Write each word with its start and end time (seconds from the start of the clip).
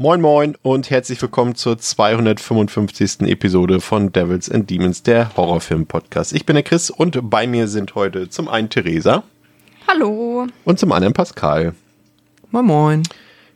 Moin 0.00 0.20
Moin 0.20 0.56
und 0.62 0.90
herzlich 0.90 1.20
willkommen 1.20 1.56
zur 1.56 1.76
255. 1.76 3.22
Episode 3.22 3.80
von 3.80 4.12
Devils 4.12 4.48
and 4.48 4.70
Demons, 4.70 5.02
der 5.02 5.36
Horrorfilm-Podcast. 5.36 6.34
Ich 6.34 6.46
bin 6.46 6.54
der 6.54 6.62
Chris 6.62 6.88
und 6.88 7.18
bei 7.28 7.48
mir 7.48 7.66
sind 7.66 7.96
heute 7.96 8.30
zum 8.30 8.46
einen 8.46 8.70
Theresa. 8.70 9.24
Hallo. 9.88 10.46
Und 10.64 10.78
zum 10.78 10.92
anderen 10.92 11.14
Pascal. 11.14 11.74
Moin 12.52 12.64
Moin. 12.64 13.02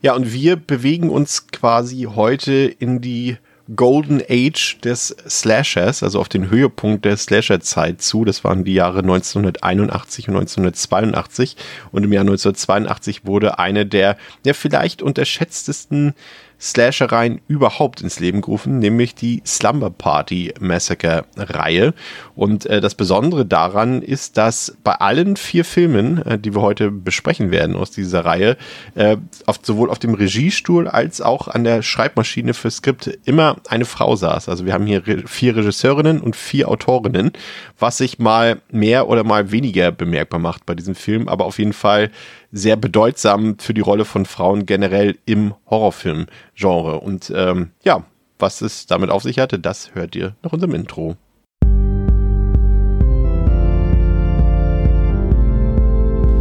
Ja, 0.01 0.17
und 0.17 0.33
wir 0.33 0.57
bewegen 0.57 1.11
uns 1.11 1.47
quasi 1.47 2.09
heute 2.13 2.53
in 2.53 3.01
die 3.01 3.37
Golden 3.77 4.23
Age 4.29 4.79
des 4.81 5.15
Slashers, 5.29 6.03
also 6.03 6.21
auf 6.21 6.29
den 6.29 6.51
Höhepunkt 6.51 7.05
der 7.05 7.17
Slasher-Zeit 7.17 8.03
zu. 8.03 8.25
Das 8.25 8.45
waren 8.45 8.65
die 8.65 8.75
Jahre 8.75 9.01
1981 9.01 10.29
und 10.29 10.35
1982. 10.35 11.57
Und 11.91 12.05
im 12.05 12.13
Jahr 12.13 12.23
1982 12.23 13.27
wurde 13.27 13.59
eine 13.59 13.87
der 13.87 14.17
ja, 14.45 14.53
vielleicht 14.55 15.03
unterschätztesten 15.03 16.15
Slashereien 16.63 17.41
überhaupt 17.49 18.03
ins 18.03 18.21
Leben 18.21 18.41
gerufen, 18.41 18.79
nämlich 18.79 19.17
die 19.17 19.43
Slumber 19.45 19.91
Party 19.91 20.55
Massacre 20.61 21.25
Reihe. 21.37 21.93
Und 22.37 22.67
äh, 22.67 22.81
das 22.81 22.95
Besondere 22.95 23.45
daran 23.45 24.01
ist, 24.01 24.37
dass 24.37 24.77
bei 24.85 24.93
allen 24.93 25.37
vier 25.37 25.65
Filmen, 25.65 26.25
äh, 26.25 26.39
die 26.39 26.55
wir 26.55 26.63
heute 26.63 26.93
besprechen 26.93 27.51
werden 27.51 27.75
aus 27.75 27.91
dieser 27.91 28.25
Reihe, 28.25 28.57
äh, 28.95 29.17
auf, 29.47 29.59
sowohl 29.61 29.91
auf 29.91 29.99
dem 29.99 30.15
Regiestuhl 30.15 30.87
als 30.87 31.21
auch 31.21 31.49
an 31.49 31.65
der 31.65 31.83
Schreibmaschine 31.83 32.55
für 32.55 32.71
Skript 32.71 33.19
immer 33.25 33.57
eine 33.69 33.85
Frau 33.85 34.15
saß. 34.15 34.49
Also 34.49 34.65
wir 34.65 34.73
haben 34.73 34.87
hier 34.87 35.05
re 35.05 35.25
vier 35.27 35.57
Regisseurinnen 35.57 36.21
und 36.21 36.37
vier 36.37 36.69
Autorinnen, 36.69 37.33
was 37.79 37.99
sich 37.99 38.21
mal 38.21 38.63
mehr 38.71 39.09
oder 39.09 39.25
mal 39.25 39.51
weniger 39.51 39.91
bemerkbar 39.91 40.39
macht 40.39 40.65
bei 40.65 40.77
diesem 40.77 40.95
Film, 40.95 41.27
aber 41.27 41.45
auf 41.45 41.59
jeden 41.59 41.73
Fall 41.73 42.11
sehr 42.53 42.77
bedeutsam 42.77 43.59
für 43.59 43.75
die 43.75 43.81
Rolle 43.81 44.05
von 44.05 44.27
Frauen 44.27 44.67
generell 44.67 45.19
im 45.25 45.55
Horrorfilm-Genre. 45.69 47.01
Und 47.01 47.33
ähm, 47.35 47.71
ja, 47.83 48.05
was 48.39 48.61
es 48.61 48.87
damit 48.87 49.11
auf 49.11 49.23
sich 49.23 49.39
hatte, 49.39 49.59
das 49.59 49.95
hört 49.95 50.15
ihr 50.15 50.37
nach 50.43 50.53
unserem 50.53 50.75
Intro. 50.75 51.17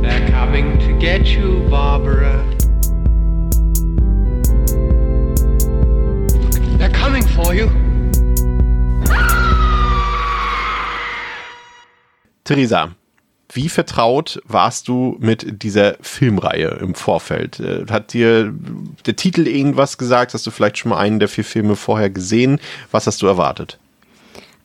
They're 0.02 0.32
coming 0.32 0.78
to 0.80 0.98
get 1.00 1.28
you, 1.28 1.68
Barbara. 1.70 2.44
They're 6.78 6.92
coming 6.92 7.24
for 7.24 7.54
you. 7.54 7.70
Theresa, 12.44 12.96
wie 13.54 13.70
vertraut 13.70 14.42
warst 14.46 14.88
du 14.88 15.18
mit 15.20 15.64
dieser 15.64 15.96
Filmreihe 16.02 16.78
im 16.82 16.96
Vorfeld? 16.96 17.60
Äh, 17.60 17.86
hat 17.90 18.14
dir 18.14 18.54
der 19.06 19.16
Titel 19.16 19.48
irgendwas 19.48 19.98
gesagt? 19.98 20.34
Hast 20.34 20.46
du 20.48 20.52
vielleicht 20.52 20.78
schon 20.78 20.90
mal 20.90 21.00
einen 21.00 21.20
der 21.20 21.28
vier 21.28 21.44
Filme 21.44 21.76
vorher 21.76 22.10
gesehen? 22.10 22.60
Was 22.92 23.08
hast 23.08 23.22
du 23.22 23.28
erwartet? 23.28 23.78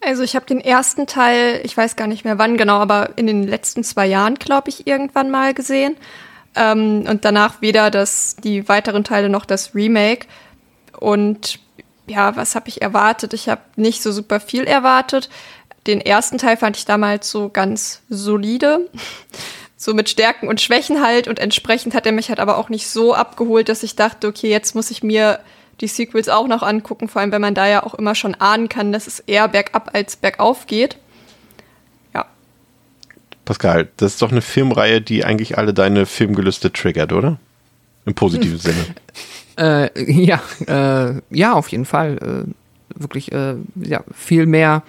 Also 0.01 0.23
ich 0.23 0.37
habe 0.37 0.47
den 0.47 0.61
ersten 0.61 1.07
Teil, 1.07 1.61
ich 1.65 1.77
weiß 1.77 1.97
gar 1.97 2.07
nicht 2.07 2.25
mehr 2.25 2.39
wann 2.39 2.57
genau, 2.57 2.79
aber 2.79 3.11
in 3.17 3.27
den 3.27 3.43
letzten 3.43 3.83
zwei 3.83 4.07
Jahren, 4.07 4.37
glaube 4.37 4.69
ich, 4.69 4.87
irgendwann 4.87 5.31
mal 5.31 5.53
gesehen. 5.55 5.97
Ähm, 6.55 7.05
und 7.09 7.25
danach 7.25 7.61
weder 7.61 7.91
das, 7.91 8.37
die 8.37 8.69
weiteren 8.69 9.05
Teile 9.05 9.29
noch 9.29 9.45
das 9.45 9.75
Remake. 9.75 10.27
Und 10.99 11.59
ja, 12.07 12.37
was 12.37 12.55
habe 12.55 12.69
ich 12.69 12.83
erwartet? 12.83 13.35
Ich 13.35 13.49
habe 13.49 13.63
nicht 13.77 14.03
so 14.03 14.13
super 14.13 14.39
viel 14.39 14.65
erwartet. 14.65 15.29
Den 15.87 16.01
ersten 16.01 16.39
Teil 16.39 16.57
fand 16.57 16.77
ich 16.77 16.85
damals 16.85 17.31
so 17.31 17.49
ganz 17.49 18.03
solide. 18.09 18.89
So 19.77 19.95
mit 19.95 20.09
Stärken 20.09 20.49
und 20.49 20.61
Schwächen 20.61 21.03
halt. 21.03 21.29
Und 21.29 21.39
entsprechend 21.39 21.95
hat 21.95 22.07
er 22.07 22.13
mich 22.13 22.29
halt 22.29 22.41
aber 22.41 22.59
auch 22.59 22.69
nicht 22.69 22.89
so 22.89 23.15
abgeholt, 23.15 23.69
dass 23.69 23.83
ich 23.83 23.95
dachte, 23.95 24.27
okay, 24.27 24.51
jetzt 24.51 24.75
muss 24.75 24.91
ich 24.91 25.03
mir 25.03 25.39
die 25.81 25.87
Sequels 25.87 26.29
auch 26.29 26.49
noch 26.49 26.63
angucken. 26.63 27.09
Vor 27.09 27.21
allem, 27.21 27.33
wenn 27.33 27.43
man 27.43 27.55
da 27.55 27.69
ja 27.69 27.83
auch 27.85 27.95
immer 27.95 28.15
schon 28.15 28.35
ahnen 28.35 28.69
kann, 28.69 28.93
dass 28.93 29.07
es 29.07 29.21
eher 29.21 29.47
bergab 29.49 29.91
als 29.95 30.17
bergauf 30.17 30.67
geht. 30.67 30.97
Ja. 32.15 32.27
Pascal, 33.45 33.89
das 33.99 34.15
ist 34.15 34.23
doch 34.23 34.33
eine 34.33 34.43
Filmreihe, 34.43 35.01
die 35.01 35.25
eigentlich 35.25 35.59
alle 35.59 35.75
deine 35.75 36.07
Filmgelüste 36.07 36.73
triggert, 36.73 37.13
oder? 37.13 37.39
Im 38.07 38.15
positiven 38.15 38.59
Sinne. 38.59 38.87
Äh, 39.59 40.13
ja, 40.13 40.43
äh, 40.67 41.21
ja, 41.31 41.53
auf 41.53 41.69
jeden 41.69 41.85
Fall. 41.85 42.47
Äh, 42.49 43.01
wirklich, 43.01 43.31
äh, 43.33 43.55
ja, 43.77 44.03
viel 44.15 44.47
mehr 44.47 44.83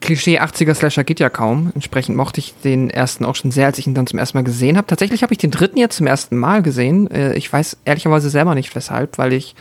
Klischee 0.00 0.40
80er 0.40 0.74
Slasher 0.74 1.04
geht 1.04 1.20
ja 1.20 1.30
kaum. 1.30 1.70
Entsprechend 1.74 2.16
mochte 2.16 2.40
ich 2.40 2.54
den 2.64 2.90
ersten 2.90 3.24
auch 3.24 3.34
schon 3.34 3.50
sehr, 3.50 3.66
als 3.66 3.78
ich 3.78 3.86
ihn 3.86 3.94
dann 3.94 4.06
zum 4.06 4.18
ersten 4.18 4.38
Mal 4.38 4.44
gesehen 4.44 4.76
habe. 4.76 4.86
Tatsächlich 4.86 5.22
habe 5.22 5.32
ich 5.32 5.38
den 5.38 5.50
dritten 5.50 5.78
jetzt 5.78 5.96
zum 5.96 6.06
ersten 6.06 6.36
Mal 6.36 6.62
gesehen. 6.62 7.10
Äh, 7.10 7.34
ich 7.34 7.52
weiß 7.52 7.78
ehrlicherweise 7.84 8.30
selber 8.30 8.54
nicht 8.54 8.74
weshalb, 8.74 9.18
weil 9.18 9.32
ich 9.32 9.54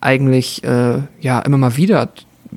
eigentlich 0.00 0.64
äh, 0.64 0.98
ja 1.20 1.40
immer 1.40 1.58
mal 1.58 1.76
wieder 1.76 2.08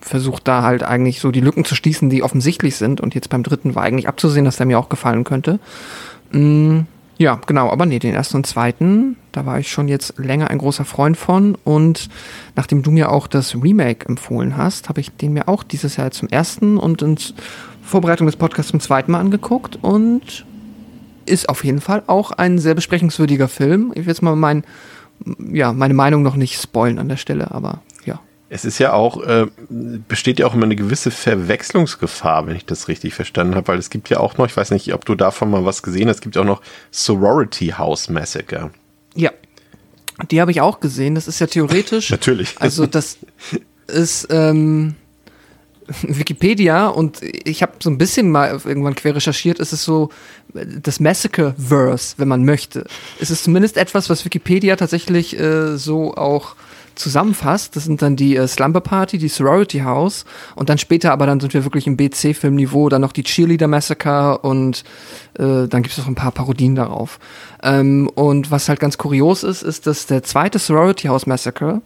versucht 0.02 0.48
da 0.48 0.64
halt 0.64 0.84
eigentlich 0.84 1.20
so 1.20 1.32
die 1.32 1.42
Lücken 1.42 1.64
zu 1.64 1.76
schließen, 1.76 2.10
die 2.10 2.24
offensichtlich 2.24 2.76
sind. 2.76 3.02
Und 3.02 3.16
jetzt 3.16 3.30
beim 3.30 3.44
dritten 3.44 3.76
war 3.76 3.84
eigentlich 3.84 4.08
abzusehen, 4.08 4.46
dass 4.46 4.58
der 4.58 4.66
mir 4.66 4.80
auch 4.80 4.90
gefallen 4.90 5.24
könnte. 5.24 5.60
Mm, 6.32 6.82
ja, 7.18 7.40
genau, 7.46 7.70
aber 7.70 7.86
nee, 7.86 8.00
den 8.00 8.14
ersten 8.14 8.38
und 8.38 8.46
zweiten, 8.46 9.16
da 9.36 9.46
war 9.46 9.60
ich 9.60 9.70
schon 9.70 9.88
jetzt 9.88 10.18
länger 10.18 10.50
ein 10.50 10.58
großer 10.58 10.86
Freund 10.86 11.18
von. 11.18 11.58
Und 11.64 12.10
nachdem 12.56 12.84
du 12.84 12.92
mir 12.92 13.12
auch 13.12 13.28
das 13.28 13.56
Remake 13.56 14.08
empfohlen 14.08 14.58
hast, 14.58 14.90
habe 14.90 15.02
ich 15.02 15.12
den 15.12 15.34
mir 15.34 15.48
auch 15.48 15.64
dieses 15.64 15.98
Jahr 15.98 16.12
zum 16.12 16.30
ersten 16.30 16.78
und 16.78 17.02
in 17.02 17.18
Vorbereitung 17.82 18.28
des 18.28 18.36
Podcasts 18.36 18.72
zum 18.72 18.80
zweiten 18.80 19.12
Mal 19.12 19.20
angeguckt 19.20 19.78
und 19.82 20.46
ist 21.26 21.50
auf 21.50 21.64
jeden 21.64 21.82
Fall 21.82 22.04
auch 22.08 22.32
ein 22.32 22.60
sehr 22.60 22.76
besprechungswürdiger 22.76 23.48
Film. 23.48 23.92
Ich 23.96 24.06
will 24.06 24.08
jetzt 24.08 24.22
mal 24.22 24.36
mein, 24.36 24.64
ja, 25.52 25.74
meine 25.74 25.94
Meinung 25.94 26.24
noch 26.24 26.36
nicht 26.36 26.62
spoilen 26.62 27.00
an 27.00 27.10
der 27.10 27.18
Stelle, 27.18 27.52
aber. 27.52 27.82
Es 28.48 28.64
ist 28.64 28.78
ja 28.78 28.94
auch, 28.94 29.24
äh, 29.24 29.48
besteht 30.08 30.40
ja 30.40 30.46
auch 30.46 30.54
immer 30.54 30.66
eine 30.66 30.76
gewisse 30.76 31.10
Verwechslungsgefahr, 31.10 32.46
wenn 32.46 32.56
ich 32.56 32.66
das 32.66 32.88
richtig 32.88 33.16
verstanden 33.16 33.56
habe, 33.56 33.68
weil 33.70 33.80
es 33.80 33.90
gibt 33.90 34.10
ja 34.10 34.20
auch 34.20 34.38
noch, 34.38 34.46
ich 34.46 34.56
weiß 34.56 34.70
nicht, 34.72 34.94
ob 34.94 35.04
du 35.04 35.16
davon 35.16 35.50
mal 35.50 35.66
was 35.66 35.82
gesehen 35.82 36.08
hast, 36.10 36.18
es 36.18 36.22
gibt 36.22 36.38
auch 36.38 36.46
noch 36.46 36.62
Sorority 36.92 37.74
House 37.78 38.08
Massacre. 38.08 38.70
Die 40.32 40.42
habe 40.42 40.52
ich 40.52 40.62
auch 40.62 40.80
gesehen. 40.80 41.16
Das 41.16 41.28
ist 41.28 41.40
ja 41.40 41.48
theoretisch. 41.48 42.10
Natürlich. 42.12 42.56
Also 42.60 42.86
das 42.86 43.18
ist 43.88 44.28
ähm, 44.30 44.96
Wikipedia 46.02 46.88
und 46.88 47.22
ich 47.22 47.62
habe 47.62 47.74
so 47.82 47.90
ein 47.90 47.98
bisschen 47.98 48.32
mal 48.32 48.60
irgendwann 48.64 48.96
quer 48.96 49.16
recherchiert. 49.16 49.60
Es 49.60 49.74
ist 49.74 49.84
so 49.84 50.10
das 50.54 51.00
Massacre-Verse, 51.00 52.16
wenn 52.18 52.28
man 52.28 52.44
möchte. 52.46 52.86
Es 53.20 53.30
ist 53.30 53.44
zumindest 53.44 53.78
etwas, 53.78 54.10
was 54.10 54.26
Wikipedia 54.26 54.76
tatsächlich 54.76 55.40
äh, 55.40 55.78
so 55.78 56.16
auch 56.16 56.56
zusammenfasst. 56.96 57.76
Das 57.76 57.86
sind 57.86 58.02
dann 58.02 58.16
die 58.16 58.36
äh, 58.36 58.48
Slumber 58.48 58.82
Party, 58.82 59.18
die 59.18 59.28
Sorority 59.28 59.80
House 59.80 60.26
und 60.56 60.70
dann 60.70 60.78
später 60.78 61.12
aber 61.12 61.26
dann 61.26 61.40
sind 61.40 61.54
wir 61.54 61.64
wirklich 61.64 61.88
im 61.88 61.98
BC-Filmniveau, 61.98 62.90
dann 62.90 63.02
noch 63.02 63.12
die 63.12 63.24
Cheerleader 63.24 63.68
Massacre 63.68 64.40
und 64.40 64.84
äh, 65.38 65.68
dann 65.68 65.84
gibt 65.84 65.92
es 65.92 65.98
noch 65.98 66.08
ein 66.08 66.16
paar 66.16 66.32
Parodien 66.32 66.76
darauf. 66.76 67.20
Ähm, 67.64 68.10
und 68.16 68.52
was 68.52 68.70
halt 68.70 68.80
ganz 68.80 68.98
kurios 68.98 69.44
ist, 69.44 69.62
ist, 69.62 69.88
dass 69.88 70.06
der 70.06 70.24
zweite 70.24 70.60
Sorority 70.60 71.08
House 71.08 71.26
Massacre 71.26 71.82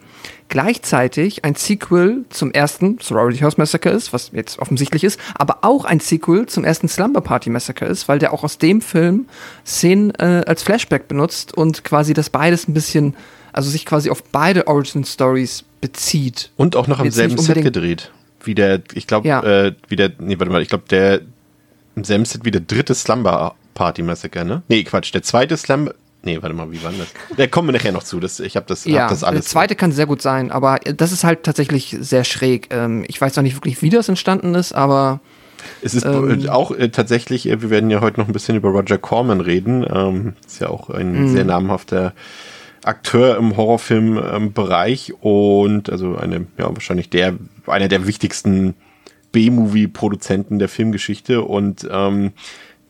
gleichzeitig 0.49 1.45
ein 1.45 1.55
Sequel 1.55 2.25
zum 2.29 2.51
ersten 2.51 2.97
Sorority 2.99 3.39
House 3.39 3.57
Massacre 3.57 3.89
ist, 3.89 4.11
was 4.13 4.31
jetzt 4.33 4.59
offensichtlich 4.59 5.03
ist, 5.03 5.19
aber 5.35 5.59
auch 5.61 5.85
ein 5.85 5.99
Sequel 5.99 6.47
zum 6.47 6.63
ersten 6.63 6.87
Slumber 6.87 7.21
Party 7.21 7.49
Massacre 7.49 7.85
ist, 7.85 8.07
weil 8.07 8.19
der 8.19 8.33
auch 8.33 8.43
aus 8.43 8.57
dem 8.57 8.81
Film 8.81 9.27
Szenen 9.65 10.11
äh, 10.15 10.43
als 10.45 10.63
Flashback 10.63 11.07
benutzt 11.07 11.55
und 11.55 11.83
quasi 11.83 12.13
das 12.13 12.29
beides 12.29 12.67
ein 12.67 12.73
bisschen 12.73 13.15
also 13.59 13.69
sich 13.69 13.85
quasi 13.85 14.09
auf 14.09 14.23
beide 14.23 14.67
Origin 14.67 15.03
Stories 15.03 15.65
bezieht. 15.81 16.49
Und 16.55 16.77
auch 16.77 16.87
noch 16.87 16.99
am 16.99 17.11
selben 17.11 17.37
Set 17.37 17.61
gedreht. 17.61 18.09
Wie 18.41 18.55
der, 18.55 18.81
ich 18.93 19.05
glaube, 19.05 19.27
ja. 19.27 19.43
äh, 19.43 19.73
wie 19.89 19.97
der, 19.97 20.13
nee, 20.17 20.39
warte 20.39 20.49
mal, 20.49 20.61
ich 20.61 20.69
glaube, 20.69 20.85
der 20.89 21.19
im 21.97 22.05
selben 22.05 22.23
Set 22.23 22.45
wie 22.45 22.51
der 22.51 22.61
dritte 22.61 22.95
Slumber 22.95 23.55
Party 23.73 24.01
Massacre, 24.01 24.45
ne? 24.45 24.63
Nee, 24.69 24.85
Quatsch, 24.85 25.13
der 25.13 25.23
zweite 25.23 25.57
Slumber, 25.57 25.93
Nee, 26.21 26.41
warte 26.41 26.55
mal, 26.55 26.71
wie 26.71 26.81
war 26.83 26.91
das? 26.91 27.07
Da 27.37 27.47
kommen 27.47 27.69
wir 27.69 27.73
nachher 27.73 27.91
noch 27.91 28.03
zu. 28.03 28.19
Das, 28.19 28.39
ich 28.39 28.55
habe 28.55 28.65
das, 28.67 28.85
ja, 28.85 29.03
hab 29.03 29.09
das 29.09 29.23
alles. 29.23 29.45
Der 29.45 29.51
zweite 29.51 29.75
kann 29.75 29.91
sehr 29.91 30.05
gut 30.05 30.21
sein, 30.21 30.51
aber 30.51 30.79
das 30.79 31.11
ist 31.13 31.25
halt 31.25 31.43
tatsächlich 31.43 31.97
sehr 31.99 32.25
schräg. 32.25 32.67
Ähm, 32.71 33.05
ich 33.07 33.19
weiß 33.19 33.35
noch 33.35 33.43
nicht 33.43 33.55
wirklich, 33.55 33.81
wie 33.81 33.89
das 33.89 34.07
entstanden 34.09 34.55
ist, 34.55 34.73
aber. 34.73 35.21
Es 35.81 35.93
ist 35.93 36.05
ähm, 36.05 36.49
auch 36.49 36.71
äh, 36.71 36.89
tatsächlich, 36.89 37.47
äh, 37.47 37.61
wir 37.61 37.69
werden 37.69 37.89
ja 37.89 38.01
heute 38.01 38.19
noch 38.19 38.27
ein 38.27 38.33
bisschen 38.33 38.57
über 38.57 38.69
Roger 38.69 38.97
Corman 38.97 39.39
reden. 39.39 39.85
Ähm, 39.89 40.33
ist 40.45 40.59
ja 40.59 40.69
auch 40.69 40.89
ein 40.89 41.23
mhm. 41.23 41.29
sehr 41.29 41.45
namhafter 41.45 42.13
Akteur 42.83 43.37
im 43.37 43.55
Horrorfilmbereich 43.57 45.13
und 45.21 45.89
also 45.89 46.15
eine, 46.17 46.47
ja, 46.57 46.73
wahrscheinlich 46.73 47.09
der, 47.09 47.33
einer 47.67 47.87
der 47.87 48.05
wichtigsten 48.07 48.75
B-Movie-Produzenten 49.31 50.59
der 50.59 50.69
Filmgeschichte 50.69 51.41
und 51.41 51.87
ähm, 51.91 52.31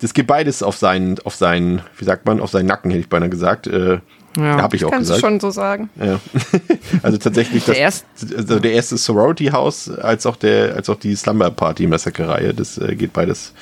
das 0.02 0.14
geht 0.14 0.28
beides 0.28 0.64
auf 0.64 0.78
seinen, 0.78 1.20
auf 1.26 1.36
seinen, 1.36 1.82
wie 1.98 2.06
sagt 2.06 2.26
man, 2.26 2.40
auf 2.40 2.52
seinen 2.52 2.68
Nacken, 2.68 2.92
hätte 2.92 3.02
ich 3.02 3.10
beinahe 3.10 3.30
gesagt. 3.30 3.68
Äh, 3.68 4.00
Ja. 4.38 4.62
Habe 4.62 4.76
ich 4.78 4.86
auch 4.86 4.92
Kannst 4.92 5.10
du 5.10 5.16
gesagt. 5.16 5.30
schon 5.32 5.40
so 5.42 5.50
sagen. 5.50 5.90
Ja. 6.00 6.20
also 7.04 7.18
tatsächlich 7.18 7.66
Der 7.66 7.74
das, 7.74 8.06
erst- 8.22 8.36
also 8.38 8.60
der 8.60 8.72
erste 8.74 8.96
Sorority 8.96 9.48
House 9.48 9.90
als 9.90 10.26
auch 10.26 10.36
der 10.38 10.76
als 10.76 10.88
auch 10.90 10.98
die 11.00 11.16
Slumber 11.16 11.50
Party 11.52 11.88
Massacre 11.88 12.30
Reihe, 12.30 12.54
das 12.54 12.78
äh, 12.78 12.96
geht 12.96 13.12
beides 13.12 13.54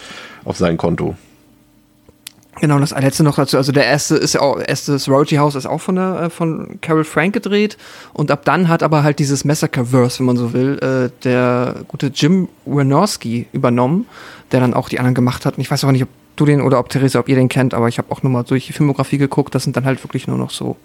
auf 0.44 0.58
sein 0.58 0.78
Konto. 0.78 1.16
Genau, 2.60 2.80
das 2.80 2.92
letzte 2.92 3.24
noch 3.24 3.36
dazu. 3.36 3.58
Also 3.58 3.72
der 3.72 3.86
erste 3.86 4.16
ist 4.16 4.34
ja 4.34 4.42
auch, 4.42 4.60
erste 4.60 4.98
Sorority 4.98 5.36
House 5.36 5.56
ist 5.56 5.66
auch 5.66 5.82
von 5.82 5.96
der, 5.96 6.22
äh, 6.22 6.30
von 6.30 6.80
Carol 6.82 7.04
Frank 7.04 7.34
gedreht. 7.34 7.78
Und 8.14 8.32
ab 8.32 8.46
dann 8.46 8.68
hat 8.68 8.84
aber 8.84 9.04
halt 9.04 9.20
dieses 9.20 9.46
Massacre-Verse, 9.46 10.20
wenn 10.20 10.26
man 10.26 10.38
so 10.38 10.54
will, 10.54 10.80
äh, 10.80 11.10
der 11.24 11.76
gute 11.88 12.08
Jim 12.08 12.50
Wynorski 12.66 13.48
übernommen, 13.52 14.08
der 14.52 14.60
dann 14.60 14.74
auch 14.74 14.90
die 14.90 15.00
anderen 15.00 15.16
gemacht 15.16 15.46
hat. 15.46 15.58
Und 15.58 15.62
ich 15.62 15.70
weiß 15.70 15.84
auch 15.84 15.92
nicht, 15.92 16.04
ob 16.04 16.10
du 16.36 16.46
den 16.46 16.62
oder 16.62 16.80
ob 16.80 16.90
Theresa, 16.90 17.20
ob 17.20 17.30
ihr 17.30 17.36
den 17.36 17.50
kennt, 17.50 17.74
aber 17.74 17.88
ich 17.88 17.98
habe 17.98 18.12
auch 18.12 18.24
nur 18.24 18.32
mal 18.32 18.44
durch 18.44 18.68
die 18.68 18.74
Filmografie 18.74 19.18
geguckt. 19.18 19.54
Das 19.56 19.64
sind 19.64 19.76
dann 19.76 19.86
halt 19.86 20.04
wirklich 20.04 20.28
nur 20.28 20.38
noch 20.38 20.52
so 20.52 20.78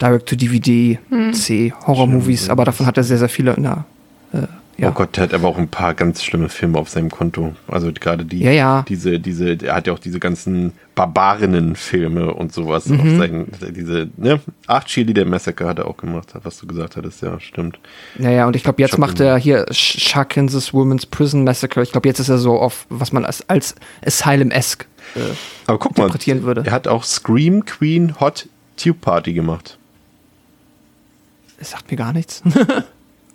Direct-to-DVD, 0.00 0.98
C, 1.32 1.72
Horror-Movies. 1.86 2.48
Aber 2.50 2.64
davon 2.64 2.86
hat 2.86 2.96
er 2.96 3.04
sehr, 3.04 3.18
sehr 3.18 3.28
viele 3.28 3.54
in 3.54 3.62
der, 3.64 3.84
äh, 4.32 4.46
ja. 4.82 4.88
Oh 4.90 4.92
Gott, 4.92 5.16
der 5.16 5.24
hat 5.24 5.32
aber 5.34 5.48
auch 5.48 5.56
ein 5.56 5.68
paar 5.68 5.94
ganz 5.94 6.22
schlimme 6.22 6.48
Filme 6.50 6.78
auf 6.78 6.88
seinem 6.90 7.10
Konto. 7.10 7.54
Also 7.68 7.90
gerade 7.92 8.24
die, 8.24 8.40
Ja, 8.40 8.50
ja. 8.50 8.84
diese, 8.88 9.18
diese, 9.20 9.52
er 9.64 9.76
hat 9.76 9.86
ja 9.86 9.92
auch 9.94 9.98
diese 9.98 10.18
ganzen 10.18 10.72
Barbarinnen-Filme 10.94 12.34
und 12.34 12.52
sowas 12.52 12.86
Mhm. 12.86 13.00
auf 13.00 13.06
seinen, 13.18 13.52
diese, 13.74 14.10
ne? 14.16 14.40
Acht 14.66 14.88
Chili 14.88 15.14
der 15.14 15.24
Massacre 15.24 15.66
hat 15.66 15.78
er 15.78 15.86
auch 15.86 15.96
gemacht, 15.96 16.28
was 16.42 16.58
du 16.58 16.66
gesagt 16.66 16.96
hattest, 16.96 17.22
ja, 17.22 17.38
stimmt. 17.40 17.78
Naja, 18.18 18.46
und 18.46 18.56
ich 18.56 18.62
glaube, 18.64 18.82
jetzt 18.82 18.90
Schock 18.92 18.98
macht 19.00 19.20
er 19.20 19.38
hier 19.38 19.64
Sh- 19.70 19.98
Sharkansas 20.00 20.74
Women's 20.74 21.06
Prison 21.06 21.44
Massacre. 21.44 21.82
Ich 21.82 21.92
glaube, 21.92 22.08
jetzt 22.08 22.18
ist 22.18 22.28
er 22.28 22.38
so 22.38 22.58
auf, 22.58 22.86
was 22.90 23.12
man 23.12 23.24
als, 23.24 23.48
als 23.48 23.74
Asylum-esque 24.04 24.86
äh, 25.14 25.20
Aber 25.66 25.78
guck 25.78 25.96
mal, 25.98 26.10
würde. 26.42 26.62
er 26.66 26.72
hat 26.72 26.88
auch 26.88 27.04
Scream 27.04 27.64
Queen 27.64 28.18
Hot 28.20 28.48
Tube 28.76 29.00
Party 29.00 29.32
gemacht. 29.32 29.78
Das 31.58 31.70
sagt 31.70 31.90
mir 31.90 31.96
gar 31.96 32.12
nichts. 32.12 32.42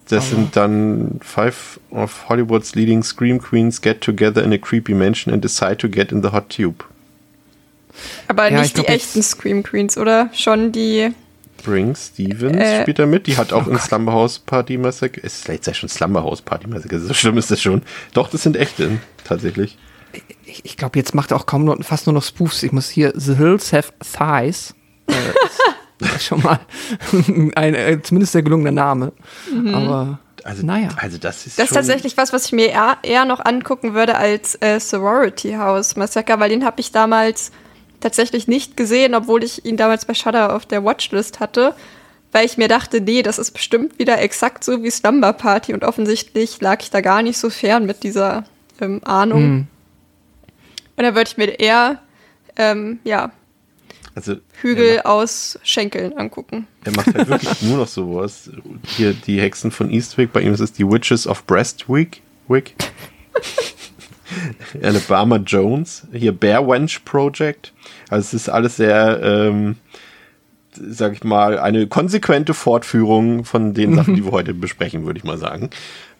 Das 0.09 0.29
sind 0.29 0.55
dann 0.55 1.19
five 1.21 1.79
of 1.91 2.29
Hollywoods 2.29 2.75
leading 2.75 3.03
Scream 3.03 3.39
Queens 3.41 3.81
get 3.81 4.01
together 4.01 4.41
in 4.43 4.53
a 4.53 4.57
creepy 4.57 4.93
mansion 4.93 5.33
and 5.33 5.43
decide 5.43 5.77
to 5.77 5.89
get 5.89 6.11
in 6.11 6.21
the 6.23 6.29
hot 6.31 6.49
tube. 6.49 6.85
Aber 8.27 8.43
Ja, 8.49 8.57
ich 8.57 8.61
nicht 8.61 8.77
die 8.77 8.81
glaub, 8.81 8.89
jetzt- 8.89 9.07
echten 9.07 9.23
Scream 9.23 9.63
Queens, 9.63 9.97
oder? 9.97 10.29
Schon 10.33 10.71
die. 10.71 11.09
Bring 11.63 11.95
Stevens 11.95 12.55
Äh, 12.57 12.81
spielt 12.83 12.99
da 12.99 13.05
mit. 13.07 13.25
Die 13.27 13.35
hat 13.35 13.51
auch 13.51 13.67
in 13.67 13.77
Slumber 13.79 14.13
House 14.13 14.37
Party 14.39 14.77
Massacre. 14.77 15.19
Ist 15.21 15.43
vielleicht 15.43 15.65
ja 15.67 15.73
schon 15.73 15.89
Slumber 15.89 16.23
House 16.23 16.41
Party 16.41 16.67
Massacre. 16.67 16.99
So 16.99 17.13
schlimm 17.15 17.37
ist 17.37 17.49
das 17.49 17.61
schon. 17.61 17.81
Doch, 18.13 18.29
das 18.29 18.43
sind 18.43 18.55
echte, 18.55 18.99
tatsächlich. 19.23 19.77
ich 20.45 20.63
ich 20.63 20.77
glaube, 20.77 20.99
jetzt 20.99 21.15
macht 21.15 21.31
er 21.31 21.37
auch 21.37 21.47
kaum 21.47 21.65
noch, 21.65 21.83
fast 21.83 22.05
nur 22.05 22.13
noch 22.13 22.23
Spoofs. 22.23 22.61
Ich 22.63 22.71
muss 22.71 22.87
hier 22.89 23.11
The 23.15 23.35
Hills 23.35 23.73
Have 23.73 23.91
Thighs. 23.99 24.75
Äh, 25.07 25.13
schon 26.19 26.41
mal 26.41 26.59
ein 27.55 27.73
äh, 27.73 27.99
zumindest 28.01 28.33
sehr 28.33 28.43
gelungener 28.43 28.71
Name. 28.71 29.13
Aber 29.73 30.19
Also, 30.43 30.65
naja. 30.65 30.89
also 30.97 31.17
das 31.17 31.45
ist 31.45 31.59
Das 31.59 31.69
ist 31.69 31.73
tatsächlich 31.73 32.17
was, 32.17 32.31
was 32.33 32.45
ich 32.45 32.51
mir 32.51 32.69
eher, 32.69 32.97
eher 33.03 33.25
noch 33.25 33.43
angucken 33.43 33.93
würde 33.93 34.15
als 34.15 34.55
äh, 34.61 34.79
Sorority 34.79 35.53
House 35.53 35.95
Massacre, 35.95 36.39
weil 36.39 36.49
den 36.49 36.63
habe 36.63 36.79
ich 36.79 36.91
damals 36.91 37.51
tatsächlich 37.99 38.47
nicht 38.47 38.77
gesehen, 38.77 39.15
obwohl 39.15 39.43
ich 39.43 39.65
ihn 39.65 39.77
damals 39.77 40.05
bei 40.05 40.13
Shudder 40.13 40.55
auf 40.55 40.65
der 40.65 40.83
Watchlist 40.83 41.39
hatte, 41.39 41.73
weil 42.31 42.45
ich 42.45 42.57
mir 42.57 42.67
dachte, 42.67 43.01
nee, 43.01 43.23
das 43.23 43.39
ist 43.39 43.51
bestimmt 43.51 43.97
wieder 43.97 44.21
exakt 44.21 44.63
so 44.63 44.83
wie 44.83 44.91
Slumber 44.91 45.33
Party 45.33 45.73
und 45.73 45.83
offensichtlich 45.83 46.61
lag 46.61 46.81
ich 46.81 46.91
da 46.91 47.01
gar 47.01 47.23
nicht 47.23 47.37
so 47.37 47.49
fern 47.49 47.85
mit 47.85 48.03
dieser 48.03 48.43
ähm, 48.79 49.01
Ahnung. 49.03 49.41
Hm. 49.41 49.67
Und 50.97 51.03
da 51.03 51.15
würde 51.15 51.29
ich 51.29 51.37
mir 51.37 51.59
eher 51.59 51.99
ähm, 52.57 52.99
ja, 53.03 53.31
Also, 54.17 54.37
Hügel 54.61 55.01
aus 55.01 55.59
Schenkeln 55.61 56.17
angucken. 56.17 56.65
Er 56.83 56.91
macht 56.95 57.13
halt 57.13 57.27
wirklich 57.27 57.61
nur 57.61 57.77
noch 57.77 57.87
sowas. 57.87 58.49
Hier 58.83 59.13
die 59.13 59.39
Hexen 59.39 59.69
von 59.69 59.91
Eastwick, 59.91 60.33
bei 60.33 60.41
ihm 60.41 60.51
ist 60.53 60.59
es 60.59 60.73
die 60.73 60.89
Witches 60.89 61.27
of 61.27 61.45
Breastwick. 61.45 62.23
Wick. 62.47 62.73
Alabama 64.81 65.37
Jones. 65.37 66.07
Hier 66.11 66.31
Bear 66.31 66.67
Wench 66.67 67.05
Project. 67.05 67.73
Also 68.09 68.25
es 68.25 68.33
ist 68.33 68.49
alles 68.49 68.77
sehr, 68.77 69.19
ähm, 69.21 69.75
sag 70.73 71.13
ich 71.13 71.23
mal, 71.23 71.59
eine 71.59 71.85
konsequente 71.87 72.53
Fortführung 72.55 73.45
von 73.45 73.73
den 73.75 73.93
Sachen, 73.95 74.15
die 74.15 74.25
wir 74.25 74.31
heute 74.31 74.53
besprechen, 74.55 75.05
würde 75.05 75.19
ich 75.19 75.23
mal 75.25 75.37
sagen. 75.37 75.69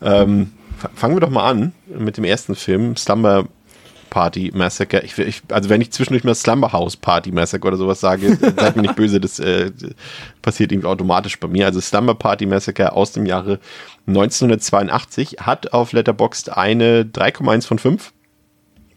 Ähm, 0.02 0.52
fa- 0.78 0.90
fangen 0.96 1.16
wir 1.16 1.22
doch 1.22 1.30
mal 1.32 1.50
an 1.50 1.72
mit 1.88 2.18
dem 2.18 2.24
ersten 2.26 2.54
Film, 2.56 2.96
Slumber 2.96 3.48
Party 4.10 4.52
Massacre. 4.54 5.02
Ich, 5.04 5.18
ich, 5.18 5.42
also 5.50 5.70
wenn 5.70 5.82
ich 5.82 5.92
zwischendurch 5.92 6.24
mal 6.24 6.36
Slumber 6.36 6.72
House 6.74 6.98
Party 6.98 7.32
Massacre 7.32 7.68
oder 7.68 7.78
sowas 7.78 8.00
sage, 8.00 8.36
seid 8.58 8.76
mir 8.76 8.84
nicht 8.84 8.96
böse, 8.96 9.20
das 9.20 9.40
äh, 9.40 9.72
passiert 10.42 10.72
irgendwie 10.72 10.88
automatisch 10.88 11.40
bei 11.40 11.48
mir. 11.48 11.66
Also 11.66 11.82
Slumber 11.82 12.16
Party 12.16 12.46
Massacre 12.46 12.94
aus 12.94 13.12
dem 13.12 13.26
Jahre 13.26 13.60
1982 14.08 15.38
hat 15.42 15.74
auf 15.74 15.92
Letterboxd 15.92 16.50
eine 16.58 17.04
3,1 17.04 17.68
von 17.68 17.80
5 17.80 18.14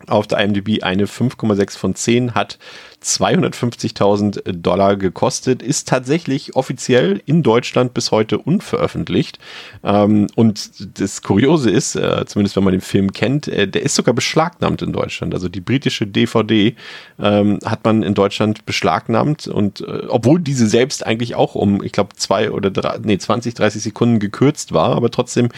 auf 0.07 0.27
der 0.27 0.39
IMDb 0.39 0.83
eine 0.83 1.07
5,6 1.07 1.77
von 1.77 1.95
10, 1.95 2.35
hat 2.35 2.59
250.000 3.03 4.53
Dollar 4.53 4.97
gekostet, 4.97 5.63
ist 5.63 5.89
tatsächlich 5.89 6.55
offiziell 6.55 7.23
in 7.25 7.43
Deutschland 7.43 7.95
bis 7.95 8.11
heute 8.11 8.39
unveröffentlicht. 8.39 9.39
Ähm, 9.83 10.27
und 10.35 10.99
das 11.01 11.23
Kuriose 11.23 11.71
ist, 11.71 11.97
äh, 11.97 12.25
zumindest 12.27 12.57
wenn 12.57 12.65
man 12.65 12.73
den 12.73 12.83
Film 12.83 13.13
kennt, 13.13 13.49
äh, 13.49 13.67
der 13.67 13.83
ist 13.83 13.95
sogar 13.95 14.15
beschlagnahmt 14.15 14.83
in 14.83 14.93
Deutschland. 14.93 15.33
Also 15.33 15.49
die 15.49 15.61
britische 15.61 16.07
DVD 16.07 16.75
ähm, 17.19 17.59
hat 17.65 17.85
man 17.85 18.03
in 18.03 18.15
Deutschland 18.15 18.67
beschlagnahmt 18.67 19.47
und 19.49 19.81
äh, 19.81 20.03
obwohl 20.09 20.41
diese 20.41 20.67
selbst 20.67 21.07
eigentlich 21.07 21.35
auch 21.35 21.55
um, 21.55 21.83
ich 21.83 21.93
glaube, 21.93 22.17
zwei 22.17 22.51
oder 22.51 22.71
drei, 22.71 22.99
nee, 23.03 23.17
20, 23.17 23.55
30 23.55 23.83
Sekunden 23.83 24.19
gekürzt 24.19 24.73
war, 24.73 24.95
aber 24.95 25.11
trotzdem 25.11 25.49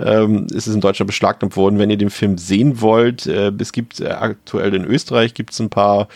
ähm, 0.00 0.48
ist 0.52 0.66
es 0.66 0.74
in 0.74 0.80
Deutschland 0.80 1.06
beschlagnahmt 1.06 1.56
worden. 1.56 1.78
Wenn 1.78 1.90
ihr 1.90 1.96
den 1.96 2.10
Film 2.10 2.38
sehen 2.38 2.80
wollt, 2.80 3.26
äh, 3.26 3.52
es 3.58 3.72
gibt 3.72 4.00
äh, 4.00 4.08
aktuell 4.08 4.74
in 4.74 4.84
Österreich 4.84 5.34
gibt 5.34 5.52
es 5.52 5.60
ein 5.60 5.70
paar 5.70 6.08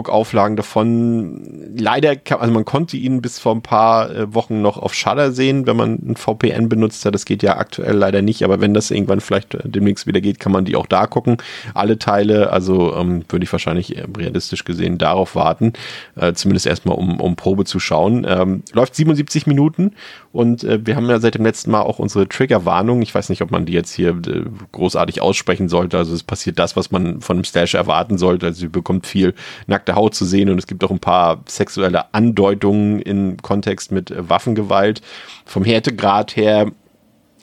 Mediabook-Auflagen 0.00 0.56
davon. 0.56 1.74
Leider, 1.76 2.16
kann, 2.16 2.40
also 2.40 2.52
man 2.52 2.64
konnte 2.64 2.96
ihn 2.96 3.22
bis 3.22 3.38
vor 3.38 3.54
ein 3.54 3.62
paar 3.62 4.10
äh, 4.10 4.34
Wochen 4.34 4.62
noch 4.62 4.78
auf 4.78 4.94
Shudder 4.94 5.32
sehen, 5.32 5.66
wenn 5.66 5.76
man 5.76 5.94
ein 5.94 6.16
VPN 6.16 6.68
benutzt 6.68 7.04
hat. 7.04 7.14
Das 7.14 7.24
geht 7.24 7.42
ja 7.42 7.56
aktuell 7.56 7.96
leider 7.96 8.22
nicht, 8.22 8.42
aber 8.42 8.60
wenn 8.60 8.74
das 8.74 8.90
irgendwann 8.90 9.20
vielleicht 9.20 9.54
äh, 9.54 9.60
demnächst 9.64 10.06
wieder 10.06 10.20
geht, 10.20 10.40
kann 10.40 10.52
man 10.52 10.64
die 10.64 10.76
auch 10.76 10.86
da 10.86 11.06
gucken. 11.06 11.38
Alle 11.74 11.98
Teile, 11.98 12.52
also 12.52 12.94
ähm, 12.96 13.24
würde 13.28 13.44
ich 13.44 13.52
wahrscheinlich 13.52 13.96
realistisch 14.16 14.64
gesehen 14.64 14.98
darauf 14.98 15.34
warten, 15.34 15.72
äh, 16.16 16.32
zumindest 16.32 16.66
erstmal 16.66 16.96
um, 16.96 17.20
um 17.20 17.36
Probe 17.36 17.64
zu 17.64 17.80
schauen. 17.80 18.26
Ähm, 18.28 18.62
läuft 18.72 18.94
77 18.94 19.46
Minuten 19.46 19.92
und 20.32 20.62
äh, 20.62 20.84
wir 20.86 20.94
haben 20.94 21.08
ja 21.08 21.18
seit 21.18 21.34
dem 21.34 21.44
letzten 21.44 21.72
Mal 21.72 21.82
auch 21.82 21.98
unsere 21.98 22.28
Triggerwarnung. 22.28 23.02
Ich 23.02 23.14
weiß 23.14 23.30
nicht, 23.30 23.42
ob 23.42 23.50
man 23.50 23.66
die 23.66 23.72
jetzt 23.72 23.92
hier 23.92 24.10
äh, 24.10 24.44
großartig 24.70 25.20
aussprechen 25.20 25.68
sollte. 25.68 25.98
Also 25.98 26.14
es 26.14 26.22
passiert 26.22 26.58
das, 26.58 26.76
was 26.76 26.92
man 26.92 27.20
von 27.20 27.36
einem 27.36 27.44
Slash 27.44 27.74
erwarten 27.74 28.16
sollte. 28.16 28.46
Also 28.46 28.60
sie 28.60 28.68
bekommt 28.68 29.06
viel 29.06 29.34
nackte 29.66 29.89
Haut 29.94 30.14
zu 30.14 30.24
sehen 30.24 30.50
und 30.50 30.58
es 30.58 30.66
gibt 30.66 30.82
auch 30.84 30.90
ein 30.90 30.98
paar 30.98 31.42
sexuelle 31.46 32.12
Andeutungen 32.14 33.00
im 33.00 33.36
Kontext 33.38 33.92
mit 33.92 34.10
äh, 34.10 34.28
Waffengewalt. 34.28 35.02
Vom 35.44 35.64
Härtegrad 35.64 36.36
her, 36.36 36.70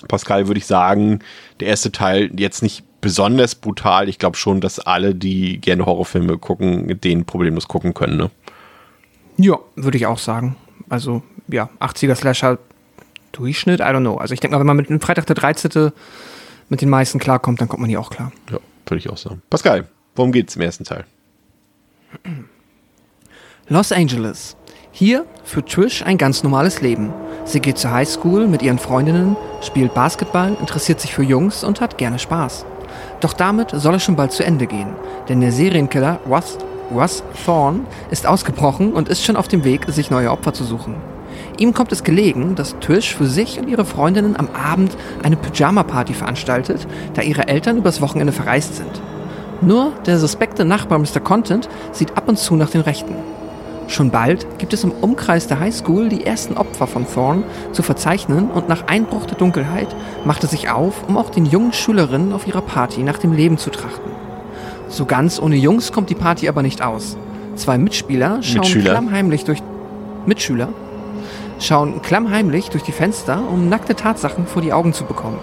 Pascal, 0.08 0.48
würde 0.48 0.60
ich 0.60 0.66
sagen, 0.66 1.20
der 1.60 1.68
erste 1.68 1.92
Teil 1.92 2.32
jetzt 2.38 2.62
nicht 2.62 2.84
besonders 3.02 3.56
brutal. 3.56 4.10
Ich 4.10 4.20
glaube 4.20 4.38
schon, 4.38 4.62
dass 4.62 4.80
alle, 4.80 5.16
die 5.16 5.60
gerne 5.60 5.86
Horrorfilme 5.86 6.38
gucken, 6.38 7.00
den 7.02 7.26
problemlos 7.26 7.68
gucken 7.68 7.94
können. 7.94 8.18
Ne? 8.18 8.30
Ja, 9.38 9.58
würde 9.76 9.98
ich 9.98 10.06
auch 10.06 10.20
sagen. 10.20 10.56
Also, 10.90 11.22
ja, 11.48 11.70
80er 11.80 12.16
Slasher 12.16 12.58
Durchschnitt, 13.32 13.80
I 13.80 13.84
don't 13.84 14.00
know. 14.00 14.16
Also 14.16 14.34
ich 14.34 14.40
denke 14.40 14.56
mal, 14.56 14.60
wenn 14.60 14.68
man 14.68 14.78
mit 14.78 14.90
dem 14.90 15.00
Freitag 15.00 15.26
der 15.28 15.36
13. 15.36 15.92
mit 16.70 16.82
den 16.82 16.90
meisten 16.90 17.20
klarkommt, 17.20 17.62
dann 17.62 17.68
kommt 17.68 17.82
man 17.82 17.90
hier 17.90 18.00
auch 18.00 18.10
klar. 18.10 18.32
Ja, 18.50 18.60
würde 18.86 19.00
ich 19.00 19.10
auch 19.10 19.18
sagen. 19.18 19.42
Pascal, 19.50 19.88
worum 20.16 20.32
geht's 20.32 20.56
im 20.56 20.64
ersten 20.64 20.84
Teil? 20.84 21.06
Los 23.70 23.92
Angeles. 23.92 24.56
Hier 24.92 25.26
führt 25.44 25.70
Trish 25.70 26.02
ein 26.04 26.18
ganz 26.18 26.42
normales 26.42 26.82
Leben. 26.82 27.14
Sie 27.46 27.60
geht 27.60 27.78
zur 27.78 27.92
Highschool 27.92 28.48
mit 28.48 28.62
ihren 28.62 28.80
Freundinnen, 28.80 29.36
spielt 29.62 29.94
Basketball, 29.94 30.56
interessiert 30.60 31.00
sich 31.02 31.14
für 31.14 31.24
Jungs 31.24 31.64
und 31.64 31.82
hat 31.82 31.98
gerne 31.98 32.18
Spaß. 32.18 32.66
Doch 33.20 33.34
damit 33.34 33.72
soll 33.72 33.96
es 33.96 34.04
schon 34.04 34.16
bald 34.16 34.32
zu 34.32 34.44
Ende 34.44 34.68
gehen, 34.68 34.90
denn 35.28 35.42
der 35.42 35.52
Serienkiller 35.52 36.20
Russ, 36.28 36.58
Russ 36.92 37.24
Thorne 37.46 37.82
ist 38.10 38.26
ausgebrochen 38.26 38.94
und 38.94 39.10
ist 39.10 39.24
schon 39.24 39.36
auf 39.36 39.48
dem 39.48 39.64
Weg, 39.66 39.86
sich 39.88 40.10
neue 40.10 40.32
Opfer 40.32 40.54
zu 40.54 40.64
suchen. 40.64 40.96
Ihm 41.58 41.74
kommt 41.74 41.92
es 41.92 42.04
gelegen, 42.04 42.56
dass 42.56 42.80
Trish 42.80 43.16
für 43.16 43.28
sich 43.28 43.60
und 43.60 43.68
ihre 43.68 43.86
Freundinnen 43.86 44.38
am 44.38 44.50
Abend 44.50 44.96
eine 45.24 45.36
Pyjama-Party 45.36 46.14
veranstaltet, 46.14 46.88
da 47.14 47.22
ihre 47.22 47.48
Eltern 47.48 47.78
übers 47.78 48.02
Wochenende 48.02 48.34
verreist 48.34 48.78
sind. 48.78 49.02
Nur 49.62 49.92
der 50.06 50.20
suspekte 50.20 50.66
Nachbar 50.66 51.00
Mr. 51.00 51.20
Content 51.20 51.68
sieht 51.92 52.16
ab 52.16 52.28
und 52.30 52.38
zu 52.38 52.56
nach 52.56 52.70
den 52.70 52.82
Rechten. 52.82 53.16
Schon 53.88 54.12
bald 54.12 54.46
gibt 54.60 54.74
es 54.74 54.84
im 54.84 54.92
Umkreis 54.92 55.48
der 55.48 55.60
Highschool 55.60 56.10
die 56.10 56.26
ersten 56.26 56.58
Opfer 56.58 56.88
von 56.88 57.06
Thorn 57.12 57.44
zu 57.72 57.84
verzeichnen 57.84 58.52
und 58.52 58.68
nach 58.68 58.88
Einbruch 58.88 59.26
der 59.26 59.38
Dunkelheit 59.38 59.88
macht 60.26 60.44
er 60.44 60.50
sich 60.50 60.70
auf, 60.70 61.08
um 61.08 61.18
auch 61.18 61.30
den 61.30 61.46
jungen 61.46 61.72
Schülerinnen 61.72 62.34
auf 62.34 62.48
ihrer 62.48 62.62
Party 62.62 63.04
nach 63.04 63.18
dem 63.18 63.32
Leben 63.32 63.58
zu 63.58 63.70
trachten. 63.70 64.12
So 64.90 65.06
ganz 65.06 65.40
ohne 65.42 65.56
Jungs 65.56 65.92
kommt 65.92 66.10
die 66.10 66.16
Party 66.16 66.50
aber 66.50 66.64
nicht 66.64 66.82
aus. 66.82 67.18
Zwei 67.56 67.78
Mitspieler 67.78 68.44
schauen 68.44 68.62
Mitschüler. 68.62 68.92
klammheimlich 68.92 69.46
durch 69.46 69.64
Mitschüler 70.26 70.70
schauen 71.60 72.02
klammheimlich 72.02 72.70
durch 72.70 72.84
die 72.84 72.92
Fenster, 72.92 73.42
um 73.52 73.70
nackte 73.70 73.96
Tatsachen 73.96 74.46
vor 74.46 74.62
die 74.62 74.74
Augen 74.74 74.94
zu 74.94 75.06
bekommen. 75.06 75.40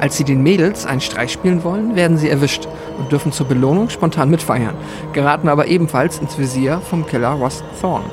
Als 0.00 0.16
sie 0.16 0.24
den 0.24 0.42
Mädels 0.42 0.86
einen 0.86 1.00
Streich 1.00 1.32
spielen 1.32 1.64
wollen, 1.64 1.96
werden 1.96 2.18
sie 2.18 2.28
erwischt 2.28 2.68
und 2.98 3.10
dürfen 3.10 3.32
zur 3.32 3.46
Belohnung 3.46 3.90
spontan 3.90 4.30
mitfeiern, 4.30 4.76
geraten 5.12 5.48
aber 5.48 5.66
ebenfalls 5.66 6.18
ins 6.18 6.38
Visier 6.38 6.80
vom 6.80 7.06
Killer 7.06 7.30
Ross 7.30 7.64
Thorne. 7.80 8.04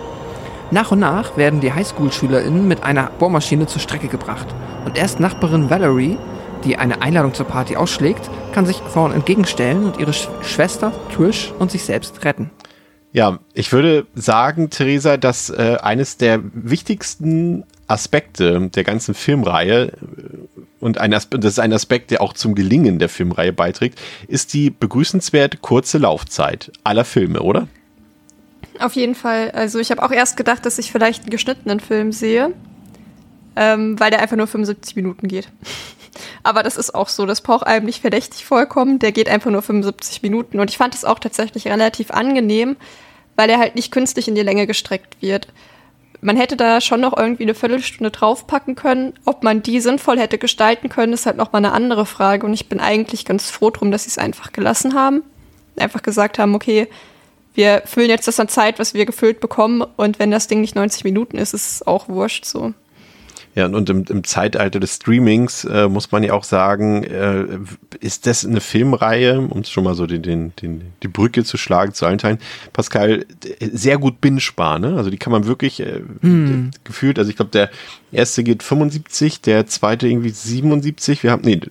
Nach 0.72 0.92
und 0.92 1.00
nach 1.00 1.38
werden 1.38 1.62
die 1.62 1.74
Highschool-SchülerInnen 1.74 2.68
mit 2.68 2.84
einer 2.84 3.12
Bohrmaschine 3.20 3.68
zur 3.68 3.82
Strecke 3.82 4.08
gebracht 4.08 4.48
und 4.84 4.98
erst 4.98 5.20
Nachbarin 5.20 5.70
Valerie, 5.70 6.18
die 6.64 6.78
eine 6.78 7.04
Einladung 7.04 7.36
zur 7.36 7.46
Party 7.46 7.76
ausschlägt, 7.76 8.32
kann 8.52 8.66
sich 8.66 8.82
Thorne 8.94 9.14
entgegenstellen 9.14 9.86
und 9.86 10.00
ihre 10.00 10.14
Sch 10.14 10.28
Schwester 10.42 10.92
Trish 11.16 11.54
und 11.60 11.70
sich 11.70 11.84
selbst 11.84 12.26
retten. 12.26 12.50
Ja, 13.12 13.40
ich 13.54 13.72
würde 13.72 14.08
sagen, 14.16 14.72
Theresa, 14.72 15.18
dass 15.18 15.50
äh, 15.50 15.78
eines 15.82 16.18
der 16.18 16.42
wichtigsten 16.54 17.64
Aspekte 17.88 18.70
der 18.70 18.84
ganzen 18.84 19.14
Filmreihe 19.14 19.86
äh, 19.86 19.92
und 20.86 21.00
ein 21.00 21.14
Aspe 21.16 21.40
das 21.40 21.54
ist 21.54 21.60
ein 21.60 21.74
Aspekt, 21.74 22.12
der 22.12 22.22
auch 22.22 22.34
zum 22.34 22.54
Gelingen 22.54 23.00
der 23.00 23.10
Filmreihe 23.10 23.52
beiträgt, 23.52 24.00
ist 24.28 24.54
die 24.54 24.70
begrüßenswert 24.70 25.62
kurze 25.62 25.98
Laufzeit 25.98 26.72
aller 26.84 27.04
Filme, 27.04 27.42
oder? 27.42 27.68
Auf 28.80 28.94
jeden 28.96 29.16
Fall. 29.16 29.52
Also 29.52 29.80
ich 29.80 29.90
habe 29.90 30.04
auch 30.04 30.12
erst 30.12 30.38
gedacht, 30.38 30.66
dass 30.66 30.78
ich 30.78 30.92
vielleicht 30.92 31.24
einen 31.24 31.32
geschnittenen 31.32 31.80
Film 31.80 32.12
sehe, 32.12 32.54
ähm, 33.56 34.00
weil 34.00 34.12
der 34.12 34.22
einfach 34.22 34.38
nur 34.38 34.46
75 34.46 34.96
Minuten 34.96 35.28
geht. 35.28 35.50
Aber 36.44 36.62
das 36.62 36.78
ist 36.78 36.94
auch 36.94 37.10
so, 37.10 37.26
das 37.26 37.42
braucht 37.42 37.66
einem 37.66 37.86
nicht 37.86 38.02
verdächtig 38.02 38.46
vollkommen. 38.46 39.00
Der 39.00 39.12
geht 39.12 39.28
einfach 39.28 39.50
nur 39.50 39.64
75 39.64 40.22
Minuten. 40.22 40.60
Und 40.60 40.70
ich 40.70 40.78
fand 40.78 40.94
es 40.94 41.04
auch 41.04 41.18
tatsächlich 41.18 41.68
relativ 41.68 42.12
angenehm, 42.12 42.78
weil 43.36 43.50
er 43.50 43.58
halt 43.58 43.76
nicht 43.76 43.92
künstlich 43.92 44.28
in 44.28 44.36
die 44.36 44.44
Länge 44.44 44.68
gestreckt 44.68 45.22
wird. 45.22 45.48
Man 46.26 46.38
hätte 46.38 46.58
da 46.58 46.82
schon 46.82 47.02
noch 47.02 47.16
irgendwie 47.16 47.44
eine 47.44 47.54
Viertelstunde 47.54 48.10
draufpacken 48.10 48.74
können. 48.74 49.14
Ob 49.26 49.44
man 49.44 49.62
die 49.62 49.80
sinnvoll 49.80 50.18
hätte 50.18 50.40
gestalten 50.40 50.90
können, 50.90 51.14
ist 51.14 51.28
halt 51.28 51.38
nochmal 51.38 51.64
eine 51.64 51.72
andere 51.72 52.08
Frage. 52.08 52.48
Und 52.48 52.54
ich 52.56 52.68
bin 52.68 52.80
eigentlich 52.80 53.26
ganz 53.26 53.52
froh 53.52 53.70
drum, 53.70 53.92
dass 53.92 54.06
sie 54.06 54.10
es 54.10 54.18
einfach 54.18 54.52
gelassen 54.52 54.96
haben. 54.96 55.22
Einfach 55.78 56.02
gesagt 56.02 56.40
haben, 56.40 56.56
okay, 56.56 56.88
wir 57.54 57.84
füllen 57.86 58.10
jetzt 58.10 58.28
das 58.28 58.40
an 58.40 58.48
Zeit, 58.48 58.80
was 58.80 58.96
wir 58.96 59.06
gefüllt 59.06 59.40
bekommen. 59.40 59.84
Und 59.98 60.18
wenn 60.18 60.32
das 60.32 60.48
Ding 60.48 60.62
nicht 60.62 60.76
90 60.76 61.04
Minuten 61.04 61.38
ist, 61.38 61.54
ist 61.54 61.72
es 61.74 61.86
auch 61.86 62.10
wurscht 62.10 62.46
so. 62.46 62.74
Ja, 63.56 63.68
und 63.68 63.90
im, 63.90 64.04
im 64.10 64.26
Zeitalter 64.26 64.82
des 64.82 64.96
Streamings 64.96 65.64
äh, 65.64 65.88
muss 65.88 66.12
man 66.12 66.24
ja 66.24 66.34
auch 66.34 66.44
sagen, 66.44 67.06
äh, 67.06 67.46
ist 68.02 68.28
das 68.28 68.46
eine 68.46 68.60
Filmreihe, 68.60 69.40
um 69.40 69.64
schon 69.64 69.86
mal 69.86 69.96
so 69.96 70.06
den, 70.06 70.22
den, 70.24 70.54
den, 70.62 70.82
die 71.04 71.08
Brücke 71.08 71.46
zu 71.46 71.56
schlagen 71.56 71.94
zu 71.94 72.06
allen 72.06 72.18
Teilen, 72.18 72.40
Pascal, 72.74 73.26
sehr 73.60 73.98
gut 73.98 74.20
bingebar, 74.20 74.78
ne? 74.78 74.98
Also 74.98 75.10
die 75.10 75.18
kann 75.18 75.32
man 75.32 75.46
wirklich 75.46 75.80
äh, 75.80 76.02
Hm. 76.22 76.72
gefühlt, 76.84 77.18
also 77.18 77.30
ich 77.30 77.38
glaube, 77.38 77.52
der 77.52 77.70
erste 78.12 78.44
geht 78.44 78.62
75, 78.62 79.40
der 79.40 79.66
zweite 79.68 80.08
irgendwie 80.08 80.32
77, 80.32 81.24
wir 81.24 81.32
haben, 81.32 81.44
nee, 81.46 81.62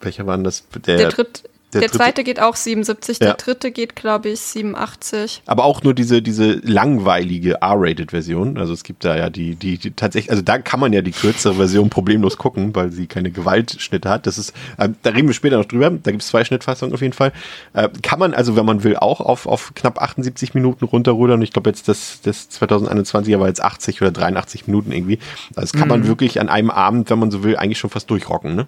welcher 0.00 0.26
war 0.26 0.36
denn 0.36 0.44
das? 0.44 0.64
Der, 0.86 1.08
dritt, 1.08 1.42
der 1.72 1.82
der, 1.82 1.92
zweite 1.92 2.24
geht 2.24 2.40
auch 2.40 2.56
77, 2.56 3.18
Ja. 3.20 3.26
der 3.26 3.34
dritte 3.34 3.70
geht, 3.70 3.94
glaube 3.96 4.30
ich, 4.30 4.40
87. 4.40 5.42
Aber 5.46 5.64
auch 5.64 5.82
nur 5.82 5.94
diese, 5.94 6.20
diese 6.22 6.54
langweilige 6.64 7.60
R-Rated-Version. 7.60 8.58
Also 8.58 8.72
es 8.72 8.82
gibt 8.82 9.04
da 9.04 9.16
ja 9.16 9.30
die, 9.30 9.54
die, 9.54 9.78
die 9.78 9.92
tatsächlich, 9.92 10.30
also 10.30 10.42
da 10.42 10.58
kann 10.58 10.80
man 10.80 10.92
ja 10.92 11.02
die 11.02 11.12
kürzere 11.12 11.54
Version 11.54 11.90
problemlos 11.90 12.36
gucken, 12.38 12.74
weil 12.74 12.90
sie 12.90 13.06
keine 13.06 13.30
Gewaltschnitte 13.30 14.08
hat. 14.08 14.26
Das 14.26 14.38
ist, 14.38 14.52
äh, 14.78 14.88
da 15.02 15.10
reden 15.10 15.28
wir 15.28 15.34
später 15.34 15.58
noch 15.58 15.64
drüber. 15.64 15.90
Da 15.90 16.10
gibt 16.10 16.22
es 16.22 16.28
zwei 16.28 16.44
Schnittfassungen 16.44 16.94
auf 16.94 17.00
jeden 17.02 17.12
Fall. 17.12 17.32
Äh, 17.72 17.88
kann 18.02 18.18
man 18.18 18.34
also, 18.34 18.56
wenn 18.56 18.66
man 18.66 18.82
will, 18.82 18.96
auch 18.96 19.20
auf, 19.20 19.46
auf 19.46 19.72
knapp 19.74 20.00
78 20.02 20.54
Minuten 20.54 20.84
runterrudern. 20.84 21.40
Ich 21.42 21.52
glaube 21.52 21.70
jetzt 21.70 21.88
das, 21.88 22.20
das 22.22 22.50
2021er 22.50 23.38
war 23.38 23.48
jetzt 23.48 23.62
80 23.62 24.02
oder 24.02 24.10
83 24.10 24.66
Minuten 24.66 24.92
irgendwie. 24.92 25.18
Also 25.54 25.72
das 25.72 25.72
kann 25.72 25.88
man 25.88 26.06
wirklich 26.06 26.40
an 26.40 26.48
einem 26.48 26.70
Abend, 26.70 27.10
wenn 27.10 27.18
man 27.18 27.30
so 27.30 27.44
will, 27.44 27.56
eigentlich 27.56 27.78
schon 27.78 27.90
fast 27.90 28.10
durchrocken, 28.10 28.54
ne? 28.56 28.66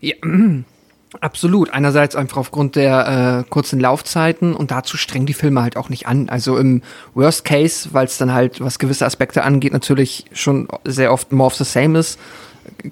Ja, 0.00 0.14
absolut. 1.20 1.72
Einerseits 1.72 2.16
einfach 2.16 2.36
aufgrund 2.38 2.76
der 2.76 3.44
äh, 3.46 3.50
kurzen 3.50 3.80
Laufzeiten 3.80 4.54
und 4.54 4.70
dazu 4.70 4.96
strengen 4.96 5.26
die 5.26 5.34
Filme 5.34 5.62
halt 5.62 5.76
auch 5.76 5.88
nicht 5.88 6.06
an. 6.06 6.28
Also 6.28 6.56
im 6.58 6.82
Worst 7.14 7.44
Case, 7.44 7.90
weil 7.92 8.06
es 8.06 8.18
dann 8.18 8.32
halt, 8.32 8.60
was 8.60 8.78
gewisse 8.78 9.06
Aspekte 9.06 9.42
angeht, 9.42 9.72
natürlich 9.72 10.24
schon 10.32 10.68
sehr 10.84 11.12
oft 11.12 11.32
more 11.32 11.46
of 11.46 11.54
the 11.54 11.64
same 11.64 11.98
ist, 11.98 12.18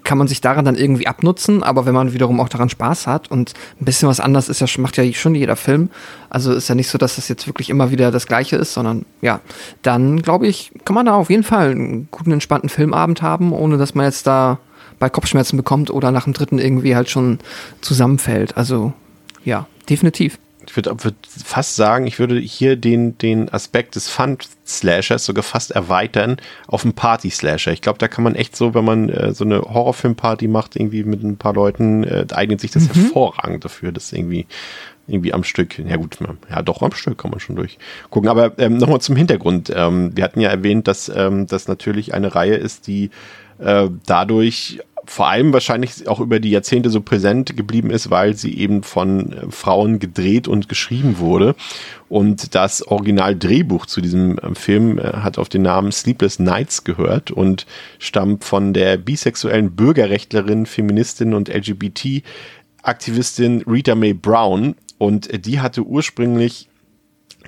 kann 0.04 0.18
man 0.18 0.28
sich 0.28 0.40
daran 0.40 0.64
dann 0.64 0.76
irgendwie 0.76 1.06
abnutzen, 1.06 1.62
aber 1.62 1.84
wenn 1.86 1.94
man 1.94 2.12
wiederum 2.12 2.40
auch 2.40 2.48
daran 2.48 2.68
Spaß 2.68 3.06
hat 3.06 3.30
und 3.30 3.54
ein 3.80 3.84
bisschen 3.84 4.08
was 4.08 4.20
anders 4.20 4.48
ist 4.48 4.60
ja, 4.60 4.66
macht 4.78 4.96
ja 4.96 5.12
schon 5.12 5.34
jeder 5.34 5.56
Film. 5.56 5.90
Also 6.30 6.52
ist 6.52 6.68
ja 6.68 6.74
nicht 6.74 6.88
so, 6.88 6.98
dass 6.98 7.16
das 7.16 7.28
jetzt 7.28 7.46
wirklich 7.46 7.70
immer 7.70 7.90
wieder 7.90 8.10
das 8.10 8.26
Gleiche 8.26 8.56
ist, 8.56 8.72
sondern 8.74 9.04
ja, 9.20 9.40
dann 9.82 10.22
glaube 10.22 10.46
ich, 10.46 10.72
kann 10.84 10.94
man 10.94 11.06
da 11.06 11.14
auf 11.14 11.30
jeden 11.30 11.42
Fall 11.42 11.72
einen 11.72 12.08
guten, 12.10 12.32
entspannten 12.32 12.68
Filmabend 12.68 13.22
haben, 13.22 13.52
ohne 13.52 13.76
dass 13.76 13.94
man 13.94 14.06
jetzt 14.06 14.26
da 14.26 14.58
bei 14.98 15.08
Kopfschmerzen 15.08 15.56
bekommt 15.56 15.90
oder 15.90 16.10
nach 16.10 16.24
dem 16.24 16.32
dritten 16.32 16.58
irgendwie 16.58 16.96
halt 16.96 17.10
schon 17.10 17.38
zusammenfällt. 17.80 18.56
Also 18.56 18.92
ja, 19.44 19.66
definitiv. 19.88 20.38
Ich 20.66 20.76
würde 20.76 21.04
würd 21.04 21.14
fast 21.26 21.76
sagen, 21.76 22.06
ich 22.06 22.18
würde 22.18 22.38
hier 22.38 22.76
den, 22.76 23.18
den 23.18 23.52
Aspekt 23.52 23.96
des 23.96 24.08
Fun-Slashers 24.08 25.26
sogar 25.26 25.42
fast 25.42 25.72
erweitern 25.72 26.38
auf 26.66 26.84
einen 26.84 26.94
Party-Slasher. 26.94 27.72
Ich 27.72 27.82
glaube, 27.82 27.98
da 27.98 28.08
kann 28.08 28.24
man 28.24 28.34
echt 28.34 28.56
so, 28.56 28.72
wenn 28.72 28.84
man 28.84 29.10
äh, 29.10 29.34
so 29.34 29.44
eine 29.44 29.60
Horrorfilm-Party 29.60 30.48
macht, 30.48 30.76
irgendwie 30.76 31.04
mit 31.04 31.22
ein 31.22 31.36
paar 31.36 31.52
Leuten, 31.52 32.04
äh, 32.04 32.24
eignet 32.32 32.62
sich 32.62 32.70
das 32.70 32.88
hervorragend 32.88 33.64
dafür, 33.64 33.92
das 33.92 34.12
irgendwie 34.12 34.46
irgendwie 35.06 35.34
am 35.34 35.44
Stück, 35.44 35.78
ja 35.78 35.96
gut, 35.96 36.16
ja 36.50 36.62
doch 36.62 36.80
am 36.80 36.92
Stück 36.92 37.18
kann 37.18 37.30
man 37.30 37.40
schon 37.40 37.56
durchgucken. 37.56 38.28
Aber 38.28 38.58
ähm, 38.58 38.78
nochmal 38.78 39.00
zum 39.00 39.16
Hintergrund. 39.16 39.70
Ähm, 39.74 40.16
wir 40.16 40.24
hatten 40.24 40.40
ja 40.40 40.48
erwähnt, 40.48 40.88
dass 40.88 41.10
ähm, 41.14 41.46
das 41.46 41.68
natürlich 41.68 42.14
eine 42.14 42.34
Reihe 42.34 42.54
ist, 42.54 42.86
die 42.86 43.10
äh, 43.58 43.88
dadurch 44.06 44.80
vor 45.06 45.28
allem 45.28 45.52
wahrscheinlich 45.52 46.08
auch 46.08 46.20
über 46.20 46.40
die 46.40 46.50
Jahrzehnte 46.50 46.90
so 46.90 47.00
präsent 47.00 47.56
geblieben 47.56 47.90
ist, 47.90 48.10
weil 48.10 48.34
sie 48.34 48.58
eben 48.58 48.82
von 48.82 49.32
äh, 49.32 49.50
Frauen 49.50 49.98
gedreht 49.98 50.48
und 50.48 50.68
geschrieben 50.68 51.18
wurde. 51.18 51.54
Und 52.08 52.54
das 52.54 52.86
Original-Drehbuch 52.86 53.86
zu 53.86 54.00
diesem 54.00 54.38
äh, 54.38 54.54
Film 54.54 55.00
hat 55.02 55.38
auf 55.38 55.48
den 55.48 55.62
Namen 55.62 55.92
Sleepless 55.92 56.38
Nights 56.38 56.84
gehört 56.84 57.30
und 57.30 57.66
stammt 57.98 58.44
von 58.44 58.72
der 58.72 58.96
bisexuellen 58.96 59.72
Bürgerrechtlerin, 59.72 60.66
Feministin 60.66 61.34
und 61.34 61.48
LGBT-Aktivistin 61.48 63.62
Rita 63.66 63.94
Mae 63.94 64.14
Brown. 64.14 64.74
Und 64.98 65.46
die 65.46 65.60
hatte 65.60 65.82
ursprünglich 65.82 66.68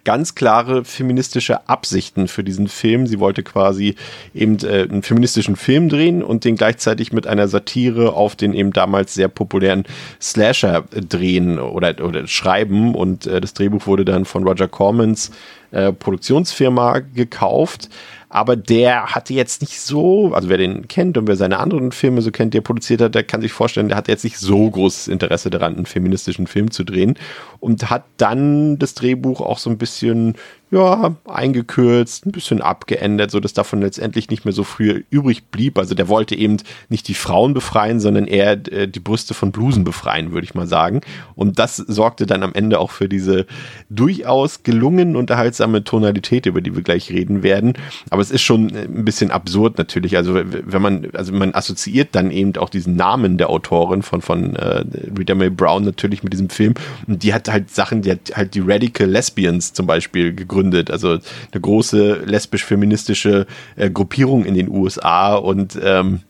ganz 0.05 0.35
klare 0.35 0.85
feministische 0.85 1.69
Absichten 1.69 2.29
für 2.29 2.45
diesen 2.45 2.69
Film. 2.69 3.07
Sie 3.07 3.21
wollte 3.21 3.43
quasi 3.43 3.97
eben 4.35 4.59
äh, 4.65 4.83
einen 4.83 5.03
feministischen 5.03 5.57
Film 5.57 5.89
drehen 5.89 6.23
und 6.23 6.45
den 6.45 6.57
gleichzeitig 6.57 7.13
mit 7.13 7.27
einer 7.27 7.49
Satire 7.49 8.15
auf 8.15 8.37
den 8.37 8.55
eben 8.55 8.73
damals 8.73 9.15
sehr 9.15 9.29
populären 9.29 9.85
Slasher 10.21 10.85
drehen 10.91 11.59
oder, 11.59 12.05
oder 12.05 12.27
schreiben. 12.27 12.95
Und 12.95 13.27
äh, 13.27 13.41
das 13.41 13.55
Drehbuch 13.55 13.87
wurde 13.87 14.05
dann 14.05 14.25
von 14.25 14.45
Roger 14.45 14.69
Cormans 14.69 15.31
äh, 15.73 15.93
Produktionsfirma 15.93 17.01
gekauft. 17.01 17.89
Aber 18.29 18.57
der 18.57 19.15
hatte 19.15 19.35
jetzt 19.35 19.61
nicht 19.61 19.81
so, 19.81 20.35
also 20.35 20.49
wer 20.49 20.59
den 20.59 20.89
kennt 20.89 21.17
und 21.17 21.29
wer 21.29 21.37
seine 21.37 21.59
anderen 21.59 21.93
Filme 21.93 22.23
so 22.23 22.31
kennt, 22.33 22.55
die 22.55 22.59
er 22.59 22.63
produziert 22.63 23.01
hat, 23.01 23.15
der 23.15 23.23
kann 23.23 23.41
sich 23.41 23.53
vorstellen, 23.53 23.89
der 23.89 23.97
hat 23.97 24.09
jetzt 24.09 24.25
nicht 24.25 24.39
so 24.39 24.69
großes 24.69 25.09
Interesse 25.09 25.49
daran, 25.49 25.77
einen 25.77 25.87
feministischen 25.87 26.47
Film 26.47 26.71
zu 26.71 26.83
drehen. 26.83 27.15
Und 27.61 27.89
hat 27.89 28.05
dann 28.17 28.79
das 28.79 28.95
Drehbuch 28.95 29.41
auch 29.41 29.59
so 29.59 29.71
ein 29.71 29.79
bisschen, 29.79 30.35
ja, 30.73 31.15
eingekürzt, 31.27 32.27
ein 32.27 32.33
bisschen 32.33 32.61
abgeändert, 32.61 33.31
so 33.31 33.39
dass 33.39 33.53
davon 33.53 33.81
letztendlich 33.83 34.31
nicht 34.31 34.45
mehr 34.45 34.53
so 34.53 34.65
früh 34.65 35.05
übrig 35.11 35.45
blieb. 35.45 35.79
Also 35.79 35.95
der 35.95 36.09
wollte 36.09 36.35
eben 36.35 36.57
nicht 36.89 37.07
die 37.07 37.15
Frauen 37.15 37.55
befreien, 37.55 38.01
sondern 38.01 38.27
eher 38.27 38.53
äh, 38.73 38.89
die 38.89 38.99
Brüste 38.99 39.33
von 39.33 39.53
Blusen 39.53 39.85
befreien, 39.85 40.33
würde 40.33 40.45
ich 40.45 40.55
mal 40.55 40.67
sagen. 40.67 41.03
Und 41.37 41.61
das 41.61 41.77
sorgte 41.77 42.27
dann 42.27 42.43
am 42.43 42.53
Ende 42.53 42.81
auch 42.81 42.91
für 42.91 43.09
diese 43.09 43.47
durchaus 43.91 44.65
gelungen 44.65 45.15
unterhaltsame 45.15 45.85
Tonalität, 45.85 46.47
über 46.47 46.61
die 46.61 46.75
wir 46.75 46.83
gleich 46.83 47.11
reden 47.11 47.45
werden. 47.45 47.75
Aber 48.11 48.21
es 48.21 48.33
ist 48.33 48.43
schon 48.43 48.71
äh, 48.71 48.87
ein 48.87 49.05
bisschen 49.05 49.31
absurd 49.31 49.79
natürlich. 49.79 50.17
Also 50.17 50.35
wenn 50.35 50.83
man, 50.83 51.09
also 51.13 51.33
man 51.33 51.55
assoziiert 51.55 52.09
dann 52.17 52.33
eben 52.33 52.57
auch 52.57 52.71
diesen 52.71 52.97
Namen 52.97 53.39
der 53.39 53.51
Autorin 53.51 54.03
von, 54.03 54.21
von 54.21 54.57
äh, 54.57 54.85
Rita 55.17 55.37
Mae 55.37 55.51
Brown 55.51 55.85
natürlich 55.85 56.25
mit 56.25 56.33
diesem 56.33 56.51
Film. 56.51 56.75
Und 57.07 57.23
die 57.23 57.33
hat 57.33 57.49
halt 57.49 57.71
Sachen, 57.71 58.03
die 58.03 58.11
hat 58.11 58.33
halt 58.35 58.57
die 58.57 58.63
Radical 58.67 59.09
Lesbians 59.09 59.73
zum 59.73 59.87
Beispiel 59.87 60.35
gegründet. 60.35 60.56
Also 60.91 61.11
eine 61.53 61.61
große 61.61 62.23
lesbisch-feministische 62.25 63.47
äh, 63.77 63.91
Gruppierung 63.91 64.45
in 64.45 64.55
den 64.55 64.69
USA 64.69 65.35
und 65.35 65.79
ähm, 65.83 66.21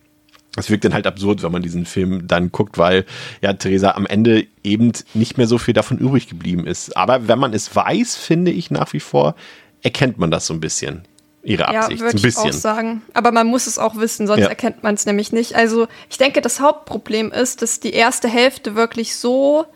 es 0.58 0.70
wirkt 0.70 0.84
dann 0.84 0.94
halt 0.94 1.06
absurd, 1.06 1.42
wenn 1.42 1.52
man 1.52 1.62
diesen 1.62 1.84
Film 1.84 2.26
dann 2.26 2.50
guckt, 2.50 2.78
weil 2.78 3.04
ja 3.42 3.52
Theresa 3.52 3.90
am 3.90 4.06
Ende 4.06 4.46
eben 4.64 4.92
nicht 5.14 5.36
mehr 5.36 5.46
so 5.46 5.58
viel 5.58 5.74
davon 5.74 5.98
übrig 5.98 6.28
geblieben 6.28 6.66
ist. 6.66 6.96
Aber 6.96 7.28
wenn 7.28 7.38
man 7.38 7.52
es 7.52 7.76
weiß, 7.76 8.16
finde 8.16 8.50
ich 8.52 8.70
nach 8.70 8.92
wie 8.94 9.00
vor, 9.00 9.34
erkennt 9.82 10.18
man 10.18 10.30
das 10.30 10.46
so 10.46 10.54
ein 10.54 10.60
bisschen. 10.60 11.02
Ihre 11.42 11.62
Ja, 11.72 11.80
Absicht. 11.82 12.00
würde 12.00 12.14
ein 12.14 12.16
ich 12.16 12.22
bisschen. 12.22 12.48
auch 12.50 12.52
sagen. 12.52 13.02
Aber 13.14 13.30
man 13.32 13.46
muss 13.46 13.66
es 13.68 13.78
auch 13.78 13.96
wissen, 13.96 14.26
sonst 14.26 14.40
Ja. 14.40 14.48
erkennt 14.48 14.82
man 14.82 14.94
es 14.94 15.06
nämlich 15.06 15.30
nicht. 15.30 15.54
Also 15.54 15.86
ich 16.10 16.18
denke, 16.18 16.40
das 16.40 16.58
Hauptproblem 16.58 17.30
ist, 17.30 17.62
dass 17.62 17.78
die 17.78 17.92
erste 17.92 18.26
Hälfte 18.26 18.74
wirklich 18.74 19.14
so 19.14 19.66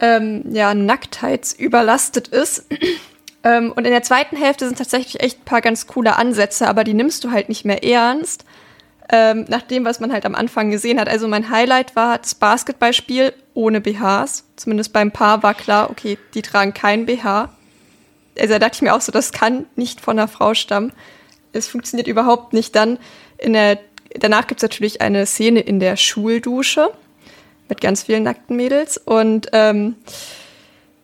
ähm, 0.00 0.42
ja, 0.50 0.74
nacktheitsüberlastet 0.74 2.28
ist. 2.28 2.66
Ähm, 3.44 3.72
und 3.72 3.84
in 3.84 3.90
der 3.90 4.02
zweiten 4.02 4.36
Hälfte 4.36 4.66
sind 4.66 4.78
tatsächlich 4.78 5.22
echt 5.22 5.40
ein 5.40 5.44
paar 5.44 5.60
ganz 5.60 5.86
coole 5.86 6.16
Ansätze, 6.16 6.68
aber 6.68 6.84
die 6.84 6.94
nimmst 6.94 7.24
du 7.24 7.30
halt 7.30 7.48
nicht 7.48 7.64
mehr 7.64 7.84
ernst. 7.84 8.44
Ähm, 9.10 9.44
nach 9.48 9.62
dem, 9.62 9.84
was 9.84 10.00
man 10.00 10.12
halt 10.12 10.24
am 10.24 10.34
Anfang 10.34 10.70
gesehen 10.70 10.98
hat. 10.98 11.08
Also 11.08 11.28
mein 11.28 11.50
Highlight 11.50 11.96
war 11.96 12.18
das 12.18 12.34
Basketballspiel 12.34 13.34
ohne 13.52 13.80
BHs. 13.80 14.44
Zumindest 14.56 14.92
beim 14.92 15.10
Paar 15.10 15.42
war 15.42 15.54
klar, 15.54 15.90
okay, 15.90 16.16
die 16.34 16.40
tragen 16.40 16.72
kein 16.72 17.04
BH. 17.04 17.50
Also 18.38 18.52
da 18.54 18.58
dachte 18.58 18.76
ich 18.76 18.82
mir 18.82 18.94
auch 18.94 19.00
so, 19.00 19.12
das 19.12 19.32
kann 19.32 19.66
nicht 19.76 20.00
von 20.00 20.18
einer 20.18 20.28
Frau 20.28 20.54
stammen. 20.54 20.92
Es 21.52 21.68
funktioniert 21.68 22.08
überhaupt 22.08 22.52
nicht. 22.52 22.74
Dann 22.74 22.98
in 23.38 23.52
der, 23.52 23.78
danach 24.18 24.46
gibt 24.46 24.60
es 24.60 24.62
natürlich 24.62 25.02
eine 25.02 25.26
Szene 25.26 25.60
in 25.60 25.80
der 25.80 25.96
Schuldusche 25.96 26.90
mit 27.68 27.80
ganz 27.80 28.04
vielen 28.04 28.22
nackten 28.22 28.56
Mädels. 28.56 28.96
Und 28.96 29.48
ähm, 29.52 29.96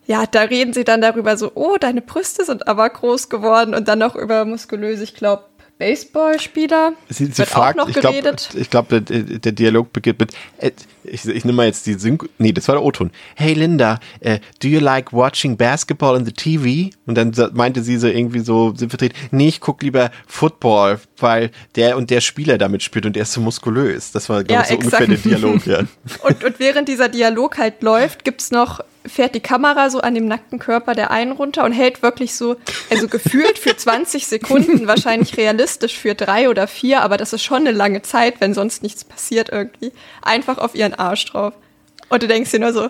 ja, 0.09 0.25
da 0.25 0.41
reden 0.41 0.73
sie 0.73 0.83
dann 0.83 1.01
darüber 1.01 1.37
so, 1.37 1.51
oh, 1.53 1.77
deine 1.79 2.01
Brüste 2.01 2.43
sind 2.43 2.67
aber 2.67 2.89
groß 2.89 3.29
geworden 3.29 3.75
und 3.75 3.87
dann 3.87 3.99
noch 3.99 4.15
über 4.15 4.43
muskulös, 4.43 5.01
ich 5.01 5.13
glaube, 5.13 5.43
Baseballspieler. 5.77 6.93
Sie, 7.09 7.27
sie 7.27 7.45
fragt, 7.45 7.79
ich 7.87 7.93
glaube, 7.93 8.35
glaub, 8.69 8.89
der, 8.89 9.01
der, 9.01 9.51
Dialog 9.51 9.93
beginnt 9.93 10.19
mit, 10.19 10.33
äh, 10.57 10.71
ich, 11.03 11.25
ich 11.25 11.45
nehme 11.45 11.57
mal 11.57 11.67
jetzt 11.67 11.85
die 11.85 11.93
Synchro, 11.93 12.27
nee, 12.39 12.51
das 12.51 12.67
war 12.67 12.75
der 12.75 12.83
O-Ton. 12.83 13.11
Hey 13.35 13.53
Linda, 13.53 13.99
uh, 14.25 14.37
do 14.61 14.67
you 14.67 14.79
like 14.79 15.13
watching 15.13 15.55
basketball 15.55 16.17
in 16.17 16.25
the 16.25 16.33
TV? 16.33 16.89
Und 17.05 17.15
dann 17.15 17.31
meinte 17.53 17.83
sie 17.83 17.97
so 17.97 18.07
irgendwie 18.07 18.39
so, 18.39 18.73
sie 18.75 18.89
vertreten, 18.89 19.15
nee, 19.29 19.47
ich 19.47 19.61
gucke 19.61 19.85
lieber 19.85 20.09
Football, 20.27 20.99
weil 21.17 21.51
der 21.75 21.97
und 21.97 22.09
der 22.09 22.21
Spieler 22.21 22.57
damit 22.57 22.81
spielt 22.81 23.05
und 23.05 23.15
der 23.15 23.23
ist 23.23 23.33
so 23.33 23.41
muskulös. 23.41 24.11
Das 24.11 24.27
war, 24.27 24.43
glaube 24.43 24.53
ja, 24.53 24.61
ich, 24.63 24.69
so 24.69 24.73
exakt. 24.73 25.07
ungefähr 25.07 25.37
der 25.37 25.39
Dialog, 25.39 25.65
ja. 25.67 25.79
und, 26.27 26.43
und 26.43 26.59
während 26.59 26.89
dieser 26.89 27.09
Dialog 27.09 27.59
halt 27.59 27.83
läuft, 27.83 28.25
gibt's 28.25 28.49
noch 28.49 28.81
fährt 29.09 29.35
die 29.35 29.39
Kamera 29.39 29.89
so 29.89 29.99
an 29.99 30.15
dem 30.15 30.27
nackten 30.27 30.59
Körper 30.59 30.95
der 30.95 31.11
einen 31.11 31.31
runter 31.31 31.63
und 31.63 31.71
hält 31.71 32.01
wirklich 32.01 32.35
so, 32.35 32.55
also 32.89 33.07
gefühlt 33.07 33.59
für 33.59 33.75
20 33.77 34.27
Sekunden, 34.27 34.87
wahrscheinlich 34.87 35.37
realistisch 35.37 35.97
für 35.97 36.15
drei 36.15 36.49
oder 36.49 36.67
vier, 36.67 37.01
aber 37.01 37.17
das 37.17 37.33
ist 37.33 37.43
schon 37.43 37.67
eine 37.67 37.71
lange 37.71 38.01
Zeit, 38.01 38.39
wenn 38.39 38.53
sonst 38.53 38.83
nichts 38.83 39.03
passiert 39.03 39.49
irgendwie, 39.49 39.91
einfach 40.21 40.57
auf 40.57 40.75
ihren 40.75 40.93
Arsch 40.93 41.25
drauf. 41.25 41.53
Und 42.09 42.23
du 42.23 42.27
denkst 42.27 42.51
dir 42.51 42.59
nur 42.59 42.73
so, 42.73 42.89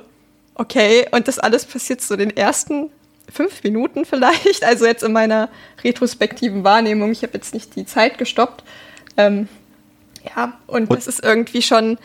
okay, 0.55 1.07
und 1.11 1.27
das 1.27 1.39
alles 1.39 1.65
passiert 1.65 2.01
so 2.01 2.15
den 2.15 2.35
ersten 2.35 2.89
fünf 3.31 3.63
Minuten 3.63 4.05
vielleicht, 4.05 4.63
also 4.63 4.85
jetzt 4.85 5.03
in 5.03 5.13
meiner 5.13 5.49
retrospektiven 5.83 6.63
Wahrnehmung, 6.63 7.11
ich 7.11 7.23
habe 7.23 7.33
jetzt 7.33 7.53
nicht 7.53 7.75
die 7.75 7.85
Zeit 7.85 8.17
gestoppt. 8.17 8.63
Ähm, 9.17 9.47
ja, 10.35 10.57
und, 10.67 10.89
und 10.89 10.97
das 10.97 11.07
ist 11.07 11.23
irgendwie 11.23 11.61
schon 11.61 11.97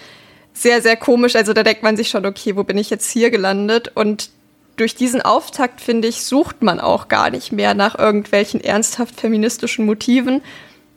sehr, 0.55 0.81
sehr 0.81 0.97
komisch. 0.97 1.37
Also 1.37 1.53
da 1.53 1.63
denkt 1.63 1.83
man 1.83 1.97
sich 1.97 2.09
schon, 2.09 2.25
okay, 2.25 2.57
wo 2.57 2.65
bin 2.65 2.79
ich 2.79 2.89
jetzt 2.89 3.11
hier 3.11 3.31
gelandet? 3.31 3.93
Und 3.95 4.31
durch 4.77 4.95
diesen 4.95 5.21
Auftakt, 5.21 5.81
finde 5.81 6.09
ich, 6.09 6.25
sucht 6.25 6.63
man 6.63 6.81
auch 6.81 7.09
gar 7.09 7.31
nicht 7.31 7.53
mehr 7.53 7.75
nach 7.75 7.99
irgendwelchen 7.99 8.61
ernsthaft 8.63 9.21
feministischen 9.21 9.85
Motiven, 9.85 10.43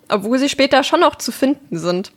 obwohl 0.09 0.39
sie 0.39 0.49
später 0.49 0.83
schon 0.83 1.03
auch 1.03 1.15
zu 1.15 1.31
finden 1.31 1.77
sind. 1.77 2.11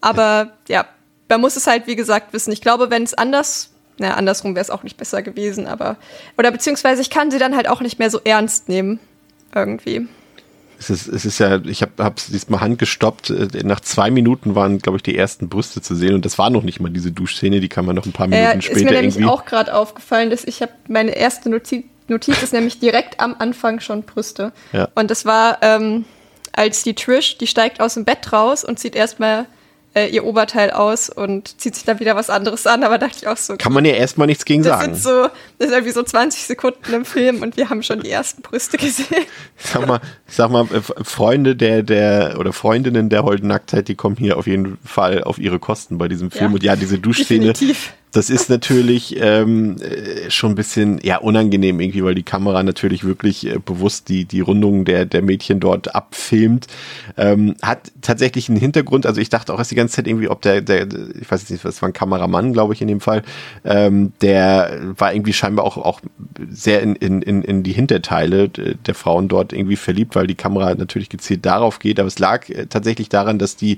Aber 0.00 0.52
ja, 0.68 0.86
man 1.28 1.40
muss 1.40 1.56
es 1.56 1.66
halt, 1.66 1.86
wie 1.86 1.96
gesagt, 1.96 2.32
wissen. 2.32 2.52
Ich 2.52 2.60
glaube, 2.60 2.90
wenn 2.90 3.02
es 3.02 3.14
anders, 3.14 3.70
na, 3.98 4.14
andersrum 4.14 4.54
wäre 4.54 4.62
es 4.62 4.70
auch 4.70 4.82
nicht 4.82 4.96
besser 4.96 5.22
gewesen, 5.22 5.66
aber, 5.66 5.96
oder 6.36 6.50
beziehungsweise 6.50 7.00
ich 7.00 7.10
kann 7.10 7.30
sie 7.30 7.38
dann 7.38 7.56
halt 7.56 7.68
auch 7.68 7.80
nicht 7.80 7.98
mehr 7.98 8.10
so 8.10 8.20
ernst 8.22 8.68
nehmen. 8.68 9.00
Irgendwie. 9.54 10.06
Es 10.78 10.90
ist, 10.90 11.08
es 11.08 11.24
ist 11.24 11.38
ja, 11.38 11.60
ich 11.64 11.82
habe 11.82 12.14
es 12.16 12.26
diesmal 12.26 12.60
handgestoppt. 12.60 13.30
Äh, 13.30 13.48
nach 13.64 13.80
zwei 13.80 14.10
Minuten 14.10 14.54
waren, 14.54 14.78
glaube 14.78 14.96
ich, 14.96 15.02
die 15.02 15.16
ersten 15.16 15.48
Brüste 15.48 15.80
zu 15.80 15.94
sehen 15.94 16.14
und 16.14 16.24
das 16.24 16.38
war 16.38 16.50
noch 16.50 16.62
nicht 16.62 16.80
mal 16.80 16.90
diese 16.90 17.12
Duschszene, 17.12 17.60
die 17.60 17.68
kann 17.68 17.86
man 17.86 17.96
noch 17.96 18.06
ein 18.06 18.12
paar 18.12 18.26
Minuten 18.26 18.58
äh, 18.58 18.62
später 18.62 18.80
irgendwie. 18.80 19.06
Ist 19.06 19.14
mir 19.14 19.20
nämlich 19.20 19.32
auch 19.32 19.44
gerade 19.44 19.74
aufgefallen, 19.74 20.30
dass 20.30 20.44
ich 20.44 20.62
habe 20.62 20.72
meine 20.88 21.12
erste 21.12 21.48
Notiz, 21.50 21.84
Notiz 22.08 22.42
ist 22.42 22.52
nämlich 22.52 22.78
direkt 22.78 23.20
am 23.20 23.34
Anfang 23.38 23.80
schon 23.80 24.02
Brüste. 24.02 24.52
Ja. 24.72 24.88
Und 24.94 25.10
das 25.10 25.24
war, 25.24 25.58
ähm, 25.62 26.04
als 26.52 26.82
die 26.82 26.94
Trish, 26.94 27.38
die 27.38 27.46
steigt 27.46 27.80
aus 27.80 27.94
dem 27.94 28.04
Bett 28.04 28.32
raus 28.32 28.64
und 28.64 28.78
zieht 28.78 28.94
erstmal 28.94 29.46
äh, 29.96 30.08
ihr 30.08 30.24
Oberteil 30.24 30.70
aus 30.70 31.08
und 31.08 31.58
zieht 31.60 31.74
sich 31.74 31.84
dann 31.84 31.98
wieder 32.00 32.14
was 32.14 32.28
anderes 32.28 32.66
an. 32.66 32.84
Aber 32.84 32.98
dachte 32.98 33.16
ich 33.22 33.28
auch 33.28 33.36
so. 33.36 33.56
Kann 33.56 33.72
man 33.72 33.84
ja 33.84 33.92
erstmal 33.92 34.26
nichts 34.26 34.44
gegen 34.44 34.62
das 34.62 34.78
sagen. 34.78 34.94
Sind 34.94 35.02
so, 35.02 35.28
das 35.58 35.68
ist 35.68 35.74
irgendwie 35.74 35.92
so 35.92 36.02
20 36.02 36.44
Sekunden 36.44 36.92
im 36.92 37.04
Film 37.04 37.42
und 37.42 37.56
wir 37.56 37.70
haben 37.70 37.82
schon 37.82 38.00
die 38.00 38.10
ersten 38.10 38.42
Brüste 38.42 38.76
gesehen. 38.76 39.06
Sag 39.56 39.86
mal, 39.86 40.00
sag 40.28 40.50
mal, 40.50 40.66
äh, 40.66 40.82
Freunde 41.02 41.56
der, 41.56 41.82
der 41.82 42.36
oder 42.38 42.52
Freundinnen 42.52 43.08
der 43.08 43.24
Holden 43.24 43.48
Nacktheit, 43.48 43.88
die 43.88 43.94
kommen 43.94 44.16
hier 44.16 44.36
auf 44.36 44.46
jeden 44.46 44.78
Fall 44.84 45.24
auf 45.24 45.38
ihre 45.38 45.58
Kosten 45.58 45.96
bei 45.96 46.08
diesem 46.08 46.30
Film. 46.30 46.50
Ja, 46.50 46.54
und 46.54 46.62
ja, 46.62 46.76
diese 46.76 46.98
Duschszene. 46.98 47.52
Definitiv 47.52 47.94
das 48.16 48.30
ist 48.30 48.48
natürlich 48.48 49.20
ähm, 49.20 49.76
äh, 49.82 50.30
schon 50.30 50.52
ein 50.52 50.54
bisschen 50.54 50.98
ja 51.02 51.18
unangenehm 51.18 51.78
irgendwie, 51.80 52.02
weil 52.02 52.14
die 52.14 52.22
Kamera 52.22 52.62
natürlich 52.62 53.04
wirklich 53.04 53.46
äh, 53.46 53.58
bewusst 53.58 54.08
die 54.08 54.24
die 54.24 54.40
Rundungen 54.40 54.86
der 54.86 55.04
der 55.04 55.20
Mädchen 55.20 55.60
dort 55.60 55.94
abfilmt. 55.94 56.66
Ähm, 57.18 57.56
hat 57.60 57.92
tatsächlich 58.00 58.48
einen 58.48 58.58
Hintergrund. 58.58 59.04
Also 59.04 59.20
ich 59.20 59.28
dachte 59.28 59.52
auch 59.52 59.58
erst 59.58 59.70
die 59.70 59.74
ganze 59.74 59.96
Zeit 59.96 60.06
irgendwie, 60.06 60.30
ob 60.30 60.40
der 60.40 60.62
der 60.62 60.88
ich 61.20 61.30
weiß 61.30 61.50
nicht, 61.50 61.62
was 61.62 61.82
war 61.82 61.90
ein 61.90 61.92
Kameramann, 61.92 62.54
glaube 62.54 62.72
ich 62.72 62.80
in 62.80 62.88
dem 62.88 63.00
Fall. 63.02 63.22
Ähm, 63.66 64.14
der 64.22 64.80
war 64.96 65.12
irgendwie 65.12 65.34
scheinbar 65.34 65.66
auch 65.66 65.76
auch 65.76 66.00
sehr 66.48 66.80
in 66.80 66.96
in 66.96 67.20
in, 67.20 67.42
in 67.42 67.62
die 67.64 67.72
Hinterteile 67.72 68.48
der 68.48 68.94
Frauen 68.94 69.28
dort 69.28 69.52
irgendwie 69.52 69.76
verliebt, 69.76 70.16
weil 70.16 70.26
die 70.26 70.34
Kamera 70.36 70.74
natürlich 70.74 71.10
gezielt 71.10 71.44
darauf 71.44 71.80
geht. 71.80 72.00
Aber 72.00 72.08
es 72.08 72.18
lag 72.18 72.48
äh, 72.48 72.64
tatsächlich 72.64 73.10
daran, 73.10 73.38
dass 73.38 73.56
die 73.56 73.76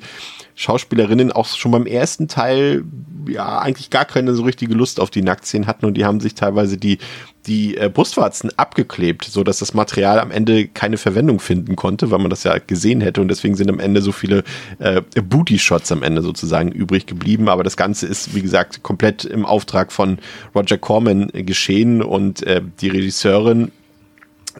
Schauspielerinnen 0.55 1.33
auch 1.33 1.46
schon 1.46 1.72
beim 1.72 1.87
ersten 1.87 2.29
Teil 2.29 2.85
ja 3.29 3.59
eigentlich 3.59 3.90
gar 3.90 4.05
keine 4.05 4.27
so 4.34 4.42
richtige 4.42 4.74
Lust 4.74 5.00
auf 5.00 5.10
die 5.10 5.22
Nacktszenen 5.22 5.66
hatten 5.66 5.86
und 5.86 5.94
die 5.94 6.04
haben 6.04 6.20
sich 6.20 6.34
teilweise 6.34 6.76
die 6.76 6.98
die 7.46 7.76
äh, 7.76 7.88
Brustwarzen 7.92 8.50
abgeklebt, 8.56 9.24
so 9.24 9.42
dass 9.42 9.58
das 9.58 9.72
Material 9.72 10.20
am 10.20 10.30
Ende 10.30 10.68
keine 10.68 10.98
Verwendung 10.98 11.40
finden 11.40 11.76
konnte, 11.76 12.10
weil 12.10 12.18
man 12.18 12.30
das 12.30 12.44
ja 12.44 12.58
gesehen 12.58 13.00
hätte 13.00 13.20
und 13.20 13.28
deswegen 13.28 13.56
sind 13.56 13.70
am 13.70 13.80
Ende 13.80 14.02
so 14.02 14.12
viele 14.12 14.44
äh, 14.78 15.00
Booty-Shots 15.00 15.90
am 15.92 16.02
Ende 16.02 16.22
sozusagen 16.22 16.70
übrig 16.70 17.06
geblieben. 17.06 17.48
Aber 17.48 17.64
das 17.64 17.76
Ganze 17.76 18.06
ist, 18.06 18.34
wie 18.34 18.42
gesagt, 18.42 18.82
komplett 18.82 19.24
im 19.24 19.46
Auftrag 19.46 19.92
von 19.92 20.18
Roger 20.54 20.78
Corman 20.78 21.28
geschehen 21.32 22.02
und 22.02 22.42
äh, 22.42 22.60
die 22.80 22.88
Regisseurin 22.88 23.72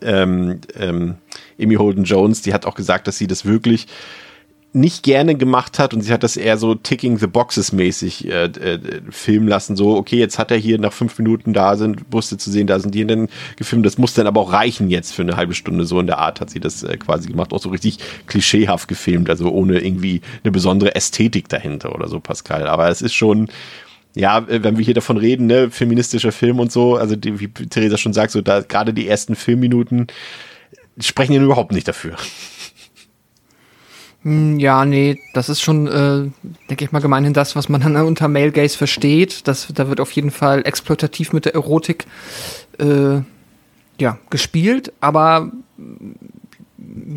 ähm, 0.00 0.61
ähm, 0.78 1.16
Amy 1.61 1.74
Holden 1.74 2.04
Jones, 2.04 2.42
die 2.42 2.54
hat 2.54 2.66
auch 2.66 2.74
gesagt, 2.74 3.07
dass 3.07 3.18
sie 3.18 3.26
das 3.26 3.44
wirklich 3.44 3.87
nicht 4.74 5.02
gerne 5.02 5.35
gemacht 5.35 5.78
hat 5.78 5.94
und 5.94 6.02
sie 6.02 6.12
hat 6.12 6.22
das 6.22 6.37
eher 6.37 6.59
so 6.59 6.74
Ticking 6.74 7.16
the 7.16 7.26
Boxes 7.26 7.72
mäßig 7.72 8.28
äh, 8.28 8.44
äh, 8.44 9.00
filmen 9.11 9.48
lassen. 9.48 9.76
So, 9.76 9.96
okay, 9.96 10.18
jetzt 10.18 10.38
hat 10.38 10.50
er 10.50 10.59
hier 10.59 10.78
nach 10.78 10.92
fünf 10.92 11.18
Minuten 11.18 11.54
da 11.54 11.76
sind 11.76 12.11
Brüste 12.11 12.37
zu 12.37 12.50
sehen, 12.50 12.66
da 12.66 12.78
sind 12.78 12.94
die 12.94 13.07
dann 13.07 13.28
gefilmt. 13.57 13.87
Das 13.87 13.96
muss 13.96 14.12
dann 14.12 14.26
aber 14.26 14.40
auch 14.40 14.52
reichen 14.52 14.90
jetzt 14.90 15.14
für 15.14 15.22
eine 15.22 15.37
halbe 15.37 15.54
Stunde. 15.54 15.87
So 15.87 15.98
in 16.00 16.07
der 16.07 16.18
Art 16.18 16.40
hat 16.40 16.50
sie 16.50 16.61
das 16.61 16.83
äh, 16.83 16.98
quasi 16.98 17.28
gemacht. 17.28 17.52
Auch 17.52 17.62
so 17.62 17.70
richtig 17.70 17.98
klischeehaft 18.26 18.88
gefilmt, 18.88 19.31
also 19.31 19.50
ohne 19.50 19.78
irgendwie 19.78 20.20
eine 20.44 20.52
besondere 20.52 20.94
Ästhetik 20.94 21.48
dahinter 21.48 21.94
oder 21.94 22.09
so, 22.09 22.20
Pascal. 22.20 22.66
Aber 22.66 22.90
es 22.90 23.00
ist 23.00 23.14
schon, 23.14 23.48
ja, 24.14 24.38
äh, 24.48 24.62
wenn 24.62 24.76
wir 24.76 24.85
hier 24.85 24.94
davon 24.94 25.16
reden, 25.16 25.46
ne, 25.46 25.70
feministischer 25.70 26.33
Film 26.33 26.61
und 26.61 26.70
so, 26.70 26.96
also 26.96 27.16
die, 27.16 27.40
wie 27.40 27.48
Theresa 27.48 27.96
schon 27.96 28.12
sagt, 28.12 28.33
so 28.33 28.42
da 28.42 28.61
gerade 28.61 28.92
die 28.92 29.09
ersten 29.09 29.35
Filmminuten 29.35 30.09
sprechen 31.00 31.33
ja 31.33 31.42
überhaupt 31.42 31.72
nicht 31.72 31.88
dafür. 31.88 32.16
Hm, 34.22 34.59
ja, 34.59 34.85
nee, 34.85 35.20
das 35.33 35.48
ist 35.48 35.61
schon, 35.61 35.87
äh, 35.87 36.31
denke 36.68 36.85
ich 36.85 36.92
mal, 36.92 37.00
gemeinhin 37.00 37.33
das, 37.33 37.54
was 37.54 37.68
man 37.68 37.81
dann 37.81 37.96
unter 38.07 38.28
Male 38.28 38.52
Gaze 38.52 38.76
versteht. 38.76 39.46
Das, 39.46 39.68
da 39.72 39.88
wird 39.88 40.00
auf 40.00 40.12
jeden 40.12 40.31
Fall 40.31 40.66
exploitativ 40.66 41.33
mit 41.33 41.44
der 41.44 41.54
Erotik 41.54 42.07
äh, 42.78 43.20
ja, 44.00 44.18
gespielt, 44.31 44.92
aber 45.00 45.50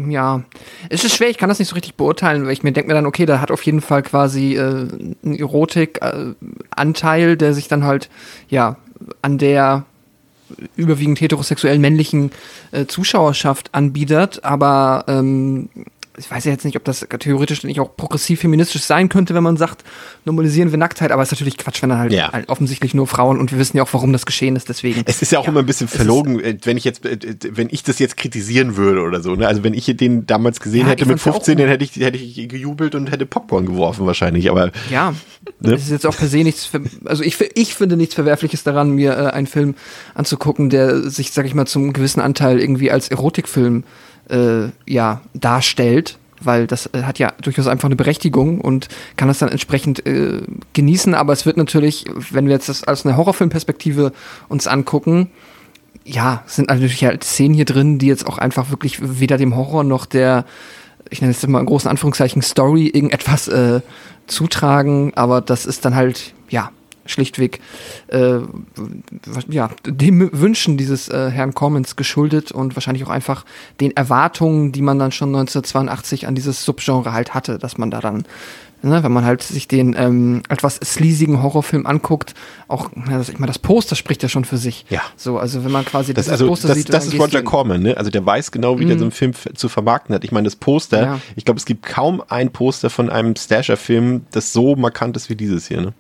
ja, 0.07 0.43
es 0.89 1.03
ist 1.03 1.15
schwer, 1.15 1.29
ich 1.29 1.37
kann 1.37 1.49
das 1.49 1.59
nicht 1.59 1.67
so 1.67 1.75
richtig 1.75 1.95
beurteilen, 1.95 2.45
weil 2.45 2.53
ich 2.53 2.63
mir 2.63 2.71
denke 2.71 2.89
mir 2.89 2.95
dann, 2.95 3.05
okay, 3.05 3.25
da 3.25 3.39
hat 3.39 3.51
auf 3.51 3.63
jeden 3.63 3.81
Fall 3.81 4.01
quasi 4.01 4.55
äh, 4.55 4.87
ein 5.23 5.37
Erotik-Anteil, 5.37 7.37
der 7.37 7.53
sich 7.53 7.67
dann 7.67 7.83
halt, 7.83 8.09
ja, 8.49 8.77
an 9.21 9.37
der 9.37 9.85
überwiegend 10.75 11.21
heterosexuell 11.21 11.79
männlichen 11.79 12.31
äh, 12.71 12.85
Zuschauerschaft 12.85 13.73
anbietet, 13.73 14.43
aber 14.43 15.05
ähm, 15.07 15.69
ich 16.21 16.29
weiß 16.29 16.45
ja 16.45 16.51
jetzt 16.51 16.65
nicht, 16.65 16.77
ob 16.77 16.83
das 16.83 17.05
theoretisch 17.19 17.63
nicht 17.63 17.79
auch 17.79 17.95
progressiv 17.95 18.41
feministisch 18.41 18.83
sein 18.83 19.09
könnte, 19.09 19.33
wenn 19.33 19.43
man 19.43 19.57
sagt, 19.57 19.83
normalisieren 20.23 20.71
wir 20.71 20.77
Nacktheit, 20.77 21.11
aber 21.11 21.23
es 21.23 21.29
ist 21.29 21.31
natürlich 21.33 21.57
Quatsch, 21.57 21.81
wenn 21.81 21.89
dann 21.89 21.97
halt, 21.97 22.13
ja. 22.13 22.31
halt, 22.31 22.47
offensichtlich 22.47 22.93
nur 22.93 23.07
Frauen 23.07 23.39
und 23.39 23.51
wir 23.51 23.57
wissen 23.57 23.77
ja 23.77 23.83
auch, 23.83 23.93
warum 23.93 24.13
das 24.13 24.25
geschehen 24.25 24.55
ist, 24.55 24.69
deswegen. 24.69 25.01
Es 25.05 25.21
ist 25.21 25.31
ja 25.31 25.39
auch 25.39 25.45
ja, 25.45 25.49
immer 25.49 25.61
ein 25.61 25.65
bisschen 25.65 25.87
verlogen, 25.87 26.39
äh, 26.39 26.57
wenn 26.63 26.77
ich 26.77 26.83
jetzt, 26.83 27.05
äh, 27.05 27.17
wenn 27.49 27.69
ich 27.71 27.83
das 27.83 27.97
jetzt 27.97 28.17
kritisieren 28.17 28.77
würde 28.77 29.01
oder 29.01 29.21
so, 29.21 29.35
ne? 29.35 29.47
Also 29.47 29.63
wenn 29.63 29.73
ich 29.73 29.85
den 29.85 30.27
damals 30.27 30.59
gesehen 30.59 30.85
ja, 30.85 30.91
hätte 30.91 31.07
mit 31.07 31.19
15, 31.19 31.57
dann 31.57 31.67
hätte 31.67 31.83
ich, 31.83 31.95
hätte 31.95 32.17
ich 32.17 32.47
gejubelt 32.47 32.93
und 32.93 33.11
hätte 33.11 33.25
Popcorn 33.25 33.65
geworfen 33.65 34.05
wahrscheinlich, 34.05 34.49
aber. 34.51 34.71
Ja. 34.91 35.15
Ne? 35.59 35.73
Es 35.73 35.83
ist 35.83 35.91
jetzt 35.91 36.05
auch 36.05 36.15
per 36.15 36.27
se 36.27 36.43
nichts, 36.43 36.69
also 37.05 37.23
ich, 37.23 37.39
ich 37.55 37.73
finde 37.73 37.97
nichts 37.97 38.13
Verwerfliches 38.13 38.63
daran, 38.63 38.91
mir 38.91 39.13
äh, 39.13 39.27
einen 39.31 39.47
Film 39.47 39.73
anzugucken, 40.13 40.69
der 40.69 41.09
sich, 41.09 41.31
sag 41.31 41.47
ich 41.47 41.55
mal, 41.55 41.65
zum 41.65 41.93
gewissen 41.93 42.19
Anteil 42.19 42.59
irgendwie 42.59 42.91
als 42.91 43.09
Erotikfilm 43.09 43.83
äh, 44.31 44.69
ja, 44.85 45.21
darstellt. 45.33 46.17
weil 46.43 46.67
das 46.67 46.87
äh, 46.87 47.03
hat 47.03 47.19
ja 47.19 47.33
durchaus 47.41 47.67
einfach 47.67 47.87
eine 47.87 47.95
Berechtigung 47.95 48.61
und 48.61 48.87
kann 49.15 49.27
das 49.27 49.39
dann 49.39 49.49
entsprechend 49.49 50.05
äh, 50.05 50.41
genießen. 50.73 51.13
Aber 51.13 51.33
es 51.33 51.45
wird 51.45 51.57
natürlich, 51.57 52.05
wenn 52.31 52.45
wir 52.45 52.53
jetzt 52.53 52.69
das 52.69 52.87
aus 52.87 53.05
einer 53.05 53.17
Horrorfilmperspektive 53.17 54.11
uns 54.49 54.67
angucken, 54.67 55.29
ja, 56.03 56.43
sind 56.47 56.69
natürlich 56.69 57.03
halt 57.03 57.23
Szenen 57.23 57.53
hier 57.53 57.65
drin, 57.65 57.99
die 57.99 58.07
jetzt 58.07 58.25
auch 58.25 58.37
einfach 58.37 58.71
wirklich 58.71 58.97
weder 59.19 59.37
dem 59.37 59.55
Horror 59.55 59.83
noch 59.83 60.05
der, 60.05 60.45
ich 61.09 61.21
nenne 61.21 61.31
es 61.31 61.45
mal 61.45 61.59
in 61.59 61.65
großen 61.65 61.89
Anführungszeichen, 61.89 62.41
Story 62.41 62.87
irgendetwas 62.87 63.47
äh, 63.47 63.81
zutragen. 64.27 65.13
Aber 65.15 65.41
das 65.41 65.65
ist 65.65 65.85
dann 65.85 65.95
halt, 65.95 66.33
ja, 66.49 66.71
schlichtweg 67.05 67.59
äh, 68.07 68.39
ja, 69.49 69.69
dem 69.85 70.29
Wünschen 70.33 70.77
dieses 70.77 71.09
äh, 71.09 71.29
Herrn 71.29 71.53
Commons 71.53 71.95
geschuldet 71.95 72.51
und 72.51 72.75
wahrscheinlich 72.75 73.05
auch 73.05 73.09
einfach 73.09 73.45
den 73.79 73.95
Erwartungen, 73.95 74.71
die 74.71 74.81
man 74.81 74.99
dann 74.99 75.11
schon 75.11 75.29
1982 75.29 76.27
an 76.27 76.35
dieses 76.35 76.63
Subgenre 76.63 77.13
halt 77.13 77.33
hatte, 77.33 77.57
dass 77.57 77.77
man 77.77 77.91
da 77.91 77.99
dann, 77.99 78.25
ne, 78.81 79.03
wenn 79.03 79.11
man 79.11 79.25
halt 79.25 79.41
sich 79.41 79.67
den 79.67 79.95
ähm, 79.97 80.43
etwas 80.49 80.75
sleasigen 80.75 81.41
Horrorfilm 81.41 81.85
anguckt, 81.85 82.33
auch, 82.67 82.89
ja, 83.09 83.19
ich 83.21 83.33
meine, 83.33 83.47
das 83.47 83.59
Poster 83.59 83.95
spricht 83.95 84.23
ja 84.23 84.29
schon 84.29 84.45
für 84.45 84.57
sich. 84.57 84.85
Ja. 84.89 85.01
So, 85.15 85.37
also 85.37 85.63
wenn 85.63 85.71
man 85.71 85.85
quasi 85.85 86.13
das, 86.13 86.29
also, 86.29 86.47
Poster 86.47 86.69
das, 86.69 86.77
sieht, 86.77 86.93
das 86.93 87.07
ist 87.07 87.19
Roger 87.19 87.41
Corman, 87.41 87.81
ne? 87.81 87.97
Also 87.97 88.09
der 88.11 88.25
weiß 88.25 88.51
genau, 88.51 88.79
wie 88.79 88.85
mm. 88.85 88.89
der 88.89 88.99
so 88.99 89.05
einen 89.05 89.11
Film 89.11 89.33
zu 89.33 89.69
vermarkten 89.69 90.15
hat. 90.15 90.23
Ich 90.23 90.31
meine, 90.31 90.45
das 90.45 90.55
Poster, 90.55 91.01
ja. 91.01 91.19
ich 91.35 91.45
glaube, 91.45 91.57
es 91.57 91.65
gibt 91.65 91.85
kaum 91.85 92.23
ein 92.29 92.51
Poster 92.51 92.89
von 92.89 93.09
einem 93.09 93.35
Slasher-Film, 93.35 94.25
das 94.31 94.53
so 94.53 94.75
markant 94.75 95.17
ist 95.17 95.29
wie 95.29 95.35
dieses 95.35 95.67
hier, 95.67 95.81
ne? 95.81 95.93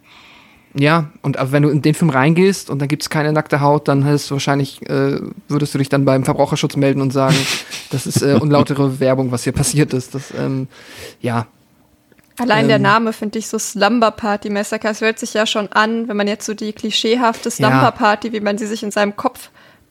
Ja, 0.73 1.09
und 1.21 1.37
wenn 1.51 1.63
du 1.63 1.69
in 1.69 1.81
den 1.81 1.93
Film 1.93 2.09
reingehst 2.09 2.69
und 2.69 2.79
dann 2.79 2.87
gibt 2.87 3.03
es 3.03 3.09
keine 3.09 3.33
nackte 3.33 3.59
Haut, 3.59 3.87
dann 3.87 4.05
hast 4.05 4.29
du 4.29 4.35
wahrscheinlich, 4.35 4.81
äh, 4.89 5.19
würdest 5.47 5.73
du 5.73 5.77
dich 5.77 5.89
dann 5.89 6.05
beim 6.05 6.23
Verbraucherschutz 6.23 6.77
melden 6.77 7.01
und 7.01 7.11
sagen, 7.11 7.35
das 7.89 8.07
ist 8.07 8.21
äh, 8.21 8.37
unlautere 8.39 8.99
Werbung, 8.99 9.31
was 9.31 9.43
hier 9.43 9.51
passiert 9.51 9.93
ist. 9.93 10.15
Das, 10.15 10.33
ähm, 10.37 10.67
ja. 11.19 11.47
Allein 12.37 12.63
ähm, 12.63 12.69
der 12.69 12.79
Name 12.79 13.11
finde 13.11 13.39
ich 13.39 13.47
so 13.49 13.59
Slumber 13.59 14.11
Party 14.11 14.49
Massacre. 14.49 14.87
Es 14.89 15.01
hört 15.01 15.19
sich 15.19 15.33
ja 15.33 15.45
schon 15.45 15.67
an, 15.73 16.07
wenn 16.07 16.15
man 16.15 16.27
jetzt 16.27 16.45
so 16.45 16.53
die 16.53 16.71
klischeehafte 16.71 17.51
Slumber 17.51 17.91
Party, 17.91 18.31
wie 18.31 18.39
man 18.39 18.57
sie 18.57 18.65
sich 18.65 18.81
in 18.81 18.91
seinem 18.91 19.17
Kopf 19.17 19.49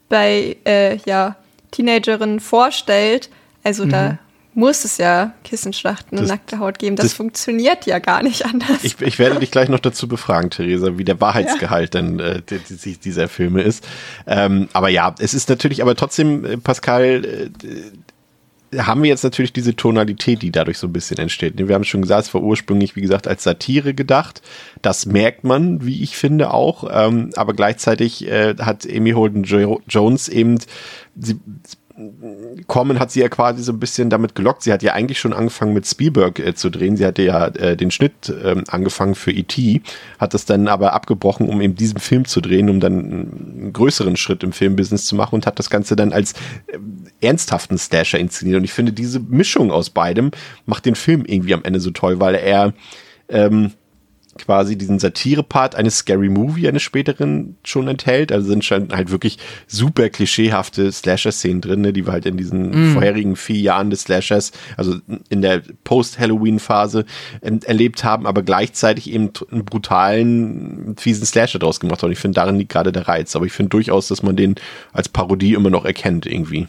bei 0.08 0.56
äh, 0.64 0.96
ja, 1.04 1.36
Teenagerinnen 1.72 2.40
vorstellt. 2.40 3.28
Also 3.62 3.84
mhm. 3.84 3.90
da 3.90 4.18
muss 4.54 4.84
es 4.84 4.98
ja 4.98 5.32
Kissenschlachten 5.44 6.18
und 6.18 6.26
nackte 6.26 6.58
Haut 6.58 6.78
geben. 6.78 6.96
Das, 6.96 7.06
das, 7.06 7.12
funktioniert 7.12 7.86
ja 7.86 7.98
gar 7.98 8.22
nicht 8.22 8.44
anders. 8.44 8.82
Ich, 8.82 9.00
ich, 9.00 9.18
werde 9.18 9.38
dich 9.38 9.50
gleich 9.50 9.68
noch 9.68 9.78
dazu 9.78 10.08
befragen, 10.08 10.50
Theresa, 10.50 10.98
wie 10.98 11.04
der 11.04 11.20
Wahrheitsgehalt 11.20 11.94
ja. 11.94 12.02
denn 12.02 12.18
äh, 12.18 12.42
dieser 13.04 13.28
Filme 13.28 13.62
ist. 13.62 13.86
Ähm, 14.26 14.68
aber 14.72 14.88
ja, 14.88 15.14
es 15.18 15.34
ist 15.34 15.48
natürlich, 15.48 15.82
aber 15.82 15.94
trotzdem, 15.94 16.44
äh, 16.44 16.56
Pascal, 16.56 17.24
äh, 17.24 17.50
haben 18.78 19.02
wir 19.02 19.08
jetzt 19.08 19.24
natürlich 19.24 19.52
diese 19.52 19.74
Tonalität, 19.74 20.42
die 20.42 20.52
dadurch 20.52 20.78
so 20.78 20.86
ein 20.86 20.92
bisschen 20.92 21.18
entsteht. 21.18 21.54
Wir 21.56 21.74
haben 21.74 21.84
schon 21.84 22.02
gesagt, 22.02 22.28
es 22.28 22.34
war 22.34 22.42
ursprünglich, 22.42 22.94
wie 22.94 23.00
gesagt, 23.00 23.26
als 23.26 23.42
Satire 23.42 23.94
gedacht. 23.94 24.42
Das 24.80 25.06
merkt 25.06 25.42
man, 25.42 25.84
wie 25.84 26.02
ich 26.02 26.16
finde, 26.16 26.52
auch. 26.52 26.88
Ähm, 26.92 27.30
aber 27.34 27.54
gleichzeitig 27.54 28.28
äh, 28.28 28.54
hat 28.60 28.86
Amy 28.88 29.10
Holden 29.12 29.42
jo 29.42 29.80
Jones 29.88 30.28
eben, 30.28 30.58
sie 31.18 31.40
Corman 32.66 32.98
hat 32.98 33.10
sie 33.10 33.20
ja 33.20 33.28
quasi 33.28 33.62
so 33.62 33.72
ein 33.72 33.80
bisschen 33.80 34.10
damit 34.10 34.34
gelockt. 34.34 34.62
Sie 34.62 34.72
hat 34.72 34.82
ja 34.82 34.92
eigentlich 34.92 35.18
schon 35.18 35.32
angefangen 35.32 35.72
mit 35.72 35.86
Spielberg 35.86 36.38
äh, 36.38 36.54
zu 36.54 36.70
drehen. 36.70 36.96
Sie 36.96 37.04
hatte 37.04 37.22
ja 37.22 37.46
äh, 37.48 37.76
den 37.76 37.90
Schnitt 37.90 38.28
äh, 38.28 38.62
angefangen 38.68 39.14
für 39.14 39.32
E.T., 39.32 39.82
hat 40.18 40.34
das 40.34 40.44
dann 40.44 40.68
aber 40.68 40.92
abgebrochen, 40.92 41.48
um 41.48 41.60
eben 41.60 41.74
diesen 41.74 41.98
Film 41.98 42.24
zu 42.24 42.40
drehen, 42.40 42.70
um 42.70 42.80
dann 42.80 42.92
einen 42.98 43.72
größeren 43.72 44.16
Schritt 44.16 44.42
im 44.42 44.52
Filmbusiness 44.52 45.04
zu 45.04 45.14
machen 45.14 45.36
und 45.36 45.46
hat 45.46 45.58
das 45.58 45.70
Ganze 45.70 45.96
dann 45.96 46.12
als 46.12 46.32
äh, 46.66 46.78
ernsthaften 47.20 47.78
Slasher 47.78 48.18
inszeniert. 48.18 48.58
Und 48.58 48.64
ich 48.64 48.72
finde, 48.72 48.92
diese 48.92 49.20
Mischung 49.20 49.70
aus 49.70 49.90
beidem 49.90 50.30
macht 50.66 50.86
den 50.86 50.94
Film 50.94 51.24
irgendwie 51.26 51.54
am 51.54 51.64
Ende 51.64 51.80
so 51.80 51.90
toll, 51.90 52.20
weil 52.20 52.34
er 52.34 52.72
ähm, 53.28 53.72
quasi 54.44 54.76
diesen 54.76 54.98
Satire-Part 54.98 55.74
eines 55.74 55.98
Scary 55.98 56.28
Movie 56.28 56.68
eines 56.68 56.82
späteren 56.82 57.56
schon 57.64 57.88
enthält. 57.88 58.32
Also 58.32 58.48
sind 58.48 58.64
schon 58.64 58.90
halt 58.92 59.10
wirklich 59.10 59.38
super 59.66 60.08
klischeehafte 60.08 60.90
Slasher-Szenen 60.90 61.60
drin, 61.60 61.80
ne, 61.80 61.92
die 61.92 62.06
wir 62.06 62.12
halt 62.12 62.26
in 62.26 62.36
diesen 62.36 62.90
mm. 62.90 62.92
vorherigen 62.92 63.36
vier 63.36 63.60
Jahren 63.60 63.90
des 63.90 64.02
Slashers, 64.02 64.52
also 64.76 64.96
in 65.28 65.42
der 65.42 65.62
Post-Halloween-Phase 65.84 67.04
erlebt 67.40 68.04
haben, 68.04 68.26
aber 68.26 68.42
gleichzeitig 68.42 69.10
eben 69.10 69.30
einen 69.50 69.64
brutalen, 69.64 70.96
fiesen 70.98 71.26
Slasher 71.26 71.58
draus 71.58 71.80
gemacht 71.80 72.02
haben. 72.02 72.12
Ich 72.12 72.18
finde, 72.18 72.36
darin 72.36 72.56
liegt 72.56 72.72
gerade 72.72 72.92
der 72.92 73.08
Reiz. 73.08 73.34
Aber 73.36 73.46
ich 73.46 73.52
finde 73.52 73.70
durchaus, 73.70 74.08
dass 74.08 74.22
man 74.22 74.36
den 74.36 74.54
als 74.92 75.08
Parodie 75.08 75.54
immer 75.54 75.70
noch 75.70 75.84
erkennt 75.84 76.26
irgendwie. 76.26 76.68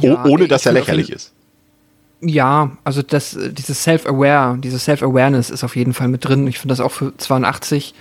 Ja, 0.00 0.24
ohne 0.24 0.48
dass 0.48 0.66
er 0.66 0.72
lächerlich 0.72 1.10
ist. 1.10 1.33
Ja, 2.26 2.70
also 2.84 3.02
das, 3.02 3.36
dieses 3.52 3.82
Self-Aware, 3.82 4.56
diese 4.58 4.78
Self-Awareness 4.78 5.50
ist 5.50 5.62
auf 5.62 5.76
jeden 5.76 5.92
Fall 5.92 6.08
mit 6.08 6.24
drin. 6.24 6.46
Ich 6.46 6.58
finde 6.58 6.72
das 6.72 6.80
auch 6.80 6.92
für 6.92 7.14
82 7.16 7.94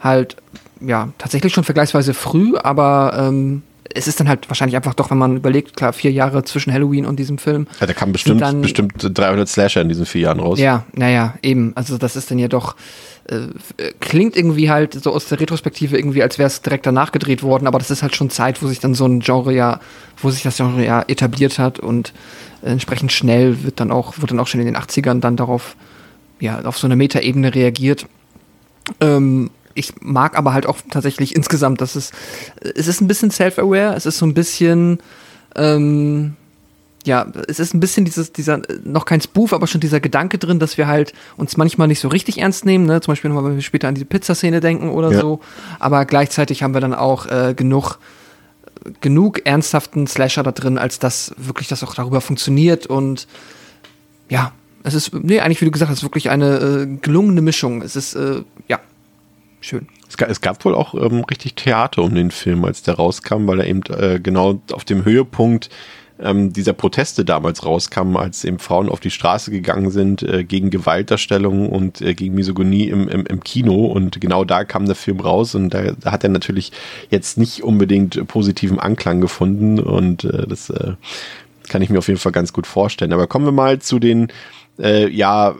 halt, 0.00 0.36
ja, 0.80 1.10
tatsächlich 1.18 1.52
schon 1.52 1.64
vergleichsweise 1.64 2.14
früh, 2.14 2.56
aber 2.56 3.14
ähm, 3.18 3.62
es 3.94 4.08
ist 4.08 4.20
dann 4.20 4.28
halt 4.28 4.48
wahrscheinlich 4.48 4.76
einfach 4.76 4.94
doch, 4.94 5.10
wenn 5.10 5.18
man 5.18 5.36
überlegt, 5.36 5.76
klar, 5.76 5.92
vier 5.92 6.10
Jahre 6.10 6.44
zwischen 6.44 6.72
Halloween 6.72 7.06
und 7.06 7.18
diesem 7.18 7.38
Film. 7.38 7.66
Ja, 7.80 7.86
da 7.86 7.92
kam 7.92 8.12
bestimmt, 8.12 8.40
dann, 8.40 8.62
bestimmt 8.62 8.94
300 8.98 9.48
Slasher 9.48 9.82
in 9.82 9.88
diesen 9.88 10.06
vier 10.06 10.22
Jahren 10.22 10.40
raus. 10.40 10.58
Ja, 10.58 10.84
naja, 10.92 11.34
eben. 11.42 11.72
Also 11.74 11.98
das 11.98 12.16
ist 12.16 12.30
dann 12.30 12.38
ja 12.38 12.48
doch, 12.48 12.76
äh, 13.28 13.48
klingt 14.00 14.36
irgendwie 14.36 14.70
halt 14.70 14.94
so 14.94 15.12
aus 15.12 15.26
der 15.26 15.40
Retrospektive 15.40 15.96
irgendwie, 15.96 16.22
als 16.22 16.38
wäre 16.38 16.46
es 16.46 16.62
direkt 16.62 16.86
danach 16.86 17.12
gedreht 17.12 17.42
worden, 17.42 17.66
aber 17.66 17.78
das 17.78 17.90
ist 17.90 18.02
halt 18.02 18.14
schon 18.14 18.30
Zeit, 18.30 18.62
wo 18.62 18.68
sich 18.68 18.80
dann 18.80 18.94
so 18.94 19.06
ein 19.06 19.20
Genre 19.20 19.52
ja, 19.52 19.80
wo 20.16 20.30
sich 20.30 20.42
das 20.42 20.56
Genre 20.56 20.84
ja 20.84 21.04
etabliert 21.06 21.58
hat 21.58 21.78
und 21.78 22.12
entsprechend 22.62 23.12
schnell 23.12 23.64
wird 23.64 23.80
dann 23.80 23.90
auch, 23.90 24.18
wird 24.18 24.30
dann 24.30 24.40
auch 24.40 24.46
schon 24.46 24.60
in 24.60 24.66
den 24.66 24.76
80ern 24.76 25.20
dann 25.20 25.36
darauf, 25.36 25.76
ja, 26.40 26.60
auf 26.64 26.78
so 26.78 26.86
eine 26.86 26.96
Metaebene 26.96 27.54
reagiert. 27.54 28.06
Ähm, 29.00 29.50
ich 29.76 29.92
mag 30.00 30.36
aber 30.36 30.52
halt 30.52 30.66
auch 30.66 30.78
tatsächlich 30.90 31.34
insgesamt, 31.34 31.80
dass 31.80 31.94
es, 31.94 32.12
es 32.60 32.88
ist 32.88 33.00
ein 33.00 33.08
bisschen 33.08 33.30
self-aware, 33.30 33.94
es 33.94 34.06
ist 34.06 34.18
so 34.18 34.26
ein 34.26 34.34
bisschen, 34.34 34.98
ähm, 35.54 36.34
ja, 37.04 37.26
es 37.46 37.60
ist 37.60 37.74
ein 37.74 37.80
bisschen 37.80 38.04
dieses, 38.04 38.32
dieser, 38.32 38.62
noch 38.84 39.04
kein 39.04 39.20
Spoof, 39.20 39.52
aber 39.52 39.66
schon 39.66 39.80
dieser 39.80 40.00
Gedanke 40.00 40.38
drin, 40.38 40.58
dass 40.58 40.76
wir 40.76 40.86
halt 40.88 41.12
uns 41.36 41.56
manchmal 41.56 41.88
nicht 41.88 42.00
so 42.00 42.08
richtig 42.08 42.38
ernst 42.38 42.64
nehmen, 42.64 42.86
ne? 42.86 43.00
Zum 43.00 43.12
Beispiel 43.12 43.30
nochmal, 43.30 43.50
wenn 43.50 43.56
wir 43.56 43.62
später 43.62 43.88
an 43.88 43.94
diese 43.94 44.06
Pizzaszene 44.06 44.60
denken 44.60 44.90
oder 44.90 45.12
ja. 45.12 45.20
so. 45.20 45.40
Aber 45.78 46.04
gleichzeitig 46.04 46.62
haben 46.62 46.74
wir 46.74 46.80
dann 46.80 46.94
auch 46.94 47.26
äh, 47.26 47.54
genug 47.54 47.98
genug 49.00 49.44
ernsthaften 49.46 50.06
Slasher 50.06 50.42
da 50.42 50.52
drin, 50.52 50.78
als 50.78 50.98
dass 50.98 51.34
wirklich 51.36 51.66
das 51.66 51.82
auch 51.82 51.94
darüber 51.94 52.20
funktioniert 52.20 52.86
und 52.86 53.26
ja, 54.28 54.52
es 54.86 54.94
ist, 54.94 55.12
nee, 55.12 55.40
eigentlich, 55.40 55.60
wie 55.60 55.64
du 55.64 55.72
gesagt 55.72 55.90
hast, 55.90 56.04
wirklich 56.04 56.30
eine 56.30 56.58
äh, 56.58 56.86
gelungene 57.02 57.40
Mischung. 57.40 57.82
Es 57.82 57.96
ist, 57.96 58.14
äh, 58.14 58.42
ja, 58.68 58.78
schön. 59.66 59.88
Es 60.08 60.16
gab, 60.16 60.28
es 60.30 60.40
gab 60.40 60.64
wohl 60.64 60.74
auch 60.74 60.94
ähm, 60.94 61.24
richtig 61.24 61.54
Theater 61.54 62.02
um 62.02 62.14
den 62.14 62.30
Film, 62.30 62.64
als 62.64 62.82
der 62.82 62.94
rauskam, 62.94 63.46
weil 63.46 63.60
er 63.60 63.66
eben 63.66 63.82
äh, 63.90 64.20
genau 64.22 64.60
auf 64.72 64.84
dem 64.84 65.04
Höhepunkt 65.04 65.70
ähm, 66.18 66.52
dieser 66.52 66.72
Proteste 66.72 67.24
damals 67.24 67.64
rauskamen, 67.64 68.16
als 68.16 68.44
eben 68.44 68.58
Frauen 68.58 68.88
auf 68.88 69.00
die 69.00 69.10
Straße 69.10 69.50
gegangen 69.50 69.90
sind 69.90 70.22
äh, 70.22 70.44
gegen 70.44 70.70
Gewaltdarstellung 70.70 71.68
und 71.68 72.00
äh, 72.00 72.14
gegen 72.14 72.34
Misogynie 72.34 72.88
im, 72.88 73.08
im, 73.08 73.26
im 73.26 73.44
Kino. 73.44 73.86
Und 73.86 74.20
genau 74.20 74.44
da 74.44 74.64
kam 74.64 74.86
der 74.86 74.94
Film 74.94 75.20
raus 75.20 75.54
und 75.54 75.70
da, 75.74 75.92
da 75.92 76.12
hat 76.12 76.24
er 76.24 76.30
natürlich 76.30 76.72
jetzt 77.10 77.36
nicht 77.36 77.62
unbedingt 77.62 78.26
positiven 78.28 78.78
Anklang 78.78 79.20
gefunden 79.20 79.78
und 79.78 80.24
äh, 80.24 80.46
das 80.46 80.70
äh, 80.70 80.94
kann 81.68 81.82
ich 81.82 81.90
mir 81.90 81.98
auf 81.98 82.08
jeden 82.08 82.20
Fall 82.20 82.32
ganz 82.32 82.52
gut 82.52 82.66
vorstellen. 82.66 83.12
Aber 83.12 83.26
kommen 83.26 83.44
wir 83.44 83.52
mal 83.52 83.80
zu 83.80 83.98
den 83.98 84.28
äh, 84.78 85.08
ja 85.10 85.54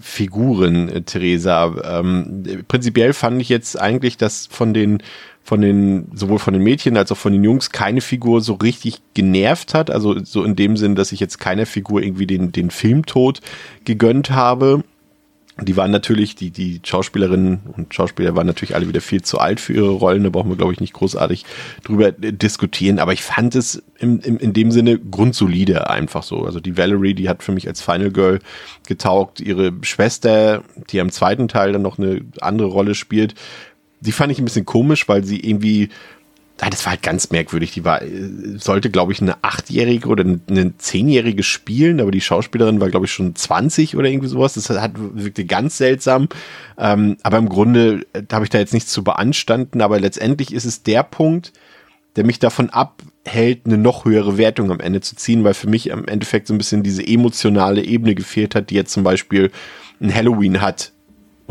Figuren, 0.00 0.88
äh, 0.88 1.02
Theresa. 1.02 2.00
Ähm, 2.00 2.64
prinzipiell 2.68 3.12
fand 3.12 3.40
ich 3.40 3.48
jetzt 3.48 3.80
eigentlich, 3.80 4.16
dass 4.16 4.46
von 4.46 4.74
den 4.74 5.02
von 5.42 5.62
den, 5.62 6.06
sowohl 6.14 6.38
von 6.38 6.52
den 6.52 6.62
Mädchen 6.62 6.96
als 6.96 7.10
auch 7.10 7.16
von 7.16 7.32
den 7.32 7.42
Jungs 7.42 7.70
keine 7.70 8.02
Figur 8.02 8.40
so 8.40 8.54
richtig 8.54 9.00
genervt 9.14 9.74
hat. 9.74 9.90
Also 9.90 10.22
so 10.22 10.44
in 10.44 10.54
dem 10.54 10.76
Sinn, 10.76 10.94
dass 10.94 11.12
ich 11.12 11.18
jetzt 11.18 11.38
keiner 11.38 11.66
Figur 11.66 12.02
irgendwie 12.02 12.26
den, 12.26 12.52
den 12.52 12.70
Filmtod 12.70 13.40
gegönnt 13.84 14.30
habe. 14.30 14.84
Die 15.62 15.76
waren 15.76 15.90
natürlich, 15.90 16.34
die, 16.34 16.50
die 16.50 16.80
Schauspielerinnen 16.84 17.60
und 17.76 17.94
Schauspieler 17.94 18.34
waren 18.34 18.46
natürlich 18.46 18.74
alle 18.74 18.88
wieder 18.88 19.00
viel 19.00 19.22
zu 19.22 19.38
alt 19.38 19.60
für 19.60 19.74
ihre 19.74 19.90
Rollen. 19.90 20.24
Da 20.24 20.30
brauchen 20.30 20.50
wir, 20.50 20.56
glaube 20.56 20.72
ich, 20.72 20.80
nicht 20.80 20.94
großartig 20.94 21.44
drüber 21.84 22.12
diskutieren. 22.12 22.98
Aber 22.98 23.12
ich 23.12 23.22
fand 23.22 23.54
es 23.54 23.82
im, 23.98 24.20
im, 24.20 24.38
in 24.38 24.52
dem 24.52 24.70
Sinne 24.70 24.98
grundsolide 24.98 25.90
einfach 25.90 26.22
so. 26.22 26.44
Also 26.44 26.60
die 26.60 26.78
Valerie, 26.78 27.14
die 27.14 27.28
hat 27.28 27.42
für 27.42 27.52
mich 27.52 27.68
als 27.68 27.82
Final 27.82 28.10
Girl 28.10 28.38
getaugt. 28.86 29.40
Ihre 29.40 29.72
Schwester, 29.82 30.62
die 30.90 30.98
im 30.98 31.10
zweiten 31.10 31.48
Teil 31.48 31.72
dann 31.72 31.82
noch 31.82 31.98
eine 31.98 32.22
andere 32.40 32.68
Rolle 32.68 32.94
spielt, 32.94 33.34
die 34.00 34.12
fand 34.12 34.32
ich 34.32 34.38
ein 34.38 34.44
bisschen 34.44 34.64
komisch, 34.64 35.08
weil 35.08 35.24
sie 35.24 35.40
irgendwie, 35.40 35.90
das 36.68 36.84
war 36.84 36.92
halt 36.92 37.02
ganz 37.02 37.30
merkwürdig. 37.30 37.72
Die 37.72 37.84
war, 37.84 38.02
sollte, 38.56 38.90
glaube 38.90 39.12
ich, 39.12 39.22
eine 39.22 39.42
Achtjährige 39.42 40.08
oder 40.08 40.24
eine 40.24 40.76
Zehnjährige 40.76 41.42
spielen, 41.42 42.00
aber 42.00 42.10
die 42.10 42.20
Schauspielerin 42.20 42.80
war, 42.80 42.90
glaube 42.90 43.06
ich, 43.06 43.12
schon 43.12 43.34
20 43.34 43.96
oder 43.96 44.08
irgendwie 44.08 44.28
sowas. 44.28 44.54
Das 44.54 44.68
hat 44.68 44.92
wirklich 44.96 45.48
ganz 45.48 45.78
seltsam. 45.78 46.28
Ähm, 46.76 47.16
aber 47.22 47.38
im 47.38 47.48
Grunde, 47.48 48.04
da 48.12 48.36
habe 48.36 48.44
ich 48.44 48.50
da 48.50 48.58
jetzt 48.58 48.74
nichts 48.74 48.92
zu 48.92 49.02
beanstanden, 49.02 49.80
aber 49.80 50.00
letztendlich 50.00 50.52
ist 50.52 50.66
es 50.66 50.82
der 50.82 51.02
Punkt, 51.02 51.52
der 52.16 52.24
mich 52.24 52.38
davon 52.40 52.68
abhält, 52.70 53.60
eine 53.64 53.78
noch 53.78 54.04
höhere 54.04 54.36
Wertung 54.36 54.70
am 54.70 54.80
Ende 54.80 55.00
zu 55.00 55.16
ziehen, 55.16 55.44
weil 55.44 55.54
für 55.54 55.68
mich 55.68 55.88
im 55.88 56.06
Endeffekt 56.06 56.48
so 56.48 56.54
ein 56.54 56.58
bisschen 56.58 56.82
diese 56.82 57.06
emotionale 57.06 57.82
Ebene 57.84 58.14
gefehlt 58.14 58.54
hat, 58.54 58.70
die 58.70 58.74
jetzt 58.74 58.92
zum 58.92 59.04
Beispiel 59.04 59.50
ein 60.00 60.14
Halloween 60.14 60.60
hat 60.60 60.92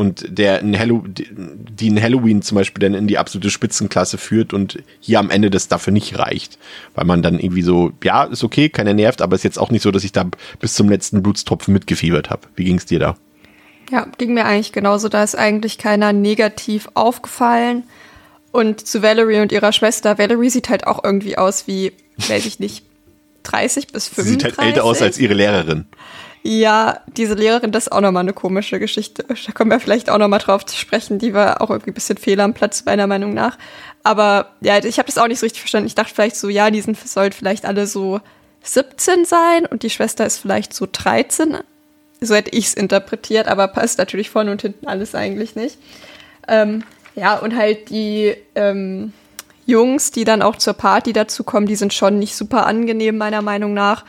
und 0.00 0.24
der 0.38 0.60
ein 0.60 0.78
Hallo 0.78 1.04
die 1.06 1.90
ein 1.90 2.02
Halloween 2.02 2.40
zum 2.40 2.54
Beispiel 2.54 2.80
dann 2.80 2.94
in 2.94 3.06
die 3.06 3.18
absolute 3.18 3.50
Spitzenklasse 3.50 4.16
führt 4.16 4.54
und 4.54 4.82
hier 4.98 5.18
am 5.18 5.28
Ende 5.28 5.50
das 5.50 5.68
dafür 5.68 5.92
nicht 5.92 6.18
reicht, 6.18 6.58
weil 6.94 7.04
man 7.04 7.20
dann 7.20 7.38
irgendwie 7.38 7.60
so, 7.60 7.92
ja, 8.02 8.24
ist 8.24 8.42
okay, 8.42 8.70
keiner 8.70 8.94
nervt, 8.94 9.20
aber 9.20 9.36
ist 9.36 9.44
jetzt 9.44 9.58
auch 9.58 9.70
nicht 9.70 9.82
so, 9.82 9.90
dass 9.90 10.02
ich 10.02 10.12
da 10.12 10.24
bis 10.58 10.72
zum 10.72 10.88
letzten 10.88 11.22
Blutstropfen 11.22 11.74
mitgefiebert 11.74 12.30
habe. 12.30 12.48
Wie 12.56 12.64
ging 12.64 12.78
es 12.78 12.86
dir 12.86 12.98
da? 12.98 13.16
Ja, 13.90 14.06
ging 14.16 14.32
mir 14.32 14.46
eigentlich 14.46 14.72
genauso. 14.72 15.10
Da 15.10 15.22
ist 15.22 15.36
eigentlich 15.36 15.76
keiner 15.76 16.14
negativ 16.14 16.88
aufgefallen. 16.94 17.82
Und 18.52 18.86
zu 18.86 19.02
Valerie 19.02 19.40
und 19.40 19.52
ihrer 19.52 19.72
Schwester. 19.72 20.16
Valerie 20.16 20.48
sieht 20.48 20.70
halt 20.70 20.86
auch 20.86 21.04
irgendwie 21.04 21.36
aus 21.36 21.66
wie, 21.66 21.92
weiß 22.16 22.46
ich 22.46 22.58
nicht, 22.58 22.86
30 23.42 23.88
bis 23.88 24.08
35. 24.08 24.24
Sie 24.24 24.30
sieht 24.32 24.58
halt 24.58 24.66
älter 24.66 24.84
aus 24.84 25.02
als 25.02 25.18
ihre 25.18 25.34
Lehrerin. 25.34 25.84
Ja, 26.42 27.00
diese 27.06 27.34
Lehrerin, 27.34 27.70
das 27.70 27.86
ist 27.86 27.92
auch 27.92 28.00
nochmal 28.00 28.22
eine 28.22 28.32
komische 28.32 28.78
Geschichte. 28.78 29.24
Da 29.28 29.52
kommen 29.52 29.70
wir 29.70 29.80
vielleicht 29.80 30.08
auch 30.08 30.18
nochmal 30.18 30.38
drauf 30.38 30.64
zu 30.64 30.76
sprechen. 30.76 31.18
Die 31.18 31.34
war 31.34 31.60
auch 31.60 31.70
irgendwie 31.70 31.90
ein 31.90 31.94
bisschen 31.94 32.16
fehl 32.16 32.40
am 32.40 32.54
Platz, 32.54 32.84
meiner 32.86 33.06
Meinung 33.06 33.34
nach. 33.34 33.58
Aber 34.04 34.52
ja, 34.60 34.78
ich 34.82 34.98
habe 34.98 35.06
das 35.06 35.18
auch 35.18 35.28
nicht 35.28 35.38
so 35.38 35.46
richtig 35.46 35.60
verstanden. 35.60 35.86
Ich 35.86 35.94
dachte 35.94 36.14
vielleicht 36.14 36.36
so, 36.36 36.48
ja, 36.48 36.70
die 36.70 36.80
sind 36.80 36.98
sollten 36.98 37.36
vielleicht 37.36 37.66
alle 37.66 37.86
so 37.86 38.20
17 38.62 39.26
sein 39.26 39.66
und 39.66 39.82
die 39.82 39.90
Schwester 39.90 40.24
ist 40.24 40.38
vielleicht 40.38 40.72
so 40.72 40.86
13. 40.90 41.58
So 42.22 42.34
hätte 42.34 42.50
ich 42.56 42.66
es 42.66 42.74
interpretiert, 42.74 43.46
aber 43.46 43.68
passt 43.68 43.98
natürlich 43.98 44.30
vorne 44.30 44.50
und 44.50 44.62
hinten 44.62 44.86
alles 44.86 45.14
eigentlich 45.14 45.56
nicht. 45.56 45.78
Ähm, 46.48 46.84
ja, 47.14 47.36
und 47.36 47.54
halt 47.54 47.90
die 47.90 48.34
ähm, 48.54 49.12
Jungs, 49.66 50.10
die 50.10 50.24
dann 50.24 50.42
auch 50.42 50.56
zur 50.56 50.74
Party 50.74 51.12
dazu 51.12 51.44
kommen, 51.44 51.66
die 51.66 51.76
sind 51.76 51.92
schon 51.92 52.18
nicht 52.18 52.34
super 52.34 52.66
angenehm, 52.66 53.18
meiner 53.18 53.42
Meinung 53.42 53.74
nach. 53.74 54.04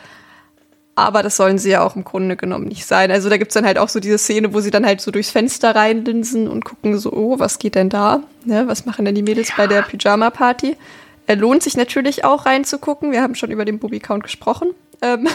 Aber 0.95 1.23
das 1.23 1.37
sollen 1.37 1.57
sie 1.57 1.69
ja 1.69 1.83
auch 1.83 1.95
im 1.95 2.03
Grunde 2.03 2.35
genommen 2.35 2.67
nicht 2.67 2.85
sein. 2.85 3.11
Also 3.11 3.29
da 3.29 3.37
gibt's 3.37 3.53
dann 3.53 3.65
halt 3.65 3.77
auch 3.77 3.89
so 3.89 3.99
diese 3.99 4.17
Szene, 4.17 4.53
wo 4.53 4.59
sie 4.59 4.71
dann 4.71 4.85
halt 4.85 4.99
so 4.99 5.09
durchs 5.11 5.31
Fenster 5.31 5.73
reinlinsen 5.73 6.47
und 6.47 6.65
gucken 6.65 6.97
so, 6.99 7.13
oh, 7.13 7.39
was 7.39 7.59
geht 7.59 7.75
denn 7.75 7.89
da? 7.89 8.23
Ne, 8.43 8.67
was 8.67 8.85
machen 8.85 9.05
denn 9.05 9.15
die 9.15 9.23
Mädels 9.23 9.49
ja. 9.49 9.55
bei 9.57 9.67
der 9.67 9.83
Pyjama-Party? 9.83 10.75
Er 11.27 11.35
lohnt 11.37 11.63
sich 11.63 11.77
natürlich 11.77 12.25
auch 12.25 12.45
reinzugucken. 12.45 13.11
Wir 13.11 13.21
haben 13.21 13.35
schon 13.35 13.51
über 13.51 13.63
den 13.63 13.79
Booby-Count 13.79 14.23
gesprochen. 14.23 14.71
Ähm, 15.01 15.29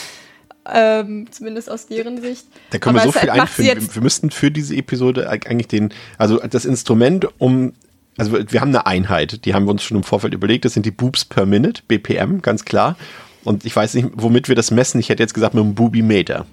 ähm, 0.72 1.26
zumindest 1.30 1.70
aus 1.70 1.86
deren 1.86 2.20
Sicht. 2.20 2.46
Da 2.70 2.78
können 2.78 2.96
Aber 2.96 3.06
wir 3.06 3.12
so 3.12 3.18
viel 3.18 3.30
einführen. 3.30 3.80
Wir, 3.80 3.94
wir 3.96 4.02
müssten 4.02 4.30
für 4.30 4.52
diese 4.52 4.76
Episode 4.76 5.28
eigentlich 5.28 5.68
den, 5.68 5.92
also 6.18 6.38
das 6.38 6.64
Instrument, 6.64 7.26
um 7.38 7.72
also 8.16 8.32
wir 8.32 8.60
haben 8.60 8.68
eine 8.68 8.86
Einheit, 8.86 9.44
die 9.44 9.54
haben 9.54 9.66
wir 9.66 9.72
uns 9.72 9.82
schon 9.82 9.96
im 9.96 10.04
Vorfeld 10.04 10.34
überlegt, 10.34 10.64
das 10.64 10.74
sind 10.74 10.86
die 10.86 10.92
Boobs 10.92 11.24
per 11.24 11.46
Minute, 11.46 11.82
BPM, 11.88 12.42
ganz 12.42 12.64
klar. 12.64 12.96
Und 13.44 13.64
ich 13.64 13.76
weiß 13.76 13.94
nicht, 13.94 14.08
womit 14.14 14.48
wir 14.48 14.56
das 14.56 14.70
messen. 14.70 14.98
Ich 15.00 15.08
hätte 15.08 15.22
jetzt 15.22 15.34
gesagt 15.34 15.54
mit 15.54 15.62
einem 15.62 15.74
Booby-Meter. 15.74 16.46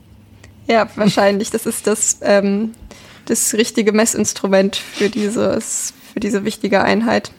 Ja, 0.67 0.87
wahrscheinlich. 0.95 1.49
Das 1.49 1.65
ist 1.65 1.87
das, 1.87 2.19
ähm, 2.21 2.73
das 3.25 3.53
richtige 3.53 3.91
Messinstrument 3.91 4.75
für, 4.75 5.09
dieses, 5.09 5.93
für 6.13 6.19
diese 6.19 6.43
wichtige 6.43 6.81
Einheit. 6.81 7.31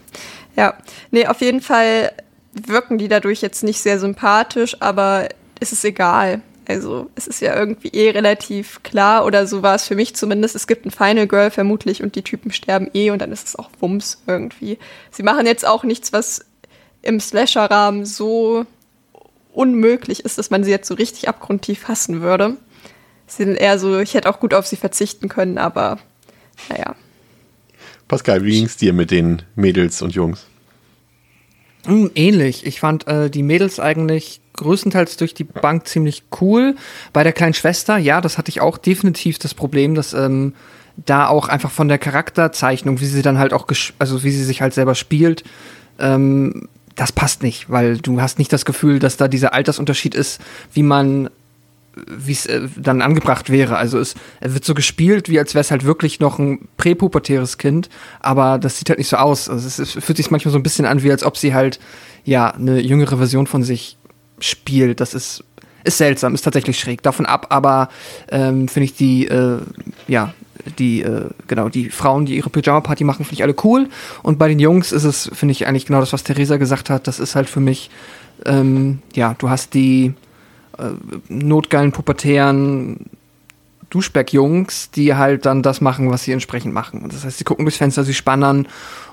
Ja, 0.56 0.74
nee, 1.10 1.26
auf 1.26 1.40
jeden 1.40 1.60
Fall 1.60 2.12
wirken 2.52 2.98
die 2.98 3.08
dadurch 3.08 3.40
jetzt 3.40 3.62
nicht 3.62 3.80
sehr 3.80 3.98
sympathisch, 3.98 4.76
aber 4.80 5.28
es 5.60 5.72
ist 5.72 5.84
egal. 5.84 6.42
Also 6.68 7.10
es 7.16 7.26
ist 7.26 7.40
ja 7.40 7.56
irgendwie 7.56 7.88
eh 7.88 8.10
relativ 8.10 8.82
klar, 8.82 9.24
oder 9.24 9.46
so 9.46 9.62
war 9.62 9.74
es 9.74 9.88
für 9.88 9.96
mich 9.96 10.14
zumindest. 10.14 10.54
Es 10.54 10.66
gibt 10.66 10.86
ein 10.86 10.90
Final 10.90 11.26
Girl 11.26 11.50
vermutlich 11.50 12.02
und 12.02 12.14
die 12.14 12.22
Typen 12.22 12.52
sterben 12.52 12.88
eh 12.94 13.10
und 13.10 13.20
dann 13.20 13.32
ist 13.32 13.48
es 13.48 13.56
auch 13.56 13.70
Wumms 13.80 14.22
irgendwie. 14.26 14.78
Sie 15.10 15.22
machen 15.22 15.46
jetzt 15.46 15.66
auch 15.66 15.82
nichts, 15.82 16.12
was 16.12 16.44
im 17.02 17.18
Slasher-Rahmen 17.18 18.04
so 18.04 18.64
unmöglich 19.52 20.24
ist, 20.24 20.38
dass 20.38 20.50
man 20.50 20.64
sie 20.64 20.70
jetzt 20.70 20.88
so 20.88 20.94
richtig 20.94 21.28
abgrundtief 21.28 21.88
hassen 21.88 22.20
würde. 22.20 22.56
Sie 23.26 23.44
sind 23.44 23.56
eher 23.56 23.78
so, 23.78 23.98
ich 23.98 24.14
hätte 24.14 24.28
auch 24.28 24.40
gut 24.40 24.54
auf 24.54 24.66
sie 24.66 24.76
verzichten 24.76 25.28
können, 25.28 25.58
aber 25.58 25.98
naja. 26.68 26.94
Pascal, 28.08 28.44
wie 28.44 28.52
ging 28.52 28.66
es 28.66 28.76
dir 28.76 28.92
mit 28.92 29.10
den 29.10 29.42
Mädels 29.54 30.02
und 30.02 30.14
Jungs? 30.14 30.46
Hm, 31.86 32.10
ähnlich. 32.14 32.66
Ich 32.66 32.80
fand 32.80 33.06
äh, 33.08 33.30
die 33.30 33.42
Mädels 33.42 33.80
eigentlich 33.80 34.40
größtenteils 34.54 35.16
durch 35.16 35.34
die 35.34 35.44
Bank 35.44 35.86
ziemlich 35.86 36.24
cool. 36.40 36.76
Bei 37.12 37.24
der 37.24 37.32
kleinen 37.32 37.54
Schwester, 37.54 37.96
ja, 37.96 38.20
das 38.20 38.38
hatte 38.38 38.50
ich 38.50 38.60
auch 38.60 38.78
definitiv 38.78 39.38
das 39.38 39.54
Problem, 39.54 39.94
dass 39.94 40.12
ähm, 40.12 40.54
da 40.96 41.26
auch 41.28 41.48
einfach 41.48 41.70
von 41.70 41.88
der 41.88 41.98
Charakterzeichnung, 41.98 43.00
wie 43.00 43.06
sie 43.06 43.22
dann 43.22 43.38
halt 43.38 43.52
auch, 43.52 43.66
also 43.98 44.22
wie 44.22 44.30
sie 44.30 44.44
sich 44.44 44.60
halt 44.60 44.74
selber 44.74 44.94
spielt, 44.94 45.42
ähm, 45.98 46.68
das 46.94 47.12
passt 47.12 47.42
nicht, 47.42 47.70
weil 47.70 47.98
du 47.98 48.20
hast 48.20 48.38
nicht 48.38 48.52
das 48.52 48.64
Gefühl, 48.64 48.98
dass 48.98 49.16
da 49.16 49.28
dieser 49.28 49.54
Altersunterschied 49.54 50.14
ist, 50.14 50.40
wie 50.72 50.82
man 50.82 51.30
wie 52.06 52.32
es 52.32 52.46
äh, 52.46 52.68
dann 52.76 53.02
angebracht 53.02 53.50
wäre. 53.50 53.76
Also 53.76 53.98
es 53.98 54.14
wird 54.40 54.64
so 54.64 54.74
gespielt, 54.74 55.28
wie 55.28 55.38
als 55.38 55.54
wäre 55.54 55.60
es 55.60 55.70
halt 55.70 55.84
wirklich 55.84 56.20
noch 56.20 56.38
ein 56.38 56.68
präpubertäres 56.76 57.58
Kind, 57.58 57.88
aber 58.20 58.58
das 58.58 58.78
sieht 58.78 58.88
halt 58.88 58.98
nicht 58.98 59.08
so 59.08 59.16
aus. 59.16 59.48
Also 59.48 59.66
es, 59.66 59.78
es 59.78 59.92
fühlt 59.92 60.16
sich 60.16 60.30
manchmal 60.30 60.52
so 60.52 60.58
ein 60.58 60.62
bisschen 60.62 60.86
an, 60.86 61.02
wie 61.02 61.10
als 61.10 61.22
ob 61.22 61.36
sie 61.36 61.54
halt 61.54 61.80
ja 62.24 62.50
eine 62.50 62.80
jüngere 62.80 63.18
Version 63.18 63.46
von 63.46 63.62
sich 63.62 63.96
spielt. 64.38 65.00
Das 65.00 65.14
ist 65.14 65.44
ist 65.84 65.98
seltsam, 65.98 66.34
ist 66.34 66.42
tatsächlich 66.42 66.78
schräg. 66.78 67.02
Davon 67.02 67.26
ab, 67.26 67.48
aber 67.50 67.88
ähm, 68.30 68.68
finde 68.68 68.84
ich 68.84 68.94
die 68.94 69.26
äh, 69.26 69.58
ja 70.06 70.32
die, 70.78 71.02
äh, 71.02 71.30
genau, 71.46 71.68
die 71.68 71.90
Frauen, 71.90 72.26
die 72.26 72.36
ihre 72.36 72.50
Pyjama-Party 72.50 73.04
machen, 73.04 73.24
finde 73.24 73.34
ich 73.34 73.42
alle 73.42 73.54
cool. 73.64 73.88
Und 74.22 74.38
bei 74.38 74.48
den 74.48 74.58
Jungs 74.58 74.92
ist 74.92 75.04
es, 75.04 75.30
finde 75.32 75.52
ich, 75.52 75.66
eigentlich 75.66 75.86
genau 75.86 76.00
das, 76.00 76.12
was 76.12 76.24
Theresa 76.24 76.56
gesagt 76.56 76.90
hat. 76.90 77.06
Das 77.06 77.18
ist 77.18 77.34
halt 77.34 77.48
für 77.48 77.60
mich, 77.60 77.90
ähm, 78.44 79.00
ja, 79.14 79.34
du 79.38 79.50
hast 79.50 79.74
die 79.74 80.14
äh, 80.78 80.90
notgeilen, 81.28 81.92
pubertären 81.92 83.06
Duschberg-Jungs, 83.90 84.90
die 84.90 85.14
halt 85.14 85.44
dann 85.44 85.62
das 85.62 85.80
machen, 85.82 86.10
was 86.10 86.24
sie 86.24 86.32
entsprechend 86.32 86.72
machen. 86.72 87.02
Und 87.02 87.12
das 87.12 87.24
heißt, 87.24 87.38
sie 87.38 87.44
gucken 87.44 87.66
durchs 87.66 87.76
Fenster, 87.76 88.04
sie 88.04 88.14
spannen 88.14 88.66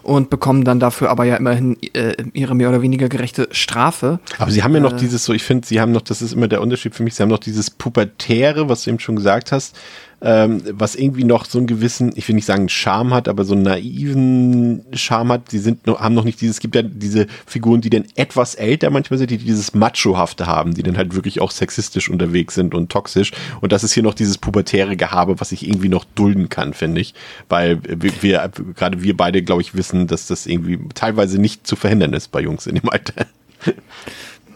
und 0.04 0.30
bekommen 0.30 0.64
dann 0.64 0.80
dafür 0.80 1.10
aber 1.10 1.26
ja 1.26 1.36
immerhin 1.36 1.78
äh, 1.94 2.16
ihre 2.34 2.56
mehr 2.56 2.70
oder 2.70 2.82
weniger 2.82 3.10
gerechte 3.10 3.48
Strafe. 3.52 4.20
Aber 4.38 4.52
sie 4.52 4.64
haben 4.64 4.74
ja 4.74 4.80
noch 4.80 4.94
äh, 4.94 4.98
dieses 4.98 5.26
so, 5.26 5.34
ich 5.34 5.44
finde, 5.44 5.68
sie 5.68 5.80
haben 5.80 5.92
noch, 5.92 6.02
das 6.02 6.22
ist 6.22 6.34
immer 6.34 6.48
der 6.48 6.62
Unterschied 6.62 6.96
für 6.96 7.04
mich, 7.04 7.16
sie 7.16 7.24
haben 7.24 7.30
noch 7.30 7.40
dieses 7.40 7.70
Pubertäre, 7.70 8.70
was 8.70 8.84
du 8.84 8.92
eben 8.92 9.00
schon 9.00 9.16
gesagt 9.16 9.52
hast, 9.52 9.76
ähm, 10.22 10.62
was 10.72 10.96
irgendwie 10.96 11.24
noch 11.24 11.46
so 11.46 11.58
einen 11.58 11.68
gewissen, 11.68 12.12
ich 12.16 12.28
will 12.28 12.36
nicht 12.36 12.46
sagen 12.46 12.68
Charme 12.70 13.14
hat, 13.14 13.28
aber 13.28 13.46
so 13.46 13.54
einen 13.54 13.64
naiven 13.64 14.84
Charme 14.94 15.34
hat. 15.34 15.52
Die 15.52 15.60
sind 15.60 15.88
noch, 15.88 16.00
haben 16.02 16.16
noch 16.16 16.24
nicht 16.24 16.42
dieses, 16.42 16.58
es 16.58 16.60
gibt 16.60 16.76
ja 16.76 16.82
diese 16.82 17.28
Figuren, 17.46 17.82
die 17.82 17.90
dann 17.90 18.06
etwas 18.16 18.56
älter 18.56 18.90
manchmal 18.90 19.18
sind, 19.18 19.32
die 19.32 19.38
dieses 19.38 19.74
Machohafte 19.74 20.46
haben, 20.46 20.74
die 20.74 20.84
dann 20.84 20.98
halt 20.98 21.16
wirklich 21.16 21.40
auch 21.42 21.52
sexistisch 21.52 22.10
unterwegs 22.10 22.56
sind 22.56 22.74
und 22.74 22.92
toxisch. 22.92 23.32
Und 23.62 23.72
das 23.72 23.84
ist 23.84 23.94
hier 23.94 24.04
noch 24.04 24.14
dieses 24.14 24.38
pubertäre 24.38 24.98
Gehabe, 24.98 25.40
was 25.40 25.52
ich 25.52 25.68
irgendwie 25.68 25.90
noch 25.90 26.04
dulden 26.16 26.50
kann, 26.50 26.74
finde 26.74 27.02
ich. 27.02 27.14
Weil 27.48 27.80
wir, 27.84 28.12
wir 28.22 28.52
gerade 28.76 29.02
wir 29.02 29.16
beide, 29.16 29.42
glaube 29.42 29.62
ich, 29.62 29.76
wissen, 29.76 29.89
dass 29.94 30.28
das 30.28 30.46
irgendwie 30.46 30.80
teilweise 30.94 31.40
nicht 31.40 31.66
zu 31.68 31.76
verhindern 31.76 32.14
ist 32.14 32.30
bei 32.30 32.42
Jungs 32.42 32.68
in 32.68 32.76
dem 32.76 32.90
Alter. 32.90 33.26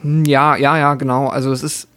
Ja, 0.04 0.56
ja, 0.56 0.78
ja, 0.78 0.96
genau. 0.96 1.28
Also 1.28 1.52
es 1.52 1.63
ist, 1.63 1.88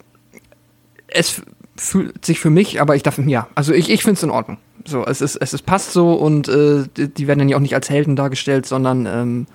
es 1.07 1.41
fühlt 1.75 2.25
sich 2.25 2.39
für 2.39 2.49
mich, 2.49 2.81
aber 2.81 2.95
ich 2.95 3.03
darf, 3.03 3.17
ja, 3.19 3.47
also 3.55 3.73
ich, 3.73 3.89
ich 3.89 4.01
finde 4.01 4.17
es 4.17 4.23
in 4.23 4.29
Ordnung. 4.29 4.57
So, 4.85 5.05
es 5.05 5.21
ist, 5.21 5.35
es 5.35 5.53
ist, 5.53 5.65
passt 5.65 5.91
so 5.91 6.13
und 6.13 6.47
äh, 6.47 6.85
die 6.95 7.27
werden 7.27 7.39
dann 7.39 7.49
ja 7.49 7.57
auch 7.57 7.61
nicht 7.61 7.75
als 7.75 7.89
Helden 7.89 8.15
dargestellt, 8.15 8.65
sondern 8.65 9.05
ähm, 9.05 9.47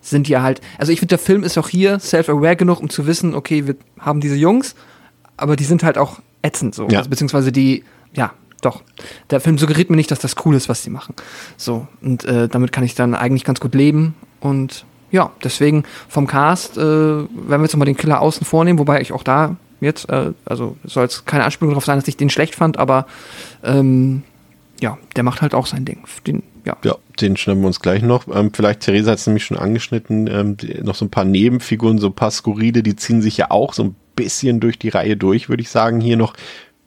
sind 0.00 0.28
ja 0.28 0.42
halt, 0.42 0.60
also 0.78 0.92
ich 0.92 0.98
finde, 0.98 1.10
der 1.16 1.18
Film 1.18 1.44
ist 1.44 1.56
auch 1.58 1.68
hier 1.68 2.00
self-aware 2.00 2.56
genug, 2.56 2.80
um 2.80 2.90
zu 2.90 3.06
wissen, 3.06 3.34
okay, 3.34 3.66
wir 3.66 3.76
haben 4.00 4.20
diese 4.20 4.34
Jungs, 4.34 4.74
aber 5.36 5.56
die 5.56 5.64
sind 5.64 5.84
halt 5.84 5.96
auch 5.96 6.20
ätzend 6.42 6.74
so. 6.74 6.88
Ja. 6.88 6.98
Also, 6.98 7.10
beziehungsweise 7.10 7.52
die, 7.52 7.84
ja, 8.12 8.32
doch. 8.60 8.82
Der 9.30 9.40
Film 9.40 9.58
suggeriert 9.58 9.90
mir 9.90 9.96
nicht, 9.96 10.10
dass 10.10 10.18
das 10.18 10.34
cool 10.44 10.54
ist, 10.54 10.68
was 10.68 10.82
sie 10.82 10.90
machen. 10.90 11.14
So, 11.56 11.86
und 12.02 12.24
äh, 12.24 12.48
damit 12.48 12.72
kann 12.72 12.84
ich 12.84 12.94
dann 12.94 13.14
eigentlich 13.14 13.44
ganz 13.44 13.60
gut 13.60 13.74
leben 13.74 14.14
und 14.40 14.84
ja, 15.10 15.32
deswegen 15.42 15.84
vom 16.08 16.26
Cast, 16.26 16.76
äh, 16.76 16.80
wenn 16.80 17.28
wir 17.48 17.62
jetzt 17.62 17.76
mal 17.76 17.84
den 17.84 17.96
Killer 17.96 18.20
außen 18.20 18.46
vornehmen, 18.46 18.78
wobei 18.78 19.00
ich 19.00 19.12
auch 19.12 19.24
da 19.24 19.56
jetzt. 19.80 20.08
Äh, 20.08 20.32
also 20.44 20.76
soll 20.84 21.06
es 21.06 21.24
keine 21.24 21.44
Anspielung 21.44 21.70
darauf 21.70 21.84
sein, 21.84 21.98
dass 21.98 22.08
ich 22.08 22.16
den 22.16 22.30
schlecht 22.30 22.54
fand, 22.54 22.78
aber 22.78 23.06
ähm, 23.64 24.22
ja, 24.80 24.98
der 25.16 25.24
macht 25.24 25.42
halt 25.42 25.54
auch 25.54 25.66
sein 25.66 25.84
Ding. 25.84 26.04
Den, 26.26 26.42
ja. 26.64 26.76
ja, 26.84 26.96
den 27.20 27.36
schnappen 27.36 27.62
wir 27.62 27.66
uns 27.66 27.80
gleich 27.80 28.02
noch. 28.02 28.24
Ähm, 28.32 28.52
vielleicht, 28.52 28.80
Theresa 28.80 29.12
hat 29.12 29.18
es 29.18 29.26
nämlich 29.26 29.44
schon 29.44 29.58
angeschnitten, 29.58 30.26
ähm, 30.28 30.56
die, 30.56 30.82
noch 30.82 30.94
so 30.94 31.04
ein 31.04 31.10
paar 31.10 31.24
Nebenfiguren, 31.24 31.98
so 31.98 32.08
ein 32.08 32.14
paar 32.14 32.30
Skurrile, 32.30 32.82
die 32.82 32.96
ziehen 32.96 33.22
sich 33.22 33.36
ja 33.36 33.50
auch 33.50 33.74
so 33.74 33.84
ein 33.84 33.96
bisschen 34.16 34.60
durch 34.60 34.78
die 34.78 34.90
Reihe 34.90 35.16
durch, 35.16 35.48
würde 35.48 35.62
ich 35.62 35.70
sagen. 35.70 36.00
Hier 36.00 36.16
noch 36.16 36.34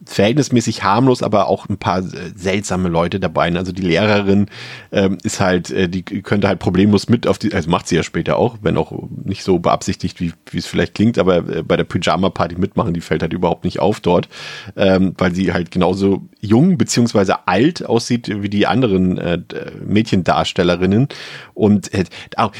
verhältnismäßig 0.06 0.84
harmlos, 0.84 1.24
aber 1.24 1.48
auch 1.48 1.70
ein 1.70 1.78
paar 1.78 2.00
äh, 2.00 2.32
seltsame 2.36 2.90
Leute 2.90 3.20
dabei. 3.20 3.54
Also 3.56 3.72
die 3.72 3.82
Lehrerin 3.82 4.48
ähm, 4.92 5.18
ist 5.24 5.40
halt, 5.40 5.72
äh, 5.72 5.90
die 5.90 6.04
könnte 6.04 6.48
halt 6.48 6.60
problemlos 6.60 7.10
mit 7.10 7.28
auf 7.28 7.38
die, 7.38 7.54
also 7.54 7.70
macht 7.70 7.88
sie 7.88 7.96
ja 7.96 8.04
später 8.04 8.38
auch, 8.38 8.58
wenn 8.62 8.78
auch 8.78 8.92
nicht 9.24 9.44
so 9.44 9.60
beabsichtigt, 9.60 10.20
wie, 10.20 10.34
es 10.58 10.66
vielleicht 10.66 10.96
klingt, 10.96 11.18
aber 11.18 11.38
äh, 11.38 11.64
bei 11.64 11.78
der 11.78 11.84
Pyjama-Party 11.84 12.56
mitmachen, 12.56 12.94
die 12.94 13.02
fällt 13.02 13.22
halt 13.22 13.34
überhaupt 13.34 13.64
nicht 13.64 13.80
auf 13.80 14.00
dort, 14.00 14.30
ähm, 14.76 15.14
weil 15.18 15.34
sie 15.34 15.54
halt 15.54 15.72
genauso 15.72 16.22
jung 16.40 16.78
beziehungsweise 16.78 17.48
alt 17.48 17.86
aussieht 17.86 18.30
wie 18.42 18.50
die 18.50 18.68
anderen 18.68 19.18
äh, 19.18 19.40
Mädchendarstellerinnen. 19.86 21.08
Und 21.54 21.94
äh, 21.94 22.06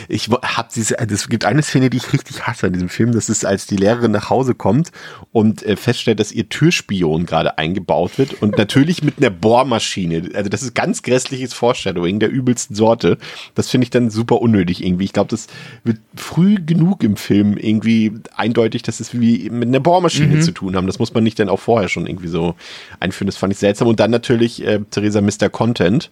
ich 0.08 0.30
habe 0.30 0.70
diese, 0.74 0.98
es 1.00 1.30
gibt 1.30 1.46
eine 1.46 1.62
Szene, 1.62 1.90
die 1.90 1.98
ich 1.98 2.14
richtig 2.14 2.46
hasse 2.48 2.68
an 2.68 2.74
diesem 2.74 2.90
Film, 2.90 3.12
das 3.12 3.30
ist, 3.30 3.46
als 3.46 3.66
die 3.66 3.78
Lehrerin 3.78 4.12
nach 4.12 4.30
Hause 4.30 4.56
kommt 4.56 4.92
und 5.32 5.64
äh, 5.64 5.76
feststellt, 5.76 6.20
dass 6.20 6.32
ihr 6.32 6.50
Türspion 6.50 7.26
gerade 7.34 7.58
eingebaut 7.58 8.20
wird 8.20 8.44
und 8.44 8.60
natürlich 8.60 9.04
mit 9.04 9.18
einer 9.18 9.32
Bohrmaschine. 9.32 10.30
Also 10.36 10.52
das 10.52 10.62
ist 10.62 10.76
ganz 10.76 11.02
grässliches 11.02 11.52
Foreshadowing 11.52 12.20
der 12.20 12.30
übelsten 12.30 12.76
Sorte. 12.76 13.18
Das 13.56 13.72
finde 13.72 13.86
ich 13.86 13.90
dann 13.90 14.12
super 14.12 14.40
unnötig 14.40 14.86
irgendwie. 14.86 15.06
Ich 15.06 15.14
glaube, 15.14 15.32
das 15.32 15.48
wird 15.84 15.98
früh 16.16 16.60
genug 16.64 17.04
im 17.04 17.16
Film 17.16 17.58
irgendwie 17.58 18.12
eindeutig, 18.36 18.84
dass 18.84 19.00
es 19.00 19.20
wie 19.20 19.50
mit 19.50 19.68
einer 19.68 19.80
Bohrmaschine 19.80 20.36
mhm. 20.36 20.42
zu 20.42 20.52
tun 20.52 20.76
haben. 20.76 20.86
Das 20.86 21.00
muss 21.00 21.12
man 21.16 21.24
nicht 21.24 21.40
dann 21.40 21.50
auch 21.50 21.60
vorher 21.60 21.90
schon 21.90 22.06
irgendwie 22.06 22.28
so 22.28 22.54
einführen. 23.00 23.26
Das 23.26 23.38
fand 23.38 23.52
ich 23.52 23.58
seltsam. 23.58 23.88
Und 23.88 24.00
dann 24.00 24.12
natürlich 24.12 24.64
äh, 24.64 24.82
Theresa 24.92 25.20
Mr. 25.20 25.50
Content 25.50 26.12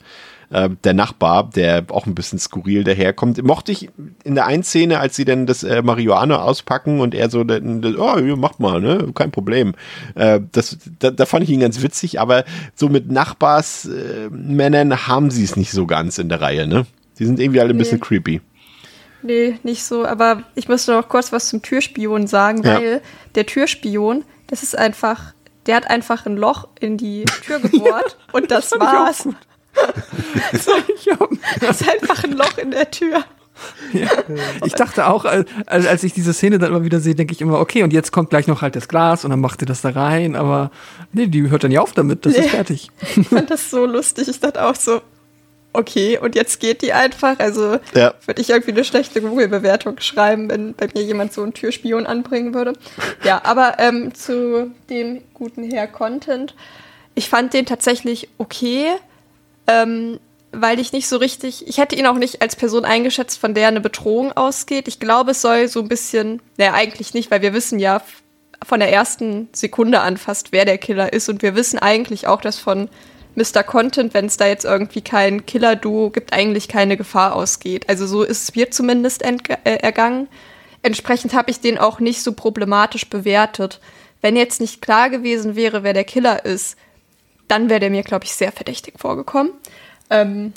äh, 0.51 0.69
der 0.83 0.93
Nachbar, 0.93 1.49
der 1.49 1.85
auch 1.89 2.05
ein 2.05 2.15
bisschen 2.15 2.39
skurril 2.39 2.83
daherkommt. 2.83 3.41
Mochte 3.43 3.71
ich 3.71 3.89
in 4.23 4.35
der 4.35 4.45
einen 4.45 4.63
Szene, 4.63 4.99
als 4.99 5.15
sie 5.15 5.25
dann 5.25 5.45
das 5.45 5.63
äh, 5.63 5.81
Marihuana 5.81 6.41
auspacken 6.41 6.99
und 6.99 7.15
er 7.15 7.29
so, 7.29 7.41
oh, 7.41 8.35
macht 8.35 8.59
mal, 8.59 8.81
ne, 8.81 9.11
kein 9.15 9.31
Problem. 9.31 9.73
Äh, 10.15 10.41
das, 10.51 10.77
da, 10.99 11.11
da 11.11 11.25
fand 11.25 11.43
ich 11.43 11.49
ihn 11.49 11.61
ganz 11.61 11.81
witzig, 11.81 12.19
aber 12.19 12.43
so 12.75 12.89
mit 12.89 13.11
Nachbarsmännern 13.11 15.07
haben 15.07 15.31
sie 15.31 15.43
es 15.43 15.55
nicht 15.55 15.71
so 15.71 15.87
ganz 15.87 16.17
in 16.17 16.29
der 16.29 16.41
Reihe, 16.41 16.67
ne? 16.67 16.85
Die 17.17 17.25
sind 17.25 17.39
irgendwie 17.39 17.59
alle 17.59 17.69
ein 17.69 17.77
nee. 17.77 17.83
bisschen 17.83 17.99
creepy. 17.99 18.41
Nee, 19.23 19.59
nicht 19.63 19.83
so, 19.83 20.05
aber 20.05 20.43
ich 20.55 20.67
musste 20.67 20.93
noch 20.93 21.07
kurz 21.07 21.31
was 21.31 21.47
zum 21.49 21.61
Türspion 21.61 22.27
sagen, 22.27 22.63
weil 22.65 22.93
ja. 22.93 22.99
der 23.35 23.45
Türspion, 23.45 24.25
das 24.47 24.63
ist 24.63 24.77
einfach, 24.77 25.33
der 25.67 25.75
hat 25.75 25.89
einfach 25.89 26.25
ein 26.25 26.35
Loch 26.35 26.67
in 26.79 26.97
die 26.97 27.25
Tür 27.45 27.59
gebohrt 27.59 28.17
und 28.31 28.49
das, 28.49 28.69
das 28.69 28.79
war's 28.79 29.27
so, 30.53 30.71
das 31.59 31.81
ist 31.81 31.89
einfach 31.89 32.23
ein 32.23 32.33
Loch 32.33 32.57
in 32.57 32.71
der 32.71 32.89
Tür. 32.91 33.23
Ja. 33.93 34.09
Ich 34.65 34.73
dachte 34.73 35.07
auch, 35.07 35.25
als 35.65 36.03
ich 36.03 36.13
diese 36.13 36.33
Szene 36.33 36.57
dann 36.59 36.71
immer 36.71 36.83
wieder 36.83 36.99
sehe, 36.99 37.15
denke 37.15 37.33
ich 37.33 37.41
immer, 37.41 37.59
okay, 37.59 37.83
und 37.83 37.93
jetzt 37.93 38.11
kommt 38.11 38.29
gleich 38.29 38.47
noch 38.47 38.61
halt 38.61 38.75
das 38.75 38.87
Glas 38.87 39.23
und 39.23 39.31
dann 39.31 39.39
macht 39.39 39.61
ihr 39.61 39.67
das 39.67 39.81
da 39.81 39.89
rein, 39.89 40.35
aber 40.35 40.71
nee, 41.13 41.27
die 41.27 41.49
hört 41.49 41.63
dann 41.63 41.71
ja 41.71 41.81
auf 41.81 41.93
damit, 41.93 42.25
das 42.25 42.33
nee. 42.33 42.39
ist 42.39 42.49
fertig. 42.49 42.89
Ich 43.15 43.27
fand 43.27 43.49
das 43.51 43.69
so 43.69 43.85
lustig. 43.85 44.27
Ich 44.27 44.39
dachte 44.39 44.65
auch 44.65 44.75
so, 44.75 45.01
okay, 45.73 46.17
und 46.17 46.35
jetzt 46.35 46.59
geht 46.59 46.81
die 46.81 46.93
einfach. 46.93 47.39
Also 47.39 47.77
ja. 47.93 48.13
würde 48.25 48.41
ich 48.41 48.49
irgendwie 48.49 48.71
eine 48.71 48.83
schlechte 48.83 49.21
Google-Bewertung 49.21 49.99
schreiben, 49.99 50.49
wenn 50.49 50.73
bei 50.73 50.87
mir 50.93 51.03
jemand 51.03 51.33
so 51.33 51.43
einen 51.43 51.53
Türspion 51.53 52.05
anbringen 52.05 52.53
würde. 52.53 52.73
Ja, 53.23 53.41
aber 53.43 53.75
ähm, 53.79 54.13
zu 54.13 54.71
dem 54.89 55.21
guten 55.33 55.69
Herr 55.69 55.87
Content. 55.87 56.55
Ich 57.13 57.29
fand 57.29 57.53
den 57.53 57.65
tatsächlich 57.65 58.29
okay 58.37 58.87
ähm, 59.67 60.19
weil 60.51 60.79
ich 60.79 60.91
nicht 60.91 61.07
so 61.07 61.17
richtig, 61.17 61.67
ich 61.67 61.77
hätte 61.77 61.95
ihn 61.95 62.05
auch 62.05 62.17
nicht 62.17 62.41
als 62.41 62.55
Person 62.55 62.83
eingeschätzt, 62.83 63.39
von 63.39 63.53
der 63.53 63.67
eine 63.67 63.81
Bedrohung 63.81 64.33
ausgeht. 64.33 64.87
Ich 64.87 64.99
glaube, 64.99 65.31
es 65.31 65.41
soll 65.41 65.67
so 65.67 65.79
ein 65.79 65.87
bisschen, 65.87 66.41
naja, 66.57 66.73
eigentlich 66.73 67.13
nicht, 67.13 67.31
weil 67.31 67.41
wir 67.41 67.53
wissen 67.53 67.79
ja 67.79 68.01
von 68.63 68.79
der 68.79 68.91
ersten 68.91 69.49
Sekunde 69.53 70.01
an 70.01 70.17
fast, 70.17 70.51
wer 70.51 70.65
der 70.65 70.77
Killer 70.77 71.13
ist. 71.13 71.29
Und 71.29 71.41
wir 71.41 71.55
wissen 71.55 71.79
eigentlich 71.79 72.27
auch, 72.27 72.41
dass 72.41 72.59
von 72.59 72.89
Mr. 73.35 73.63
Content, 73.63 74.13
wenn 74.13 74.25
es 74.25 74.37
da 74.37 74.47
jetzt 74.47 74.65
irgendwie 74.65 75.01
kein 75.01 75.45
Killer-Duo 75.45 76.09
gibt, 76.09 76.33
eigentlich 76.33 76.67
keine 76.67 76.97
Gefahr 76.97 77.35
ausgeht. 77.35 77.87
Also 77.89 78.05
so 78.05 78.23
ist 78.23 78.43
es 78.43 78.55
mir 78.55 78.71
zumindest 78.71 79.23
äh, 79.23 79.37
ergangen. 79.63 80.27
Entsprechend 80.83 81.33
habe 81.33 81.51
ich 81.51 81.61
den 81.61 81.77
auch 81.77 81.99
nicht 81.99 82.21
so 82.21 82.33
problematisch 82.33 83.09
bewertet. 83.09 83.79
Wenn 84.19 84.35
jetzt 84.35 84.59
nicht 84.59 84.81
klar 84.81 85.09
gewesen 85.09 85.55
wäre, 85.55 85.83
wer 85.83 85.93
der 85.93 86.03
Killer 86.03 86.45
ist, 86.45 86.75
dann 87.51 87.69
wäre 87.69 87.81
der 87.81 87.89
mir, 87.89 88.03
glaube 88.03 88.23
ich, 88.23 88.33
sehr 88.33 88.51
verdächtig 88.51 88.95
vorgekommen. 88.97 89.51
Ähm, 90.09 90.53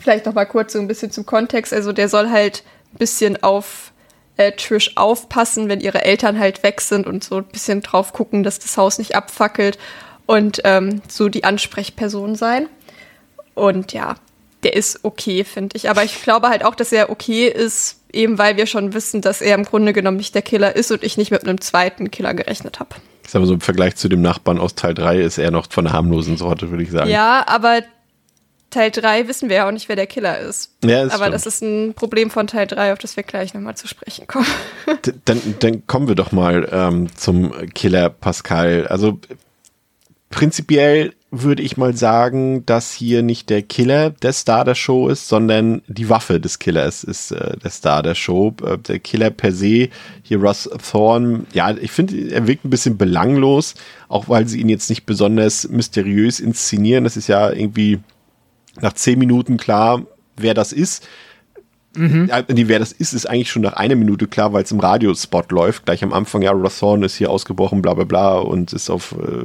vielleicht 0.00 0.26
noch 0.26 0.34
mal 0.34 0.46
kurz 0.46 0.72
so 0.72 0.80
ein 0.80 0.88
bisschen 0.88 1.12
zum 1.12 1.24
Kontext. 1.24 1.72
Also 1.72 1.92
der 1.92 2.08
soll 2.08 2.30
halt 2.30 2.64
ein 2.92 2.98
bisschen 2.98 3.42
auf 3.42 3.92
äh, 4.36 4.52
Trish 4.52 4.92
aufpassen, 4.96 5.68
wenn 5.68 5.80
ihre 5.80 6.04
Eltern 6.04 6.38
halt 6.38 6.62
weg 6.64 6.80
sind 6.80 7.06
und 7.06 7.22
so 7.22 7.36
ein 7.36 7.44
bisschen 7.44 7.82
drauf 7.82 8.12
gucken, 8.12 8.42
dass 8.42 8.58
das 8.58 8.76
Haus 8.76 8.98
nicht 8.98 9.14
abfackelt 9.14 9.78
und 10.26 10.60
ähm, 10.64 11.02
so 11.08 11.28
die 11.28 11.44
Ansprechperson 11.44 12.34
sein. 12.34 12.68
Und 13.54 13.92
ja, 13.92 14.16
der 14.64 14.74
ist 14.74 15.00
okay, 15.04 15.44
finde 15.44 15.76
ich. 15.76 15.88
Aber 15.88 16.02
ich 16.02 16.22
glaube 16.22 16.48
halt 16.48 16.64
auch, 16.64 16.74
dass 16.74 16.92
er 16.92 17.10
okay 17.10 17.46
ist, 17.48 18.00
eben 18.12 18.38
weil 18.38 18.56
wir 18.56 18.66
schon 18.66 18.92
wissen, 18.92 19.20
dass 19.20 19.40
er 19.40 19.54
im 19.54 19.64
Grunde 19.64 19.92
genommen 19.92 20.16
nicht 20.16 20.34
der 20.34 20.42
Killer 20.42 20.74
ist 20.74 20.90
und 20.90 21.04
ich 21.04 21.16
nicht 21.16 21.30
mit 21.30 21.44
einem 21.44 21.60
zweiten 21.60 22.10
Killer 22.10 22.34
gerechnet 22.34 22.80
habe. 22.80 22.96
Ich 23.28 23.32
sag 23.32 23.40
mal 23.40 23.46
so, 23.46 23.52
im 23.52 23.60
Vergleich 23.60 23.94
zu 23.94 24.08
dem 24.08 24.22
Nachbarn 24.22 24.58
aus 24.58 24.74
Teil 24.74 24.94
3 24.94 25.20
ist 25.20 25.36
er 25.36 25.50
noch 25.50 25.70
von 25.70 25.84
der 25.84 25.92
harmlosen 25.92 26.38
Sorte, 26.38 26.70
würde 26.70 26.82
ich 26.82 26.90
sagen. 26.90 27.10
Ja, 27.10 27.44
aber 27.46 27.82
Teil 28.70 28.90
3 28.90 29.28
wissen 29.28 29.50
wir 29.50 29.56
ja 29.56 29.68
auch 29.68 29.70
nicht, 29.70 29.90
wer 29.90 29.96
der 29.96 30.06
Killer 30.06 30.38
ist. 30.38 30.72
Ja, 30.82 31.04
das 31.04 31.12
aber 31.12 31.24
stimmt. 31.24 31.34
das 31.34 31.44
ist 31.46 31.62
ein 31.62 31.92
Problem 31.92 32.30
von 32.30 32.46
Teil 32.46 32.66
3, 32.66 32.94
auf 32.94 32.98
das 32.98 33.16
wir 33.16 33.24
gleich 33.24 33.52
nochmal 33.52 33.76
zu 33.76 33.86
sprechen 33.86 34.26
kommen. 34.26 34.46
dann, 35.26 35.42
dann 35.58 35.86
kommen 35.86 36.08
wir 36.08 36.14
doch 36.14 36.32
mal 36.32 36.70
ähm, 36.72 37.14
zum 37.16 37.52
Killer 37.74 38.08
Pascal. 38.08 38.86
Also 38.86 39.20
prinzipiell 40.30 41.12
würde 41.30 41.62
ich 41.62 41.76
mal 41.76 41.94
sagen, 41.94 42.64
dass 42.64 42.92
hier 42.92 43.22
nicht 43.22 43.50
der 43.50 43.62
Killer 43.62 44.10
der 44.10 44.32
Star 44.32 44.64
der 44.64 44.74
Show 44.74 45.08
ist, 45.08 45.28
sondern 45.28 45.82
die 45.86 46.08
Waffe 46.08 46.40
des 46.40 46.58
Killers 46.58 47.04
ist 47.04 47.32
äh, 47.32 47.56
der 47.58 47.70
Star 47.70 48.02
der 48.02 48.14
Show. 48.14 48.54
Äh, 48.64 48.78
der 48.78 48.98
Killer 48.98 49.30
per 49.30 49.52
se, 49.52 49.90
hier 50.22 50.40
Russ 50.40 50.70
Thorne, 50.90 51.44
ja, 51.52 51.76
ich 51.76 51.90
finde, 51.90 52.30
er 52.30 52.46
wirkt 52.46 52.64
ein 52.64 52.70
bisschen 52.70 52.96
belanglos, 52.96 53.74
auch 54.08 54.28
weil 54.28 54.48
sie 54.48 54.60
ihn 54.60 54.70
jetzt 54.70 54.88
nicht 54.88 55.04
besonders 55.04 55.68
mysteriös 55.68 56.40
inszenieren. 56.40 57.04
Das 57.04 57.18
ist 57.18 57.28
ja 57.28 57.50
irgendwie 57.50 58.00
nach 58.80 58.94
zehn 58.94 59.18
Minuten 59.18 59.58
klar, 59.58 60.02
wer 60.36 60.54
das 60.54 60.72
ist. 60.72 61.06
Mhm. 61.96 62.30
Nee, 62.48 62.68
wer 62.68 62.78
das 62.78 62.92
ist, 62.92 63.12
ist 63.14 63.26
eigentlich 63.26 63.50
schon 63.50 63.62
nach 63.62 63.72
einer 63.72 63.96
Minute 63.96 64.26
klar, 64.26 64.52
weil 64.52 64.62
es 64.62 64.70
im 64.70 64.80
Radiospot 64.80 65.50
läuft. 65.50 65.86
Gleich 65.86 66.04
am 66.04 66.12
Anfang, 66.12 66.42
ja, 66.42 66.52
Rothorn 66.52 67.02
ist 67.02 67.16
hier 67.16 67.30
ausgebrochen, 67.30 67.82
bla 67.82 67.94
bla 67.94 68.04
bla 68.04 68.38
und 68.38 68.72
ist 68.72 68.90
auf 68.90 69.12
äh, 69.12 69.44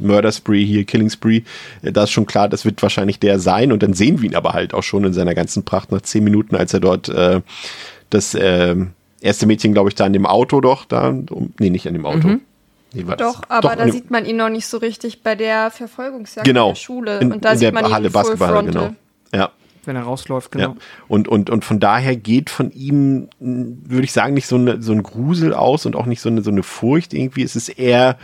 Murder 0.00 0.32
Spree 0.32 0.64
hier, 0.64 0.84
Killing 0.84 1.10
Spree. 1.10 1.42
Äh, 1.82 1.92
da 1.92 2.04
ist 2.04 2.10
schon 2.10 2.26
klar, 2.26 2.48
das 2.48 2.64
wird 2.64 2.82
wahrscheinlich 2.82 3.18
der 3.18 3.38
sein. 3.40 3.72
Und 3.72 3.82
dann 3.82 3.94
sehen 3.94 4.22
wir 4.22 4.30
ihn 4.30 4.36
aber 4.36 4.52
halt 4.52 4.74
auch 4.74 4.82
schon 4.82 5.04
in 5.04 5.12
seiner 5.12 5.34
ganzen 5.34 5.64
Pracht 5.64 5.90
nach 5.90 6.02
zehn 6.02 6.22
Minuten, 6.22 6.54
als 6.54 6.72
er 6.72 6.80
dort 6.80 7.08
äh, 7.08 7.40
das 8.10 8.34
äh, 8.34 8.76
erste 9.20 9.46
Mädchen, 9.46 9.72
glaube 9.72 9.88
ich, 9.88 9.94
da 9.94 10.06
in 10.06 10.12
dem 10.12 10.26
Auto 10.26 10.60
doch, 10.60 10.84
da, 10.84 11.08
um, 11.08 11.52
nee, 11.58 11.70
nicht 11.70 11.86
an 11.88 11.94
dem 11.94 12.06
Auto. 12.06 12.28
Mhm. 12.28 12.40
Nee, 12.94 13.04
Doch, 13.16 13.42
aber 13.48 13.70
Doch, 13.70 13.76
da 13.76 13.90
sieht 13.90 14.10
man 14.10 14.26
ihn 14.26 14.36
noch 14.36 14.50
nicht 14.50 14.66
so 14.66 14.76
richtig 14.76 15.22
bei 15.22 15.34
der 15.34 15.70
Verfolgungsjagd 15.70 16.46
genau, 16.46 16.68
in 16.68 16.74
der 16.74 16.80
Schule. 16.80 17.18
In, 17.20 17.32
und 17.32 17.44
da 17.44 17.52
in 17.52 17.58
sieht 17.58 17.72
man 17.72 17.90
Halle 17.90 18.08
ihn 18.08 18.12
Basketball, 18.12 18.64
genau. 18.64 18.90
Ja 19.34 19.50
wenn 19.84 19.96
er 19.96 20.02
rausläuft, 20.02 20.52
genau. 20.52 20.70
Ja. 20.70 20.76
Und, 21.08 21.28
und, 21.28 21.50
und 21.50 21.64
von 21.64 21.80
daher 21.80 22.16
geht 22.16 22.50
von 22.50 22.70
ihm, 22.70 23.28
würde 23.38 24.04
ich 24.04 24.12
sagen, 24.12 24.34
nicht 24.34 24.46
so, 24.46 24.56
eine, 24.56 24.82
so 24.82 24.92
ein 24.92 25.02
Grusel 25.02 25.54
aus 25.54 25.86
und 25.86 25.96
auch 25.96 26.06
nicht 26.06 26.20
so 26.20 26.28
eine, 26.28 26.42
so 26.42 26.50
eine 26.50 26.62
Furcht 26.62 27.14
irgendwie. 27.14 27.42
Es 27.42 27.56
ist 27.56 27.68
eher 27.68 28.18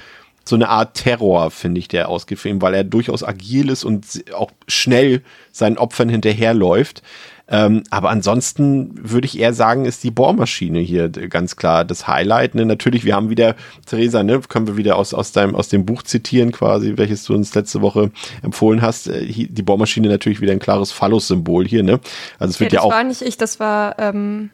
so 0.44 0.57
eine 0.57 0.68
Art 0.68 0.94
Terror, 0.94 1.51
finde 1.51 1.79
ich, 1.79 1.88
der 1.88 2.09
ihn, 2.09 2.62
weil 2.62 2.75
er 2.75 2.85
durchaus 2.85 3.23
agil 3.23 3.68
ist 3.68 3.85
und 3.85 4.07
auch 4.35 4.51
schnell 4.66 5.23
seinen 5.53 5.79
Opfern 5.79 6.09
hinterherläuft. 6.09 7.03
Ähm, 7.51 7.83
aber 7.89 8.11
ansonsten 8.11 8.91
würde 8.95 9.27
ich 9.27 9.39
eher 9.39 9.55
sagen, 9.55 9.87
ist 9.87 10.05
die 10.05 10.11
Bohrmaschine 10.11 10.81
hier 10.81 11.09
ganz 11.09 11.57
klar 11.57 11.85
das 11.85 12.07
Highlight. 12.07 12.55
Ne? 12.55 12.67
Natürlich, 12.67 13.05
wir 13.05 13.17
haben 13.17 13.31
wieder, 13.31 13.57
Theresa, 13.87 14.23
ne, 14.23 14.41
können 14.41 14.67
wir 14.67 14.77
wieder 14.77 14.97
aus, 14.97 15.15
aus, 15.15 15.33
deinem, 15.33 15.55
aus 15.55 15.69
dem 15.69 15.87
Buch 15.87 16.03
zitieren 16.03 16.53
quasi, 16.53 16.99
welches 16.99 17.25
du 17.25 17.35
uns 17.35 17.55
letzte 17.55 17.81
Woche 17.81 18.11
empfohlen 18.43 18.83
hast. 18.83 19.09
Äh, 19.09 19.27
die 19.27 19.63
Bohrmaschine 19.63 20.09
natürlich 20.09 20.43
wieder 20.43 20.53
ein 20.53 20.59
klares 20.59 20.93
Phallus-Symbol 20.93 21.67
hier. 21.67 21.83
Ne? 21.83 22.01
Also 22.39 22.53
es 22.53 22.61
wird 22.61 22.73
ja, 22.73 22.81
ja 22.81 22.83
auch. 22.85 22.91
Das 22.91 22.99
war 22.99 23.05
nicht 23.05 23.23
ich, 23.23 23.39
das 23.39 23.59
war 23.59 23.99
ähm, 23.99 24.51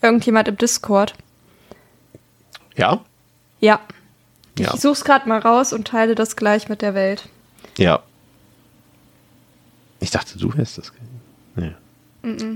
irgendjemand 0.00 0.48
im 0.48 0.56
Discord. 0.56 1.14
Ja? 2.76 3.00
Ja. 3.60 3.80
ja. 4.58 4.72
Ich 4.72 4.80
suche 4.80 4.92
es 4.92 5.04
gerade 5.04 5.28
mal 5.28 5.40
raus 5.40 5.74
und 5.74 5.86
teile 5.86 6.14
das 6.14 6.36
gleich 6.36 6.70
mit 6.70 6.80
der 6.80 6.94
Welt. 6.94 7.28
Ja. 7.76 8.00
Ich 10.00 10.10
dachte, 10.10 10.38
du 10.38 10.56
wärst 10.56 10.78
das. 10.78 10.92
Nee. 11.58 11.72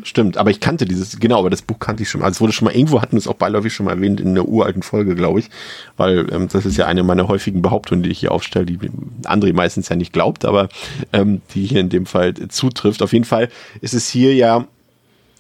Stimmt, 0.02 0.36
aber 0.36 0.50
ich 0.50 0.58
kannte 0.58 0.86
dieses, 0.86 1.20
genau, 1.20 1.38
aber 1.38 1.48
das 1.48 1.62
Buch 1.62 1.78
kannte 1.78 2.02
ich 2.02 2.10
schon 2.10 2.20
mal. 2.20 2.26
Also 2.26 2.38
es 2.38 2.40
wurde 2.40 2.52
schon 2.52 2.66
mal, 2.66 2.74
irgendwo 2.74 3.00
hatten 3.00 3.12
wir 3.12 3.18
es 3.18 3.28
auch 3.28 3.34
beiläufig 3.34 3.72
schon 3.72 3.86
mal 3.86 3.92
erwähnt 3.92 4.20
in 4.20 4.30
einer 4.30 4.46
uralten 4.46 4.82
Folge, 4.82 5.14
glaube 5.14 5.38
ich. 5.38 5.50
Weil 5.96 6.26
ähm, 6.32 6.48
das 6.48 6.66
ist 6.66 6.76
ja 6.76 6.86
eine 6.86 7.04
meiner 7.04 7.28
häufigen 7.28 7.62
Behauptungen, 7.62 8.02
die 8.02 8.10
ich 8.10 8.18
hier 8.18 8.32
aufstelle, 8.32 8.66
die 8.66 8.78
André 9.24 9.54
meistens 9.54 9.88
ja 9.88 9.96
nicht 9.96 10.12
glaubt, 10.12 10.44
aber 10.44 10.68
ähm, 11.12 11.42
die 11.54 11.64
hier 11.64 11.80
in 11.80 11.90
dem 11.90 12.06
Fall 12.06 12.34
zutrifft. 12.48 13.02
Auf 13.02 13.12
jeden 13.12 13.24
Fall 13.24 13.48
ist 13.80 13.94
es 13.94 14.08
hier 14.08 14.34
ja, 14.34 14.66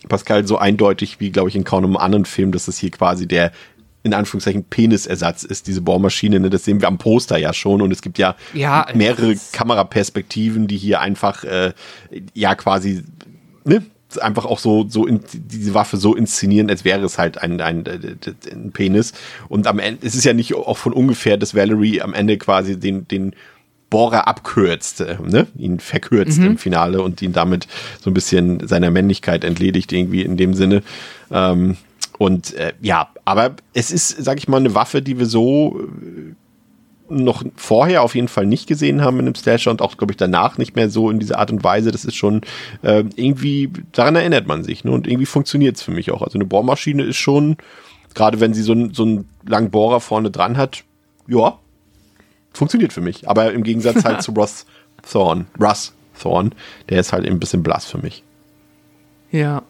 Pascal, 0.08 0.46
so 0.46 0.56
eindeutig 0.56 1.18
wie, 1.18 1.30
glaube 1.30 1.48
ich, 1.48 1.56
in 1.56 1.64
kaum 1.64 1.84
einem 1.84 1.96
anderen 1.96 2.24
Film, 2.24 2.52
dass 2.52 2.68
es 2.68 2.78
hier 2.78 2.90
quasi 2.90 3.26
der 3.26 3.50
in 4.04 4.14
Anführungszeichen 4.14 4.64
Penisersatz 4.64 5.44
ist, 5.44 5.68
diese 5.68 5.80
Bohrmaschine. 5.80 6.40
Ne? 6.40 6.50
Das 6.50 6.64
sehen 6.64 6.80
wir 6.80 6.88
am 6.88 6.98
Poster 6.98 7.38
ja 7.38 7.52
schon. 7.52 7.80
Und 7.82 7.92
es 7.92 8.02
gibt 8.02 8.18
ja, 8.18 8.34
Ja, 8.52 8.86
mehrere 8.94 9.36
Kameraperspektiven, 9.52 10.66
die 10.66 10.76
hier 10.76 11.00
einfach 11.00 11.44
äh, 11.44 11.72
ja 12.34 12.54
quasi 12.56 13.04
ne? 13.64 13.82
einfach 14.20 14.44
auch 14.44 14.58
so, 14.58 14.86
so 14.88 15.06
in, 15.06 15.20
diese 15.32 15.74
Waffe 15.74 15.96
so 15.96 16.14
inszenieren, 16.14 16.68
als 16.68 16.84
wäre 16.84 17.04
es 17.04 17.18
halt 17.18 17.38
ein, 17.38 17.60
ein, 17.60 17.84
ein 17.86 18.70
Penis. 18.72 19.12
Und 19.48 19.66
am 19.66 19.78
Ende, 19.78 20.06
es 20.06 20.14
ist 20.14 20.24
ja 20.24 20.34
nicht 20.34 20.54
auch 20.54 20.76
von 20.76 20.92
ungefähr, 20.92 21.36
dass 21.36 21.54
Valerie 21.54 22.02
am 22.02 22.12
Ende 22.12 22.36
quasi 22.36 22.78
den, 22.78 23.08
den 23.08 23.34
Bohrer 23.90 24.26
abkürzt, 24.26 25.02
äh, 25.02 25.16
ne? 25.22 25.46
ihn 25.56 25.78
verkürzt 25.78 26.38
im 26.38 26.58
Finale 26.58 27.02
und 27.02 27.20
ihn 27.20 27.32
damit 27.32 27.68
so 28.00 28.10
ein 28.10 28.14
bisschen 28.14 28.66
seiner 28.66 28.90
Männlichkeit 28.90 29.44
entledigt, 29.44 29.92
irgendwie 29.92 30.22
in 30.22 30.36
dem 30.36 30.54
Sinne. 30.54 30.82
Ähm, 31.30 31.76
und 32.18 32.54
äh, 32.54 32.72
ja, 32.80 33.10
aber 33.24 33.56
es 33.74 33.90
ist, 33.90 34.08
sag 34.24 34.38
ich 34.38 34.48
mal, 34.48 34.58
eine 34.58 34.74
Waffe, 34.74 35.02
die 35.02 35.18
wir 35.18 35.26
so 35.26 35.80
äh, 35.80 36.34
noch 37.12 37.42
vorher 37.56 38.02
auf 38.02 38.14
jeden 38.14 38.28
Fall 38.28 38.46
nicht 38.46 38.66
gesehen 38.66 39.02
haben 39.02 39.18
in 39.20 39.26
einem 39.26 39.34
Slasher 39.34 39.70
und 39.70 39.82
auch, 39.82 39.96
glaube 39.96 40.12
ich, 40.12 40.16
danach 40.16 40.58
nicht 40.58 40.74
mehr 40.76 40.88
so 40.90 41.10
in 41.10 41.18
dieser 41.18 41.38
Art 41.38 41.50
und 41.50 41.62
Weise. 41.64 41.90
Das 41.92 42.04
ist 42.04 42.16
schon 42.16 42.40
äh, 42.82 43.04
irgendwie, 43.16 43.70
daran 43.92 44.16
erinnert 44.16 44.46
man 44.46 44.64
sich. 44.64 44.84
Ne? 44.84 44.90
Und 44.90 45.06
irgendwie 45.06 45.26
funktioniert 45.26 45.76
es 45.76 45.82
für 45.82 45.90
mich 45.92 46.10
auch. 46.10 46.22
Also 46.22 46.36
eine 46.38 46.44
Bohrmaschine 46.46 47.02
ist 47.02 47.16
schon, 47.16 47.56
gerade 48.14 48.40
wenn 48.40 48.54
sie 48.54 48.62
so, 48.62 48.72
einen- 48.72 48.92
so 48.94 49.02
einen 49.04 49.28
langen 49.46 49.70
Bohrer 49.70 50.00
vorne 50.00 50.30
dran 50.30 50.56
hat, 50.56 50.84
ja, 51.28 51.58
funktioniert 52.52 52.92
für 52.92 53.00
mich. 53.00 53.28
Aber 53.28 53.52
im 53.52 53.62
Gegensatz 53.62 54.04
halt 54.04 54.22
zu 54.22 54.32
Ross 54.32 54.66
Thorn, 55.10 55.46
Russ 55.60 55.94
Thorn, 56.20 56.54
der 56.88 57.00
ist 57.00 57.12
halt 57.12 57.24
eben 57.24 57.36
ein 57.36 57.40
bisschen 57.40 57.62
blass 57.62 57.86
für 57.86 57.98
mich. 57.98 58.22
Ja. 59.30 59.62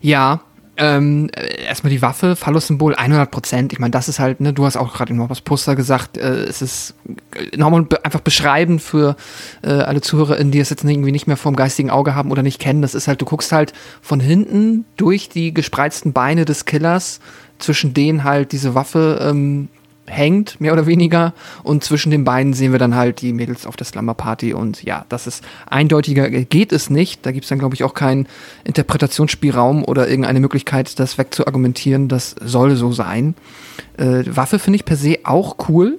Ja. 0.00 0.40
Ähm, 0.76 1.30
äh, 1.34 1.62
erstmal 1.62 1.92
die 1.92 2.02
Waffe, 2.02 2.34
Phallus-Symbol 2.34 2.96
100 2.96 3.30
Prozent. 3.30 3.72
Ich 3.72 3.78
meine, 3.78 3.92
das 3.92 4.08
ist 4.08 4.18
halt, 4.18 4.40
ne, 4.40 4.52
du 4.52 4.64
hast 4.64 4.76
auch 4.76 4.92
gerade 4.92 5.14
noch 5.14 5.30
was 5.30 5.40
Poster 5.40 5.76
gesagt, 5.76 6.16
äh, 6.16 6.44
es 6.44 6.62
ist 6.62 6.94
äh, 7.34 7.56
nochmal 7.56 7.86
einfach 8.02 8.20
beschreiben 8.20 8.80
für 8.80 9.14
äh, 9.62 9.70
alle 9.70 10.00
ZuhörerInnen, 10.00 10.50
die 10.50 10.58
es 10.58 10.70
jetzt 10.70 10.82
irgendwie 10.82 11.12
nicht 11.12 11.28
mehr 11.28 11.36
vorm 11.36 11.54
geistigen 11.54 11.90
Auge 11.90 12.16
haben 12.16 12.32
oder 12.32 12.42
nicht 12.42 12.60
kennen. 12.60 12.82
Das 12.82 12.94
ist 12.94 13.06
halt, 13.06 13.20
du 13.20 13.24
guckst 13.24 13.52
halt 13.52 13.72
von 14.02 14.18
hinten 14.18 14.84
durch 14.96 15.28
die 15.28 15.54
gespreizten 15.54 16.12
Beine 16.12 16.44
des 16.44 16.64
Killers, 16.64 17.20
zwischen 17.60 17.94
denen 17.94 18.24
halt 18.24 18.50
diese 18.50 18.74
Waffe 18.74 19.20
ähm, 19.22 19.68
hängt, 20.06 20.60
mehr 20.60 20.72
oder 20.72 20.86
weniger. 20.86 21.34
Und 21.62 21.84
zwischen 21.84 22.10
den 22.10 22.24
beiden 22.24 22.52
sehen 22.54 22.72
wir 22.72 22.78
dann 22.78 22.94
halt 22.94 23.20
die 23.20 23.32
Mädels 23.32 23.66
auf 23.66 23.76
der 23.76 23.86
Slumber 23.86 24.14
Party. 24.14 24.52
Und 24.52 24.82
ja, 24.82 25.04
das 25.08 25.26
ist 25.26 25.44
eindeutiger 25.66 26.28
geht 26.30 26.72
es 26.72 26.90
nicht. 26.90 27.24
Da 27.24 27.32
gibt 27.32 27.44
es 27.44 27.48
dann, 27.48 27.58
glaube 27.58 27.74
ich, 27.74 27.84
auch 27.84 27.94
keinen 27.94 28.26
Interpretationsspielraum 28.64 29.84
oder 29.84 30.08
irgendeine 30.08 30.40
Möglichkeit, 30.40 30.98
das 30.98 31.18
wegzuargumentieren. 31.18 32.08
Das 32.08 32.34
soll 32.40 32.76
so 32.76 32.92
sein. 32.92 33.34
Äh, 33.96 34.24
Waffe 34.26 34.58
finde 34.58 34.76
ich 34.76 34.84
per 34.84 34.96
se 34.96 35.18
auch 35.24 35.56
cool. 35.68 35.98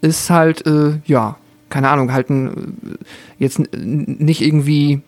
Ist 0.00 0.30
halt, 0.30 0.66
äh, 0.66 0.98
ja, 1.06 1.36
keine 1.70 1.88
Ahnung, 1.88 2.12
halt 2.12 2.30
ein, 2.30 2.48
äh, 2.48 3.04
jetzt 3.38 3.60
nicht 3.72 4.42
irgendwie 4.42 5.00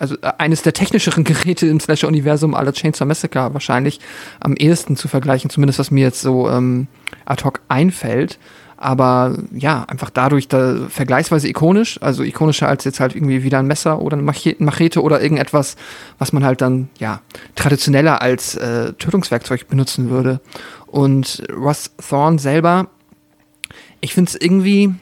also 0.00 0.16
äh, 0.22 0.32
eines 0.38 0.62
der 0.62 0.72
technischeren 0.72 1.22
Geräte 1.22 1.66
im 1.66 1.78
Slasher-Universum 1.78 2.54
aller 2.54 2.72
Chainsaw 2.72 3.06
Massacre 3.06 3.54
wahrscheinlich 3.54 4.00
am 4.40 4.56
ehesten 4.56 4.96
zu 4.96 5.06
vergleichen, 5.06 5.50
zumindest 5.50 5.78
was 5.78 5.90
mir 5.92 6.04
jetzt 6.04 6.20
so 6.22 6.50
ähm, 6.50 6.88
ad 7.24 7.44
hoc 7.44 7.60
einfällt. 7.68 8.38
Aber 8.82 9.36
ja, 9.52 9.84
einfach 9.84 10.08
dadurch 10.08 10.48
da 10.48 10.88
vergleichsweise 10.88 11.46
ikonisch, 11.48 12.00
also 12.00 12.22
ikonischer 12.22 12.66
als 12.66 12.84
jetzt 12.84 12.98
halt 12.98 13.14
irgendwie 13.14 13.42
wieder 13.42 13.58
ein 13.58 13.66
Messer 13.66 14.00
oder 14.00 14.16
eine 14.16 14.22
Mache- 14.22 14.56
Machete 14.58 15.02
oder 15.02 15.20
irgendetwas, 15.20 15.76
was 16.18 16.32
man 16.32 16.44
halt 16.44 16.62
dann 16.62 16.88
ja 16.98 17.20
traditioneller 17.56 18.22
als 18.22 18.54
äh, 18.54 18.94
Tötungswerkzeug 18.94 19.68
benutzen 19.68 20.08
würde. 20.08 20.40
Und 20.86 21.42
Ross 21.54 21.90
Thorne 21.98 22.38
selber, 22.38 22.88
ich 24.00 24.14
finde 24.14 24.30
es 24.30 24.40
irgendwie 24.40 24.94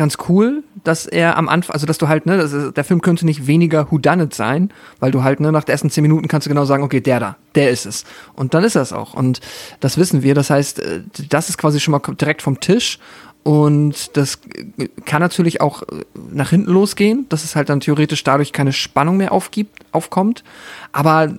ganz 0.00 0.16
cool, 0.30 0.64
dass 0.82 1.04
er 1.04 1.36
am 1.36 1.46
Anfang, 1.46 1.74
also 1.74 1.84
dass 1.84 1.98
du 1.98 2.08
halt, 2.08 2.24
ne, 2.24 2.36
ist, 2.36 2.74
der 2.74 2.84
Film 2.84 3.02
könnte 3.02 3.26
nicht 3.26 3.46
weniger 3.46 3.92
Whodunit 3.92 4.32
sein, 4.32 4.72
weil 4.98 5.10
du 5.10 5.22
halt, 5.22 5.40
ne, 5.40 5.52
nach 5.52 5.64
den 5.64 5.72
ersten 5.72 5.90
zehn 5.90 6.00
Minuten 6.00 6.26
kannst 6.26 6.46
du 6.46 6.48
genau 6.48 6.64
sagen, 6.64 6.82
okay, 6.82 7.02
der 7.02 7.20
da, 7.20 7.36
der 7.54 7.68
ist 7.68 7.84
es. 7.84 8.06
Und 8.34 8.54
dann 8.54 8.64
ist 8.64 8.76
er 8.76 8.80
es 8.80 8.94
auch. 8.94 9.12
Und 9.12 9.42
das 9.80 9.98
wissen 9.98 10.22
wir. 10.22 10.34
Das 10.34 10.48
heißt, 10.48 10.78
äh, 10.78 11.02
das 11.28 11.50
ist 11.50 11.58
quasi 11.58 11.80
schon 11.80 11.92
mal 11.92 12.00
direkt 12.14 12.40
vom 12.40 12.60
Tisch. 12.60 12.98
Und 13.42 14.16
das 14.16 14.40
kann 15.04 15.20
natürlich 15.20 15.60
auch 15.60 15.82
äh, 15.82 15.86
nach 16.32 16.48
hinten 16.48 16.70
losgehen, 16.70 17.26
dass 17.28 17.44
es 17.44 17.54
halt 17.54 17.68
dann 17.68 17.80
theoretisch 17.80 18.24
dadurch 18.24 18.54
keine 18.54 18.72
Spannung 18.72 19.18
mehr 19.18 19.32
aufgibt, 19.32 19.80
aufkommt. 19.92 20.44
Aber 20.92 21.34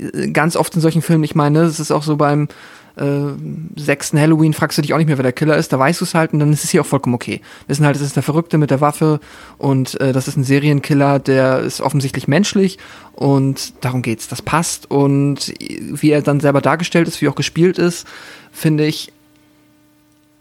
äh, 0.00 0.30
ganz 0.32 0.56
oft 0.56 0.74
in 0.74 0.80
solchen 0.80 1.00
Filmen, 1.00 1.22
ich 1.22 1.36
meine, 1.36 1.60
es 1.60 1.78
ist 1.78 1.92
auch 1.92 2.02
so 2.02 2.16
beim 2.16 2.48
äh, 2.96 3.34
sechsten 3.76 4.20
Halloween 4.20 4.52
fragst 4.52 4.78
du 4.78 4.82
dich 4.82 4.94
auch 4.94 4.98
nicht 4.98 5.06
mehr, 5.06 5.18
wer 5.18 5.24
der 5.24 5.32
Killer 5.32 5.56
ist, 5.56 5.72
da 5.72 5.78
weißt 5.78 6.00
du 6.00 6.04
es 6.04 6.14
halt 6.14 6.32
und 6.32 6.38
dann 6.38 6.52
ist 6.52 6.64
es 6.64 6.70
hier 6.70 6.82
auch 6.82 6.86
vollkommen 6.86 7.14
okay. 7.14 7.40
Wir 7.66 7.68
wissen 7.68 7.86
halt, 7.86 7.96
es 7.96 8.02
ist 8.02 8.16
der 8.16 8.22
Verrückte 8.22 8.58
mit 8.58 8.70
der 8.70 8.80
Waffe 8.80 9.20
und 9.58 10.00
äh, 10.00 10.12
das 10.12 10.28
ist 10.28 10.36
ein 10.36 10.44
Serienkiller, 10.44 11.18
der 11.18 11.60
ist 11.60 11.80
offensichtlich 11.80 12.28
menschlich 12.28 12.78
und 13.12 13.84
darum 13.84 14.02
geht's. 14.02 14.28
Das 14.28 14.42
passt 14.42 14.90
und 14.90 15.52
wie 15.58 16.10
er 16.10 16.22
dann 16.22 16.40
selber 16.40 16.60
dargestellt 16.60 17.08
ist, 17.08 17.20
wie 17.20 17.28
auch 17.28 17.34
gespielt 17.34 17.78
ist, 17.78 18.06
finde 18.52 18.86
ich, 18.86 19.12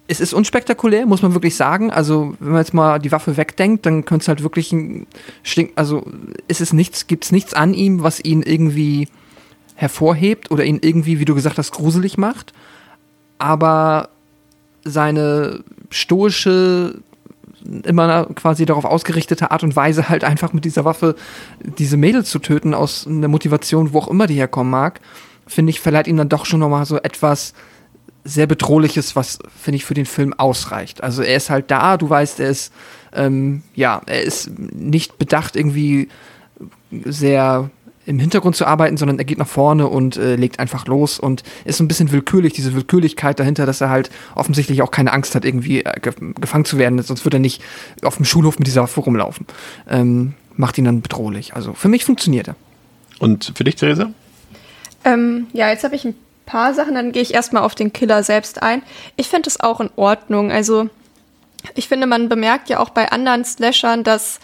es 0.08 0.20
ist 0.20 0.34
unspektakulär, 0.34 1.06
muss 1.06 1.22
man 1.22 1.34
wirklich 1.34 1.56
sagen. 1.56 1.90
Also, 1.90 2.36
wenn 2.40 2.52
man 2.52 2.62
jetzt 2.62 2.74
mal 2.74 3.00
die 3.00 3.12
Waffe 3.12 3.38
wegdenkt, 3.38 3.86
dann 3.86 4.06
könnte 4.06 4.24
es 4.24 4.28
halt 4.28 4.44
wirklich 4.44 4.72
ein 4.72 5.08
Stink, 5.44 5.72
also 5.76 6.06
ist 6.48 6.62
es 6.62 6.74
nichts, 6.74 7.08
gibt 7.08 7.26
es 7.26 7.32
nichts 7.32 7.54
an 7.54 7.74
ihm, 7.74 8.04
was 8.04 8.24
ihn 8.24 8.42
irgendwie 8.42 9.08
hervorhebt 9.76 10.52
oder 10.52 10.64
ihn 10.64 10.80
irgendwie, 10.82 11.20
wie 11.20 11.26
du 11.26 11.36
gesagt 11.36 11.58
hast, 11.58 11.72
gruselig 11.72 12.18
macht. 12.18 12.54
Aber 13.38 14.10
seine 14.84 15.64
stoische, 15.90 16.96
immer 17.84 18.26
quasi 18.36 18.66
darauf 18.66 18.86
ausgerichtete 18.86 19.52
Art 19.52 19.64
und 19.64 19.76
Weise, 19.76 20.10
halt 20.10 20.24
einfach 20.24 20.54
mit 20.54 20.66
dieser 20.66 20.86
Waffe 20.86 21.16
diese 21.62 21.98
Mädels 21.98 22.30
zu 22.30 22.40
töten, 22.40 22.74
aus 22.74 23.08
einer 23.08 23.28
Motivation, 23.28 23.94
wo 23.94 24.00
auch 24.00 24.08
immer 24.08 24.28
die 24.28 24.36
herkommen 24.36 24.72
mag, 24.72 25.00
finde 25.48 25.70
ich, 25.72 25.80
verleiht 25.80 26.08
ihm 26.08 26.18
dann 26.18 26.30
doch 26.30 26.46
schon 26.46 26.60
nochmal 26.60 26.86
so 26.86 26.98
etwas 26.98 27.54
sehr 28.26 28.48
Bedrohliches, 28.48 29.16
was, 29.16 29.40
finde 29.62 29.78
ich, 29.78 29.86
für 29.86 29.94
den 29.94 30.06
Film 30.06 30.34
ausreicht. 30.34 31.04
Also 31.04 31.22
er 31.22 31.36
ist 31.36 31.50
halt 31.50 31.70
da, 31.72 31.98
du 31.98 32.10
weißt, 32.10 32.40
er 32.40 32.50
ist, 32.50 32.74
ähm, 33.14 33.64
ja, 33.76 34.02
er 34.06 34.22
ist 34.22 34.50
nicht 34.58 35.18
bedacht, 35.18 35.56
irgendwie 35.56 36.08
sehr 37.04 37.70
im 38.06 38.20
Hintergrund 38.20 38.56
zu 38.56 38.66
arbeiten, 38.66 38.98
sondern 38.98 39.18
er 39.18 39.26
geht 39.26 39.38
nach 39.38 39.48
vorne 39.48 39.88
und 39.88 40.18
äh, 40.18 40.36
legt 40.36 40.60
einfach 40.60 40.86
los 40.88 41.20
und 41.20 41.44
ist 41.66 41.78
so 41.78 41.84
ein 41.84 41.88
bisschen 41.88 42.12
willkürlich, 42.12 42.54
diese 42.54 42.74
Willkürlichkeit 42.74 43.40
dahinter, 43.40 43.66
dass 43.66 43.82
er 43.82 43.90
halt 43.90 44.10
offensichtlich 44.36 44.82
auch 44.82 44.92
keine 44.92 45.14
Angst 45.14 45.36
hat, 45.36 45.46
irgendwie 45.46 45.84
äh, 45.84 46.00
ge 46.02 46.14
gefangen 46.40 46.66
zu 46.66 46.78
werden, 46.78 47.02
sonst 47.02 47.26
würde 47.26 47.38
er 47.38 47.42
nicht 47.42 47.62
auf 48.04 48.18
dem 48.18 48.26
Schulhof 48.26 48.60
mit 48.60 48.68
dieser 48.68 48.84
Waffe 48.84 49.00
rumlaufen. 49.00 49.48
Ähm, 49.90 50.34
macht 50.56 50.78
ihn 50.78 50.86
dann 50.86 51.02
bedrohlich. 51.02 51.54
Also 51.56 51.74
für 51.74 51.88
mich 51.88 52.06
funktioniert 52.06 52.50
er. 52.50 52.56
Und 53.20 53.54
für 53.56 53.64
dich, 53.64 53.76
Theresa? 53.76 54.12
Ähm, 55.06 55.48
ja, 55.54 55.70
jetzt 55.70 55.84
habe 55.84 55.96
ich 55.96 56.06
ein 56.06 56.16
paar 56.46 56.74
Sachen, 56.74 56.96
dann 56.96 57.12
gehe 57.12 57.22
ich 57.22 57.34
erstmal 57.34 57.64
auf 57.64 57.76
den 57.76 57.94
Killer 57.94 58.24
selbst 58.24 58.62
ein. 58.62 58.84
Ich 59.16 59.30
finde 59.30 59.50
es 59.50 59.60
auch 59.60 59.80
in 59.80 59.90
Ordnung. 59.96 60.52
Also, 60.52 60.90
ich 61.76 61.88
finde, 61.88 62.08
man 62.08 62.30
bemerkt 62.30 62.70
ja 62.70 62.80
auch 62.80 62.90
bei 62.90 63.12
anderen 63.12 63.46
Slashern, 63.46 64.04
dass 64.04 64.40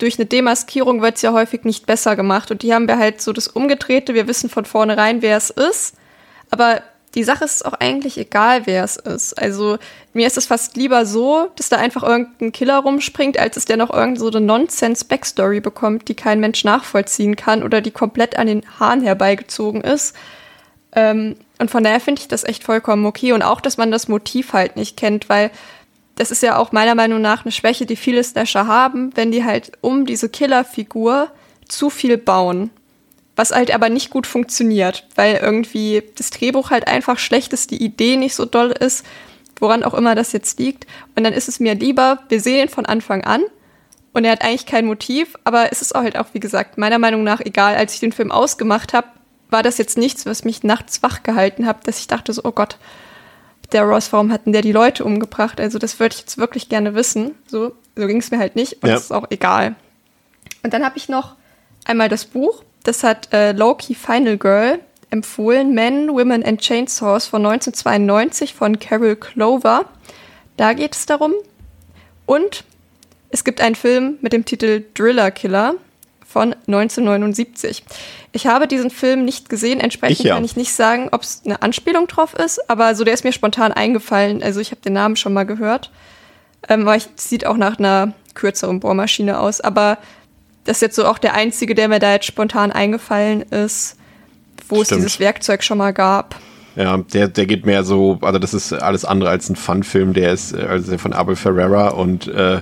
durch 0.00 0.18
eine 0.18 0.26
Demaskierung 0.26 1.02
wird 1.02 1.16
es 1.16 1.22
ja 1.22 1.32
häufig 1.32 1.64
nicht 1.64 1.86
besser 1.86 2.16
gemacht. 2.16 2.50
Und 2.50 2.62
die 2.62 2.74
haben 2.74 2.88
wir 2.88 2.98
halt 2.98 3.20
so 3.20 3.32
das 3.32 3.48
Umgedrehte. 3.48 4.14
Wir 4.14 4.26
wissen 4.26 4.50
von 4.50 4.64
vornherein, 4.64 5.22
wer 5.22 5.36
es 5.36 5.50
ist. 5.50 5.94
Aber 6.50 6.82
die 7.14 7.24
Sache 7.24 7.44
ist 7.44 7.64
auch 7.64 7.74
eigentlich 7.74 8.18
egal, 8.18 8.66
wer 8.66 8.84
es 8.84 8.96
ist. 8.96 9.34
Also 9.34 9.78
mir 10.12 10.26
ist 10.26 10.36
es 10.36 10.46
fast 10.46 10.76
lieber 10.76 11.06
so, 11.06 11.48
dass 11.56 11.68
da 11.68 11.76
einfach 11.76 12.02
irgendein 12.02 12.52
Killer 12.52 12.78
rumspringt, 12.78 13.38
als 13.38 13.56
dass 13.56 13.64
der 13.64 13.76
noch 13.76 13.90
irgend 13.92 14.18
so 14.18 14.30
Nonsense-Backstory 14.30 15.60
bekommt, 15.60 16.08
die 16.08 16.14
kein 16.14 16.40
Mensch 16.40 16.64
nachvollziehen 16.64 17.36
kann 17.36 17.62
oder 17.62 17.80
die 17.80 17.90
komplett 17.90 18.38
an 18.38 18.46
den 18.46 18.62
Haaren 18.78 19.02
herbeigezogen 19.02 19.80
ist. 19.80 20.14
Ähm, 20.92 21.36
und 21.58 21.70
von 21.70 21.84
daher 21.84 22.00
finde 22.00 22.22
ich 22.22 22.28
das 22.28 22.44
echt 22.44 22.64
vollkommen 22.64 23.04
okay. 23.04 23.32
Und 23.32 23.42
auch, 23.42 23.60
dass 23.60 23.76
man 23.76 23.90
das 23.90 24.08
Motiv 24.08 24.52
halt 24.52 24.76
nicht 24.76 24.96
kennt, 24.96 25.28
weil 25.28 25.50
das 26.20 26.30
ist 26.30 26.42
ja 26.42 26.58
auch 26.58 26.70
meiner 26.70 26.94
Meinung 26.94 27.22
nach 27.22 27.46
eine 27.46 27.52
Schwäche, 27.52 27.86
die 27.86 27.96
viele 27.96 28.22
Slasher 28.22 28.66
haben, 28.66 29.10
wenn 29.16 29.32
die 29.32 29.42
halt 29.42 29.72
um 29.80 30.04
diese 30.04 30.28
Killerfigur 30.28 31.30
zu 31.66 31.88
viel 31.88 32.18
bauen. 32.18 32.68
Was 33.36 33.52
halt 33.52 33.72
aber 33.72 33.88
nicht 33.88 34.10
gut 34.10 34.26
funktioniert, 34.26 35.06
weil 35.14 35.36
irgendwie 35.36 36.02
das 36.16 36.28
Drehbuch 36.28 36.70
halt 36.70 36.88
einfach 36.88 37.18
schlecht 37.18 37.54
ist, 37.54 37.70
die 37.70 37.82
Idee 37.82 38.18
nicht 38.18 38.34
so 38.34 38.44
doll 38.44 38.70
ist, 38.70 39.06
woran 39.58 39.82
auch 39.82 39.94
immer 39.94 40.14
das 40.14 40.32
jetzt 40.32 40.58
liegt. 40.58 40.86
Und 41.16 41.24
dann 41.24 41.32
ist 41.32 41.48
es 41.48 41.58
mir 41.58 41.74
lieber, 41.74 42.18
wir 42.28 42.42
sehen 42.42 42.64
ihn 42.64 42.68
von 42.68 42.84
Anfang 42.84 43.24
an 43.24 43.40
und 44.12 44.26
er 44.26 44.32
hat 44.32 44.42
eigentlich 44.42 44.66
kein 44.66 44.84
Motiv, 44.84 45.36
aber 45.44 45.72
es 45.72 45.80
ist 45.80 45.94
auch 45.94 46.02
halt 46.02 46.18
auch, 46.18 46.26
wie 46.34 46.40
gesagt, 46.40 46.76
meiner 46.76 46.98
Meinung 46.98 47.24
nach 47.24 47.40
egal. 47.40 47.76
Als 47.76 47.94
ich 47.94 48.00
den 48.00 48.12
Film 48.12 48.30
ausgemacht 48.30 48.92
habe, 48.92 49.08
war 49.48 49.62
das 49.62 49.78
jetzt 49.78 49.96
nichts, 49.96 50.26
was 50.26 50.44
mich 50.44 50.64
nachts 50.64 51.02
wach 51.02 51.22
gehalten 51.22 51.64
hat, 51.64 51.88
dass 51.88 51.98
ich 51.98 52.08
dachte 52.08 52.34
so, 52.34 52.42
oh 52.44 52.52
Gott, 52.52 52.76
der 53.72 53.82
Ross, 53.84 54.12
warum 54.12 54.32
hat 54.32 54.46
denn 54.46 54.52
der 54.52 54.62
die 54.62 54.72
Leute 54.72 55.04
umgebracht? 55.04 55.60
Also 55.60 55.78
das 55.78 55.98
würde 56.00 56.14
ich 56.14 56.20
jetzt 56.20 56.38
wirklich 56.38 56.68
gerne 56.68 56.94
wissen. 56.94 57.32
So, 57.46 57.72
so 57.96 58.06
ging 58.06 58.18
es 58.18 58.30
mir 58.30 58.38
halt 58.38 58.56
nicht 58.56 58.74
und 58.82 58.88
Ja. 58.88 58.94
das 58.94 59.04
ist 59.04 59.12
auch 59.12 59.26
egal. 59.30 59.74
Und 60.62 60.72
dann 60.74 60.84
habe 60.84 60.96
ich 60.98 61.08
noch 61.08 61.36
einmal 61.84 62.08
das 62.08 62.24
Buch. 62.24 62.62
Das 62.82 63.02
hat 63.02 63.32
äh, 63.32 63.52
Loki 63.52 63.94
Final 63.94 64.36
Girl 64.38 64.80
empfohlen 65.10 65.74
Men, 65.74 66.08
Women 66.10 66.44
and 66.44 66.60
Chainsaws 66.60 67.26
von 67.26 67.44
1992 67.44 68.54
von 68.54 68.78
Carol 68.78 69.16
Clover. 69.16 69.84
Da 70.56 70.72
geht 70.72 70.94
es 70.94 71.06
darum. 71.06 71.32
Und 72.26 72.64
es 73.30 73.44
gibt 73.44 73.60
einen 73.60 73.74
Film 73.74 74.18
mit 74.20 74.32
dem 74.32 74.44
Titel 74.44 74.84
Driller 74.94 75.30
Killer 75.30 75.74
von 76.26 76.54
1979. 76.68 77.82
Ich 78.32 78.46
habe 78.46 78.68
diesen 78.68 78.90
Film 78.90 79.24
nicht 79.24 79.48
gesehen, 79.48 79.80
entsprechend 79.80 80.20
Ich 80.20 80.26
ja. 80.26 80.34
kann 80.34 80.44
ich 80.44 80.56
nicht 80.56 80.72
sagen, 80.72 81.08
ob 81.10 81.22
es 81.22 81.42
eine 81.44 81.62
Anspielung 81.62 82.06
drauf 82.06 82.34
ist, 82.34 82.70
aber 82.70 82.94
so 82.94 83.04
der 83.04 83.14
ist 83.14 83.24
mir 83.24 83.32
spontan 83.32 83.72
eingefallen. 83.72 84.42
Also 84.42 84.60
ich 84.60 84.70
habe 84.70 84.80
den 84.80 84.92
Namen 84.92 85.16
schon 85.16 85.32
mal 85.32 85.44
gehört. 85.44 85.90
Ähm, 86.68 86.82
aber 86.82 86.96
ich, 86.96 87.08
sieht 87.16 87.46
auch 87.46 87.56
nach 87.56 87.78
einer 87.78 88.12
kürzeren 88.34 88.80
Bohrmaschine 88.80 89.40
aus. 89.40 89.60
Aber 89.60 89.98
das 90.64 90.76
ist 90.76 90.82
jetzt 90.82 90.96
so 90.96 91.06
auch 91.06 91.18
der 91.18 91.34
einzige, 91.34 91.74
der 91.74 91.88
mir 91.88 91.98
da 91.98 92.12
jetzt 92.12 92.26
spontan 92.26 92.70
eingefallen 92.70 93.42
ist, 93.42 93.96
wo 94.68 94.82
es 94.82 94.88
Stimmt. 94.88 95.00
dieses 95.00 95.18
Werkzeug 95.18 95.64
schon 95.64 95.78
mal 95.78 95.92
gab. 95.92 96.36
Ja, 96.76 96.98
der, 96.98 97.28
der 97.28 97.46
geht 97.46 97.66
mehr 97.66 97.82
so, 97.82 98.18
also 98.22 98.38
das 98.38 98.54
ist 98.54 98.72
alles 98.72 99.04
andere 99.04 99.30
als 99.30 99.48
ein 99.50 99.56
Fun-Film, 99.56 100.12
der 100.12 100.32
ist 100.32 100.52
äh, 100.52 100.62
also 100.62 100.90
der 100.90 101.00
von 101.00 101.12
Abel 101.12 101.34
Ferrera 101.34 101.88
und 101.88 102.28
äh, 102.28 102.60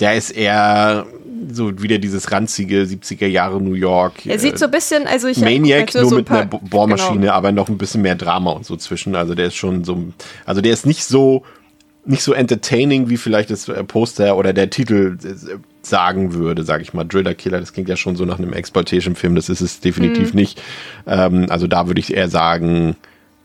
der 0.00 0.16
ist 0.16 0.30
eher 0.30 1.06
so 1.50 1.82
wieder 1.82 1.98
dieses 1.98 2.30
ranzige 2.32 2.82
70er 2.82 3.26
Jahre 3.26 3.60
New 3.60 3.74
York. 3.74 4.26
Er 4.26 4.38
sieht 4.38 4.54
äh, 4.54 4.58
so 4.58 4.66
ein 4.66 4.70
bisschen, 4.70 5.06
also 5.06 5.28
ich 5.28 5.38
Maniac, 5.38 5.88
also 5.94 6.00
nur 6.00 6.08
so 6.08 6.14
ein 6.16 6.18
mit 6.18 6.30
einer 6.30 6.46
paar- 6.46 6.60
Bo- 6.60 6.66
Bohrmaschine, 6.68 7.20
genau. 7.20 7.32
aber 7.32 7.52
noch 7.52 7.68
ein 7.68 7.78
bisschen 7.78 8.02
mehr 8.02 8.14
Drama 8.14 8.52
und 8.52 8.66
so 8.66 8.76
zwischen. 8.76 9.14
Also 9.16 9.34
der 9.34 9.46
ist 9.46 9.54
schon 9.56 9.84
so, 9.84 10.04
also 10.44 10.60
der 10.60 10.72
ist 10.72 10.86
nicht 10.86 11.04
so, 11.04 11.42
nicht 12.04 12.22
so 12.22 12.32
entertaining, 12.32 13.08
wie 13.08 13.16
vielleicht 13.16 13.50
das 13.50 13.68
äh, 13.68 13.84
Poster 13.84 14.36
oder 14.36 14.52
der 14.52 14.70
Titel 14.70 15.18
äh, 15.24 15.34
sagen 15.82 16.34
würde, 16.34 16.62
sage 16.64 16.82
ich 16.82 16.92
mal. 16.94 17.04
Driller 17.04 17.34
Killer, 17.34 17.60
das 17.60 17.72
klingt 17.72 17.88
ja 17.88 17.96
schon 17.96 18.16
so 18.16 18.24
nach 18.24 18.38
einem 18.38 18.52
Exploitation-Film, 18.52 19.34
das 19.34 19.48
ist 19.48 19.60
es 19.60 19.78
Mhm. 19.78 19.82
definitiv 19.82 20.34
nicht. 20.34 20.60
Ähm, 21.06 21.46
also 21.48 21.66
da 21.66 21.86
würde 21.86 22.00
ich 22.00 22.14
eher 22.14 22.28
sagen, 22.28 22.96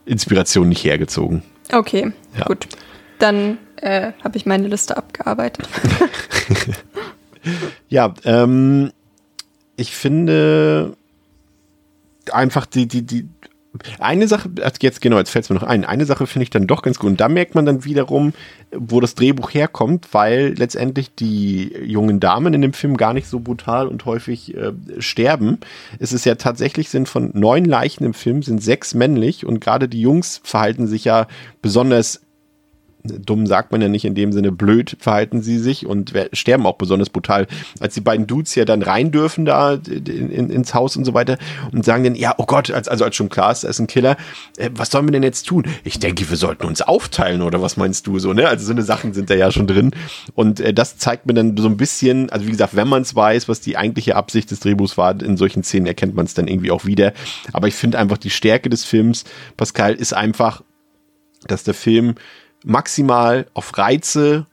Inspiration 0.06 0.70
nicht 0.70 0.84
hergezogen. 0.84 1.42
Okay, 1.72 2.12
Ja. 2.38 2.46
gut. 2.46 2.68
Dann 3.20 3.58
äh, 3.82 4.12
habe 4.24 4.38
ich 4.38 4.46
meine 4.46 4.68
Liste 4.68 4.96
abgearbeitet. 4.98 5.68
Ja, 7.90 8.14
ähm, 8.24 8.92
ich 9.76 9.96
finde 9.96 10.96
einfach 12.32 12.66
die, 12.66 12.88
die, 12.88 13.04
die, 13.04 13.30
eine 14.00 14.28
Sache, 14.28 14.50
jetzt 14.82 15.02
genau, 15.02 15.18
jetzt 15.18 15.30
fällt 15.30 15.46
es 15.46 15.50
mir 15.50 15.56
noch 15.56 15.64
ein, 15.64 15.86
eine 15.86 16.06
Sache 16.06 16.28
finde 16.28 16.44
ich 16.44 16.50
dann 16.50 16.68
doch 16.68 16.82
ganz 16.82 17.00
gut. 17.00 17.12
Und 17.12 17.22
da 17.22 17.30
merkt 17.30 17.56
man 17.56 17.66
dann 17.66 17.86
wiederum, 17.86 18.34
wo 18.72 19.00
das 19.00 19.16
Drehbuch 19.16 19.54
herkommt, 19.54 20.08
weil 20.14 20.56
letztendlich 20.58 21.14
die 21.14 21.74
jungen 21.84 22.20
Damen 22.20 22.54
in 22.54 22.62
dem 22.62 22.74
Film 22.74 22.98
gar 22.98 23.14
nicht 23.14 23.28
so 23.28 23.40
brutal 23.40 23.88
und 23.88 24.06
häufig 24.06 24.56
äh, 24.56 24.74
sterben. 25.00 25.60
Es 26.00 26.14
ist 26.14 26.26
ja 26.26 26.36
tatsächlich, 26.36 26.90
sind 26.90 27.08
von 27.08 27.32
neun 27.34 27.66
Leichen 27.66 28.04
im 28.04 28.14
Film, 28.14 28.42
sind 28.42 28.64
sechs 28.64 28.94
männlich 28.94 29.46
und 29.46 29.60
gerade 29.60 29.88
die 29.88 30.02
Jungs 30.02 30.42
verhalten 30.44 30.88
sich 30.88 31.06
ja 31.06 31.28
besonders 31.62 32.22
dumm 33.08 33.48
sagt 33.48 33.72
man 33.72 33.82
ja 33.82 33.88
nicht 33.88 34.06
in 34.06 34.16
dem 34.16 34.32
Sinne, 34.32 34.52
blöd 34.52 34.98
verhalten 35.00 35.42
sie 35.42 35.58
sich 35.58 35.86
und 35.86 36.14
sterben 36.34 36.66
auch 36.66 36.78
besonders 36.78 37.10
brutal. 37.10 37.48
Als 37.80 37.94
die 37.94 38.02
beiden 38.02 38.28
Dudes 38.28 38.56
ja 38.56 38.66
dann 38.66 38.82
rein 38.82 39.12
dürfen 39.12 39.46
da 39.46 39.74
in, 39.74 40.30
in, 40.30 40.50
ins 40.50 40.74
Haus 40.74 40.96
und 40.98 41.06
so 41.06 41.14
weiter 41.14 41.38
und 41.72 41.86
sagen 41.86 42.04
dann, 42.04 42.16
ja, 42.16 42.36
oh 42.38 42.46
Gott, 42.46 42.72
als, 42.72 42.88
also 42.88 43.04
als 43.06 43.16
schon 43.16 43.30
klar 43.30 43.52
ist, 43.52 43.64
da 43.64 43.70
ist 43.70 43.80
ein 43.80 43.88
Killer, 43.88 44.18
äh, 44.58 44.70
was 44.74 44.92
sollen 44.92 45.06
wir 45.08 45.12
denn 45.12 45.24
jetzt 45.24 45.44
tun? 45.44 45.64
Ich 45.84 46.00
denke, 46.00 46.30
wir 46.30 46.38
sollten 46.38 46.66
uns 46.66 46.82
aufteilen 46.82 47.42
oder 47.42 47.62
was 47.62 47.78
meinst 47.78 48.08
du 48.08 48.20
so, 48.20 48.34
ne? 48.34 48.48
Also 48.48 48.66
so 48.66 48.72
eine 48.72 48.84
Sachen 48.84 49.14
sind 49.14 49.30
da 49.30 49.36
ja 49.36 49.52
schon 49.52 49.68
drin 49.68 49.92
und 50.36 50.60
äh, 50.60 50.74
das 50.74 50.98
zeigt 50.98 51.26
mir 51.26 51.34
dann 51.34 51.58
so 51.58 51.68
ein 51.68 51.78
bisschen, 51.78 52.30
also 52.30 52.46
wie 52.46 52.52
gesagt, 52.52 52.76
wenn 52.76 52.88
man 52.88 53.02
es 53.02 53.16
weiß, 53.16 53.48
was 53.48 53.62
die 53.62 53.78
eigentliche 53.78 54.16
Absicht 54.16 54.52
des 54.52 54.60
Drehbuchs 54.60 54.98
war, 54.98 55.22
in 55.22 55.38
solchen 55.38 55.64
Szenen 55.64 55.88
erkennt 55.88 56.16
man 56.16 56.26
es 56.26 56.34
dann 56.34 56.48
irgendwie 56.48 56.72
auch 56.72 56.86
wieder. 56.86 57.14
Aber 57.54 57.68
ich 57.68 57.76
finde 57.76 58.00
einfach 58.00 58.18
die 58.18 58.30
Stärke 58.30 58.70
des 58.70 58.84
Films, 58.84 59.24
Pascal, 59.56 59.94
ist 59.94 60.14
einfach, 60.14 60.62
dass 61.48 61.64
der 61.64 61.74
Film 61.74 62.16
maximal 62.68 63.48
auf 63.54 63.78
Reize 63.78 64.46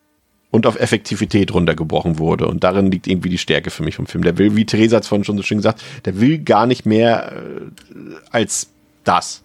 und 0.51 0.67
auf 0.67 0.79
Effektivität 0.79 1.53
runtergebrochen 1.53 2.19
wurde. 2.19 2.47
Und 2.47 2.63
darin 2.63 2.91
liegt 2.91 3.09
irgendwie 3.09 3.29
die 3.29 3.39
Stärke 3.39 3.71
für 3.71 3.83
mich 3.83 3.97
vom 3.97 4.07
Film. 4.07 4.23
Der 4.23 4.39
will, 4.39 4.55
wie 4.55 4.65
Theresa 4.65 4.97
hat 4.97 5.03
es 5.03 5.09
vorhin 5.09 5.25
schon 5.25 5.37
so 5.37 5.43
schön 5.43 5.59
gesagt, 5.59 5.83
der 6.05 6.21
will 6.21 6.39
gar 6.39 6.67
nicht 6.67 6.87
mehr 6.87 7.33
äh, 7.33 8.15
als 8.31 8.69
das. 9.03 9.43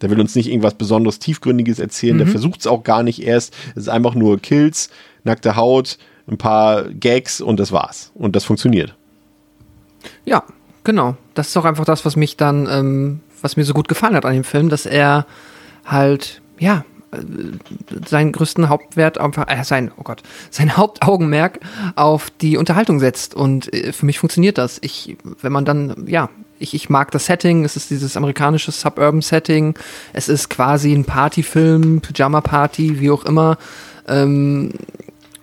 Der 0.00 0.10
will 0.10 0.20
uns 0.20 0.34
nicht 0.34 0.48
irgendwas 0.48 0.74
besonderes 0.74 1.18
Tiefgründiges 1.18 1.78
erzählen. 1.78 2.18
Der 2.18 2.26
versucht 2.26 2.60
es 2.60 2.66
auch 2.66 2.82
gar 2.82 3.02
nicht 3.02 3.22
erst. 3.22 3.54
Es 3.70 3.82
ist 3.82 3.88
einfach 3.88 4.14
nur 4.14 4.38
Kills, 4.40 4.90
nackte 5.24 5.56
Haut, 5.56 5.98
ein 6.28 6.38
paar 6.38 6.84
Gags 6.84 7.40
und 7.40 7.60
das 7.60 7.72
war's. 7.72 8.10
Und 8.14 8.36
das 8.36 8.44
funktioniert. 8.44 8.94
Ja, 10.24 10.44
genau. 10.84 11.16
Das 11.34 11.48
ist 11.48 11.56
auch 11.56 11.64
einfach 11.64 11.84
das, 11.84 12.04
was 12.04 12.16
mich 12.16 12.36
dann, 12.36 12.66
ähm, 12.70 13.20
was 13.40 13.56
mir 13.56 13.64
so 13.64 13.74
gut 13.74 13.88
gefallen 13.88 14.14
hat 14.14 14.24
an 14.24 14.34
dem 14.34 14.44
Film, 14.44 14.68
dass 14.68 14.86
er 14.86 15.26
halt, 15.84 16.42
ja, 16.58 16.84
seinen 18.06 18.32
größten 18.32 18.68
Hauptwert 18.68 19.18
einfach, 19.18 19.46
äh, 19.48 19.62
sein, 19.64 19.90
oh 19.96 20.02
Gott, 20.02 20.22
sein 20.50 20.76
Hauptaugenmerk 20.76 21.60
auf 21.94 22.30
die 22.30 22.56
Unterhaltung 22.56 23.00
setzt. 23.00 23.34
Und 23.34 23.72
äh, 23.72 23.92
für 23.92 24.06
mich 24.06 24.18
funktioniert 24.18 24.58
das. 24.58 24.78
Ich, 24.82 25.16
wenn 25.40 25.52
man 25.52 25.64
dann, 25.64 26.06
ja, 26.06 26.28
ich, 26.58 26.74
ich 26.74 26.88
mag 26.88 27.10
das 27.10 27.26
Setting, 27.26 27.64
es 27.64 27.76
ist 27.76 27.90
dieses 27.90 28.16
amerikanische 28.16 28.72
Suburban-Setting, 28.72 29.74
es 30.12 30.28
ist 30.28 30.48
quasi 30.48 30.92
ein 30.92 31.04
Partyfilm, 31.04 32.00
Pyjama-Party, 32.00 33.00
wie 33.00 33.10
auch 33.10 33.24
immer. 33.24 33.58
Ähm, 34.08 34.72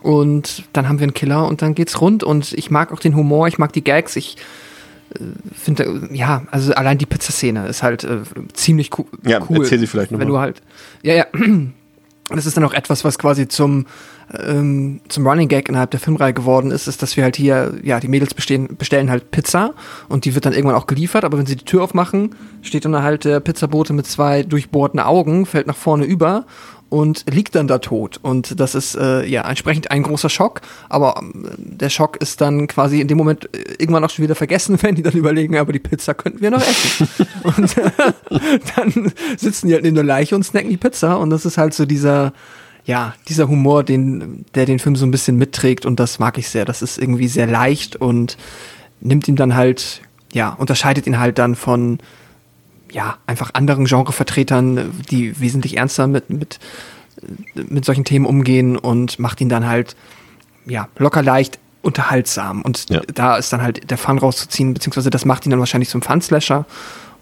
und 0.01 0.63
dann 0.73 0.89
haben 0.89 0.99
wir 0.99 1.03
einen 1.03 1.13
Killer 1.13 1.47
und 1.47 1.61
dann 1.61 1.75
geht's 1.75 2.01
rund 2.01 2.23
und 2.23 2.51
ich 2.53 2.69
mag 2.69 2.91
auch 2.91 2.99
den 2.99 3.15
Humor, 3.15 3.47
ich 3.47 3.57
mag 3.57 3.71
die 3.71 3.83
Gags, 3.83 4.17
ich 4.17 4.35
äh, 4.35 4.41
finde, 5.53 6.09
ja, 6.11 6.43
also 6.51 6.73
allein 6.73 6.97
die 6.97 7.05
Pizzaszene 7.05 7.67
ist 7.67 7.83
halt 7.83 8.03
äh, 8.03 8.19
ziemlich 8.53 8.97
cool. 8.97 9.05
Ja, 9.25 9.39
cool, 9.49 9.57
erzähl 9.59 9.79
sie 9.79 9.87
vielleicht 9.87 10.11
noch 10.11 10.19
Wenn 10.19 10.27
mal. 10.27 10.33
du 10.33 10.39
halt, 10.39 10.61
ja, 11.01 11.13
ja, 11.13 11.25
das 12.29 12.45
ist 12.45 12.57
dann 12.57 12.63
auch 12.63 12.73
etwas, 12.73 13.03
was 13.03 13.19
quasi 13.19 13.47
zum, 13.47 13.85
ähm, 14.37 15.01
zum 15.09 15.27
Running 15.27 15.47
Gag 15.47 15.69
innerhalb 15.69 15.91
der 15.91 15.99
Filmreihe 15.99 16.33
geworden 16.33 16.71
ist, 16.71 16.87
ist, 16.87 17.01
dass 17.01 17.17
wir 17.17 17.23
halt 17.23 17.35
hier, 17.35 17.73
ja, 17.83 17.99
die 17.99 18.07
Mädels 18.07 18.33
bestehen, 18.33 18.75
bestellen 18.77 19.09
halt 19.09 19.31
Pizza 19.31 19.73
und 20.09 20.25
die 20.25 20.35
wird 20.35 20.45
dann 20.45 20.53
irgendwann 20.53 20.75
auch 20.75 20.87
geliefert, 20.87 21.25
aber 21.25 21.37
wenn 21.37 21.45
sie 21.45 21.55
die 21.55 21.65
Tür 21.65 21.83
aufmachen, 21.83 22.35
steht 22.61 22.85
dann 22.85 23.01
halt 23.01 23.25
der 23.25 23.39
Pizzabote 23.39 23.93
mit 23.93 24.07
zwei 24.07 24.43
durchbohrten 24.43 24.99
Augen, 24.99 25.45
fällt 25.45 25.67
nach 25.67 25.75
vorne 25.75 26.05
über 26.05 26.45
und 26.93 27.25
liegt 27.27 27.55
dann 27.55 27.67
da 27.67 27.79
tot. 27.79 28.19
Und 28.21 28.59
das 28.59 28.75
ist 28.75 28.93
äh, 28.93 29.25
ja 29.25 29.49
entsprechend 29.49 29.89
ein 29.89 30.03
großer 30.03 30.29
Schock, 30.29 30.61
aber 30.89 31.15
ähm, 31.19 31.49
der 31.57 31.89
Schock 31.89 32.17
ist 32.17 32.39
dann 32.39 32.67
quasi 32.67 33.01
in 33.01 33.07
dem 33.07 33.17
Moment 33.17 33.49
äh, 33.51 33.73
irgendwann 33.79 34.03
auch 34.03 34.11
schon 34.11 34.21
wieder 34.21 34.35
vergessen, 34.35 34.77
wenn 34.81 34.93
die 34.93 35.01
dann 35.01 35.13
überlegen, 35.13 35.57
aber 35.57 35.73
die 35.73 35.79
Pizza 35.79 36.13
könnten 36.13 36.41
wir 36.41 36.51
noch 36.51 36.61
essen. 36.61 37.07
und 37.43 37.77
äh, 37.79 37.89
dann 38.75 39.11
sitzen 39.37 39.69
die 39.69 39.73
halt 39.73 39.83
neben 39.83 39.95
der 39.95 40.03
Leiche 40.03 40.35
und 40.35 40.43
snacken 40.43 40.69
die 40.69 40.77
Pizza 40.77 41.17
und 41.17 41.31
das 41.31 41.47
ist 41.47 41.57
halt 41.57 41.73
so 41.73 41.87
dieser 41.87 42.31
ja, 42.85 43.15
dieser 43.27 43.47
Humor, 43.47 43.83
den, 43.83 44.45
der 44.53 44.65
den 44.65 44.77
Film 44.77 44.95
so 44.95 45.05
ein 45.05 45.11
bisschen 45.11 45.37
mitträgt 45.37 45.87
und 45.87 45.99
das 45.99 46.19
mag 46.19 46.37
ich 46.37 46.49
sehr. 46.49 46.65
Das 46.65 46.81
ist 46.81 46.99
irgendwie 46.99 47.29
sehr 47.29 47.47
leicht 47.47 47.95
und 47.95 48.37
nimmt 48.99 49.27
ihn 49.29 49.37
dann 49.37 49.55
halt, 49.55 50.01
ja, 50.33 50.49
unterscheidet 50.49 51.07
ihn 51.07 51.17
halt 51.17 51.39
dann 51.39 51.55
von, 51.55 51.99
ja, 52.93 53.17
einfach 53.27 53.49
anderen 53.53 53.85
Genrevertretern, 53.85 54.91
die 55.09 55.39
wesentlich 55.41 55.77
ernster 55.77 56.07
mit, 56.07 56.29
mit, 56.29 56.59
mit 57.55 57.83
solchen 57.83 58.05
Themen 58.05 58.25
umgehen 58.25 58.77
und 58.77 59.19
macht 59.19 59.41
ihn 59.41 59.49
dann 59.49 59.67
halt, 59.67 59.95
ja, 60.65 60.87
locker 60.97 61.21
leicht 61.23 61.59
unterhaltsam. 61.81 62.61
Und 62.61 62.89
Ja. 62.89 63.01
da 63.13 63.35
ist 63.35 63.51
dann 63.51 63.61
halt 63.61 63.89
der 63.89 63.97
Fun 63.97 64.17
rauszuziehen, 64.17 64.73
beziehungsweise 64.73 65.09
das 65.09 65.25
macht 65.25 65.45
ihn 65.45 65.49
dann 65.49 65.59
wahrscheinlich 65.59 65.89
zum 65.89 66.01
Fun-Slasher. 66.01 66.65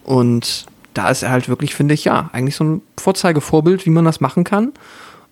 Und 0.04 0.66
da 0.94 1.10
ist 1.10 1.24
er 1.24 1.32
halt 1.32 1.48
wirklich, 1.50 1.74
finde 1.74 1.94
ich, 1.94 2.04
ja, 2.04 2.30
eigentlich 2.34 2.56
so 2.56 2.64
ein 2.66 2.82
Vorzeigevorbild, 3.00 3.86
wie 3.86 3.90
man 3.92 4.06
das 4.06 4.20
machen 4.20 4.44
kann. 4.44 4.74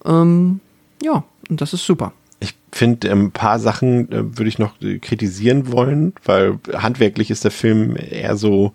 Ähm, 0.05 0.61
ja, 1.03 1.23
und 1.49 1.61
das 1.61 1.73
ist 1.73 1.85
super. 1.85 2.13
Ich 2.39 2.55
finde, 2.71 3.11
ein 3.11 3.31
paar 3.31 3.59
Sachen 3.59 4.09
äh, 4.11 4.37
würde 4.37 4.47
ich 4.47 4.57
noch 4.59 4.81
äh, 4.81 4.99
kritisieren 4.99 5.71
wollen, 5.71 6.13
weil 6.23 6.59
handwerklich 6.73 7.29
ist 7.29 7.43
der 7.43 7.51
Film 7.51 7.97
eher 7.97 8.37
so 8.37 8.71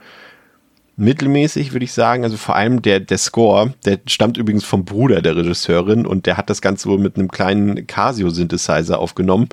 mittelmäßig, 0.97 1.73
würde 1.73 1.85
ich 1.85 1.93
sagen. 1.93 2.25
Also 2.25 2.37
vor 2.37 2.57
allem 2.57 2.83
der, 2.83 3.01
der 3.01 3.19
Score, 3.19 3.75
der 3.85 4.01
stammt 4.07 4.37
übrigens 4.37 4.65
vom 4.65 4.85
Bruder 4.85 5.23
der 5.23 5.37
Regisseurin 5.37 6.07
und 6.07 6.27
der 6.27 6.37
hat 6.37 6.51
das 6.51 6.61
Ganze 6.61 6.89
wohl 6.89 6.99
mit 6.99 7.17
einem 7.17 7.31
kleinen 7.31 7.87
Casio-Synthesizer 7.87 8.99
aufgenommen. 8.99 9.49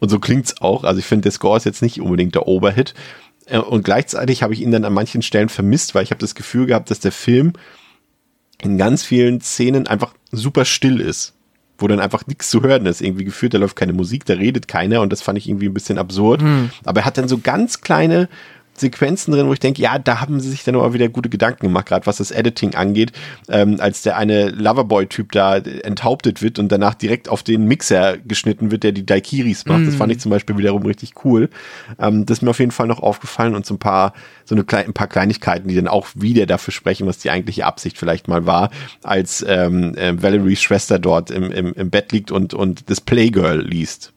Und 0.00 0.08
so 0.08 0.18
klingt's 0.18 0.60
auch. 0.60 0.84
Also 0.84 0.98
ich 0.98 1.06
finde, 1.06 1.22
der 1.22 1.32
Score 1.32 1.56
ist 1.56 1.64
jetzt 1.64 1.82
nicht 1.82 2.00
unbedingt 2.00 2.34
der 2.34 2.48
Oberhit. 2.48 2.94
Äh, 3.46 3.58
Und 3.58 3.84
gleichzeitig 3.84 4.42
habe 4.42 4.52
ich 4.54 4.60
ihn 4.60 4.72
dann 4.72 4.84
an 4.84 4.92
manchen 4.92 5.22
Stellen 5.22 5.48
vermisst, 5.48 5.94
weil 5.94 6.02
ich 6.02 6.10
habe 6.10 6.20
das 6.20 6.34
Gefühl 6.34 6.66
gehabt, 6.66 6.90
dass 6.90 6.98
der 7.00 7.12
Film 7.12 7.52
in 8.60 8.78
ganz 8.78 9.04
vielen 9.04 9.40
Szenen 9.40 9.86
einfach 9.86 10.14
super 10.32 10.64
still 10.64 11.00
ist. 11.00 11.34
Wo 11.78 11.88
dann 11.88 12.00
einfach 12.00 12.26
nichts 12.26 12.50
zu 12.50 12.62
hören 12.62 12.86
ist. 12.86 13.00
Irgendwie 13.00 13.24
gefühlt, 13.24 13.54
da 13.54 13.58
läuft 13.58 13.76
keine 13.76 13.92
Musik, 13.92 14.24
da 14.24 14.34
redet 14.34 14.68
keiner 14.68 15.00
und 15.00 15.10
das 15.10 15.22
fand 15.22 15.38
ich 15.38 15.48
irgendwie 15.48 15.66
ein 15.66 15.74
bisschen 15.74 15.98
absurd. 15.98 16.42
Aber 16.84 17.00
er 17.00 17.06
hat 17.06 17.18
dann 17.18 17.28
so 17.28 17.38
ganz 17.38 17.80
kleine 17.80 18.28
Sequenzen 18.82 19.32
drin, 19.32 19.46
wo 19.46 19.52
ich 19.52 19.60
denke, 19.60 19.80
ja, 19.80 19.98
da 19.98 20.20
haben 20.20 20.40
sie 20.40 20.50
sich 20.50 20.64
dann 20.64 20.74
aber 20.74 20.92
wieder 20.92 21.08
gute 21.08 21.28
Gedanken 21.28 21.66
gemacht, 21.66 21.86
gerade 21.86 22.06
was 22.06 22.18
das 22.18 22.30
Editing 22.30 22.74
angeht, 22.74 23.12
ähm, 23.48 23.76
als 23.80 24.02
der 24.02 24.16
eine 24.16 24.50
Loverboy-Typ 24.50 25.32
da 25.32 25.56
enthauptet 25.56 26.42
wird 26.42 26.58
und 26.58 26.70
danach 26.70 26.94
direkt 26.94 27.28
auf 27.28 27.42
den 27.42 27.64
Mixer 27.64 28.18
geschnitten 28.18 28.70
wird, 28.70 28.82
der 28.82 28.92
die 28.92 29.06
Daikiris 29.06 29.64
macht. 29.66 29.80
Mm. 29.80 29.86
Das 29.86 29.94
fand 29.94 30.12
ich 30.12 30.20
zum 30.20 30.30
Beispiel 30.30 30.58
wiederum 30.58 30.82
richtig 30.82 31.24
cool. 31.24 31.48
Ähm, 31.98 32.26
das 32.26 32.38
ist 32.38 32.42
mir 32.42 32.50
auf 32.50 32.58
jeden 32.58 32.72
Fall 32.72 32.86
noch 32.86 33.00
aufgefallen 33.00 33.54
und 33.54 33.64
so 33.64 33.74
ein 33.74 33.78
paar, 33.78 34.12
so 34.44 34.54
eine 34.54 34.66
ein 34.72 34.92
paar 34.92 35.08
Kleinigkeiten, 35.08 35.68
die 35.68 35.74
dann 35.74 35.88
auch 35.88 36.08
wieder 36.14 36.46
dafür 36.46 36.72
sprechen, 36.72 37.06
was 37.06 37.18
die 37.18 37.30
eigentliche 37.30 37.64
Absicht 37.64 37.96
vielleicht 37.96 38.28
mal 38.28 38.46
war, 38.46 38.70
als 39.02 39.44
ähm, 39.48 39.94
äh, 39.96 40.20
Valerie's 40.20 40.60
Schwester 40.60 40.98
dort 40.98 41.30
im, 41.30 41.50
im, 41.50 41.72
im 41.72 41.90
Bett 41.90 42.12
liegt 42.12 42.30
und, 42.30 42.54
und 42.54 42.90
das 42.90 43.00
Playgirl 43.00 43.60
liest 43.60 44.12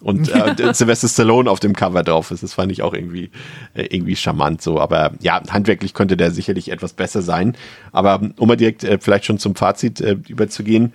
und 0.00 0.28
äh, 0.28 0.54
Sylvester 0.74 1.08
Stallone 1.08 1.50
auf 1.50 1.60
dem 1.60 1.74
Cover 1.74 2.02
drauf 2.02 2.30
ist. 2.30 2.42
Das 2.42 2.54
fand 2.54 2.72
ich 2.72 2.82
auch 2.82 2.94
irgendwie, 2.94 3.30
äh, 3.74 3.84
irgendwie 3.90 4.16
charmant 4.16 4.62
so. 4.62 4.80
Aber 4.80 5.12
ja, 5.20 5.42
handwerklich 5.50 5.94
könnte 5.94 6.16
der 6.16 6.30
sicherlich 6.30 6.70
etwas 6.70 6.92
besser 6.92 7.22
sein. 7.22 7.56
Aber 7.92 8.20
um 8.36 8.48
mal 8.48 8.56
direkt 8.56 8.84
äh, 8.84 8.98
vielleicht 9.00 9.26
schon 9.26 9.38
zum 9.38 9.54
Fazit 9.54 10.00
äh, 10.00 10.16
überzugehen, 10.28 10.92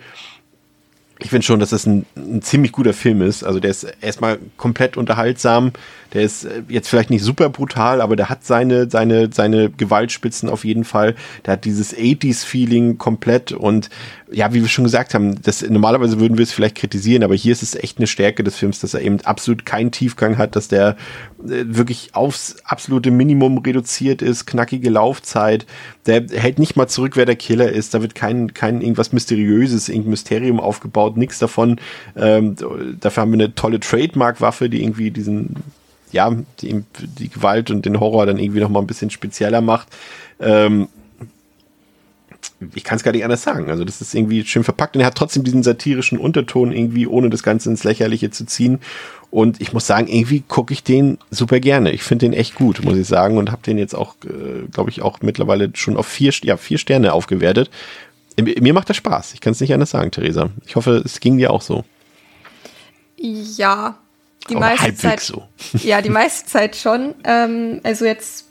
ich 1.19 1.29
finde 1.29 1.45
schon, 1.45 1.59
dass 1.59 1.69
das 1.69 1.85
ein, 1.85 2.05
ein, 2.17 2.41
ziemlich 2.41 2.73
guter 2.73 2.93
Film 2.93 3.21
ist. 3.21 3.43
Also 3.43 3.59
der 3.59 3.71
ist 3.71 3.85
erstmal 4.01 4.37
komplett 4.57 4.97
unterhaltsam. 4.97 5.71
Der 6.15 6.23
ist 6.23 6.45
äh, 6.45 6.63
jetzt 6.69 6.87
vielleicht 6.87 7.09
nicht 7.09 7.23
super 7.23 7.49
brutal, 7.49 8.01
aber 8.01 8.15
der 8.15 8.29
hat 8.29 8.43
seine, 8.43 8.89
seine, 8.89 9.29
seine 9.31 9.69
Gewaltspitzen 9.69 10.49
auf 10.49 10.63
jeden 10.63 10.85
Fall. 10.85 11.13
Der 11.45 11.53
hat 11.53 11.65
dieses 11.65 11.95
80s-Feeling 11.95 12.97
komplett 12.97 13.51
und 13.51 13.89
ja, 14.31 14.53
wie 14.53 14.61
wir 14.61 14.69
schon 14.69 14.85
gesagt 14.85 15.13
haben, 15.13 15.41
das, 15.41 15.61
normalerweise 15.69 16.19
würden 16.19 16.37
wir 16.37 16.43
es 16.43 16.53
vielleicht 16.53 16.75
kritisieren, 16.75 17.23
aber 17.23 17.35
hier 17.35 17.51
ist 17.51 17.61
es 17.61 17.75
echt 17.75 17.97
eine 17.97 18.07
Stärke 18.07 18.43
des 18.43 18.55
Films, 18.55 18.79
dass 18.79 18.93
er 18.93 19.01
eben 19.01 19.21
absolut 19.21 19.65
keinen 19.65 19.91
Tiefgang 19.91 20.37
hat, 20.37 20.55
dass 20.55 20.67
der 20.67 20.95
äh, 21.43 21.65
wirklich 21.67 22.15
aufs 22.15 22.55
absolute 22.63 23.11
Minimum 23.11 23.57
reduziert 23.59 24.21
ist, 24.21 24.45
knackige 24.45 24.89
Laufzeit, 24.89 25.65
der 26.05 26.25
hält 26.31 26.59
nicht 26.59 26.77
mal 26.77 26.87
zurück, 26.87 27.17
wer 27.17 27.25
der 27.25 27.35
Killer 27.35 27.69
ist, 27.69 27.93
da 27.93 28.01
wird 28.01 28.15
kein, 28.15 28.53
kein 28.53 28.81
irgendwas 28.81 29.11
Mysteriöses, 29.11 29.89
irgendein 29.89 30.11
Mysterium 30.11 30.59
aufgebaut, 30.61 31.17
nichts 31.17 31.39
davon. 31.39 31.79
Ähm, 32.15 32.55
dafür 32.99 33.21
haben 33.21 33.31
wir 33.31 33.45
eine 33.45 33.53
tolle 33.53 33.81
Trademark-Waffe, 33.81 34.69
die 34.69 34.81
irgendwie 34.81 35.11
diesen 35.11 35.57
ja, 36.11 36.31
die, 36.61 36.83
die 37.19 37.29
Gewalt 37.29 37.71
und 37.71 37.85
den 37.85 37.99
Horror 37.99 38.25
dann 38.25 38.39
irgendwie 38.39 38.59
nochmal 38.59 38.81
ein 38.81 38.87
bisschen 38.87 39.09
spezieller 39.09 39.61
macht. 39.61 39.87
Ähm, 40.39 40.87
ich 42.73 42.83
kann 42.83 42.97
es 42.97 43.03
gar 43.03 43.11
nicht 43.11 43.23
anders 43.23 43.43
sagen. 43.43 43.69
Also 43.69 43.83
das 43.83 44.01
ist 44.01 44.15
irgendwie 44.15 44.45
schön 44.45 44.63
verpackt 44.63 44.95
und 44.95 45.01
er 45.01 45.07
hat 45.07 45.15
trotzdem 45.15 45.43
diesen 45.43 45.63
satirischen 45.63 46.17
Unterton 46.17 46.71
irgendwie, 46.71 47.07
ohne 47.07 47.29
das 47.29 47.43
Ganze 47.43 47.69
ins 47.69 47.83
Lächerliche 47.83 48.31
zu 48.31 48.45
ziehen. 48.45 48.79
Und 49.31 49.59
ich 49.59 49.73
muss 49.73 49.85
sagen, 49.85 50.07
irgendwie 50.07 50.41
gucke 50.47 50.73
ich 50.73 50.83
den 50.83 51.17
super 51.29 51.59
gerne. 51.59 51.91
Ich 51.91 52.03
finde 52.03 52.27
den 52.27 52.33
echt 52.33 52.55
gut, 52.55 52.83
muss 52.83 52.95
ich 52.95 53.07
sagen, 53.07 53.37
und 53.37 53.51
habe 53.51 53.63
den 53.63 53.77
jetzt 53.77 53.93
auch, 53.93 54.15
äh, 54.23 54.67
glaube 54.71 54.89
ich, 54.89 55.01
auch 55.01 55.19
mittlerweile 55.21 55.71
schon 55.73 55.97
auf 55.97 56.07
vier, 56.07 56.31
ja, 56.43 56.55
vier 56.57 56.77
Sterne 56.77 57.13
aufgewertet. 57.13 57.69
Mir 58.37 58.73
macht 58.73 58.89
das 58.89 58.97
Spaß. 58.97 59.33
Ich 59.33 59.41
kann 59.41 59.51
es 59.51 59.61
nicht 59.61 59.73
anders 59.73 59.91
sagen, 59.91 60.11
Theresa. 60.11 60.49
Ich 60.65 60.75
hoffe, 60.75 61.01
es 61.03 61.19
ging 61.19 61.37
dir 61.37 61.51
auch 61.51 61.61
so. 61.61 61.83
Ja, 63.17 63.97
die 64.49 64.55
Aber 64.55 64.67
meiste 64.67 64.95
Zeit. 64.95 65.19
So. 65.21 65.43
Ja, 65.83 66.01
die 66.01 66.09
meiste 66.09 66.49
Zeit 66.49 66.75
schon. 66.75 67.15
Ähm, 67.23 67.81
also 67.83 68.05
jetzt 68.05 68.45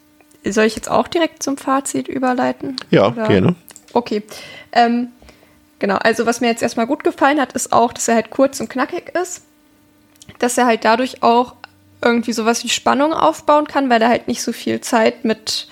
soll 0.45 0.65
ich 0.65 0.77
jetzt 0.77 0.91
auch 0.91 1.09
direkt 1.09 1.43
zum 1.43 1.57
Fazit 1.57 2.09
überleiten? 2.09 2.77
Ja, 2.91 3.09
Oder? 3.09 3.29
gerne. 3.29 3.55
Okay. 3.93 4.23
Ähm, 4.73 5.09
genau, 5.79 5.97
also 5.97 6.27
was 6.27 6.41
mir 6.41 6.49
jetzt 6.49 6.63
erstmal 6.63 6.87
gut 6.87 7.05
gefallen 7.05 7.41
hat, 7.41 7.53
ist 7.53 7.73
auch, 7.73 7.93
dass 7.93 8.09
er 8.09 8.17
halt 8.17 8.31
kurz 8.31 8.61
und 8.61 8.69
knackig 8.69 9.15
ist. 9.15 9.43
Dass 10.39 10.59
er 10.59 10.67
halt 10.67 10.85
dadurch 10.85 11.23
auch 11.23 11.55
irgendwie 12.03 12.33
sowas 12.33 12.65
wie 12.65 12.69
Spannung 12.69 13.13
aufbauen 13.13 13.67
kann, 13.67 13.89
weil 13.89 14.03
er 14.03 14.09
halt 14.09 14.29
nicht 14.29 14.43
so 14.43 14.53
viel 14.53 14.81
Zeit 14.81 15.25
mit 15.25 15.69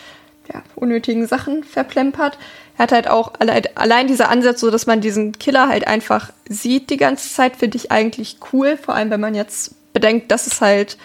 ja, 0.52 0.62
unnötigen 0.74 1.26
Sachen 1.26 1.64
verplempert. 1.64 2.38
Er 2.78 2.84
hat 2.84 2.92
halt 2.92 3.08
auch 3.08 3.32
allein, 3.38 3.64
allein 3.74 4.06
dieser 4.06 4.30
Ansatz, 4.30 4.60
so 4.60 4.70
dass 4.70 4.86
man 4.86 5.00
diesen 5.00 5.32
Killer 5.32 5.68
halt 5.68 5.86
einfach 5.86 6.32
sieht 6.48 6.90
die 6.90 6.96
ganze 6.96 7.28
Zeit, 7.28 7.56
finde 7.56 7.76
ich 7.76 7.90
eigentlich 7.90 8.38
cool. 8.52 8.78
Vor 8.78 8.94
allem, 8.94 9.10
wenn 9.10 9.20
man 9.20 9.34
jetzt 9.34 9.74
bedenkt, 9.92 10.30
dass 10.30 10.46
es 10.46 10.60
halt 10.60 10.96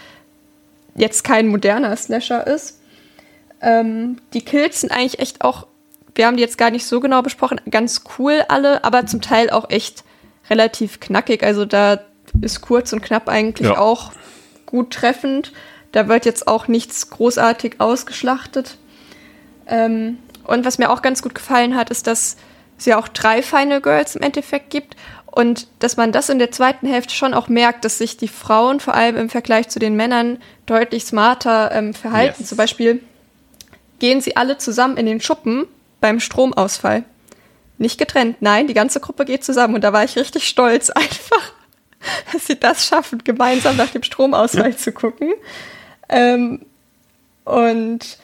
jetzt 0.95 1.23
kein 1.23 1.47
moderner 1.47 1.95
Slasher 1.95 2.47
ist. 2.47 2.79
Ähm, 3.61 4.17
die 4.33 4.43
Kills 4.43 4.81
sind 4.81 4.91
eigentlich 4.91 5.19
echt 5.19 5.41
auch 5.41 5.67
wir 6.17 6.25
haben 6.25 6.35
die 6.35 6.41
jetzt 6.41 6.57
gar 6.57 6.71
nicht 6.71 6.85
so 6.85 6.99
genau 6.99 7.21
besprochen, 7.21 7.61
ganz 7.69 8.01
cool 8.17 8.43
alle, 8.47 8.83
aber 8.83 9.05
zum 9.05 9.21
Teil 9.21 9.51
auch 9.51 9.69
echt 9.69 10.03
relativ 10.49 10.99
knackig. 10.99 11.43
Also 11.43 11.63
da 11.63 11.99
ist 12.41 12.61
kurz 12.61 12.91
und 12.91 13.01
knapp 13.01 13.29
eigentlich 13.29 13.67
ja. 13.67 13.77
auch 13.77 14.11
gut 14.65 14.91
treffend. 14.91 15.53
Da 15.91 16.07
wird 16.07 16.25
jetzt 16.25 16.47
auch 16.47 16.67
nichts 16.67 17.11
großartig 17.11 17.79
ausgeschlachtet. 17.79 18.77
Ähm, 19.67 20.17
und 20.43 20.65
was 20.65 20.79
mir 20.79 20.89
auch 20.89 21.01
ganz 21.03 21.21
gut 21.21 21.35
gefallen 21.35 21.75
hat, 21.75 21.91
ist, 21.91 22.07
dass 22.07 22.38
es 22.79 22.85
ja 22.85 22.97
auch 22.97 23.07
drei 23.07 23.43
Final 23.43 23.81
Girls 23.81 24.15
im 24.15 24.23
Endeffekt 24.23 24.71
gibt. 24.71 24.95
Und 25.38 25.67
dass 25.77 25.97
man 25.97 26.11
das 26.11 26.29
in 26.29 26.39
der 26.39 26.49
zweiten 26.49 26.88
Hälfte 26.88 27.13
schon 27.13 27.35
auch 27.35 27.47
merkt, 27.47 27.85
dass 27.85 27.99
sich 27.99 28.17
die 28.17 28.27
Frauen 28.27 28.79
vor 28.79 28.95
allem 28.95 29.15
im 29.15 29.29
Vergleich 29.29 29.69
zu 29.69 29.77
den 29.77 29.95
Männern 29.95 30.39
deutlich 30.65 31.05
smarter 31.05 31.71
ähm, 31.73 31.93
verhalten. 31.93 32.38
Yes. 32.39 32.49
Zum 32.49 32.57
Beispiel 32.57 33.03
gehen 33.99 34.19
sie 34.19 34.35
alle 34.35 34.57
zusammen 34.57 34.97
in 34.97 35.05
den 35.05 35.21
Schuppen 35.21 35.67
beim 36.01 36.19
Stromausfall. 36.19 37.03
Nicht 37.77 37.99
getrennt, 37.99 38.38
nein, 38.39 38.65
die 38.65 38.73
ganze 38.73 38.99
Gruppe 38.99 39.25
geht 39.25 39.43
zusammen 39.43 39.75
und 39.75 39.83
da 39.83 39.93
war 39.93 40.03
ich 40.03 40.15
richtig 40.15 40.47
stolz 40.47 40.89
einfach, 40.95 41.53
dass 42.33 42.47
sie 42.47 42.59
das 42.59 42.88
schaffen, 42.88 43.23
gemeinsam 43.23 43.77
nach 43.77 43.91
dem 43.91 44.01
Stromausfall 44.01 44.75
zu 44.75 44.91
gucken. 44.91 45.35
Ähm, 46.09 46.65
und 47.45 48.17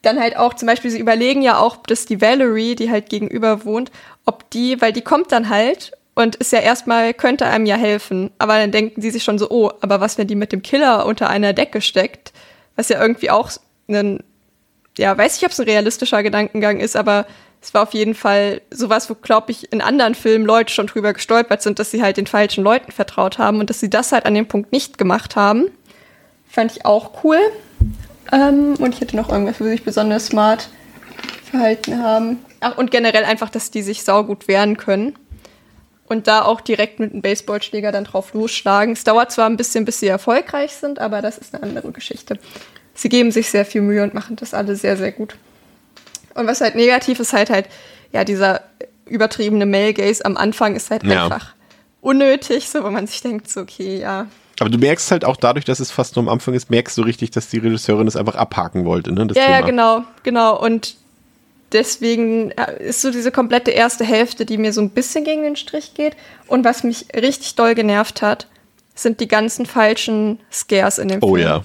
dann 0.00 0.18
halt 0.18 0.38
auch 0.38 0.54
zum 0.54 0.68
Beispiel, 0.68 0.90
sie 0.90 1.00
überlegen 1.00 1.42
ja 1.42 1.58
auch, 1.58 1.76
dass 1.86 2.06
die 2.06 2.22
Valerie, 2.22 2.76
die 2.76 2.90
halt 2.90 3.10
gegenüber 3.10 3.66
wohnt, 3.66 3.90
ob 4.24 4.48
die, 4.52 4.80
weil 4.80 4.94
die 4.94 5.02
kommt 5.02 5.30
dann 5.30 5.50
halt 5.50 5.92
und 6.14 6.36
ist 6.36 6.52
ja 6.52 6.60
erstmal, 6.60 7.14
könnte 7.14 7.46
einem 7.46 7.66
ja 7.66 7.76
helfen. 7.76 8.30
Aber 8.38 8.58
dann 8.58 8.70
denken 8.70 9.00
sie 9.00 9.10
sich 9.10 9.24
schon 9.24 9.38
so, 9.38 9.50
oh, 9.50 9.70
aber 9.80 10.00
was, 10.00 10.18
wenn 10.18 10.28
die 10.28 10.36
mit 10.36 10.52
dem 10.52 10.62
Killer 10.62 11.06
unter 11.06 11.28
einer 11.28 11.52
Decke 11.52 11.80
steckt? 11.80 12.32
Was 12.76 12.88
ja 12.88 13.00
irgendwie 13.00 13.30
auch 13.30 13.50
ein 13.88 14.20
ja, 14.98 15.16
weiß 15.16 15.36
nicht, 15.36 15.44
ob 15.44 15.52
es 15.52 15.60
ein 15.60 15.66
realistischer 15.66 16.22
Gedankengang 16.22 16.80
ist, 16.80 16.96
aber 16.96 17.26
es 17.60 17.72
war 17.72 17.82
auf 17.82 17.94
jeden 17.94 18.14
Fall 18.14 18.60
sowas, 18.70 19.08
wo, 19.08 19.14
glaube 19.14 19.50
ich, 19.50 19.72
in 19.72 19.80
anderen 19.80 20.14
Filmen 20.14 20.44
Leute 20.44 20.72
schon 20.72 20.86
drüber 20.86 21.12
gestolpert 21.12 21.62
sind, 21.62 21.78
dass 21.78 21.90
sie 21.90 22.02
halt 22.02 22.16
den 22.16 22.26
falschen 22.26 22.62
Leuten 22.62 22.92
vertraut 22.92 23.38
haben 23.38 23.60
und 23.60 23.70
dass 23.70 23.80
sie 23.80 23.90
das 23.90 24.12
halt 24.12 24.26
an 24.26 24.34
dem 24.34 24.46
Punkt 24.46 24.70
nicht 24.70 24.98
gemacht 24.98 25.34
haben. 25.34 25.66
Fand 26.48 26.72
ich 26.72 26.84
auch 26.84 27.24
cool. 27.24 27.38
Ähm, 28.32 28.74
und 28.78 28.94
ich 28.94 29.00
hätte 29.00 29.16
noch 29.16 29.30
irgendwas, 29.30 29.60
wo 29.60 29.64
sie 29.64 29.70
sich 29.70 29.84
besonders 29.84 30.26
smart 30.26 30.68
verhalten 31.50 32.02
haben. 32.02 32.44
Ach, 32.60 32.76
und 32.76 32.90
generell 32.90 33.24
einfach, 33.24 33.50
dass 33.50 33.70
die 33.70 33.82
sich 33.82 34.04
saugut 34.04 34.46
wehren 34.46 34.76
können. 34.76 35.16
Und 36.06 36.26
da 36.26 36.44
auch 36.44 36.60
direkt 36.60 37.00
mit 37.00 37.12
einem 37.12 37.22
Baseballschläger 37.22 37.90
dann 37.90 38.04
drauf 38.04 38.34
losschlagen. 38.34 38.92
Es 38.92 39.04
dauert 39.04 39.32
zwar 39.32 39.46
ein 39.46 39.56
bisschen, 39.56 39.86
bis 39.86 40.00
sie 40.00 40.06
erfolgreich 40.06 40.72
sind, 40.72 40.98
aber 40.98 41.22
das 41.22 41.38
ist 41.38 41.54
eine 41.54 41.62
andere 41.62 41.92
Geschichte 41.92 42.38
sie 42.94 43.08
geben 43.08 43.30
sich 43.30 43.50
sehr 43.50 43.66
viel 43.66 43.82
Mühe 43.82 44.02
und 44.02 44.14
machen 44.14 44.36
das 44.36 44.54
alle 44.54 44.76
sehr, 44.76 44.96
sehr 44.96 45.12
gut. 45.12 45.36
Und 46.34 46.46
was 46.46 46.60
halt 46.60 46.74
negativ 46.74 47.20
ist, 47.20 47.32
halt 47.32 47.50
halt, 47.50 47.68
ja, 48.12 48.24
dieser 48.24 48.62
übertriebene 49.06 49.66
Male 49.66 49.92
Gaze 49.92 50.24
am 50.24 50.36
Anfang 50.36 50.74
ist 50.74 50.90
halt 50.90 51.04
ja. 51.04 51.24
einfach 51.24 51.54
unnötig, 52.00 52.68
so 52.68 52.82
wo 52.82 52.90
man 52.90 53.06
sich 53.06 53.20
denkt, 53.20 53.50
so, 53.50 53.60
okay, 53.60 54.00
ja. 54.00 54.26
Aber 54.60 54.70
du 54.70 54.78
merkst 54.78 55.10
halt 55.10 55.24
auch 55.24 55.36
dadurch, 55.36 55.64
dass 55.64 55.80
es 55.80 55.90
fast 55.90 56.16
nur 56.16 56.24
am 56.24 56.28
Anfang 56.28 56.54
ist, 56.54 56.70
merkst 56.70 56.96
du 56.96 57.02
richtig, 57.02 57.32
dass 57.32 57.48
die 57.48 57.58
Regisseurin 57.58 58.06
das 58.06 58.16
einfach 58.16 58.36
abhaken 58.36 58.84
wollte, 58.84 59.12
ne? 59.12 59.22
ja, 59.22 59.34
Thema. 59.34 59.48
ja, 59.48 59.60
genau, 59.62 60.04
genau. 60.22 60.60
Und 60.60 60.96
deswegen 61.74 62.52
äh, 62.52 62.82
ist 62.82 63.02
so 63.02 63.10
diese 63.10 63.30
komplette 63.30 63.70
erste 63.72 64.04
Hälfte, 64.04 64.46
die 64.46 64.56
mir 64.56 64.72
so 64.72 64.80
ein 64.80 64.90
bisschen 64.90 65.24
gegen 65.24 65.42
den 65.42 65.56
Strich 65.56 65.92
geht. 65.94 66.16
Und 66.46 66.64
was 66.64 66.84
mich 66.84 67.06
richtig 67.14 67.56
doll 67.56 67.74
genervt 67.74 68.22
hat, 68.22 68.46
sind 68.94 69.20
die 69.20 69.28
ganzen 69.28 69.66
falschen 69.66 70.40
Scares 70.50 70.98
in 70.98 71.08
dem 71.08 71.22
oh, 71.22 71.34
Film. 71.34 71.46
Oh 71.46 71.48
ja. 71.48 71.64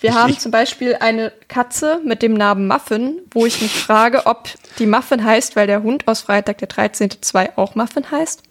Wir 0.00 0.14
haben 0.14 0.38
zum 0.38 0.52
Beispiel 0.52 0.96
eine 1.00 1.32
Katze 1.48 2.00
mit 2.04 2.22
dem 2.22 2.34
Namen 2.34 2.68
Muffin, 2.68 3.18
wo 3.32 3.46
ich 3.46 3.60
mich 3.60 3.72
frage, 3.72 4.26
ob 4.26 4.48
die 4.78 4.86
Muffin 4.86 5.24
heißt, 5.24 5.56
weil 5.56 5.66
der 5.66 5.82
Hund 5.82 6.06
aus 6.06 6.20
Freitag 6.20 6.58
der 6.58 6.68
13.2 6.68 7.56
auch 7.56 7.74
Muffin 7.74 8.08
heißt. 8.08 8.42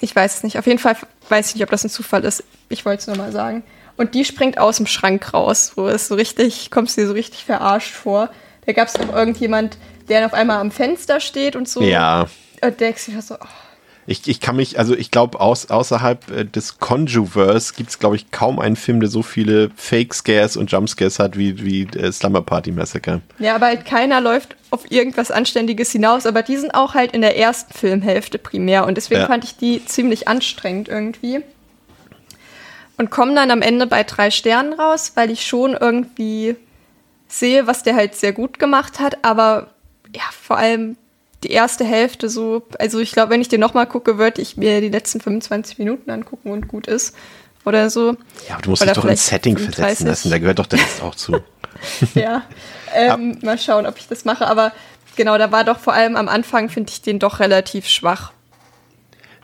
Ich 0.00 0.14
weiß 0.14 0.36
es 0.36 0.42
nicht. 0.42 0.58
Auf 0.58 0.66
jeden 0.66 0.78
Fall 0.78 0.96
weiß 1.30 1.48
ich 1.48 1.54
nicht, 1.54 1.64
ob 1.64 1.70
das 1.70 1.84
ein 1.84 1.88
Zufall 1.88 2.24
ist. 2.24 2.44
Ich 2.68 2.84
wollte 2.84 3.00
es 3.00 3.06
nur 3.06 3.16
mal 3.16 3.32
sagen. 3.32 3.62
Und 3.96 4.14
die 4.14 4.24
springt 4.24 4.58
aus 4.58 4.76
dem 4.76 4.86
Schrank 4.86 5.32
raus, 5.32 5.72
wo 5.76 5.88
es 5.88 6.08
so 6.08 6.14
richtig, 6.14 6.70
kommst 6.70 6.96
du 6.96 7.00
dir 7.00 7.06
so 7.06 7.14
richtig 7.14 7.44
verarscht 7.44 7.94
vor. 7.94 8.28
Da 8.68 8.74
gab 8.74 8.88
es 8.88 8.98
noch 8.98 9.14
irgendjemand, 9.14 9.78
der 10.10 10.26
auf 10.26 10.34
einmal 10.34 10.60
am 10.60 10.70
Fenster 10.70 11.20
steht 11.20 11.56
und 11.56 11.66
so. 11.66 11.80
Ja. 11.80 12.26
Und 12.60 12.78
dir 12.80 12.94
so, 13.22 13.36
oh, 13.36 13.46
ich, 14.06 14.28
ich 14.28 14.40
kann 14.40 14.56
mich, 14.56 14.78
also 14.78 14.94
ich 14.94 15.10
glaube, 15.10 15.40
aus, 15.40 15.70
außerhalb 15.70 16.30
äh, 16.30 16.44
des 16.44 16.78
Conjuverse 16.78 17.72
gibt 17.74 17.88
es, 17.88 17.98
glaube 17.98 18.16
ich, 18.16 18.30
kaum 18.30 18.58
einen 18.58 18.76
Film, 18.76 19.00
der 19.00 19.08
so 19.08 19.22
viele 19.22 19.70
Fake-Scares 19.74 20.58
und 20.58 20.70
Jumpscares 20.70 21.18
hat 21.18 21.38
wie, 21.38 21.64
wie 21.64 21.84
äh, 21.96 22.12
Slumber 22.12 22.42
Party 22.42 22.70
Massacre. 22.70 23.22
Ja, 23.38 23.54
aber 23.54 23.68
halt 23.68 23.86
keiner 23.86 24.20
läuft 24.20 24.54
auf 24.68 24.90
irgendwas 24.90 25.30
Anständiges 25.30 25.90
hinaus, 25.90 26.26
aber 26.26 26.42
die 26.42 26.58
sind 26.58 26.74
auch 26.74 26.92
halt 26.92 27.12
in 27.12 27.22
der 27.22 27.38
ersten 27.38 27.72
Filmhälfte 27.72 28.36
primär 28.36 28.86
und 28.86 28.96
deswegen 28.96 29.22
ja. 29.22 29.26
fand 29.28 29.44
ich 29.44 29.56
die 29.56 29.82
ziemlich 29.86 30.28
anstrengend 30.28 30.88
irgendwie. 30.88 31.40
und 32.98 33.08
komme 33.08 33.34
dann 33.34 33.50
am 33.50 33.62
Ende 33.62 33.86
bei 33.86 34.02
drei 34.02 34.30
Sternen 34.30 34.74
raus, 34.74 35.12
weil 35.14 35.30
ich 35.30 35.46
schon 35.46 35.72
irgendwie 35.72 36.54
sehe, 37.28 37.66
was 37.66 37.82
der 37.82 37.94
halt 37.94 38.14
sehr 38.14 38.32
gut 38.32 38.58
gemacht 38.58 38.98
hat, 38.98 39.24
aber 39.24 39.68
ja, 40.14 40.22
vor 40.42 40.56
allem 40.56 40.96
die 41.44 41.50
erste 41.50 41.84
Hälfte 41.84 42.28
so, 42.28 42.66
also 42.78 42.98
ich 42.98 43.12
glaube, 43.12 43.30
wenn 43.30 43.40
ich 43.40 43.48
den 43.48 43.60
nochmal 43.60 43.86
gucke, 43.86 44.18
würde 44.18 44.42
ich 44.42 44.56
mir 44.56 44.80
die 44.80 44.88
letzten 44.88 45.20
25 45.20 45.78
Minuten 45.78 46.10
angucken 46.10 46.50
und 46.50 46.68
gut 46.68 46.86
ist. 46.86 47.14
Oder 47.64 47.90
so. 47.90 48.16
Ja, 48.48 48.54
aber 48.54 48.62
du 48.62 48.70
musst 48.70 48.82
dich 48.82 48.92
doch 48.92 49.04
ins 49.04 49.26
Setting 49.26 49.56
35. 49.56 49.76
versetzen 49.76 50.06
lassen, 50.06 50.30
da 50.30 50.38
gehört 50.38 50.58
doch 50.58 50.66
der 50.66 50.78
Rest 50.78 51.02
auch 51.02 51.14
zu. 51.14 51.40
ja, 52.14 52.42
ähm, 52.94 53.38
mal 53.42 53.58
schauen, 53.58 53.86
ob 53.86 53.98
ich 53.98 54.08
das 54.08 54.24
mache, 54.24 54.46
aber 54.46 54.72
genau, 55.16 55.36
da 55.36 55.52
war 55.52 55.64
doch 55.64 55.78
vor 55.78 55.92
allem 55.92 56.16
am 56.16 56.28
Anfang, 56.28 56.70
finde 56.70 56.90
ich 56.90 57.02
den 57.02 57.18
doch 57.18 57.40
relativ 57.40 57.86
schwach 57.86 58.32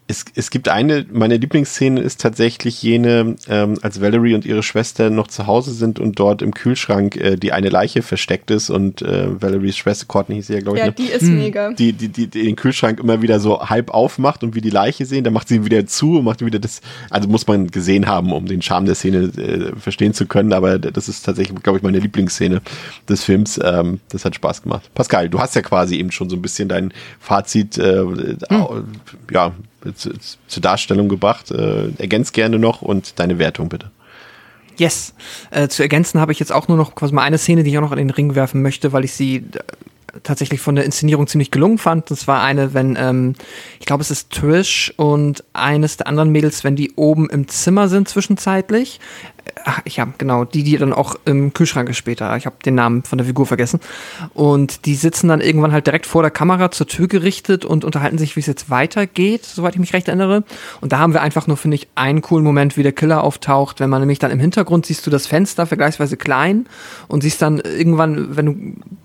es, 0.06 0.26
es 0.34 0.50
gibt 0.50 0.68
eine, 0.68 1.06
meine 1.10 1.38
Lieblingsszene 1.38 1.98
ist 2.00 2.20
tatsächlich 2.20 2.82
jene, 2.82 3.36
ähm, 3.48 3.78
als 3.80 4.02
Valerie 4.02 4.34
und 4.34 4.44
ihre 4.44 4.62
Schwester 4.62 5.08
noch 5.08 5.28
zu 5.28 5.46
Hause 5.46 5.72
sind 5.72 5.98
und 5.98 6.18
dort 6.18 6.42
im 6.42 6.52
Kühlschrank 6.52 7.16
äh, 7.16 7.36
die 7.36 7.52
eine 7.52 7.70
Leiche 7.70 8.02
versteckt 8.02 8.50
ist 8.50 8.68
und 8.68 9.00
äh, 9.00 9.40
Valeries 9.40 9.78
Schwester 9.78 10.04
Courtney 10.06 10.36
hieß 10.36 10.48
sie 10.48 10.54
ja, 10.54 10.60
glaube 10.60 10.76
ich. 10.76 10.84
Ja, 10.84 10.86
ne? 10.88 10.92
die 10.92 11.06
ist 11.06 11.22
hm. 11.22 11.38
mega. 11.38 11.72
Die, 11.72 11.94
die, 11.94 12.08
die, 12.08 12.26
die 12.26 12.42
den 12.44 12.56
Kühlschrank 12.56 13.00
immer 13.00 13.22
wieder 13.22 13.40
so 13.40 13.60
halb 13.60 13.90
aufmacht 13.90 14.44
und 14.44 14.54
wie 14.54 14.60
die 14.60 14.70
Leiche 14.70 15.06
sehen, 15.06 15.24
dann 15.24 15.32
macht 15.32 15.48
sie 15.48 15.56
ihn 15.56 15.64
wieder 15.64 15.86
zu 15.86 16.18
und 16.18 16.24
macht 16.24 16.44
wieder 16.44 16.58
das, 16.58 16.82
also 17.08 17.26
muss 17.26 17.46
man 17.46 17.70
gesehen 17.70 18.06
haben, 18.06 18.32
um 18.32 18.44
den 18.44 18.60
Charme 18.60 18.84
der 18.84 18.96
Szene 18.96 19.32
äh, 19.38 19.74
verstehen 19.76 20.12
zu 20.12 20.26
können, 20.26 20.52
aber 20.52 20.78
das 20.78 21.08
ist 21.08 21.22
tatsächlich, 21.22 21.62
glaube 21.62 21.78
ich, 21.78 21.82
meine 21.82 21.98
Lieblingsszene 21.98 22.60
des 23.08 23.24
Films. 23.24 23.58
Ähm, 23.62 24.00
das 24.10 24.26
hat 24.26 24.34
Spaß 24.34 24.62
gemacht. 24.62 24.90
Pascal, 24.94 25.30
du 25.30 25.40
hast 25.40 25.54
ja 25.54 25.62
quasi 25.62 25.96
eben 25.96 26.12
schon 26.12 26.28
so 26.28 26.36
ein 26.36 26.42
bisschen 26.42 26.68
dein 26.68 26.92
Fazit, 27.20 27.78
äh, 27.78 28.00
hm. 28.00 28.84
ja, 29.30 29.52
zu, 29.94 30.10
zur 30.46 30.62
Darstellung 30.62 31.08
gebracht. 31.08 31.50
Äh, 31.50 31.90
ergänz 31.98 32.32
gerne 32.32 32.58
noch 32.58 32.82
und 32.82 33.18
deine 33.18 33.38
Wertung 33.38 33.68
bitte. 33.68 33.90
Yes. 34.76 35.14
Äh, 35.50 35.68
zu 35.68 35.82
ergänzen 35.82 36.20
habe 36.20 36.32
ich 36.32 36.40
jetzt 36.40 36.52
auch 36.52 36.68
nur 36.68 36.76
noch 36.76 36.94
quasi 36.94 37.14
mal 37.14 37.22
eine 37.22 37.38
Szene, 37.38 37.62
die 37.62 37.70
ich 37.70 37.78
auch 37.78 37.82
noch 37.82 37.92
in 37.92 37.98
den 37.98 38.10
Ring 38.10 38.34
werfen 38.34 38.62
möchte, 38.62 38.92
weil 38.92 39.04
ich 39.04 39.12
sie 39.12 39.36
äh, 39.36 40.20
tatsächlich 40.22 40.60
von 40.60 40.74
der 40.74 40.84
Inszenierung 40.84 41.26
ziemlich 41.26 41.50
gelungen 41.50 41.78
fand. 41.78 42.10
Das 42.10 42.26
war 42.26 42.42
eine, 42.42 42.74
wenn, 42.74 42.96
ähm, 42.98 43.34
ich 43.78 43.86
glaube, 43.86 44.02
es 44.02 44.10
ist 44.10 44.30
Trish 44.30 44.92
und 44.96 45.44
eines 45.52 45.96
der 45.96 46.06
anderen 46.06 46.30
Mädels, 46.30 46.64
wenn 46.64 46.76
die 46.76 46.92
oben 46.96 47.28
im 47.30 47.48
Zimmer 47.48 47.88
sind 47.88 48.08
zwischenzeitlich, 48.08 49.00
ich 49.84 50.00
habe 50.00 50.12
genau, 50.18 50.44
die, 50.44 50.62
die 50.62 50.76
dann 50.76 50.92
auch 50.92 51.16
im 51.24 51.52
Kühlschrank 51.52 51.88
ist 51.88 51.96
später. 51.96 52.36
Ich 52.36 52.46
habe 52.46 52.56
den 52.64 52.74
Namen 52.74 53.02
von 53.02 53.18
der 53.18 53.26
Figur 53.26 53.46
vergessen. 53.46 53.80
Und 54.32 54.86
die 54.86 54.94
sitzen 54.94 55.28
dann 55.28 55.40
irgendwann 55.40 55.72
halt 55.72 55.86
direkt 55.86 56.06
vor 56.06 56.22
der 56.22 56.30
Kamera 56.30 56.70
zur 56.70 56.86
Tür 56.86 57.08
gerichtet 57.08 57.64
und 57.64 57.84
unterhalten 57.84 58.18
sich, 58.18 58.36
wie 58.36 58.40
es 58.40 58.46
jetzt 58.46 58.70
weitergeht, 58.70 59.44
soweit 59.44 59.74
ich 59.74 59.80
mich 59.80 59.92
recht 59.92 60.08
erinnere. 60.08 60.44
Und 60.80 60.92
da 60.92 60.98
haben 60.98 61.12
wir 61.12 61.22
einfach 61.22 61.46
nur, 61.46 61.56
finde 61.56 61.76
ich, 61.76 61.88
einen 61.94 62.22
coolen 62.22 62.44
Moment, 62.44 62.76
wie 62.76 62.82
der 62.82 62.92
Killer 62.92 63.22
auftaucht, 63.22 63.80
wenn 63.80 63.90
man 63.90 64.00
nämlich 64.00 64.18
dann 64.18 64.30
im 64.30 64.40
Hintergrund 64.40 64.86
siehst 64.86 65.06
du 65.06 65.10
das 65.10 65.26
Fenster 65.26 65.66
vergleichsweise 65.66 66.16
klein 66.16 66.66
und 67.08 67.22
siehst 67.22 67.40
dann 67.42 67.60
irgendwann, 67.60 68.36
wenn 68.36 68.46
du 68.46 68.54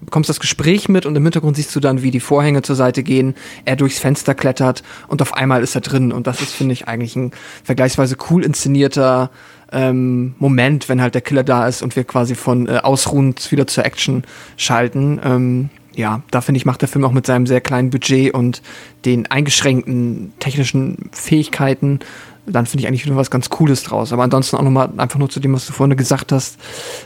bekommst 0.06 0.30
das 0.30 0.40
Gespräch 0.40 0.90
mit 0.90 1.06
und 1.06 1.16
im 1.16 1.24
Hintergrund 1.24 1.56
siehst 1.56 1.76
du 1.76 1.80
dann, 1.80 2.02
wie 2.02 2.12
die 2.12 2.20
Vorhänge 2.20 2.64
zur 2.64 2.76
Seite 2.76 3.04
gehen, 3.04 3.36
er 3.66 3.76
durchs 3.76 4.00
Fenster 4.00 4.34
klettert 4.34 4.84
und 5.08 5.22
auf 5.22 5.34
einmal 5.36 5.62
ist 5.62 5.76
er 5.76 5.82
drin. 5.82 6.12
Und 6.12 6.26
das 6.26 6.42
ist, 6.42 6.54
finde 6.54 6.74
ich, 6.74 6.88
eigentlich 6.88 7.16
ein 7.16 7.32
vergleichsweise 7.64 8.18
cool 8.30 8.44
inszenierter 8.44 9.30
ähm, 9.72 10.36
Moment, 10.40 10.90
wenn 10.90 11.02
halt 11.02 11.14
der 11.14 11.22
Killer 11.22 11.44
da 11.44 11.68
ist 11.68 11.82
und 11.82 11.96
wir 11.96 12.04
quasi 12.04 12.36
von 12.36 12.68
äh, 12.68 12.78
ausruhend 12.78 13.52
wieder 13.52 13.68
zur 13.68 13.86
Action 13.86 14.24
schalten. 14.58 15.20
Ähm, 15.24 15.70
ja, 15.96 16.22
da 16.32 16.42
finde 16.42 16.58
ich, 16.58 16.66
macht 16.66 16.82
der 16.82 16.88
Film 16.88 17.04
auch 17.04 17.12
mit 17.12 17.26
seinem 17.26 17.46
sehr 17.46 17.62
kleinen 17.62 17.90
Budget 17.90 18.34
und 18.34 18.62
den 19.06 19.30
eingeschränkten 19.30 20.34
technischen 20.40 21.10
Fähigkeiten, 21.12 22.00
dann 22.46 22.66
finde 22.66 22.82
ich 22.82 22.88
eigentlich 22.88 23.06
wieder 23.06 23.16
was 23.16 23.32
ganz 23.32 23.50
Cooles 23.50 23.84
draus. 23.84 24.14
Aber 24.14 24.24
ansonsten 24.24 24.58
auch 24.58 24.62
nochmal 24.62 24.90
einfach 24.98 25.20
nur 25.20 25.30
zu 25.30 25.40
dem, 25.40 25.54
was 25.54 25.66
du 25.66 25.74
vorhin 25.74 25.96
gesagt 25.98 26.32
hast, 26.32 26.58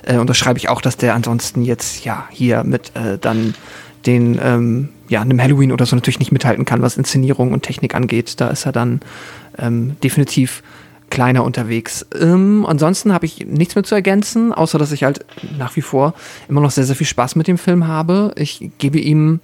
äh, 0.04 0.18
unterschreibe 0.18 0.58
ich 0.58 0.70
auch, 0.70 0.82
dass 0.82 0.98
der 0.98 1.16
ansonsten 1.16 1.64
jetzt 1.64 2.06
ja 2.06 2.28
hier 2.30 2.64
mit 2.64 2.96
äh, 2.96 3.18
dann 3.18 3.56
den, 4.06 4.40
ähm, 4.42 4.90
ja, 5.10 5.22
einem 5.22 5.42
Halloween 5.42 5.72
oder 5.72 5.86
so 5.86 5.96
natürlich 5.96 6.20
nicht 6.20 6.32
mithalten 6.32 6.66
kann, 6.66 6.82
was 6.82 6.98
Inszenierung 6.98 7.54
und 7.54 7.64
Technik 7.64 7.96
angeht. 7.96 8.40
Da 8.40 8.50
ist 8.50 8.66
er 8.66 8.72
dann 8.72 9.02
ähm, 9.58 9.96
definitiv 10.04 10.64
kleiner 11.14 11.44
unterwegs. 11.44 12.08
Ähm, 12.20 12.66
ansonsten 12.68 13.14
habe 13.14 13.28
ich 13.28 13.46
nichts 13.46 13.76
mehr 13.76 13.84
zu 13.84 13.94
ergänzen, 13.94 14.52
außer 14.52 14.80
dass 14.80 14.92
ich 14.92 15.04
halt 15.04 15.24
nach 15.60 15.76
wie 15.76 15.84
vor 15.84 16.16
immer 16.50 16.60
noch 16.60 16.72
sehr, 16.72 16.86
sehr 16.86 16.96
viel 16.96 17.06
Spaß 17.06 17.36
mit 17.36 17.48
dem 17.48 17.60
Film 17.60 17.88
habe. 17.88 18.34
Ich 18.36 18.72
gebe 18.80 18.98
ihm 18.98 19.40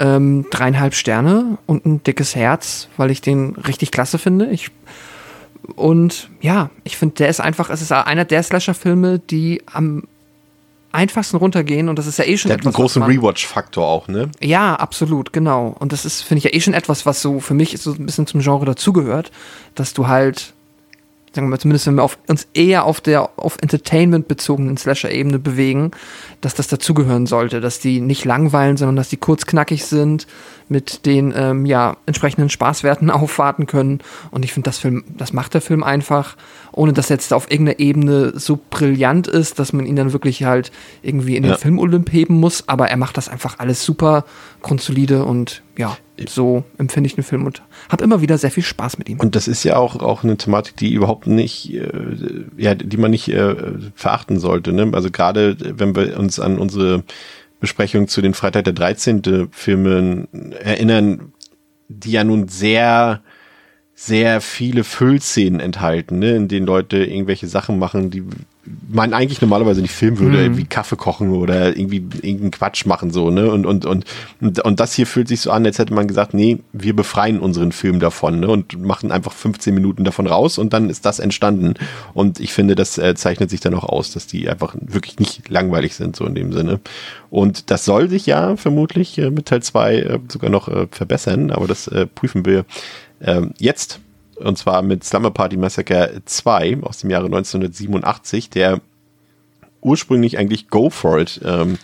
ähm, 0.00 0.46
dreieinhalb 0.50 0.94
Sterne 0.94 1.58
und 1.66 1.86
ein 1.86 2.02
dickes 2.02 2.34
Herz, 2.34 2.88
weil 2.96 3.12
ich 3.12 3.20
den 3.20 3.54
richtig 3.54 3.92
klasse 3.92 4.18
finde. 4.18 4.46
Ich 4.50 4.72
und 5.76 6.28
ja, 6.40 6.70
ich 6.82 6.96
finde, 6.96 7.14
der 7.14 7.28
ist 7.28 7.40
einfach, 7.40 7.70
es 7.70 7.82
ist 7.82 7.92
einer 7.92 8.24
der 8.24 8.42
Slasher-Filme, 8.42 9.20
die 9.20 9.62
am 9.72 10.08
einfachsten 10.90 11.36
runtergehen 11.36 11.88
und 11.88 12.00
das 12.00 12.08
ist 12.08 12.18
ja 12.18 12.24
eh 12.24 12.36
schon 12.36 12.48
der 12.48 12.56
etwas. 12.56 12.74
Hat 12.74 12.78
einen 12.78 12.82
großen 12.82 13.02
Rewatch-Faktor 13.04 13.86
auch, 13.86 14.08
ne? 14.08 14.28
Ja, 14.40 14.74
absolut, 14.74 15.32
genau. 15.32 15.76
Und 15.78 15.92
das 15.92 16.04
ist, 16.04 16.22
finde 16.22 16.38
ich, 16.38 16.44
ja 16.44 16.52
eh 16.52 16.60
schon 16.60 16.74
etwas, 16.74 17.06
was 17.06 17.22
so 17.22 17.38
für 17.38 17.54
mich 17.54 17.80
so 17.80 17.92
ein 17.92 18.06
bisschen 18.06 18.26
zum 18.26 18.40
Genre 18.40 18.66
dazugehört, 18.66 19.30
dass 19.76 19.94
du 19.94 20.08
halt 20.08 20.54
sagen 21.36 21.46
wir 21.46 21.50
mal, 21.50 21.60
zumindest 21.60 21.86
wenn 21.86 21.94
wir 21.94 22.02
auf, 22.02 22.18
uns 22.26 22.48
eher 22.54 22.84
auf 22.84 23.00
der 23.00 23.30
auf 23.38 23.58
Entertainment 23.60 24.26
bezogenen 24.26 24.76
Slasher-Ebene 24.76 25.38
bewegen, 25.38 25.92
dass 26.40 26.54
das 26.54 26.66
dazugehören 26.66 27.26
sollte, 27.26 27.60
dass 27.60 27.78
die 27.78 28.00
nicht 28.00 28.24
langweilen, 28.24 28.76
sondern 28.76 28.96
dass 28.96 29.10
die 29.10 29.18
kurz 29.18 29.46
knackig 29.46 29.84
sind, 29.84 30.26
mit 30.68 31.06
den 31.06 31.32
ähm, 31.36 31.66
ja 31.66 31.96
entsprechenden 32.06 32.50
Spaßwerten 32.50 33.10
aufwarten 33.12 33.66
können. 33.66 34.00
Und 34.30 34.44
ich 34.44 34.52
finde, 34.52 34.68
das 34.68 34.78
Film, 34.78 35.04
das 35.16 35.32
macht 35.32 35.54
der 35.54 35.60
Film 35.60 35.82
einfach, 35.82 36.36
ohne 36.72 36.92
dass 36.92 37.10
er 37.10 37.16
jetzt 37.16 37.32
auf 37.32 37.50
irgendeiner 37.50 37.78
Ebene 37.78 38.32
so 38.38 38.58
brillant 38.70 39.28
ist, 39.28 39.58
dass 39.58 39.72
man 39.72 39.86
ihn 39.86 39.96
dann 39.96 40.12
wirklich 40.12 40.44
halt 40.44 40.72
irgendwie 41.02 41.36
in 41.36 41.42
den 41.42 41.52
ja. 41.52 41.58
Film 41.58 41.78
Olymp 41.78 42.12
heben 42.12 42.40
muss. 42.40 42.68
Aber 42.68 42.88
er 42.88 42.96
macht 42.96 43.16
das 43.16 43.28
einfach 43.28 43.58
alles 43.58 43.84
super 43.84 44.24
grundsolide 44.62 45.24
und 45.24 45.62
ja, 45.76 45.96
so 46.28 46.64
empfinde 46.78 47.06
ich 47.06 47.14
den 47.14 47.24
Film 47.24 47.46
und 47.46 47.62
habe 47.88 48.04
immer 48.04 48.20
wieder 48.20 48.38
sehr 48.38 48.50
viel 48.50 48.62
Spaß 48.62 48.98
mit 48.98 49.08
ihm. 49.08 49.20
Und 49.20 49.36
das 49.36 49.48
ist 49.48 49.64
ja 49.64 49.76
auch, 49.76 49.96
auch 49.96 50.24
eine 50.24 50.36
Thematik, 50.36 50.76
die 50.76 50.92
überhaupt 50.92 51.26
nicht, 51.26 51.72
äh, 51.74 51.88
ja, 52.56 52.74
die 52.74 52.96
man 52.96 53.10
nicht 53.10 53.28
äh, 53.28 53.54
verachten 53.94 54.38
sollte. 54.38 54.72
Ne? 54.72 54.90
Also 54.92 55.10
gerade 55.10 55.56
wenn 55.60 55.94
wir 55.94 56.18
uns 56.18 56.40
an 56.40 56.58
unsere 56.58 57.04
Besprechung 57.60 58.08
zu 58.08 58.20
den 58.20 58.34
Freitag 58.34 58.64
der 58.64 58.72
13. 58.72 59.48
Filmen 59.50 60.52
erinnern, 60.52 61.32
die 61.88 62.12
ja 62.12 62.24
nun 62.24 62.48
sehr, 62.48 63.22
sehr 63.94 64.40
viele 64.40 64.84
Füllszenen 64.84 65.60
enthalten, 65.60 66.18
ne, 66.18 66.36
in 66.36 66.48
denen 66.48 66.66
Leute 66.66 66.98
irgendwelche 66.98 67.46
Sachen 67.46 67.78
machen, 67.78 68.10
die 68.10 68.24
man 68.88 69.12
eigentlich 69.12 69.40
normalerweise 69.40 69.80
nicht 69.80 69.94
filmen 69.94 70.18
würde, 70.18 70.48
mhm. 70.48 70.56
wie 70.56 70.64
Kaffee 70.64 70.96
kochen 70.96 71.30
oder 71.30 71.76
irgendwie 71.76 71.96
irgendeinen 71.96 72.50
Quatsch 72.50 72.86
machen 72.86 73.10
so, 73.10 73.30
ne? 73.30 73.50
Und, 73.50 73.66
und, 73.66 73.84
und, 73.84 74.04
und, 74.40 74.60
und 74.60 74.80
das 74.80 74.94
hier 74.94 75.06
fühlt 75.06 75.28
sich 75.28 75.40
so 75.40 75.50
an, 75.50 75.64
als 75.64 75.78
hätte 75.78 75.94
man 75.94 76.06
gesagt, 76.06 76.34
nee, 76.34 76.58
wir 76.72 76.94
befreien 76.94 77.38
unseren 77.40 77.72
Film 77.72 78.00
davon, 78.00 78.40
ne? 78.40 78.48
Und 78.48 78.80
machen 78.80 79.12
einfach 79.12 79.32
15 79.32 79.74
Minuten 79.74 80.04
davon 80.04 80.26
raus 80.26 80.58
und 80.58 80.72
dann 80.72 80.90
ist 80.90 81.04
das 81.04 81.18
entstanden. 81.18 81.74
Und 82.14 82.40
ich 82.40 82.52
finde, 82.52 82.74
das 82.74 82.98
äh, 82.98 83.14
zeichnet 83.14 83.50
sich 83.50 83.60
dann 83.60 83.74
auch 83.74 83.84
aus, 83.84 84.12
dass 84.12 84.26
die 84.26 84.48
einfach 84.48 84.74
wirklich 84.80 85.18
nicht 85.18 85.48
langweilig 85.48 85.94
sind, 85.94 86.16
so 86.16 86.26
in 86.26 86.34
dem 86.34 86.52
Sinne. 86.52 86.80
Und 87.30 87.70
das 87.70 87.84
soll 87.84 88.08
sich 88.08 88.26
ja 88.26 88.56
vermutlich 88.56 89.18
äh, 89.18 89.30
mit 89.30 89.46
Teil 89.46 89.62
2 89.62 89.94
äh, 89.96 90.18
sogar 90.28 90.50
noch 90.50 90.68
äh, 90.68 90.86
verbessern, 90.90 91.50
aber 91.50 91.66
das 91.66 91.88
äh, 91.88 92.06
prüfen 92.06 92.44
wir 92.44 92.64
äh, 93.20 93.42
jetzt 93.58 94.00
und 94.36 94.58
zwar 94.58 94.82
mit 94.82 95.04
Slumber 95.04 95.30
Party 95.30 95.56
Massacre 95.56 96.20
2 96.24 96.78
aus 96.82 96.98
dem 96.98 97.10
Jahre 97.10 97.26
1987, 97.26 98.50
der 98.50 98.80
ursprünglich 99.80 100.38
eigentlich 100.38 100.68
Go 100.68 100.90
For 100.90 101.20
It 101.20 101.40
ähm, 101.44 101.78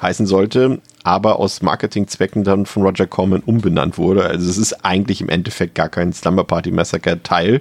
heißen 0.00 0.26
sollte, 0.26 0.80
aber 1.04 1.38
aus 1.38 1.62
Marketingzwecken 1.62 2.44
dann 2.44 2.66
von 2.66 2.82
Roger 2.82 3.06
Corman 3.06 3.42
umbenannt 3.44 3.98
wurde. 3.98 4.24
Also 4.24 4.50
es 4.50 4.58
ist 4.58 4.84
eigentlich 4.84 5.20
im 5.20 5.28
Endeffekt 5.28 5.74
gar 5.74 5.88
kein 5.88 6.12
Slumber 6.12 6.44
Party 6.44 6.72
Massacre 6.72 7.22
Teil, 7.22 7.60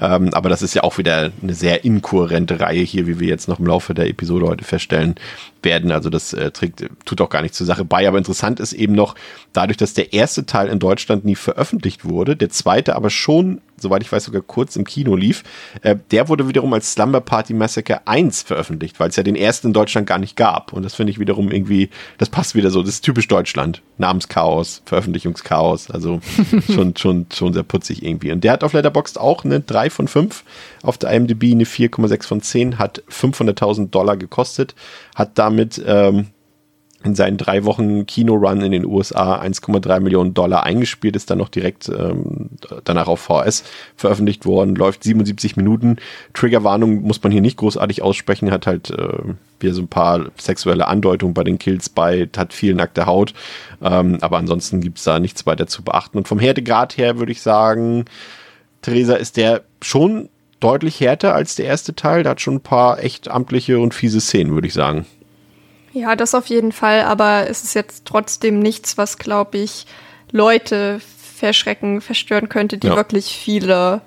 ähm, 0.00 0.32
aber 0.34 0.48
das 0.48 0.62
ist 0.62 0.74
ja 0.74 0.82
auch 0.82 0.98
wieder 0.98 1.30
eine 1.42 1.54
sehr 1.54 1.84
inkohärente 1.84 2.60
Reihe 2.60 2.82
hier, 2.82 3.06
wie 3.06 3.18
wir 3.20 3.28
jetzt 3.28 3.48
noch 3.48 3.58
im 3.58 3.66
Laufe 3.66 3.94
der 3.94 4.08
Episode 4.08 4.46
heute 4.46 4.64
feststellen 4.64 5.14
werden. 5.62 5.92
Also 5.92 6.10
das 6.10 6.32
äh, 6.32 6.50
trägt, 6.50 6.84
tut 7.04 7.20
auch 7.20 7.30
gar 7.30 7.42
nicht 7.42 7.54
zur 7.54 7.66
Sache 7.66 7.84
bei. 7.84 8.06
Aber 8.06 8.18
interessant 8.18 8.60
ist 8.60 8.72
eben 8.72 8.94
noch, 8.94 9.14
dadurch, 9.52 9.76
dass 9.76 9.94
der 9.94 10.12
erste 10.12 10.46
Teil 10.46 10.68
in 10.68 10.78
Deutschland 10.78 11.24
nie 11.24 11.34
veröffentlicht 11.34 12.04
wurde, 12.04 12.36
der 12.36 12.50
zweite 12.50 12.96
aber 12.96 13.10
schon 13.10 13.60
soweit 13.80 14.02
ich 14.02 14.10
weiß, 14.10 14.24
sogar 14.24 14.42
kurz 14.42 14.76
im 14.76 14.84
Kino 14.84 15.16
lief. 15.16 15.44
Äh, 15.82 15.96
der 16.10 16.28
wurde 16.28 16.48
wiederum 16.48 16.72
als 16.72 16.92
Slumber 16.92 17.20
Party 17.20 17.54
Massacre 17.54 18.06
1 18.06 18.42
veröffentlicht, 18.42 18.98
weil 19.00 19.10
es 19.10 19.16
ja 19.16 19.22
den 19.22 19.36
ersten 19.36 19.68
in 19.68 19.72
Deutschland 19.72 20.06
gar 20.06 20.18
nicht 20.18 20.36
gab. 20.36 20.72
Und 20.72 20.82
das 20.82 20.94
finde 20.94 21.10
ich 21.10 21.18
wiederum 21.18 21.50
irgendwie, 21.50 21.90
das 22.18 22.28
passt 22.28 22.54
wieder 22.54 22.70
so. 22.70 22.82
Das 22.82 22.90
ist 22.90 23.04
typisch 23.04 23.28
Deutschland. 23.28 23.82
Namenschaos, 23.98 24.82
Veröffentlichungschaos. 24.84 25.90
Also 25.90 26.20
schon, 26.72 26.96
schon, 26.96 27.26
schon 27.32 27.52
sehr 27.52 27.62
putzig 27.62 28.02
irgendwie. 28.02 28.32
Und 28.32 28.44
der 28.44 28.52
hat 28.52 28.64
auf 28.64 28.72
Letterboxd 28.72 29.18
auch 29.18 29.44
eine 29.44 29.60
3 29.60 29.90
von 29.90 30.08
5. 30.08 30.44
Auf 30.82 30.98
der 30.98 31.10
IMDb 31.12 31.52
eine 31.52 31.64
4,6 31.64 32.26
von 32.26 32.40
10. 32.40 32.78
Hat 32.78 33.02
500.000 33.10 33.90
Dollar 33.90 34.16
gekostet. 34.16 34.74
Hat 35.14 35.38
damit, 35.48 35.82
ähm, 35.86 36.28
in 37.04 37.14
seinen 37.14 37.36
drei 37.36 37.64
Wochen 37.64 38.06
Kinorun 38.06 38.60
in 38.60 38.72
den 38.72 38.84
USA 38.84 39.40
1,3 39.40 40.00
Millionen 40.00 40.34
Dollar 40.34 40.64
eingespielt, 40.64 41.14
ist 41.14 41.30
dann 41.30 41.38
noch 41.38 41.48
direkt 41.48 41.88
ähm, 41.88 42.50
danach 42.82 43.06
auf 43.06 43.20
VS 43.20 43.62
veröffentlicht 43.94 44.46
worden, 44.46 44.74
läuft 44.74 45.04
77 45.04 45.56
Minuten. 45.56 45.98
Triggerwarnung 46.34 47.02
muss 47.02 47.22
man 47.22 47.30
hier 47.30 47.40
nicht 47.40 47.56
großartig 47.56 48.02
aussprechen, 48.02 48.50
hat 48.50 48.66
halt 48.66 48.90
äh, 48.90 49.12
wieder 49.60 49.74
so 49.74 49.82
ein 49.82 49.88
paar 49.88 50.26
sexuelle 50.38 50.88
Andeutungen 50.88 51.34
bei 51.34 51.44
den 51.44 51.58
Kills 51.58 51.88
bei, 51.88 52.28
hat 52.36 52.52
viel 52.52 52.74
nackte 52.74 53.06
Haut, 53.06 53.32
ähm, 53.80 54.18
aber 54.20 54.38
ansonsten 54.38 54.80
gibt's 54.80 55.04
da 55.04 55.20
nichts 55.20 55.46
weiter 55.46 55.68
zu 55.68 55.82
beachten. 55.82 56.18
Und 56.18 56.26
vom 56.26 56.40
Härtegrad 56.40 56.96
her 56.96 57.20
würde 57.20 57.32
ich 57.32 57.42
sagen, 57.42 58.06
Theresa 58.82 59.14
ist 59.14 59.36
der 59.36 59.62
schon 59.82 60.30
deutlich 60.58 61.00
härter 61.00 61.34
als 61.34 61.54
der 61.54 61.66
erste 61.66 61.94
Teil. 61.94 62.24
Der 62.24 62.30
hat 62.30 62.40
schon 62.40 62.56
ein 62.56 62.60
paar 62.60 63.02
echt 63.02 63.28
amtliche 63.28 63.78
und 63.78 63.94
fiese 63.94 64.20
Szenen, 64.20 64.52
würde 64.52 64.66
ich 64.66 64.74
sagen. 64.74 65.06
Ja, 65.92 66.16
das 66.16 66.34
auf 66.34 66.46
jeden 66.46 66.72
Fall, 66.72 67.02
aber 67.02 67.48
es 67.48 67.64
ist 67.64 67.74
jetzt 67.74 68.04
trotzdem 68.04 68.60
nichts, 68.60 68.98
was, 68.98 69.18
glaube 69.18 69.58
ich, 69.58 69.86
Leute 70.30 71.00
verschrecken, 71.34 72.00
verstören 72.00 72.48
könnte, 72.48 72.78
die 72.78 72.88
Ja. 72.88 72.96
wirklich 72.96 73.36
viele 73.36 74.00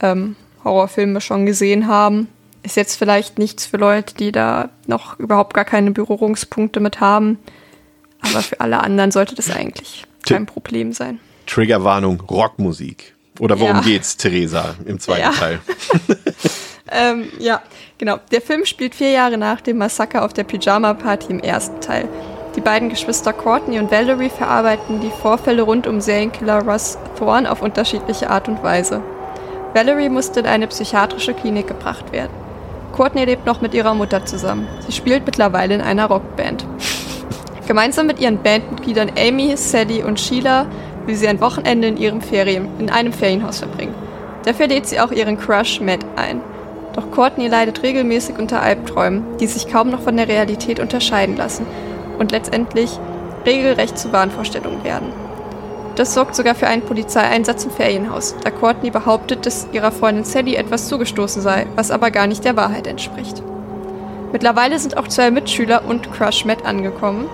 ähm, 0.00 0.36
Horrorfilme 0.64 1.20
schon 1.20 1.46
gesehen 1.46 1.86
haben. 1.86 2.28
Ist 2.62 2.76
jetzt 2.76 2.96
vielleicht 2.96 3.38
nichts 3.38 3.66
für 3.66 3.76
Leute, 3.76 4.14
die 4.14 4.32
da 4.32 4.70
noch 4.86 5.18
überhaupt 5.18 5.54
gar 5.54 5.64
keine 5.64 5.90
Berührungspunkte 5.92 6.80
mit 6.80 7.00
haben. 7.00 7.38
Aber 8.20 8.42
für 8.42 8.60
alle 8.60 8.80
anderen 8.80 9.10
sollte 9.12 9.34
das 9.36 9.50
eigentlich 9.50 10.04
kein 10.26 10.46
Problem 10.46 10.92
sein. 10.92 11.20
Triggerwarnung, 11.46 12.20
Rockmusik. 12.20 13.14
Oder 13.38 13.60
worum 13.60 13.76
Ja. 13.76 13.82
geht's, 13.82 14.16
Theresa, 14.16 14.74
im 14.84 14.98
zweiten 14.98 15.20
Ja. 15.22 15.30
Teil? 15.32 15.60
Ähm, 16.90 17.28
ja, 17.38 17.62
genau. 17.98 18.18
Der 18.32 18.40
Film 18.40 18.64
spielt 18.64 18.94
vier 18.94 19.10
Jahre 19.10 19.38
nach 19.38 19.60
dem 19.60 19.78
Massaker 19.78 20.24
auf 20.24 20.32
der 20.32 20.44
Pyjama-Party 20.44 21.30
im 21.30 21.40
ersten 21.40 21.80
Teil. 21.80 22.08
Die 22.56 22.60
beiden 22.60 22.88
Geschwister 22.88 23.32
Courtney 23.32 23.78
und 23.78 23.90
Valerie 23.90 24.30
verarbeiten 24.30 25.00
die 25.00 25.10
Vorfälle 25.10 25.62
rund 25.62 25.86
um 25.86 26.00
Serienkiller 26.00 26.62
Russ 26.66 26.98
Thorne 27.18 27.50
auf 27.50 27.62
unterschiedliche 27.62 28.30
Art 28.30 28.48
und 28.48 28.62
Weise. 28.62 29.02
Valerie 29.74 30.08
musste 30.08 30.40
in 30.40 30.46
eine 30.46 30.66
psychiatrische 30.66 31.34
Klinik 31.34 31.68
gebracht 31.68 32.10
werden. 32.10 32.32
Courtney 32.92 33.26
lebt 33.26 33.46
noch 33.46 33.60
mit 33.60 33.74
ihrer 33.74 33.94
Mutter 33.94 34.24
zusammen. 34.24 34.66
Sie 34.86 34.92
spielt 34.92 35.24
mittlerweile 35.26 35.74
in 35.74 35.80
einer 35.80 36.06
Rockband. 36.06 36.66
Gemeinsam 37.68 38.06
mit 38.06 38.18
ihren 38.18 38.42
Bandmitgliedern 38.42 39.12
Amy, 39.16 39.56
Sally 39.56 40.02
und 40.02 40.18
Sheila 40.18 40.66
will 41.06 41.14
sie 41.14 41.28
ein 41.28 41.40
Wochenende 41.40 41.88
in, 41.88 41.96
ihrem 41.96 42.20
Ferien, 42.20 42.68
in 42.78 42.90
einem 42.90 43.12
Ferienhaus 43.12 43.58
verbringen. 43.58 43.94
Dafür 44.44 44.66
lädt 44.66 44.86
sie 44.86 44.98
auch 44.98 45.12
ihren 45.12 45.38
Crush 45.38 45.80
Matt 45.80 46.04
ein. 46.16 46.40
Doch 46.94 47.10
Courtney 47.10 47.48
leidet 47.48 47.82
regelmäßig 47.82 48.38
unter 48.38 48.62
Albträumen, 48.62 49.24
die 49.38 49.46
sich 49.46 49.68
kaum 49.68 49.90
noch 49.90 50.00
von 50.00 50.16
der 50.16 50.28
Realität 50.28 50.80
unterscheiden 50.80 51.36
lassen 51.36 51.66
und 52.18 52.32
letztendlich 52.32 52.98
regelrecht 53.46 53.98
zu 53.98 54.12
Wahnvorstellungen 54.12 54.84
werden. 54.84 55.12
Das 55.96 56.14
sorgt 56.14 56.36
sogar 56.36 56.54
für 56.54 56.68
einen 56.68 56.82
Polizeieinsatz 56.82 57.64
im 57.64 57.72
Ferienhaus, 57.72 58.36
da 58.44 58.50
Courtney 58.50 58.90
behauptet, 58.90 59.46
dass 59.46 59.66
ihrer 59.72 59.90
Freundin 59.90 60.24
Sally 60.24 60.54
etwas 60.54 60.86
zugestoßen 60.86 61.42
sei, 61.42 61.66
was 61.74 61.90
aber 61.90 62.10
gar 62.10 62.28
nicht 62.28 62.44
der 62.44 62.56
Wahrheit 62.56 62.86
entspricht. 62.86 63.42
Mittlerweile 64.32 64.78
sind 64.78 64.96
auch 64.96 65.08
zwei 65.08 65.30
Mitschüler 65.30 65.82
und 65.88 66.12
Crush 66.12 66.44
Matt 66.44 66.64
angekommen. 66.64 67.26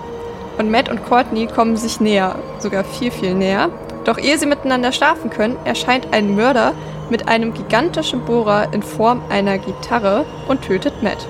Und 0.57 0.71
Matt 0.71 0.89
und 0.89 1.05
Courtney 1.05 1.47
kommen 1.47 1.75
sich 1.75 1.99
näher, 1.99 2.35
sogar 2.59 2.85
viel, 2.85 3.11
viel 3.11 3.33
näher. 3.33 3.69
Doch 4.05 4.17
ehe 4.17 4.37
sie 4.37 4.45
miteinander 4.45 4.91
schlafen 4.91 5.29
können, 5.29 5.57
erscheint 5.65 6.07
ein 6.11 6.35
Mörder 6.35 6.73
mit 7.09 7.27
einem 7.27 7.53
gigantischen 7.53 8.25
Bohrer 8.25 8.73
in 8.73 8.83
Form 8.83 9.21
einer 9.29 9.57
Gitarre 9.57 10.25
und 10.47 10.61
tötet 10.61 11.03
Matt. 11.03 11.27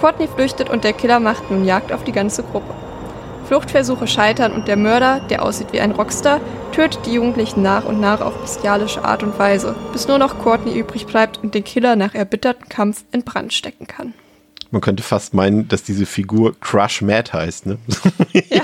Courtney 0.00 0.28
flüchtet 0.28 0.68
und 0.70 0.84
der 0.84 0.92
Killer 0.92 1.20
macht 1.20 1.50
nun 1.50 1.64
Jagd 1.64 1.92
auf 1.92 2.04
die 2.04 2.12
ganze 2.12 2.42
Gruppe. 2.42 2.74
Fluchtversuche 3.46 4.06
scheitern 4.06 4.52
und 4.52 4.66
der 4.66 4.76
Mörder, 4.76 5.20
der 5.28 5.42
aussieht 5.42 5.72
wie 5.72 5.80
ein 5.80 5.92
Rockstar, 5.92 6.40
tötet 6.72 7.06
die 7.06 7.12
Jugendlichen 7.12 7.62
nach 7.62 7.84
und 7.84 8.00
nach 8.00 8.20
auf 8.20 8.34
bestialische 8.40 9.04
Art 9.04 9.22
und 9.22 9.38
Weise, 9.38 9.74
bis 9.92 10.08
nur 10.08 10.18
noch 10.18 10.38
Courtney 10.38 10.76
übrig 10.78 11.06
bleibt 11.06 11.38
und 11.42 11.54
den 11.54 11.64
Killer 11.64 11.96
nach 11.96 12.14
erbittertem 12.14 12.68
Kampf 12.68 13.04
in 13.12 13.24
Brand 13.24 13.52
stecken 13.52 13.86
kann. 13.86 14.14
Man 14.70 14.80
könnte 14.80 15.02
fast 15.02 15.34
meinen, 15.34 15.68
dass 15.68 15.82
diese 15.82 16.06
Figur 16.06 16.58
Crush 16.60 17.02
Matt 17.02 17.32
heißt, 17.32 17.66
ne? 17.66 17.78
So 17.88 18.08
Ja. 18.48 18.62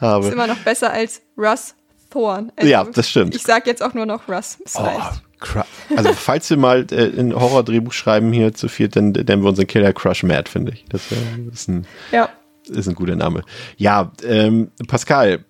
habe. 0.00 0.26
Ist 0.26 0.32
immer 0.32 0.48
noch 0.48 0.58
besser 0.58 0.92
als 0.92 1.22
Russ 1.38 1.74
Thorn. 2.16 2.50
Also, 2.56 2.70
Ja, 2.70 2.84
das 2.84 3.10
stimmt. 3.10 3.34
Ich 3.34 3.42
sag 3.42 3.66
jetzt 3.66 3.82
auch 3.82 3.92
nur 3.94 4.06
noch 4.06 4.26
Russ. 4.28 4.58
Oh, 4.74 4.80
reicht. 4.82 5.22
Cru- 5.38 5.64
also 5.96 6.12
falls 6.14 6.48
wir 6.48 6.56
mal 6.56 6.86
äh, 6.90 7.20
ein 7.20 7.34
Horror-Drehbuch 7.34 7.92
schreiben 7.92 8.32
hier 8.32 8.54
zu 8.54 8.68
viert, 8.68 8.96
dann 8.96 9.10
nennen 9.10 9.42
wir 9.42 9.48
unseren 9.50 9.66
Killer 9.66 9.92
Crush 9.92 10.22
Matt, 10.22 10.48
finde 10.48 10.72
ich. 10.72 10.86
Das 10.88 11.10
wär, 11.10 11.18
ist, 11.52 11.68
ein, 11.68 11.86
Ja. 12.10 12.30
ist 12.68 12.88
ein 12.88 12.94
guter 12.94 13.16
Name. 13.16 13.42
Ja, 13.76 14.12
ähm, 14.26 14.70
Pascal, 14.88 15.44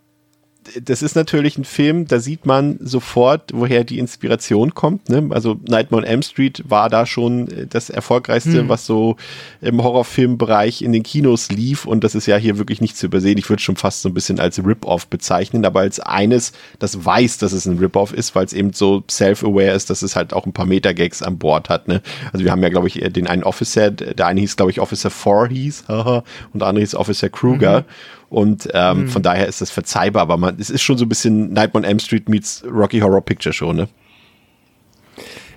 das 0.83 1.03
ist 1.03 1.17
natürlich 1.17 1.59
ein 1.59 1.65
Film, 1.65 2.07
da 2.07 2.21
sieht 2.21 2.47
man 2.47 2.79
sofort, 2.81 3.51
woher 3.55 3.85
die 3.85 3.99
Inspiration 3.99 4.75
kommt. 4.75 5.09
Ne? 5.09 5.29
Also 5.31 5.59
Nightmare 5.69 6.03
on 6.03 6.09
Elm 6.09 6.23
Street 6.23 6.63
war 6.67 6.89
da 6.89 7.07
schon 7.07 7.49
äh, 7.49 7.67
das 7.67 7.91
erfolgreichste, 7.91 8.69
was 8.69 8.87
so 8.87 9.17
im 9.61 9.83
Horrorfilmbereich 9.83 10.83
in 10.83 10.93
den 10.93 11.03
Kinos 11.03 11.51
lief. 11.51 11.87
Und 11.87 12.05
das 12.05 12.15
ist 12.15 12.27
ja 12.27 12.37
hier 12.37 12.59
wirklich 12.59 12.81
nicht 12.81 12.97
zu 12.97 13.07
übersehen. 13.07 13.39
Ich 13.39 13.49
würde 13.49 13.63
schon 13.63 13.77
fast 13.77 14.03
so 14.03 14.09
ein 14.09 14.15
bisschen 14.15 14.41
als 14.41 14.65
Rip-Off 14.65 15.07
bezeichnen, 15.09 15.65
aber 15.65 15.81
als 15.81 16.01
eines, 16.01 16.53
das 16.79 17.05
weiß, 17.05 17.39
dass 17.39 17.53
es 17.53 17.67
ein 17.67 17.79
Rip-Off 17.79 18.13
ist, 18.13 18.35
weil 18.35 18.45
es 18.45 18.53
eben 18.53 18.73
so 18.73 19.05
self-aware 19.11 19.73
ist, 19.73 19.91
dass 19.91 20.03
es 20.03 20.17
halt 20.17 20.33
auch 20.33 20.47
ein 20.47 20.53
paar 20.53 20.67
Meta-Gags 20.67 21.23
an 21.23 21.39
Bord 21.39 21.69
hat. 21.69 21.89
Ne? 21.89 22.03
Also 22.33 22.45
wir 22.45 22.53
haben 22.53 22.63
ja, 22.63 22.69
glaube 22.69 22.89
ich, 22.89 23.03
eher 23.03 23.11
den 23.11 23.27
einen 23.27 23.45
Officer, 23.45 23.91
der 23.91 24.27
eine 24.27 24.41
hieß, 24.41 24.57
glaube 24.57 24.71
ich, 24.71 24.81
Officer 24.81 25.11
4 25.11 25.49
hieß, 25.51 25.85
haha, 25.89 26.25
und 26.53 26.61
der 26.61 26.69
andere 26.69 26.83
hieß 26.83 26.95
Officer 26.95 27.29
Kruger. 27.29 27.85
Und 28.29 28.69
ähm, 28.75 29.09
von 29.09 29.23
daher 29.23 29.47
ist 29.47 29.61
das 29.61 29.71
verzeihbar, 29.71 30.23
aber 30.23 30.37
man, 30.37 30.57
es 30.59 30.71
ist 30.71 30.83
schon 30.83 30.99
so 30.99 31.05
ein 31.05 31.09
bisschen 31.09 31.53
Nightmare 31.53 31.85
on 31.85 31.89
Elm 31.89 31.99
Street 32.01 32.29
meets 32.29 32.65
Rocky 32.69 32.99
Horror 33.01 33.21
Picture 33.21 33.53
Show, 33.53 33.73
ne? 33.73 33.89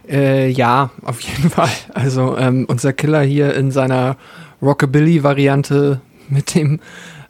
Äh, 0.07 0.49
ja, 0.49 0.91
auf 1.03 1.19
jeden 1.21 1.49
Fall. 1.49 1.69
Also 1.93 2.37
ähm, 2.37 2.65
unser 2.67 2.93
Killer 2.93 3.21
hier 3.21 3.55
in 3.55 3.71
seiner 3.71 4.17
Rockabilly-Variante 4.61 6.01
mit 6.29 6.55
dem, 6.55 6.79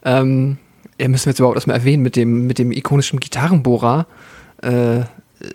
ähm, 0.04 0.58
ja, 1.00 1.08
müssen 1.08 1.26
wir 1.26 1.32
jetzt 1.32 1.40
überhaupt 1.40 1.58
erstmal 1.58 1.78
erwähnen, 1.78 2.04
mit 2.04 2.16
dem, 2.16 2.48
mit 2.48 2.60
dem 2.60 2.72
ikonischen 2.72 3.20
Gitarrenbohrer, 3.20 4.08
äh, 4.62 5.02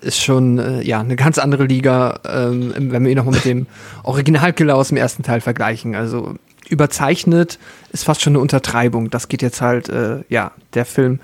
ist 0.01 0.23
schon 0.23 0.59
äh, 0.59 0.83
ja 0.83 1.01
eine 1.01 1.17
ganz 1.17 1.39
andere 1.39 1.65
Liga, 1.65 2.21
ähm, 2.27 2.73
wenn 2.77 3.05
wir 3.05 3.11
ihn 3.11 3.17
nochmal 3.17 3.35
mit 3.35 3.45
dem 3.45 3.67
Originalkiller 4.03 4.77
aus 4.77 4.89
dem 4.89 4.97
ersten 4.97 5.23
Teil 5.23 5.43
vergleichen. 5.43 5.95
Also 5.95 6.37
überzeichnet 6.69 7.59
ist 7.93 8.05
fast 8.05 8.23
schon 8.23 8.33
eine 8.33 8.41
Untertreibung. 8.41 9.11
Das 9.11 9.29
geht 9.29 9.43
jetzt 9.43 9.61
halt, 9.61 9.89
äh, 9.89 10.23
ja, 10.29 10.53
der 10.75 10.85
Film 10.85 11.21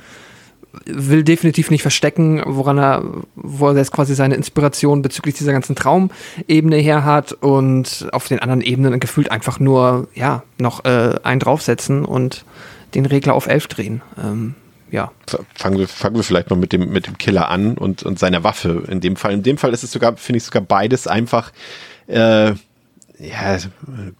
will 0.86 1.24
definitiv 1.24 1.70
nicht 1.70 1.82
verstecken, 1.82 2.42
woran 2.46 2.78
er, 2.78 3.02
wo 3.34 3.68
er 3.68 3.76
jetzt 3.76 3.92
quasi 3.92 4.14
seine 4.14 4.36
Inspiration 4.36 5.02
bezüglich 5.02 5.34
dieser 5.34 5.52
ganzen 5.52 5.74
Traumebene 5.74 6.76
her 6.76 7.04
hat 7.04 7.32
und 7.32 8.08
auf 8.12 8.28
den 8.28 8.38
anderen 8.38 8.60
Ebenen 8.60 9.00
gefühlt 9.00 9.30
einfach 9.32 9.58
nur, 9.58 10.08
ja, 10.14 10.42
noch 10.58 10.84
äh, 10.84 11.16
einen 11.22 11.40
draufsetzen 11.40 12.04
und 12.04 12.44
den 12.94 13.06
Regler 13.06 13.34
auf 13.34 13.46
11 13.46 13.66
drehen. 13.66 14.02
Ähm, 14.22 14.54
ja. 14.90 15.12
Fangen 15.54 15.78
wir, 15.78 15.88
fangen 15.88 16.16
wir 16.16 16.22
vielleicht 16.22 16.50
mal 16.50 16.56
mit 16.56 16.72
dem, 16.72 16.90
mit 16.92 17.06
dem 17.06 17.18
Killer 17.18 17.48
an 17.48 17.76
und, 17.76 18.02
und 18.02 18.18
seiner 18.18 18.44
Waffe. 18.44 18.84
In 18.88 19.00
dem 19.00 19.16
Fall, 19.16 19.32
in 19.32 19.42
dem 19.42 19.58
Fall 19.58 19.72
ist 19.72 19.84
es 19.84 19.92
sogar, 19.92 20.16
finde 20.16 20.38
ich 20.38 20.44
sogar 20.44 20.62
beides 20.62 21.06
einfach, 21.06 21.52
äh, 22.06 22.52
ja, 23.20 23.58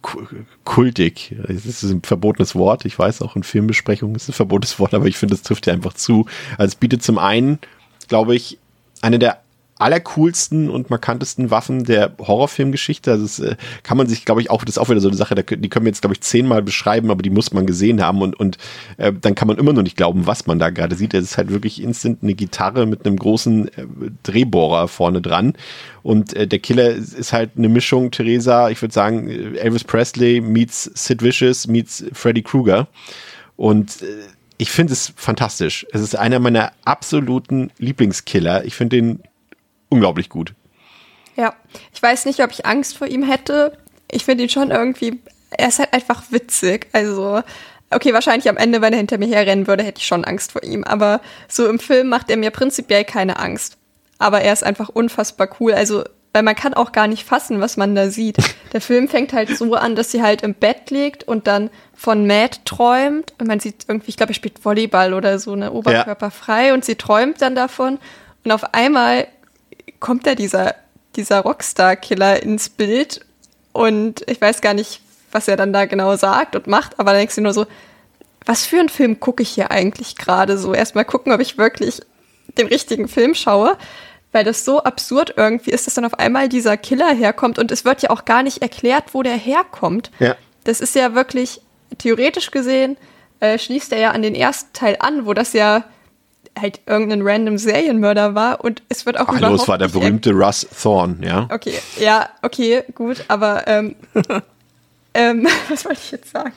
ku- 0.01 0.27
kultig. 0.63 1.35
Das 1.47 1.65
ist 1.65 1.83
ein 1.83 2.01
verbotenes 2.03 2.55
Wort. 2.55 2.85
Ich 2.85 2.97
weiß 2.97 3.21
auch 3.21 3.35
in 3.35 3.43
Filmbesprechungen 3.43 4.15
ist 4.15 4.23
es 4.23 4.29
ein 4.29 4.33
verbotenes 4.33 4.79
Wort, 4.79 4.93
aber 4.93 5.05
ich 5.07 5.17
finde, 5.17 5.35
es 5.35 5.41
trifft 5.41 5.67
ja 5.67 5.73
einfach 5.73 5.93
zu. 5.93 6.25
Also 6.57 6.69
es 6.69 6.75
bietet 6.75 7.03
zum 7.03 7.17
einen, 7.17 7.59
glaube 8.07 8.35
ich, 8.35 8.59
eine 9.01 9.17
der 9.19 9.40
allercoolsten 9.81 10.69
und 10.69 10.89
markantesten 10.89 11.51
Waffen 11.51 11.85
der 11.85 12.13
Horrorfilmgeschichte. 12.19 13.11
Also 13.11 13.23
das 13.23 13.39
äh, 13.39 13.55
kann 13.83 13.97
man 13.97 14.07
sich, 14.07 14.25
glaube 14.25 14.41
ich, 14.41 14.49
auch, 14.49 14.63
das 14.63 14.75
ist 14.75 14.77
auch 14.77 14.89
wieder 14.89 15.01
so 15.01 15.07
eine 15.07 15.17
Sache, 15.17 15.35
die 15.35 15.69
können 15.69 15.85
wir 15.85 15.89
jetzt, 15.89 16.01
glaube 16.01 16.13
ich, 16.13 16.21
zehnmal 16.21 16.61
beschreiben, 16.61 17.11
aber 17.11 17.23
die 17.23 17.29
muss 17.29 17.53
man 17.53 17.65
gesehen 17.65 18.01
haben 18.01 18.21
und, 18.21 18.39
und 18.39 18.57
äh, 18.97 19.13
dann 19.13 19.35
kann 19.35 19.47
man 19.47 19.57
immer 19.57 19.73
noch 19.73 19.83
nicht 19.83 19.97
glauben, 19.97 20.27
was 20.27 20.47
man 20.47 20.59
da 20.59 20.69
gerade 20.69 20.95
sieht. 20.95 21.13
Es 21.13 21.23
ist 21.23 21.37
halt 21.37 21.49
wirklich 21.49 21.81
instant 21.81 22.19
eine 22.23 22.33
Gitarre 22.33 22.85
mit 22.85 23.05
einem 23.05 23.17
großen 23.17 23.67
äh, 23.69 23.85
Drehbohrer 24.23 24.87
vorne 24.87 25.21
dran. 25.21 25.53
Und 26.03 26.33
äh, 26.33 26.47
der 26.47 26.59
Killer 26.59 26.89
ist 26.89 27.13
ist 27.21 27.33
halt 27.33 27.51
eine 27.57 27.69
Mischung, 27.69 28.11
Theresa, 28.11 28.69
ich 28.69 28.81
würde 28.81 28.93
sagen, 28.93 29.29
äh, 29.29 29.57
Elvis 29.57 29.83
Presley 29.83 30.41
meets 30.41 30.91
Sid 30.93 31.21
Vicious 31.21 31.67
meets 31.67 32.03
Freddy 32.13 32.41
Krueger. 32.41 32.87
Und 33.55 34.01
äh, 34.01 34.05
ich 34.57 34.69
finde 34.69 34.93
es 34.93 35.13
fantastisch. 35.15 35.87
Es 35.91 36.01
ist 36.01 36.15
einer 36.15 36.39
meiner 36.39 36.71
absoluten 36.85 37.71
Lieblingskiller. 37.79 38.65
Ich 38.65 38.75
finde 38.75 38.97
den 38.97 39.19
unglaublich 39.91 40.29
gut. 40.29 40.55
Ja, 41.35 41.53
ich 41.93 42.01
weiß 42.01 42.25
nicht, 42.25 42.43
ob 42.43 42.51
ich 42.51 42.65
Angst 42.65 42.97
vor 42.97 43.07
ihm 43.07 43.23
hätte. 43.23 43.77
Ich 44.09 44.25
finde 44.25 44.43
ihn 44.43 44.49
schon 44.49 44.71
irgendwie, 44.71 45.21
er 45.51 45.67
ist 45.67 45.79
halt 45.79 45.93
einfach 45.93 46.23
witzig. 46.31 46.87
Also, 46.91 47.41
okay, 47.91 48.13
wahrscheinlich 48.13 48.49
am 48.49 48.57
Ende, 48.57 48.81
wenn 48.81 48.93
er 48.93 48.99
hinter 48.99 49.17
mir 49.17 49.27
herrennen 49.27 49.67
würde, 49.67 49.83
hätte 49.83 49.99
ich 49.99 50.07
schon 50.07 50.25
Angst 50.25 50.51
vor 50.53 50.63
ihm. 50.63 50.83
Aber 50.83 51.21
so 51.47 51.67
im 51.67 51.79
Film 51.79 52.09
macht 52.09 52.29
er 52.29 52.37
mir 52.37 52.51
prinzipiell 52.51 53.05
keine 53.05 53.37
Angst. 53.39 53.77
Aber 54.17 54.41
er 54.41 54.53
ist 54.53 54.63
einfach 54.63 54.89
unfassbar 54.89 55.49
cool. 55.59 55.73
Also, 55.73 56.03
weil 56.33 56.43
man 56.43 56.55
kann 56.55 56.73
auch 56.73 56.91
gar 56.91 57.07
nicht 57.07 57.25
fassen, 57.25 57.59
was 57.59 57.77
man 57.77 57.95
da 57.95 58.09
sieht. 58.09 58.37
Der 58.73 58.81
Film 58.81 59.07
fängt 59.07 59.33
halt 59.33 59.57
so 59.57 59.73
an, 59.75 59.95
dass 59.95 60.11
sie 60.11 60.21
halt 60.21 60.43
im 60.43 60.53
Bett 60.53 60.89
liegt 60.89 61.23
und 61.25 61.47
dann 61.47 61.69
von 61.93 62.25
Matt 62.25 62.65
träumt 62.65 63.33
und 63.37 63.47
man 63.47 63.59
sieht 63.59 63.85
irgendwie, 63.87 64.09
ich 64.09 64.17
glaube, 64.17 64.31
er 64.31 64.35
spielt 64.35 64.63
Volleyball 64.63 65.13
oder 65.13 65.39
so, 65.39 65.51
eine 65.53 65.73
Oberkörper 65.73 66.31
frei 66.31 66.73
und 66.73 66.85
sie 66.85 66.95
träumt 66.95 67.41
dann 67.41 67.53
davon 67.53 67.99
und 68.45 68.51
auf 68.51 68.73
einmal 68.73 69.27
kommt 70.01 70.27
da 70.27 70.35
dieser, 70.35 70.75
dieser 71.15 71.39
Rockstar-Killer 71.39 72.43
ins 72.43 72.67
Bild 72.67 73.21
und 73.71 74.29
ich 74.29 74.41
weiß 74.41 74.59
gar 74.59 74.73
nicht, 74.73 75.01
was 75.31 75.47
er 75.47 75.55
dann 75.55 75.71
da 75.71 75.85
genau 75.85 76.17
sagt 76.17 76.57
und 76.57 76.67
macht, 76.67 76.99
aber 76.99 77.11
dann 77.11 77.19
denkst 77.19 77.35
du 77.35 77.41
nur 77.41 77.53
so, 77.53 77.65
was 78.45 78.65
für 78.65 78.79
einen 78.79 78.89
Film 78.89 79.21
gucke 79.21 79.43
ich 79.43 79.51
hier 79.51 79.71
eigentlich 79.71 80.17
gerade 80.17 80.57
so? 80.57 80.73
Erstmal 80.73 81.05
gucken, 81.05 81.31
ob 81.31 81.39
ich 81.39 81.57
wirklich 81.57 82.01
den 82.57 82.67
richtigen 82.67 83.07
Film 83.07 83.33
schaue 83.33 83.77
weil 84.31 84.43
das 84.43 84.65
so 84.65 84.83
absurd 84.83 85.33
irgendwie 85.37 85.71
ist, 85.71 85.87
dass 85.87 85.95
dann 85.95 86.05
auf 86.05 86.19
einmal 86.19 86.49
dieser 86.49 86.77
Killer 86.77 87.13
herkommt 87.13 87.59
und 87.59 87.71
es 87.71 87.85
wird 87.85 88.01
ja 88.01 88.09
auch 88.09 88.25
gar 88.25 88.43
nicht 88.43 88.61
erklärt, 88.61 89.13
wo 89.13 89.23
der 89.23 89.35
herkommt. 89.35 90.11
Ja. 90.19 90.35
Das 90.63 90.79
ist 90.79 90.95
ja 90.95 91.13
wirklich, 91.13 91.61
theoretisch 91.97 92.51
gesehen, 92.51 92.97
äh, 93.39 93.57
schließt 93.57 93.91
er 93.91 93.99
ja 93.99 94.11
an 94.11 94.21
den 94.21 94.35
ersten 94.35 94.71
Teil 94.73 94.97
an, 94.99 95.25
wo 95.25 95.33
das 95.33 95.53
ja 95.53 95.83
halt 96.61 96.79
irgendein 96.85 97.21
random 97.23 97.57
Serienmörder 97.57 98.35
war 98.35 98.63
und 98.63 98.81
es 98.89 99.05
wird 99.05 99.19
auch 99.19 99.27
Ach, 99.29 99.37
überhaupt 99.37 99.57
los 99.59 99.67
war 99.67 99.77
der 99.77 99.87
nicht 99.87 99.95
er- 99.95 99.99
berühmte 100.01 100.31
Russ 100.31 100.67
Thorne, 100.81 101.17
ja. 101.25 101.47
Okay, 101.51 101.73
ja, 101.99 102.29
okay, 102.41 102.83
gut, 102.95 103.23
aber 103.27 103.67
ähm, 103.67 103.95
ähm, 105.13 105.47
was 105.69 105.85
wollte 105.85 105.99
ich 106.03 106.11
jetzt 106.11 106.31
sagen? 106.31 106.53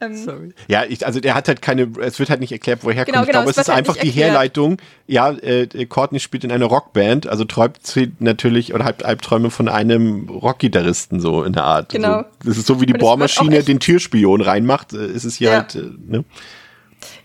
Ähm, 0.00 0.16
Sorry. 0.16 0.52
Ja, 0.66 0.82
ich, 0.84 1.06
also 1.06 1.20
der 1.20 1.34
hat 1.36 1.46
halt 1.46 1.62
keine, 1.62 1.88
es 2.00 2.18
wird 2.18 2.28
halt 2.28 2.40
nicht 2.40 2.50
erklärt, 2.50 2.80
woher 2.82 3.04
Genau, 3.04 3.18
kommt. 3.18 3.28
Ich 3.28 3.32
genau, 3.32 3.42
glaube, 3.44 3.50
es 3.52 3.56
es 3.56 3.62
ist 3.62 3.68
halt 3.68 3.78
einfach 3.78 3.96
die. 3.96 4.10
Herleitung. 4.10 4.78
Ja, 5.06 5.30
äh, 5.30 5.66
Courtney 5.86 6.18
spielt 6.18 6.42
in 6.42 6.50
einer 6.50 6.64
Rockband, 6.66 7.28
also 7.28 7.44
träumt 7.44 7.86
sie 7.86 8.10
natürlich 8.18 8.74
oder 8.74 8.84
hat 8.84 9.04
Albträume 9.04 9.50
von 9.50 9.68
einem 9.68 10.28
Rockgitarristen 10.28 11.20
so 11.20 11.44
in 11.44 11.52
der 11.52 11.62
Art. 11.64 11.90
Genau. 11.90 12.22
So, 12.42 12.48
das 12.48 12.58
ist 12.58 12.66
so 12.66 12.80
wie 12.80 12.86
die 12.86 12.94
Bohrmaschine 12.94 13.62
den 13.62 13.78
Türspion 13.78 14.40
reinmacht, 14.40 14.92
äh, 14.92 15.06
ist 15.06 15.22
es 15.22 15.36
hier 15.36 15.50
Ja. 15.50 15.56
halt, 15.58 15.76
äh, 15.76 15.82
ne? 16.04 16.24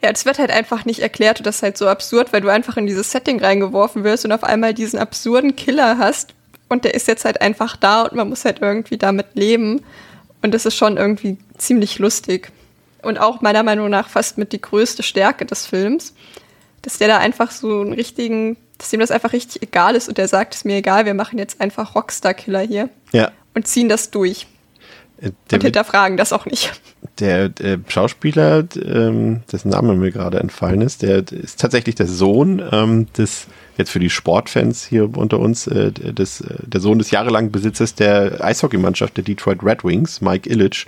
Ja, 0.04 0.12
es 0.12 0.26
wird 0.26 0.38
halt 0.38 0.52
einfach 0.52 0.86
nicht 0.86 1.00
erklärt 1.00 1.40
und 1.40 1.48
das 1.48 1.58
ist 1.58 1.64
halt 1.64 1.78
so 1.78 1.88
absurd, 1.88 2.32
weil 2.32 2.42
du 2.42 2.50
einfach 2.50 2.78
in 2.78 2.86
dieses 2.86 3.12
Setting 3.12 3.40
reingeworfen 3.40 4.04
wirst 4.04 4.26
und 4.26 4.32
auf 4.32 4.44
einmal 4.44 4.74
diesen 4.74 5.00
absurden 5.00 5.56
Killer 5.56 5.98
hast 5.98 6.36
und 6.70 6.86
der 6.86 6.94
ist 6.94 7.08
jetzt 7.08 7.26
halt 7.26 7.42
einfach 7.42 7.76
da 7.78 8.04
und 8.04 8.14
man 8.14 8.30
muss 8.30 8.46
halt 8.46 8.60
irgendwie 8.62 8.98
damit 8.98 9.28
leben 9.34 9.84
und 10.44 10.54
das 10.54 10.66
ist 10.68 10.76
schon 10.76 10.98
irgendwie 10.98 11.38
ziemlich 11.58 11.98
lustig 11.98 12.52
und 13.02 13.18
auch 13.18 13.42
meiner 13.42 13.64
Meinung 13.64 13.90
nach 13.90 14.08
fast 14.10 14.38
mit 14.38 14.52
die 14.54 14.62
größte 14.62 15.02
Stärke 15.02 15.46
des 15.46 15.66
Films, 15.66 16.14
dass 16.84 17.00
der 17.00 17.08
da 17.08 17.18
einfach 17.18 17.50
so 17.50 17.82
einen 17.82 17.94
richtigen, 17.94 18.56
dass 18.78 18.94
ihm 18.94 19.00
das 19.00 19.10
einfach 19.12 19.34
richtig 19.34 19.64
egal 19.64 19.96
ist 19.96 20.10
und 20.10 20.20
der 20.20 20.28
sagt, 20.28 20.54
es 20.54 20.62
ist 20.62 20.66
mir 20.66 20.78
egal, 20.78 21.06
wir 21.06 21.16
machen 21.16 21.40
jetzt 21.40 21.60
einfach 21.60 21.96
Rockstar-Killer 21.96 22.60
hier 22.62 22.90
Ja. 23.14 23.32
und 23.56 23.68
ziehen 23.68 23.90
das 23.90 24.12
durch 24.12 24.46
Äh, 25.20 25.28
und 25.30 25.36
Der, 25.50 25.54
wird- 25.54 25.64
hinterfragen 25.64 26.18
das 26.18 26.32
auch 26.34 26.46
nicht. 26.46 26.72
Der, 27.20 27.50
der 27.50 27.80
Schauspieler, 27.88 28.64
ähm, 28.76 29.42
dessen 29.52 29.70
Name 29.70 29.96
mir 29.96 30.12
gerade 30.12 30.40
entfallen 30.40 30.82
ist, 30.82 31.02
der 31.02 31.32
ist 31.32 31.60
tatsächlich 31.60 31.96
der 31.96 32.08
Sohn 32.08 32.62
ähm, 32.72 33.08
des, 33.14 33.48
jetzt 33.78 33.92
für 33.92 34.00
die 34.00 34.10
Sportfans 34.10 34.86
hier 34.86 35.18
unter 35.18 35.40
uns, 35.40 35.68
äh, 35.68 35.92
des, 35.92 36.42
äh, 36.42 36.56
der 36.66 36.82
Sohn 36.82 36.98
des 36.98 37.12
jahrelangen 37.12 37.52
Besitzers 37.52 37.96
der 37.96 38.44
Eishockeymannschaft 38.44 39.18
der 39.18 39.24
Detroit 39.24 39.64
Red 39.64 39.84
Wings, 39.84 40.22
Mike 40.22 40.50
Ilitch. 40.50 40.88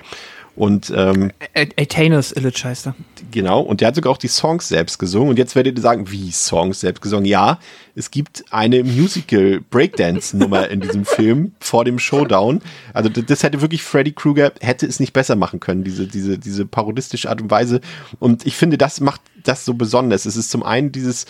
Und 0.60 0.92
ähm, 0.94 1.32
Attainers 1.56 2.34
Illich 2.34 2.66
heißt 2.66 2.88
er. 2.88 2.96
Genau, 3.32 3.62
und 3.62 3.80
der 3.80 3.88
hat 3.88 3.96
sogar 3.96 4.12
auch 4.12 4.18
die 4.18 4.28
Songs 4.28 4.68
selbst 4.68 5.00
gesungen. 5.00 5.30
Und 5.30 5.40
jetzt 5.40 5.56
werdet 5.56 5.78
ihr 5.78 5.82
sagen, 5.82 6.12
wie 6.12 6.34
Songs 6.34 6.82
selbst 6.82 7.00
gesungen? 7.02 7.24
Ja, 7.24 7.60
es 7.96 8.12
gibt 8.12 8.44
eine 8.52 8.84
Musical 8.84 9.62
Breakdance-Nummer 9.70 10.68
in 10.68 10.82
diesem 10.82 11.06
Film 11.06 11.54
vor 11.62 11.86
dem 11.86 11.98
Showdown. 11.98 12.62
Also 12.94 13.08
das 13.08 13.42
hätte 13.42 13.62
wirklich 13.62 13.84
Freddy 13.84 14.12
Krueger, 14.12 14.52
hätte 14.60 14.86
es 14.86 15.00
nicht 15.00 15.14
besser 15.14 15.38
machen 15.38 15.62
können, 15.62 15.86
diese, 15.86 16.08
diese, 16.08 16.38
diese 16.38 16.66
parodistische 16.66 17.30
Art 17.30 17.42
und 17.42 17.50
Weise. 17.50 17.80
Und 18.20 18.46
ich 18.46 18.58
finde, 18.58 18.78
das 18.78 19.00
macht 19.00 19.22
das 19.46 19.64
so 19.64 19.76
besonders. 19.76 20.26
Es 20.26 20.36
ist 20.36 20.52
zum 20.52 20.64
einen 20.64 20.92
dieses, 20.92 21.26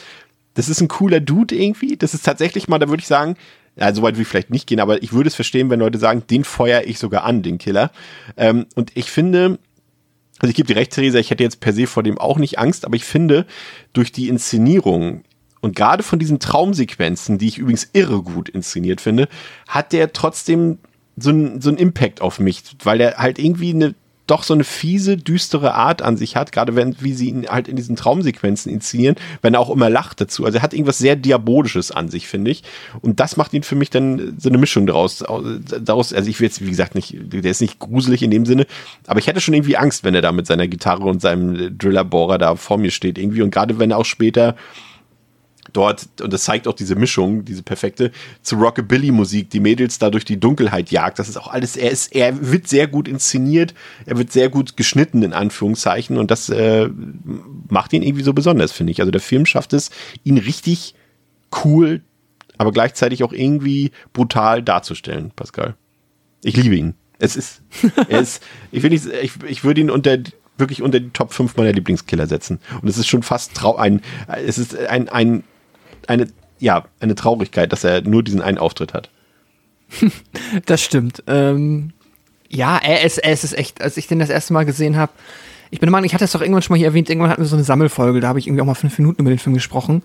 das 0.55 0.69
ist 0.69 0.81
ein 0.81 0.87
cooler 0.87 1.19
Dude 1.19 1.53
irgendwie. 1.53 1.97
Das 1.97 2.15
ist 2.15 2.25
tatsächlich 2.25 2.67
mal, 2.67 2.79
da 2.79 2.89
würde 2.89 3.01
ich 3.01 3.07
sagen, 3.07 3.35
ja, 3.79 3.93
so 3.93 4.01
weit 4.01 4.15
will 4.15 4.23
ich 4.23 4.27
vielleicht 4.27 4.49
nicht 4.49 4.67
gehen, 4.67 4.79
aber 4.79 5.01
ich 5.01 5.13
würde 5.13 5.27
es 5.27 5.35
verstehen, 5.35 5.69
wenn 5.69 5.79
Leute 5.79 5.97
sagen, 5.97 6.23
den 6.29 6.43
feuer 6.43 6.83
ich 6.85 6.99
sogar 6.99 7.23
an, 7.23 7.41
den 7.41 7.57
Killer. 7.57 7.91
Ähm, 8.37 8.65
und 8.75 8.91
ich 8.95 9.09
finde, 9.09 9.59
also 10.39 10.49
ich 10.49 10.55
gebe 10.55 10.67
dir 10.67 10.75
recht, 10.75 10.91
Theresa, 10.91 11.19
ich 11.19 11.31
hätte 11.31 11.43
jetzt 11.43 11.59
per 11.59 11.73
se 11.73 11.87
vor 11.87 12.03
dem 12.03 12.17
auch 12.17 12.37
nicht 12.37 12.59
Angst, 12.59 12.85
aber 12.85 12.95
ich 12.95 13.05
finde, 13.05 13.45
durch 13.93 14.11
die 14.11 14.27
Inszenierung 14.27 15.23
und 15.61 15.75
gerade 15.75 16.03
von 16.03 16.19
diesen 16.19 16.39
Traumsequenzen, 16.39 17.37
die 17.37 17.47
ich 17.47 17.57
übrigens 17.57 17.89
irre 17.93 18.21
gut 18.21 18.49
inszeniert 18.49 19.01
finde, 19.01 19.27
hat 19.67 19.93
der 19.93 20.13
trotzdem 20.13 20.79
so 21.17 21.31
einen 21.31 21.61
so 21.61 21.69
einen 21.69 21.77
Impact 21.77 22.21
auf 22.21 22.39
mich, 22.39 22.63
weil 22.83 22.97
der 22.97 23.17
halt 23.17 23.39
irgendwie 23.39 23.73
eine 23.73 23.95
doch 24.29 24.43
so 24.43 24.53
eine 24.53 24.63
fiese, 24.63 25.17
düstere 25.17 25.73
Art 25.73 26.01
an 26.01 26.17
sich 26.17 26.35
hat, 26.35 26.51
gerade 26.51 26.75
wenn, 26.75 26.95
wie 26.99 27.13
sie 27.13 27.29
ihn 27.29 27.47
halt 27.47 27.67
in 27.67 27.75
diesen 27.75 27.95
Traumsequenzen 27.95 28.71
inszenieren, 28.71 29.15
wenn 29.41 29.53
er 29.53 29.59
auch 29.59 29.69
immer 29.69 29.89
lacht 29.89 30.21
dazu. 30.21 30.45
Also 30.45 30.59
er 30.59 30.61
hat 30.61 30.73
irgendwas 30.73 30.97
sehr 30.97 31.15
Diabolisches 31.15 31.91
an 31.91 32.09
sich, 32.09 32.27
finde 32.27 32.51
ich. 32.51 32.63
Und 33.01 33.19
das 33.19 33.37
macht 33.37 33.53
ihn 33.53 33.63
für 33.63 33.75
mich 33.75 33.89
dann 33.89 34.35
so 34.39 34.49
eine 34.49 34.57
Mischung 34.57 34.87
daraus. 34.87 35.23
daraus 35.81 36.13
also 36.13 36.29
ich 36.29 36.39
will 36.39 36.47
jetzt, 36.47 36.63
wie 36.63 36.69
gesagt, 36.69 36.95
nicht, 36.95 37.15
der 37.17 37.51
ist 37.51 37.61
nicht 37.61 37.79
gruselig 37.79 38.23
in 38.23 38.31
dem 38.31 38.45
Sinne, 38.45 38.65
aber 39.07 39.19
ich 39.19 39.27
hätte 39.27 39.41
schon 39.41 39.53
irgendwie 39.53 39.77
Angst, 39.77 40.03
wenn 40.03 40.15
er 40.15 40.21
da 40.21 40.31
mit 40.31 40.47
seiner 40.47 40.67
Gitarre 40.67 41.03
und 41.03 41.21
seinem 41.21 41.77
Drillerbohrer 41.77 42.37
da 42.37 42.55
vor 42.55 42.77
mir 42.77 42.91
steht 42.91 43.17
irgendwie. 43.17 43.41
Und 43.41 43.51
gerade 43.51 43.79
wenn 43.79 43.91
er 43.91 43.97
auch 43.97 44.05
später 44.05 44.55
dort, 45.73 46.07
und 46.21 46.31
das 46.33 46.43
zeigt 46.43 46.67
auch 46.67 46.73
diese 46.73 46.95
Mischung, 46.95 47.45
diese 47.45 47.63
perfekte, 47.63 48.11
zu 48.41 48.55
Rockabilly-Musik, 48.57 49.49
die 49.49 49.59
Mädels 49.59 49.99
da 49.99 50.09
durch 50.09 50.25
die 50.25 50.39
Dunkelheit 50.39 50.91
jagt. 50.91 51.19
Das 51.19 51.29
ist 51.29 51.37
auch 51.37 51.47
alles, 51.47 51.75
er 51.75 51.91
ist, 51.91 52.15
er 52.15 52.51
wird 52.51 52.67
sehr 52.67 52.87
gut 52.87 53.07
inszeniert, 53.07 53.73
er 54.05 54.17
wird 54.17 54.31
sehr 54.31 54.49
gut 54.49 54.77
geschnitten, 54.77 55.23
in 55.23 55.33
Anführungszeichen, 55.33 56.17
und 56.17 56.31
das 56.31 56.49
äh, 56.49 56.89
macht 57.69 57.93
ihn 57.93 58.03
irgendwie 58.03 58.23
so 58.23 58.33
besonders, 58.33 58.71
finde 58.71 58.91
ich. 58.91 58.99
Also 58.99 59.11
der 59.11 59.21
Film 59.21 59.45
schafft 59.45 59.73
es, 59.73 59.91
ihn 60.23 60.37
richtig 60.37 60.95
cool, 61.63 62.01
aber 62.57 62.71
gleichzeitig 62.71 63.23
auch 63.23 63.33
irgendwie 63.33 63.91
brutal 64.13 64.61
darzustellen, 64.61 65.31
Pascal. 65.35 65.75
Ich 66.43 66.55
liebe 66.55 66.75
ihn. 66.75 66.95
Es 67.17 67.35
ist, 67.35 67.61
er 68.09 68.19
ist, 68.19 68.43
ich 68.71 68.83
will 68.83 68.89
nicht, 68.89 69.05
ich, 69.05 69.31
ich 69.47 69.63
würde 69.63 69.81
ihn 69.81 69.89
unter, 69.89 70.17
wirklich 70.57 70.81
unter 70.81 70.99
die 70.99 71.09
Top 71.11 71.33
5 71.33 71.55
meiner 71.57 71.71
Lieblingskiller 71.71 72.27
setzen. 72.27 72.59
Und 72.81 72.87
es 72.87 72.97
ist 72.97 73.07
schon 73.07 73.23
fast 73.23 73.53
trau 73.53 73.75
ein, 73.75 74.01
es 74.27 74.57
ist 74.57 74.77
ein, 74.77 75.09
ein, 75.09 75.43
eine, 76.09 76.27
ja, 76.59 76.85
eine 76.99 77.15
Traurigkeit, 77.15 77.71
dass 77.71 77.83
er 77.83 78.01
nur 78.01 78.23
diesen 78.23 78.41
einen 78.41 78.57
Auftritt 78.57 78.93
hat. 78.93 79.09
Das 80.65 80.81
stimmt. 80.81 81.23
Ähm, 81.27 81.93
ja, 82.49 82.77
er 82.77 83.03
ist, 83.03 83.19
er 83.19 83.33
ist 83.33 83.57
echt, 83.57 83.81
als 83.81 83.97
ich 83.97 84.07
den 84.07 84.19
das 84.19 84.29
erste 84.29 84.53
Mal 84.53 84.65
gesehen 84.65 84.97
habe, 84.97 85.11
ich 85.71 85.79
bin 85.79 85.87
der 85.87 85.91
Meinung, 85.91 86.05
ich 86.05 86.15
hatte 86.15 86.25
es 86.25 86.31
doch 86.31 86.41
irgendwann 86.41 86.63
schon 86.63 86.73
mal 86.73 86.77
hier 86.77 86.87
erwähnt, 86.87 87.09
irgendwann 87.09 87.29
hatten 87.29 87.43
wir 87.43 87.47
so 87.47 87.55
eine 87.55 87.63
Sammelfolge, 87.63 88.19
da 88.19 88.27
habe 88.27 88.39
ich 88.39 88.47
irgendwie 88.47 88.61
auch 88.61 88.65
mal 88.65 88.73
fünf 88.73 88.97
Minuten 88.97 89.21
über 89.21 89.29
den 89.29 89.37
Film 89.37 89.53
gesprochen. 89.53 90.01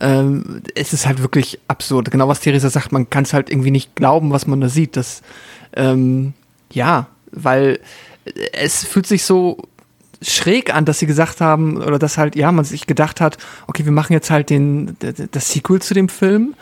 Ähm, 0.00 0.62
es 0.76 0.92
ist 0.92 1.06
halt 1.06 1.22
wirklich 1.22 1.58
absurd. 1.66 2.10
Genau 2.10 2.28
was 2.28 2.40
Theresa 2.40 2.70
sagt, 2.70 2.92
man 2.92 3.10
kann 3.10 3.24
es 3.24 3.32
halt 3.32 3.50
irgendwie 3.50 3.72
nicht 3.72 3.96
glauben, 3.96 4.30
was 4.30 4.46
man 4.46 4.60
da 4.60 4.68
sieht. 4.68 4.96
Das, 4.96 5.22
ähm, 5.74 6.34
ja, 6.72 7.08
weil 7.32 7.80
es 8.52 8.84
fühlt 8.84 9.06
sich 9.06 9.24
so 9.24 9.58
schräg 10.22 10.74
an, 10.74 10.84
dass 10.84 10.98
sie 10.98 11.06
gesagt 11.06 11.40
haben, 11.40 11.76
oder 11.78 11.98
dass 11.98 12.18
halt, 12.18 12.36
ja, 12.36 12.50
man 12.52 12.64
sich 12.64 12.86
gedacht 12.86 13.20
hat, 13.20 13.38
okay, 13.66 13.84
wir 13.84 13.92
machen 13.92 14.12
jetzt 14.12 14.30
halt 14.30 14.50
den, 14.50 14.96
das 15.30 15.50
Sequel 15.50 15.80
zu 15.80 15.94
dem 15.94 16.08
Film. 16.08 16.54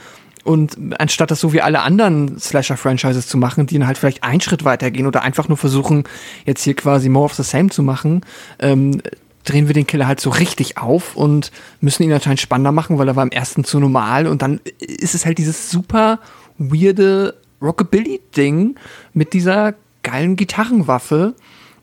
Und 0.44 0.78
anstatt 1.00 1.32
das 1.32 1.40
so 1.40 1.52
wie 1.52 1.60
alle 1.60 1.80
anderen 1.80 2.38
Slasher-Franchises 2.38 3.26
zu 3.26 3.36
machen, 3.36 3.66
die 3.66 3.78
dann 3.78 3.88
halt 3.88 3.98
vielleicht 3.98 4.22
einen 4.22 4.40
Schritt 4.40 4.64
weitergehen 4.64 5.06
oder 5.08 5.22
einfach 5.22 5.48
nur 5.48 5.56
versuchen, 5.56 6.04
jetzt 6.44 6.62
hier 6.62 6.74
quasi 6.74 7.08
more 7.08 7.24
of 7.24 7.34
the 7.34 7.42
same 7.42 7.68
zu 7.70 7.82
machen, 7.82 8.20
ähm, 8.60 9.02
drehen 9.44 9.66
wir 9.66 9.74
den 9.74 9.88
Killer 9.88 10.06
halt 10.06 10.20
so 10.20 10.30
richtig 10.30 10.78
auf 10.78 11.16
und 11.16 11.50
müssen 11.80 12.04
ihn 12.04 12.12
anscheinend 12.12 12.40
spannender 12.40 12.72
machen, 12.72 12.98
weil 12.98 13.08
er 13.08 13.16
war 13.16 13.24
im 13.24 13.32
ersten 13.32 13.64
zu 13.64 13.80
normal 13.80 14.26
und 14.26 14.42
dann 14.42 14.60
ist 14.78 15.14
es 15.14 15.26
halt 15.26 15.38
dieses 15.38 15.70
super 15.70 16.20
weirde 16.58 17.34
Rockabilly-Ding 17.62 18.76
mit 19.14 19.32
dieser 19.32 19.74
geilen 20.02 20.36
Gitarrenwaffe. 20.36 21.34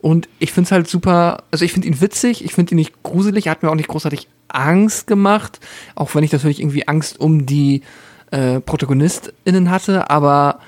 Und 0.03 0.27
ich 0.39 0.51
finde 0.51 0.67
es 0.67 0.71
halt 0.73 0.89
super, 0.89 1.43
also 1.49 1.63
ich 1.63 1.71
finde 1.71 1.87
ihn 1.87 2.01
witzig, 2.01 2.43
ich 2.43 2.53
finde 2.53 2.73
ihn 2.73 2.75
nicht 2.75 3.03
gruselig, 3.03 3.45
er 3.45 3.51
hat 3.51 3.63
mir 3.63 3.71
auch 3.71 3.75
nicht 3.75 3.87
großartig 3.87 4.27
Angst 4.49 5.07
gemacht, 5.07 5.61
auch 5.95 6.13
wenn 6.13 6.25
ich 6.25 6.33
natürlich 6.33 6.59
irgendwie 6.59 6.89
Angst 6.89 7.21
um 7.21 7.45
die 7.45 7.83
äh, 8.31 8.59
ProtagonistInnen 8.59 9.71
hatte, 9.71 10.09
aber 10.09 10.59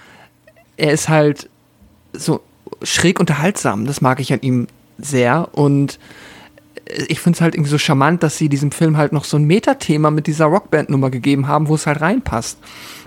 er 0.78 0.94
ist 0.94 1.10
halt 1.10 1.50
so 2.14 2.40
schräg 2.82 3.20
unterhaltsam, 3.20 3.86
das 3.86 4.00
mag 4.00 4.22
ich 4.22 4.32
an 4.32 4.40
ihm 4.40 4.68
sehr. 4.98 5.50
Und 5.52 6.00
ich 7.08 7.20
finde 7.20 7.38
es 7.38 7.42
halt 7.42 7.56
irgendwie 7.56 7.72
so 7.72 7.78
charmant, 7.78 8.22
dass 8.24 8.38
sie 8.38 8.50
diesem 8.50 8.72
Film 8.72 8.98
halt 8.98 9.12
noch 9.12 9.26
so 9.26 9.38
ein 9.38 9.46
Metathema 9.46 10.12
mit 10.12 10.28
dieser 10.28 10.46
Rockband-Nummer 10.46 11.10
gegeben 11.10 11.48
haben, 11.48 11.68
wo 11.68 11.76
es 11.76 11.88
halt 11.88 12.02
reinpasst. 12.02 12.60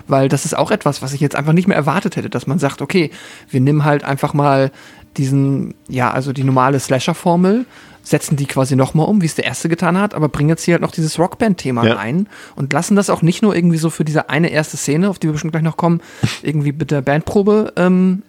Weil 0.07 0.27
das 0.27 0.45
ist 0.45 0.57
auch 0.57 0.71
etwas, 0.71 1.01
was 1.01 1.13
ich 1.13 1.21
jetzt 1.21 1.35
einfach 1.35 1.53
nicht 1.53 1.67
mehr 1.67 1.77
erwartet 1.77 2.15
hätte, 2.15 2.29
dass 2.29 2.47
man 2.47 2.59
sagt, 2.59 2.81
okay, 2.81 3.11
wir 3.49 3.61
nehmen 3.61 3.85
halt 3.85 4.03
einfach 4.03 4.33
mal 4.33 4.71
diesen, 5.17 5.75
ja, 5.87 6.11
also 6.11 6.33
die 6.33 6.43
normale 6.43 6.79
Slasher-Formel, 6.79 7.65
setzen 8.01 8.35
die 8.37 8.45
quasi 8.45 8.75
nochmal 8.75 9.07
um, 9.07 9.21
wie 9.21 9.25
es 9.25 9.35
der 9.35 9.45
erste 9.45 9.69
getan 9.69 9.97
hat, 9.97 10.13
aber 10.13 10.29
bringen 10.29 10.49
jetzt 10.49 10.63
hier 10.63 10.73
halt 10.73 10.81
noch 10.81 10.91
dieses 10.91 11.19
Rockband-Thema 11.19 11.85
Ja. 11.85 11.93
rein 11.95 12.27
und 12.55 12.73
lassen 12.73 12.95
das 12.95 13.09
auch 13.09 13.21
nicht 13.21 13.41
nur 13.43 13.55
irgendwie 13.55 13.77
so 13.77 13.89
für 13.89 14.03
diese 14.03 14.29
eine 14.29 14.49
erste 14.49 14.77
Szene, 14.77 15.09
auf 15.09 15.19
die 15.19 15.27
wir 15.27 15.33
bestimmt 15.33 15.53
gleich 15.53 15.63
noch 15.63 15.77
kommen, 15.77 16.01
irgendwie 16.41 16.71
mit 16.71 16.91
der 16.91 17.01
Bandprobe 17.01 17.73
ähm, 17.75 18.23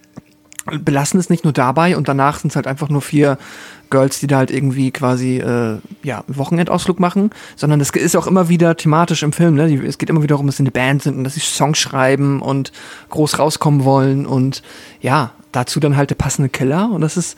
belassen 0.65 1.19
es 1.19 1.29
nicht 1.29 1.43
nur 1.43 1.53
dabei 1.53 1.97
und 1.97 2.07
danach 2.07 2.39
sind 2.39 2.51
es 2.51 2.55
halt 2.55 2.67
einfach 2.67 2.89
nur 2.89 3.01
vier 3.01 3.37
Girls, 3.89 4.19
die 4.19 4.27
da 4.27 4.37
halt 4.37 4.51
irgendwie 4.51 4.91
quasi 4.91 5.37
äh, 5.39 5.77
ja 6.03 6.23
Wochenendausflug 6.27 6.99
machen, 6.99 7.31
sondern 7.55 7.81
es 7.81 7.89
ist 7.89 8.15
auch 8.15 8.27
immer 8.27 8.47
wieder 8.47 8.77
thematisch 8.77 9.23
im 9.23 9.33
Film. 9.33 9.55
Ne? 9.55 9.73
Es 9.85 9.97
geht 9.97 10.09
immer 10.09 10.21
wieder 10.21 10.33
darum, 10.35 10.45
dass 10.47 10.57
sie 10.57 10.63
eine 10.63 10.71
Band 10.71 11.03
sind 11.03 11.17
und 11.17 11.23
dass 11.23 11.33
sie 11.33 11.39
Songs 11.41 11.77
schreiben 11.79 12.41
und 12.41 12.71
groß 13.09 13.39
rauskommen 13.39 13.83
wollen 13.83 14.25
und 14.25 14.61
ja 15.01 15.31
dazu 15.51 15.79
dann 15.81 15.97
halt 15.97 16.09
der 16.09 16.15
passende 16.15 16.47
Killer 16.49 16.89
und 16.91 17.01
das 17.01 17.17
ist 17.17 17.37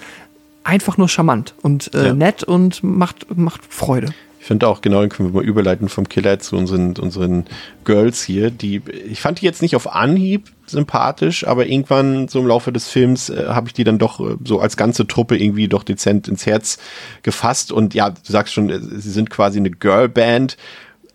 einfach 0.63 0.97
nur 0.97 1.09
charmant 1.09 1.55
und 1.61 1.93
äh, 1.93 2.07
Ja. 2.07 2.13
nett 2.13 2.43
und 2.43 2.83
macht 2.83 3.35
macht 3.35 3.61
Freude. 3.67 4.13
Ich 4.43 4.47
finde 4.47 4.67
auch, 4.67 4.81
genau, 4.81 5.07
können 5.07 5.29
wir 5.29 5.41
mal 5.41 5.47
überleiten 5.47 5.87
vom 5.87 6.09
Killer 6.09 6.37
zu 6.37 6.57
unseren, 6.57 6.97
unseren 6.97 7.45
Girls 7.85 8.25
hier. 8.25 8.51
Die, 8.51 8.81
ich 9.09 9.21
fand 9.21 9.39
die 9.39 9.45
jetzt 9.45 9.61
nicht 9.61 9.73
auf 9.73 9.95
Anhieb 9.95 10.51
sympathisch, 10.65 11.47
aber 11.47 11.65
irgendwann 11.65 12.27
so 12.27 12.41
im 12.41 12.47
Laufe 12.47 12.73
des 12.73 12.89
Films 12.89 13.29
äh, 13.29 13.45
habe 13.47 13.69
ich 13.69 13.73
die 13.73 13.85
dann 13.85 13.99
doch 13.99 14.19
äh, 14.19 14.35
so 14.43 14.59
als 14.59 14.75
ganze 14.75 15.07
Truppe 15.07 15.37
irgendwie 15.37 15.69
doch 15.69 15.83
dezent 15.83 16.27
ins 16.27 16.45
Herz 16.45 16.77
gefasst. 17.21 17.71
Und 17.71 17.93
ja, 17.93 18.09
du 18.09 18.17
sagst 18.21 18.53
schon, 18.53 18.69
äh, 18.69 18.81
sie 18.81 19.11
sind 19.11 19.29
quasi 19.29 19.59
eine 19.59 19.71
Girlband. 19.71 20.57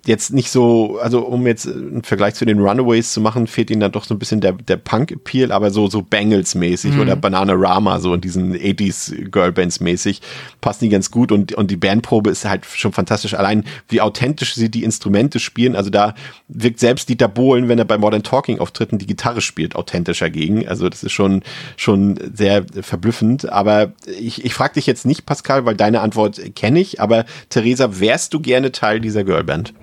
Jetzt 0.09 0.33
nicht 0.33 0.51
so, 0.51 0.99
also 1.03 1.21
um 1.21 1.47
jetzt 1.47 1.67
äh, 1.67 1.71
einen 1.71 2.03
Vergleich 2.03 2.33
zu 2.33 2.47
den 2.47 2.61
Runaways 2.61 3.13
zu 3.13 3.21
machen, 3.21 3.47
fehlt 3.47 3.71
ihnen 3.71 3.81
dann 3.81 3.93
doch 3.93 4.05
so 4.05 4.15
ein 4.15 4.19
bisschen 4.19 4.41
der, 4.41 4.53
der 4.53 4.79
Punk-Appeal, 4.79 5.53
aber 5.53 5.71
so, 5.71 5.91
so 5.91 6.01
Bangles-mäßig 6.01 6.99
oder 6.99 7.15
Bananarama, 7.15 8.01
so 8.01 8.15
in 8.15 8.23
diesen 8.23 8.57
80s 8.57 9.29
Girlbands 9.31 9.81
mäßig, 9.81 10.23
passen 10.63 10.85
die 10.85 10.89
ganz 10.89 11.11
gut 11.11 11.31
und, 11.31 11.53
und 11.53 11.71
die 11.71 11.77
Bandprobe 11.77 12.31
ist 12.31 12.47
halt 12.47 12.65
schon 12.65 12.95
fantastisch. 12.95 13.35
Allein 13.35 13.65
wie 13.91 14.01
authentisch 14.01 14.55
sie 14.55 14.71
die 14.71 14.83
Instrumente 14.83 15.41
spielen, 15.41 15.77
also 15.77 15.91
da 15.91 16.15
wirkt 16.49 16.81
selbst 16.81 17.11
Dieter 17.11 17.29
Bohlen, 17.29 17.69
wenn 17.69 17.79
er 17.79 17.85
bei 17.85 17.99
Modern 17.99 18.23
Talking 18.23 18.61
Auftritten 18.61 18.97
die 18.97 19.07
Gitarre 19.07 19.43
spielt, 19.43 19.77
authentischer 19.77 20.31
gegen. 20.31 20.67
Also 20.67 20.89
das 20.89 21.03
ist 21.03 21.13
schon, 21.13 21.43
schon 21.77 22.19
sehr 22.33 22.65
verblüffend. 22.81 23.53
Aber 23.53 23.93
ich, 24.19 24.43
ich 24.43 24.55
frage 24.55 24.73
dich 24.75 24.87
jetzt 24.87 25.05
nicht, 25.05 25.27
Pascal, 25.27 25.67
weil 25.67 25.77
deine 25.77 26.01
Antwort 26.01 26.41
kenne 26.55 26.81
ich, 26.81 26.99
aber 26.99 27.27
Theresa, 27.51 28.01
wärst 28.01 28.33
du 28.33 28.41
gerne 28.41 28.73
Teil 28.73 29.01
dieser 29.01 29.23
Girlband? 29.23 29.75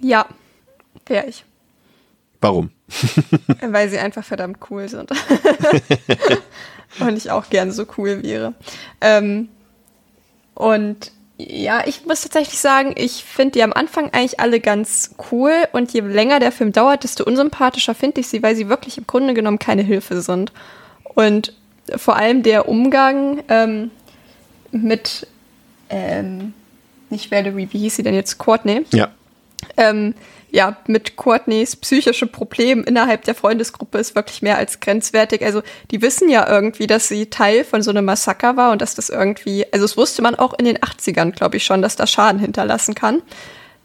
Ja, 0.00 0.26
wäre 1.06 1.26
ich. 1.26 1.44
Warum? 2.40 2.70
Weil 3.60 3.88
sie 3.88 3.98
einfach 3.98 4.24
verdammt 4.24 4.58
cool 4.70 4.88
sind. 4.88 5.10
und 7.00 7.16
ich 7.16 7.30
auch 7.30 7.50
gern 7.50 7.70
so 7.70 7.86
cool 7.98 8.22
wäre. 8.22 8.54
Ähm, 9.00 9.48
und 10.54 11.12
ja, 11.38 11.86
ich 11.86 12.04
muss 12.06 12.22
tatsächlich 12.22 12.58
sagen, 12.58 12.94
ich 12.96 13.24
finde 13.24 13.52
die 13.52 13.62
am 13.62 13.72
Anfang 13.72 14.10
eigentlich 14.12 14.40
alle 14.40 14.60
ganz 14.60 15.14
cool 15.30 15.52
und 15.72 15.92
je 15.92 16.00
länger 16.00 16.38
der 16.38 16.52
Film 16.52 16.72
dauert, 16.72 17.04
desto 17.04 17.24
unsympathischer 17.24 17.94
finde 17.94 18.20
ich 18.20 18.28
sie, 18.28 18.42
weil 18.42 18.56
sie 18.56 18.68
wirklich 18.68 18.98
im 18.98 19.06
Grunde 19.06 19.34
genommen 19.34 19.58
keine 19.58 19.82
Hilfe 19.82 20.20
sind. 20.20 20.52
Und 21.14 21.54
vor 21.96 22.16
allem 22.16 22.42
der 22.42 22.68
Umgang 22.68 23.42
ähm, 23.48 23.90
mit, 24.70 25.26
ähm, 25.88 26.52
nicht 27.08 27.30
Valerie, 27.30 27.68
wie 27.70 27.78
hieß 27.78 27.96
sie 27.96 28.02
denn 28.02 28.14
jetzt? 28.14 28.38
Courtney? 28.38 28.84
Ja. 28.92 29.10
Ähm, 29.76 30.14
ja, 30.52 30.76
mit 30.86 31.16
Courtneys 31.16 31.76
psychische 31.76 32.26
Problem 32.26 32.84
innerhalb 32.84 33.24
der 33.24 33.34
Freundesgruppe 33.34 33.98
ist 33.98 34.14
wirklich 34.14 34.42
mehr 34.42 34.56
als 34.56 34.80
grenzwertig. 34.80 35.44
Also 35.44 35.62
die 35.90 36.02
wissen 36.02 36.28
ja 36.28 36.48
irgendwie, 36.48 36.86
dass 36.86 37.08
sie 37.08 37.30
Teil 37.30 37.64
von 37.64 37.82
so 37.82 37.90
einem 37.90 38.04
Massaker 38.04 38.56
war 38.56 38.72
und 38.72 38.82
dass 38.82 38.94
das 38.94 39.10
irgendwie, 39.10 39.64
also 39.72 39.84
das 39.84 39.96
wusste 39.96 40.22
man 40.22 40.34
auch 40.34 40.54
in 40.58 40.64
den 40.64 40.78
80ern, 40.78 41.32
glaube 41.32 41.56
ich 41.56 41.64
schon, 41.64 41.82
dass 41.82 41.96
da 41.96 42.06
Schaden 42.06 42.40
hinterlassen 42.40 42.94
kann, 42.94 43.22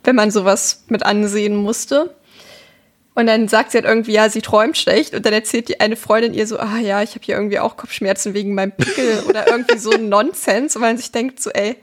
wenn 0.03 0.15
man 0.15 0.31
sowas 0.31 0.83
mit 0.87 1.05
ansehen 1.05 1.55
musste. 1.55 2.15
Und 3.13 3.27
dann 3.27 3.47
sagt 3.47 3.71
sie 3.71 3.77
halt 3.77 3.85
irgendwie, 3.85 4.11
ja, 4.11 4.27
sie 4.29 4.41
träumt 4.41 4.77
schlecht. 4.77 5.13
Und 5.13 5.25
dann 5.25 5.33
erzählt 5.33 5.69
die 5.69 5.79
eine 5.79 5.95
Freundin 5.95 6.33
ihr 6.33 6.47
so, 6.47 6.59
ah 6.59 6.79
ja, 6.79 7.01
ich 7.01 7.11
habe 7.11 7.21
hier 7.23 7.35
irgendwie 7.35 7.59
auch 7.59 7.77
Kopfschmerzen 7.77 8.33
wegen 8.33 8.53
meinem 8.53 8.73
Pickel 8.73 9.23
oder 9.29 9.47
irgendwie 9.47 9.77
so 9.77 9.91
ein 9.91 10.09
Nonsens, 10.09 10.75
weil 10.75 10.81
man 10.81 10.97
sich 10.97 11.11
denkt 11.11 11.41
so, 11.41 11.49
ey, 11.51 11.77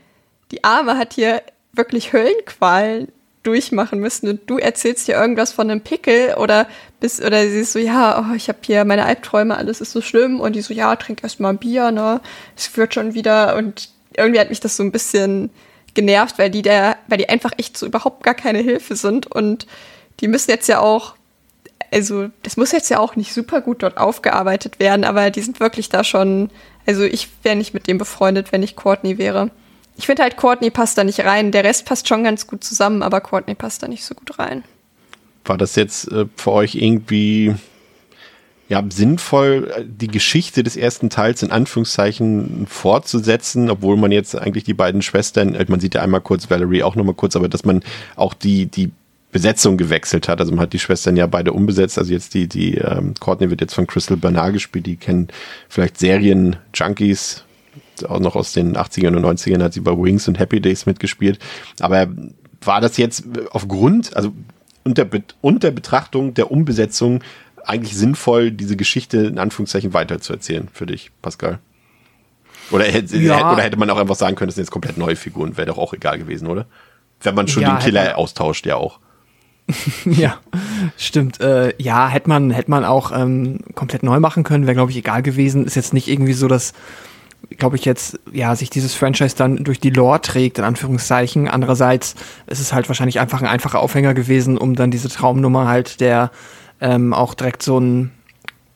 die 0.51 0.63
Arme 0.63 0.99
hat 0.99 1.15
hier 1.15 1.43
wirklich 1.73 2.13
Höllenqualen 2.13 3.09
durchmachen 3.43 3.99
müssen 3.99 4.29
und 4.29 4.41
du 4.49 4.59
erzählst 4.59 5.09
dir 5.09 5.17
irgendwas 5.17 5.53
von 5.53 5.71
einem 5.71 5.81
Pickel 5.81 6.35
oder 6.35 6.69
bist 7.01 7.25
oder 7.25 7.43
sie 7.43 7.61
ist 7.61 7.73
so 7.73 7.79
ja 7.79 8.21
oh, 8.21 8.35
ich 8.35 8.49
habe 8.49 8.59
hier 8.63 8.85
meine 8.85 9.05
Albträume 9.05 9.57
alles 9.57 9.81
ist 9.81 9.93
so 9.93 10.01
schlimm 10.01 10.41
und 10.41 10.55
die 10.55 10.63
so 10.63 10.73
ja 10.73 10.95
trink 10.97 11.23
erst 11.23 11.41
mal 11.41 11.51
ein 11.51 11.59
Bier 11.59 11.91
ne? 11.91 12.21
Es 12.57 12.77
wird 12.77 12.95
schon 12.95 13.15
wieder 13.15 13.57
und 13.57 13.91
irgendwie 14.17 14.39
hat 14.39 14.51
mich 14.51 14.61
das 14.61 14.77
so 14.77 14.85
ein 14.85 14.93
bisschen 14.93 15.51
genervt 15.95 16.39
weil 16.39 16.51
die 16.51 16.63
der 16.63 16.97
weil 17.09 17.19
die 17.19 17.29
einfach 17.29 17.53
echt 17.57 17.77
so 17.77 17.87
überhaupt 17.87 18.23
gar 18.23 18.35
keine 18.35 18.61
Hilfe 18.61 18.95
sind 18.95 19.27
und 19.27 19.67
die 20.21 20.29
müssen 20.29 20.51
jetzt 20.51 20.69
ja 20.69 20.79
auch 20.79 21.17
also 21.93 22.29
das 22.45 22.57
muss 22.57 22.71
jetzt 22.71 22.91
ja 22.91 23.01
auch 23.01 23.17
nicht 23.17 23.35
super 23.35 23.61
gut 23.61 23.83
dort 23.83 23.97
aufgearbeitet 23.97 24.79
werden 24.79 25.05
aber 25.05 25.31
die 25.31 25.43
sind 25.43 25.59
wirklich 25.59 25.89
da 25.89 26.05
schon 26.05 26.51
also 26.87 27.03
ich 27.03 27.29
wäre 27.43 27.57
nicht 27.57 27.75
mit 27.75 27.89
dem 27.89 27.99
befreundet 27.99 28.53
wenn 28.53 28.63
ich 28.63 28.77
Courtney 28.77 29.19
wäre 29.19 29.51
ich 29.97 30.07
finde 30.07 30.23
halt, 30.23 30.37
Courtney 30.37 30.71
passt 30.71 30.99
da 30.99 31.05
nicht 31.05 31.21
rein. 31.21 31.53
Der 31.53 31.65
Rest 31.65 31.85
passt 31.87 32.09
schon 32.09 32.25
ganz 32.25 32.47
gut 32.47 32.65
zusammen, 32.65 33.03
aber 33.03 33.21
Courtney 33.21 33.55
passt 33.55 33.83
da 33.83 33.89
nicht 33.89 34.05
so 34.05 34.15
gut 34.15 34.39
rein. 34.39 34.65
War 35.45 35.59
das 35.59 35.77
jetzt 35.77 36.11
äh, 36.11 36.27
für 36.37 36.53
euch 36.53 36.75
irgendwie 36.75 37.55
ja, 38.69 38.83
sinnvoll, 38.89 39.71
äh, 39.77 39.85
die 39.87 40.09
Geschichte 40.09 40.63
des 40.63 40.77
ersten 40.77 41.11
Teils 41.11 41.43
in 41.43 41.51
Anführungszeichen 41.51 42.67
fortzusetzen, 42.67 43.69
obwohl 43.69 43.97
man 43.97 44.13
jetzt 44.13 44.35
eigentlich 44.35 44.65
die 44.65 44.75
beiden 44.75 45.03
Schwestern, 45.03 45.55
äh, 45.55 45.67
man 45.69 45.81
sieht 45.81 45.95
ja 45.95 46.03
einmal 46.03 46.23
kurz 46.23 46.49
Valerie 46.49 46.83
auch 46.83 46.95
nochmal 46.95 47.15
kurz, 47.15 47.37
aber 47.37 47.49
dass 47.49 47.65
man 47.65 47.83
auch 48.17 48.33
die, 48.33 48.67
die 48.67 48.91
Besetzung 49.31 49.77
gewechselt 49.79 50.29
hat. 50.29 50.41
Also 50.41 50.53
man 50.53 50.61
hat 50.61 50.73
die 50.73 50.79
Schwestern 50.79 51.17
ja 51.17 51.27
beide 51.27 51.53
umbesetzt. 51.53 51.99
Also 51.99 52.13
jetzt 52.13 52.35
die, 52.35 52.47
die 52.47 52.77
ähm, 52.77 53.15
Courtney 53.19 53.51
wird 53.51 53.63
jetzt 53.63 53.75
von 53.75 53.87
Crystal 53.87 54.17
Bernard 54.17 54.53
gespielt. 54.53 54.87
Die 54.87 54.97
kennen 54.97 55.29
vielleicht 55.69 55.99
Serien-Junkies, 55.99 57.45
auch 58.05 58.21
noch 58.21 58.37
aus 58.37 58.53
den 58.53 58.77
80ern 58.77 59.17
und 59.17 59.25
90ern 59.25 59.63
hat 59.63 59.73
sie 59.73 59.81
bei 59.81 59.93
Wings 59.93 60.29
und 60.29 60.39
Happy 60.39 60.61
Days 60.61 60.87
mitgespielt. 60.87 61.39
Aber 61.81 62.09
war 62.63 62.81
das 62.81 62.97
jetzt 62.97 63.25
aufgrund, 63.51 64.17
also 64.17 64.33
unter, 64.85 65.07
unter 65.41 65.71
Betrachtung 65.71 66.35
der 66.35 66.51
Umbesetzung 66.51 67.23
eigentlich 67.65 67.97
sinnvoll, 67.97 68.51
diese 68.51 68.77
Geschichte 68.77 69.19
in 69.19 69.39
Anführungszeichen 69.39 69.93
weiterzuerzählen 69.95 70.69
für 70.73 70.87
dich, 70.87 71.11
Pascal? 71.23 71.59
Oder 72.71 72.85
hätte, 72.85 73.17
Ja. 73.19 73.53
oder 73.53 73.63
hätte 73.63 73.77
man 73.77 73.91
auch 73.91 73.99
einfach 73.99 74.15
sagen 74.17 74.35
können, 74.37 74.49
das 74.49 74.55
sind 74.57 74.63
jetzt 74.65 74.71
komplett 74.71 74.97
neue 74.99 75.17
Figuren, 75.17 75.57
wäre 75.57 75.67
doch 75.69 75.79
auch 75.79 75.93
egal 75.93 76.19
gewesen, 76.19 76.49
oder? 76.49 76.67
Wenn 77.21 77.35
man 77.35 77.47
schon 77.49 77.63
Ja, 77.63 77.77
den 77.77 77.85
Killer 77.85 78.01
hätte- 78.03 78.17
austauscht, 78.17 78.67
ja 78.67 78.77
auch. 78.77 78.99
Ja, 80.05 80.39
stimmt. 80.97 81.41
Äh, 81.41 81.75
ja, 81.81 82.09
hätte 82.09 82.29
man, 82.29 82.51
hätte 82.51 82.71
man 82.71 82.85
auch 82.85 83.13
ähm, 83.15 83.61
komplett 83.77 84.03
neu 84.03 84.19
machen 84.19 84.43
können, 84.43 84.67
wäre, 84.67 84.75
glaube 84.75 84.91
ich, 84.91 84.97
egal 84.97 85.23
gewesen. 85.23 85.65
Ist 85.67 85.77
jetzt 85.77 85.95
nicht 85.95 86.09
irgendwie 86.09 86.33
so, 86.33 86.49
dass, 86.49 86.73
glaube 87.59 87.77
ich, 87.77 87.85
jetzt, 87.85 88.19
ja, 88.33 88.55
sich 88.57 88.71
dieses 88.71 88.95
Franchise 88.95 89.37
dann 89.37 89.65
durch 89.65 89.81
die 89.81 89.91
Lore 89.91 90.21
trägt, 90.21 90.59
in 90.59 90.65
Anführungszeichen. 90.65 91.49
Andererseits 91.49 92.15
ist 92.47 92.61
es 92.61 92.73
halt 92.73 92.89
wahrscheinlich 92.89 93.21
einfach 93.21 93.41
ein 93.41 93.49
einfacher 93.49 93.81
Aufhänger 93.81 94.15
gewesen, 94.15 94.59
um 94.59 94.75
dann 94.75 94.91
diese 94.91 95.09
Traumnummer 95.09 95.69
halt 95.69 96.01
der 96.01 96.31
ähm, 96.81 97.15
auch 97.15 97.35
direkt 97.35 97.63
so 97.63 97.79
ein 97.79 98.11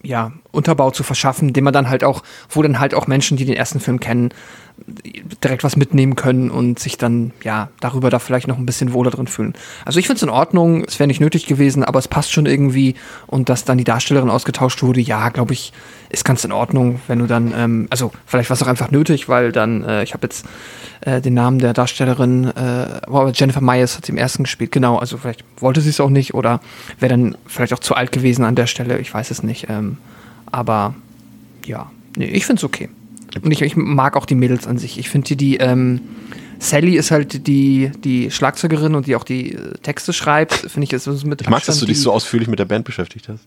ja, 0.02 0.32
Unterbau 0.52 0.90
zu 0.90 1.02
verschaffen, 1.02 1.52
den 1.52 1.64
man 1.64 1.72
dann 1.72 1.90
halt 1.90 2.04
auch, 2.04 2.22
wo 2.48 2.62
dann 2.62 2.78
halt 2.78 2.94
auch 2.94 3.06
Menschen, 3.06 3.36
die 3.36 3.44
den 3.44 3.56
ersten 3.56 3.80
Film 3.80 4.00
kennen, 4.00 4.30
direkt 5.42 5.64
was 5.64 5.76
mitnehmen 5.76 6.16
können 6.16 6.50
und 6.50 6.78
sich 6.78 6.98
dann, 6.98 7.32
ja, 7.42 7.68
darüber 7.80 8.10
da 8.10 8.18
vielleicht 8.18 8.46
noch 8.46 8.58
ein 8.58 8.66
bisschen 8.66 8.92
wohler 8.92 9.10
drin 9.10 9.26
fühlen. 9.26 9.54
Also 9.84 9.98
ich 9.98 10.06
finde 10.06 10.18
es 10.18 10.22
in 10.22 10.28
Ordnung, 10.28 10.84
es 10.84 10.98
wäre 10.98 11.06
nicht 11.06 11.20
nötig 11.20 11.46
gewesen, 11.46 11.82
aber 11.82 11.98
es 11.98 12.08
passt 12.08 12.32
schon 12.32 12.46
irgendwie 12.46 12.94
und 13.26 13.48
dass 13.48 13.64
dann 13.64 13.78
die 13.78 13.84
Darstellerin 13.84 14.30
ausgetauscht 14.30 14.82
wurde, 14.82 15.00
ja, 15.00 15.30
glaube 15.30 15.54
ich, 15.54 15.72
ist 16.10 16.24
ganz 16.24 16.44
in 16.44 16.52
Ordnung, 16.52 17.00
wenn 17.08 17.18
du 17.18 17.26
dann, 17.26 17.52
ähm, 17.56 17.86
also 17.90 18.12
vielleicht 18.26 18.50
war 18.50 18.54
es 18.54 18.62
auch 18.62 18.68
einfach 18.68 18.90
nötig, 18.90 19.28
weil 19.28 19.50
dann, 19.50 19.82
äh, 19.82 20.02
ich 20.02 20.14
habe 20.14 20.26
jetzt 20.26 20.46
äh, 21.00 21.20
den 21.20 21.34
Namen 21.34 21.58
der 21.58 21.72
Darstellerin, 21.72 22.44
äh, 22.44 22.60
aber 23.06 23.32
Jennifer 23.34 23.60
Myers 23.60 23.96
hat 23.96 24.06
sie 24.06 24.12
im 24.12 24.18
ersten 24.18 24.44
gespielt, 24.44 24.72
genau, 24.72 24.98
also 24.98 25.16
vielleicht 25.16 25.44
wollte 25.58 25.80
sie 25.80 25.90
es 25.90 26.00
auch 26.00 26.10
nicht 26.10 26.34
oder 26.34 26.60
wäre 27.00 27.10
dann 27.10 27.36
vielleicht 27.46 27.72
auch 27.72 27.80
zu 27.80 27.94
alt 27.94 28.12
gewesen 28.12 28.44
an 28.44 28.54
der 28.54 28.66
Stelle, 28.66 28.98
ich 28.98 29.12
weiß 29.12 29.30
es 29.30 29.42
nicht, 29.42 29.66
ähm, 29.68 29.98
aber 30.52 30.94
ja, 31.64 31.90
nee, 32.16 32.26
ich 32.26 32.46
finde 32.46 32.60
es 32.60 32.64
okay. 32.64 32.88
Und 33.42 33.50
ich, 33.50 33.62
ich 33.62 33.76
mag 33.76 34.16
auch 34.16 34.26
die 34.26 34.34
Mädels 34.34 34.66
an 34.66 34.78
sich. 34.78 34.98
Ich 34.98 35.08
finde 35.08 35.28
die, 35.28 35.36
die 35.36 35.56
ähm, 35.56 36.00
Sally 36.58 36.96
ist 36.96 37.10
halt 37.10 37.46
die, 37.46 37.90
die 38.02 38.30
Schlagzeugerin 38.30 38.94
und 38.94 39.06
die 39.06 39.16
auch 39.16 39.24
die 39.24 39.54
äh, 39.54 39.74
Texte 39.82 40.12
schreibt, 40.12 40.54
finde 40.54 40.84
ich, 40.84 40.92
ist 40.92 41.06
mit 41.24 41.42
Ich 41.42 41.48
mag, 41.48 41.64
dass 41.64 41.78
du 41.78 41.86
dich 41.86 42.00
so 42.00 42.12
ausführlich 42.12 42.48
mit 42.48 42.58
der 42.58 42.64
Band 42.64 42.84
beschäftigt 42.84 43.28
hast. 43.28 43.46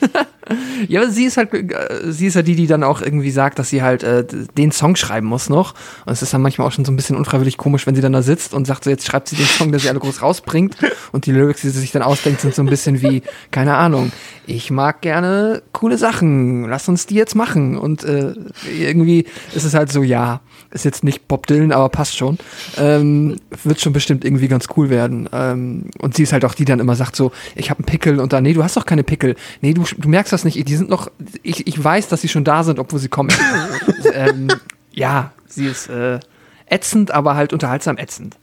ja, 0.88 1.02
aber 1.02 1.10
sie 1.10 1.24
ist 1.24 1.36
halt, 1.36 1.52
äh, 1.52 2.10
sie 2.10 2.26
ist 2.26 2.34
ja 2.34 2.42
die, 2.42 2.54
die 2.54 2.66
dann 2.66 2.82
auch 2.82 3.02
irgendwie 3.02 3.30
sagt, 3.30 3.58
dass 3.58 3.70
sie 3.70 3.82
halt 3.82 4.02
äh, 4.02 4.24
den 4.56 4.72
Song 4.72 4.96
schreiben 4.96 5.26
muss 5.26 5.48
noch. 5.48 5.74
Und 6.06 6.12
es 6.12 6.22
ist 6.22 6.32
dann 6.32 6.42
manchmal 6.42 6.66
auch 6.66 6.72
schon 6.72 6.84
so 6.84 6.92
ein 6.92 6.96
bisschen 6.96 7.16
unfreiwillig 7.16 7.58
komisch, 7.58 7.86
wenn 7.86 7.94
sie 7.94 8.00
dann 8.00 8.12
da 8.12 8.22
sitzt 8.22 8.54
und 8.54 8.66
sagt 8.66 8.84
so, 8.84 8.90
jetzt 8.90 9.06
schreibt 9.06 9.28
sie 9.28 9.36
den 9.36 9.46
Song, 9.46 9.70
der 9.70 9.80
sie 9.80 9.88
alle 9.88 9.98
groß 9.98 10.22
rausbringt. 10.22 10.76
Und 11.12 11.26
die 11.26 11.32
Lyrics, 11.32 11.60
die 11.60 11.68
sie 11.68 11.80
sich 11.80 11.92
dann 11.92 12.02
ausdenkt, 12.02 12.40
sind 12.40 12.54
so 12.54 12.62
ein 12.62 12.68
bisschen 12.68 13.02
wie, 13.02 13.22
keine 13.50 13.76
Ahnung, 13.76 14.12
ich 14.46 14.70
mag 14.70 15.02
gerne 15.02 15.62
coole 15.72 15.98
Sachen, 15.98 16.64
lass 16.64 16.88
uns 16.88 17.06
die 17.06 17.14
jetzt 17.14 17.34
machen. 17.34 17.76
Und 17.76 18.04
äh, 18.04 18.32
irgendwie 18.78 19.26
ist 19.54 19.64
es 19.64 19.74
halt 19.74 19.92
so, 19.92 20.02
ja, 20.02 20.40
ist 20.70 20.84
jetzt 20.84 21.04
nicht 21.04 21.28
Bob 21.28 21.46
Dylan, 21.46 21.72
aber 21.72 21.90
passt 21.90 22.16
schon. 22.16 22.38
Ähm, 22.78 23.36
wird 23.62 23.80
schon 23.80 23.92
bestimmt 23.92 24.24
irgendwie 24.24 24.48
ganz 24.48 24.66
cool 24.76 24.90
werden. 24.90 25.28
Ähm, 25.32 25.90
und 25.98 26.16
sie 26.16 26.22
ist 26.22 26.32
halt 26.32 26.44
auch 26.44 26.54
die, 26.54 26.62
die 26.64 26.70
dann 26.70 26.80
immer 26.80 26.94
sagt 26.94 27.16
so, 27.16 27.32
ich 27.56 27.70
habe 27.70 27.80
einen 27.80 27.86
Pickel 27.86 28.20
und 28.20 28.32
dann, 28.32 28.44
nee, 28.44 28.52
du 28.52 28.62
hast 28.62 28.76
doch 28.76 28.86
keine 28.86 29.02
Pickel. 29.02 29.34
Nee, 29.60 29.74
du, 29.74 29.81
du 29.84 30.08
merkst 30.08 30.32
das 30.32 30.44
nicht. 30.44 30.68
Die 30.68 30.76
sind 30.76 30.90
noch, 30.90 31.10
ich, 31.42 31.66
ich 31.66 31.82
weiß, 31.82 32.08
dass 32.08 32.20
sie 32.20 32.28
schon 32.28 32.44
da 32.44 32.64
sind, 32.64 32.78
obwohl 32.78 32.98
sie 32.98 33.08
kommen. 33.08 33.30
ähm, 34.14 34.48
ja, 34.92 35.32
sie 35.46 35.66
ist 35.66 35.88
äh, 35.88 36.20
ätzend, 36.66 37.10
aber 37.10 37.34
halt 37.34 37.52
unterhaltsam 37.52 37.98
ätzend. 37.98 38.36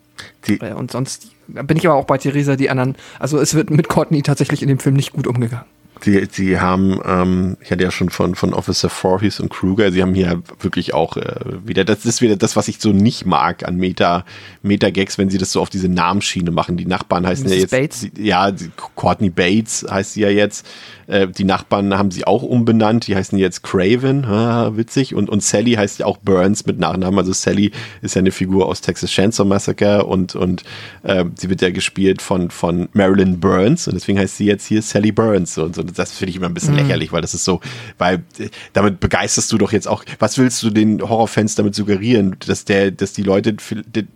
Die 0.48 0.60
äh, 0.60 0.74
und 0.74 0.92
sonst 0.92 1.32
bin 1.48 1.78
ich 1.78 1.88
aber 1.88 1.96
auch 1.96 2.06
bei 2.06 2.18
Theresa, 2.18 2.56
die 2.56 2.70
anderen, 2.70 2.96
also 3.20 3.40
es 3.40 3.54
wird 3.54 3.70
mit 3.70 3.90
Courtney 3.90 4.22
tatsächlich 4.22 4.62
in 4.62 4.68
dem 4.68 4.80
Film 4.80 4.96
nicht 4.96 5.14
gut 5.14 5.28
umgegangen. 5.28 5.66
Sie, 6.02 6.28
sie 6.32 6.60
haben, 6.60 7.00
ähm, 7.06 7.58
ich 7.62 7.72
hatte 7.72 7.84
ja 7.84 7.92
schon 7.92 8.10
von, 8.10 8.36
von 8.36 8.54
Officer 8.54 8.90
Voorhees 8.90 9.40
und 9.40 9.50
Kruger, 9.50 9.92
sie 9.92 10.02
haben 10.02 10.14
hier 10.14 10.42
wirklich 10.60 10.94
auch 10.94 11.18
äh, 11.18 11.36
wieder, 11.66 11.84
das 11.84 12.06
ist 12.06 12.22
wieder 12.22 12.38
das, 12.38 12.56
was 12.56 12.68
ich 12.68 12.80
so 12.80 12.92
nicht 12.92 13.26
mag 13.26 13.68
an 13.68 13.76
Meta, 13.76 14.24
Meta-Gags, 14.62 15.18
wenn 15.18 15.30
sie 15.30 15.38
das 15.38 15.52
so 15.52 15.62
auf 15.62 15.70
diese 15.70 15.90
Namensschiene 15.90 16.52
machen. 16.52 16.78
Die 16.78 16.86
Nachbarn 16.86 17.28
heißen 17.28 17.46
Mrs. 17.46 17.54
ja 17.54 17.60
jetzt, 17.60 17.72
Bates? 17.72 18.08
ja, 18.18 18.52
Courtney 18.96 19.30
Bates 19.30 19.86
heißt 19.90 20.14
sie 20.14 20.22
ja 20.22 20.30
jetzt. 20.30 20.66
Äh, 21.08 21.28
die 21.28 21.44
Nachbarn 21.44 21.98
haben 21.98 22.12
sie 22.12 22.26
auch 22.26 22.44
umbenannt, 22.44 23.08
die 23.08 23.16
heißen 23.16 23.38
jetzt 23.38 23.64
Craven, 23.64 24.26
ah, 24.26 24.78
witzig. 24.78 25.16
Und, 25.16 25.30
und 25.30 25.44
Sally 25.44 25.74
heißt 25.74 26.00
ja 26.00 26.06
auch 26.06 26.18
Burns 26.18 26.66
mit 26.66 26.80
Nachnamen. 26.80 27.20
Also 27.20 27.34
Sally 27.34 27.72
ist 28.02 28.16
ja 28.16 28.20
eine 28.20 28.32
Figur 28.32 28.68
aus 28.68 28.82
Texas 28.82 29.10
Chainsaw 29.10 29.46
Massacre 29.46 30.06
und, 30.06 30.36
und 30.36 30.64
äh, 31.04 31.26
sie 31.36 31.50
wird 31.50 31.62
ja 31.62 31.72
gespielt 31.72 32.22
von, 32.22 32.52
von 32.52 32.90
Marilyn 32.94 33.40
Burns 33.40 33.88
und 33.88 33.96
deswegen 33.96 34.20
heißt 34.20 34.38
sie 34.38 34.46
jetzt 34.46 34.66
hier 34.68 34.82
Sally 34.82 35.12
Burns 35.12 35.58
und 35.58 35.76
so. 35.76 35.84
Das 35.92 36.12
finde 36.12 36.32
ich 36.32 36.36
immer 36.38 36.48
ein 36.48 36.54
bisschen 36.54 36.74
mhm. 36.74 36.82
lächerlich, 36.82 37.12
weil 37.12 37.22
das 37.22 37.34
ist 37.34 37.46
so, 37.46 37.62
weil 37.98 38.24
äh, 38.38 38.50
damit 38.74 39.00
begeisterst 39.00 39.52
du 39.52 39.58
doch 39.58 39.72
jetzt 39.72 39.88
auch, 39.88 40.04
was 40.20 40.38
willst 40.38 40.62
du 40.64 40.70
den 40.70 41.02
Horrorfans 41.02 41.56
damit 41.56 41.76
suggerieren, 41.76 42.36
dass 42.46 42.66
der, 42.66 42.92
dass 42.92 43.14
die 43.14 43.24
Leute, 43.24 43.56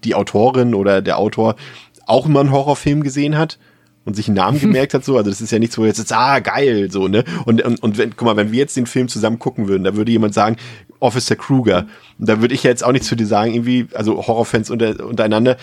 die 0.04 0.16
Autorin 0.16 0.74
oder 0.74 1.02
der 1.02 1.18
Autor 1.18 1.56
auch 2.06 2.26
immer 2.26 2.42
einen 2.42 2.52
Horrorfilm 2.52 3.04
gesehen 3.04 3.38
hat? 3.38 3.58
und 4.06 4.16
sich 4.16 4.28
einen 4.28 4.36
Namen 4.36 4.60
gemerkt 4.62 4.94
hat, 4.94 5.06
so. 5.06 5.18
Also 5.18 5.30
das 5.30 5.42
ist 5.42 5.52
ja 5.52 5.60
nichts, 5.60 5.78
wo 5.78 5.86
jetzt 5.86 5.98
jetzt, 5.98 6.12
ah, 6.12 6.40
geil, 6.40 6.92
so, 6.92 7.08
ne? 7.08 7.24
Und, 7.46 7.62
und, 7.62 7.82
und 7.82 7.98
wenn, 7.98 8.16
guck 8.16 8.26
mal, 8.26 8.36
wenn 8.36 8.52
wir 8.52 8.60
jetzt 8.60 8.76
den 8.76 8.86
Film 8.86 9.08
zusammen 9.08 9.40
gucken 9.40 9.68
würden, 9.68 9.84
da 9.84 9.96
würde 9.96 10.12
jemand 10.12 10.34
sagen, 10.34 10.58
Officer 11.00 11.36
Kruger. 11.36 11.88
Und 12.18 12.30
da 12.30 12.42
würde 12.42 12.54
ich 12.54 12.64
ja 12.64 12.70
jetzt 12.70 12.84
auch 12.84 12.92
nichts 12.92 13.08
zu 13.08 13.16
dir 13.16 13.28
sagen, 13.28 13.54
irgendwie, 13.54 13.88
also 13.94 14.16
Horrorfans 14.26 14.70
unter, 14.70 15.06
untereinander, 15.06 15.58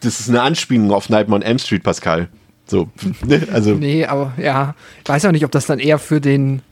das 0.00 0.20
ist 0.20 0.28
eine 0.28 0.42
Anspielung 0.42 0.90
auf 0.92 1.10
Nightmare 1.10 1.40
on 1.40 1.46
Elm 1.46 1.58
Street, 1.58 1.82
Pascal. 1.82 2.28
So, 2.66 2.88
ne? 3.26 3.46
Also. 3.52 3.74
Nee, 3.74 4.06
aber 4.06 4.32
ja, 4.36 4.74
ich 5.02 5.08
weiß 5.08 5.24
auch 5.26 5.32
nicht, 5.32 5.44
ob 5.44 5.50
das 5.52 5.66
dann 5.66 5.78
eher 5.78 5.98
für 5.98 6.20
den 6.20 6.62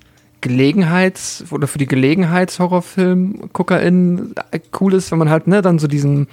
Gelegenheits- 0.40 1.44
oder 1.50 1.66
für 1.66 1.78
die 1.78 1.86
Gelegenheits-Horrorfilm-GuckerInnen 1.86 4.34
cool 4.80 4.94
ist, 4.94 5.10
wenn 5.10 5.18
man 5.18 5.28
halt, 5.30 5.46
ne, 5.46 5.62
dann 5.62 5.78
so 5.78 5.86
diesen 5.86 6.28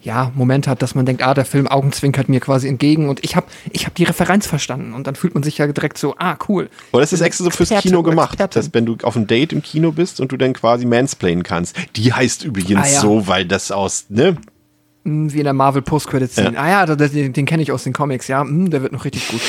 ja, 0.00 0.30
Moment 0.34 0.68
hat, 0.68 0.80
dass 0.80 0.94
man 0.94 1.06
denkt, 1.06 1.24
ah, 1.24 1.34
der 1.34 1.44
Film 1.44 1.66
augenzwinkert 1.66 2.28
mir 2.28 2.38
quasi 2.38 2.68
entgegen 2.68 3.08
und 3.08 3.24
ich 3.24 3.34
habe 3.34 3.48
ich 3.72 3.84
hab 3.84 3.96
die 3.96 4.04
Referenz 4.04 4.46
verstanden 4.46 4.94
und 4.94 5.08
dann 5.08 5.16
fühlt 5.16 5.34
man 5.34 5.42
sich 5.42 5.58
ja 5.58 5.66
direkt 5.66 5.98
so, 5.98 6.14
ah, 6.18 6.38
cool. 6.48 6.70
Aber 6.92 7.00
das 7.00 7.12
ist 7.12 7.20
extra 7.20 7.42
so 7.44 7.50
fürs 7.50 7.70
Kino 7.82 8.04
gemacht, 8.04 8.38
dass 8.54 8.72
wenn 8.72 8.86
du 8.86 8.96
auf 9.02 9.16
einem 9.16 9.26
Date 9.26 9.52
im 9.52 9.60
Kino 9.60 9.90
bist 9.90 10.20
und 10.20 10.30
du 10.30 10.36
dann 10.36 10.52
quasi 10.52 10.86
mansplainen 10.86 11.42
kannst. 11.42 11.74
Die 11.96 12.12
heißt 12.12 12.44
übrigens 12.44 12.80
ah, 12.80 12.92
ja. 12.92 13.00
so, 13.00 13.26
weil 13.26 13.44
das 13.44 13.72
aus, 13.72 14.04
ne? 14.08 14.36
Hm, 15.04 15.32
wie 15.32 15.38
in 15.38 15.44
der 15.44 15.52
Marvel 15.52 15.82
Post-Credit-Scene. 15.82 16.54
Ja. 16.54 16.60
Ah 16.60 16.86
ja, 16.86 16.96
den, 16.96 17.32
den 17.32 17.46
kenne 17.46 17.62
ich 17.62 17.72
aus 17.72 17.84
den 17.84 17.92
Comics, 17.92 18.28
ja, 18.28 18.42
hm, 18.42 18.70
der 18.70 18.82
wird 18.82 18.92
noch 18.92 19.04
richtig 19.04 19.28
gut. 19.28 19.40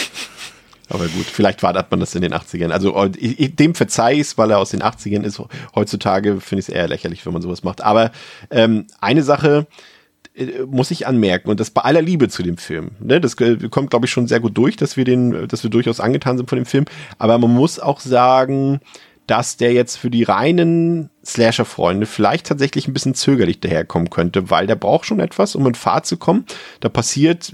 Aber 0.89 1.05
gut, 1.07 1.25
vielleicht 1.25 1.61
war 1.61 1.73
man 1.89 1.99
das 1.99 2.15
in 2.15 2.21
den 2.21 2.33
80ern. 2.33 2.71
Also 2.71 3.07
dem 3.07 3.75
verzeih 3.75 4.19
ich 4.19 4.37
weil 4.37 4.51
er 4.51 4.57
aus 4.57 4.71
den 4.71 4.81
80ern 4.81 5.21
ist. 5.21 5.39
Heutzutage 5.75 6.41
finde 6.41 6.61
ich 6.61 6.69
es 6.69 6.73
eher 6.73 6.87
lächerlich, 6.87 7.25
wenn 7.25 7.33
man 7.33 7.43
sowas 7.43 7.63
macht. 7.63 7.81
Aber 7.81 8.11
ähm, 8.49 8.87
eine 8.99 9.21
Sache, 9.21 9.67
äh, 10.39 10.65
muss 10.65 10.89
ich 10.91 11.05
anmerken 11.05 11.49
und 11.49 11.59
das 11.59 11.69
bei 11.69 11.81
aller 11.81 12.01
Liebe 12.01 12.29
zu 12.29 12.43
dem 12.43 12.57
Film. 12.57 12.91
Ne, 12.99 13.21
das 13.21 13.35
äh, 13.35 13.69
kommt, 13.69 13.91
glaube 13.91 14.05
ich, 14.05 14.11
schon 14.11 14.27
sehr 14.27 14.39
gut 14.39 14.57
durch, 14.57 14.77
dass 14.77 14.97
wir 14.97 15.05
den, 15.05 15.47
dass 15.47 15.63
wir 15.63 15.69
durchaus 15.69 15.99
angetan 15.99 16.37
sind 16.37 16.49
von 16.49 16.57
dem 16.57 16.65
Film. 16.65 16.85
Aber 17.17 17.37
man 17.37 17.53
muss 17.53 17.79
auch 17.79 17.99
sagen, 17.99 18.79
dass 19.29 19.57
der 19.57 19.73
jetzt 19.73 19.97
für 19.97 20.09
die 20.09 20.23
reinen 20.23 21.11
Slasher-Freunde 21.23 22.07
vielleicht 22.07 22.47
tatsächlich 22.47 22.87
ein 22.87 22.93
bisschen 22.93 23.13
zögerlich 23.13 23.59
daherkommen 23.59 24.09
könnte, 24.09 24.49
weil 24.49 24.65
der 24.65 24.75
braucht 24.75 25.05
schon 25.05 25.19
etwas, 25.19 25.53
um 25.53 25.67
in 25.67 25.75
Fahrt 25.75 26.07
zu 26.07 26.17
kommen. 26.17 26.45
Da 26.79 26.89
passiert 26.89 27.53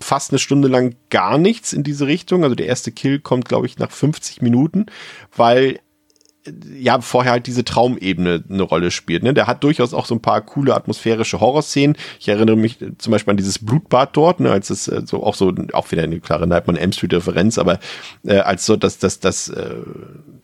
fast 0.00 0.32
eine 0.32 0.40
Stunde 0.40 0.66
lang 0.66 0.96
gar 1.08 1.38
nichts 1.38 1.72
in 1.72 1.84
diese 1.84 2.08
Richtung. 2.08 2.42
Also 2.42 2.56
der 2.56 2.66
erste 2.66 2.90
Kill 2.90 3.20
kommt, 3.20 3.48
glaube 3.48 3.66
ich, 3.66 3.78
nach 3.78 3.92
50 3.92 4.42
Minuten, 4.42 4.86
weil 5.34 5.78
ja, 6.78 7.00
vorher 7.00 7.32
halt 7.32 7.46
diese 7.46 7.64
Traumebene 7.64 8.44
eine 8.48 8.62
Rolle 8.62 8.90
spielt. 8.90 9.22
Ne? 9.22 9.34
Der 9.34 9.46
hat 9.46 9.64
durchaus 9.64 9.94
auch 9.94 10.06
so 10.06 10.14
ein 10.14 10.20
paar 10.20 10.40
coole 10.40 10.74
atmosphärische 10.74 11.40
Horrorszenen. 11.40 11.96
Ich 12.20 12.28
erinnere 12.28 12.56
mich 12.56 12.78
zum 12.98 13.10
Beispiel 13.10 13.32
an 13.32 13.36
dieses 13.36 13.58
Blutbad 13.58 14.16
dort, 14.16 14.40
ne, 14.40 14.50
als 14.50 14.70
es 14.70 14.88
äh, 14.88 15.02
so 15.04 15.22
auch 15.22 15.34
so, 15.34 15.52
auch 15.72 15.90
wieder 15.90 16.02
eine 16.02 16.20
klare 16.20 16.46
Nightmare 16.46 16.80
M 16.80 16.92
Street 16.92 17.14
Referenz, 17.14 17.58
aber 17.58 17.78
äh, 18.24 18.38
als 18.38 18.66
so, 18.66 18.76
dass 18.76 18.98
das, 18.98 19.20
das, 19.20 19.48
äh, 19.48 19.74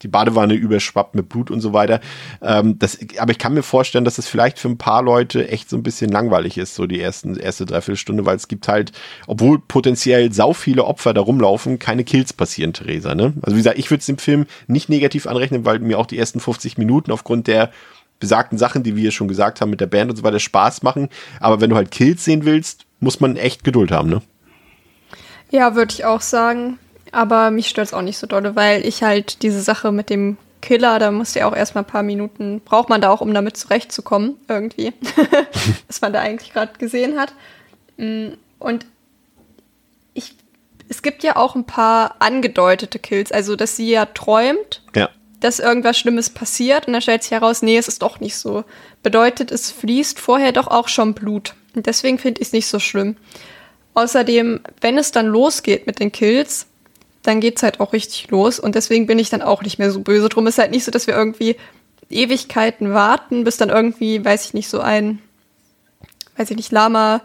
die 0.02 0.08
Badewanne 0.08 0.54
überschwappt 0.54 1.14
mit 1.14 1.28
Blut 1.28 1.50
und 1.50 1.60
so 1.60 1.72
weiter. 1.72 2.00
Ähm, 2.40 2.78
das, 2.78 2.98
aber 3.18 3.32
ich 3.32 3.38
kann 3.38 3.54
mir 3.54 3.62
vorstellen, 3.62 4.04
dass 4.04 4.16
das 4.16 4.26
vielleicht 4.26 4.58
für 4.58 4.68
ein 4.68 4.78
paar 4.78 5.02
Leute 5.02 5.48
echt 5.48 5.70
so 5.70 5.76
ein 5.76 5.82
bisschen 5.82 6.10
langweilig 6.10 6.58
ist, 6.58 6.74
so 6.74 6.86
die 6.86 7.00
ersten, 7.00 7.36
erste 7.36 7.66
Dreiviertelstunde, 7.66 8.26
weil 8.26 8.36
es 8.36 8.48
gibt 8.48 8.68
halt, 8.68 8.92
obwohl 9.26 9.58
potenziell 9.60 10.32
sau 10.32 10.52
viele 10.52 10.84
Opfer 10.84 11.14
da 11.14 11.20
rumlaufen, 11.20 11.78
keine 11.78 12.04
Kills 12.04 12.32
passieren, 12.32 12.72
Theresa. 12.72 13.14
Ne? 13.14 13.34
Also 13.42 13.56
wie 13.56 13.60
gesagt, 13.60 13.78
ich 13.78 13.90
würde 13.90 14.00
es 14.00 14.06
dem 14.06 14.18
Film 14.18 14.46
nicht 14.66 14.88
negativ 14.88 15.26
anrechnen, 15.26 15.64
weil 15.64 15.78
mir 15.78 15.91
auch 15.98 16.06
die 16.06 16.19
ersten 16.19 16.40
50 16.40 16.78
Minuten 16.78 17.12
aufgrund 17.12 17.47
der 17.47 17.70
besagten 18.20 18.56
Sachen, 18.56 18.85
die 18.85 18.97
wir 18.97 19.10
schon 19.10 19.28
gesagt 19.28 19.60
haben 19.60 19.70
mit 19.70 19.81
der 19.81 19.86
Band 19.86 20.10
und 20.10 20.16
so 20.16 20.23
weiter, 20.23 20.39
Spaß 20.39 20.82
machen. 20.82 21.09
Aber 21.40 21.60
wenn 21.60 21.70
du 21.70 21.77
halt 21.77 21.90
Kills 21.90 22.24
sehen 22.24 22.44
willst, 22.44 22.86
muss 23.01 23.20
man 23.20 23.36
echt 23.36 23.64
Geduld 23.64 23.90
haben, 23.90 24.09
ne? 24.09 24.23
Ja, 25.51 25.74
würde 25.74 25.93
ich 25.93 26.05
auch 26.05 26.20
sagen. 26.20 26.78
Aber 27.10 27.51
mich 27.51 27.69
stört 27.69 27.89
es 27.89 27.94
auch 27.94 28.01
nicht 28.02 28.19
so 28.19 28.27
dolle, 28.27 28.56
weil 28.56 28.86
ich 28.86 29.02
halt 29.02 29.43
diese 29.43 29.60
Sache 29.60 29.93
mit 29.93 30.09
dem 30.09 30.39
Killer, 30.62 30.98
da 30.98 31.10
muss 31.10 31.35
ja 31.35 31.47
auch 31.47 31.55
erstmal 31.55 31.82
ein 31.82 31.89
paar 31.89 32.05
Minuten, 32.05 32.60
braucht 32.64 32.89
man 32.89 33.01
da 33.01 33.10
auch, 33.10 33.20
um 33.20 33.35
damit 33.35 33.56
zurechtzukommen, 33.56 34.36
irgendwie. 34.48 34.94
was 35.89 36.01
man 36.01 36.12
da 36.12 36.20
eigentlich 36.20 36.52
gerade 36.52 36.78
gesehen 36.78 37.19
hat. 37.19 37.35
Mm, 37.98 38.28
und 38.59 38.86
ich, 40.14 40.36
es 40.89 41.02
gibt 41.02 41.24
ja 41.24 41.36
auch 41.36 41.56
ein 41.56 41.64
paar 41.64 42.16
angedeutete 42.20 42.98
Kills, 42.98 43.32
also 43.32 43.56
dass 43.56 43.77
sie 43.77 43.90
ja 43.90 44.06
träumt. 44.06 44.82
Ja. 44.94 45.10
Dass 45.43 45.59
irgendwas 45.59 45.98
Schlimmes 45.98 46.31
passiert 46.31 46.86
und 46.86 46.94
dann 46.94 47.02
stellt 47.02 47.23
sich 47.23 47.32
heraus, 47.32 47.60
nee, 47.60 47.77
es 47.77 47.89
ist 47.89 48.01
doch 48.01 48.20
nicht 48.20 48.36
so. 48.36 48.64
Bedeutet, 49.02 49.51
es 49.51 49.70
fließt 49.70 50.19
vorher 50.19 50.52
doch 50.52 50.69
auch 50.69 50.89
schon 50.89 51.12
Blut. 51.12 51.55
Und 51.74 51.86
deswegen 51.86 52.19
finde 52.19 52.40
ich 52.40 52.48
es 52.48 52.52
nicht 52.52 52.69
so 52.69 52.78
schlimm. 52.78 53.16
Außerdem, 53.94 54.60
wenn 54.81 54.97
es 54.97 55.12
dann 55.12 55.27
losgeht 55.27 55.86
mit 55.86 56.01
den 56.01 56.12
Kills, 56.12 56.66
dann 57.23 57.40
geht's 57.40 57.62
halt 57.62 57.81
auch 57.81 57.93
richtig 57.93 58.31
los. 58.31 58.59
Und 58.59 58.74
deswegen 58.74 59.06
bin 59.06 59.19
ich 59.19 59.31
dann 59.31 59.43
auch 59.43 59.62
nicht 59.62 59.78
mehr 59.78 59.90
so 59.90 60.01
böse 60.01 60.28
drum. 60.28 60.47
Ist 60.47 60.59
halt 60.59 60.70
nicht 60.70 60.85
so, 60.85 60.90
dass 60.90 61.06
wir 61.06 61.14
irgendwie 61.14 61.56
Ewigkeiten 62.09 62.94
warten, 62.94 63.44
bis 63.44 63.56
dann 63.56 63.69
irgendwie, 63.69 64.24
weiß 64.24 64.47
ich 64.47 64.55
nicht, 64.55 64.69
so 64.69 64.81
ein, 64.81 65.19
weiß 66.36 66.51
ich 66.51 66.56
nicht, 66.56 66.73
Lama 66.73 67.20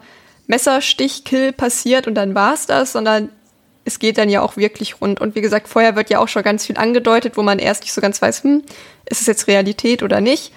Messerstich-Kill 0.48 1.52
passiert 1.52 2.06
und 2.06 2.14
dann 2.14 2.34
war's 2.34 2.66
das, 2.66 2.92
sondern 2.92 3.28
es 3.88 3.98
geht 3.98 4.18
dann 4.18 4.28
ja 4.28 4.42
auch 4.42 4.56
wirklich 4.56 5.00
rund. 5.00 5.20
Und 5.20 5.34
wie 5.34 5.40
gesagt, 5.40 5.66
vorher 5.66 5.96
wird 5.96 6.10
ja 6.10 6.20
auch 6.20 6.28
schon 6.28 6.42
ganz 6.42 6.66
viel 6.66 6.76
angedeutet, 6.76 7.36
wo 7.36 7.42
man 7.42 7.58
erst 7.58 7.82
nicht 7.82 7.92
so 7.92 8.00
ganz 8.00 8.20
weiß, 8.22 8.44
hm, 8.44 8.62
ist 9.06 9.22
es 9.22 9.26
jetzt 9.26 9.48
Realität 9.48 10.02
oder 10.02 10.20
nicht. 10.20 10.52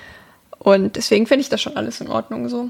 Und 0.60 0.98
deswegen 0.98 1.26
finde 1.26 1.41
ich 1.41 1.49
das 1.49 1.62
schon 1.62 1.78
alles 1.78 2.02
in 2.02 2.10
Ordnung 2.10 2.49
so. 2.49 2.70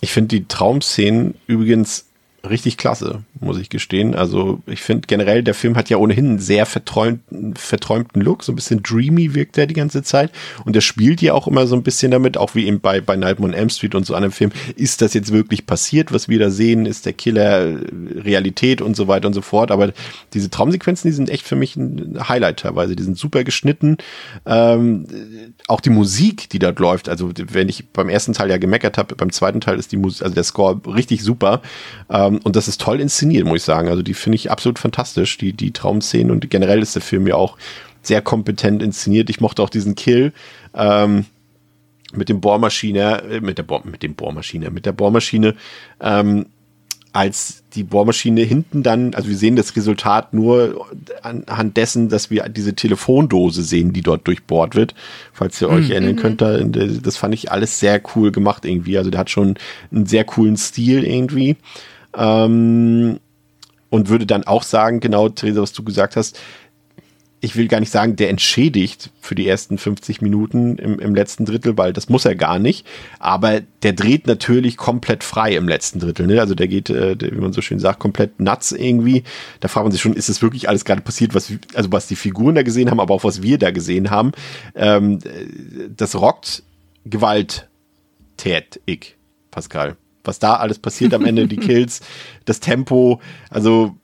Ich 0.00 0.12
finde 0.12 0.28
die 0.28 0.48
Traumszenen 0.48 1.34
übrigens 1.46 2.06
richtig 2.48 2.78
klasse, 2.78 3.22
muss 3.40 3.58
ich 3.58 3.70
gestehen. 3.70 4.14
Also 4.14 4.60
ich 4.66 4.82
finde 4.82 5.06
generell, 5.06 5.42
der 5.42 5.54
Film 5.54 5.76
hat 5.76 5.90
ja 5.90 5.96
ohnehin 5.96 6.26
einen 6.26 6.38
sehr 6.38 6.66
verträumten, 6.66 7.54
verträumten 7.56 8.22
Look, 8.22 8.44
so 8.44 8.52
ein 8.52 8.56
bisschen 8.56 8.82
dreamy 8.82 9.34
wirkt 9.34 9.58
er 9.58 9.66
die 9.66 9.74
ganze 9.74 10.02
Zeit. 10.02 10.30
Und 10.64 10.76
der 10.76 10.80
spielt 10.80 11.22
ja 11.22 11.34
auch 11.34 11.46
immer 11.48 11.66
so 11.66 11.74
ein 11.74 11.82
bisschen 11.82 12.10
damit, 12.10 12.36
auch 12.36 12.54
wie 12.54 12.66
eben 12.66 12.80
bei, 12.80 13.00
bei 13.00 13.16
Nightmare 13.16 13.52
on 13.52 13.58
Elm 13.58 13.70
Street 13.70 13.94
und 13.94 14.06
so 14.06 14.14
einem 14.14 14.32
Film. 14.32 14.52
Ist 14.76 15.02
das 15.02 15.14
jetzt 15.14 15.32
wirklich 15.32 15.66
passiert, 15.66 16.12
was 16.12 16.28
wir 16.28 16.38
da 16.38 16.50
sehen? 16.50 16.86
Ist 16.86 17.06
der 17.06 17.12
Killer 17.12 17.68
äh, 17.68 17.78
Realität 18.16 18.82
und 18.82 18.96
so 18.96 19.08
weiter 19.08 19.26
und 19.26 19.34
so 19.34 19.42
fort? 19.42 19.70
Aber 19.70 19.92
diese 20.34 20.50
Traumsequenzen, 20.50 21.10
die 21.10 21.14
sind 21.14 21.30
echt 21.30 21.46
für 21.46 21.56
mich 21.56 21.76
ein 21.76 22.18
Highlight 22.28 22.58
teilweise. 22.60 22.96
Die 22.96 23.02
sind 23.02 23.16
super 23.16 23.44
geschnitten. 23.44 23.96
Ähm, 24.46 25.06
auch 25.66 25.80
die 25.80 25.90
Musik, 25.90 26.48
die 26.50 26.58
dort 26.58 26.78
läuft, 26.78 27.08
also 27.08 27.30
wenn 27.52 27.68
ich 27.68 27.88
beim 27.88 28.08
ersten 28.08 28.32
Teil 28.32 28.50
ja 28.50 28.58
gemeckert 28.58 28.98
habe, 28.98 29.14
beim 29.14 29.32
zweiten 29.32 29.60
Teil 29.60 29.78
ist 29.78 29.92
die 29.92 29.96
Musik, 29.96 30.22
also 30.22 30.34
der 30.34 30.44
Score 30.44 30.80
richtig 30.86 31.22
super. 31.22 31.62
Ähm, 32.10 32.40
und 32.42 32.56
das 32.56 32.68
ist 32.68 32.80
toll 32.80 33.00
inszeniert, 33.00 33.29
muss 33.44 33.58
ich 33.58 33.64
sagen. 33.64 33.88
Also 33.88 34.02
die 34.02 34.14
finde 34.14 34.36
ich 34.36 34.50
absolut 34.50 34.78
fantastisch, 34.78 35.38
die, 35.38 35.52
die 35.52 35.72
Traumszenen. 35.72 36.30
Und 36.30 36.50
generell 36.50 36.82
ist 36.82 36.94
der 36.94 37.02
Film 37.02 37.26
ja 37.26 37.34
auch 37.34 37.56
sehr 38.02 38.22
kompetent 38.22 38.82
inszeniert. 38.82 39.30
Ich 39.30 39.40
mochte 39.40 39.62
auch 39.62 39.70
diesen 39.70 39.94
Kill. 39.94 40.32
Ähm, 40.74 41.26
mit 42.12 42.28
dem 42.28 42.40
Bohrmaschine, 42.40 43.22
äh, 43.22 43.40
mit 43.40 43.58
der 43.58 43.62
Bohr, 43.62 43.82
mit 43.84 44.02
dem 44.02 44.14
Bohrmaschine, 44.14 44.70
mit 44.70 44.86
der 44.86 44.92
Bohrmaschine, 44.92 45.54
ähm, 46.00 46.46
als 47.12 47.64
die 47.74 47.82
Bohrmaschine 47.82 48.42
hinten 48.42 48.84
dann, 48.84 49.14
also 49.14 49.28
wir 49.28 49.36
sehen 49.36 49.56
das 49.56 49.74
Resultat 49.74 50.32
nur 50.32 50.86
anhand 51.22 51.76
dessen, 51.76 52.08
dass 52.08 52.30
wir 52.30 52.48
diese 52.48 52.74
Telefondose 52.74 53.62
sehen, 53.62 53.92
die 53.92 54.02
dort 54.02 54.26
durchbohrt 54.28 54.76
wird. 54.76 54.94
Falls 55.32 55.60
ihr 55.60 55.68
euch 55.68 55.86
mhm. 55.86 55.92
erinnern 55.92 56.16
könnt, 56.16 56.40
das 57.04 57.16
fand 57.16 57.34
ich 57.34 57.50
alles 57.50 57.80
sehr 57.80 58.00
cool 58.14 58.30
gemacht 58.30 58.64
irgendwie. 58.64 58.96
Also 58.96 59.10
der 59.10 59.20
hat 59.20 59.30
schon 59.30 59.56
einen 59.90 60.06
sehr 60.06 60.24
coolen 60.24 60.56
Stil 60.56 61.04
irgendwie. 61.04 61.56
Ähm, 62.16 63.20
und 63.90 64.08
würde 64.08 64.26
dann 64.26 64.44
auch 64.44 64.62
sagen, 64.62 65.00
genau, 65.00 65.28
Theresa, 65.28 65.62
was 65.62 65.72
du 65.72 65.82
gesagt 65.82 66.16
hast, 66.16 66.38
ich 67.42 67.56
will 67.56 67.68
gar 67.68 67.80
nicht 67.80 67.90
sagen, 67.90 68.16
der 68.16 68.28
entschädigt 68.28 69.08
für 69.20 69.34
die 69.34 69.48
ersten 69.48 69.78
50 69.78 70.20
Minuten 70.20 70.76
im, 70.76 70.98
im 70.98 71.14
letzten 71.14 71.46
Drittel, 71.46 71.78
weil 71.78 71.94
das 71.94 72.10
muss 72.10 72.26
er 72.26 72.34
gar 72.34 72.58
nicht. 72.58 72.86
Aber 73.18 73.62
der 73.82 73.94
dreht 73.94 74.26
natürlich 74.26 74.76
komplett 74.76 75.24
frei 75.24 75.56
im 75.56 75.66
letzten 75.66 76.00
Drittel. 76.00 76.26
Ne? 76.26 76.38
Also 76.40 76.54
der 76.54 76.68
geht, 76.68 76.90
äh, 76.90 77.16
der, 77.16 77.32
wie 77.32 77.40
man 77.40 77.54
so 77.54 77.62
schön 77.62 77.78
sagt, 77.78 77.98
komplett 77.98 78.40
nuts 78.40 78.72
irgendwie. 78.72 79.24
Da 79.60 79.68
fragt 79.68 79.86
man 79.86 79.92
sich 79.92 80.02
schon, 80.02 80.12
ist 80.12 80.28
es 80.28 80.42
wirklich 80.42 80.68
alles 80.68 80.84
gerade 80.84 81.00
passiert, 81.00 81.34
was, 81.34 81.50
also 81.74 81.90
was 81.90 82.08
die 82.08 82.16
Figuren 82.16 82.54
da 82.54 82.62
gesehen 82.62 82.90
haben, 82.90 83.00
aber 83.00 83.14
auch 83.14 83.24
was 83.24 83.42
wir 83.42 83.56
da 83.56 83.70
gesehen 83.70 84.10
haben. 84.10 84.32
Ähm, 84.74 85.20
das 85.96 86.14
rockt 86.14 86.62
gewalttätig, 87.06 89.16
Pascal. 89.50 89.96
Was 90.24 90.38
da 90.38 90.54
alles 90.56 90.78
passiert 90.78 91.14
am 91.14 91.24
Ende, 91.24 91.48
die 91.48 91.56
Kills, 91.58 92.00
das 92.44 92.60
Tempo, 92.60 93.20
also 93.48 93.96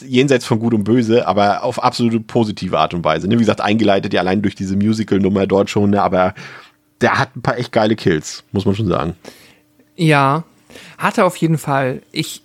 jenseits 0.00 0.44
von 0.44 0.58
Gut 0.58 0.74
und 0.74 0.84
Böse, 0.84 1.26
aber 1.28 1.62
auf 1.62 1.82
absolute 1.82 2.20
positive 2.20 2.78
Art 2.78 2.94
und 2.94 3.04
Weise. 3.04 3.28
Ne? 3.28 3.36
Wie 3.36 3.40
gesagt, 3.40 3.60
eingeleitet 3.60 4.12
ja 4.12 4.20
allein 4.20 4.42
durch 4.42 4.54
diese 4.54 4.76
Musical-Nummer 4.76 5.46
dort 5.46 5.70
schon, 5.70 5.90
ne? 5.90 6.02
aber 6.02 6.34
der 7.00 7.18
hat 7.18 7.36
ein 7.36 7.42
paar 7.42 7.58
echt 7.58 7.70
geile 7.70 7.94
Kills, 7.94 8.44
muss 8.52 8.64
man 8.64 8.74
schon 8.74 8.88
sagen. 8.88 9.14
Ja, 9.96 10.44
hatte 10.98 11.24
auf 11.24 11.36
jeden 11.36 11.58
Fall. 11.58 12.02
Ich 12.10 12.42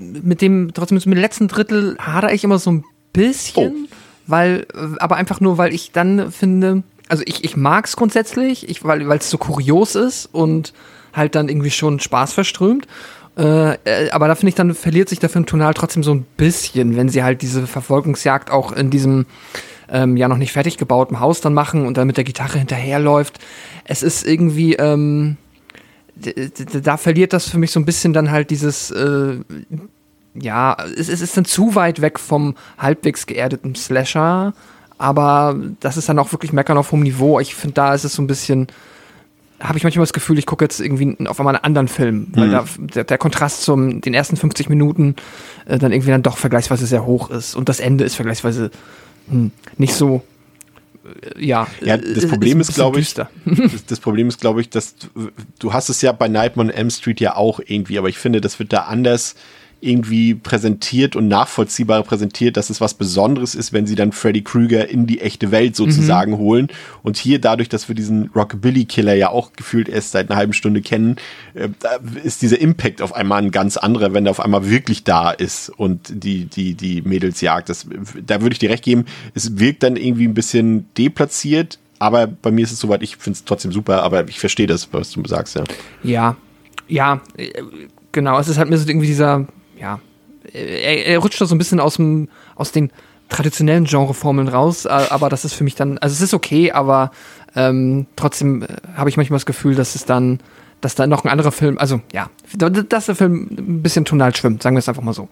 mit 0.00 0.42
dem, 0.42 0.72
trotzdem 0.74 0.96
mit 0.96 1.04
dem 1.04 1.12
letzten 1.14 1.48
Drittel 1.48 1.96
hadere 1.98 2.34
ich 2.34 2.44
immer 2.44 2.58
so 2.58 2.70
ein 2.70 2.84
bisschen, 3.12 3.86
oh. 3.86 3.94
weil, 4.26 4.66
aber 4.98 5.16
einfach 5.16 5.40
nur, 5.40 5.58
weil 5.58 5.72
ich 5.72 5.92
dann 5.92 6.30
finde, 6.30 6.82
also 7.08 7.22
ich, 7.26 7.44
ich 7.44 7.56
mag 7.56 7.86
es 7.86 7.96
grundsätzlich, 7.96 8.68
ich, 8.68 8.84
weil 8.84 9.10
es 9.12 9.30
so 9.30 9.38
kurios 9.38 9.94
ist 9.94 10.26
und 10.26 10.72
halt 11.16 11.34
dann 11.34 11.48
irgendwie 11.48 11.70
schon 11.70 11.98
Spaß 11.98 12.32
verströmt. 12.32 12.86
Äh, 13.36 13.74
äh, 13.84 14.10
aber 14.10 14.28
da 14.28 14.34
finde 14.34 14.50
ich, 14.50 14.54
dann 14.54 14.74
verliert 14.74 15.08
sich 15.08 15.18
der 15.18 15.28
Film 15.28 15.46
tonal 15.46 15.74
trotzdem 15.74 16.02
so 16.02 16.14
ein 16.14 16.26
bisschen, 16.36 16.96
wenn 16.96 17.08
sie 17.08 17.22
halt 17.22 17.42
diese 17.42 17.66
Verfolgungsjagd 17.66 18.50
auch 18.50 18.72
in 18.72 18.90
diesem 18.90 19.26
ähm, 19.90 20.16
ja 20.16 20.28
noch 20.28 20.38
nicht 20.38 20.52
fertig 20.52 20.78
gebauten 20.78 21.20
Haus 21.20 21.40
dann 21.40 21.54
machen 21.54 21.86
und 21.86 21.96
dann 21.96 22.06
mit 22.06 22.16
der 22.16 22.24
Gitarre 22.24 22.58
hinterherläuft. 22.58 23.38
Es 23.84 24.02
ist 24.02 24.26
irgendwie, 24.26 24.74
ähm, 24.74 25.36
da 26.82 26.96
verliert 26.96 27.32
das 27.32 27.48
für 27.48 27.58
mich 27.58 27.70
so 27.70 27.80
ein 27.80 27.84
bisschen 27.84 28.12
dann 28.12 28.30
halt 28.30 28.50
dieses, 28.50 28.90
äh, 28.90 29.38
ja, 30.34 30.76
es, 30.96 31.08
es 31.08 31.20
ist 31.20 31.36
dann 31.36 31.44
zu 31.44 31.74
weit 31.74 32.00
weg 32.00 32.18
vom 32.18 32.56
halbwegs 32.78 33.26
geerdeten 33.26 33.74
Slasher, 33.74 34.54
aber 34.98 35.56
das 35.80 35.96
ist 35.96 36.08
dann 36.08 36.18
auch 36.18 36.32
wirklich 36.32 36.52
meckern 36.52 36.78
auf 36.78 36.92
hohem 36.92 37.02
Niveau. 37.02 37.38
Ich 37.38 37.54
finde, 37.54 37.74
da 37.74 37.94
ist 37.94 38.04
es 38.04 38.14
so 38.14 38.22
ein 38.22 38.26
bisschen, 38.26 38.68
habe 39.60 39.78
ich 39.78 39.84
manchmal 39.84 40.02
das 40.02 40.12
Gefühl, 40.12 40.38
ich 40.38 40.46
gucke 40.46 40.64
jetzt 40.64 40.80
irgendwie 40.80 41.16
auf 41.26 41.40
einmal 41.40 41.54
einen 41.54 41.64
anderen 41.64 41.88
Film, 41.88 42.28
weil 42.32 42.48
mhm. 42.48 42.52
da, 42.52 42.64
der, 42.78 43.04
der, 43.04 43.18
Kontrast 43.18 43.62
zum 43.62 44.00
den 44.00 44.14
ersten 44.14 44.36
50 44.36 44.68
Minuten 44.68 45.16
äh, 45.66 45.78
dann 45.78 45.92
irgendwie 45.92 46.10
dann 46.10 46.22
doch 46.22 46.36
vergleichsweise 46.36 46.86
sehr 46.86 47.06
hoch 47.06 47.30
ist 47.30 47.54
und 47.54 47.68
das 47.68 47.80
Ende 47.80 48.04
ist 48.04 48.16
vergleichsweise 48.16 48.70
hm, 49.28 49.52
nicht 49.78 49.94
so 49.94 50.22
äh, 51.04 51.44
ja, 51.44 51.66
ja, 51.80 51.96
das 51.96 52.26
Problem 52.26 52.60
ist, 52.60 52.70
ist 52.70 52.74
glaube 52.74 53.00
ich, 53.00 53.14
das, 53.14 53.28
das, 53.86 54.00
Problem 54.00 54.28
ist, 54.28 54.40
glaube 54.40 54.60
ich, 54.60 54.68
dass 54.68 54.96
du, 54.96 55.30
du 55.58 55.72
hast 55.72 55.88
es 55.88 56.02
ja 56.02 56.12
bei 56.12 56.28
Nightmare 56.28 56.68
on 56.68 56.74
M 56.74 56.90
Street 56.90 57.20
ja 57.20 57.36
auch 57.36 57.60
irgendwie, 57.64 57.98
aber 57.98 58.08
ich 58.08 58.18
finde, 58.18 58.40
das 58.40 58.58
wird 58.58 58.72
da 58.72 58.82
anders 58.82 59.36
irgendwie 59.80 60.34
präsentiert 60.34 61.16
und 61.16 61.28
nachvollziehbar 61.28 62.02
präsentiert, 62.02 62.56
dass 62.56 62.70
es 62.70 62.80
was 62.80 62.94
Besonderes 62.94 63.54
ist, 63.54 63.72
wenn 63.72 63.86
sie 63.86 63.94
dann 63.94 64.12
Freddy 64.12 64.42
Krueger 64.42 64.88
in 64.88 65.06
die 65.06 65.20
echte 65.20 65.50
Welt 65.50 65.76
sozusagen 65.76 66.32
mhm. 66.32 66.38
holen. 66.38 66.68
Und 67.02 67.18
hier 67.18 67.40
dadurch, 67.40 67.68
dass 67.68 67.88
wir 67.88 67.94
diesen 67.94 68.30
Rockabilly-Killer 68.34 69.14
ja 69.14 69.28
auch 69.28 69.52
gefühlt 69.52 69.88
erst 69.88 70.12
seit 70.12 70.30
einer 70.30 70.38
halben 70.38 70.54
Stunde 70.54 70.80
kennen, 70.80 71.16
äh, 71.54 71.68
ist 72.24 72.40
dieser 72.40 72.58
Impact 72.58 73.02
auf 73.02 73.14
einmal 73.14 73.42
ein 73.42 73.50
ganz 73.50 73.76
anderer, 73.76 74.14
wenn 74.14 74.26
er 74.26 74.30
auf 74.30 74.40
einmal 74.40 74.68
wirklich 74.68 75.04
da 75.04 75.30
ist 75.30 75.68
und 75.68 76.24
die, 76.24 76.46
die, 76.46 76.74
die 76.74 77.02
Mädels 77.02 77.42
jagt. 77.42 77.68
Das, 77.68 77.86
da 78.26 78.40
würde 78.40 78.54
ich 78.54 78.58
dir 78.58 78.70
recht 78.70 78.84
geben, 78.84 79.04
es 79.34 79.58
wirkt 79.58 79.82
dann 79.82 79.96
irgendwie 79.96 80.26
ein 80.26 80.34
bisschen 80.34 80.86
deplatziert, 80.96 81.78
aber 81.98 82.26
bei 82.26 82.50
mir 82.50 82.62
ist 82.62 82.72
es 82.72 82.80
soweit, 82.80 83.02
ich 83.02 83.16
finde 83.16 83.36
es 83.36 83.44
trotzdem 83.44 83.72
super, 83.72 84.02
aber 84.02 84.28
ich 84.28 84.38
verstehe 84.38 84.66
das, 84.66 84.92
was 84.92 85.10
du 85.10 85.22
sagst, 85.26 85.54
ja. 85.54 85.64
Ja, 86.02 86.36
ja, 86.88 87.20
äh, 87.36 87.62
genau. 88.12 88.38
Es 88.38 88.48
ist 88.48 88.58
halt 88.58 88.70
mir 88.70 88.78
so 88.78 88.88
irgendwie 88.88 89.06
dieser 89.06 89.46
ja, 89.78 90.00
er, 90.52 91.06
er 91.06 91.18
rutscht 91.18 91.40
da 91.40 91.46
so 91.46 91.54
ein 91.54 91.58
bisschen 91.58 91.80
aus 91.80 91.96
dem, 91.96 92.28
aus 92.54 92.72
den 92.72 92.90
traditionellen 93.28 93.84
Genreformeln 93.84 94.48
raus, 94.48 94.84
äh, 94.84 94.88
aber 94.88 95.28
das 95.28 95.44
ist 95.44 95.54
für 95.54 95.64
mich 95.64 95.74
dann, 95.74 95.98
also 95.98 96.12
es 96.14 96.20
ist 96.20 96.34
okay, 96.34 96.72
aber 96.72 97.10
ähm, 97.54 98.06
trotzdem 98.16 98.62
äh, 98.62 98.66
habe 98.94 99.10
ich 99.10 99.16
manchmal 99.16 99.36
das 99.36 99.46
Gefühl, 99.46 99.74
dass 99.74 99.94
es 99.94 100.04
dann, 100.04 100.38
dass 100.80 100.94
da 100.94 101.06
noch 101.06 101.24
ein 101.24 101.30
anderer 101.30 101.52
Film, 101.52 101.78
also 101.78 102.00
ja, 102.12 102.30
dass 102.56 103.06
der 103.06 103.16
Film 103.16 103.48
ein 103.50 103.82
bisschen 103.82 104.04
tonal 104.04 104.34
schwimmt, 104.34 104.62
sagen 104.62 104.76
wir 104.76 104.80
es 104.80 104.88
einfach 104.88 105.02
mal 105.02 105.14
so. 105.14 105.28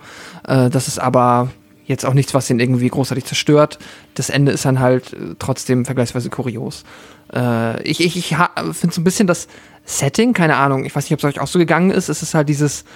Äh, 0.47 0.71
das 0.71 0.89
ist 0.89 0.99
aber 0.99 1.51
jetzt 1.87 2.05
auch 2.05 2.15
nichts, 2.15 2.35
was 2.35 2.49
ihn 2.51 2.61
irgendwie 2.61 2.89
großartig 2.89 3.27
zerstört. 3.27 3.79
Das 4.15 4.31
Ende 4.31 4.53
ist 4.53 4.65
dann 4.65 4.81
halt 4.81 5.13
äh, 5.13 5.35
trotzdem 5.39 5.85
vergleichsweise 5.85 6.31
kurios. 6.31 6.85
Äh, 7.33 7.83
ich 7.83 8.01
ich, 8.01 8.17
ich 8.17 8.37
finde 8.73 8.95
so 8.95 9.01
ein 9.01 9.05
bisschen 9.05 9.27
das 9.27 9.47
Setting, 9.85 10.33
keine 10.33 10.57
Ahnung, 10.57 10.87
ich 10.87 10.97
weiß 10.97 11.05
nicht, 11.05 11.13
ob 11.13 11.19
es 11.19 11.25
euch 11.25 11.41
auch 11.41 11.47
so 11.47 11.59
gegangen 11.59 11.91
ist, 11.91 12.09
es 12.09 12.23
ist 12.23 12.35
halt 12.35 12.49
dieses, 12.49 12.87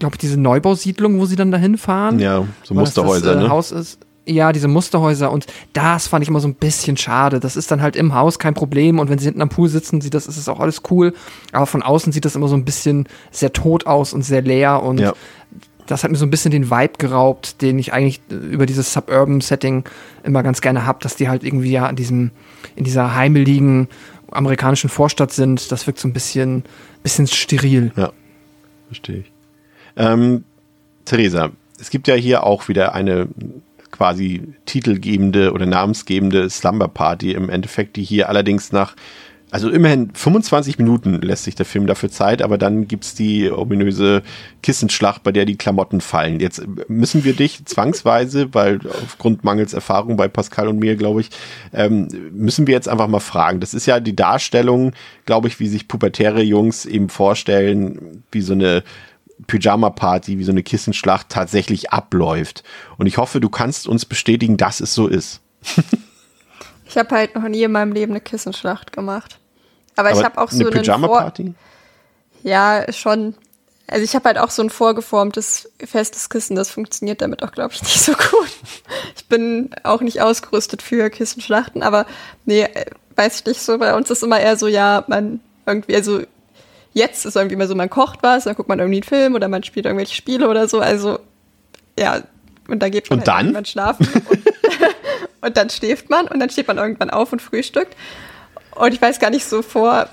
glaube 0.00 0.16
ich, 0.16 0.18
diese 0.18 0.40
Neubausiedlung, 0.40 1.20
wo 1.20 1.26
sie 1.26 1.36
dann 1.36 1.52
dahin 1.52 1.78
fahren. 1.78 2.18
Ja, 2.18 2.44
so 2.64 2.74
Musterhäuser, 2.74 3.34
das, 3.34 3.42
äh, 3.42 3.44
ne? 3.44 3.50
Haus 3.50 3.70
ist. 3.70 4.00
Ja, 4.26 4.52
diese 4.52 4.68
Musterhäuser 4.68 5.30
und 5.30 5.46
das 5.72 6.06
fand 6.06 6.22
ich 6.22 6.28
immer 6.28 6.40
so 6.40 6.48
ein 6.48 6.54
bisschen 6.54 6.96
schade. 6.96 7.40
Das 7.40 7.56
ist 7.56 7.70
dann 7.70 7.80
halt 7.80 7.96
im 7.96 8.14
Haus 8.14 8.38
kein 8.38 8.54
Problem 8.54 8.98
und 8.98 9.08
wenn 9.08 9.18
sie 9.18 9.26
hinten 9.26 9.42
am 9.42 9.48
Pool 9.48 9.68
sitzen, 9.68 10.00
sieht 10.00 10.14
das 10.14 10.26
ist 10.26 10.36
es 10.36 10.48
auch 10.48 10.60
alles 10.60 10.82
cool. 10.90 11.14
Aber 11.52 11.66
von 11.66 11.82
außen 11.82 12.12
sieht 12.12 12.24
das 12.24 12.36
immer 12.36 12.48
so 12.48 12.54
ein 12.54 12.64
bisschen 12.64 13.08
sehr 13.30 13.52
tot 13.52 13.86
aus 13.86 14.12
und 14.12 14.22
sehr 14.22 14.42
leer 14.42 14.82
und 14.82 15.00
ja. 15.00 15.14
das 15.86 16.04
hat 16.04 16.10
mir 16.10 16.16
so 16.16 16.26
ein 16.26 16.30
bisschen 16.30 16.50
den 16.50 16.70
Vibe 16.70 16.94
geraubt, 16.98 17.62
den 17.62 17.78
ich 17.78 17.92
eigentlich 17.92 18.20
über 18.28 18.66
dieses 18.66 18.92
Suburban 18.92 19.40
Setting 19.40 19.84
immer 20.22 20.42
ganz 20.42 20.60
gerne 20.60 20.86
habe, 20.86 20.98
dass 21.02 21.16
die 21.16 21.28
halt 21.28 21.42
irgendwie 21.42 21.72
ja 21.72 21.88
in 21.88 21.96
diesem 21.96 22.30
in 22.76 22.84
dieser 22.84 23.14
heimeligen 23.14 23.88
amerikanischen 24.30 24.90
Vorstadt 24.90 25.32
sind. 25.32 25.72
Das 25.72 25.86
wirkt 25.86 25.98
so 25.98 26.06
ein 26.06 26.12
bisschen 26.12 26.62
bisschen 27.02 27.26
steril. 27.26 27.90
Ja, 27.96 28.12
verstehe 28.88 29.20
ich. 29.20 29.32
Ähm, 29.96 30.44
Theresa, 31.04 31.50
es 31.80 31.90
gibt 31.90 32.08
ja 32.08 32.14
hier 32.14 32.44
auch 32.44 32.68
wieder 32.68 32.94
eine 32.94 33.28
quasi 33.90 34.42
titelgebende 34.66 35.52
oder 35.52 35.66
namensgebende 35.66 36.48
Slumber 36.48 36.88
Party 36.88 37.32
im 37.32 37.48
Endeffekt, 37.48 37.96
die 37.96 38.02
hier 38.02 38.28
allerdings 38.28 38.72
nach, 38.72 38.94
also 39.50 39.68
immerhin 39.68 40.10
25 40.14 40.78
Minuten 40.78 41.20
lässt 41.20 41.44
sich 41.44 41.56
der 41.56 41.66
Film 41.66 41.88
dafür 41.88 42.08
Zeit, 42.08 42.40
aber 42.40 42.56
dann 42.56 42.86
gibt's 42.86 43.14
die 43.14 43.50
ominöse 43.50 44.22
Kissenschlacht, 44.62 45.24
bei 45.24 45.32
der 45.32 45.44
die 45.44 45.56
Klamotten 45.56 46.00
fallen. 46.00 46.38
Jetzt 46.38 46.62
müssen 46.88 47.24
wir 47.24 47.34
dich 47.34 47.64
zwangsweise, 47.64 48.54
weil 48.54 48.78
aufgrund 49.02 49.42
mangels 49.42 49.74
Erfahrung 49.74 50.16
bei 50.16 50.28
Pascal 50.28 50.68
und 50.68 50.78
mir, 50.78 50.94
glaube 50.94 51.22
ich, 51.22 51.30
ähm, 51.72 52.06
müssen 52.32 52.68
wir 52.68 52.74
jetzt 52.74 52.88
einfach 52.88 53.08
mal 53.08 53.20
fragen. 53.20 53.58
Das 53.58 53.74
ist 53.74 53.86
ja 53.86 53.98
die 53.98 54.14
Darstellung, 54.14 54.92
glaube 55.26 55.48
ich, 55.48 55.58
wie 55.58 55.66
sich 55.66 55.88
pubertäre 55.88 56.42
Jungs 56.42 56.86
eben 56.86 57.08
vorstellen, 57.08 58.22
wie 58.30 58.42
so 58.42 58.52
eine 58.52 58.84
Pyjama-Party, 59.46 60.38
wie 60.38 60.44
so 60.44 60.52
eine 60.52 60.62
Kissenschlacht 60.62 61.28
tatsächlich 61.28 61.90
abläuft. 61.92 62.62
Und 62.98 63.06
ich 63.06 63.18
hoffe, 63.18 63.40
du 63.40 63.48
kannst 63.48 63.88
uns 63.88 64.04
bestätigen, 64.04 64.56
dass 64.56 64.80
es 64.80 64.94
so 64.94 65.06
ist. 65.06 65.40
ich 66.86 66.96
habe 66.96 67.14
halt 67.14 67.34
noch 67.34 67.42
nie 67.44 67.62
in 67.62 67.72
meinem 67.72 67.92
Leben 67.92 68.12
eine 68.12 68.20
Kissenschlacht 68.20 68.92
gemacht. 68.92 69.38
Aber, 69.96 70.10
Aber 70.10 70.18
ich 70.18 70.24
habe 70.24 70.38
auch 70.38 70.50
so 70.50 70.60
eine 70.60 70.70
Pyjama-Party? 70.70 71.54
Ja, 72.42 72.90
schon. 72.92 73.34
Also 73.86 74.04
ich 74.04 74.14
habe 74.14 74.26
halt 74.26 74.38
auch 74.38 74.50
so 74.50 74.62
ein 74.62 74.70
vorgeformtes 74.70 75.68
festes 75.84 76.30
Kissen, 76.30 76.54
das 76.54 76.70
funktioniert 76.70 77.20
damit 77.22 77.42
auch, 77.42 77.50
glaube 77.50 77.74
ich, 77.74 77.82
nicht 77.82 78.00
so 78.00 78.12
gut. 78.12 78.50
Ich 79.16 79.26
bin 79.26 79.70
auch 79.82 80.00
nicht 80.00 80.22
ausgerüstet 80.22 80.80
für 80.80 81.10
Kissenschlachten, 81.10 81.82
aber 81.82 82.06
nee, 82.44 82.62
äh, 82.62 82.86
weiß 83.16 83.40
ich 83.40 83.46
nicht 83.46 83.60
so. 83.60 83.78
Bei 83.78 83.96
uns 83.96 84.08
ist 84.08 84.22
immer 84.22 84.38
eher 84.38 84.56
so, 84.56 84.68
ja, 84.68 85.04
man 85.08 85.40
irgendwie, 85.66 85.96
also 85.96 86.20
Jetzt 86.92 87.24
ist 87.24 87.36
irgendwie 87.36 87.54
immer 87.54 87.66
so, 87.66 87.74
man 87.74 87.90
kocht 87.90 88.22
was, 88.22 88.44
dann 88.44 88.54
guckt 88.56 88.68
man 88.68 88.78
irgendwie 88.78 88.98
einen 88.98 89.04
Film 89.04 89.34
oder 89.34 89.48
man 89.48 89.62
spielt 89.62 89.86
irgendwelche 89.86 90.14
Spiele 90.14 90.48
oder 90.48 90.68
so. 90.68 90.80
Also, 90.80 91.20
ja, 91.98 92.22
und 92.68 92.80
da 92.80 92.88
geht 92.88 93.08
man 93.10 93.20
und 93.20 93.28
halt 93.28 93.54
dann? 93.54 93.64
schlafen. 93.64 94.08
Und, 94.28 94.42
und 95.40 95.56
dann 95.56 95.70
schläft 95.70 96.10
man 96.10 96.26
und 96.26 96.40
dann 96.40 96.50
steht 96.50 96.68
man 96.68 96.78
irgendwann 96.78 97.10
auf 97.10 97.32
und 97.32 97.40
frühstückt. 97.40 97.96
Und 98.74 98.92
ich 98.92 99.00
weiß 99.00 99.18
gar 99.18 99.30
nicht, 99.30 99.44
so 99.44 99.62
vor 99.62 100.08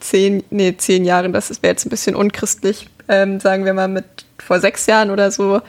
zehn, 0.00 0.44
nee, 0.50 0.76
zehn 0.76 1.04
Jahren, 1.04 1.32
das 1.32 1.50
wäre 1.62 1.72
jetzt 1.72 1.86
ein 1.86 1.90
bisschen 1.90 2.14
unchristlich, 2.14 2.88
ähm, 3.08 3.40
sagen 3.40 3.64
wir 3.64 3.74
mal 3.74 3.88
mit 3.88 4.04
vor 4.38 4.60
sechs 4.60 4.86
Jahren 4.86 5.10
oder 5.10 5.30
so. 5.30 5.60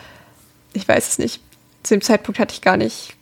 Ich 0.74 0.88
weiß 0.88 1.08
es 1.08 1.18
nicht. 1.20 1.42
Zu 1.84 1.96
dem 1.96 2.02
Zeitpunkt 2.02 2.40
hatte 2.40 2.54
ich 2.54 2.62
gar 2.62 2.78
nicht 2.78 3.16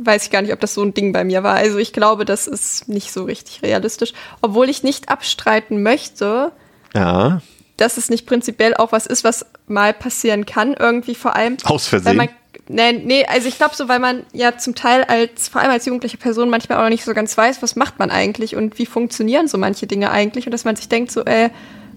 weiß 0.00 0.24
ich 0.24 0.30
gar 0.30 0.42
nicht, 0.42 0.52
ob 0.52 0.60
das 0.60 0.74
so 0.74 0.82
ein 0.82 0.94
Ding 0.94 1.12
bei 1.12 1.24
mir 1.24 1.42
war. 1.42 1.54
Also 1.56 1.78
ich 1.78 1.92
glaube, 1.92 2.24
das 2.24 2.46
ist 2.46 2.88
nicht 2.88 3.12
so 3.12 3.24
richtig 3.24 3.62
realistisch. 3.62 4.12
Obwohl 4.42 4.68
ich 4.68 4.82
nicht 4.82 5.08
abstreiten 5.08 5.82
möchte, 5.82 6.52
Ja. 6.94 7.40
dass 7.76 7.96
es 7.96 8.10
nicht 8.10 8.26
prinzipiell 8.26 8.74
auch 8.74 8.92
was 8.92 9.06
ist, 9.06 9.24
was 9.24 9.46
mal 9.66 9.92
passieren 9.94 10.46
kann, 10.46 10.74
irgendwie 10.78 11.14
vor 11.14 11.36
allem. 11.36 11.56
Aus 11.64 11.92
Weil 11.92 12.00
Versehen. 12.00 12.16
man, 12.16 12.28
nee, 12.68 12.92
nee, 13.04 13.26
also 13.26 13.48
ich 13.48 13.56
glaube 13.56 13.74
so, 13.76 13.88
weil 13.88 13.98
man 14.00 14.24
ja 14.32 14.56
zum 14.58 14.74
Teil 14.74 15.04
als, 15.04 15.48
vor 15.48 15.60
allem 15.60 15.70
als 15.70 15.86
jugendliche 15.86 16.16
Person 16.16 16.50
manchmal 16.50 16.78
auch 16.78 16.82
noch 16.82 16.88
nicht 16.90 17.04
so 17.04 17.14
ganz 17.14 17.36
weiß, 17.36 17.62
was 17.62 17.76
macht 17.76 17.98
man 17.98 18.10
eigentlich 18.10 18.56
und 18.56 18.78
wie 18.78 18.86
funktionieren 18.86 19.46
so 19.48 19.58
manche 19.58 19.86
Dinge 19.86 20.10
eigentlich 20.10 20.46
und 20.46 20.52
dass 20.52 20.64
man 20.64 20.76
sich 20.76 20.88
denkt 20.88 21.10
so, 21.12 21.24
äh, 21.24 21.50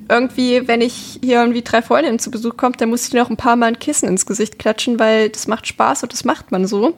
irgendwie, 0.10 0.68
wenn 0.68 0.82
ich 0.82 1.20
hier 1.24 1.40
irgendwie 1.40 1.62
drei 1.62 1.82
Freundinnen 1.82 2.20
zu 2.20 2.32
Besuch 2.32 2.58
kommt, 2.58 2.82
dann 2.82 2.90
muss 2.90 3.08
ich 3.08 3.14
noch 3.14 3.30
ein 3.30 3.38
paar 3.38 3.56
Mal 3.56 3.68
ein 3.68 3.80
Kissen 3.80 4.10
ins 4.10 4.26
Gesicht 4.26 4.60
klatschen, 4.60 5.00
weil 5.00 5.30
das 5.30 5.48
macht 5.48 5.68
Spaß 5.68 6.04
und 6.04 6.12
das 6.12 6.26
macht 6.26 6.52
man 6.52 6.68
so. 6.68 6.98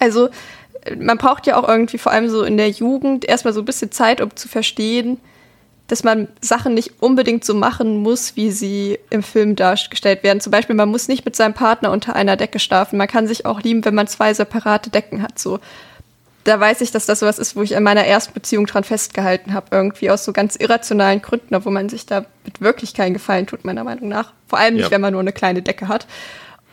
Also 0.00 0.28
äh, 0.84 0.96
man 0.96 1.18
braucht 1.18 1.46
ja 1.46 1.56
auch 1.56 1.68
irgendwie 1.68 1.98
vor 1.98 2.12
allem 2.12 2.28
so 2.28 2.42
in 2.42 2.56
der 2.56 2.70
Jugend 2.70 3.24
erstmal 3.24 3.54
so 3.54 3.60
ein 3.60 3.66
bisschen 3.66 3.92
Zeit, 3.92 4.20
um 4.20 4.34
zu 4.34 4.48
verstehen, 4.48 5.18
dass 5.86 6.04
man 6.04 6.28
Sachen 6.40 6.74
nicht 6.74 7.02
unbedingt 7.02 7.44
so 7.44 7.52
machen 7.54 7.96
muss, 7.96 8.36
wie 8.36 8.50
sie 8.52 8.98
im 9.10 9.22
Film 9.24 9.56
dargestellt 9.56 10.22
werden. 10.22 10.40
Zum 10.40 10.52
Beispiel, 10.52 10.76
man 10.76 10.88
muss 10.88 11.08
nicht 11.08 11.24
mit 11.24 11.34
seinem 11.34 11.52
Partner 11.54 11.90
unter 11.90 12.14
einer 12.14 12.36
Decke 12.36 12.60
schlafen. 12.60 12.96
Man 12.96 13.08
kann 13.08 13.26
sich 13.26 13.44
auch 13.44 13.60
lieben, 13.62 13.84
wenn 13.84 13.94
man 13.96 14.06
zwei 14.06 14.32
separate 14.32 14.90
Decken 14.90 15.20
hat. 15.20 15.40
So, 15.40 15.58
da 16.44 16.60
weiß 16.60 16.80
ich, 16.82 16.92
dass 16.92 17.06
das 17.06 17.18
sowas 17.18 17.40
ist, 17.40 17.56
wo 17.56 17.62
ich 17.62 17.72
in 17.72 17.82
meiner 17.82 18.04
ersten 18.04 18.32
Beziehung 18.32 18.66
dran 18.66 18.84
festgehalten 18.84 19.52
habe, 19.52 19.66
irgendwie 19.72 20.10
aus 20.10 20.24
so 20.24 20.32
ganz 20.32 20.54
irrationalen 20.54 21.22
Gründen, 21.22 21.56
obwohl 21.56 21.72
man 21.72 21.88
sich 21.88 22.06
da 22.06 22.24
mit 22.44 22.60
wirklich 22.60 22.94
keinen 22.94 23.12
Gefallen 23.14 23.48
tut, 23.48 23.64
meiner 23.64 23.82
Meinung 23.82 24.08
nach. 24.08 24.32
Vor 24.46 24.60
allem 24.60 24.74
nicht, 24.74 24.84
Ja. 24.84 24.90
wenn 24.92 25.00
man 25.00 25.12
nur 25.12 25.20
eine 25.20 25.32
kleine 25.32 25.60
Decke 25.60 25.88
hat. 25.88 26.06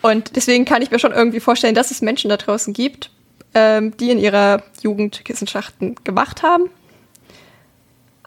Und 0.03 0.35
deswegen 0.35 0.63
kann 0.65 0.83
ich 0.83 0.91
mir 0.91 0.99
schon 0.99 1.11
irgendwie 1.11 1.39
vorstellen, 1.39 1.73
dass 1.73 1.89
es 1.89 2.01
Menschen 2.03 2.29
da 2.29 2.37
draußen 2.37 2.71
gibt, 2.71 3.09
ähm, 3.53 3.95
die 3.97 4.11
in 4.11 4.19
ihrer 4.19 4.63
Jugend 4.81 5.23
Kissenschlachten 5.25 5.95
gemacht 6.03 6.43
haben. 6.43 6.69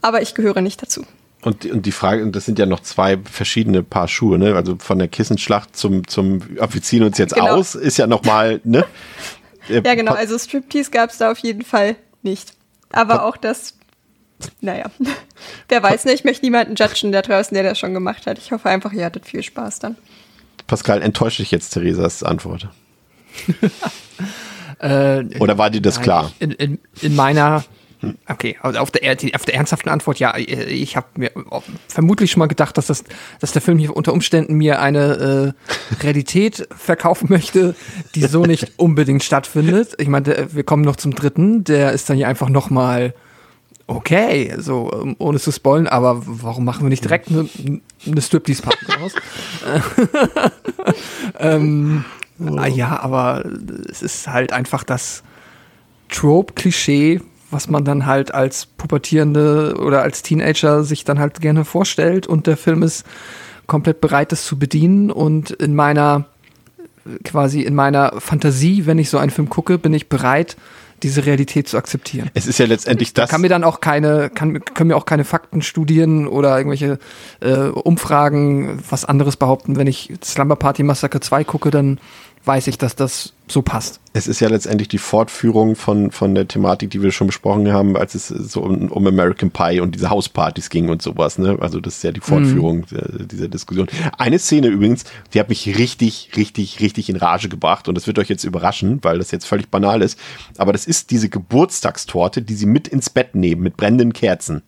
Aber 0.02 0.22
ich 0.22 0.34
gehöre 0.34 0.60
nicht 0.60 0.82
dazu. 0.82 1.04
Und, 1.42 1.64
und 1.64 1.86
die 1.86 1.92
Frage, 1.92 2.22
und 2.22 2.36
das 2.36 2.44
sind 2.44 2.58
ja 2.58 2.66
noch 2.66 2.80
zwei 2.80 3.18
verschiedene 3.18 3.82
Paar 3.82 4.08
Schuhe, 4.08 4.38
ne? 4.38 4.54
Also 4.54 4.76
von 4.78 4.98
der 4.98 5.08
Kissenschlacht 5.08 5.74
zum, 5.74 6.06
zum, 6.06 6.42
wir 6.56 6.82
ziehen 6.82 7.02
uns 7.02 7.16
jetzt 7.16 7.34
Genau. 7.34 7.48
aus, 7.56 7.74
ist 7.74 7.96
ja 7.96 8.06
nochmal, 8.06 8.60
ne? 8.64 8.84
Ja, 9.68 9.94
genau. 9.94 10.14
Also 10.14 10.36
Striptease 10.36 10.90
gab 10.90 11.10
es 11.10 11.18
da 11.18 11.30
auf 11.30 11.38
jeden 11.38 11.62
Fall 11.62 11.94
nicht. 12.22 12.54
Aber 12.90 13.24
auch 13.24 13.36
das, 13.36 13.74
naja, 14.60 14.86
wer 15.68 15.82
weiß 15.82 16.06
nicht. 16.06 16.14
Ich 16.14 16.24
möchte 16.24 16.44
niemanden 16.44 16.74
judgen 16.74 17.12
da 17.12 17.22
draußen, 17.22 17.54
der 17.54 17.62
das 17.62 17.78
schon 17.78 17.94
gemacht 17.94 18.26
hat. 18.26 18.38
Ich 18.38 18.50
hoffe 18.50 18.68
einfach, 18.68 18.92
ihr 18.92 19.04
hattet 19.04 19.26
viel 19.26 19.44
Spaß 19.44 19.78
dann. 19.78 19.96
Pascal, 20.66 21.02
enttäuscht 21.02 21.38
dich 21.38 21.52
jetzt 21.52 21.70
Theresas 21.70 22.24
Antwort? 22.24 22.68
Äh, 24.80 25.24
Oder 25.38 25.58
war 25.58 25.70
dir 25.70 25.80
das 25.82 25.96
Nein, 25.96 26.04
klar? 26.04 26.32
In, 26.38 26.50
in, 26.52 26.78
in 27.02 27.14
meiner, 27.14 27.64
okay, 28.28 28.56
also 28.62 28.78
auf 28.78 28.90
der, 28.90 29.02
er- 29.02 29.34
auf 29.34 29.44
der 29.44 29.54
ernsthaften 29.54 29.90
Antwort, 29.90 30.18
ja, 30.18 30.36
ich 30.36 30.96
habe 30.96 31.06
mir 31.16 31.30
vermutlich 31.88 32.30
schon 32.30 32.38
mal 32.40 32.46
gedacht, 32.46 32.78
dass, 32.78 32.86
das, 32.86 33.04
dass 33.40 33.52
der 33.52 33.60
Film 33.60 33.78
hier 33.78 33.94
unter 33.94 34.12
Umständen 34.14 34.54
mir 34.54 34.80
eine 34.80 35.54
äh, 36.00 36.02
Realität 36.02 36.66
verkaufen 36.76 37.26
möchte, 37.28 37.74
die 38.14 38.22
so 38.22 38.44
nicht 38.46 38.72
unbedingt 38.78 39.22
stattfindet. 39.22 39.94
Ich 39.98 40.08
meine, 40.08 40.48
wir 40.50 40.64
kommen 40.64 40.82
noch 40.84 40.96
zum 40.96 41.14
dritten, 41.14 41.62
der 41.64 41.92
ist 41.92 42.08
dann 42.08 42.16
hier 42.16 42.28
einfach 42.28 42.48
noch 42.48 42.70
mal 42.70 43.12
okay, 43.86 44.54
so 44.56 44.88
ähm, 45.02 45.16
ohne 45.18 45.40
zu 45.40 45.50
spoilen, 45.50 45.88
aber 45.88 46.22
warum 46.24 46.64
machen 46.64 46.82
wir 46.84 46.90
nicht 46.90 47.02
direkt 47.02 47.28
eine, 47.28 47.48
eine 48.06 48.22
Striptease-Party 48.22 48.86
raus? 49.00 49.12
ähm, 51.40 52.04
ah, 52.56 52.66
ja, 52.66 53.00
aber 53.00 53.44
es 53.90 54.02
ist 54.02 54.28
halt 54.28 54.52
einfach 54.52 54.84
das 54.84 55.22
Trope-Klischee, 56.08 57.20
was 57.50 57.68
man 57.68 57.84
dann 57.84 58.06
halt 58.06 58.32
als 58.34 58.66
Pubertierende 58.66 59.76
oder 59.78 60.02
als 60.02 60.22
Teenager 60.22 60.84
sich 60.84 61.04
dann 61.04 61.18
halt 61.18 61.40
gerne 61.40 61.64
vorstellt 61.64 62.26
und 62.26 62.46
der 62.46 62.56
Film 62.56 62.82
ist 62.82 63.04
komplett 63.66 64.00
bereit, 64.00 64.32
das 64.32 64.44
zu 64.44 64.58
bedienen 64.58 65.10
und 65.10 65.50
in 65.50 65.74
meiner 65.74 66.26
quasi 67.24 67.62
in 67.62 67.74
meiner 67.74 68.14
Fantasie, 68.18 68.86
wenn 68.86 68.98
ich 68.98 69.10
so 69.10 69.18
einen 69.18 69.30
Film 69.30 69.48
gucke, 69.48 69.78
bin 69.78 69.94
ich 69.94 70.08
bereit, 70.08 70.56
diese 71.02 71.24
Realität 71.24 71.68
zu 71.68 71.78
akzeptieren. 71.78 72.30
Es 72.34 72.46
ist 72.46 72.58
ja 72.58 72.66
letztendlich 72.66 73.14
das. 73.14 73.30
Kann 73.30 73.40
mir 73.40 73.48
dann 73.48 73.64
auch 73.64 73.80
keine, 73.80 74.30
kann, 74.30 74.62
können 74.62 74.88
mir 74.88 74.96
auch 74.96 75.06
keine 75.06 75.24
Faktenstudien 75.24 76.26
oder 76.26 76.56
irgendwelche 76.56 76.98
äh, 77.40 77.68
Umfragen 77.68 78.82
was 78.88 79.04
anderes 79.04 79.36
behaupten. 79.36 79.76
Wenn 79.76 79.86
ich 79.86 80.12
Slumber 80.22 80.56
Party 80.56 80.82
Massacre 80.82 81.20
2 81.20 81.44
gucke, 81.44 81.70
dann 81.70 81.98
weiß 82.44 82.68
ich, 82.68 82.78
dass 82.78 82.96
das 82.96 83.34
so 83.48 83.62
passt. 83.62 84.00
Es 84.12 84.26
ist 84.26 84.40
ja 84.40 84.48
letztendlich 84.48 84.88
die 84.88 84.98
Fortführung 84.98 85.76
von, 85.76 86.10
von 86.10 86.34
der 86.34 86.48
Thematik, 86.48 86.90
die 86.90 87.02
wir 87.02 87.12
schon 87.12 87.26
besprochen 87.26 87.70
haben, 87.72 87.96
als 87.96 88.14
es 88.14 88.28
so 88.28 88.62
um, 88.62 88.90
um 88.90 89.06
American 89.06 89.50
Pie 89.50 89.80
und 89.80 89.94
diese 89.94 90.08
Hauspartys 90.08 90.70
ging 90.70 90.88
und 90.88 91.02
sowas. 91.02 91.38
Ne? 91.38 91.58
Also 91.60 91.80
das 91.80 91.96
ist 91.96 92.04
ja 92.04 92.12
die 92.12 92.20
Fortführung 92.20 92.84
äh, 92.92 93.24
dieser 93.26 93.48
Diskussion. 93.48 93.88
Eine 94.16 94.38
Szene 94.38 94.68
übrigens, 94.68 95.04
die 95.34 95.40
hat 95.40 95.48
mich 95.48 95.78
richtig, 95.78 96.30
richtig, 96.36 96.80
richtig 96.80 97.10
in 97.10 97.16
Rage 97.16 97.48
gebracht 97.48 97.88
und 97.88 97.94
das 97.94 98.06
wird 98.06 98.18
euch 98.18 98.28
jetzt 98.28 98.44
überraschen, 98.44 99.00
weil 99.02 99.18
das 99.18 99.30
jetzt 99.30 99.46
völlig 99.46 99.68
banal 99.68 100.00
ist. 100.00 100.18
Aber 100.56 100.72
das 100.72 100.86
ist 100.86 101.10
diese 101.10 101.28
Geburtstagstorte, 101.28 102.42
die 102.42 102.54
sie 102.54 102.66
mit 102.66 102.88
ins 102.88 103.10
Bett 103.10 103.34
nehmen, 103.34 103.62
mit 103.62 103.76
brennenden 103.76 104.12
Kerzen. 104.12 104.62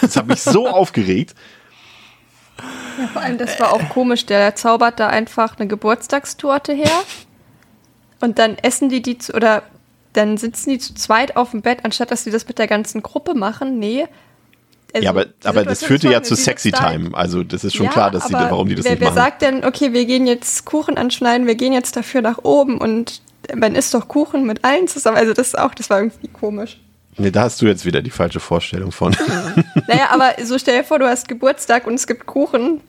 Das 0.00 0.16
hat 0.16 0.28
mich 0.28 0.42
so 0.42 0.68
aufgeregt. 0.68 1.34
Ja, 2.98 3.08
vor 3.08 3.22
allem, 3.22 3.38
das 3.38 3.58
war 3.60 3.72
auch 3.72 3.88
komisch. 3.90 4.26
Der 4.26 4.54
zaubert 4.54 4.98
da 5.00 5.08
einfach 5.08 5.58
eine 5.58 5.66
Geburtstagstorte 5.66 6.72
her 6.72 7.02
und 8.20 8.38
dann 8.38 8.56
essen 8.62 8.88
die 8.88 9.02
die 9.02 9.18
zu, 9.18 9.34
oder 9.34 9.62
dann 10.12 10.36
sitzen 10.38 10.70
die 10.70 10.78
zu 10.78 10.94
zweit 10.94 11.36
auf 11.36 11.50
dem 11.50 11.62
Bett, 11.62 11.80
anstatt 11.84 12.10
dass 12.10 12.24
sie 12.24 12.30
das 12.30 12.48
mit 12.48 12.58
der 12.58 12.66
ganzen 12.66 13.02
Gruppe 13.02 13.34
machen. 13.34 13.78
Nee. 13.78 14.06
Also, 14.94 15.04
ja, 15.04 15.10
aber, 15.10 15.26
aber 15.44 15.64
das 15.64 15.84
führte 15.84 16.10
ja 16.10 16.22
zu 16.22 16.34
Sexy 16.34 16.72
Time. 16.72 17.10
Also 17.12 17.42
das 17.42 17.64
ist 17.64 17.74
schon 17.74 17.86
Ja, 17.86 17.92
klar, 17.92 18.10
dass 18.10 18.28
sie, 18.28 18.32
warum 18.32 18.68
die 18.68 18.76
das 18.76 18.84
wer, 18.86 18.92
nicht 18.92 19.00
wer 19.00 19.08
machen. 19.08 19.16
sagt 19.16 19.42
denn, 19.42 19.64
okay, 19.64 19.92
wir 19.92 20.06
gehen 20.06 20.26
jetzt 20.26 20.64
Kuchen 20.64 20.96
anschneiden, 20.96 21.46
wir 21.46 21.56
gehen 21.56 21.74
jetzt 21.74 21.96
dafür 21.96 22.22
nach 22.22 22.38
oben 22.44 22.78
und 22.78 23.20
man 23.54 23.74
isst 23.74 23.92
doch 23.92 24.08
Kuchen 24.08 24.46
mit 24.46 24.64
allen 24.64 24.88
zusammen. 24.88 25.18
Also 25.18 25.34
das 25.34 25.48
ist 25.48 25.58
auch, 25.58 25.74
das 25.74 25.90
war 25.90 25.98
irgendwie 25.98 26.28
komisch. 26.28 26.78
Nee, 27.18 27.30
da 27.30 27.42
hast 27.42 27.62
du 27.62 27.66
jetzt 27.66 27.84
wieder 27.86 28.02
die 28.02 28.10
falsche 28.10 28.40
Vorstellung 28.40 28.92
von. 28.92 29.16
Naja, 29.88 30.08
aber 30.10 30.34
so 30.44 30.58
stell 30.58 30.78
dir 30.78 30.84
vor, 30.84 30.98
du 30.98 31.06
hast 31.06 31.28
Geburtstag 31.28 31.86
und 31.86 31.94
es 31.94 32.06
gibt 32.06 32.26
Kuchen. 32.26 32.80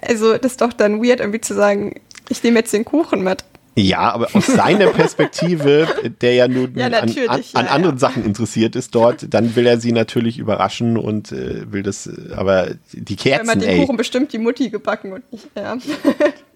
Also 0.00 0.36
das 0.36 0.52
ist 0.52 0.60
doch 0.60 0.72
dann 0.72 1.02
weird, 1.02 1.20
irgendwie 1.20 1.40
zu 1.40 1.54
sagen, 1.54 2.00
ich 2.28 2.42
nehme 2.42 2.60
jetzt 2.60 2.72
den 2.72 2.84
Kuchen 2.84 3.22
mit. 3.22 3.44
Ja, 3.76 4.12
aber 4.12 4.28
aus 4.34 4.46
seiner 4.46 4.86
Perspektive, 4.88 5.88
der 6.20 6.34
ja 6.34 6.46
nun 6.48 6.74
Ja, 6.76 6.86
an, 6.86 6.92
an, 6.92 7.42
an 7.54 7.66
anderen 7.66 7.96
ja. 7.96 8.00
Sachen 8.00 8.24
interessiert 8.24 8.76
ist 8.76 8.94
dort, 8.94 9.34
dann 9.34 9.56
will 9.56 9.66
er 9.66 9.80
sie 9.80 9.90
natürlich 9.90 10.38
überraschen 10.38 10.96
und 10.96 11.32
äh, 11.32 11.72
will 11.72 11.82
das, 11.82 12.06
äh, 12.06 12.32
aber 12.36 12.68
die 12.92 13.16
Weil 13.24 13.44
man 13.44 13.58
Kerzen, 13.58 13.60
den 13.60 13.68
ey, 13.68 13.80
Kuchen 13.80 13.96
bestimmt 13.96 14.32
die 14.32 14.38
Mutti 14.38 14.70
gebacken 14.70 15.12
und 15.12 15.32
nicht, 15.32 15.48
ja. 15.56 15.76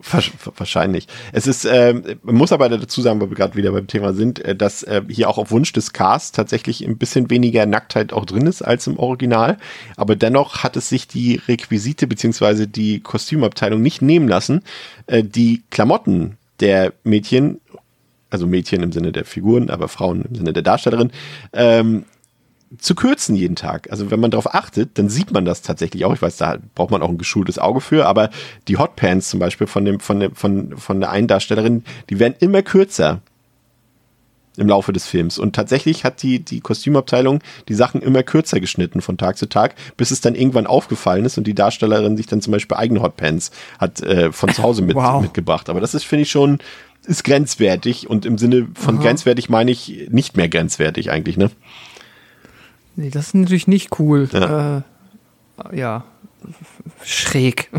wahrscheinlich. 0.56 1.08
Es 1.32 1.48
ist, 1.48 1.64
ähm, 1.64 2.04
man 2.22 2.36
muss 2.36 2.52
aber 2.52 2.68
dazu 2.68 3.02
sagen, 3.02 3.20
weil 3.20 3.30
wir 3.30 3.36
gerade 3.36 3.56
wieder 3.56 3.72
beim 3.72 3.88
Thema 3.88 4.12
sind, 4.12 4.38
äh, 4.44 4.54
dass 4.54 4.84
äh, 4.84 5.02
hier 5.08 5.28
auch 5.28 5.38
auf 5.38 5.50
Wunsch 5.50 5.72
des 5.72 5.92
Casts 5.92 6.30
tatsächlich 6.30 6.86
ein 6.86 6.98
bisschen 6.98 7.30
weniger 7.30 7.66
Nacktheit 7.66 8.12
auch 8.12 8.26
drin 8.26 8.46
ist 8.46 8.62
als 8.62 8.86
im 8.86 8.96
Original, 8.96 9.56
aber 9.96 10.14
dennoch 10.14 10.62
hat 10.62 10.76
es 10.76 10.88
sich 10.88 11.08
die 11.08 11.40
Requisite 11.48 12.06
beziehungsweise 12.06 12.68
die 12.68 13.00
Kostümabteilung 13.00 13.82
nicht 13.82 14.02
nehmen 14.02 14.28
lassen, 14.28 14.62
äh, 15.08 15.24
die 15.24 15.64
Klamotten 15.70 16.37
der 16.60 16.92
Mädchen 17.04 17.60
also 18.30 18.46
Mädchen 18.46 18.82
im 18.82 18.92
Sinne 18.92 19.12
der 19.12 19.24
Figuren, 19.24 19.70
aber 19.70 19.88
Frauen 19.88 20.22
im 20.22 20.34
Sinne 20.34 20.52
der 20.52 20.62
Darstellerin, 20.62 21.10
ähm, 21.52 22.04
zu 22.76 22.94
kürzen 22.94 23.34
jeden 23.34 23.56
Tag. 23.56 23.90
Also 23.90 24.10
wenn 24.10 24.20
man 24.20 24.30
darauf 24.30 24.54
achtet, 24.54 24.98
dann 24.98 25.08
sieht 25.08 25.30
man 25.30 25.46
das 25.46 25.62
tatsächlich 25.62 26.04
auch. 26.04 26.12
Ich 26.12 26.20
weiß, 26.20 26.36
da 26.36 26.58
braucht 26.74 26.90
man 26.90 27.00
auch 27.00 27.08
ein 27.08 27.16
geschultes 27.16 27.58
Auge 27.58 27.80
für, 27.80 28.06
aber 28.06 28.28
die 28.68 28.76
Hotpants 28.76 29.30
zum 29.30 29.40
Beispiel 29.40 29.66
von, 29.66 29.86
dem, 29.86 30.00
von, 30.00 30.20
dem, 30.20 30.34
von, 30.34 30.76
von 30.76 31.00
der 31.00 31.10
einen 31.10 31.28
Darstellerin, 31.28 31.84
die 32.10 32.18
werden 32.18 32.34
immer 32.40 32.62
kürzer 32.62 33.22
im 34.58 34.68
Laufe 34.68 34.92
des 34.92 35.06
Films. 35.06 35.38
Und 35.38 35.54
tatsächlich 35.54 36.04
hat 36.04 36.22
die, 36.22 36.40
die 36.44 36.60
Kostümabteilung 36.60 37.40
die 37.68 37.74
Sachen 37.74 38.02
immer 38.02 38.22
kürzer 38.22 38.60
geschnitten 38.60 39.00
von 39.00 39.16
Tag 39.18 39.38
zu 39.38 39.48
Tag, 39.48 39.74
bis 39.96 40.10
es 40.10 40.20
dann 40.20 40.34
irgendwann 40.34 40.66
aufgefallen 40.66 41.24
ist 41.24 41.38
und 41.38 41.46
die 41.46 41.54
Darstellerin 41.54 42.16
sich 42.16 42.26
dann 42.26 42.40
zum 42.40 42.52
Beispiel 42.52 42.76
eigene 42.76 43.02
Hotpants 43.02 43.50
hat 43.78 44.00
äh, 44.02 44.32
von 44.32 44.52
zu 44.52 44.62
Hause 44.62 44.82
mit, 44.82 44.96
Wow. 44.98 45.22
mitgebracht. 45.22 45.68
Aber 45.68 45.80
das 45.80 45.94
ist, 45.94 46.04
finde 46.04 46.22
ich, 46.22 46.30
schon, 46.30 46.58
ist 47.06 47.24
grenzwertig 47.24 48.10
und 48.10 48.26
im 48.26 48.36
Sinne 48.38 48.68
von 48.74 48.98
grenzwertig 48.98 49.48
meine 49.48 49.70
ich 49.70 50.08
nicht 50.10 50.36
mehr 50.36 50.48
grenzwertig 50.48 51.10
eigentlich, 51.10 51.36
ne? 51.36 51.50
Nee, 52.96 53.10
das 53.10 53.28
ist 53.28 53.34
natürlich 53.34 53.68
nicht 53.68 53.98
cool. 54.00 54.28
Ja. 54.32 54.78
Äh, 55.72 55.78
ja. 55.78 56.04
Schräg. 57.04 57.70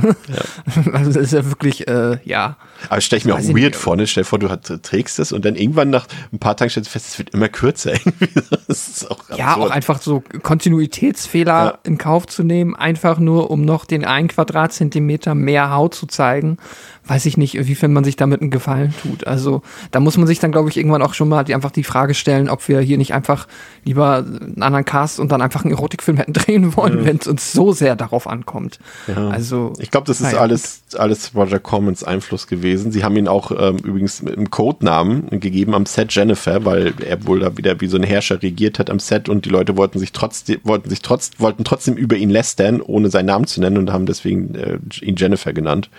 Also 0.94 1.12
das 1.12 1.24
ist 1.24 1.34
ja 1.34 1.46
wirklich, 1.46 1.88
äh, 1.88 2.18
ja. 2.24 2.58
Aber 2.90 3.02
stell 3.02 3.18
ich 3.18 3.26
mir 3.26 3.36
auch 3.36 3.40
ich 3.40 3.50
weird 3.50 3.56
nicht. 3.74 3.76
vor, 3.76 3.96
ne? 3.96 4.08
Stell 4.08 4.24
dir 4.24 4.28
vor, 4.30 4.40
du 4.40 4.50
hat, 4.50 4.72
trägst 4.84 5.20
das 5.20 5.32
und 5.32 5.44
dann 5.46 5.56
irgendwann 5.56 5.90
nach 5.90 6.08
ein 6.32 6.40
paar 6.40 6.56
Tagen 6.56 6.70
stellst 6.70 6.90
du 6.90 6.92
fest, 6.92 7.08
es 7.10 7.18
wird 7.20 7.32
immer 7.32 7.50
kürzer. 7.50 7.94
Auch 9.10 9.38
Ja, 9.38 9.48
absurd. 9.54 9.68
auch 9.68 9.72
einfach 9.72 10.02
so 10.02 10.24
Kontinuitätsfehler 10.44 11.66
Ja. 11.66 11.80
in 11.84 11.98
Kauf 11.98 12.28
zu 12.28 12.44
nehmen, 12.44 12.76
einfach 12.76 13.20
nur 13.20 13.52
um 13.52 13.66
noch 13.66 13.86
den 13.86 14.06
einen 14.06 14.28
Quadratzentimeter 14.28 15.36
mehr 15.36 15.72
Haut 15.72 15.96
zu 15.96 16.06
zeigen, 16.08 16.58
weiß 17.06 17.26
ich 17.26 17.38
nicht, 17.38 17.56
inwiefern 17.56 17.92
man 17.92 18.04
sich 18.04 18.16
damit 18.16 18.42
einen 18.42 18.52
Gefallen 18.52 18.94
tut. 19.02 19.26
Also 19.26 19.62
da 19.92 20.00
muss 20.00 20.18
man 20.18 20.28
sich 20.28 20.40
dann, 20.40 20.52
glaube 20.52 20.70
ich, 20.70 20.78
irgendwann 20.78 21.02
auch 21.02 21.14
schon 21.14 21.28
mal 21.30 21.44
die, 21.44 21.56
einfach 21.56 21.72
die 21.72 21.84
Frage 21.84 22.14
stellen, 22.14 22.50
ob 22.50 22.68
wir 22.68 22.80
hier 22.82 22.98
nicht 22.98 23.14
einfach 23.14 23.48
lieber 23.84 24.18
einen 24.18 24.62
anderen 24.62 24.86
Cast 24.86 25.20
und 25.20 25.32
dann 25.32 25.42
einfach 25.42 25.64
einen 25.64 25.74
Erotikfilm 25.74 26.18
hätten 26.18 26.34
drehen 26.34 26.76
wollen, 26.76 27.02
mhm. 27.02 27.06
wenn 27.06 27.18
es 27.18 27.28
uns 27.28 27.52
so 27.52 27.72
sehr 27.74 27.96
darauf 27.96 28.28
ankommt. 28.28 28.80
Ja. 29.08 29.30
Also 29.30 29.74
ich 29.80 29.92
glaube, 29.92 30.08
das 30.08 30.18
ist 30.22 30.28
naja, 30.28 30.40
alles, 30.40 30.82
alles 30.98 31.36
Roger 31.36 31.60
Cormans 31.60 32.04
Einfluss 32.04 32.48
gewesen. 32.48 32.92
Sie 32.92 33.04
haben 33.04 33.16
ihn 33.18 33.28
auch 33.28 33.52
ähm, 33.52 33.78
übrigens 33.78 34.22
mit 34.22 34.38
einem 34.38 34.50
Codenamen 34.50 35.40
gegeben 35.40 35.74
am 35.74 35.86
Set 35.86 36.14
Jennifer, 36.14 36.66
weil 36.66 36.94
er 37.06 37.26
wohl 37.26 37.40
da 37.40 37.58
wieder 37.58 37.82
wie 37.82 37.88
so 37.88 37.98
ein 37.98 38.04
Herrscher 38.04 38.42
regiert 38.42 38.80
hat 38.80 38.90
am 38.90 39.00
Set 39.00 39.30
und 39.30 39.46
die 39.46 39.50
Leute 39.50 39.78
wollten 39.78 40.00
sich 40.00 40.12
trotzdem, 40.12 40.60
wollten 40.64 40.90
sich 40.90 41.02
trotz, 41.02 41.32
wollten 41.38 41.64
trotzdem 41.64 41.96
über 41.96 42.16
ihn 42.16 42.30
lästern, 42.30 42.82
ohne 42.82 43.10
seinen 43.10 43.28
Namen 43.28 43.48
zu 43.48 43.62
nennen 43.62 43.78
und 43.78 43.92
haben 43.92 44.06
deswegen 44.06 44.56
äh, 44.56 44.80
ihn 45.02 45.16
Jennifer 45.16 45.54
genannt 45.54 45.90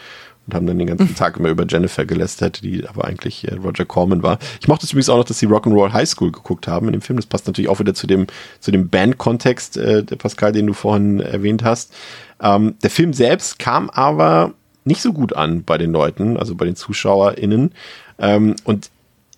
und 0.47 0.55
haben 0.55 0.67
dann 0.67 0.79
den 0.79 0.87
ganzen 0.87 1.15
Tag 1.17 1.37
immer 1.37 1.49
über 1.49 1.67
Jennifer 1.69 2.05
gelästert, 2.05 2.63
die 2.63 2.87
aber 2.87 3.05
eigentlich 3.05 3.47
äh, 3.47 3.55
Roger 3.55 3.85
Corman 3.85 4.23
war. 4.23 4.39
Ich 4.61 4.69
mochte 4.69 4.87
es 4.87 4.93
übrigens 4.93 5.09
auch 5.09 5.17
noch, 5.17 5.25
dass 5.25 5.39
sie 5.39 5.47
Rock'n'Roll 5.47 5.93
High 5.93 6.09
School 6.09 6.33
geguckt 6.33 6.69
haben 6.69 6.87
in 6.87 6.93
dem 6.93 7.03
Film. 7.03 7.17
Das 7.17 7.27
passt 7.27 7.47
natürlich 7.47 7.69
auch 7.69 7.81
wieder 7.81 7.95
zu 7.95 8.07
dem, 8.07 8.27
zu 8.59 8.71
dem 8.71 8.89
Band-Kontext, 8.89 9.77
äh, 9.77 10.05
der 10.05 10.17
Pascal, 10.17 10.53
den 10.53 10.67
du 10.67 10.73
vorhin 10.73 11.21
erwähnt 11.21 11.65
hast. 11.65 11.93
Ähm, 12.41 12.75
der 12.83 12.91
Film 12.91 13.13
selbst 13.13 13.59
kam 13.59 13.91
aber 13.91 14.55
nicht 14.85 15.03
so 15.03 15.13
gut 15.13 15.35
an 15.35 15.65
bei 15.65 15.79
den 15.79 15.93
Leuten, 15.93 16.37
also 16.37 16.55
bei 16.55 16.65
den 16.65 16.77
ZuschauerInnen. 16.77 17.73
Ähm, 18.19 18.57
und 18.65 18.91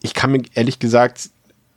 ich 0.03 0.15
kann 0.15 0.33
mir 0.33 0.43
ehrlich 0.55 0.79
gesagt 0.79 1.31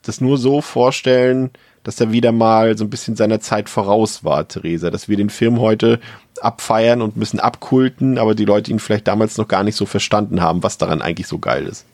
das 0.03 0.21
nur 0.21 0.37
so 0.37 0.61
vorstellen, 0.61 1.51
dass 1.83 1.99
er 1.99 2.11
wieder 2.11 2.31
mal 2.31 2.77
so 2.77 2.83
ein 2.83 2.89
bisschen 2.89 3.15
seiner 3.15 3.39
Zeit 3.39 3.69
voraus 3.69 4.23
war, 4.23 4.47
Theresa, 4.47 4.89
dass 4.89 5.07
wir 5.07 5.17
den 5.17 5.29
Film 5.29 5.59
heute 5.59 5.99
abfeiern 6.41 7.01
und 7.01 7.15
müssen 7.15 7.39
abkulten, 7.39 8.17
aber 8.17 8.35
die 8.35 8.45
Leute 8.45 8.71
ihn 8.71 8.79
vielleicht 8.79 9.07
damals 9.07 9.37
noch 9.37 9.47
gar 9.47 9.63
nicht 9.63 9.75
so 9.75 9.85
verstanden 9.85 10.41
haben, 10.41 10.63
was 10.63 10.77
daran 10.77 11.01
eigentlich 11.01 11.27
so 11.27 11.37
geil 11.37 11.65
ist. 11.65 11.85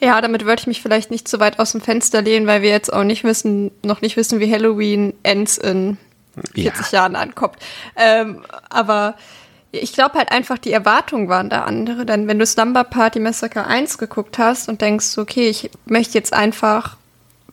Ja, 0.00 0.20
damit 0.20 0.46
würde 0.46 0.60
ich 0.60 0.66
mich 0.66 0.80
vielleicht 0.80 1.10
nicht 1.10 1.28
so 1.28 1.40
weit 1.40 1.58
aus 1.58 1.72
dem 1.72 1.80
Fenster 1.80 2.22
lehnen, 2.22 2.46
weil 2.46 2.62
wir 2.62 2.70
jetzt 2.70 2.92
auch 2.92 3.04
nicht 3.04 3.22
wissen, 3.22 3.70
noch 3.84 4.00
nicht 4.00 4.16
wissen, 4.16 4.40
wie 4.40 4.50
Halloween 4.50 5.12
Ends 5.22 5.58
in 5.58 5.98
40 6.54 6.92
ja. 6.92 6.98
Jahren 7.00 7.16
ankommt. 7.16 7.56
Ähm, 7.96 8.42
aber 8.68 9.14
ich 9.72 9.92
glaube 9.92 10.18
halt 10.18 10.32
einfach, 10.32 10.58
die 10.58 10.72
Erwartungen 10.72 11.28
waren 11.28 11.48
da 11.48 11.62
andere. 11.62 12.04
Denn 12.04 12.26
wenn 12.26 12.38
du 12.38 12.46
Slumber 12.46 12.84
Party 12.84 13.20
Massacre 13.20 13.66
1 13.66 13.98
geguckt 13.98 14.38
hast 14.38 14.68
und 14.68 14.80
denkst, 14.80 15.18
okay, 15.18 15.48
ich 15.48 15.70
möchte 15.86 16.14
jetzt 16.14 16.32
einfach 16.32 16.96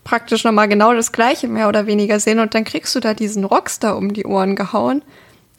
praktisch 0.03 0.43
nochmal 0.43 0.69
genau 0.69 0.93
das 0.93 1.11
Gleiche 1.11 1.47
mehr 1.47 1.67
oder 1.67 1.85
weniger 1.85 2.19
sehen 2.19 2.39
und 2.39 2.55
dann 2.55 2.63
kriegst 2.63 2.95
du 2.95 2.99
da 2.99 3.13
diesen 3.13 3.43
Rockstar 3.43 3.97
um 3.97 4.13
die 4.13 4.25
Ohren 4.25 4.55
gehauen. 4.55 5.01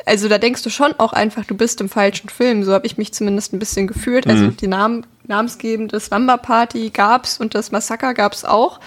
Also 0.07 0.29
da 0.29 0.39
denkst 0.39 0.63
du 0.63 0.71
schon 0.71 0.95
auch 0.99 1.13
einfach, 1.13 1.45
du 1.45 1.55
bist 1.55 1.81
im 1.81 1.89
falschen 1.89 2.31
Film. 2.31 2.65
So 2.65 2.73
habe 2.73 2.87
ich 2.87 2.97
mich 2.97 3.13
zumindest 3.13 3.53
ein 3.53 3.59
bisschen 3.59 3.87
gefühlt. 3.87 4.27
Also 4.27 4.39
mhm. 4.39 4.47
Also 4.47 4.57
die 4.57 4.69
Namen, 4.69 5.07
namensgebende 5.27 6.01
Slumber 6.01 6.39
Party 6.39 6.91
gab's 6.91 7.39
und 7.39 7.55
das 7.55 7.73
Massaker 7.73 8.15
gab's 8.15 8.45
auch. 8.45 8.81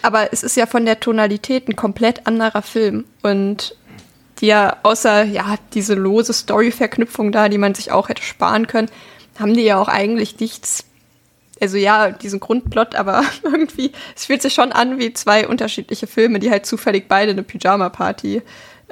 Aber 0.00 0.32
es 0.32 0.42
ist 0.42 0.56
ja 0.56 0.66
von 0.66 0.86
der 0.86 1.00
Tonalität 1.00 1.68
ein 1.68 1.76
komplett 1.76 2.26
anderer 2.26 2.62
Film. 2.62 3.04
Und 3.22 3.76
die 4.40 4.46
ja 4.46 4.78
außer 4.82 5.24
ja 5.24 5.56
diese 5.74 5.94
lose 5.94 6.32
Story-Verknüpfung 6.32 7.30
da, 7.30 7.48
die 7.48 7.58
man 7.58 7.74
sich 7.74 7.92
auch 7.92 8.08
hätte 8.08 8.22
sparen 8.22 8.66
können, 8.66 8.88
haben 9.38 9.54
die 9.54 9.62
ja 9.62 9.78
auch 9.78 9.88
eigentlich 9.88 10.38
nichts. 10.40 10.84
Also 11.60 11.76
ja, 11.76 12.10
diesen 12.10 12.40
Grundplot, 12.40 12.96
aber 12.96 13.24
irgendwie, 13.44 13.92
es 14.16 14.26
fühlt 14.26 14.42
sich 14.42 14.52
schon 14.54 14.72
an 14.72 14.98
wie 14.98 15.12
zwei 15.12 15.46
unterschiedliche 15.46 16.08
Filme, 16.08 16.40
die 16.40 16.50
halt 16.50 16.66
zufällig 16.66 17.06
beide 17.08 17.30
eine 17.30 17.44
Pyjama-Party 17.44 18.42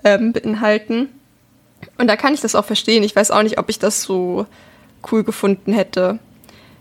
ähm, 0.05 0.32
beinhalten. 0.32 1.09
Und 1.98 2.06
da 2.06 2.16
kann 2.16 2.35
ich 2.35 2.40
das 2.40 2.55
auch 2.55 2.64
verstehen. 2.64 3.02
Ich 3.02 3.16
weiß 3.16 3.32
auch 3.32 3.43
nicht, 3.43 3.59
ob 3.59 3.68
ich 3.68 3.78
das 3.78 4.02
so 4.02 4.47
cool 5.10 5.24
gefunden 5.24 5.72
hätte. 5.72 6.20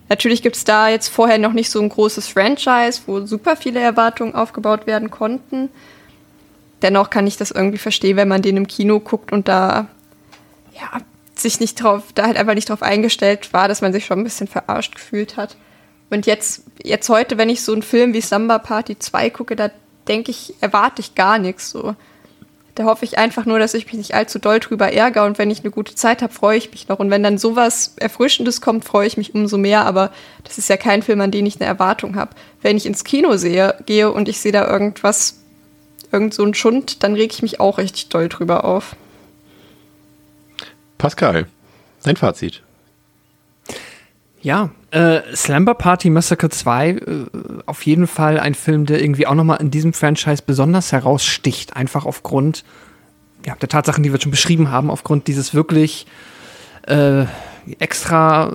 Natürlich 0.10 0.42
gibt 0.42 0.56
es 0.56 0.64
da 0.64 0.90
jetzt 0.90 1.08
vorher 1.08 1.38
noch 1.38 1.54
nicht 1.54 1.70
so 1.70 1.80
ein 1.80 1.90
großes 1.90 2.28
Franchise, 2.28 3.02
wo 3.06 3.26
super 3.26 3.56
viele 3.56 3.80
Erwartungen 3.80 4.36
aufgebaut 4.36 4.88
werden 4.88 5.12
konnten 5.12 5.70
dennoch 6.82 7.10
kann 7.10 7.28
ich 7.28 7.38
das 7.38 7.52
irgendwie 7.52 7.78
verstehen, 7.78 8.18
wenn 8.18 8.28
man 8.28 8.42
den 8.42 8.58
im 8.58 8.68
Kino 8.68 9.00
guckt 9.00 9.32
und 9.32 9.48
da 9.48 9.88
ja 10.74 11.02
sich 11.36 11.60
nicht 11.60 11.82
drauf, 11.82 12.04
da 12.16 12.26
halt 12.26 12.38
einfach 12.38 12.54
nicht 12.54 12.70
drauf 12.70 12.84
eingestellt 12.84 13.54
war, 13.54 13.68
dass 13.68 13.82
man 13.82 13.94
sich 13.94 14.06
schon 14.06 14.20
ein 14.20 14.24
bisschen 14.24 14.48
verarscht 14.48 14.96
gefühlt 14.96 15.38
hat. 15.38 15.56
Und 16.10 16.26
jetzt, 16.26 16.64
jetzt 16.84 17.08
heute, 17.08 17.38
wenn 17.38 17.50
ich 17.50 17.62
so 17.62 17.72
einen 17.72 17.84
Film 17.84 18.14
wie 18.14 18.22
Samba 18.22 18.60
Party 18.60 19.00
2 19.00 19.30
gucke, 19.30 19.56
da 19.56 19.70
denke 20.08 20.32
ich, 20.32 20.56
erwarte 20.60 21.02
ich 21.02 21.16
gar 21.16 21.38
nichts 21.38 21.70
so. 21.70 21.96
Da 22.80 22.86
hoffe 22.86 23.04
ich 23.04 23.18
einfach 23.18 23.46
nur, 23.46 23.60
dass 23.60 23.74
ich 23.74 23.88
mich 23.88 23.96
nicht 23.96 24.14
allzu 24.14 24.40
doll 24.40 24.62
drüber 24.62 24.94
ärgere 24.94 25.26
und 25.26 25.38
wenn 25.38 25.52
ich 25.52 25.60
eine 25.60 25.70
gute 25.70 25.96
Zeit 25.96 26.22
habe, 26.22 26.32
freue 26.32 26.58
ich 26.58 26.72
mich 26.72 26.88
noch. 26.88 27.00
Und 27.00 27.10
wenn 27.10 27.22
dann 27.22 27.38
sowas 27.38 27.96
Erfrischendes 27.98 28.62
kommt, 28.62 28.86
freue 28.86 29.06
ich 29.06 29.18
mich 29.18 29.36
umso 29.36 29.58
mehr. 29.58 29.86
Aber 29.86 30.14
das 30.46 30.58
ist 30.58 30.70
ja 30.70 30.78
kein 30.78 31.04
Film, 31.04 31.20
an 31.20 31.30
den 31.30 31.46
ich 31.46 31.60
eine 31.60 31.66
Erwartung 31.66 32.16
habe. 32.16 32.38
Wenn 32.62 32.78
ich 32.78 32.86
ins 32.86 33.04
Kino 33.04 33.36
sehe, 33.36 33.76
gehe 33.86 34.10
und 34.10 34.30
ich 34.30 34.40
sehe 34.40 34.54
da 34.54 34.66
irgendwas, 34.66 35.42
irgend 36.14 36.34
so 36.34 36.42
ein 36.46 36.54
Schund, 36.54 37.04
dann 37.04 37.16
reg 37.16 37.34
ich 37.34 37.42
mich 37.42 37.60
auch 37.60 37.80
richtig 37.80 38.08
doll 38.08 38.30
drüber 38.30 38.64
auf. 38.64 38.96
Pascal, 40.98 41.48
dein 42.04 42.16
Fazit. 42.16 42.64
Ja, 44.42 44.70
äh, 44.92 45.22
Slamber 45.36 45.74
Party 45.74 46.10
Massacre 46.10 46.50
2, 46.50 46.90
äh, 46.90 46.98
auf 47.66 47.86
jeden 47.86 48.08
Fall 48.08 48.40
ein 48.40 48.56
Film, 48.56 48.86
der 48.86 49.02
irgendwie 49.02 49.28
auch 49.28 49.36
nochmal 49.36 49.60
in 49.62 49.70
diesem 49.70 49.94
Franchise 49.94 50.44
besonders 50.46 50.92
heraussticht. 50.92 51.76
Einfach 51.76 52.06
aufgrund 52.06 52.64
ja, 53.46 53.56
der 53.56 53.70
Tatsachen, 53.70 54.04
die 54.04 54.12
wir 54.12 54.22
schon 54.22 54.32
beschrieben 54.32 54.72
haben, 54.72 54.90
aufgrund 54.90 55.28
dieses 55.28 55.54
wirklich 55.54 56.08
äh, 56.88 57.26
extra, 57.80 58.52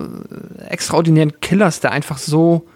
extraordinären 0.67 1.39
Killers, 1.39 1.79
der 1.79 1.91
einfach 1.91 2.17
so 2.17 2.67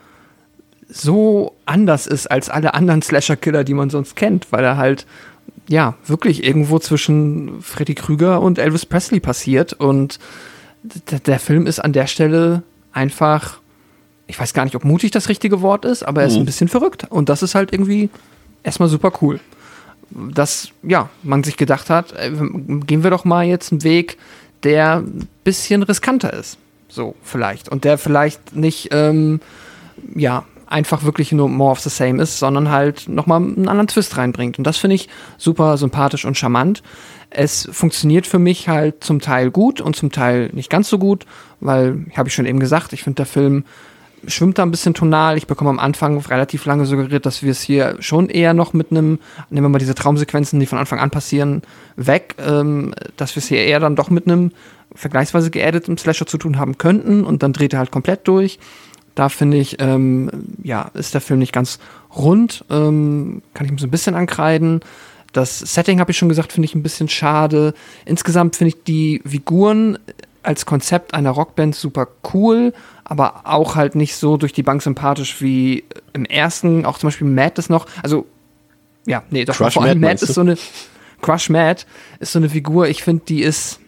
so 0.92 1.56
anders 1.68 2.08
ist 2.08 2.26
als 2.26 2.50
alle 2.50 2.74
anderen 2.74 3.04
Slasher-Killer, 3.04 3.64
die 3.64 3.76
man 3.76 3.92
sonst 3.92 4.16
kennt, 4.16 4.52
weil 4.52 4.64
er 4.64 4.78
halt 4.78 5.06
ja 5.68 5.96
wirklich 6.08 6.44
irgendwo 6.44 6.80
zwischen 6.80 7.62
Freddy 7.62 7.94
Krüger 7.94 8.42
und 8.42 8.58
Elvis 8.58 8.88
Presley 8.88 9.20
passiert 9.20 9.74
und 9.74 10.18
der 10.82 11.40
Film 11.40 11.68
ist 11.68 11.80
an 11.80 11.94
der 11.94 12.08
Stelle 12.08 12.64
einfach, 13.00 13.60
ich 14.28 14.40
weiß 14.40 14.54
gar 14.54 14.66
nicht, 14.66 14.76
ob 14.76 14.84
mutig 14.84 15.12
das 15.12 15.30
richtige 15.30 15.62
Wort 15.62 15.86
ist, 15.86 16.04
aber 16.04 16.22
er 16.22 16.28
ist 16.28 16.34
mhm. 16.34 16.42
ein 16.42 16.46
bisschen 16.46 16.68
verrückt 16.68 17.08
und 17.10 17.30
das 17.30 17.42
ist 17.42 17.56
halt 17.56 17.72
irgendwie 17.74 18.10
erstmal 18.64 18.90
super 18.90 19.12
cool. 19.22 19.40
Dass, 20.12 20.70
ja, 20.84 21.10
man 21.24 21.44
sich 21.44 21.56
gedacht 21.56 21.90
hat, 21.90 22.14
äh, 22.14 22.32
gehen 22.86 23.04
wir 23.04 23.12
doch 23.12 23.26
mal 23.26 23.46
jetzt 23.46 23.72
einen 23.72 23.84
Weg, 23.84 24.18
der 24.64 24.98
ein 24.98 25.28
bisschen 25.44 25.84
riskanter 25.84 26.34
ist. 26.34 26.58
So, 26.90 27.16
vielleicht. 27.22 27.70
Und 27.70 27.84
der 27.84 27.98
vielleicht 28.00 28.56
nicht, 28.56 28.90
ähm, 28.92 29.40
ja, 30.16 30.46
einfach 30.66 31.04
wirklich 31.04 31.32
nur 31.32 31.48
more 31.48 31.72
of 31.72 31.80
the 31.80 31.90
same 31.90 32.22
ist, 32.22 32.40
sondern 32.40 32.70
halt 32.70 33.08
nochmal 33.08 33.42
einen 33.42 33.68
anderen 33.68 33.88
Twist 33.88 34.18
reinbringt. 34.18 34.58
Und 34.58 34.66
das 34.66 34.78
finde 34.78 34.96
ich 34.96 35.10
super 35.38 35.78
sympathisch 35.78 36.26
und 36.26 36.38
charmant. 36.38 36.84
Es 37.30 37.68
funktioniert 37.72 38.26
für 38.26 38.40
mich 38.40 38.68
halt 38.68 39.04
zum 39.04 39.20
Teil 39.20 39.52
gut 39.52 39.82
und 39.82 39.96
zum 39.96 40.12
Teil 40.12 40.50
nicht 40.54 40.70
ganz 40.70 40.90
so 40.90 40.98
gut, 40.98 41.26
weil, 41.60 42.06
habe 42.16 42.30
ich 42.30 42.36
schon 42.36 42.46
eben 42.46 42.60
gesagt, 42.60 42.94
ich 42.94 43.04
finde 43.04 43.18
der 43.18 43.26
Film 43.26 43.64
schwimmt 44.28 44.58
da 44.58 44.64
ein 44.64 44.72
bisschen 44.72 44.94
tonal. 44.94 45.38
Ich 45.38 45.48
bekomme 45.48 45.70
am 45.70 45.80
Anfang 45.80 46.18
relativ 46.18 46.66
lange 46.66 46.86
suggeriert, 46.86 47.26
dass 47.26 47.44
wir 47.44 47.52
es 47.52 47.62
hier 47.62 47.96
schon 48.00 48.30
eher 48.30 48.54
noch 48.54 48.74
mit 48.74 48.92
einem, 48.92 49.20
nehmen 49.50 49.66
wir 49.66 49.70
mal 49.70 49.80
diese 49.80 49.96
Traumsequenzen, 49.96 50.60
die 50.60 50.66
von 50.66 50.78
Anfang 50.78 51.00
an 51.00 51.10
passieren, 51.10 51.62
weg, 51.96 52.36
ähm, 52.40 52.94
dass 53.18 53.36
wir 53.36 53.42
es 53.42 53.48
hier 53.48 53.64
eher 53.64 53.80
dann 53.80 53.96
doch 53.96 54.10
mit 54.10 54.28
einem 54.28 54.52
vergleichsweise 54.94 55.52
geerdeten 55.52 55.98
Slasher 55.98 56.26
zu 56.26 56.38
tun 56.38 56.58
haben 56.58 56.78
könnten 56.78 57.24
und 57.24 57.44
dann 57.44 57.54
dreht 57.54 57.74
er 57.74 57.80
halt 57.80 57.92
komplett 57.92 58.28
durch. 58.28 58.60
Da 59.16 59.30
finde 59.30 59.58
ich, 59.58 59.78
ähm, 59.80 60.30
ja, 60.64 60.92
ist 60.94 61.14
der 61.14 61.22
Film 61.22 61.40
nicht 61.40 61.52
ganz 61.52 61.80
rund. 62.16 62.64
Ähm, 62.70 63.42
kann 63.54 63.66
ich 63.66 63.72
mir 63.72 63.80
so 63.80 63.88
ein 63.88 63.92
bisschen 63.92 64.16
ankreiden. 64.16 64.82
Das 65.34 65.60
Setting, 65.60 66.00
habe 66.00 66.12
ich 66.12 66.18
schon 66.18 66.30
gesagt, 66.30 66.54
finde 66.54 66.66
ich 66.66 66.76
ein 66.76 66.84
bisschen 66.84 67.10
schade. 67.10 67.74
Insgesamt 68.06 68.56
finde 68.56 68.70
ich 68.76 68.84
die 68.84 69.22
Figuren 69.26 70.00
als 70.42 70.66
Konzept 70.66 71.14
einer 71.14 71.32
Rockband 71.32 71.76
super 71.76 72.08
cool, 72.34 72.74
aber 73.04 73.42
auch 73.44 73.76
halt 73.76 73.96
nicht 73.96 74.16
so 74.16 74.38
durch 74.38 74.54
die 74.54 74.64
Bank 74.64 74.82
sympathisch 74.82 75.42
wie 75.42 75.84
im 76.14 76.26
ersten. 76.26 76.86
Auch 76.86 76.98
zum 76.98 77.08
Beispiel 77.08 77.28
Matt 77.28 77.60
ist 77.60 77.70
noch, 77.70 77.86
also 78.02 78.26
ja, 79.06 79.24
nee, 79.30 79.46
doch 79.46 79.56
Crush 79.56 79.74
vor 79.74 79.84
allem 79.84 80.00
Matt, 80.00 80.22
Matt 80.22 80.22
ist 80.24 80.34
so 80.34 80.42
eine 80.42 80.58
Crush 81.22 81.50
Matt 81.50 81.86
ist 82.20 82.32
so 82.32 82.40
eine 82.40 82.50
Figur. 82.50 82.88
Ich 82.88 83.04
finde, 83.04 83.24
die 83.28 83.42
ist 83.42 83.80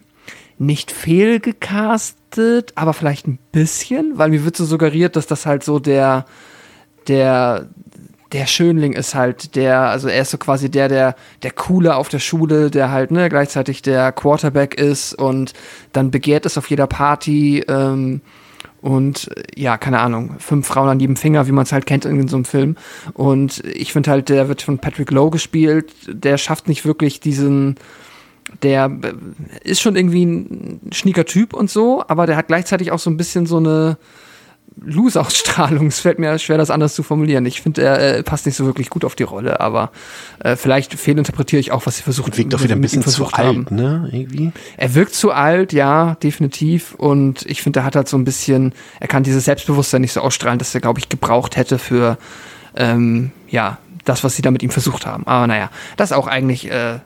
nicht 0.57 0.91
fehlgecastet, 0.91 2.73
aber 2.75 2.93
vielleicht 2.93 3.27
ein 3.27 3.39
bisschen, 3.51 4.17
weil 4.17 4.29
mir 4.29 4.45
wird 4.45 4.55
so 4.55 4.65
suggeriert, 4.65 5.15
dass 5.15 5.27
das 5.27 5.45
halt 5.45 5.63
so 5.63 5.79
der, 5.79 6.25
der, 7.07 7.67
der 8.31 8.45
Schönling 8.45 8.93
ist 8.93 9.15
halt 9.15 9.55
der, 9.55 9.81
also 9.81 10.07
er 10.07 10.21
ist 10.21 10.31
so 10.31 10.37
quasi 10.37 10.69
der, 10.69 10.87
der, 10.87 11.15
der 11.43 11.51
Coole 11.51 11.95
auf 11.95 12.09
der 12.09 12.19
Schule, 12.19 12.71
der 12.71 12.91
halt, 12.91 13.11
ne, 13.11 13.29
gleichzeitig 13.29 13.81
der 13.81 14.11
Quarterback 14.11 14.75
ist 14.75 15.13
und 15.13 15.53
dann 15.91 16.11
begehrt 16.11 16.45
ist 16.45 16.57
auf 16.57 16.69
jeder 16.69 16.87
Party, 16.87 17.63
ähm, 17.67 18.21
und 18.81 19.29
ja, 19.55 19.77
keine 19.77 19.99
Ahnung, 19.99 20.35
fünf 20.39 20.67
Frauen 20.67 20.89
an 20.89 20.99
jedem 20.99 21.15
Finger, 21.15 21.47
wie 21.47 21.51
man 21.51 21.63
es 21.63 21.71
halt 21.71 21.85
kennt 21.85 22.03
in 22.05 22.27
so 22.27 22.35
einem 22.35 22.45
Film. 22.45 22.75
Und 23.13 23.63
ich 23.65 23.93
finde 23.93 24.09
halt, 24.09 24.29
der 24.29 24.47
wird 24.47 24.63
von 24.63 24.79
Patrick 24.79 25.11
Lowe 25.11 25.29
gespielt, 25.29 25.93
der 26.07 26.37
schafft 26.37 26.67
nicht 26.67 26.83
wirklich 26.83 27.19
diesen, 27.19 27.75
der 28.63 28.91
äh, 29.03 29.69
ist 29.69 29.81
schon 29.81 29.95
irgendwie 29.95 30.25
ein 30.25 30.81
schnieker 30.91 31.25
Typ 31.25 31.53
und 31.53 31.69
so, 31.69 32.03
aber 32.07 32.25
der 32.25 32.37
hat 32.37 32.47
gleichzeitig 32.47 32.91
auch 32.91 32.99
so 32.99 33.11
ein 33.11 33.17
bisschen 33.17 33.45
so 33.45 33.57
eine 33.57 33.97
Loose-Ausstrahlung. 34.79 35.87
Es 35.87 35.99
fällt 35.99 36.17
mir 36.17 36.37
schwer, 36.39 36.57
das 36.57 36.71
anders 36.71 36.95
zu 36.95 37.03
formulieren. 37.03 37.45
Ich 37.45 37.61
finde, 37.61 37.83
er 37.83 38.17
äh, 38.17 38.23
passt 38.23 38.45
nicht 38.45 38.55
so 38.55 38.65
wirklich 38.65 38.89
gut 38.89 39.03
auf 39.03 39.15
die 39.15 39.23
Rolle, 39.23 39.59
aber 39.59 39.91
äh, 40.39 40.55
vielleicht 40.55 40.93
fehlinterpretiere 40.93 41.59
ich 41.59 41.71
auch, 41.71 41.85
was 41.85 41.97
sie 41.97 42.03
versucht 42.03 42.37
Wirkt 42.37 42.53
doch 42.53 42.63
wieder 42.63 42.75
ein 42.75 42.81
bisschen 42.81 43.03
zu 43.03 43.27
alt, 43.27 43.69
ne? 43.71 44.09
Irgendwie. 44.11 44.51
Er 44.77 44.95
wirkt 44.95 45.13
zu 45.13 45.31
alt, 45.31 45.73
ja, 45.73 46.15
definitiv. 46.23 46.95
Und 46.95 47.45
ich 47.45 47.61
finde, 47.61 47.81
er 47.81 47.85
hat 47.85 47.95
halt 47.95 48.07
so 48.07 48.17
ein 48.17 48.23
bisschen, 48.23 48.73
er 48.99 49.07
kann 49.07 49.23
dieses 49.23 49.45
Selbstbewusstsein 49.45 50.01
nicht 50.01 50.13
so 50.13 50.21
ausstrahlen, 50.21 50.59
dass 50.59 50.73
er, 50.73 50.81
glaube 50.81 50.99
ich, 50.99 51.09
gebraucht 51.09 51.57
hätte 51.57 51.77
für, 51.77 52.17
ähm, 52.75 53.31
ja, 53.49 53.77
das, 54.05 54.23
was 54.23 54.35
sie 54.35 54.41
da 54.41 54.51
mit 54.51 54.63
ihm 54.63 54.71
versucht 54.71 55.05
haben. 55.05 55.27
Aber 55.27 55.47
naja, 55.47 55.69
das 55.97 56.11
ist 56.11 56.17
auch 56.17 56.27
eigentlich 56.27 56.71
äh, 56.71 56.99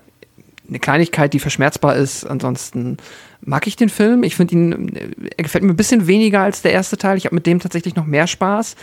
eine 0.67 0.79
Kleinigkeit, 0.79 1.33
die 1.33 1.39
verschmerzbar 1.39 1.95
ist. 1.95 2.25
Ansonsten 2.25 2.97
mag 3.41 3.67
ich 3.67 3.75
den 3.75 3.89
Film. 3.89 4.23
Ich 4.23 4.35
finde 4.35 4.55
ihn, 4.55 5.17
er 5.37 5.43
gefällt 5.43 5.63
mir 5.63 5.71
ein 5.71 5.77
bisschen 5.77 6.07
weniger 6.07 6.41
als 6.41 6.61
der 6.61 6.73
erste 6.73 6.97
Teil. 6.97 7.17
Ich 7.17 7.25
habe 7.25 7.35
mit 7.35 7.45
dem 7.45 7.59
tatsächlich 7.59 7.95
noch 7.95 8.05
mehr 8.05 8.27
Spaß. 8.27 8.75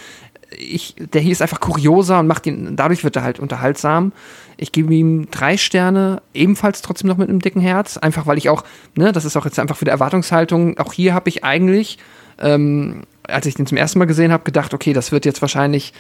Ich, 0.57 0.95
der 0.99 1.21
hier 1.21 1.33
ist 1.33 1.43
einfach 1.43 1.61
kurioser 1.61 2.21
und 2.21 2.27
macht 2.27 2.47
ihn, 2.47 2.77
dadurch 2.77 3.05
wird 3.05 3.17
er 3.17 3.23
halt 3.23 3.41
unterhaltsam. 3.41 4.13
Ich 4.57 4.71
gebe 4.71 4.95
ihm 4.95 5.31
drei 5.31 5.57
Sterne, 5.57 6.23
ebenfalls 6.35 6.83
trotzdem 6.83 7.09
noch 7.09 7.17
mit 7.17 7.29
einem 7.29 7.41
dicken 7.41 7.61
Herz, 7.61 7.97
einfach 7.97 8.27
weil 8.27 8.39
ich 8.39 8.49
auch, 8.49 8.65
ne, 8.95 9.13
das 9.13 9.25
ist 9.25 9.37
auch 9.37 9.45
jetzt 9.45 9.59
einfach 9.59 9.81
wieder 9.81 9.93
Erwartungshaltung. 9.93 10.79
Auch 10.79 10.93
hier 10.93 11.15
habe 11.15 11.29
ich 11.31 11.43
eigentlich, 11.43 11.99
ähm, 12.39 13.03
als 13.23 13.47
ich 13.47 13.55
den 13.55 13.67
zum 13.67 13.79
ersten 13.79 13.99
Mal 13.99 14.05
gesehen 14.05 14.31
habe, 14.31 14.45
gedacht, 14.45 14.75
okay, 14.75 14.93
das 14.93 15.11
wird 15.11 15.25
jetzt 15.25 15.41
wahrscheinlich 15.41 15.95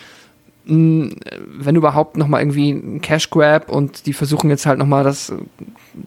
wenn 0.65 1.77
überhaupt 1.77 2.17
noch 2.17 2.29
mal 2.29 2.41
irgendwie 2.41 2.71
ein 2.71 3.01
Cash 3.01 3.31
Grab 3.31 3.69
und 3.69 4.07
die 4.07 4.13
versuchen 4.13 4.49
jetzt 4.49 4.67
halt 4.67 4.79
noch 4.79 4.87
mal 4.87 5.03
das 5.03 5.31
äh, 5.31 5.35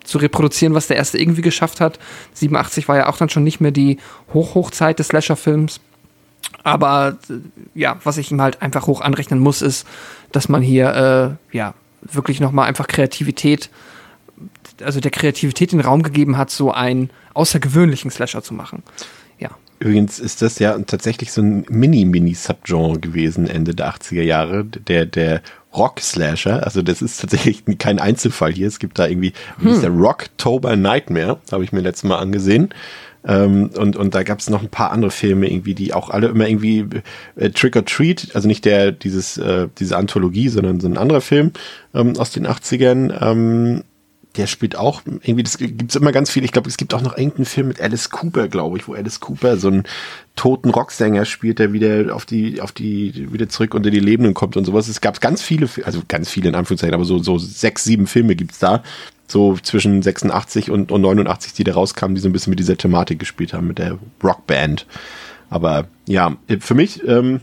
zu 0.03 0.18
reproduzieren, 0.18 0.73
was 0.73 0.88
der 0.88 0.98
erste 0.98 1.18
irgendwie 1.18 1.41
geschafft 1.41 1.82
hat. 1.82 1.99
87 2.34 2.88
war 2.88 2.98
ja 2.98 3.07
auch 3.07 3.18
dann 3.18 3.30
schon 3.30 3.44
nicht 3.44 3.60
mehr 3.60 3.72
die 3.72 3.98
Hochhochzeit 4.34 4.99
des 4.99 5.10
Slasher-Films. 5.10 5.82
Aber 6.64 7.18
äh, 7.30 7.34
ja, 7.73 7.98
was 8.03 8.18
ich 8.18 8.32
ihm 8.32 8.41
halt 8.41 8.61
einfach 8.61 8.88
hoch 8.88 9.02
anrechnen 9.02 9.40
muss, 9.40 9.61
ist, 9.61 9.86
dass 10.32 10.48
man 10.48 10.61
hier 10.61 11.38
äh, 11.52 11.56
ja 11.56 11.73
wirklich 12.02 12.40
noch 12.40 12.52
mal 12.52 12.64
einfach 12.64 12.88
Kreativität, 12.88 13.69
also 14.82 14.99
der 14.99 15.11
Kreativität 15.11 15.72
den 15.72 15.82
Raum 15.82 16.02
gegeben 16.02 16.38
hat, 16.38 16.49
so 16.49 16.72
einen 16.72 17.10
außergewöhnlichen 17.34 18.11
Slasher 18.11 18.41
zu 18.41 18.53
machen. 18.53 18.84
Übrigens 19.80 20.19
ist 20.19 20.41
das 20.41 20.60
ja 20.60 20.77
tatsächlich 20.80 21.31
so 21.31 21.41
ein 21.41 21.65
Mini-Mini-Subgenre 21.69 22.99
gewesen, 22.99 23.47
Ende 23.47 23.76
der 23.76 23.93
80er 23.93 24.22
Jahre, 24.22 24.65
der, 24.65 25.06
der 25.06 25.41
Rock-Slasher. 25.76 26.64
Also 26.64 26.81
das 26.81 27.02
ist 27.02 27.19
tatsächlich 27.19 27.64
kein 27.77 27.99
Einzelfall 27.99 28.53
hier. 28.53 28.68
Es 28.68 28.80
gibt 28.80 28.97
da 28.97 29.07
irgendwie, 29.07 29.34
wie 29.57 29.65
hm. 29.65 29.73
ist 29.73 29.84
der 29.84 29.89
Rocktober 29.89 30.76
Nightmare, 30.76 31.39
habe 31.52 31.64
ich 31.64 31.73
mir 31.73 31.81
letztes 31.81 32.06
Mal 32.06 32.18
angesehen. 32.19 32.69
Ähm, 33.27 33.72
und, 33.76 33.97
und 33.97 34.15
da 34.15 34.23
gab 34.23 34.39
es 34.39 34.49
noch 34.49 34.61
ein 34.61 34.69
paar 34.69 34.91
andere 34.91 35.11
Filme 35.11 35.49
irgendwie, 35.49 35.73
die 35.73 35.93
auch 35.93 36.10
alle 36.10 36.27
immer 36.27 36.47
irgendwie 36.47 36.85
äh, 37.35 37.49
Trick 37.49 37.76
or 37.76 37.84
Treat, 37.84 38.30
also 38.34 38.47
nicht 38.47 38.65
der, 38.65 38.91
dieses, 38.91 39.38
äh, 39.38 39.68
diese 39.80 39.97
Anthologie, 39.97 40.49
sondern 40.49 40.80
so 40.80 40.88
ein 40.88 40.97
anderer 40.97 41.22
Film 41.22 41.52
ähm, 41.93 42.18
aus 42.18 42.31
den 42.31 42.47
80ern. 42.47 43.14
Ähm, 43.22 43.84
der 44.38 44.48
spielt 44.48 44.76
auch 44.76 45.02
irgendwie, 45.06 45.44
das 45.44 45.57
gibt's 45.57 45.95
immer 45.95 46.12
ganz 46.12 46.30
viel. 46.30 46.44
Ich 46.44 46.52
glaube, 46.52 46.70
es 46.70 46.78
gibt 46.78 46.94
auch 46.94 47.02
noch 47.02 47.18
irgendeinen 47.18 47.45
Film 47.45 47.68
mit 47.70 47.82
Alice 47.82 48.10
Cooper, 48.10 48.48
glaube 48.48 48.78
ich, 48.78 48.88
wo 48.88 48.94
Alice 48.94 49.20
Cooper 49.20 49.57
so 49.57 49.70
einen 49.70 49.84
toten 50.36 50.70
Rocksänger 50.70 51.26
spielt, 51.26 51.60
der 51.60 51.74
wieder 51.74 52.14
auf 52.16 52.26
die, 52.26 52.62
auf 52.62 52.72
die, 52.72 53.32
wieder 53.32 53.49
zurück 53.49 53.74
unter 53.74 53.90
die 53.90 53.99
Lebenden 53.99 54.34
kommt 54.34 54.57
und 54.57 54.66
sowas. 54.66 54.88
Es 54.88 55.02
gab 55.02 55.22
ganz 55.22 55.41
viele, 55.41 55.70
also 55.84 56.02
ganz 56.07 56.30
viele 56.30 56.49
in 56.49 56.56
Anführungszeichen, 56.56 56.94
aber 56.94 57.06
so, 57.06 57.20
so 57.20 57.38
sechs, 57.38 57.84
sieben 57.84 58.07
Filme 58.07 58.36
gibt's 58.36 58.60
da. 58.60 58.84
So 59.28 59.57
zwischen 59.57 60.02
86 60.02 60.70
und, 60.70 60.91
und 60.91 61.02
89, 61.02 61.53
die 61.53 61.64
da 61.64 61.74
rauskamen, 61.74 62.16
die 62.16 62.22
so 62.22 62.30
ein 62.30 62.34
bisschen 62.34 62.52
mit 62.52 62.60
dieser 62.60 62.78
Thematik 62.78 63.20
gespielt 63.20 63.53
haben, 63.53 63.68
mit 63.68 63.80
der 63.80 63.98
Rockband. 64.24 64.86
Aber 65.49 65.88
ja, 66.07 66.36
für 66.60 66.76
mich, 66.76 67.07
ähm, 67.07 67.41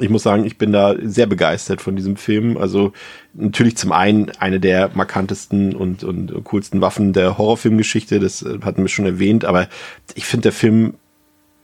ich 0.00 0.10
muss 0.10 0.22
sagen, 0.22 0.44
ich 0.44 0.58
bin 0.58 0.72
da 0.72 0.94
sehr 1.02 1.26
begeistert 1.26 1.80
von 1.80 1.96
diesem 1.96 2.16
Film. 2.16 2.56
Also 2.56 2.92
natürlich 3.34 3.76
zum 3.76 3.92
einen 3.92 4.30
eine 4.38 4.60
der 4.60 4.90
markantesten 4.94 5.74
und, 5.74 6.04
und 6.04 6.32
coolsten 6.44 6.80
Waffen 6.80 7.12
der 7.12 7.38
Horrorfilmgeschichte, 7.38 8.20
das 8.20 8.42
äh, 8.42 8.58
hatten 8.62 8.82
wir 8.82 8.88
schon 8.88 9.06
erwähnt, 9.06 9.44
aber 9.44 9.68
ich 10.14 10.26
finde, 10.26 10.44
der 10.44 10.52
Film 10.52 10.94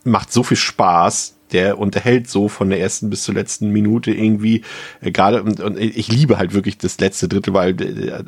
macht 0.04 0.32
so 0.32 0.42
viel 0.42 0.56
Spaß, 0.56 1.36
der 1.52 1.78
unterhält 1.78 2.28
so 2.28 2.48
von 2.48 2.70
der 2.70 2.80
ersten 2.80 3.10
bis 3.10 3.22
zur 3.22 3.34
letzten 3.34 3.70
Minute 3.70 4.12
irgendwie 4.12 4.62
äh, 5.00 5.10
gerade 5.10 5.42
und, 5.42 5.60
und 5.60 5.78
ich 5.78 6.08
liebe 6.10 6.38
halt 6.38 6.54
wirklich 6.54 6.78
das 6.78 6.98
letzte 7.00 7.28
Drittel, 7.28 7.54
weil 7.54 7.80
äh, 7.80 8.22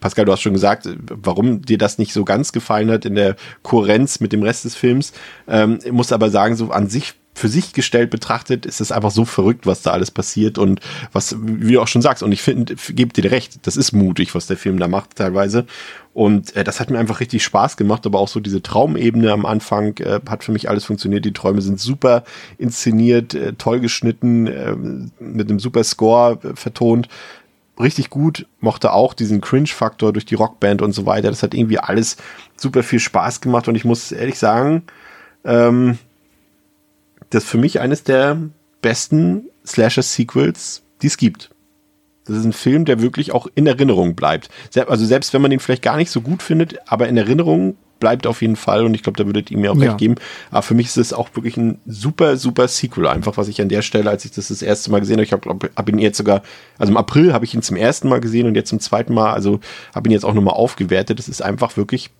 Pascal, 0.00 0.26
du 0.26 0.32
hast 0.32 0.42
schon 0.42 0.52
gesagt, 0.52 0.86
warum 1.08 1.62
dir 1.62 1.78
das 1.78 1.96
nicht 1.96 2.12
so 2.12 2.26
ganz 2.26 2.52
gefallen 2.52 2.90
hat 2.90 3.06
in 3.06 3.14
der 3.14 3.36
Kohärenz 3.62 4.20
mit 4.20 4.34
dem 4.34 4.42
Rest 4.42 4.66
des 4.66 4.74
Films. 4.74 5.14
Ähm, 5.48 5.78
ich 5.82 5.92
muss 5.92 6.12
aber 6.12 6.28
sagen, 6.28 6.56
so 6.56 6.70
an 6.70 6.88
sich 6.90 7.14
für 7.34 7.48
sich 7.48 7.72
gestellt 7.72 8.10
betrachtet, 8.10 8.64
ist 8.64 8.80
es 8.80 8.92
einfach 8.92 9.10
so 9.10 9.24
verrückt, 9.24 9.66
was 9.66 9.82
da 9.82 9.90
alles 9.90 10.10
passiert 10.10 10.56
und 10.56 10.80
was, 11.12 11.36
wie 11.40 11.72
du 11.72 11.80
auch 11.80 11.88
schon 11.88 12.02
sagst, 12.02 12.22
und 12.22 12.32
ich 12.32 12.42
finde, 12.42 12.76
gebe 12.90 13.12
dir 13.12 13.30
recht, 13.30 13.66
das 13.66 13.76
ist 13.76 13.92
mutig, 13.92 14.34
was 14.34 14.46
der 14.46 14.56
Film 14.56 14.78
da 14.78 14.86
macht 14.86 15.16
teilweise. 15.16 15.66
Und 16.12 16.54
äh, 16.54 16.62
das 16.62 16.78
hat 16.78 16.90
mir 16.90 16.98
einfach 16.98 17.18
richtig 17.18 17.42
Spaß 17.42 17.76
gemacht, 17.76 18.06
aber 18.06 18.20
auch 18.20 18.28
so 18.28 18.38
diese 18.38 18.62
Traumebene 18.62 19.32
am 19.32 19.44
Anfang 19.44 19.98
äh, 19.98 20.20
hat 20.28 20.44
für 20.44 20.52
mich 20.52 20.70
alles 20.70 20.84
funktioniert. 20.84 21.24
Die 21.24 21.32
Träume 21.32 21.60
sind 21.60 21.80
super 21.80 22.22
inszeniert, 22.56 23.34
äh, 23.34 23.54
toll 23.54 23.80
geschnitten, 23.80 24.46
äh, 24.46 24.76
mit 25.18 25.50
einem 25.50 25.58
super 25.58 25.82
Score 25.82 26.38
äh, 26.44 26.54
vertont. 26.54 27.08
Richtig 27.80 28.10
gut, 28.10 28.46
mochte 28.60 28.92
auch 28.92 29.14
diesen 29.14 29.40
Cringe-Faktor 29.40 30.12
durch 30.12 30.24
die 30.24 30.36
Rockband 30.36 30.82
und 30.82 30.92
so 30.92 31.04
weiter. 31.04 31.30
Das 31.30 31.42
hat 31.42 31.52
irgendwie 31.52 31.80
alles 31.80 32.16
super 32.56 32.84
viel 32.84 33.00
Spaß 33.00 33.40
gemacht 33.40 33.66
und 33.66 33.74
ich 33.74 33.84
muss 33.84 34.12
ehrlich 34.12 34.38
sagen, 34.38 34.84
ähm, 35.44 35.98
das 37.30 37.44
ist 37.44 37.50
für 37.50 37.58
mich 37.58 37.80
eines 37.80 38.04
der 38.04 38.38
besten 38.82 39.48
Slasher-Sequels, 39.66 40.82
die 41.02 41.06
es 41.06 41.16
gibt. 41.16 41.50
Das 42.26 42.36
ist 42.36 42.44
ein 42.44 42.52
Film, 42.52 42.84
der 42.84 43.00
wirklich 43.00 43.32
auch 43.32 43.46
in 43.54 43.66
Erinnerung 43.66 44.14
bleibt. 44.14 44.48
Also 44.86 45.04
selbst 45.04 45.34
wenn 45.34 45.42
man 45.42 45.50
den 45.50 45.60
vielleicht 45.60 45.82
gar 45.82 45.96
nicht 45.96 46.10
so 46.10 46.20
gut 46.20 46.42
findet, 46.42 46.78
aber 46.90 47.08
in 47.08 47.16
Erinnerung 47.16 47.76
bleibt 48.00 48.26
auf 48.26 48.42
jeden 48.42 48.56
Fall 48.56 48.84
und 48.84 48.94
ich 48.94 49.02
glaube, 49.02 49.16
da 49.16 49.26
würdet 49.26 49.50
ihr 49.50 49.58
mir 49.58 49.72
auch 49.72 49.76
ja. 49.76 49.88
recht 49.88 49.98
geben. 49.98 50.16
Aber 50.50 50.62
für 50.62 50.74
mich 50.74 50.86
ist 50.86 50.96
es 50.96 51.12
auch 51.12 51.28
wirklich 51.34 51.56
ein 51.56 51.78
super, 51.86 52.36
super 52.36 52.68
Sequel. 52.68 53.06
Einfach, 53.06 53.36
was 53.36 53.48
ich 53.48 53.60
an 53.60 53.68
der 53.68 53.82
Stelle, 53.82 54.10
als 54.10 54.24
ich 54.24 54.32
das 54.32 54.48
das 54.48 54.62
erste 54.62 54.90
Mal 54.90 55.00
gesehen 55.00 55.16
habe, 55.16 55.24
ich 55.24 55.32
habe 55.32 55.70
hab 55.76 55.88
ihn 55.88 55.98
jetzt 55.98 56.18
sogar, 56.18 56.42
also 56.78 56.92
im 56.92 56.96
April 56.96 57.32
habe 57.32 57.44
ich 57.44 57.54
ihn 57.54 57.62
zum 57.62 57.76
ersten 57.76 58.08
Mal 58.08 58.20
gesehen 58.20 58.46
und 58.46 58.56
jetzt 58.56 58.70
zum 58.70 58.80
zweiten 58.80 59.14
Mal, 59.14 59.32
also 59.32 59.60
habe 59.94 60.08
ihn 60.08 60.12
jetzt 60.12 60.24
auch 60.24 60.34
nochmal 60.34 60.54
aufgewertet. 60.54 61.18
Das 61.18 61.28
ist 61.28 61.42
einfach 61.42 61.76
wirklich 61.76 62.10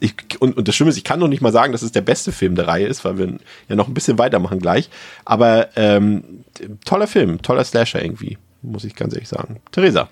ich, 0.00 0.14
und, 0.40 0.56
und 0.56 0.68
das 0.68 0.74
Schlimme 0.74 0.90
ist, 0.90 0.96
ich 0.96 1.04
kann 1.04 1.20
noch 1.20 1.28
nicht 1.28 1.40
mal 1.40 1.52
sagen, 1.52 1.72
dass 1.72 1.82
es 1.82 1.92
der 1.92 2.00
beste 2.00 2.32
Film 2.32 2.54
der 2.56 2.66
Reihe 2.66 2.86
ist, 2.86 3.04
weil 3.04 3.18
wir 3.18 3.38
ja 3.68 3.76
noch 3.76 3.88
ein 3.88 3.94
bisschen 3.94 4.18
weitermachen 4.18 4.58
gleich. 4.58 4.90
Aber 5.24 5.68
ähm, 5.76 6.44
toller 6.84 7.06
Film, 7.06 7.40
toller 7.42 7.64
Slasher 7.64 8.02
irgendwie, 8.02 8.38
muss 8.62 8.84
ich 8.84 8.94
ganz 8.94 9.14
ehrlich 9.14 9.28
sagen. 9.28 9.60
Theresa. 9.72 10.08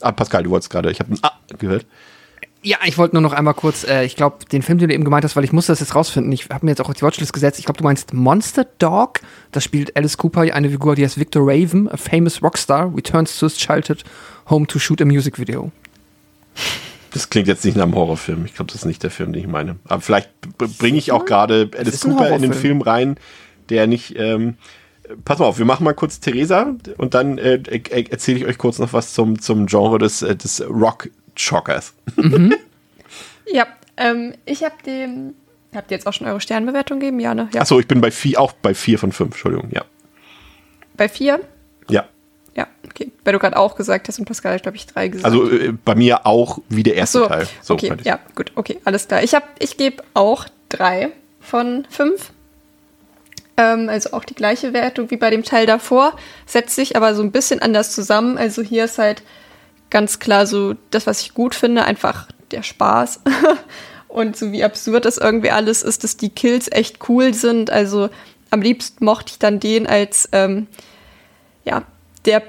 Ah, 0.00 0.12
Pascal, 0.12 0.44
du 0.44 0.50
wolltest 0.50 0.70
gerade, 0.70 0.90
ich 0.90 1.00
habe 1.00 1.12
ein 1.12 1.18
Ah 1.22 1.32
gehört. 1.58 1.86
Ja, 2.62 2.78
ich 2.84 2.98
wollte 2.98 3.14
nur 3.14 3.22
noch 3.22 3.32
einmal 3.32 3.54
kurz, 3.54 3.84
äh, 3.84 4.04
ich 4.04 4.16
glaube, 4.16 4.44
den 4.44 4.62
Film, 4.62 4.78
den 4.78 4.88
du 4.88 4.94
eben 4.94 5.04
gemeint 5.04 5.24
hast, 5.24 5.36
weil 5.36 5.44
ich 5.44 5.52
musste 5.52 5.72
das 5.72 5.80
jetzt 5.80 5.94
rausfinden. 5.94 6.32
Ich 6.32 6.48
habe 6.50 6.66
mir 6.66 6.72
jetzt 6.72 6.80
auch 6.80 6.88
auf 6.88 6.94
die 6.94 7.02
Watchlist 7.02 7.32
gesetzt. 7.32 7.58
Ich 7.58 7.64
glaube, 7.64 7.78
du 7.78 7.84
meinst 7.84 8.12
Monster 8.12 8.66
Dog. 8.78 9.20
Da 9.52 9.60
spielt 9.60 9.96
Alice 9.96 10.16
Cooper, 10.16 10.40
eine 10.40 10.68
Figur, 10.68 10.96
die 10.96 11.04
heißt 11.04 11.18
Victor 11.18 11.42
Raven, 11.44 11.88
a 11.88 11.96
famous 11.96 12.42
rockstar, 12.42 12.92
returns 12.94 13.38
to 13.38 13.46
his 13.46 13.56
childhood 13.56 14.02
home 14.50 14.66
to 14.66 14.78
shoot 14.78 15.00
a 15.00 15.04
music 15.04 15.38
video. 15.38 15.70
Das 17.12 17.30
klingt 17.30 17.48
jetzt 17.48 17.64
nicht 17.64 17.76
nach 17.76 17.84
einem 17.84 17.94
Horrorfilm. 17.94 18.44
Ich 18.44 18.54
glaube, 18.54 18.70
das 18.70 18.82
ist 18.82 18.86
nicht 18.86 19.02
der 19.02 19.10
Film, 19.10 19.32
den 19.32 19.42
ich 19.42 19.48
meine. 19.48 19.76
Aber 19.86 20.00
vielleicht 20.00 20.30
bringe 20.78 20.98
ich 20.98 21.12
auch 21.12 21.24
gerade 21.24 21.70
Alice 21.76 22.02
Cooper 22.02 22.30
in 22.30 22.42
den 22.42 22.52
Film 22.52 22.82
rein, 22.82 23.16
der 23.70 23.86
nicht. 23.86 24.14
Ähm, 24.18 24.56
pass 25.24 25.38
mal 25.38 25.46
auf, 25.46 25.58
wir 25.58 25.64
machen 25.64 25.84
mal 25.84 25.94
kurz 25.94 26.20
Theresa 26.20 26.74
und 26.98 27.14
dann 27.14 27.38
äh, 27.38 27.60
erzähle 28.10 28.38
ich 28.38 28.46
euch 28.46 28.58
kurz 28.58 28.78
noch 28.78 28.92
was 28.92 29.14
zum, 29.14 29.40
zum 29.40 29.66
Genre 29.66 29.98
des, 29.98 30.22
äh, 30.22 30.36
des 30.36 30.62
Rock-Shockers. 30.68 31.94
Mhm. 32.16 32.54
ja, 33.52 33.66
ähm, 33.96 34.34
ich 34.44 34.64
habe 34.64 34.74
dem. 34.84 35.34
Habt 35.74 35.90
ihr 35.90 35.98
jetzt 35.98 36.06
auch 36.06 36.14
schon 36.14 36.26
eure 36.26 36.40
Sternbewertung 36.40 36.98
gegeben? 36.98 37.20
Ja, 37.20 37.34
ne? 37.34 37.50
Ja. 37.52 37.60
Achso, 37.60 37.78
ich 37.78 37.86
bin 37.86 38.00
bei 38.00 38.10
vier, 38.10 38.40
auch 38.40 38.52
bei 38.52 38.72
vier 38.72 38.98
von 38.98 39.12
fünf, 39.12 39.32
Entschuldigung, 39.32 39.68
ja. 39.70 39.84
Bei 40.96 41.10
vier? 41.10 41.40
Ja. 41.90 42.08
Ja, 42.58 42.66
okay. 42.84 43.12
Weil 43.22 43.34
du 43.34 43.38
gerade 43.38 43.56
auch 43.56 43.76
gesagt 43.76 44.08
hast 44.08 44.18
und 44.18 44.24
Pascal 44.24 44.54
hat, 44.54 44.62
glaube 44.64 44.76
ich, 44.76 44.84
drei 44.88 45.06
gesagt. 45.06 45.32
Also 45.32 45.48
äh, 45.48 45.72
bei 45.84 45.94
mir 45.94 46.26
auch 46.26 46.58
wie 46.68 46.82
der 46.82 46.96
erste 46.96 47.20
so, 47.20 47.26
Teil. 47.26 47.48
So, 47.62 47.74
okay, 47.74 47.92
ja, 48.02 48.18
gut, 48.34 48.50
okay, 48.56 48.80
alles 48.84 49.06
klar. 49.06 49.22
Ich, 49.22 49.36
ich 49.60 49.76
gebe 49.76 50.02
auch 50.14 50.46
drei 50.68 51.10
von 51.40 51.86
fünf. 51.88 52.32
Ähm, 53.56 53.88
also 53.88 54.12
auch 54.12 54.24
die 54.24 54.34
gleiche 54.34 54.72
Wertung 54.72 55.08
wie 55.12 55.16
bei 55.16 55.30
dem 55.30 55.44
Teil 55.44 55.66
davor, 55.66 56.16
setzt 56.46 56.74
sich 56.74 56.96
aber 56.96 57.14
so 57.14 57.22
ein 57.22 57.30
bisschen 57.30 57.62
anders 57.62 57.92
zusammen. 57.92 58.36
Also 58.36 58.60
hier 58.60 58.86
ist 58.86 58.98
halt 58.98 59.22
ganz 59.88 60.18
klar 60.18 60.44
so 60.44 60.74
das, 60.90 61.06
was 61.06 61.20
ich 61.20 61.34
gut 61.34 61.54
finde, 61.54 61.84
einfach 61.84 62.26
der 62.50 62.64
Spaß. 62.64 63.20
und 64.08 64.36
so 64.36 64.50
wie 64.50 64.64
absurd 64.64 65.04
das 65.04 65.16
irgendwie 65.16 65.52
alles 65.52 65.84
ist, 65.84 66.02
dass 66.02 66.16
die 66.16 66.30
Kills 66.30 66.66
echt 66.72 67.08
cool 67.08 67.34
sind. 67.34 67.70
Also 67.70 68.10
am 68.50 68.62
liebsten 68.62 69.04
mochte 69.04 69.30
ich 69.30 69.38
dann 69.38 69.60
den 69.60 69.86
als 69.86 70.28
ähm, 70.32 70.66
ja, 71.64 71.84
der 72.24 72.42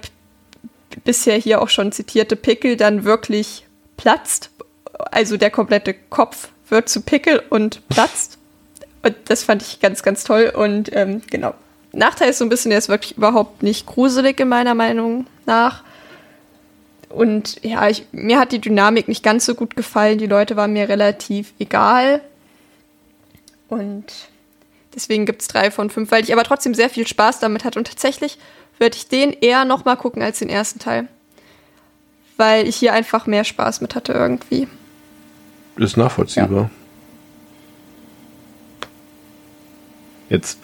bisher 1.04 1.38
hier 1.38 1.62
auch 1.62 1.70
schon 1.70 1.92
zitierte 1.92 2.36
Pickel 2.36 2.76
dann 2.76 3.04
wirklich 3.04 3.66
platzt 3.98 4.50
also 5.12 5.38
der 5.38 5.52
komplette 5.52 5.94
Kopf 5.94 6.50
wird 6.68 6.90
zu 6.90 7.02
Pickel 7.02 7.42
und 7.50 7.88
platzt. 7.90 8.38
Und 9.02 9.16
das 9.26 9.44
fand 9.44 9.62
ich 9.62 9.80
ganz, 9.80 10.04
ganz 10.04 10.24
toll. 10.24 10.52
Und 10.56 10.94
ähm, 10.94 11.22
genau. 11.30 11.54
Nachteil 11.92 12.30
ist 12.30 12.38
so 12.38 12.46
ein 12.46 12.50
bisschen, 12.50 12.70
der 12.70 12.80
ist 12.80 12.90
wirklich 12.90 13.18
überhaupt 13.18 13.64
nicht 13.64 13.86
gruselig 13.86 14.40
in 14.40 14.50
meiner 14.50 14.76
Meinung 14.76 15.26
nach. 15.46 15.84
Und 17.08 17.64
ja, 17.64 17.90
ich, 17.90 18.06
mir 18.12 18.40
hat 18.40 18.52
die 18.52 18.60
Dynamik 18.60 19.08
nicht 19.08 19.24
ganz 19.24 19.46
so 19.46 19.56
gut 19.56 19.76
gefallen. 19.76 20.20
Die 20.20 20.28
Leute 20.28 20.56
waren 20.56 20.74
mir 20.74 20.90
relativ 20.90 21.54
egal. 21.58 22.22
Und 23.68 24.06
deswegen 24.94 25.26
gibt 25.26 25.42
es 25.42 25.48
drei 25.48 25.72
von 25.72 25.90
fünf, 25.90 26.12
weil 26.12 26.24
ich 26.24 26.34
aber 26.34 26.44
trotzdem 26.44 26.76
sehr 26.76 26.90
viel 26.90 27.08
Spaß 27.08 27.40
damit 27.40 27.64
hatte. 27.64 27.80
Und 27.80 27.88
tatsächlich 27.88 28.38
würde 28.80 28.96
ich 28.96 29.08
den 29.08 29.32
eher 29.34 29.66
nochmal 29.66 29.98
gucken 29.98 30.22
als 30.22 30.40
den 30.40 30.50
ersten 30.50 30.80
Teil. 30.80 31.08
Weil 32.38 32.68
ich 32.68 32.78
hier 32.78 32.94
einfach 32.94 33.28
mehr 33.28 33.44
Spaß 33.44 33.82
mit 33.82 33.96
hatte 33.96 34.14
irgendwie. 34.14 34.68
Ist 35.78 35.98
nachvollziehbar. 35.98 36.64
Ja. 36.64 36.70
Jetzt 40.30 40.60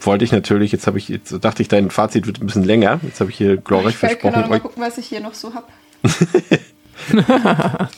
wollte 0.00 0.24
ich 0.24 0.32
natürlich, 0.32 0.72
jetzt 0.72 0.88
habe 0.88 0.98
ich, 0.98 1.08
jetzt 1.08 1.32
dachte 1.44 1.62
ich, 1.62 1.68
dein 1.68 1.90
Fazit 1.90 2.26
wird 2.26 2.40
ein 2.40 2.46
bisschen 2.46 2.64
länger. 2.64 2.98
Jetzt 3.02 3.20
habe 3.20 3.30
ich 3.30 3.36
hier 3.36 3.56
glorreich 3.56 3.96
versprochen. 3.96 4.34
Genau, 4.34 4.48
mal 4.48 4.60
gucken, 4.60 4.82
was 4.82 4.98
ich 4.98 5.06
hier 5.06 5.20
noch 5.20 5.34
so 5.34 5.54
habe. 5.54 5.68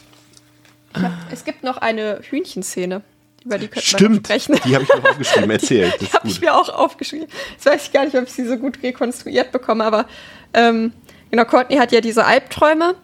hab, 0.94 1.12
es 1.32 1.44
gibt 1.44 1.64
noch 1.64 1.78
eine 1.78 2.20
Hühnchenszene, 2.22 3.00
über 3.46 3.58
die 3.58 3.68
könnte 3.68 3.88
Stimmt, 3.88 4.28
man 4.28 4.40
sprechen. 4.40 4.60
Die 4.66 4.74
habe 4.74 4.84
ich 4.84 4.94
mir 4.94 5.08
aufgeschrieben, 5.08 5.50
erzählt. 5.52 5.94
Die, 6.00 6.04
die 6.04 6.12
habe 6.12 6.28
ich 6.28 6.40
mir 6.40 6.54
auch 6.54 6.68
aufgeschrieben. 6.68 7.28
Jetzt 7.52 7.64
weiß 7.64 7.86
ich 7.86 7.92
gar 7.92 8.04
nicht, 8.04 8.16
ob 8.16 8.24
ich 8.24 8.32
sie 8.32 8.46
so 8.46 8.56
gut 8.56 8.82
rekonstruiert 8.82 9.52
bekomme, 9.52 9.84
aber 9.84 10.06
ähm, 10.52 10.92
genau, 11.30 11.44
Courtney 11.44 11.76
hat 11.76 11.92
ja 11.92 12.00
diese 12.00 12.24
Albträume 12.24 12.96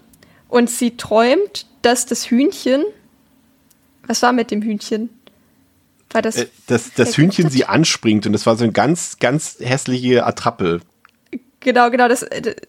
und 0.49 0.69
sie 0.69 0.97
träumt, 0.97 1.67
dass 1.83 2.07
das 2.07 2.27
Hühnchen. 2.27 2.85
Was 4.07 4.21
war 4.23 4.33
mit 4.33 4.51
dem 4.51 4.63
Hühnchen? 4.63 5.11
War 6.11 6.23
das, 6.23 6.37
äh, 6.37 6.47
das, 6.67 6.93
das 6.95 7.17
Hühnchen 7.17 7.49
sie 7.49 7.65
anspringt 7.65 8.27
und 8.27 8.33
das 8.33 8.45
war 8.45 8.57
so 8.57 8.65
eine 8.65 8.73
ganz, 8.73 9.19
ganz 9.19 9.59
hässliche 9.61 10.27
Attrappe. 10.27 10.81
Genau, 11.61 11.91
genau, 11.91 12.09
dass, 12.09 12.27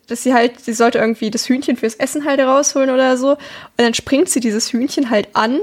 dass 0.08 0.22
sie 0.22 0.36
halt, 0.36 0.60
sie 0.60 0.74
sollte 0.74 1.00
irgendwie 1.00 1.32
das 1.32 1.50
Hühnchen 1.50 1.76
fürs 1.76 1.96
Essen 1.96 2.26
halt 2.26 2.40
rausholen 2.40 2.92
oder 2.92 3.18
so. 3.18 3.32
Und 3.32 3.40
dann 3.78 3.96
springt 3.96 4.30
sie 4.30 4.40
dieses 4.40 4.72
Hühnchen 4.72 5.10
halt 5.10 5.30
an 5.34 5.60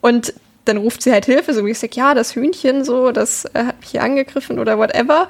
und 0.00 0.34
dann 0.66 0.76
ruft 0.76 1.02
sie 1.02 1.12
halt 1.12 1.26
Hilfe, 1.26 1.54
so 1.54 1.64
wie 1.64 1.70
ich 1.70 1.78
sag, 1.78 1.96
ja, 1.96 2.14
das 2.14 2.34
Hühnchen 2.34 2.84
so, 2.84 3.12
das 3.12 3.44
äh, 3.46 3.64
hat 3.64 3.80
mich 3.80 3.90
hier 3.90 4.02
angegriffen 4.02 4.58
oder 4.58 4.78
whatever. 4.78 5.28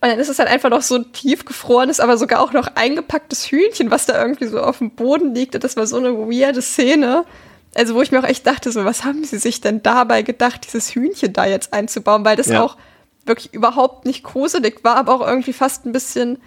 Und 0.00 0.10
dann 0.10 0.18
ist 0.18 0.28
es 0.28 0.38
halt 0.38 0.50
einfach 0.50 0.68
noch 0.68 0.82
so 0.82 0.96
ein 0.96 1.12
tiefgefrorenes, 1.12 1.98
aber 2.00 2.18
sogar 2.18 2.40
auch 2.40 2.52
noch 2.52 2.68
eingepacktes 2.74 3.50
Hühnchen, 3.50 3.90
was 3.90 4.04
da 4.04 4.20
irgendwie 4.20 4.46
so 4.46 4.60
auf 4.60 4.78
dem 4.78 4.90
Boden 4.90 5.34
liegt. 5.34 5.54
Und 5.54 5.64
das 5.64 5.76
war 5.76 5.86
so 5.86 5.96
eine 5.96 6.12
weirde 6.12 6.60
Szene. 6.60 7.24
Also, 7.74 7.94
wo 7.94 8.02
ich 8.02 8.12
mir 8.12 8.20
auch 8.20 8.28
echt 8.28 8.46
dachte, 8.46 8.70
so, 8.70 8.84
was 8.84 9.04
haben 9.04 9.24
sie 9.24 9.38
sich 9.38 9.60
denn 9.60 9.82
dabei 9.82 10.22
gedacht, 10.22 10.66
dieses 10.66 10.94
Hühnchen 10.94 11.32
da 11.32 11.46
jetzt 11.46 11.72
einzubauen, 11.72 12.24
weil 12.24 12.36
das 12.36 12.48
ja. 12.48 12.62
auch 12.62 12.76
wirklich 13.24 13.54
überhaupt 13.54 14.04
nicht 14.04 14.22
gruselig 14.24 14.84
war, 14.84 14.96
aber 14.96 15.14
auch 15.14 15.26
irgendwie 15.26 15.54
fast 15.54 15.86
ein 15.86 15.92
bisschen 15.92 16.38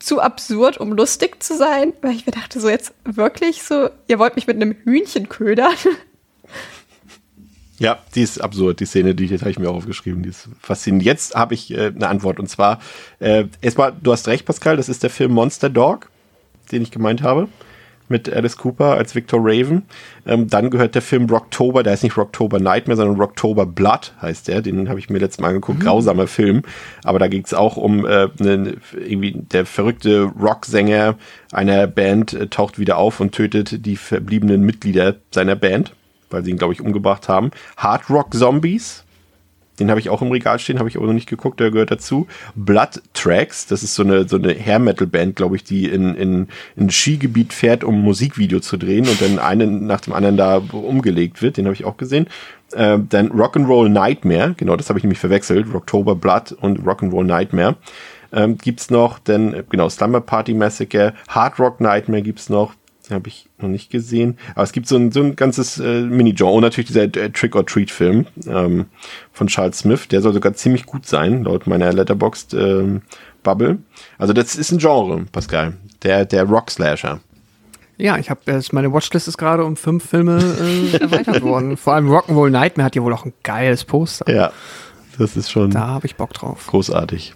zu 0.00 0.20
absurd, 0.20 0.78
um 0.78 0.92
lustig 0.92 1.42
zu 1.42 1.56
sein, 1.56 1.92
weil 2.02 2.12
ich 2.12 2.26
mir 2.26 2.32
dachte, 2.32 2.60
so 2.60 2.68
jetzt 2.68 2.92
wirklich 3.04 3.62
so, 3.62 3.88
ihr 4.08 4.18
wollt 4.18 4.34
mich 4.36 4.46
mit 4.46 4.56
einem 4.56 4.72
Hühnchen 4.84 5.28
ködern. 5.28 5.72
Ja, 7.78 7.98
die 8.14 8.22
ist 8.22 8.40
absurd, 8.40 8.80
die 8.80 8.86
Szene, 8.86 9.14
die, 9.14 9.26
die 9.26 9.38
habe 9.38 9.50
ich 9.50 9.58
mir 9.58 9.68
auch 9.68 9.76
aufgeschrieben, 9.76 10.22
die 10.22 10.28
ist 10.28 10.48
faszinierend. 10.60 11.04
Jetzt 11.04 11.34
habe 11.34 11.54
ich 11.54 11.72
äh, 11.72 11.92
eine 11.94 12.08
Antwort 12.08 12.38
und 12.38 12.48
zwar, 12.48 12.78
äh, 13.18 13.44
erstmal, 13.60 13.92
du 14.00 14.12
hast 14.12 14.28
recht, 14.28 14.46
Pascal, 14.46 14.76
das 14.76 14.88
ist 14.88 15.02
der 15.02 15.10
Film 15.10 15.32
Monster 15.32 15.70
Dog, 15.70 16.10
den 16.70 16.82
ich 16.82 16.90
gemeint 16.90 17.22
habe 17.22 17.48
mit 18.08 18.32
Alice 18.32 18.56
Cooper 18.56 18.94
als 18.94 19.14
Victor 19.14 19.40
Raven. 19.42 19.82
Ähm, 20.26 20.48
dann 20.48 20.70
gehört 20.70 20.94
der 20.94 21.02
Film 21.02 21.26
Rocktober, 21.26 21.82
der 21.82 21.92
heißt 21.92 22.02
nicht 22.02 22.16
Rocktober 22.16 22.60
Nightmare, 22.60 22.96
sondern 22.96 23.18
Rocktober 23.18 23.66
Blood 23.66 24.12
heißt 24.20 24.48
der. 24.48 24.62
Den 24.62 24.88
habe 24.88 24.98
ich 24.98 25.10
mir 25.10 25.18
letztes 25.18 25.40
Mal 25.40 25.48
angeguckt. 25.48 25.78
Mhm. 25.78 25.84
Grausamer 25.84 26.26
Film. 26.26 26.62
Aber 27.02 27.18
da 27.18 27.28
geht 27.28 27.46
es 27.46 27.54
auch 27.54 27.76
um 27.76 28.04
äh, 28.06 28.28
ne, 28.38 28.76
irgendwie 28.92 29.32
der 29.32 29.66
verrückte 29.66 30.22
Rocksänger 30.22 31.16
einer 31.52 31.86
Band 31.86 32.34
äh, 32.34 32.46
taucht 32.48 32.78
wieder 32.78 32.98
auf 32.98 33.20
und 33.20 33.32
tötet 33.32 33.86
die 33.86 33.96
verbliebenen 33.96 34.62
Mitglieder 34.62 35.16
seiner 35.30 35.56
Band, 35.56 35.94
weil 36.30 36.44
sie 36.44 36.50
ihn, 36.50 36.58
glaube 36.58 36.74
ich, 36.74 36.80
umgebracht 36.80 37.28
haben. 37.28 37.50
Hard 37.76 38.10
Rock 38.10 38.34
Zombies 38.34 39.04
den 39.80 39.90
habe 39.90 40.00
ich 40.00 40.08
auch 40.08 40.22
im 40.22 40.30
Regal 40.30 40.58
stehen, 40.58 40.78
habe 40.78 40.88
ich 40.88 40.96
aber 40.96 41.06
noch 41.06 41.14
nicht 41.14 41.28
geguckt, 41.28 41.58
der 41.58 41.70
gehört 41.70 41.90
dazu. 41.90 42.26
Blood 42.54 43.02
Tracks, 43.12 43.66
das 43.66 43.82
ist 43.82 43.94
so 43.94 44.04
eine, 44.04 44.28
so 44.28 44.36
eine 44.36 44.54
Hair-Metal-Band, 44.54 45.36
glaube 45.36 45.56
ich, 45.56 45.64
die 45.64 45.86
in, 45.86 46.14
in, 46.14 46.48
in 46.76 46.86
ein 46.86 46.90
Skigebiet 46.90 47.52
fährt, 47.52 47.82
um 47.82 47.96
ein 47.96 48.02
Musikvideo 48.02 48.60
zu 48.60 48.76
drehen 48.76 49.08
und 49.08 49.20
dann 49.20 49.38
einen 49.38 49.86
nach 49.86 50.00
dem 50.00 50.12
anderen 50.12 50.36
da 50.36 50.58
umgelegt 50.58 51.42
wird. 51.42 51.56
Den 51.56 51.64
habe 51.64 51.74
ich 51.74 51.84
auch 51.84 51.96
gesehen. 51.96 52.28
Äh, 52.72 52.98
dann 53.08 53.32
Rock'n'Roll 53.32 53.88
Nightmare, 53.88 54.54
genau, 54.56 54.76
das 54.76 54.88
habe 54.88 54.98
ich 54.98 55.04
nämlich 55.04 55.18
verwechselt. 55.18 55.66
Rocktober 55.72 56.14
Blood 56.14 56.52
und 56.52 56.80
Rock'n'Roll 56.86 57.24
Nightmare. 57.24 57.76
Ähm, 58.32 58.58
gibt's 58.58 58.90
noch, 58.90 59.18
dann, 59.18 59.64
genau, 59.70 59.88
Slumber 59.88 60.20
Party 60.20 60.54
Massacre, 60.54 61.14
Hard 61.28 61.58
Rock 61.58 61.80
Nightmare 61.80 62.22
gibt's 62.22 62.48
noch, 62.48 62.74
den 63.08 63.14
habe 63.14 63.28
ich 63.28 63.48
noch 63.58 63.68
nicht 63.68 63.90
gesehen. 63.90 64.38
Aber 64.54 64.64
es 64.64 64.72
gibt 64.72 64.88
so 64.88 64.96
ein, 64.96 65.12
so 65.12 65.20
ein 65.20 65.36
ganzes 65.36 65.78
äh, 65.78 66.02
Mini-Genre. 66.02 66.52
Und 66.52 66.62
natürlich 66.62 66.88
dieser 66.88 67.02
äh, 67.02 67.30
Trick-or-Treat-Film 67.30 68.26
ähm, 68.46 68.86
von 69.32 69.46
Charles 69.46 69.78
Smith. 69.78 70.08
Der 70.08 70.22
soll 70.22 70.32
sogar 70.32 70.54
ziemlich 70.54 70.86
gut 70.86 71.06
sein, 71.06 71.44
laut 71.44 71.66
meiner 71.66 71.92
Letterboxd 71.92 72.54
ähm, 72.54 73.02
Bubble. 73.42 73.78
Also 74.18 74.32
das 74.32 74.56
ist 74.56 74.72
ein 74.72 74.78
Genre, 74.78 75.26
Pascal. 75.30 75.74
Der, 76.02 76.24
der 76.24 76.44
Rock-Slasher. 76.44 77.20
Ja, 77.96 78.18
ich 78.18 78.28
habe 78.28 78.60
meine 78.72 78.92
Watchlist 78.92 79.28
ist 79.28 79.38
gerade 79.38 79.64
um 79.64 79.76
fünf 79.76 80.08
Filme 80.08 80.38
äh, 80.38 80.96
erweitert 80.96 81.42
worden. 81.42 81.76
Vor 81.76 81.94
allem 81.94 82.10
Rock'n'Roll 82.10 82.50
Nightmare 82.50 82.86
hat 82.86 82.96
ja 82.96 83.02
wohl 83.02 83.12
auch 83.12 83.24
ein 83.24 83.32
geiles 83.42 83.84
Poster. 83.84 84.32
Ja, 84.32 84.52
das 85.18 85.36
ist 85.36 85.50
schon. 85.50 85.70
Da 85.70 85.86
habe 85.88 86.06
ich 86.06 86.16
Bock 86.16 86.32
drauf. 86.32 86.66
Großartig. 86.66 87.34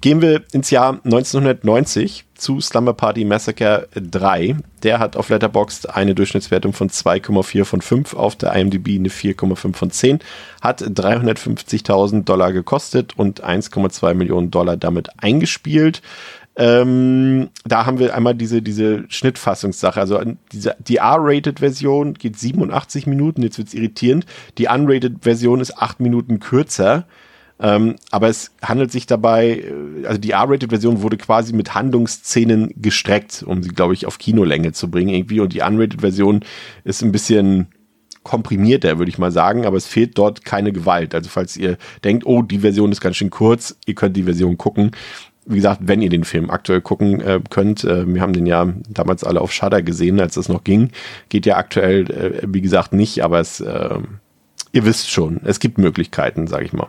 Gehen 0.00 0.22
wir 0.22 0.42
ins 0.52 0.70
Jahr 0.70 1.00
1990 1.04 2.24
zu 2.34 2.60
Slumber 2.60 2.94
Party 2.94 3.24
Massacre 3.24 3.88
3. 3.94 4.56
Der 4.82 4.98
hat 4.98 5.16
auf 5.16 5.28
Letterboxd 5.28 5.90
eine 5.90 6.14
Durchschnittswertung 6.14 6.72
von 6.72 6.90
2,4 6.90 7.64
von 7.64 7.80
5, 7.80 8.14
auf 8.14 8.36
der 8.36 8.54
IMDb 8.54 8.98
eine 8.98 9.08
4,5 9.08 9.74
von 9.74 9.90
10, 9.90 10.18
hat 10.60 10.82
350.000 10.82 12.24
Dollar 12.24 12.52
gekostet 12.52 13.16
und 13.16 13.44
1,2 13.44 14.14
Millionen 14.14 14.50
Dollar 14.50 14.76
damit 14.76 15.10
eingespielt. 15.22 16.02
Ähm, 16.56 17.50
da 17.64 17.84
haben 17.84 17.98
wir 17.98 18.14
einmal 18.14 18.34
diese, 18.34 18.62
diese 18.62 19.04
Schnittfassungssache. 19.08 20.00
Also 20.00 20.20
diese, 20.52 20.76
die 20.78 20.96
R-Rated-Version 20.96 22.14
geht 22.14 22.38
87 22.38 23.06
Minuten, 23.06 23.42
jetzt 23.42 23.58
wird's 23.58 23.74
irritierend. 23.74 24.26
Die 24.58 24.68
Unrated-Version 24.68 25.60
ist 25.60 25.76
8 25.76 26.00
Minuten 26.00 26.38
kürzer. 26.38 27.06
Ähm, 27.60 27.96
aber 28.10 28.28
es 28.28 28.50
handelt 28.62 28.90
sich 28.90 29.06
dabei, 29.06 29.60
äh, 29.60 30.06
also 30.06 30.18
die 30.18 30.32
R-Rated-Version 30.32 31.02
wurde 31.02 31.16
quasi 31.16 31.52
mit 31.52 31.74
Handlungsszenen 31.74 32.74
gestreckt, 32.76 33.44
um 33.46 33.62
sie, 33.62 33.70
glaube 33.70 33.94
ich, 33.94 34.06
auf 34.06 34.18
Kinolänge 34.18 34.72
zu 34.72 34.90
bringen 34.90 35.14
irgendwie. 35.14 35.40
Und 35.40 35.52
die 35.52 35.60
Unrated-Version 35.60 36.44
ist 36.84 37.02
ein 37.02 37.12
bisschen 37.12 37.68
komprimierter, 38.24 38.98
würde 38.98 39.10
ich 39.10 39.18
mal 39.18 39.30
sagen, 39.30 39.66
aber 39.66 39.76
es 39.76 39.86
fehlt 39.86 40.18
dort 40.18 40.44
keine 40.44 40.72
Gewalt. 40.72 41.14
Also 41.14 41.28
falls 41.28 41.56
ihr 41.56 41.76
denkt, 42.02 42.26
oh, 42.26 42.42
die 42.42 42.60
Version 42.60 42.90
ist 42.90 43.00
ganz 43.00 43.16
schön 43.16 43.30
kurz, 43.30 43.76
ihr 43.86 43.94
könnt 43.94 44.16
die 44.16 44.22
Version 44.24 44.58
gucken. 44.58 44.92
Wie 45.46 45.56
gesagt, 45.56 45.80
wenn 45.84 46.00
ihr 46.00 46.08
den 46.08 46.24
Film 46.24 46.50
aktuell 46.50 46.80
gucken 46.80 47.20
äh, 47.20 47.38
könnt, 47.50 47.84
äh, 47.84 48.06
wir 48.12 48.22
haben 48.22 48.32
den 48.32 48.46
ja 48.46 48.72
damals 48.88 49.24
alle 49.24 49.42
auf 49.42 49.52
Shudder 49.52 49.82
gesehen, 49.82 50.18
als 50.18 50.38
es 50.38 50.48
noch 50.48 50.64
ging. 50.64 50.88
Geht 51.28 51.44
ja 51.44 51.58
aktuell, 51.58 52.10
äh, 52.10 52.42
wie 52.48 52.62
gesagt, 52.62 52.94
nicht, 52.94 53.22
aber 53.22 53.40
es, 53.40 53.60
äh, 53.60 53.98
ihr 54.72 54.84
wisst 54.86 55.10
schon, 55.10 55.42
es 55.44 55.60
gibt 55.60 55.76
Möglichkeiten, 55.76 56.46
sage 56.46 56.64
ich 56.64 56.72
mal 56.72 56.88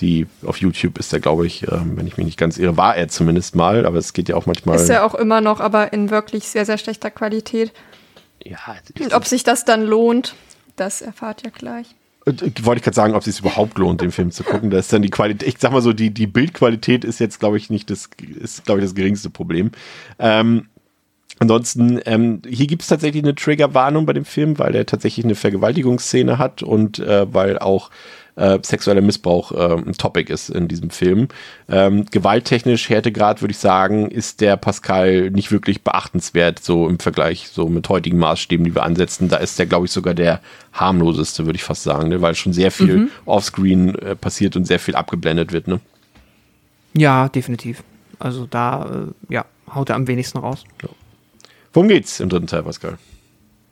die 0.00 0.26
auf 0.44 0.58
YouTube 0.58 0.98
ist 0.98 1.12
er, 1.12 1.20
glaube 1.20 1.46
ich, 1.46 1.64
äh, 1.64 1.70
wenn 1.70 2.06
ich 2.06 2.16
mich 2.16 2.26
nicht 2.26 2.38
ganz 2.38 2.58
irre, 2.58 2.76
war 2.76 2.96
er 2.96 3.08
zumindest 3.08 3.54
mal, 3.54 3.86
aber 3.86 3.98
es 3.98 4.12
geht 4.12 4.28
ja 4.28 4.36
auch 4.36 4.46
manchmal. 4.46 4.76
Ist 4.76 4.90
er 4.90 5.04
auch 5.04 5.14
immer 5.14 5.40
noch, 5.40 5.60
aber 5.60 5.92
in 5.92 6.10
wirklich 6.10 6.48
sehr, 6.48 6.66
sehr 6.66 6.78
schlechter 6.78 7.10
Qualität. 7.10 7.72
Ja. 8.44 8.58
Und 9.00 9.14
ob 9.14 9.26
sich 9.26 9.44
das 9.44 9.64
dann 9.64 9.82
lohnt, 9.82 10.34
das 10.76 11.00
erfahrt 11.00 11.44
ihr 11.44 11.50
gleich. 11.50 11.86
Äh, 12.26 12.32
wollte 12.62 12.78
ich 12.78 12.84
gerade 12.84 12.94
sagen, 12.94 13.14
ob 13.14 13.20
es 13.20 13.26
sich 13.26 13.40
überhaupt 13.40 13.78
lohnt, 13.78 14.00
den 14.00 14.12
Film 14.12 14.30
zu 14.30 14.44
gucken. 14.44 14.70
Da 14.70 14.78
ist 14.78 14.92
dann 14.92 15.02
die 15.02 15.10
Qualität, 15.10 15.48
ich 15.48 15.56
sag 15.58 15.72
mal 15.72 15.82
so, 15.82 15.92
die, 15.92 16.10
die 16.10 16.26
Bildqualität 16.26 17.04
ist 17.04 17.20
jetzt, 17.20 17.40
glaube 17.40 17.56
ich, 17.56 17.70
nicht 17.70 17.90
das, 17.90 18.10
ist, 18.40 18.64
glaube 18.64 18.80
ich, 18.80 18.86
das 18.86 18.94
geringste 18.94 19.30
Problem. 19.30 19.70
Ähm, 20.18 20.68
Ansonsten, 21.40 22.00
ähm, 22.06 22.42
hier 22.48 22.68
gibt 22.68 22.82
es 22.82 22.88
tatsächlich 22.88 23.22
eine 23.22 23.34
Triggerwarnung 23.34 24.06
bei 24.06 24.12
dem 24.12 24.24
Film, 24.24 24.58
weil 24.58 24.74
er 24.74 24.86
tatsächlich 24.86 25.24
eine 25.24 25.34
Vergewaltigungsszene 25.34 26.38
hat 26.38 26.62
und 26.62 27.00
äh, 27.00 27.26
weil 27.32 27.58
auch 27.58 27.90
äh, 28.36 28.58
sexueller 28.62 29.00
Missbrauch 29.00 29.52
äh, 29.52 29.74
ein 29.74 29.94
Topic 29.94 30.32
ist 30.32 30.48
in 30.48 30.68
diesem 30.68 30.90
Film. 30.90 31.28
Ähm, 31.68 32.06
gewalttechnisch, 32.10 32.88
Härtegrad, 32.88 33.42
würde 33.42 33.52
ich 33.52 33.58
sagen, 33.58 34.10
ist 34.10 34.40
der 34.40 34.56
Pascal 34.56 35.30
nicht 35.30 35.52
wirklich 35.52 35.82
beachtenswert, 35.82 36.62
so 36.62 36.88
im 36.88 36.98
Vergleich 36.98 37.48
so 37.48 37.68
mit 37.68 37.88
heutigen 37.88 38.18
Maßstäben, 38.18 38.64
die 38.64 38.74
wir 38.74 38.82
ansetzen. 38.82 39.28
Da 39.28 39.36
ist 39.36 39.58
der, 39.58 39.66
glaube 39.66 39.86
ich, 39.86 39.92
sogar 39.92 40.14
der 40.14 40.40
harmloseste, 40.72 41.46
würde 41.46 41.56
ich 41.56 41.64
fast 41.64 41.84
sagen, 41.84 42.08
ne? 42.08 42.20
weil 42.22 42.34
schon 42.34 42.52
sehr 42.52 42.70
viel 42.70 42.96
mhm. 42.96 43.10
offscreen 43.24 43.94
äh, 43.96 44.16
passiert 44.16 44.56
und 44.56 44.66
sehr 44.66 44.80
viel 44.80 44.96
abgeblendet 44.96 45.52
wird. 45.52 45.68
Ne? 45.68 45.80
Ja, 46.94 47.28
definitiv. 47.28 47.82
Also 48.18 48.46
da, 48.46 48.84
äh, 49.30 49.32
ja, 49.32 49.44
haut 49.72 49.90
er 49.90 49.96
am 49.96 50.06
wenigsten 50.06 50.38
raus. 50.38 50.64
Ja. 50.82 50.88
Worum 51.72 51.88
geht's 51.88 52.20
im 52.20 52.28
dritten 52.28 52.46
Teil, 52.46 52.62
Pascal? 52.62 52.98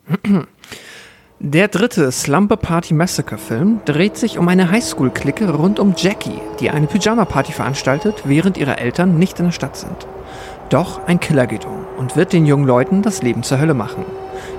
Der 1.45 1.67
dritte 1.67 2.13
Slumber 2.13 2.57
Party 2.57 2.95
Massacre 2.95 3.37
Film 3.37 3.81
dreht 3.85 4.17
sich 4.17 4.39
um 4.39 4.47
eine 4.47 4.71
Highschool-Clique 4.71 5.51
rund 5.51 5.81
um 5.81 5.95
Jackie, 5.97 6.41
die 6.61 6.71
eine 6.71 6.87
Pyjama-Party 6.87 7.51
veranstaltet, 7.51 8.23
während 8.27 8.57
ihre 8.57 8.79
Eltern 8.79 9.19
nicht 9.19 9.41
in 9.41 9.47
der 9.47 9.53
Stadt 9.53 9.77
sind. 9.77 10.07
Doch 10.71 11.05
ein 11.09 11.19
Killer 11.19 11.49
geht 11.49 11.65
um 11.67 11.85
und 11.99 12.15
wird 12.15 12.33
den 12.33 12.47
jungen 12.47 12.65
Leuten 12.65 13.03
das 13.03 13.23
Leben 13.23 13.43
zur 13.43 13.59
Hölle 13.59 13.75
machen. 13.75 14.05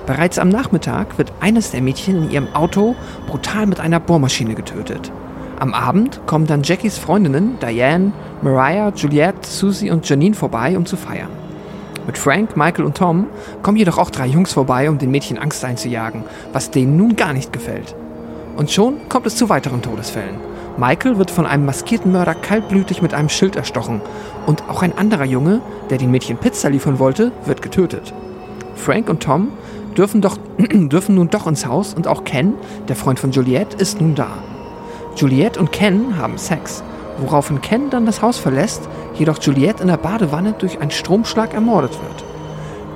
Bereits 0.04 0.38
am 0.38 0.50
Nachmittag 0.50 1.16
wird 1.16 1.32
eines 1.40 1.70
der 1.70 1.80
Mädchen 1.80 2.24
in 2.24 2.30
ihrem 2.30 2.54
Auto 2.54 2.94
brutal 3.28 3.64
mit 3.64 3.80
einer 3.80 3.98
Bohrmaschine 3.98 4.54
getötet. 4.54 5.10
Am 5.58 5.72
Abend 5.72 6.20
kommen 6.26 6.46
dann 6.46 6.64
Jackies 6.64 6.98
Freundinnen 6.98 7.58
Diane, 7.62 8.12
Mariah, 8.42 8.92
Juliette, 8.94 9.48
Susie 9.48 9.90
und 9.90 10.06
Janine 10.06 10.34
vorbei, 10.34 10.76
um 10.76 10.84
zu 10.84 10.98
feiern. 10.98 11.43
Mit 12.06 12.18
Frank, 12.18 12.56
Michael 12.56 12.84
und 12.84 12.96
Tom 12.96 13.26
kommen 13.62 13.78
jedoch 13.78 13.98
auch 13.98 14.10
drei 14.10 14.26
Jungs 14.26 14.52
vorbei, 14.52 14.90
um 14.90 14.98
den 14.98 15.10
Mädchen 15.10 15.38
Angst 15.38 15.64
einzujagen, 15.64 16.24
was 16.52 16.70
denen 16.70 16.96
nun 16.96 17.16
gar 17.16 17.32
nicht 17.32 17.52
gefällt. 17.52 17.94
Und 18.56 18.70
schon 18.70 19.08
kommt 19.08 19.26
es 19.26 19.36
zu 19.36 19.48
weiteren 19.48 19.82
Todesfällen. 19.82 20.36
Michael 20.76 21.18
wird 21.18 21.30
von 21.30 21.46
einem 21.46 21.66
maskierten 21.66 22.12
Mörder 22.12 22.34
kaltblütig 22.34 23.00
mit 23.00 23.14
einem 23.14 23.28
Schild 23.28 23.56
erstochen 23.56 24.00
und 24.44 24.68
auch 24.68 24.82
ein 24.82 24.96
anderer 24.98 25.24
Junge, 25.24 25.60
der 25.88 25.98
den 25.98 26.10
Mädchen 26.10 26.36
Pizza 26.36 26.68
liefern 26.68 26.98
wollte, 26.98 27.32
wird 27.46 27.62
getötet. 27.62 28.12
Frank 28.74 29.08
und 29.08 29.22
Tom 29.22 29.48
dürfen, 29.96 30.20
doch, 30.20 30.36
dürfen 30.58 31.14
nun 31.14 31.30
doch 31.30 31.46
ins 31.46 31.64
Haus 31.66 31.94
und 31.94 32.06
auch 32.06 32.24
Ken, 32.24 32.54
der 32.88 32.96
Freund 32.96 33.18
von 33.20 33.30
Juliette, 33.30 33.76
ist 33.76 34.00
nun 34.00 34.14
da. 34.14 34.28
Juliette 35.16 35.60
und 35.60 35.70
Ken 35.70 36.18
haben 36.18 36.38
Sex, 36.38 36.82
woraufhin 37.24 37.60
Ken 37.60 37.90
dann 37.90 38.06
das 38.06 38.22
Haus 38.22 38.38
verlässt, 38.38 38.88
jedoch 39.14 39.40
Juliette 39.40 39.82
in 39.82 39.88
der 39.88 39.96
Badewanne 39.96 40.52
durch 40.52 40.80
einen 40.80 40.90
Stromschlag 40.90 41.54
ermordet 41.54 41.92
wird. 42.02 42.24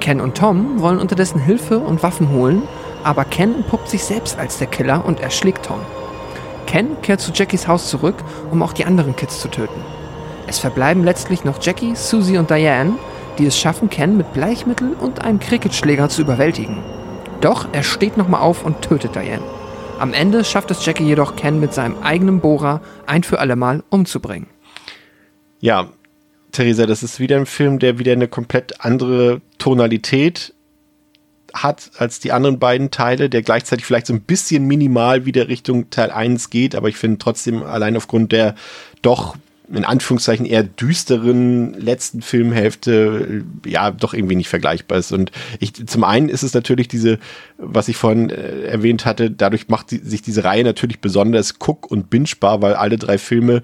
Ken 0.00 0.20
und 0.20 0.36
Tom 0.36 0.80
wollen 0.80 0.98
unterdessen 0.98 1.40
Hilfe 1.40 1.78
und 1.78 2.02
Waffen 2.02 2.30
holen, 2.30 2.62
aber 3.04 3.24
Ken 3.24 3.54
entpuppt 3.54 3.88
sich 3.88 4.04
selbst 4.04 4.38
als 4.38 4.58
der 4.58 4.66
Killer 4.66 5.04
und 5.04 5.20
erschlägt 5.20 5.66
Tom. 5.66 5.80
Ken 6.66 7.00
kehrt 7.02 7.20
zu 7.20 7.32
Jackies 7.32 7.66
Haus 7.66 7.88
zurück, 7.88 8.16
um 8.50 8.62
auch 8.62 8.72
die 8.72 8.84
anderen 8.84 9.16
Kids 9.16 9.40
zu 9.40 9.48
töten. 9.48 9.80
Es 10.46 10.58
verbleiben 10.58 11.04
letztlich 11.04 11.44
noch 11.44 11.62
Jackie, 11.62 11.94
Susie 11.94 12.38
und 12.38 12.50
Diane, 12.50 12.92
die 13.38 13.46
es 13.46 13.58
schaffen, 13.58 13.88
Ken 13.90 14.16
mit 14.16 14.32
Bleichmittel 14.32 14.94
und 14.98 15.24
einem 15.24 15.40
Cricketschläger 15.40 16.08
zu 16.08 16.22
überwältigen. 16.22 16.78
Doch 17.40 17.68
er 17.72 17.82
steht 17.82 18.16
nochmal 18.16 18.40
auf 18.40 18.64
und 18.64 18.82
tötet 18.82 19.14
Diane. 19.14 19.44
Am 19.98 20.14
Ende 20.14 20.44
schafft 20.44 20.70
es 20.70 20.86
Jackie 20.86 21.04
jedoch, 21.04 21.34
Ken 21.34 21.58
mit 21.58 21.74
seinem 21.74 22.00
eigenen 22.02 22.38
Bohrer 22.38 22.80
ein 23.06 23.24
für 23.24 23.40
allemal 23.40 23.82
umzubringen. 23.90 24.46
Ja, 25.58 25.88
Theresa, 26.52 26.86
das 26.86 27.02
ist 27.02 27.18
wieder 27.18 27.36
ein 27.36 27.46
Film, 27.46 27.80
der 27.80 27.98
wieder 27.98 28.12
eine 28.12 28.28
komplett 28.28 28.84
andere 28.84 29.40
Tonalität 29.58 30.54
hat 31.52 31.90
als 31.96 32.20
die 32.20 32.30
anderen 32.30 32.60
beiden 32.60 32.92
Teile, 32.92 33.28
der 33.28 33.42
gleichzeitig 33.42 33.84
vielleicht 33.84 34.06
so 34.06 34.12
ein 34.12 34.20
bisschen 34.20 34.66
minimal 34.66 35.26
wieder 35.26 35.48
Richtung 35.48 35.90
Teil 35.90 36.12
1 36.12 36.50
geht, 36.50 36.76
aber 36.76 36.88
ich 36.88 36.96
finde 36.96 37.18
trotzdem 37.18 37.64
allein 37.64 37.96
aufgrund 37.96 38.30
der 38.30 38.54
doch 39.02 39.36
in 39.72 39.84
Anführungszeichen 39.84 40.46
eher 40.46 40.62
düsteren 40.62 41.74
letzten 41.74 42.22
Filmhälfte 42.22 43.44
ja 43.66 43.90
doch 43.90 44.14
irgendwie 44.14 44.36
nicht 44.36 44.48
vergleichbar 44.48 44.98
ist. 44.98 45.12
Und 45.12 45.30
ich, 45.60 45.86
zum 45.86 46.04
einen 46.04 46.28
ist 46.28 46.42
es 46.42 46.54
natürlich 46.54 46.88
diese, 46.88 47.18
was 47.58 47.88
ich 47.88 47.96
vorhin 47.96 48.30
äh, 48.30 48.62
erwähnt 48.62 49.04
hatte, 49.04 49.30
dadurch 49.30 49.68
macht 49.68 49.90
die, 49.90 49.98
sich 49.98 50.22
diese 50.22 50.44
Reihe 50.44 50.64
natürlich 50.64 51.00
besonders 51.00 51.58
guck- 51.58 51.90
und 51.90 52.08
bingebar, 52.10 52.62
weil 52.62 52.74
alle 52.74 52.96
drei 52.96 53.18
Filme 53.18 53.62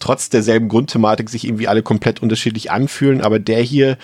trotz 0.00 0.28
derselben 0.28 0.68
Grundthematik 0.68 1.28
sich 1.30 1.44
irgendwie 1.44 1.68
alle 1.68 1.82
komplett 1.82 2.22
unterschiedlich 2.22 2.70
anfühlen. 2.70 3.20
Aber 3.20 3.38
der 3.38 3.60
hier, 3.60 3.98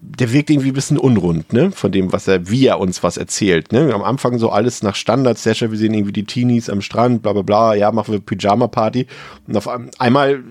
der 0.00 0.32
wirkt 0.32 0.50
irgendwie 0.50 0.68
ein 0.68 0.74
bisschen 0.74 0.98
unrund, 0.98 1.52
ne? 1.52 1.70
Von 1.72 1.92
dem, 1.92 2.12
was 2.12 2.28
er, 2.28 2.48
wie 2.48 2.66
er 2.66 2.78
uns 2.78 3.02
was 3.02 3.16
erzählt, 3.16 3.72
ne? 3.72 3.92
Am 3.92 4.02
Anfang 4.02 4.38
so 4.38 4.50
alles 4.50 4.82
nach 4.82 4.94
Standard, 4.94 5.38
Session, 5.38 5.70
wir 5.70 5.78
sehen 5.78 5.94
irgendwie 5.94 6.12
die 6.12 6.24
Teenies 6.24 6.70
am 6.70 6.80
Strand, 6.80 7.22
bla 7.22 7.32
bla 7.32 7.42
bla, 7.42 7.74
ja, 7.74 7.90
machen 7.90 8.12
wir 8.12 8.20
Pyjama-Party. 8.20 9.06
Und 9.46 9.56
auf 9.56 9.68
einmal 9.98 10.42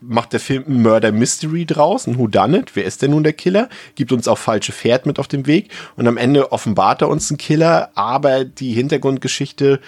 macht 0.00 0.32
der 0.32 0.40
Film 0.40 0.64
ein 0.66 0.82
Murder 0.82 1.12
Mystery 1.12 1.64
draus, 1.64 2.06
ein 2.06 2.18
Whodunit, 2.18 2.74
wer 2.74 2.84
ist 2.84 3.02
denn 3.02 3.12
nun 3.12 3.22
der 3.22 3.32
Killer? 3.32 3.68
Gibt 3.94 4.12
uns 4.12 4.26
auch 4.26 4.38
falsche 4.38 4.72
Pferd 4.72 5.06
mit 5.06 5.18
auf 5.18 5.28
dem 5.28 5.46
Weg 5.46 5.70
und 5.96 6.06
am 6.06 6.16
Ende 6.16 6.52
offenbart 6.52 7.02
er 7.02 7.08
uns 7.08 7.30
einen 7.30 7.38
Killer, 7.38 7.90
aber 7.94 8.44
die 8.44 8.72
Hintergrundgeschichte, 8.72 9.80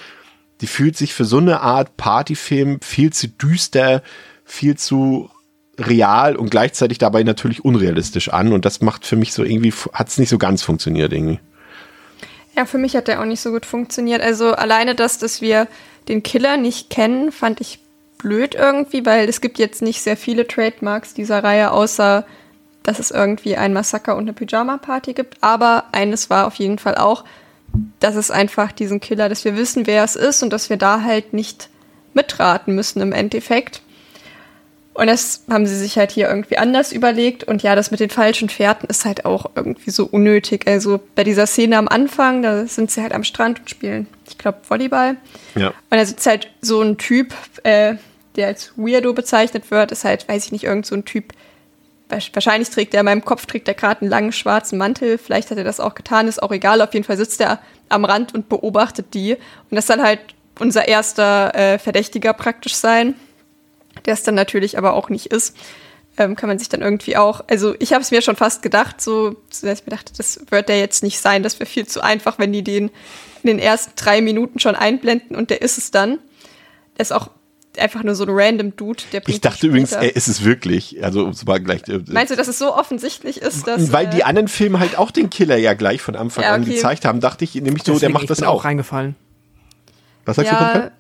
die 0.61 0.67
fühlt 0.67 0.97
sich 0.97 1.13
für 1.13 1.25
so 1.25 1.39
eine 1.39 1.61
Art 1.61 1.97
Partyfilm 1.97 2.81
viel 2.81 3.13
zu 3.13 3.29
düster, 3.29 4.03
viel 4.45 4.77
zu 4.77 5.29
real 5.81 6.37
und 6.37 6.51
gleichzeitig 6.51 6.99
dabei 6.99 7.23
natürlich 7.23 7.65
unrealistisch 7.65 8.33
an. 8.33 8.53
Und 8.53 8.65
das 8.65 8.81
macht 8.81 9.07
für 9.07 9.17
mich 9.17 9.33
so 9.33 9.43
irgendwie, 9.43 9.73
hat 9.93 10.09
es 10.09 10.19
nicht 10.19 10.29
so 10.29 10.39
ganz 10.39 10.63
funktioniert 10.63 11.13
irgendwie. 11.13 11.41
Ja, 12.57 12.67
für 12.67 12.79
mich 12.79 12.97
hat 12.97 13.09
der 13.09 13.21
auch 13.21 13.27
nicht 13.27 13.41
so 13.41 13.51
gut 13.51 13.67
funktioniert. 13.67 14.23
Also 14.23 14.53
alleine 14.53 14.95
das, 14.95 15.19
dass 15.19 15.41
wir 15.41 15.67
den 16.09 16.23
Killer 16.23 16.57
nicht 16.57 16.91
kennen, 16.91 17.33
fand 17.33 17.61
ich 17.61 17.79
blöd 18.19 18.55
irgendwie, 18.55 19.07
weil 19.07 19.29
es 19.29 19.41
gibt 19.41 19.59
jetzt 19.59 19.83
nicht 19.83 20.03
sehr 20.03 20.17
viele 20.17 20.47
Trademarks 20.47 21.15
dieser 21.15 21.43
Reihe, 21.43 21.71
außer 21.71 22.27
dass 22.83 22.99
es 22.99 23.11
irgendwie 23.11 23.57
ein 23.57 23.73
Massaker 23.73 24.17
und 24.17 24.23
eine 24.23 24.33
Pyjama-Party 24.33 25.15
gibt. 25.15 25.37
Aber 25.43 25.85
eines 25.93 26.31
war 26.31 26.47
auf 26.47 26.55
jeden 26.57 26.79
Fall 26.79 26.97
auch, 26.97 27.25
dass 28.01 28.17
es 28.17 28.31
einfach 28.31 28.73
diesen 28.73 29.01
Killer, 29.01 29.29
dass 29.29 29.45
wir 29.45 29.57
wissen, 29.57 29.87
wer 29.87 30.03
es 30.03 30.17
ist 30.17 30.43
und 30.43 30.53
dass 30.53 30.71
wir 30.71 30.77
da 30.77 31.03
halt 31.03 31.33
nicht 31.33 31.69
mitraten 32.15 32.75
müssen 32.75 33.01
im 33.01 33.13
Endeffekt. 33.13 33.83
Und 35.01 35.07
das 35.07 35.45
haben 35.49 35.65
sie 35.65 35.79
sich 35.79 35.97
halt 35.97 36.11
hier 36.11 36.29
irgendwie 36.29 36.59
anders 36.59 36.93
überlegt. 36.93 37.45
Und 37.45 37.63
ja, 37.63 37.75
das 37.75 37.91
mit 37.91 38.01
den 38.01 38.11
falschen 38.11 38.51
Pferden 38.51 38.87
ist 38.87 39.07
halt 39.07 39.25
auch 39.25 39.51
irgendwie 39.55 39.89
so 39.89 40.05
unnötig. 40.05 40.67
Also 40.69 41.01
bei 41.15 41.25
dieser 41.25 41.47
Szene 41.47 41.79
am 41.79 41.89
Anfang, 41.89 42.43
da 42.43 42.67
sind 42.67 42.91
sie 42.91 43.01
halt 43.01 43.15
am 43.15 43.25
Strand 43.25 43.61
und 43.61 43.71
spielen, 43.71 44.09
ich 44.29 44.37
glaube, 44.37 44.59
Volleyball. 44.69 45.17
Ja. 45.55 45.69
Und 45.69 45.75
da 45.91 46.05
sitzt 46.05 46.27
halt 46.27 46.51
so 46.61 46.83
ein 46.83 46.99
Typ, 46.99 47.33
äh, 47.63 47.95
der 48.37 48.49
als 48.49 48.75
Weirdo 48.77 49.15
bezeichnet 49.15 49.71
wird, 49.71 49.91
ist 49.91 50.05
halt, 50.05 50.29
weiß 50.29 50.45
ich 50.45 50.53
nicht, 50.53 50.65
irgend 50.65 50.85
so 50.85 50.97
ein 50.97 51.07
Typ. 51.07 51.33
Wahrscheinlich 52.11 52.69
trägt 52.69 52.93
er, 52.93 53.01
in 53.01 53.07
meinem 53.07 53.25
Kopf 53.25 53.47
trägt 53.47 53.69
er 53.69 53.75
gerade 53.75 54.03
einen 54.03 54.11
langen 54.11 54.33
schwarzen 54.33 54.77
Mantel. 54.77 55.17
Vielleicht 55.17 55.51
hat 55.51 55.57
er 55.57 55.65
das 55.65 55.81
auch 55.81 55.95
getan, 55.95 56.29
ist 56.29 56.43
auch 56.43 56.53
egal. 56.53 56.83
Auf 56.83 56.93
jeden 56.93 57.07
Fall 57.07 57.17
sitzt 57.17 57.41
er 57.41 57.59
am 57.89 58.05
Rand 58.05 58.35
und 58.35 58.51
beobachtet 58.51 59.15
die. 59.15 59.37
Und 59.71 59.77
das 59.77 59.87
soll 59.87 60.03
halt 60.03 60.21
unser 60.59 60.89
erster 60.89 61.55
äh, 61.55 61.79
Verdächtiger 61.79 62.35
praktisch 62.35 62.75
sein 62.75 63.15
der 64.07 64.15
es 64.15 64.23
dann 64.23 64.35
natürlich 64.35 64.79
aber 64.79 64.95
auch 64.95 65.09
nicht 65.09 65.27
ist, 65.27 65.57
ähm, 66.17 66.37
kann 66.37 66.49
man 66.49 66.59
sich 66.59 66.69
dann 66.69 66.83
irgendwie 66.83 67.17
auch, 67.17 67.43
also 67.49 67.75
ich 67.79 67.93
habe 67.93 68.03
es 68.03 68.11
mir 68.11 68.23
schon 68.23 68.37
fast 68.37 68.63
gedacht, 68.63 69.01
so, 69.01 69.37
dass 69.49 69.81
ich 69.81 69.87
mir 69.87 69.91
dachte, 69.91 70.13
das 70.17 70.41
wird 70.51 70.69
der 70.69 70.79
jetzt 70.79 71.03
nicht 71.03 71.21
sein, 71.21 71.43
das 71.43 71.59
wäre 71.59 71.69
viel 71.69 71.87
zu 71.87 72.03
einfach, 72.03 72.39
wenn 72.39 72.53
die 72.53 72.63
den 72.63 72.91
in 73.43 73.47
den 73.47 73.59
ersten 73.59 73.93
drei 73.97 74.21
Minuten 74.21 74.59
schon 74.59 74.75
einblenden 74.75 75.35
und 75.37 75.51
der 75.51 75.63
ist 75.63 75.79
es 75.79 75.91
dann. 75.91 76.19
Der 76.99 77.03
ist 77.03 77.13
auch 77.13 77.31
einfach 77.79 78.03
nur 78.03 78.15
so 78.15 78.25
ein 78.25 78.31
random 78.31 78.77
Dude, 78.77 79.03
der 79.13 79.23
Ich 79.27 79.41
dachte 79.41 79.67
übrigens, 79.69 79.93
er 79.93 80.15
ist 80.15 80.29
es 80.29 80.45
wirklich. 80.45 81.03
Also 81.03 81.25
um 81.25 81.31
es 81.31 81.45
mal 81.47 81.61
gleich. 81.61 81.89
Äh, 81.89 82.01
Meinst 82.09 82.33
du, 82.33 82.37
dass 82.37 82.49
es 82.49 82.59
so 82.59 82.75
offensichtlich 82.75 83.41
ist, 83.41 83.67
dass. 83.67 83.93
Weil 83.93 84.09
die 84.09 84.21
äh, 84.21 84.25
anderen 84.25 84.49
Filme 84.49 84.81
halt 84.81 84.99
auch 84.99 85.11
den 85.11 85.31
Killer 85.31 85.57
ja 85.57 85.75
gleich 85.75 86.03
von 86.03 86.17
Anfang 86.17 86.45
ja, 86.45 86.51
okay. 86.51 86.63
an 86.63 86.65
gezeigt 86.65 87.05
haben, 87.05 87.21
dachte 87.21 87.45
ich 87.45 87.55
nämlich 87.55 87.85
so, 87.85 87.93
Deswegen, 87.93 88.13
der 88.13 88.21
macht 88.21 88.31
das 88.31 88.43
auch. 88.43 88.57
auch 88.57 88.65
reingefallen. 88.65 89.15
Was 90.25 90.37
sagst 90.37 90.53
ja, 90.53 90.75
du, 90.75 90.93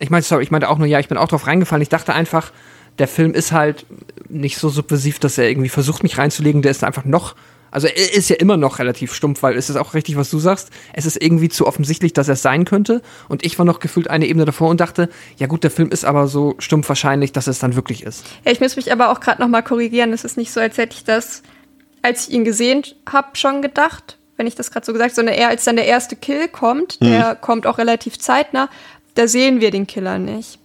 ich 0.00 0.10
meine, 0.10 0.22
sorry, 0.22 0.42
ich 0.42 0.50
meinte 0.50 0.68
auch 0.68 0.78
nur, 0.78 0.86
ja, 0.86 0.98
ich 0.98 1.08
bin 1.08 1.18
auch 1.18 1.28
drauf 1.28 1.46
reingefallen. 1.46 1.82
Ich 1.82 1.88
dachte 1.88 2.14
einfach, 2.14 2.52
der 2.98 3.06
Film 3.06 3.34
ist 3.34 3.52
halt 3.52 3.86
nicht 4.28 4.58
so 4.58 4.68
subversiv, 4.68 5.18
dass 5.18 5.38
er 5.38 5.48
irgendwie 5.48 5.68
versucht, 5.68 6.02
mich 6.02 6.18
reinzulegen. 6.18 6.62
Der 6.62 6.70
ist 6.70 6.82
einfach 6.82 7.04
noch, 7.04 7.36
also 7.70 7.86
er 7.86 8.14
ist 8.14 8.30
ja 8.30 8.36
immer 8.36 8.56
noch 8.56 8.78
relativ 8.78 9.12
stumpf, 9.12 9.42
weil 9.42 9.56
es 9.56 9.68
ist 9.70 9.76
auch 9.76 9.94
richtig, 9.94 10.16
was 10.16 10.30
du 10.30 10.38
sagst. 10.38 10.70
Es 10.94 11.04
ist 11.04 11.22
irgendwie 11.22 11.50
zu 11.50 11.66
offensichtlich, 11.66 12.14
dass 12.14 12.28
er 12.28 12.34
es 12.34 12.42
sein 12.42 12.64
könnte. 12.64 13.02
Und 13.28 13.44
ich 13.44 13.58
war 13.58 13.66
noch 13.66 13.78
gefühlt 13.78 14.08
eine 14.08 14.26
Ebene 14.26 14.46
davor 14.46 14.70
und 14.70 14.80
dachte, 14.80 15.10
ja 15.36 15.46
gut, 15.46 15.64
der 15.64 15.70
Film 15.70 15.90
ist 15.90 16.04
aber 16.04 16.26
so 16.28 16.54
stumpf 16.58 16.88
wahrscheinlich, 16.88 17.32
dass 17.32 17.46
es 17.46 17.58
dann 17.58 17.76
wirklich 17.76 18.02
ist. 18.02 18.24
Ja, 18.44 18.52
ich 18.52 18.60
muss 18.60 18.76
mich 18.76 18.90
aber 18.90 19.10
auch 19.10 19.20
gerade 19.20 19.40
noch 19.40 19.48
mal 19.48 19.62
korrigieren. 19.62 20.12
Es 20.14 20.24
ist 20.24 20.38
nicht 20.38 20.50
so, 20.50 20.60
als 20.60 20.78
hätte 20.78 20.96
ich 20.96 21.04
das, 21.04 21.42
als 22.00 22.28
ich 22.28 22.34
ihn 22.34 22.44
gesehen 22.44 22.82
habe, 23.10 23.28
schon 23.34 23.60
gedacht 23.60 24.16
wenn 24.40 24.46
ich 24.46 24.54
das 24.54 24.70
gerade 24.70 24.86
so 24.86 24.94
gesagt, 24.94 25.14
sondern 25.14 25.34
eher 25.34 25.48
als 25.48 25.64
dann 25.64 25.76
der 25.76 25.84
erste 25.84 26.16
Kill 26.16 26.48
kommt, 26.48 27.02
der 27.02 27.34
mhm. 27.34 27.40
kommt 27.42 27.66
auch 27.66 27.76
relativ 27.76 28.18
zeitnah, 28.18 28.70
da 29.14 29.28
sehen 29.28 29.60
wir 29.60 29.70
den 29.70 29.86
Killer 29.86 30.18
nicht. 30.18 30.58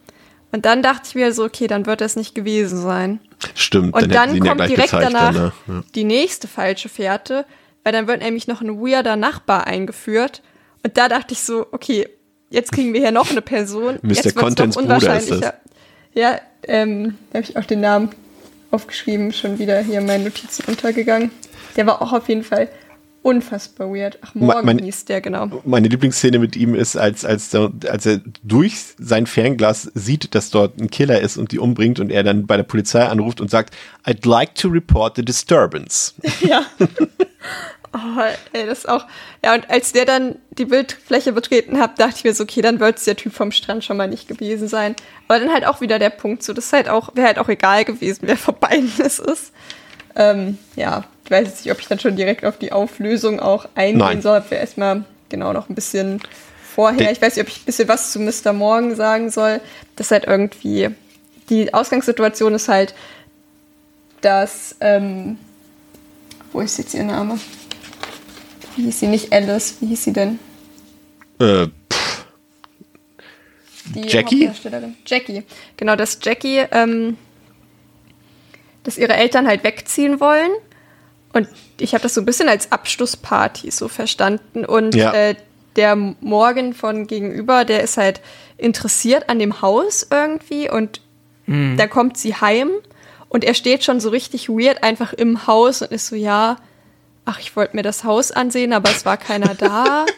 Und 0.52 0.66
dann 0.66 0.82
dachte 0.82 1.02
ich 1.10 1.16
mir 1.16 1.34
so, 1.34 1.44
okay, 1.44 1.68
dann 1.68 1.86
wird 1.86 2.00
das 2.00 2.16
nicht 2.16 2.34
gewesen 2.34 2.82
sein. 2.82 3.20
Stimmt. 3.56 3.94
Und 3.94 4.14
dann, 4.14 4.30
dann 4.30 4.40
kommt 4.40 4.62
ja 4.62 4.68
direkt 4.68 4.94
danach 4.94 5.34
dann, 5.34 5.52
ja. 5.68 5.84
die 5.94 6.06
nächste 6.06 6.48
falsche 6.48 6.88
Fährte, 6.88 7.46
weil 7.84 7.92
dann 7.92 8.08
wird 8.08 8.22
nämlich 8.22 8.48
noch 8.48 8.62
ein 8.62 8.80
weirder 8.80 9.18
Nachbar 9.18 9.68
eingeführt. 9.68 10.42
Und 10.84 10.98
da 10.98 11.10
dachte 11.10 11.34
ich 11.34 11.42
so, 11.42 11.68
okay, 11.72 12.08
jetzt 12.50 12.72
kriegen 12.72 12.94
wir 12.94 13.02
hier 13.02 13.12
noch 13.12 13.30
eine 13.32 13.42
Person. 13.42 14.00
Mr. 14.02 14.14
Jetzt 14.14 14.36
Contents 14.36 14.78
Bruder 14.78 15.18
ist 15.18 15.30
das. 15.30 15.54
Ja, 16.14 16.40
ähm, 16.64 17.18
da 17.32 17.40
habe 17.40 17.50
ich 17.50 17.58
auch 17.58 17.66
den 17.66 17.82
Namen 17.82 18.12
aufgeschrieben, 18.72 19.34
schon 19.34 19.60
wieder 19.60 19.80
hier 19.82 20.00
in 20.00 20.06
meinen 20.06 20.24
Notizen 20.24 20.64
untergegangen. 20.68 21.32
Der 21.76 21.86
war 21.86 22.02
auch 22.02 22.14
auf 22.14 22.30
jeden 22.30 22.44
Fall 22.44 22.70
Unfassbar 23.26 23.92
weird. 23.92 24.20
Ach, 24.22 24.36
morgen 24.36 24.68
mein, 24.68 24.78
hieß 24.78 25.06
der, 25.06 25.20
genau. 25.20 25.50
Meine 25.66 25.88
Lieblingsszene 25.88 26.38
mit 26.38 26.56
ihm 26.56 26.76
ist, 26.76 26.96
als, 26.96 27.26
als, 27.26 27.56
als 27.56 28.06
er 28.06 28.22
durch 28.44 28.78
sein 29.00 29.26
Fernglas 29.26 29.90
sieht, 29.96 30.36
dass 30.36 30.52
dort 30.52 30.80
ein 30.80 30.92
Killer 30.92 31.20
ist 31.22 31.38
und 31.38 31.52
die 31.52 31.58
umbringt 31.58 32.00
und 32.00 32.12
er 32.12 32.22
dann 32.22 32.46
bei 32.46 32.56
der 32.56 32.62
Polizei 32.62 33.04
anruft 33.04 33.42
und 33.42 33.50
sagt, 33.50 33.76
I'd 34.06 34.30
like 34.30 34.54
to 34.54 34.68
report 34.68 35.16
the 35.16 35.26
disturbance. 35.26 36.14
Ja. 36.42 36.68
Oh, 37.94 38.22
ey, 38.54 38.68
das 38.68 38.80
ist 38.80 38.90
auch. 38.90 39.08
Ja, 39.44 39.56
und 39.56 39.72
als 39.72 39.92
der 39.92 40.06
dann 40.06 40.36
die 40.52 40.66
Bildfläche 40.66 41.34
betreten 41.34 41.80
hat, 41.80 41.98
dachte 42.00 42.18
ich 42.18 42.24
mir 42.26 42.34
so, 42.36 42.44
okay, 42.44 42.62
dann 42.62 42.80
wird 42.80 43.00
es 43.00 43.06
der 43.06 43.16
Typ 43.16 43.34
vom 43.34 43.52
Strand 43.52 43.84
schon 43.84 43.98
mal 43.98 44.08
nicht 44.08 44.28
gewesen 44.28 44.68
sein. 44.68 44.96
Aber 45.28 45.40
dann 45.40 45.52
halt 45.52 45.66
auch 45.66 45.82
wieder 45.82 45.98
der 45.98 46.12
Punkt, 46.12 46.44
so, 46.44 46.54
das 46.54 46.66
ist 46.66 46.74
halt 46.74 46.90
auch, 46.90 47.16
wäre 47.16 47.26
halt 47.26 47.40
auch 47.40 47.50
egal 47.50 47.86
gewesen, 47.86 48.20
wer 48.28 48.38
von 48.38 48.54
beiden 48.60 48.92
es 49.00 49.18
ist. 49.18 49.52
Ähm, 50.16 50.60
ja, 50.76 51.06
ich 51.26 51.32
weiß 51.32 51.48
jetzt 51.48 51.66
nicht, 51.66 51.74
ob 51.74 51.80
ich 51.80 51.88
dann 51.88 52.00
schon 52.00 52.16
direkt 52.16 52.46
auf 52.46 52.58
die 52.58 52.72
Auflösung 52.72 53.40
auch 53.40 53.68
eingehen 53.74 53.98
Nein. 53.98 54.22
soll. 54.22 54.44
Wir 54.50 54.60
erstmal 54.60 55.04
genau 55.30 55.54
noch 55.54 55.70
ein 55.70 55.76
bisschen 55.76 56.22
vorher. 56.76 57.12
Ich 57.12 57.22
weiß 57.22 57.36
nicht, 57.36 57.44
ob 57.44 57.50
ich 57.50 57.62
ein 57.62 57.66
bisschen 57.66 57.88
was 57.88 58.12
zu 58.12 58.20
Mr. 58.20 58.54
Morgan 58.54 58.96
sagen 58.96 59.32
soll. 59.32 59.60
Das 59.96 60.08
ist 60.08 60.12
halt 60.12 60.26
irgendwie. 60.26 60.90
Die 61.50 61.74
Ausgangssituation 61.74 62.54
ist 62.54 62.68
halt, 62.70 62.94
dass. 64.22 64.76
Ähm, 64.82 65.38
wo 66.52 66.62
ist 66.62 66.78
jetzt 66.78 66.94
ihr 66.94 67.04
Name? 67.04 67.40
Wie 68.76 68.84
hieß 68.84 69.00
sie 69.00 69.08
nicht 69.08 69.34
Alice? 69.34 69.76
Wie 69.80 69.88
hieß 69.88 70.04
sie 70.04 70.14
denn? 70.14 70.40
Äh, 71.40 71.68
Die 73.94 74.02
Jackie? 74.08 74.52
Jackie. 75.06 75.44
Genau, 75.78 75.96
dass 75.96 76.20
Jackie, 76.22 76.64
ähm, 76.72 77.18
dass 78.84 78.98
ihre 78.98 79.14
Eltern 79.14 79.48
halt 79.48 79.64
wegziehen 79.64 80.20
wollen. 80.20 80.52
Und 81.36 81.48
ich 81.80 81.94
habe 81.94 82.02
das 82.02 82.14
so 82.14 82.22
ein 82.22 82.26
bisschen 82.26 82.48
als 82.48 82.72
Abschlussparty 82.72 83.70
so 83.70 83.90
verstanden. 83.90 84.64
Und 84.66 84.96
Ja. 84.96 85.12
äh, 85.14 85.36
der 85.76 85.96
Morgan 85.98 86.74
von 86.74 87.06
gegenüber, 87.08 87.66
der 87.66 87.84
ist 87.84 87.98
halt 87.98 88.22
interessiert 88.58 89.28
an 89.28 89.38
dem 89.40 89.62
Haus 89.62 90.08
irgendwie. 90.10 90.70
Und 90.70 91.02
dann 91.78 91.90
kommt 91.92 92.18
sie 92.18 92.34
heim 92.36 92.72
und 93.30 93.44
er 93.44 93.54
steht 93.54 93.84
schon 93.84 94.00
so 94.00 94.10
richtig 94.10 94.48
weird 94.50 94.82
einfach 94.84 95.14
im 95.14 95.46
Haus 95.46 95.82
und 95.84 95.92
ist 95.92 96.08
so, 96.08 96.16
ja, 96.16 96.56
ach, 97.26 97.40
ich 97.40 97.56
wollte 97.56 97.76
mir 97.76 97.84
das 97.84 98.04
Haus 98.06 98.32
ansehen, 98.32 98.72
aber 98.74 98.90
es 98.90 99.06
war 99.06 99.18
keiner 99.18 99.54
da. 99.54 100.06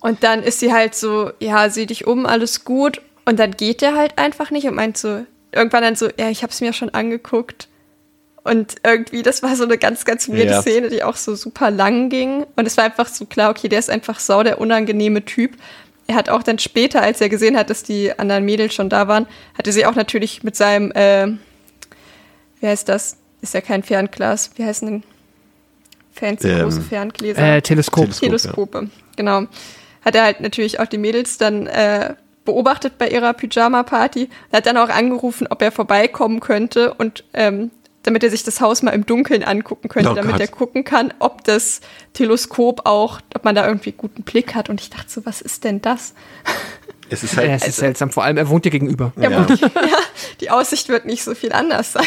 Und 0.00 0.22
dann 0.22 0.42
ist 0.42 0.60
sie 0.60 0.72
halt 0.72 0.94
so, 0.94 1.30
ja, 1.40 1.70
sieh 1.70 1.86
dich 1.86 2.06
um, 2.06 2.26
alles 2.26 2.64
gut. 2.64 3.00
Und 3.24 3.38
dann 3.38 3.52
geht 3.52 3.80
er 3.82 3.94
halt 3.96 4.18
einfach 4.18 4.50
nicht 4.50 4.66
und 4.66 4.74
meint 4.74 4.98
so, 4.98 5.24
irgendwann 5.50 5.82
dann 5.82 5.96
so, 5.96 6.08
ja, 6.18 6.28
ich 6.28 6.42
hab's 6.42 6.60
mir 6.60 6.72
schon 6.74 6.90
angeguckt. 6.90 7.68
Und 8.44 8.76
irgendwie, 8.84 9.22
das 9.22 9.42
war 9.42 9.56
so 9.56 9.64
eine 9.64 9.78
ganz, 9.78 10.04
ganz 10.04 10.28
weirde 10.28 10.52
Ja. 10.52 10.60
Szene, 10.60 10.90
die 10.90 11.02
auch 11.02 11.16
so 11.16 11.34
super 11.34 11.70
lang 11.70 12.10
ging. 12.10 12.44
Und 12.56 12.66
es 12.66 12.76
war 12.76 12.84
einfach 12.84 13.08
so 13.08 13.24
klar, 13.24 13.50
okay, 13.50 13.68
der 13.68 13.78
ist 13.78 13.88
einfach 13.90 14.20
sau 14.20 14.42
der 14.42 14.60
unangenehme 14.60 15.24
Typ. 15.24 15.52
Er 16.06 16.14
hat 16.14 16.28
auch 16.28 16.42
dann 16.42 16.58
später, 16.58 17.00
als 17.00 17.22
er 17.22 17.30
gesehen 17.30 17.56
hat, 17.56 17.70
dass 17.70 17.82
die 17.82 18.16
anderen 18.18 18.44
Mädels 18.44 18.74
schon 18.74 18.90
da 18.90 19.08
waren, 19.08 19.26
hatte 19.56 19.72
sie 19.72 19.86
auch 19.86 19.94
natürlich 19.94 20.42
mit 20.42 20.54
seinem, 20.56 20.92
äh, 20.92 21.28
wie 22.60 22.66
heißt 22.66 22.86
das? 22.88 23.16
Ist 23.40 23.54
ja 23.54 23.62
kein 23.62 23.82
Fernglas. 23.82 24.50
Wie 24.56 24.64
heißen 24.64 24.86
denn 24.88 25.02
fancy 26.12 26.48
Ähm, 26.48 26.62
große 26.64 26.82
Ferngläser? 26.82 27.56
Äh, 27.56 27.62
Teleskop. 27.62 28.04
Teleskop. 28.10 28.20
Teleskope, 28.20 28.90
genau. 29.16 29.46
Hat 30.04 30.14
er 30.14 30.24
halt 30.24 30.40
natürlich 30.40 30.80
auch 30.80 30.86
die 30.86 30.98
Mädels 30.98 31.38
dann 31.38 31.66
äh, 31.66 32.14
beobachtet 32.44 32.98
bei 32.98 33.08
ihrer 33.08 33.32
Pyjama-Party. 33.32 34.28
Hat 34.52 34.66
dann 34.66 34.76
auch 34.76 34.90
angerufen, 34.90 35.46
ob 35.48 35.62
er 35.62 35.72
vorbeikommen 35.72 36.40
könnte 36.40 36.92
und 36.92 37.24
ähm, 37.32 37.70
damit 38.04 38.22
er 38.22 38.30
sich 38.30 38.42
das 38.44 38.60
Haus 38.60 38.82
mal 38.82 38.92
im 38.92 39.04
Dunkeln 39.04 39.42
angucken 39.42 39.88
könnte, 39.88 40.10
Oh 40.10 40.14
damit 40.14 40.32
Gott. 40.32 40.40
er 40.40 40.46
gucken 40.48 40.84
kann, 40.84 41.12
ob 41.18 41.42
das 41.44 41.80
Teleskop 42.12 42.86
auch, 42.86 43.20
ob 43.34 43.44
man 43.44 43.54
da 43.54 43.66
irgendwie 43.66 43.92
guten 43.92 44.22
Blick 44.22 44.54
hat. 44.54 44.70
Und 44.70 44.80
ich 44.80 44.90
dachte 44.90 45.10
so, 45.10 45.26
was 45.26 45.40
ist 45.40 45.64
denn 45.64 45.82
das? 45.82 46.14
es 47.10 47.22
ist 47.24 47.32
Ja, 47.34 47.38
halt. 47.42 47.62
es 47.62 47.68
ist 47.68 47.76
seltsam. 47.76 48.10
Vor 48.10 48.22
allem, 48.24 48.36
er 48.36 48.48
wohnt 48.48 48.64
dir 48.64 48.70
gegenüber. 48.70 49.12
Ja, 49.16 49.30
Ja. 49.30 49.46
ja, 49.60 49.98
die 50.40 50.50
Aussicht 50.50 50.88
wird 50.88 51.04
nicht 51.06 51.24
so 51.24 51.34
viel 51.34 51.52
anders 51.52 51.92
sein. 51.92 52.04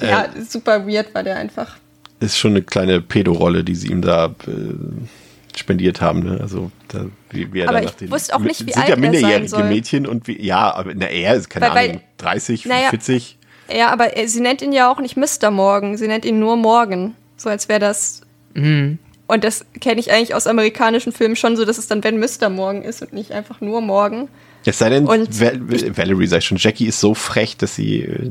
ja, 0.00 0.24
Äh. 0.24 0.42
super 0.42 0.86
weird 0.86 1.14
war 1.14 1.22
der 1.22 1.36
einfach. 1.36 1.76
ist 2.20 2.38
schon 2.38 2.52
eine 2.52 2.62
kleine 2.62 3.00
Pedorolle, 3.00 3.64
die 3.64 3.74
sie 3.74 3.88
ihm 3.88 4.00
da 4.02 4.34
äh, 4.46 5.58
spendiert 5.58 6.00
haben. 6.00 6.20
Ne? 6.20 6.38
Also, 6.40 6.70
da, 6.88 7.06
wie, 7.30 7.52
wie 7.52 7.60
er 7.60 7.68
Aber 7.68 7.82
ich 7.82 8.10
wusste 8.10 8.34
auch 8.34 8.38
nicht, 8.40 8.60
wie 8.66 8.72
sind 8.72 8.78
alt 8.82 8.88
ja 8.88 8.94
er 8.94 9.00
sein 9.02 9.10
minderjährige 9.12 9.48
soll. 9.48 9.64
Mädchen 9.64 10.06
und 10.06 10.26
wie, 10.26 10.40
ja, 10.42 10.72
aber 10.74 10.92
na, 10.94 11.06
er 11.06 11.34
ist 11.34 11.50
keine 11.50 11.66
Weil- 11.66 11.74
weil- 11.74 11.90
Ahnung, 11.90 12.00
30, 12.18 12.64
Naja. 12.66 12.88
40. 12.90 13.38
Ja, 13.72 13.90
aber 13.90 14.16
äh, 14.16 14.26
sie 14.26 14.40
nennt 14.40 14.62
ihn 14.62 14.72
ja 14.72 14.90
auch 14.90 15.00
nicht 15.00 15.16
Mr. 15.16 15.50
Morgan, 15.50 15.96
sie 15.96 16.06
nennt 16.08 16.24
ihn 16.24 16.38
nur 16.38 16.56
Morgan. 16.56 17.14
So 17.36 17.48
als 17.48 17.68
wäre 17.68 17.80
das. 17.80 18.20
Mhm. 18.54 18.98
Und 19.26 19.42
das 19.44 19.64
kenne 19.80 20.00
ich 20.00 20.12
eigentlich 20.12 20.34
aus 20.34 20.46
amerikanischen 20.46 21.12
Filmen 21.12 21.34
schon 21.36 21.56
so, 21.56 21.64
dass 21.64 21.78
es 21.78 21.86
dann, 21.86 22.04
wenn 22.04 22.18
Mr. 22.20 22.50
Morgan 22.50 22.82
ist 22.82 23.00
und 23.02 23.12
nicht 23.14 23.32
einfach 23.32 23.60
nur 23.60 23.80
Morgan. 23.80 24.28
Es 24.66 24.78
sei 24.78 24.90
denn, 24.90 25.06
Und- 25.06 25.40
Val 25.40 25.60
Valerie 25.96 26.26
sei 26.26 26.40
schon, 26.40 26.58
Jackie 26.58 26.86
ist 26.86 27.00
so 27.00 27.14
frech, 27.14 27.56
dass 27.56 27.74
sie 27.74 28.02
äh, 28.02 28.30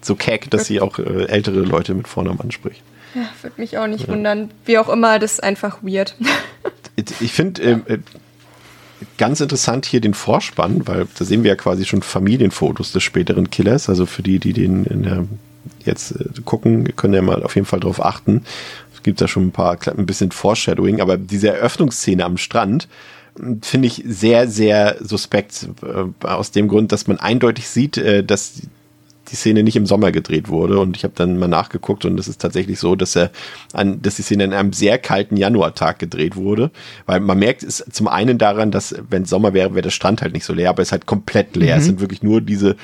so 0.00 0.14
keck, 0.16 0.50
dass 0.50 0.66
sie 0.66 0.80
auch 0.80 0.98
äh, 0.98 1.26
ältere 1.26 1.60
Leute 1.60 1.94
mit 1.94 2.08
Vornamen 2.08 2.40
anspricht. 2.40 2.82
Ja, 3.14 3.22
würde 3.42 3.60
mich 3.60 3.78
auch 3.78 3.86
nicht 3.86 4.08
wundern. 4.08 4.50
Wie 4.64 4.78
auch 4.78 4.88
immer, 4.88 5.18
das 5.18 5.34
ist 5.34 5.42
einfach 5.42 5.78
weird. 5.82 6.14
Ich 7.20 7.32
finde 7.32 7.62
ähm, 7.62 7.82
äh, 7.86 7.98
ganz 9.18 9.40
interessant 9.40 9.86
hier 9.86 10.00
den 10.00 10.14
Vorspann, 10.14 10.86
weil 10.86 11.06
da 11.18 11.24
sehen 11.24 11.42
wir 11.42 11.50
ja 11.50 11.56
quasi 11.56 11.84
schon 11.84 12.02
Familienfotos 12.02 12.92
des 12.92 13.02
späteren 13.02 13.50
Killers. 13.50 13.88
Also 13.88 14.06
für 14.06 14.22
die, 14.22 14.38
die 14.38 14.52
den 14.52 15.28
jetzt 15.84 16.12
äh, 16.12 16.24
gucken, 16.44 16.94
können 16.96 17.14
ja 17.14 17.22
mal 17.22 17.42
auf 17.42 17.54
jeden 17.54 17.66
Fall 17.66 17.80
drauf 17.80 18.04
achten. 18.04 18.42
Es 18.94 19.02
gibt 19.02 19.20
da 19.20 19.28
schon 19.28 19.46
ein 19.46 19.52
paar, 19.52 19.78
ein 19.86 20.06
bisschen 20.06 20.30
Foreshadowing, 20.30 21.00
aber 21.00 21.16
diese 21.16 21.48
Eröffnungsszene 21.48 22.24
am 22.24 22.36
Strand 22.36 22.88
mh, 23.38 23.58
finde 23.62 23.88
ich 23.88 24.02
sehr, 24.06 24.48
sehr 24.48 24.96
suspekt. 25.00 25.68
Äh, 25.82 26.26
aus 26.26 26.50
dem 26.50 26.68
Grund, 26.68 26.92
dass 26.92 27.06
man 27.06 27.18
eindeutig 27.18 27.68
sieht, 27.68 27.96
äh, 27.96 28.24
dass 28.24 28.62
die- 29.30 29.36
Szene 29.36 29.62
nicht 29.62 29.76
im 29.76 29.86
Sommer 29.86 30.12
gedreht 30.12 30.48
wurde 30.48 30.78
und 30.78 30.96
ich 30.96 31.04
habe 31.04 31.14
dann 31.16 31.38
mal 31.38 31.48
nachgeguckt 31.48 32.04
und 32.04 32.18
es 32.20 32.28
ist 32.28 32.40
tatsächlich 32.40 32.78
so, 32.78 32.96
dass 32.96 33.16
er 33.16 33.30
an, 33.72 34.00
dass 34.02 34.16
die 34.16 34.22
Szene 34.22 34.44
an 34.44 34.52
einem 34.52 34.72
sehr 34.72 34.98
kalten 34.98 35.36
Januartag 35.36 35.98
gedreht 35.98 36.36
wurde, 36.36 36.70
weil 37.06 37.20
man 37.20 37.38
merkt 37.38 37.62
es 37.62 37.84
zum 37.90 38.08
einen 38.08 38.38
daran, 38.38 38.70
dass 38.70 38.94
wenn 39.10 39.24
Sommer 39.24 39.54
wäre, 39.54 39.74
wäre 39.74 39.82
der 39.82 39.90
Strand 39.90 40.22
halt 40.22 40.32
nicht 40.34 40.44
so 40.44 40.52
leer, 40.52 40.70
aber 40.70 40.82
es 40.82 40.88
ist 40.88 40.92
halt 40.92 41.06
komplett 41.06 41.56
leer. 41.56 41.76
Es 41.76 41.84
sind 41.86 42.00
wirklich 42.00 42.22
nur 42.22 42.40
diese 42.40 42.76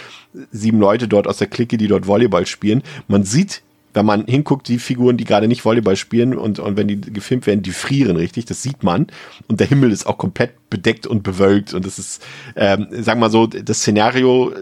sieben 0.53 0.79
Leute 0.81 1.09
dort 1.09 1.27
aus 1.27 1.39
der 1.39 1.47
Clique, 1.49 1.77
die 1.77 1.89
dort 1.89 2.07
Volleyball 2.07 2.47
spielen. 2.47 2.83
Man 3.09 3.25
sieht 3.25 3.63
wenn 3.95 4.07
man 4.07 4.27
hinguckt, 4.27 4.69
die 4.69 4.79
Figuren, 4.79 5.17
die 5.17 5.25
gerade 5.25 5.49
nicht 5.49 5.65
Volleyball 5.65 5.97
spielen 5.97 6.35
und, 6.35 6.59
und 6.59 6.77
wenn 6.77 6.89
die 6.89 7.01
gefilmt 7.01 7.47
werden, 7.47 7.63
die 7.63 7.73
frieren 7.73 8.17
richtig, 8.17 8.45
das 8.45 8.63
sieht 8.63 8.83
man. 8.83 9.07
Und 9.49 9.61
der 9.61 9.67
Himmel 9.67 9.93
ist 9.93 10.07
auch 10.07 10.19
komplett 10.19 10.53
bedeckt 10.71 11.07
und 11.07 11.23
bewölkt. 11.23 11.75
Und 11.75 11.87
das 11.87 11.99
ist, 11.99 12.25
ähm, 12.57 12.89
sagen 12.91 13.21
wir 13.21 13.27
mal 13.27 13.31
so, 13.31 13.47
das 13.47 13.79
Szenario 13.79 14.51
äh, 14.51 14.55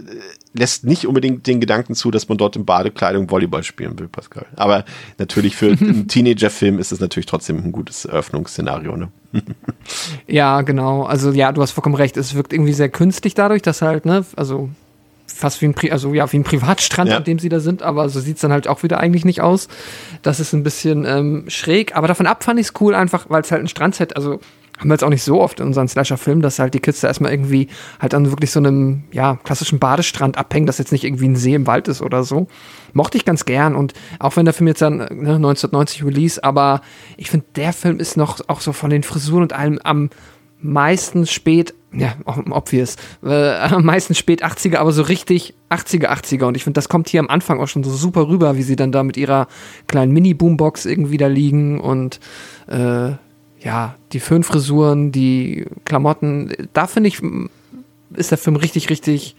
lässt 0.55 0.85
nicht 0.85 1.07
unbedingt 1.07 1.47
den 1.47 1.61
Gedanken 1.61 1.95
zu, 1.95 2.11
dass 2.11 2.29
man 2.29 2.39
dort 2.39 2.57
in 2.57 2.65
Badekleidung 2.65 3.31
Volleyball 3.31 3.63
spielen 3.63 3.99
will, 3.99 4.09
Pascal. 4.09 4.47
Aber 4.57 4.85
natürlich 5.19 5.57
für 5.57 5.71
einen 5.81 6.09
Teenager-Film 6.09 6.79
ist 6.79 6.93
es 6.93 7.01
natürlich 7.01 7.27
trotzdem 7.27 7.63
ein 7.63 7.73
gutes 7.73 8.05
Eröffnungsszenario. 8.05 8.97
Ne? 8.97 9.09
Ja, 10.27 10.63
genau. 10.63 11.03
Also 11.03 11.33
ja, 11.33 11.53
du 11.53 11.61
hast 11.61 11.73
vollkommen 11.73 11.97
recht. 11.97 12.17
Es 12.17 12.35
wirkt 12.35 12.53
irgendwie 12.53 12.73
sehr 12.73 12.89
künstlich 12.89 13.35
dadurch, 13.35 13.63
dass 13.63 13.83
halt, 13.83 14.07
ne, 14.07 14.25
also 14.37 14.71
fast 15.27 15.61
wie 15.61 15.67
ein, 15.67 15.75
Pri 15.75 15.91
also, 15.91 16.15
ja, 16.15 16.31
wie 16.33 16.39
ein 16.39 16.45
Privatstrand, 16.45 17.11
Ja. 17.11 17.17
an 17.19 17.25
dem 17.25 17.39
sie 17.39 17.49
da 17.49 17.61
sind, 17.61 17.83
aber 17.83 18.09
so 18.09 18.21
sieht's 18.21 18.41
dann 18.41 18.53
halt 18.53 18.69
auch 18.69 18.83
wieder 18.83 18.99
eigentlich 19.01 19.25
nicht 19.25 19.41
aus. 19.41 19.69
Das 20.23 20.41
ist 20.41 20.53
ein 20.53 20.63
bisschen 20.63 21.05
ähm, 21.05 21.45
schräg, 21.49 21.97
aber 21.97 22.09
davon 22.09 22.27
ab 22.27 22.45
fand 22.45 22.59
ich's 22.61 22.73
cool, 22.81 22.95
einfach, 22.95 23.27
weil 23.29 23.43
es 23.43 23.51
halt 23.53 23.63
ein 23.63 23.69
Strandset, 23.69 24.17
also 24.17 24.41
haben 24.79 24.91
wir 24.91 24.95
jetzt 24.95 25.05
auch 25.05 25.09
nicht 25.11 25.23
so 25.23 25.41
oft 25.41 25.59
in 25.61 25.69
unseren 25.69 25.89
Slasher-Filmen, 25.89 26.43
dass 26.43 26.59
halt 26.59 26.75
die 26.75 26.81
Kids 26.81 27.01
da 27.01 27.09
erstmal 27.09 27.31
irgendwie 27.33 27.69
halt 27.99 28.13
an 28.13 28.31
wirklich 28.31 28.51
so 28.51 28.61
einem, 28.61 29.05
ja, 29.11 29.37
klassischen 29.43 29.79
Badestrand 29.79 30.37
abhängen, 30.37 30.67
das 30.67 30.77
jetzt 30.77 30.93
nicht 30.93 31.03
irgendwie 31.05 31.29
ein 31.29 31.37
See 31.37 31.55
im 31.55 31.67
Wald 31.67 31.89
ist 31.89 32.03
oder 32.03 32.25
so. 32.25 32.47
Mochte 32.93 33.17
ich 33.17 33.25
ganz 33.25 33.47
gern 33.47 33.75
und 33.75 33.95
auch 34.19 34.37
wenn 34.37 34.45
der 34.45 34.53
Film 34.53 34.69
jetzt 34.69 34.83
dann 34.83 34.99
ne, 34.99 35.07
1990 35.37 36.05
Release, 36.05 36.45
aber 36.45 36.83
ich 37.17 37.31
finde, 37.31 37.47
der 37.57 37.73
Film 37.73 37.99
ist 38.01 38.19
noch 38.19 38.41
auch 38.49 38.61
so 38.61 38.73
von 38.75 38.91
den 38.91 39.03
Frisuren 39.03 39.43
und 39.45 39.55
allem 39.55 39.79
am 39.83 40.11
meisten 40.61 41.27
spät, 41.27 41.75
ja, 41.99 42.15
obvious, 42.25 42.97
äh, 43.25 43.55
am 43.55 43.91
spät 44.13 44.45
80er, 44.45 44.77
aber 44.77 44.93
so 44.93 45.03
richtig 45.03 45.55
80er, 45.71 46.09
80er. 46.09 46.45
Und 46.45 46.57
ich 46.57 46.65
finde, 46.65 46.79
das 46.79 46.89
kommt 46.89 47.09
hier 47.09 47.21
am 47.21 47.29
Anfang 47.29 47.61
auch 47.61 47.69
schon 47.69 47.85
so 47.85 47.91
super 47.91 48.29
rüber, 48.29 48.57
wie 48.57 48.63
sie 48.63 48.77
dann 48.77 48.93
da 48.93 49.03
mit 49.03 49.17
ihrer 49.17 49.49
kleinen 49.87 50.13
Mini-Boombox 50.13 50.87
irgendwie 50.87 51.17
da 51.17 51.27
liegen 51.27 51.81
und 51.81 52.21
äh, 52.69 53.13
ja, 53.61 53.97
die 54.13 54.21
Föhnfrisuren, 54.21 55.11
die 55.11 55.67
Klamotten, 55.85 56.53
da 56.73 56.87
finde 56.87 57.09
ich, 57.09 57.21
ist 58.15 58.31
der 58.31 58.39
Film 58.39 58.57
richtig, 58.57 58.91
richtig. 58.91 59.35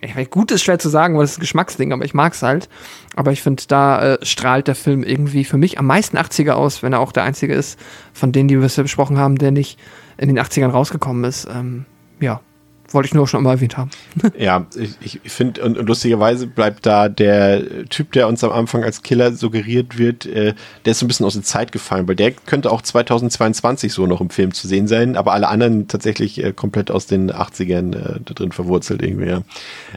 Ich 0.00 0.16
weiß, 0.16 0.30
gut 0.30 0.50
ist 0.50 0.62
schwer 0.62 0.78
zu 0.78 0.88
sagen, 0.88 1.14
weil 1.14 1.22
das 1.22 1.32
ist 1.32 1.38
ein 1.38 1.42
Geschmacksding, 1.42 1.92
aber 1.92 2.04
ich 2.04 2.14
mag's 2.14 2.42
halt. 2.42 2.68
Aber 3.16 3.32
ich 3.32 3.42
finde, 3.42 3.62
da 3.68 4.14
äh, 4.14 4.18
strahlt 4.24 4.68
der 4.68 4.74
Film 4.74 5.02
irgendwie 5.02 5.44
für 5.44 5.56
mich 5.56 5.78
am 5.78 5.86
meisten 5.86 6.18
80er 6.18 6.52
aus, 6.52 6.82
wenn 6.82 6.92
er 6.92 7.00
auch 7.00 7.12
der 7.12 7.24
einzige 7.24 7.54
ist, 7.54 7.78
von 8.12 8.32
denen, 8.32 8.48
die 8.48 8.56
wir 8.56 8.62
bisher 8.62 8.84
besprochen 8.84 9.18
haben, 9.18 9.38
der 9.38 9.50
nicht 9.50 9.78
in 10.16 10.28
den 10.28 10.38
80ern 10.38 10.70
rausgekommen 10.70 11.24
ist. 11.24 11.46
Ähm, 11.50 11.84
ja, 12.20 12.40
wollte 12.90 13.06
ich 13.06 13.14
nur 13.14 13.26
schon 13.26 13.42
mal 13.42 13.52
erwähnt 13.52 13.76
haben. 13.76 13.90
Ja, 14.38 14.66
ich, 14.76 15.20
ich 15.22 15.32
finde, 15.32 15.62
und, 15.62 15.78
und 15.78 15.86
lustigerweise 15.86 16.46
bleibt 16.46 16.86
da 16.86 17.08
der 17.08 17.86
Typ, 17.88 18.12
der 18.12 18.28
uns 18.28 18.42
am 18.42 18.52
Anfang 18.52 18.84
als 18.84 19.02
Killer 19.02 19.32
suggeriert 19.32 19.98
wird, 19.98 20.26
äh, 20.26 20.54
der 20.84 20.90
ist 20.90 20.98
so 20.98 21.04
ein 21.04 21.08
bisschen 21.08 21.26
aus 21.26 21.34
der 21.34 21.42
Zeit 21.42 21.72
gefallen, 21.72 22.08
weil 22.08 22.16
der 22.16 22.32
könnte 22.32 22.70
auch 22.70 22.82
2022 22.82 23.92
so 23.92 24.06
noch 24.06 24.20
im 24.20 24.30
Film 24.30 24.52
zu 24.52 24.68
sehen 24.68 24.88
sein, 24.88 25.16
aber 25.16 25.32
alle 25.32 25.48
anderen 25.48 25.88
tatsächlich 25.88 26.42
äh, 26.42 26.52
komplett 26.52 26.90
aus 26.90 27.06
den 27.06 27.30
80ern 27.30 27.94
äh, 27.94 28.20
da 28.24 28.34
drin 28.34 28.52
verwurzelt 28.52 29.02
irgendwie, 29.02 29.28
ja. 29.28 29.42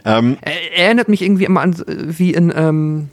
Ähm, 0.04 0.38
Er, 0.42 0.52
er 0.76 0.84
erinnert 0.86 1.08
mich 1.08 1.22
irgendwie 1.22 1.44
immer 1.44 1.60
an, 1.60 1.72
äh, 1.72 2.18
wie 2.18 2.34
in, 2.34 2.52
ähm, 2.54 3.08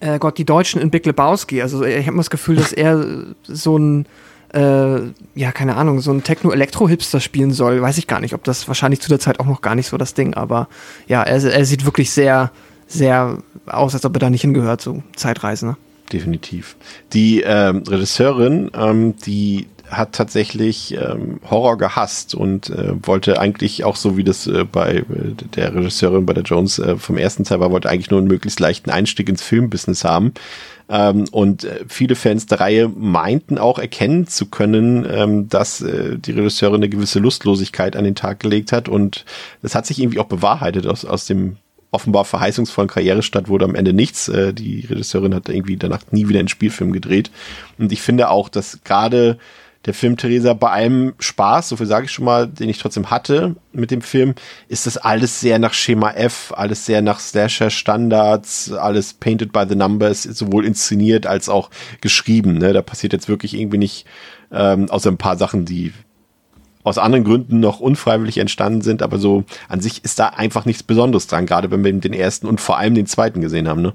äh, 0.00 0.18
Gott, 0.18 0.38
die 0.38 0.44
Deutschen 0.44 0.80
in 0.80 0.90
Big 0.90 1.06
Lebowski. 1.06 1.62
Also 1.62 1.84
ich 1.84 1.96
habe 1.98 2.08
immer 2.08 2.18
das 2.18 2.30
Gefühl, 2.30 2.56
dass 2.56 2.72
er 2.72 3.04
so 3.44 3.78
ein, 3.78 4.06
äh, 4.54 5.12
ja, 5.34 5.52
keine 5.52 5.76
Ahnung, 5.76 6.00
so 6.00 6.12
ein 6.12 6.22
Techno-Elektro-Hipster 6.22 7.20
spielen 7.20 7.52
soll. 7.52 7.82
Weiß 7.82 7.98
ich 7.98 8.06
gar 8.06 8.20
nicht, 8.20 8.34
ob 8.34 8.44
das 8.44 8.68
wahrscheinlich 8.68 9.00
zu 9.00 9.08
der 9.08 9.18
Zeit 9.18 9.40
auch 9.40 9.46
noch 9.46 9.62
gar 9.62 9.74
nicht 9.74 9.88
so 9.88 9.96
das 9.96 10.14
Ding, 10.14 10.34
aber 10.34 10.68
ja, 11.08 11.22
er, 11.22 11.42
er 11.42 11.64
sieht 11.64 11.84
wirklich 11.84 12.10
sehr, 12.10 12.50
sehr 12.86 13.38
aus, 13.66 13.94
als 13.94 14.04
ob 14.04 14.14
er 14.16 14.20
da 14.20 14.30
nicht 14.30 14.42
hingehört, 14.42 14.80
so 14.80 15.02
Zeitreisen. 15.16 15.70
Ne? 15.70 15.76
Definitiv. 16.12 16.76
Die 17.12 17.40
ähm, 17.40 17.82
Regisseurin, 17.88 18.70
ähm, 18.74 19.16
die 19.26 19.66
hat 19.90 20.12
tatsächlich 20.12 20.94
ähm, 20.94 21.40
Horror 21.48 21.76
gehasst 21.76 22.34
und 22.34 22.70
äh, 22.70 22.94
wollte 23.02 23.38
eigentlich 23.38 23.84
auch 23.84 23.96
so 23.96 24.16
wie 24.16 24.24
das 24.24 24.46
äh, 24.46 24.64
bei 24.64 24.96
äh, 24.96 25.04
der 25.56 25.74
Regisseurin 25.74 26.26
bei 26.26 26.32
der 26.32 26.42
Jones 26.42 26.78
äh, 26.78 26.96
vom 26.96 27.16
ersten 27.16 27.44
Teil 27.44 27.60
war, 27.60 27.70
wollte 27.70 27.90
eigentlich 27.90 28.10
nur 28.10 28.20
einen 28.20 28.28
möglichst 28.28 28.60
leichten 28.60 28.90
Einstieg 28.90 29.28
ins 29.28 29.42
Filmbusiness 29.42 30.04
haben. 30.04 30.32
Ähm, 30.88 31.24
und 31.30 31.64
äh, 31.64 31.84
viele 31.88 32.14
Fans 32.14 32.46
der 32.46 32.60
Reihe 32.60 32.88
meinten 32.88 33.58
auch 33.58 33.78
erkennen 33.78 34.26
zu 34.26 34.46
können, 34.46 35.06
ähm, 35.08 35.48
dass 35.48 35.80
äh, 35.80 36.18
die 36.18 36.32
Regisseurin 36.32 36.76
eine 36.76 36.88
gewisse 36.88 37.20
Lustlosigkeit 37.20 37.96
an 37.96 38.04
den 38.04 38.14
Tag 38.14 38.40
gelegt 38.40 38.72
hat 38.72 38.88
und 38.88 39.24
das 39.62 39.74
hat 39.74 39.86
sich 39.86 40.00
irgendwie 40.00 40.18
auch 40.18 40.26
bewahrheitet 40.26 40.86
aus, 40.86 41.04
aus 41.04 41.26
dem 41.26 41.56
offenbar 41.94 42.24
verheißungsvollen 42.24 42.90
Karrierestart 42.90 43.48
wurde 43.48 43.64
am 43.64 43.76
Ende 43.76 43.92
nichts. 43.92 44.28
Äh, 44.28 44.52
die 44.52 44.80
Regisseurin 44.80 45.34
hat 45.34 45.48
irgendwie 45.48 45.76
danach 45.76 46.02
nie 46.10 46.28
wieder 46.28 46.40
einen 46.40 46.48
Spielfilm 46.48 46.92
gedreht. 46.92 47.30
Und 47.78 47.92
ich 47.92 48.02
finde 48.02 48.28
auch, 48.30 48.48
dass 48.48 48.80
gerade 48.84 49.38
der 49.86 49.94
Film 49.94 50.16
Theresa 50.16 50.54
bei 50.54 50.70
allem 50.70 51.14
Spaß, 51.18 51.68
so 51.68 51.76
viel 51.76 51.86
sage 51.86 52.06
ich 52.06 52.12
schon 52.12 52.24
mal, 52.24 52.46
den 52.46 52.68
ich 52.68 52.78
trotzdem 52.78 53.10
hatte 53.10 53.56
mit 53.72 53.90
dem 53.90 54.00
Film, 54.00 54.34
ist 54.68 54.86
das 54.86 54.96
alles 54.96 55.40
sehr 55.40 55.58
nach 55.58 55.74
Schema 55.74 56.12
F, 56.12 56.52
alles 56.56 56.86
sehr 56.86 57.02
nach 57.02 57.20
Slasher 57.20 57.70
Standards, 57.70 58.72
alles 58.72 59.12
painted 59.12 59.52
by 59.52 59.64
the 59.68 59.74
numbers, 59.74 60.22
sowohl 60.22 60.64
inszeniert 60.64 61.26
als 61.26 61.48
auch 61.48 61.70
geschrieben. 62.00 62.58
Ne? 62.58 62.72
Da 62.72 62.82
passiert 62.82 63.12
jetzt 63.12 63.28
wirklich 63.28 63.54
irgendwie 63.54 63.78
nicht, 63.78 64.06
ähm, 64.50 64.88
außer 64.88 65.10
ein 65.10 65.18
paar 65.18 65.36
Sachen, 65.36 65.66
die 65.66 65.92
aus 66.82 66.98
anderen 66.98 67.24
Gründen 67.24 67.60
noch 67.60 67.80
unfreiwillig 67.80 68.38
entstanden 68.38 68.82
sind, 68.82 69.02
aber 69.02 69.18
so 69.18 69.44
an 69.68 69.80
sich 69.80 70.04
ist 70.04 70.18
da 70.18 70.28
einfach 70.28 70.66
nichts 70.66 70.82
Besonderes 70.82 71.26
dran, 71.26 71.46
gerade 71.46 71.70
wenn 71.70 71.82
wir 71.82 71.92
den 71.92 72.12
ersten 72.12 72.46
und 72.46 72.60
vor 72.60 72.78
allem 72.78 72.94
den 72.94 73.06
zweiten 73.06 73.40
gesehen 73.40 73.68
haben, 73.68 73.82
ne? 73.82 73.94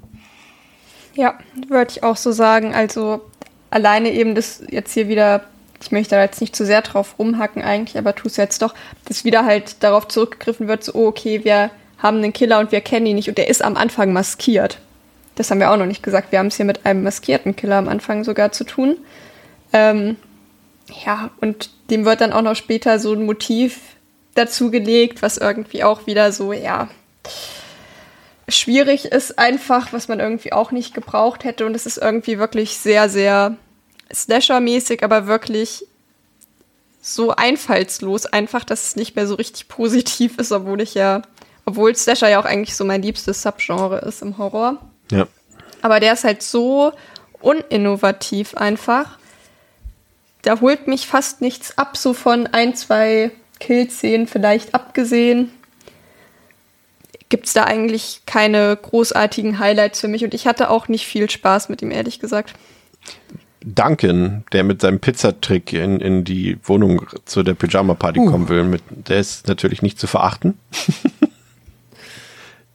Ja, 1.15 1.37
würde 1.67 1.91
ich 1.91 2.03
auch 2.03 2.15
so 2.15 2.31
sagen. 2.31 2.73
Also 2.73 3.21
alleine 3.69 4.11
eben 4.11 4.35
das 4.35 4.63
jetzt 4.69 4.93
hier 4.93 5.07
wieder 5.07 5.43
ich 5.81 5.91
möchte 5.91 6.15
da 6.15 6.21
jetzt 6.21 6.41
nicht 6.41 6.55
zu 6.55 6.65
sehr 6.65 6.81
drauf 6.81 7.15
rumhacken 7.19 7.61
eigentlich, 7.61 7.97
aber 7.97 8.15
tu 8.15 8.27
es 8.27 8.37
jetzt 8.37 8.61
doch, 8.61 8.73
dass 9.05 9.23
wieder 9.23 9.45
halt 9.45 9.81
darauf 9.83 10.07
zurückgegriffen 10.07 10.67
wird, 10.67 10.83
so, 10.83 10.95
okay, 10.95 11.43
wir 11.43 11.71
haben 11.97 12.17
einen 12.17 12.33
Killer 12.33 12.59
und 12.59 12.71
wir 12.71 12.81
kennen 12.81 13.05
ihn 13.05 13.15
nicht 13.15 13.29
und 13.29 13.37
der 13.37 13.49
ist 13.49 13.63
am 13.63 13.75
Anfang 13.75 14.13
maskiert. 14.13 14.79
Das 15.35 15.51
haben 15.51 15.59
wir 15.59 15.71
auch 15.71 15.77
noch 15.77 15.85
nicht 15.85 16.03
gesagt. 16.03 16.31
Wir 16.31 16.39
haben 16.39 16.47
es 16.47 16.57
hier 16.57 16.65
mit 16.65 16.85
einem 16.85 17.03
maskierten 17.03 17.55
Killer 17.55 17.77
am 17.77 17.87
Anfang 17.87 18.23
sogar 18.23 18.51
zu 18.51 18.65
tun. 18.65 18.97
Ähm, 19.71 20.17
ja, 21.05 21.29
und 21.39 21.69
dem 21.89 22.03
wird 22.03 22.21
dann 22.21 22.33
auch 22.33 22.41
noch 22.41 22.55
später 22.55 22.99
so 22.99 23.13
ein 23.13 23.25
Motiv 23.25 23.79
dazugelegt, 24.35 25.21
was 25.21 25.37
irgendwie 25.37 25.83
auch 25.83 26.07
wieder 26.07 26.31
so, 26.31 26.51
ja, 26.51 26.89
schwierig 28.47 29.05
ist 29.05 29.37
einfach, 29.37 29.93
was 29.93 30.07
man 30.07 30.19
irgendwie 30.19 30.51
auch 30.53 30.71
nicht 30.71 30.93
gebraucht 30.93 31.43
hätte. 31.43 31.65
Und 31.65 31.75
es 31.75 31.85
ist 31.85 31.97
irgendwie 31.97 32.39
wirklich 32.39 32.77
sehr, 32.77 33.09
sehr 33.09 33.55
Slasher-mäßig, 34.13 35.03
aber 35.03 35.27
wirklich 35.27 35.85
so 37.01 37.31
einfallslos, 37.31 38.25
einfach, 38.25 38.63
dass 38.63 38.87
es 38.87 38.95
nicht 38.95 39.15
mehr 39.15 39.27
so 39.27 39.35
richtig 39.35 39.67
positiv 39.67 40.37
ist, 40.37 40.51
obwohl 40.51 40.81
ich 40.81 40.93
ja, 40.93 41.21
obwohl 41.65 41.95
Slasher 41.95 42.29
ja 42.29 42.39
auch 42.39 42.45
eigentlich 42.45 42.75
so 42.75 42.85
mein 42.85 43.01
liebstes 43.01 43.41
Subgenre 43.41 43.99
ist 43.99 44.21
im 44.21 44.37
Horror. 44.37 44.77
Ja. 45.11 45.27
Aber 45.81 45.99
der 45.99 46.13
ist 46.13 46.23
halt 46.23 46.43
so 46.43 46.91
uninnovativ 47.41 48.55
einfach. 48.55 49.17
Da 50.41 50.59
holt 50.59 50.87
mich 50.87 51.07
fast 51.07 51.41
nichts 51.41 51.77
ab, 51.77 51.97
so 51.97 52.13
von 52.13 52.47
ein, 52.47 52.75
zwei 52.75 53.31
Kill-Szenen 53.59 54.27
vielleicht 54.27 54.73
abgesehen. 54.73 55.51
Gibt 57.29 57.45
es 57.45 57.53
da 57.53 57.65
eigentlich 57.65 58.21
keine 58.25 58.75
großartigen 58.75 59.59
Highlights 59.59 59.99
für 59.99 60.07
mich 60.07 60.23
und 60.23 60.33
ich 60.33 60.47
hatte 60.47 60.69
auch 60.69 60.87
nicht 60.87 61.05
viel 61.05 61.29
Spaß 61.29 61.69
mit 61.69 61.81
ihm, 61.81 61.91
ehrlich 61.91 62.19
gesagt. 62.19 62.53
Duncan, 63.65 64.43
der 64.51 64.63
mit 64.63 64.81
seinem 64.81 64.99
Pizzatrick 64.99 65.73
in, 65.73 65.99
in 65.99 66.23
die 66.23 66.57
Wohnung 66.63 67.05
zu 67.25 67.43
der 67.43 67.53
Pyjama-Party 67.53 68.19
uh. 68.19 68.31
kommen 68.31 68.49
will, 68.49 68.63
mit, 68.63 68.81
der 68.89 69.19
ist 69.19 69.47
natürlich 69.47 69.81
nicht 69.81 69.99
zu 69.99 70.07
verachten. 70.07 70.57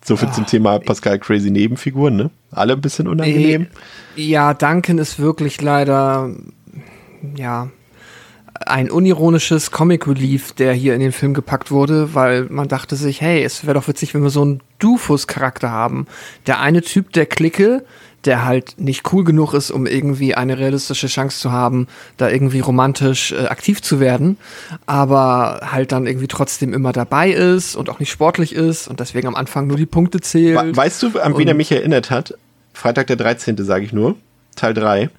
so 0.05 0.16
viel 0.16 0.28
ah, 0.28 0.32
zum 0.32 0.47
Thema 0.47 0.78
Pascal 0.78 1.19
Crazy 1.19 1.51
Nebenfiguren, 1.51 2.16
ne? 2.16 2.31
Alle 2.51 2.74
ein 2.74 2.81
bisschen 2.81 3.09
unangenehm. 3.09 3.69
Ja, 4.16 4.52
Duncan 4.52 4.98
ist 4.98 5.19
wirklich 5.19 5.62
leider, 5.62 6.31
ja, 7.35 7.70
ein 8.66 8.90
unironisches 8.90 9.70
Comic 9.70 10.06
Relief, 10.06 10.52
der 10.52 10.73
hier 10.73 10.94
in 10.94 11.01
den 11.01 11.12
Film 11.12 11.35
gepackt 11.35 11.70
wurde, 11.70 12.15
weil 12.15 12.44
man 12.44 12.69
dachte 12.69 12.97
sich, 12.97 13.20
hey, 13.20 13.43
es 13.43 13.65
wäre 13.65 13.74
doch 13.74 13.89
witzig, 13.89 14.15
wenn 14.15 14.23
wir 14.23 14.31
so 14.31 14.43
einen 14.43 14.61
Dufus-Charakter 14.78 15.70
haben. 15.70 16.06
Der 16.47 16.61
eine 16.61 16.82
Typ 16.82 17.12
der 17.12 17.27
Clique, 17.27 17.85
der 18.25 18.45
halt 18.45 18.75
nicht 18.79 19.13
cool 19.13 19.25
genug 19.25 19.55
ist, 19.55 19.71
um 19.71 19.87
irgendwie 19.87 20.35
eine 20.35 20.59
realistische 20.59 21.07
Chance 21.07 21.41
zu 21.41 21.53
haben, 21.53 21.87
da 22.17 22.29
irgendwie 22.29 22.61
romantisch 22.61 23.33
äh, 23.33 23.47
aktiv 23.47 23.83
zu 23.83 24.01
werden, 24.01 24.39
aber 24.87 25.61
halt 25.71 25.93
dann 25.93 26.07
irgendwie 26.07 26.29
trotzdem 26.29 26.73
immer 26.73 26.93
dabei 26.93 27.31
ist 27.31 27.77
und 27.77 27.91
auch 27.91 27.99
nicht 27.99 28.11
sportlich 28.11 28.55
ist 28.55 28.89
und 28.89 29.01
deswegen 29.01 29.29
am 29.29 29.35
Anfang 29.35 29.67
nur 29.67 29.77
die 29.77 29.87
Punkte 29.87 30.21
zählt. 30.21 30.77
Weißt 30.77 31.03
du, 31.03 31.19
an 31.21 31.37
wen 31.37 31.49
er 31.49 31.55
mich 31.55 31.73
erinnert 31.73 32.11
hat? 32.11 32.35
Freitag 32.73 33.07
der 33.07 33.17
13., 33.17 33.57
sage 33.65 33.85
ich 33.85 33.93
nur, 33.93 34.17
Teil 34.57 34.75
3 34.75 35.11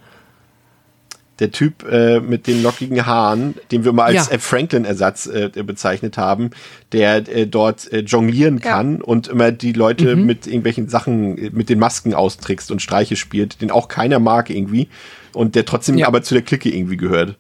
der 1.40 1.52
Typ 1.52 1.84
äh, 1.90 2.20
mit 2.20 2.48
den 2.48 2.64
lockigen 2.64 3.06
Haaren, 3.06 3.56
den 3.72 3.84
wir 3.84 3.94
mal 3.94 4.06
als 4.06 4.30
ja. 4.30 4.38
Franklin-Ersatz 4.38 5.28
äh, 5.28 5.50
bezeichnet 5.64 6.18
haben, 6.18 6.52
der 6.92 7.28
äh, 7.28 7.48
dort 7.48 7.92
äh, 7.92 8.00
jonglieren 8.00 8.62
kann 8.62 8.98
ja. 8.98 9.04
und 9.04 9.28
immer 9.28 9.52
die 9.52 9.74
Leute 9.74 10.16
mhm. 10.16 10.26
mit 10.26 10.48
irgendwelchen 10.48 10.88
Sachen, 10.88 11.36
mit 11.54 11.70
den 11.70 11.80
Masken 11.80 12.14
austrickst 12.14 12.72
und 12.72 12.82
Streiche 12.82 13.16
spielt, 13.16 13.62
den 13.62 13.72
auch 13.72 13.88
keiner 13.88 14.20
mag 14.20 14.50
irgendwie 14.50 14.88
und 15.34 15.56
der 15.56 15.66
trotzdem 15.66 15.98
ja. 15.98 16.08
aber 16.08 16.24
zu 16.24 16.34
der 16.34 16.44
Clique 16.44 16.70
irgendwie 16.70 16.98
gehört. 16.98 17.38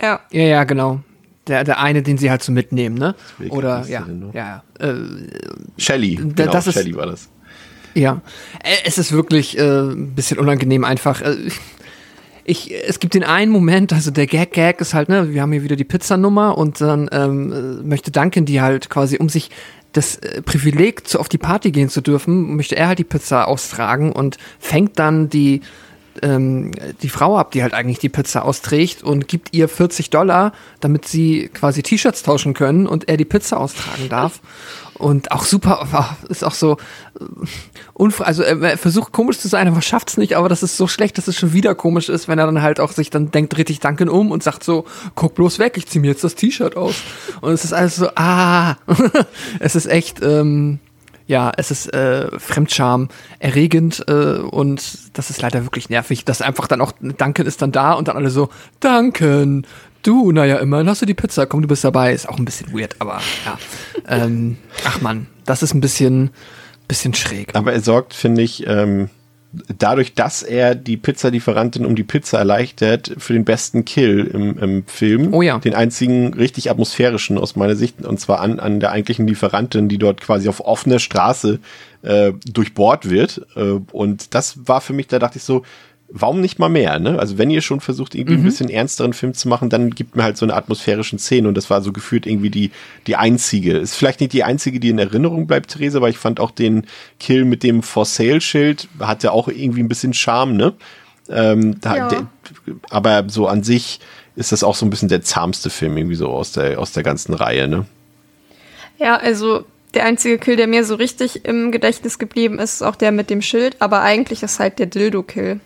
Ja, 0.00 0.20
ja, 0.30 0.42
ja, 0.42 0.64
genau. 0.64 1.00
Der, 1.46 1.64
der 1.64 1.80
eine, 1.80 2.02
den 2.02 2.18
sie 2.18 2.30
halt 2.30 2.42
so 2.42 2.52
mitnehmen, 2.52 2.98
ne? 2.98 3.14
Oder, 3.48 3.86
ja, 3.88 4.06
ja, 4.34 4.62
äh, 4.78 4.94
Shelly, 5.78 6.16
genau, 6.16 6.52
das 6.52 6.66
ist, 6.66 6.74
Shelly 6.74 6.94
war 6.94 7.06
das. 7.06 7.30
Ja, 7.94 8.20
äh, 8.62 8.76
es 8.84 8.98
ist 8.98 9.12
wirklich 9.12 9.58
äh, 9.58 9.62
ein 9.62 10.14
bisschen 10.14 10.38
unangenehm 10.38 10.84
einfach. 10.84 11.22
Ich, 12.50 12.72
es 12.72 12.98
gibt 12.98 13.12
den 13.12 13.24
einen 13.24 13.52
Moment, 13.52 13.92
also 13.92 14.10
der 14.10 14.26
Gag 14.26 14.52
Gag 14.52 14.80
ist 14.80 14.94
halt, 14.94 15.10
ne, 15.10 15.34
wir 15.34 15.42
haben 15.42 15.52
hier 15.52 15.62
wieder 15.62 15.76
die 15.76 15.84
Pizzanummer 15.84 16.56
und 16.56 16.80
dann 16.80 17.10
ähm, 17.12 17.86
möchte 17.86 18.10
Duncan 18.10 18.46
die 18.46 18.62
halt 18.62 18.88
quasi, 18.88 19.18
um 19.18 19.28
sich 19.28 19.50
das 19.92 20.16
äh, 20.16 20.40
Privileg 20.40 21.06
zu 21.06 21.20
auf 21.20 21.28
die 21.28 21.36
Party 21.36 21.72
gehen 21.72 21.90
zu 21.90 22.00
dürfen, 22.00 22.56
möchte 22.56 22.74
er 22.74 22.88
halt 22.88 22.98
die 22.98 23.04
Pizza 23.04 23.48
austragen 23.48 24.12
und 24.12 24.38
fängt 24.58 24.98
dann 24.98 25.28
die 25.28 25.60
ähm, 26.22 26.72
die 27.02 27.08
Frau 27.08 27.36
ab, 27.36 27.50
die 27.52 27.62
halt 27.62 27.74
eigentlich 27.74 27.98
die 27.98 28.08
Pizza 28.08 28.44
austrägt 28.44 29.02
und 29.02 29.28
gibt 29.28 29.54
ihr 29.54 29.68
40 29.68 30.10
Dollar, 30.10 30.52
damit 30.80 31.06
sie 31.06 31.50
quasi 31.52 31.82
T-Shirts 31.82 32.22
tauschen 32.22 32.54
können 32.54 32.86
und 32.86 33.08
er 33.08 33.16
die 33.16 33.24
Pizza 33.24 33.58
austragen 33.58 34.08
darf. 34.08 34.40
Und 34.98 35.30
auch 35.30 35.44
super, 35.44 36.16
ist 36.28 36.44
auch 36.44 36.54
so, 36.54 36.76
äh, 37.20 38.08
also 38.18 38.42
er 38.42 38.76
versucht 38.76 39.12
komisch 39.12 39.38
zu 39.38 39.46
sein, 39.46 39.68
aber 39.68 39.80
schafft 39.80 40.10
es 40.10 40.16
nicht, 40.16 40.36
aber 40.36 40.48
das 40.48 40.64
ist 40.64 40.76
so 40.76 40.88
schlecht, 40.88 41.18
dass 41.18 41.28
es 41.28 41.36
schon 41.36 41.52
wieder 41.52 41.76
komisch 41.76 42.08
ist, 42.08 42.26
wenn 42.26 42.40
er 42.40 42.46
dann 42.46 42.62
halt 42.62 42.80
auch 42.80 42.90
sich 42.90 43.08
dann 43.08 43.30
denkt, 43.30 43.56
dreht 43.56 43.68
dich 43.68 43.78
Duncan 43.78 44.08
um 44.08 44.32
und 44.32 44.42
sagt 44.42 44.64
so, 44.64 44.86
guck 45.14 45.36
bloß 45.36 45.60
weg, 45.60 45.76
ich 45.76 45.86
zieh 45.86 46.00
mir 46.00 46.08
jetzt 46.08 46.24
das 46.24 46.34
T-Shirt 46.34 46.76
aus. 46.76 46.96
Und 47.40 47.52
es 47.52 47.64
ist 47.64 47.72
alles 47.72 47.94
so, 47.94 48.08
ah, 48.16 48.74
es 49.60 49.76
ist 49.76 49.86
echt, 49.86 50.20
ähm, 50.20 50.80
ja, 51.28 51.52
es 51.56 51.70
ist 51.70 51.92
äh, 51.94 52.26
Fremdscham 52.38 53.08
erregend 53.38 54.04
äh, 54.08 54.38
und 54.38 55.16
das 55.16 55.30
ist 55.30 55.40
leider 55.40 55.62
wirklich 55.64 55.90
nervig, 55.90 56.24
dass 56.24 56.42
einfach 56.42 56.66
dann 56.66 56.80
auch 56.80 56.92
Duncan 57.00 57.46
ist 57.46 57.62
dann 57.62 57.70
da 57.70 57.92
und 57.92 58.08
dann 58.08 58.16
alle 58.16 58.30
so, 58.30 58.48
Duncan, 58.80 59.64
Du, 60.02 60.30
naja, 60.30 60.58
immerhin 60.58 60.88
hast 60.88 61.02
du 61.02 61.06
die 61.06 61.14
Pizza, 61.14 61.46
komm, 61.46 61.60
du 61.60 61.68
bist 61.68 61.82
dabei. 61.84 62.12
Ist 62.12 62.28
auch 62.28 62.38
ein 62.38 62.44
bisschen 62.44 62.72
weird, 62.72 62.96
aber 63.00 63.20
ja. 63.44 63.58
ähm, 64.06 64.56
ach 64.86 65.00
man, 65.00 65.26
das 65.44 65.62
ist 65.62 65.74
ein 65.74 65.80
bisschen, 65.80 66.30
bisschen 66.86 67.14
schräg. 67.14 67.54
Aber 67.54 67.72
er 67.72 67.80
sorgt, 67.80 68.14
finde 68.14 68.42
ich, 68.42 68.64
ähm, 68.66 69.10
dadurch, 69.78 70.14
dass 70.14 70.42
er 70.42 70.74
die 70.74 70.96
Pizzalieferantin 70.96 71.86
um 71.86 71.96
die 71.96 72.04
Pizza 72.04 72.38
erleichtert, 72.38 73.14
für 73.18 73.32
den 73.32 73.44
besten 73.44 73.84
Kill 73.84 74.26
im, 74.26 74.58
im 74.58 74.86
Film. 74.86 75.32
Oh 75.32 75.42
ja. 75.42 75.58
Den 75.58 75.74
einzigen 75.74 76.34
richtig 76.34 76.70
atmosphärischen 76.70 77.38
aus 77.38 77.56
meiner 77.56 77.76
Sicht, 77.76 78.04
und 78.04 78.20
zwar 78.20 78.40
an, 78.40 78.60
an 78.60 78.80
der 78.80 78.92
eigentlichen 78.92 79.26
Lieferantin, 79.26 79.88
die 79.88 79.98
dort 79.98 80.20
quasi 80.20 80.48
auf 80.48 80.60
offener 80.60 80.98
Straße 80.98 81.60
äh, 82.02 82.32
durchbohrt 82.46 83.08
wird. 83.08 83.46
Äh, 83.56 83.80
und 83.92 84.34
das 84.34 84.68
war 84.68 84.80
für 84.80 84.92
mich, 84.92 85.06
da 85.08 85.18
dachte 85.18 85.38
ich 85.38 85.44
so, 85.44 85.62
warum 86.10 86.40
nicht 86.40 86.58
mal 86.58 86.68
mehr, 86.70 86.98
ne? 86.98 87.18
Also 87.18 87.36
wenn 87.38 87.50
ihr 87.50 87.60
schon 87.60 87.80
versucht, 87.80 88.14
irgendwie 88.14 88.34
Mhm. 88.34 88.40
ein 88.40 88.44
bisschen 88.44 88.70
ernsteren 88.70 89.12
Film 89.12 89.34
zu 89.34 89.46
machen, 89.48 89.68
dann 89.68 89.90
gibt 89.90 90.16
mir 90.16 90.22
halt 90.22 90.36
so 90.38 90.46
eine 90.46 90.54
atmosphärischen 90.54 91.18
Szene 91.18 91.48
und 91.48 91.54
das 91.56 91.68
war 91.68 91.82
so 91.82 91.92
gefühlt 91.92 92.26
irgendwie 92.26 92.48
die, 92.50 92.70
die 93.06 93.16
einzige. 93.16 93.76
Ist 93.76 93.94
vielleicht 93.94 94.20
nicht 94.20 94.32
die 94.32 94.42
einzige, 94.44 94.80
die 94.80 94.88
in 94.88 94.98
Erinnerung 94.98 95.46
bleibt, 95.46 95.70
Therese, 95.72 95.98
aber 95.98 96.08
ich 96.08 96.16
fand 96.18 96.40
auch 96.40 96.50
den 96.50 96.86
Kill 97.20 97.44
mit 97.44 97.62
dem 97.62 97.82
For 97.82 98.04
Sale 98.06 98.40
Schild 98.40 98.88
hat 99.00 99.22
ja 99.22 99.32
auch 99.32 99.48
irgendwie 99.48 99.82
ein 99.82 99.88
bisschen 99.88 100.14
Charme, 100.14 100.56
ne? 100.56 100.72
Ähm, 101.28 101.78
da, 101.82 101.96
Ja. 101.96 102.08
der, 102.08 102.26
aber 102.88 103.24
so 103.28 103.46
an 103.46 103.62
sich 103.62 104.00
ist 104.34 104.52
das 104.52 104.64
auch 104.64 104.74
so 104.76 104.86
ein 104.86 104.90
bisschen 104.90 105.08
der 105.10 105.20
zahmste 105.22 105.68
Film 105.68 105.96
irgendwie 105.98 106.14
so 106.16 106.28
aus 106.30 106.52
der, 106.52 106.78
aus 106.78 106.92
der 106.92 107.02
ganzen 107.02 107.34
Reihe, 107.34 107.68
ne? 107.68 107.84
Ja, 108.98 109.16
also 109.16 109.64
der 109.94 110.04
einzige 110.04 110.38
Kill, 110.38 110.56
der 110.56 110.66
mir 110.66 110.84
so 110.84 110.94
richtig 110.94 111.44
im 111.44 111.70
Gedächtnis 111.72 112.18
geblieben 112.18 112.58
ist, 112.58 112.74
ist 112.76 112.82
auch 112.82 112.96
der 112.96 113.12
mit 113.12 113.30
dem 113.30 113.42
Schild, 113.42 113.76
aber 113.80 114.00
eigentlich 114.02 114.42
ist 114.42 114.58
halt 114.58 114.78
der 114.78 114.86
Dildo-Kill. 114.86 115.60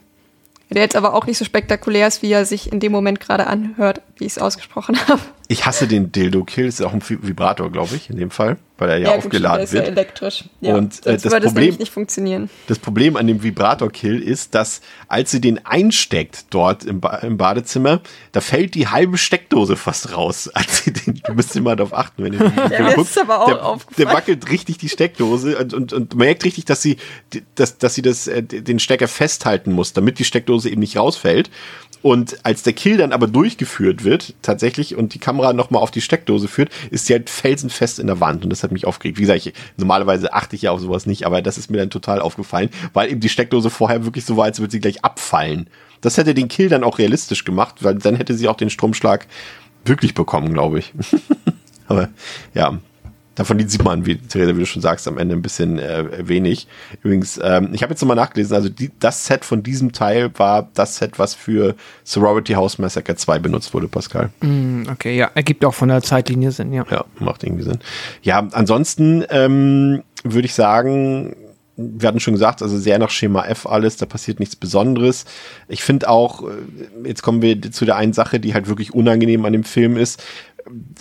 Der 0.72 0.82
jetzt 0.82 0.96
aber 0.96 1.14
auch 1.14 1.26
nicht 1.26 1.38
so 1.38 1.44
spektakulär 1.44 2.06
ist, 2.06 2.22
wie 2.22 2.32
er 2.32 2.44
sich 2.44 2.72
in 2.72 2.80
dem 2.80 2.92
Moment 2.92 3.20
gerade 3.20 3.46
anhört, 3.46 4.00
wie 4.16 4.24
ich 4.24 4.32
es 4.32 4.38
ausgesprochen 4.38 4.96
habe. 5.08 5.20
Ich 5.52 5.66
hasse 5.66 5.86
den 5.86 6.12
Dildo-Kill, 6.12 6.66
ist 6.66 6.80
ja 6.80 6.86
auch 6.86 6.94
ein 6.94 7.02
Vibrator, 7.06 7.70
glaube 7.70 7.94
ich, 7.94 8.08
in 8.08 8.16
dem 8.16 8.30
Fall, 8.30 8.56
weil 8.78 8.88
er 8.90 8.98
ja, 8.98 9.08
gut, 9.16 9.26
aufgeladen 9.26 9.56
der 9.58 9.64
ist 9.64 9.72
wird. 9.72 9.84
Ja 9.86 9.92
elektrisch. 9.92 10.44
Ja, 10.62 10.76
Und, 10.76 11.04
äh, 11.06 11.12
das 11.18 11.24
würde 11.24 11.46
Problem- 11.46 11.64
nämlich 11.64 11.78
nicht 11.78 11.92
funktionieren. 11.92 12.48
Das 12.68 12.78
Problem 12.78 13.16
an 13.16 13.26
dem 13.26 13.42
Vibrator-Kill 13.42 14.20
ist, 14.22 14.54
dass 14.54 14.80
als 15.08 15.30
sie 15.30 15.40
den 15.42 15.64
einsteckt 15.66 16.46
dort 16.50 16.84
im, 16.84 17.00
ba 17.00 17.16
im 17.16 17.36
Badezimmer, 17.36 18.00
da 18.32 18.40
fällt 18.40 18.74
die 18.74 18.88
halbe 18.88 19.18
Steckdose 19.18 19.76
fast 19.76 20.16
raus. 20.16 20.48
Als 20.54 20.84
sie 20.84 20.92
den, 20.92 21.20
du 21.24 21.34
müsst 21.34 21.54
immer 21.54 21.76
darauf 21.76 21.92
achten, 21.92 22.24
wenn 22.24 22.32
ihr 22.32 22.38
den 22.48 22.84
mir 22.84 22.94
guckt. 22.94 23.10
ist 23.10 23.18
aber 23.20 23.42
auch 23.42 23.46
der, 23.48 23.64
aufgefallen. 23.66 24.08
der 24.08 24.16
wackelt 24.16 24.50
richtig 24.50 24.78
die 24.78 24.88
Steckdose 24.88 25.58
und, 25.58 25.74
und, 25.74 25.92
und 25.92 26.14
merkt 26.14 26.44
richtig, 26.44 26.64
dass 26.64 26.80
sie, 26.80 26.96
dass, 27.56 27.76
dass 27.78 27.94
sie 27.94 28.02
das, 28.02 28.26
äh, 28.26 28.42
den 28.42 28.78
Stecker 28.78 29.06
festhalten 29.08 29.72
muss, 29.72 29.92
damit 29.92 30.18
die 30.18 30.24
Steckdose 30.24 30.70
eben 30.70 30.80
nicht 30.80 30.96
rausfällt. 30.96 31.50
Und 32.02 32.44
als 32.44 32.64
der 32.64 32.72
Kill 32.72 32.96
dann 32.96 33.12
aber 33.12 33.28
durchgeführt 33.28 34.02
wird, 34.02 34.34
tatsächlich, 34.42 34.96
und 34.96 35.14
die 35.14 35.20
Kamera 35.20 35.52
nochmal 35.52 35.82
auf 35.82 35.92
die 35.92 36.00
Steckdose 36.00 36.48
führt, 36.48 36.70
ist 36.90 37.06
sie 37.06 37.12
halt 37.12 37.30
felsenfest 37.30 38.00
in 38.00 38.08
der 38.08 38.18
Wand. 38.20 38.42
Und 38.42 38.50
das 38.50 38.64
hat 38.64 38.72
mich 38.72 38.86
aufgeregt. 38.86 39.18
Wie 39.18 39.22
gesagt, 39.22 39.46
ich, 39.46 39.54
normalerweise 39.76 40.32
achte 40.32 40.56
ich 40.56 40.62
ja 40.62 40.72
auf 40.72 40.80
sowas 40.80 41.06
nicht, 41.06 41.24
aber 41.24 41.42
das 41.42 41.58
ist 41.58 41.70
mir 41.70 41.78
dann 41.78 41.90
total 41.90 42.20
aufgefallen, 42.20 42.70
weil 42.92 43.10
eben 43.10 43.20
die 43.20 43.28
Steckdose 43.28 43.70
vorher 43.70 44.04
wirklich 44.04 44.24
so 44.24 44.36
war, 44.36 44.46
als 44.46 44.58
würde 44.58 44.72
sie 44.72 44.80
gleich 44.80 45.04
abfallen. 45.04 45.68
Das 46.00 46.16
hätte 46.16 46.34
den 46.34 46.48
Kill 46.48 46.68
dann 46.68 46.82
auch 46.82 46.98
realistisch 46.98 47.44
gemacht, 47.44 47.76
weil 47.80 47.94
dann 47.94 48.16
hätte 48.16 48.34
sie 48.34 48.48
auch 48.48 48.56
den 48.56 48.70
Stromschlag 48.70 49.28
wirklich 49.84 50.14
bekommen, 50.14 50.52
glaube 50.52 50.80
ich. 50.80 50.92
aber 51.86 52.08
ja, 52.54 52.78
Davon 53.34 53.66
sieht 53.66 53.82
man, 53.82 54.04
wie 54.04 54.16
Theresa, 54.16 54.54
wie 54.54 54.60
du 54.60 54.66
schon 54.66 54.82
sagst, 54.82 55.08
am 55.08 55.18
Ende 55.18 55.34
ein 55.34 55.42
bisschen 55.42 55.78
äh, 55.78 56.28
wenig. 56.28 56.66
Übrigens, 57.02 57.40
ähm, 57.42 57.70
ich 57.72 57.82
habe 57.82 57.92
jetzt 57.92 58.02
nochmal 58.02 58.16
nachgelesen, 58.16 58.54
also 58.54 58.68
die, 58.68 58.90
das 59.00 59.24
Set 59.26 59.44
von 59.44 59.62
diesem 59.62 59.92
Teil 59.92 60.30
war 60.38 60.68
das 60.74 60.96
Set, 60.96 61.18
was 61.18 61.34
für 61.34 61.74
Sorority 62.04 62.52
House 62.52 62.78
Massacre 62.78 63.16
2 63.16 63.38
benutzt 63.38 63.72
wurde, 63.74 63.88
Pascal. 63.88 64.30
Hm, 64.40 64.86
Okay, 64.92 65.16
ja, 65.16 65.30
ergibt 65.34 65.64
auch 65.64 65.74
von 65.74 65.88
der 65.88 66.02
Zeitlinie 66.02 66.52
Sinn, 66.52 66.72
ja. 66.72 66.84
Ja, 66.90 67.04
macht 67.18 67.42
irgendwie 67.44 67.62
Sinn. 67.62 67.78
Ja, 68.22 68.46
ansonsten 68.52 69.24
ähm, 69.30 70.02
würde 70.24 70.46
ich 70.46 70.54
sagen, 70.54 71.34
wir 71.76 72.06
hatten 72.08 72.20
schon 72.20 72.34
gesagt, 72.34 72.62
also 72.62 72.78
sehr 72.78 72.98
nach 72.98 73.10
Schema 73.10 73.46
F 73.46 73.66
alles, 73.66 73.96
da 73.96 74.06
passiert 74.06 74.40
nichts 74.40 74.56
Besonderes. 74.56 75.24
Ich 75.68 75.82
finde 75.82 76.08
auch, 76.08 76.42
äh, 76.42 77.08
jetzt 77.08 77.22
kommen 77.22 77.40
wir 77.40 77.60
zu 77.72 77.84
der 77.84 77.96
einen 77.96 78.12
Sache, 78.12 78.40
die 78.40 78.54
halt 78.54 78.68
wirklich 78.68 78.92
unangenehm 78.92 79.44
an 79.44 79.52
dem 79.52 79.64
Film 79.64 79.96
ist. 79.96 80.22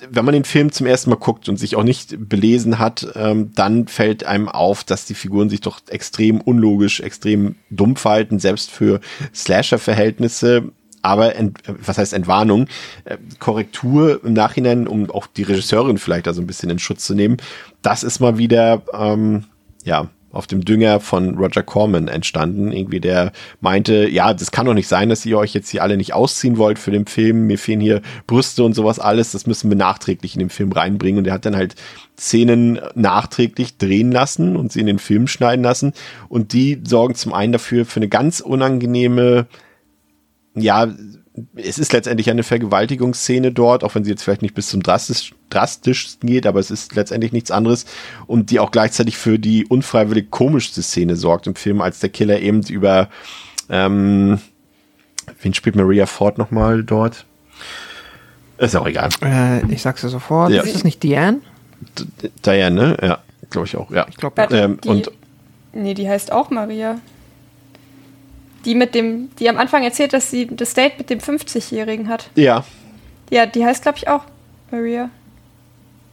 Wenn 0.10 0.26
man 0.26 0.34
den 0.34 0.44
Film 0.44 0.72
zum 0.72 0.88
ersten 0.88 1.10
Mal 1.10 1.18
guckt 1.18 1.50
und 1.50 1.58
sich 1.58 1.76
auch 1.76 1.84
nicht 1.84 2.30
belesen 2.30 2.80
hat, 2.80 3.08
ähm, 3.16 3.52
dann 3.56 3.88
fällt 3.88 4.24
einem 4.24 4.50
auf, 4.50 4.84
dass 4.84 5.06
die 5.06 5.14
Figuren 5.14 5.50
sich 5.50 5.62
doch 5.62 5.82
extrem 5.88 6.42
unlogisch, 6.42 7.00
extrem 7.00 7.56
dumm 7.70 7.96
verhalten, 7.96 8.40
selbst 8.40 8.72
für 8.72 9.00
Slasher-Verhältnisse. 9.34 10.72
Aber 11.02 11.36
ent, 11.36 11.60
was 11.66 11.98
heißt 11.98 12.14
Entwarnung, 12.14 12.68
äh, 13.06 13.18
Korrektur 13.40 14.24
im 14.24 14.34
Nachhinein, 14.34 14.88
um 14.88 15.10
auch 15.10 15.28
die 15.28 15.44
Regisseurin 15.44 15.98
vielleicht 15.98 16.28
also 16.28 16.42
ein 16.42 16.48
bisschen 16.48 16.70
in 16.70 16.80
Schutz 16.80 17.06
zu 17.06 17.16
nehmen, 17.16 17.38
das 17.82 18.04
ist 18.04 18.20
mal 18.20 18.38
wieder 18.38 18.84
ähm, 18.94 19.46
ja 19.84 20.10
auf 20.32 20.48
dem 20.48 20.64
Dünger 20.64 21.00
von 21.00 21.38
Roger 21.38 21.64
Corman 21.64 22.08
entstanden. 22.08 22.72
Irgendwie 22.72 23.00
der 23.00 23.32
meinte, 23.60 24.08
ja, 24.10 24.34
das 24.34 24.52
kann 24.52 24.66
doch 24.66 24.74
nicht 24.74 24.88
sein, 24.88 25.10
dass 25.10 25.26
ihr 25.26 25.38
euch 25.38 25.54
jetzt 25.54 25.70
hier 25.70 25.84
alle 25.84 25.98
nicht 25.98 26.14
ausziehen 26.14 26.58
wollt 26.58 26.80
für 26.80 26.92
den 26.92 27.06
Film. 27.06 27.48
Mir 27.48 27.58
fehlen 27.58 27.82
hier 27.82 28.02
Brüste 28.28 28.64
und 28.64 28.74
sowas 28.74 29.00
alles. 29.00 29.32
Das 29.32 29.48
müssen 29.48 29.70
wir 29.70 29.78
nachträglich 29.78 30.36
in 30.36 30.40
den 30.40 30.50
Film 30.50 30.72
reinbringen. 30.72 31.20
Und 31.20 31.28
er 31.28 31.34
hat 31.34 31.46
dann 31.46 31.56
halt 31.56 31.76
Szenen 32.18 32.80
nachträglich 32.96 33.78
drehen 33.78 34.12
lassen 34.12 34.56
und 34.56 34.72
sie 34.72 34.80
in 34.80 34.86
den 34.88 35.00
Film 35.00 35.28
schneiden 35.28 35.64
lassen. 35.64 35.94
Und 36.30 36.54
die 36.54 36.82
sorgen 36.86 37.16
zum 37.16 37.34
einen 37.34 37.54
dafür 37.54 37.86
für 37.86 38.00
eine 38.00 38.10
ganz 38.10 38.40
unangenehme 38.40 39.48
ja, 40.54 40.88
es 41.56 41.80
ist 41.80 41.94
letztendlich 41.94 42.30
eine 42.30 42.44
Vergewaltigungsszene 42.44 43.52
dort, 43.54 43.84
auch 43.84 43.96
wenn 43.96 44.04
sie 44.04 44.10
jetzt 44.10 44.24
vielleicht 44.24 44.42
nicht 44.42 44.54
bis 44.54 44.68
zum 44.68 44.84
drastisch, 44.84 45.34
drastischsten 45.50 46.28
geht, 46.30 46.46
aber 46.46 46.60
es 46.60 46.72
ist 46.72 46.94
letztendlich 46.96 47.32
nichts 47.32 47.52
anderes 47.52 47.86
und 48.28 48.52
die 48.52 48.60
auch 48.60 48.72
gleichzeitig 48.72 49.18
für 49.18 49.40
die 49.40 49.66
unfreiwillig 49.66 50.30
komischste 50.30 50.82
Szene 50.84 51.16
sorgt 51.16 51.48
im 51.48 51.56
Film, 51.56 51.80
als 51.82 52.00
der 52.00 52.10
Killer 52.10 52.40
eben 52.42 52.62
über, 52.68 53.10
ähm, 53.70 54.40
wen 55.42 55.54
spielt 55.54 55.76
Maria 55.78 56.06
Ford 56.06 56.38
nochmal 56.38 56.84
dort? 56.84 57.26
Ist 58.58 58.76
auch 58.76 58.86
egal. 58.88 59.10
Äh, 59.24 59.66
ich 59.74 59.82
sag's 59.82 60.02
dir 60.02 60.10
sofort. 60.10 60.52
Ja. 60.52 60.62
Ist 60.64 60.76
das 60.76 60.84
nicht 60.84 61.02
Diane? 61.02 61.40
D 62.22 62.30
Diane, 62.46 62.76
ne? 62.76 62.98
Ja, 63.02 63.20
glaube 63.50 63.68
ich 63.68 63.76
auch, 63.78 63.90
ja. 63.90 64.06
Ich 64.10 64.18
glaube, 64.18 64.40
Ähm, 64.52 64.80
die, 64.84 64.90
und- 64.90 65.12
nee, 65.74 65.94
die 65.94 66.08
heißt 66.10 66.32
auch 66.32 66.50
Maria. 66.50 67.00
Die 68.66 68.76
mit 68.76 68.94
dem, 68.94 69.30
die 69.40 69.50
am 69.50 69.58
Anfang 69.58 69.84
erzählt, 69.84 70.14
dass 70.14 70.30
sie 70.30 70.48
das 70.48 70.74
Date 70.74 70.98
mit 70.98 71.10
dem 71.10 71.20
50-Jährigen 71.20 72.08
hat. 72.10 72.30
Ja, 72.36 72.64
Ja, 73.30 73.46
die 73.46 73.66
heißt, 73.66 73.82
glaube 73.84 73.98
ich, 73.98 74.08
auch 74.08 74.24
Maria. 74.72 75.10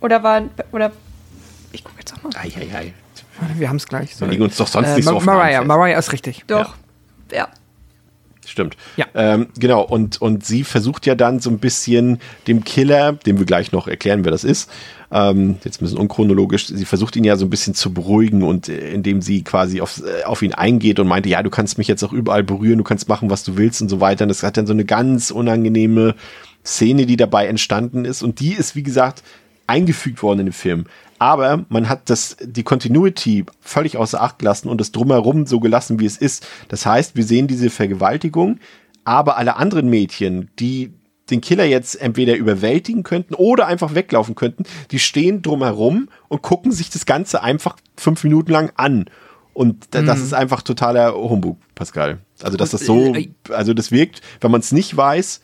Oder 0.00 0.22
war, 0.22 0.42
oder, 0.72 0.92
ich 1.72 1.84
gucke 1.84 1.98
jetzt 1.98 2.14
auch 2.14 2.22
mal. 2.22 2.30
ei, 2.36 2.52
ei, 2.56 2.76
ei. 2.76 2.92
wir 3.56 3.68
haben 3.68 3.76
es 3.76 3.86
gleich. 3.86 4.18
Wir 4.20 4.28
liegen 4.28 4.42
uns 4.44 4.56
doch 4.56 4.68
sonst 4.68 4.88
Äh, 4.88 4.96
nicht 4.96 5.04
so 5.04 5.18
den 5.18 5.24
Mariah. 5.24 5.64
Mariah 5.64 5.98
ist 5.98 6.12
richtig. 6.12 6.44
Doch, 6.46 6.76
ja. 7.32 7.48
Stimmt. 8.46 8.76
Ja. 8.96 9.06
Ähm, 9.14 9.48
genau, 9.58 9.82
und, 9.82 10.22
und 10.22 10.44
sie 10.46 10.64
versucht 10.64 11.04
ja 11.04 11.14
dann 11.14 11.40
so 11.40 11.50
ein 11.50 11.58
bisschen 11.58 12.18
dem 12.46 12.64
Killer, 12.64 13.12
dem 13.12 13.38
wir 13.38 13.44
gleich 13.44 13.72
noch 13.72 13.88
erklären, 13.88 14.24
wer 14.24 14.32
das 14.32 14.42
ist, 14.42 14.70
ähm, 15.10 15.56
jetzt 15.64 15.80
ein 15.80 15.84
bisschen 15.84 15.98
unchronologisch, 15.98 16.66
sie 16.66 16.84
versucht 16.84 17.16
ihn 17.16 17.24
ja 17.24 17.36
so 17.36 17.46
ein 17.46 17.50
bisschen 17.50 17.74
zu 17.74 17.94
beruhigen 17.94 18.42
und 18.42 18.68
äh, 18.68 18.92
indem 18.92 19.22
sie 19.22 19.42
quasi 19.42 19.80
auf, 19.80 20.02
äh, 20.02 20.24
auf 20.24 20.42
ihn 20.42 20.52
eingeht 20.52 21.00
und 21.00 21.08
meinte, 21.08 21.28
ja, 21.28 21.42
du 21.42 21.50
kannst 21.50 21.78
mich 21.78 21.88
jetzt 21.88 22.02
auch 22.02 22.12
überall 22.12 22.44
berühren, 22.44 22.78
du 22.78 22.84
kannst 22.84 23.08
machen, 23.08 23.30
was 23.30 23.42
du 23.44 23.56
willst 23.56 23.80
und 23.80 23.88
so 23.88 24.00
weiter. 24.00 24.24
Und 24.24 24.28
das 24.28 24.42
hat 24.42 24.56
dann 24.56 24.66
so 24.66 24.72
eine 24.72 24.84
ganz 24.84 25.30
unangenehme 25.30 26.14
Szene, 26.64 27.06
die 27.06 27.16
dabei 27.16 27.46
entstanden 27.46 28.04
ist. 28.04 28.22
Und 28.22 28.40
die 28.40 28.52
ist, 28.52 28.76
wie 28.76 28.82
gesagt, 28.82 29.22
eingefügt 29.66 30.22
worden 30.22 30.40
in 30.40 30.46
den 30.46 30.52
Film. 30.52 30.84
Aber 31.18 31.64
man 31.68 31.88
hat 31.88 32.10
das, 32.10 32.36
die 32.42 32.62
Continuity 32.62 33.44
völlig 33.60 33.96
außer 33.96 34.22
Acht 34.22 34.38
gelassen 34.38 34.68
und 34.68 34.80
das 34.80 34.92
drumherum 34.92 35.46
so 35.46 35.58
gelassen, 35.58 36.00
wie 36.00 36.06
es 36.06 36.16
ist. 36.16 36.46
Das 36.68 36.86
heißt, 36.86 37.16
wir 37.16 37.24
sehen 37.24 37.48
diese 37.48 37.70
Vergewaltigung, 37.70 38.58
aber 39.04 39.36
alle 39.36 39.56
anderen 39.56 39.88
Mädchen, 39.88 40.50
die 40.58 40.92
den 41.30 41.40
Killer 41.40 41.64
jetzt 41.64 42.00
entweder 42.00 42.36
überwältigen 42.36 43.02
könnten 43.02 43.34
oder 43.34 43.66
einfach 43.66 43.94
weglaufen 43.94 44.34
könnten, 44.34 44.64
die 44.90 44.98
stehen 44.98 45.42
drumherum 45.42 46.08
und 46.28 46.42
gucken 46.42 46.72
sich 46.72 46.90
das 46.90 47.06
Ganze 47.06 47.42
einfach 47.42 47.76
fünf 47.96 48.24
Minuten 48.24 48.52
lang 48.52 48.72
an. 48.76 49.06
Und 49.54 49.88
da, 49.90 50.02
das 50.02 50.20
ist 50.20 50.34
einfach 50.34 50.62
totaler 50.62 51.14
Humbug, 51.14 51.58
Pascal. 51.74 52.18
Also, 52.42 52.56
dass 52.56 52.70
das 52.70 52.82
so, 52.82 53.14
äh, 53.14 53.30
also 53.50 53.74
das 53.74 53.90
wirkt, 53.90 54.20
wenn 54.40 54.52
man 54.52 54.60
es 54.60 54.70
nicht 54.70 54.96
weiß, 54.96 55.40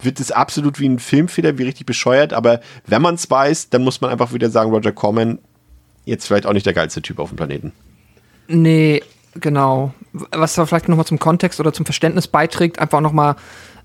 wird 0.00 0.20
es 0.20 0.30
absolut 0.30 0.78
wie 0.78 0.88
ein 0.88 0.98
Filmfehler, 0.98 1.58
wie 1.58 1.64
richtig 1.64 1.86
bescheuert, 1.86 2.32
aber 2.32 2.60
wenn 2.86 3.02
man 3.02 3.16
es 3.16 3.28
weiß, 3.30 3.70
dann 3.70 3.82
muss 3.82 4.00
man 4.00 4.10
einfach 4.10 4.32
wieder 4.32 4.50
sagen, 4.50 4.70
Roger 4.70 4.92
Corman, 4.92 5.38
jetzt 6.04 6.26
vielleicht 6.26 6.46
auch 6.46 6.52
nicht 6.52 6.66
der 6.66 6.74
geilste 6.74 7.02
Typ 7.02 7.18
auf 7.18 7.30
dem 7.30 7.36
Planeten. 7.36 7.72
Nee, 8.46 9.02
genau. 9.34 9.92
Was 10.12 10.54
da 10.54 10.64
vielleicht 10.66 10.88
nochmal 10.88 11.06
zum 11.06 11.18
Kontext 11.18 11.58
oder 11.58 11.72
zum 11.72 11.86
Verständnis 11.86 12.28
beiträgt, 12.28 12.78
einfach 12.78 13.00
nochmal 13.00 13.36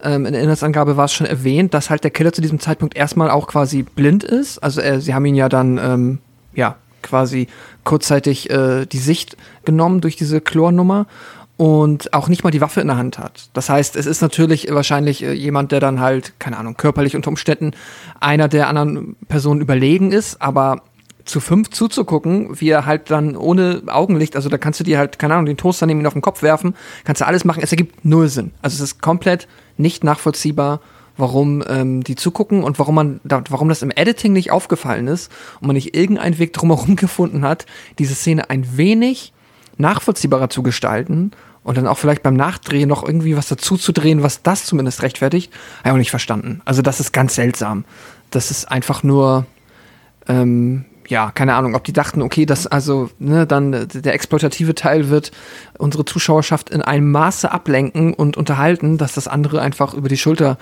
ähm, 0.03 0.25
in 0.25 0.33
der 0.33 0.41
Inhaltsangabe 0.41 0.97
war 0.97 1.05
es 1.05 1.13
schon 1.13 1.27
erwähnt, 1.27 1.73
dass 1.73 1.89
halt 1.89 2.03
der 2.03 2.11
Killer 2.11 2.33
zu 2.33 2.41
diesem 2.41 2.59
Zeitpunkt 2.59 2.95
erstmal 2.95 3.29
auch 3.29 3.47
quasi 3.47 3.83
blind 3.83 4.23
ist. 4.23 4.59
Also 4.59 4.81
äh, 4.81 4.99
sie 5.01 5.13
haben 5.13 5.25
ihn 5.25 5.35
ja 5.35 5.49
dann, 5.49 5.77
ähm, 5.77 6.19
ja, 6.53 6.75
quasi 7.01 7.47
kurzzeitig 7.83 8.49
äh, 8.49 8.85
die 8.85 8.99
Sicht 8.99 9.35
genommen 9.65 10.01
durch 10.01 10.15
diese 10.15 10.39
Chlornummer 10.39 11.07
und 11.57 12.13
auch 12.13 12.27
nicht 12.27 12.43
mal 12.43 12.49
die 12.49 12.61
Waffe 12.61 12.81
in 12.81 12.87
der 12.87 12.97
Hand 12.97 13.19
hat. 13.19 13.49
Das 13.53 13.69
heißt, 13.69 13.95
es 13.95 14.07
ist 14.07 14.21
natürlich 14.21 14.67
wahrscheinlich 14.71 15.23
äh, 15.23 15.31
jemand, 15.31 15.71
der 15.71 15.79
dann 15.79 15.99
halt, 15.99 16.33
keine 16.39 16.57
Ahnung, 16.57 16.75
körperlich 16.75 17.15
unter 17.15 17.29
Umständen 17.29 17.71
einer 18.19 18.47
der 18.47 18.67
anderen 18.67 19.15
Personen 19.27 19.61
überlegen 19.61 20.11
ist, 20.11 20.41
aber 20.41 20.81
zu 21.25 21.39
fünf 21.39 21.69
zuzugucken, 21.69 22.59
wie 22.59 22.69
er 22.69 22.85
halt 22.85 23.11
dann 23.11 23.35
ohne 23.35 23.83
Augenlicht, 23.87 24.35
also 24.35 24.49
da 24.49 24.57
kannst 24.57 24.79
du 24.79 24.83
dir 24.83 24.97
halt, 24.97 25.19
keine 25.19 25.33
Ahnung, 25.33 25.45
den 25.45 25.57
Toaster 25.57 25.85
neben 25.85 25.99
ihn 25.99 26.07
auf 26.07 26.13
den 26.13 26.21
Kopf 26.21 26.41
werfen, 26.41 26.75
kannst 27.03 27.21
du 27.21 27.27
alles 27.27 27.45
machen, 27.45 27.61
es 27.63 27.71
ergibt 27.71 28.05
null 28.05 28.27
Sinn. 28.29 28.51
Also 28.61 28.75
es 28.75 28.81
ist 28.81 29.01
komplett 29.01 29.47
nicht 29.77 30.03
nachvollziehbar, 30.03 30.81
warum 31.17 31.63
ähm, 31.67 32.03
die 32.03 32.15
zugucken 32.15 32.63
und 32.63 32.79
warum 32.79 32.95
man, 32.95 33.21
da, 33.23 33.43
warum 33.49 33.69
das 33.69 33.81
im 33.81 33.91
Editing 33.91 34.33
nicht 34.33 34.51
aufgefallen 34.51 35.07
ist 35.07 35.31
und 35.59 35.67
man 35.67 35.75
nicht 35.75 35.95
irgendeinen 35.95 36.39
Weg 36.39 36.53
drumherum 36.53 36.95
gefunden 36.97 37.43
hat, 37.43 37.65
diese 37.99 38.15
Szene 38.15 38.49
ein 38.49 38.77
wenig 38.77 39.33
nachvollziehbarer 39.77 40.49
zu 40.49 40.63
gestalten 40.63 41.31
und 41.63 41.77
dann 41.77 41.87
auch 41.87 41.97
vielleicht 41.97 42.23
beim 42.23 42.35
Nachdrehen 42.35 42.89
noch 42.89 43.03
irgendwie 43.03 43.37
was 43.37 43.47
dazu 43.47 43.77
zu 43.77 43.91
drehen, 43.91 44.23
was 44.23 44.41
das 44.41 44.65
zumindest 44.65 45.03
rechtfertigt, 45.03 45.53
habe 45.79 45.89
ich 45.89 45.93
auch 45.93 45.97
nicht 45.97 46.11
verstanden. 46.11 46.61
Also 46.65 46.81
das 46.81 46.99
ist 46.99 47.11
ganz 47.11 47.35
seltsam. 47.35 47.85
Das 48.31 48.49
ist 48.49 48.71
einfach 48.71 49.03
nur, 49.03 49.45
ähm, 50.27 50.85
ja, 51.11 51.29
keine 51.29 51.55
Ahnung, 51.55 51.75
ob 51.75 51.83
die 51.83 51.93
dachten, 51.93 52.21
okay, 52.21 52.45
das 52.45 52.67
also, 52.67 53.09
ne, 53.19 53.45
dann 53.45 53.87
der 53.93 54.13
exploitative 54.13 54.73
Teil 54.73 55.09
wird 55.09 55.31
unsere 55.77 56.05
Zuschauerschaft 56.05 56.69
in 56.69 56.81
einem 56.81 57.11
Maße 57.11 57.51
ablenken 57.51 58.13
und 58.13 58.37
unterhalten, 58.37 58.97
dass 58.97 59.13
das 59.13 59.27
andere 59.27 59.61
einfach 59.61 59.93
über 59.93 60.07
die 60.07 60.17
Schulter 60.17 60.57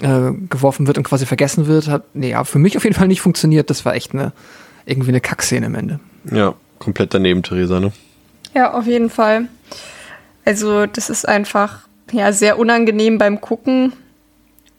äh, 0.00 0.30
geworfen 0.50 0.86
wird 0.86 0.98
und 0.98 1.04
quasi 1.04 1.24
vergessen 1.24 1.66
wird. 1.66 1.88
Hat, 1.88 2.04
nee, 2.14 2.30
ja, 2.30 2.44
für 2.44 2.58
mich 2.58 2.76
auf 2.76 2.84
jeden 2.84 2.94
Fall 2.94 3.08
nicht 3.08 3.22
funktioniert. 3.22 3.70
Das 3.70 3.86
war 3.86 3.94
echt 3.94 4.12
eine, 4.12 4.32
irgendwie 4.84 5.08
eine 5.08 5.22
Kackszene 5.22 5.66
am 5.66 5.74
Ende. 5.74 6.00
Ja, 6.30 6.54
komplett 6.78 7.14
daneben, 7.14 7.42
Theresa, 7.42 7.80
ne? 7.80 7.90
Ja, 8.54 8.74
auf 8.74 8.86
jeden 8.86 9.08
Fall. 9.08 9.48
Also, 10.44 10.84
das 10.84 11.08
ist 11.08 11.26
einfach 11.26 11.88
ja 12.12 12.32
sehr 12.32 12.58
unangenehm 12.58 13.16
beim 13.16 13.40
Gucken 13.40 13.94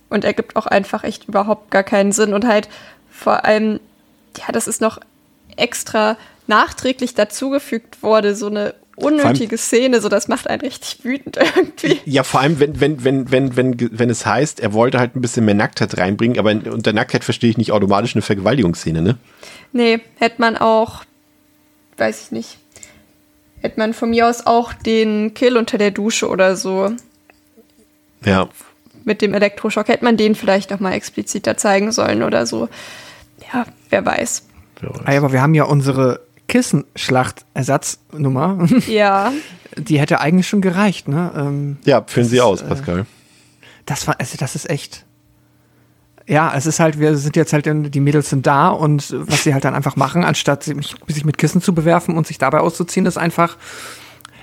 und 0.09 0.23
ergibt 0.23 0.55
auch 0.55 0.67
einfach 0.67 1.03
echt 1.03 1.27
überhaupt 1.27 1.71
gar 1.71 1.83
keinen 1.83 2.11
Sinn 2.11 2.33
und 2.33 2.45
halt 2.45 2.69
vor 3.09 3.43
allem, 3.43 3.79
ja, 4.37 4.51
das 4.51 4.67
ist 4.67 4.81
noch 4.81 4.99
extra 5.57 6.17
nachträglich 6.47 7.13
dazugefügt 7.15 8.01
wurde, 8.01 8.35
so 8.35 8.47
eine 8.47 8.73
unnötige 8.95 9.57
Szene, 9.57 10.01
so 10.01 10.09
das 10.09 10.27
macht 10.27 10.49
einen 10.49 10.61
richtig 10.61 11.05
wütend 11.05 11.37
irgendwie. 11.37 11.99
Ja, 12.05 12.23
vor 12.23 12.41
allem, 12.41 12.59
wenn, 12.59 12.79
wenn, 12.81 13.03
wenn, 13.03 13.31
wenn, 13.31 13.55
wenn, 13.55 13.89
wenn 13.97 14.09
es 14.09 14.25
heißt, 14.25 14.59
er 14.59 14.73
wollte 14.73 14.99
halt 14.99 15.15
ein 15.15 15.21
bisschen 15.21 15.45
mehr 15.45 15.55
Nacktheit 15.55 15.97
reinbringen, 15.97 16.37
aber 16.37 16.51
unter 16.51 16.91
Nacktheit 16.91 17.23
verstehe 17.23 17.49
ich 17.49 17.57
nicht 17.57 17.71
automatisch 17.71 18.15
eine 18.15 18.21
Vergewaltigungsszene, 18.21 19.01
ne? 19.01 19.17
Nee, 19.71 19.99
hätte 20.17 20.41
man 20.41 20.57
auch, 20.57 21.03
weiß 21.97 22.23
ich 22.23 22.31
nicht, 22.31 22.57
hätte 23.61 23.79
man 23.79 23.93
von 23.93 24.09
mir 24.09 24.27
aus 24.27 24.45
auch 24.45 24.73
den 24.73 25.33
Kill 25.33 25.55
unter 25.55 25.77
der 25.77 25.91
Dusche 25.91 26.27
oder 26.27 26.55
so 26.57 26.91
Ja. 28.25 28.49
mit 29.05 29.21
dem 29.21 29.33
Elektroschock, 29.33 29.87
hätte 29.87 30.03
man 30.03 30.17
den 30.17 30.35
vielleicht 30.35 30.71
noch 30.71 30.79
mal 30.81 30.93
expliziter 30.93 31.55
zeigen 31.55 31.91
sollen 31.93 32.23
oder 32.23 32.45
so. 32.45 32.67
Ja, 33.53 33.65
wer 33.89 34.05
weiß. 34.05 34.43
Ah, 35.05 35.11
ja, 35.11 35.17
aber 35.19 35.31
wir 35.33 35.41
haben 35.41 35.53
ja 35.53 35.63
unsere 35.65 36.21
Kissenschlacht-Ersatznummer. 36.47 38.65
Ja, 38.87 39.31
Die 39.77 39.99
hätte 39.99 40.19
eigentlich 40.21 40.47
schon 40.47 40.61
gereicht, 40.61 41.07
ne? 41.07 41.31
Ähm, 41.35 41.77
Ja, 41.85 42.03
führen 42.05 42.27
Sie 42.27 42.37
Das, 42.37 42.45
aus, 42.45 42.61
äh, 42.61 42.65
Pascal. 42.67 43.05
das 43.85 44.07
war, 44.07 44.15
also 44.19 44.37
das 44.37 44.55
ist 44.55 44.69
echt. 44.69 45.05
Ja, 46.27 46.53
es 46.55 46.65
ist 46.67 46.79
halt, 46.79 46.99
wir 46.99 47.17
sind 47.17 47.35
jetzt 47.35 47.53
halt, 47.53 47.65
die 47.67 47.99
Mädels 47.99 48.29
sind 48.29 48.45
da 48.45 48.67
und 48.69 49.15
was 49.17 49.43
sie 49.43 49.53
halt 49.53 49.65
dann 49.65 49.73
einfach 49.73 49.95
machen, 49.95 50.23
anstatt 50.23 50.63
sich 50.63 50.95
sich 51.07 51.25
mit 51.25 51.39
Kissen 51.39 51.59
zu 51.61 51.73
bewerfen 51.73 52.15
und 52.17 52.27
sich 52.27 52.37
dabei 52.37 52.59
auszuziehen, 52.59 53.07
ist 53.07 53.17
einfach, 53.17 53.57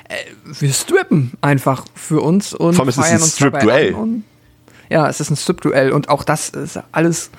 äh, 0.09 0.15
wir 0.59 0.73
strippen 0.73 1.33
einfach 1.43 1.85
für 1.95 2.21
uns 2.23 2.53
und 2.55 2.75
Vor 2.75 2.83
allem 2.83 2.89
ist 2.89 2.99
es 2.99 3.05
feiern 3.07 3.23
ein 3.23 3.29
Strip-Duell. 3.29 3.95
Ja, 4.91 5.09
es 5.09 5.21
ist 5.21 5.31
ein 5.31 5.37
Strip-Duell 5.37 5.93
und 5.93 6.09
auch 6.09 6.25
das 6.25 6.49
ist 6.51 6.81
alles, 6.91 7.31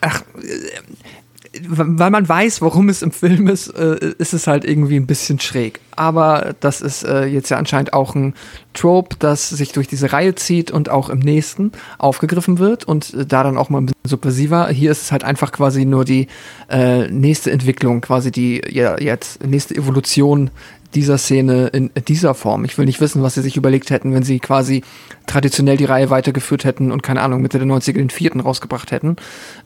ach, 0.00 0.22
äh, 0.42 1.60
weil 1.66 2.10
man 2.10 2.28
weiß, 2.28 2.60
worum 2.60 2.88
es 2.88 3.02
im 3.02 3.10
Film 3.10 3.48
ist, 3.48 3.68
äh, 3.68 4.12
ist 4.18 4.34
es 4.34 4.46
halt 4.46 4.64
irgendwie 4.64 4.96
ein 4.96 5.06
bisschen 5.06 5.40
schräg. 5.40 5.80
Aber 5.96 6.54
das 6.60 6.80
ist 6.80 7.04
äh, 7.04 7.24
jetzt 7.24 7.48
ja 7.48 7.56
anscheinend 7.56 7.94
auch 7.94 8.14
ein 8.14 8.34
Trope, 8.74 9.16
das 9.18 9.48
sich 9.48 9.72
durch 9.72 9.88
diese 9.88 10.12
Reihe 10.12 10.34
zieht 10.34 10.70
und 10.70 10.90
auch 10.90 11.08
im 11.08 11.18
nächsten 11.18 11.72
aufgegriffen 11.96 12.58
wird 12.58 12.84
und 12.84 13.12
da 13.14 13.42
dann 13.42 13.56
auch 13.56 13.70
mal 13.70 13.78
ein 13.78 13.86
bisschen 13.86 13.98
subversiver. 14.04 14.68
Hier 14.68 14.90
ist 14.90 15.02
es 15.02 15.12
halt 15.12 15.24
einfach 15.24 15.50
quasi 15.50 15.84
nur 15.84 16.04
die 16.04 16.28
nächste 17.10 17.50
Entwicklung, 17.50 18.02
quasi 18.02 18.30
die 18.30 18.60
ja, 18.68 19.00
jetzt 19.00 19.44
nächste 19.44 19.74
Evolution 19.74 20.50
dieser 20.94 21.18
Szene 21.18 21.68
in 21.68 21.90
dieser 22.08 22.34
Form. 22.34 22.64
Ich 22.64 22.78
will 22.78 22.86
nicht 22.86 23.00
wissen, 23.00 23.22
was 23.22 23.34
sie 23.34 23.42
sich 23.42 23.56
überlegt 23.56 23.90
hätten, 23.90 24.14
wenn 24.14 24.22
sie 24.22 24.38
quasi 24.38 24.82
traditionell 25.26 25.76
die 25.76 25.84
Reihe 25.84 26.10
weitergeführt 26.10 26.64
hätten 26.64 26.90
und 26.92 27.02
keine 27.02 27.20
Ahnung, 27.22 27.42
Mitte 27.42 27.58
der 27.58 27.68
90er 27.68 27.92
den 27.94 28.10
vierten 28.10 28.40
rausgebracht 28.40 28.90
hätten. 28.90 29.16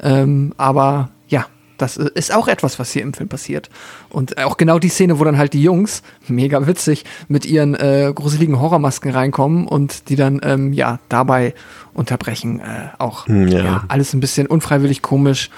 Ähm, 0.03 0.53
aber 0.57 1.11
ja, 1.29 1.47
das 1.79 1.97
ist 1.97 2.33
auch 2.33 2.47
etwas, 2.49 2.79
was 2.79 2.93
hier 2.93 3.03
im 3.03 3.13
Film 3.13 3.29
passiert. 3.29 3.69
Und 4.09 4.39
auch 4.39 4.57
genau 4.57 4.79
die 4.79 4.89
Szene, 4.89 5.19
wo 5.19 5.25
dann 5.25 5.39
halt 5.39 5.53
die 5.53 5.63
Jungs, 5.63 6.03
mega 6.29 6.65
witzig, 6.67 7.05
mit 7.29 7.45
ihren 7.45 7.75
äh, 7.75 8.13
gruseligen 8.15 8.61
Horrormasken 8.61 9.11
reinkommen 9.11 9.67
und 9.67 10.09
die 10.09 10.17
dann, 10.17 10.41
ähm, 10.45 10.73
ja, 10.73 11.01
dabei 11.09 11.55
unterbrechen. 11.93 12.61
Äh, 12.61 12.89
auch, 12.99 13.27
Hm, 13.27 13.49
ja. 13.49 13.65
ja. 13.65 13.85
alles 13.89 14.13
ein 14.13 14.21
bisschen 14.21 14.47
unfreiwillig 14.47 15.03
komisch. 15.03 15.51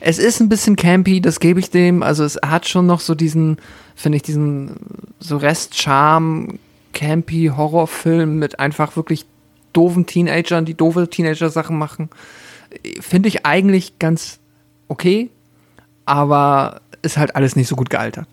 Es 0.00 0.18
ist 0.18 0.40
ein 0.40 0.48
bisschen 0.48 0.76
campy, 0.76 1.20
das 1.20 1.40
gebe 1.40 1.60
ich 1.60 1.70
dem. 1.70 2.02
Also 2.02 2.24
es 2.24 2.38
hat 2.44 2.68
schon 2.68 2.86
noch 2.86 3.00
so 3.00 3.14
diesen, 3.14 3.56
finde 4.00 4.16
ich, 4.16 4.22
diesen 4.22 4.76
so 5.18 5.36
Restcharme, 5.36 6.58
campy 6.92 7.52
Horrorfilm 7.54 8.38
mit 8.38 8.58
einfach 8.58 8.96
wirklich 8.96 9.26
doofen 9.72 10.06
Teenagern, 10.06 10.64
die 10.64 10.74
doofe 10.74 11.08
Teenager-Sachen 11.08 11.76
machen. 11.76 12.08
Finde 13.00 13.28
ich 13.28 13.44
eigentlich 13.44 13.98
ganz 13.98 14.40
okay, 14.88 15.30
aber 16.06 16.80
ist 17.02 17.18
halt 17.18 17.36
alles 17.36 17.56
nicht 17.56 17.68
so 17.68 17.76
gut 17.76 17.90
gealtert. 17.90 18.26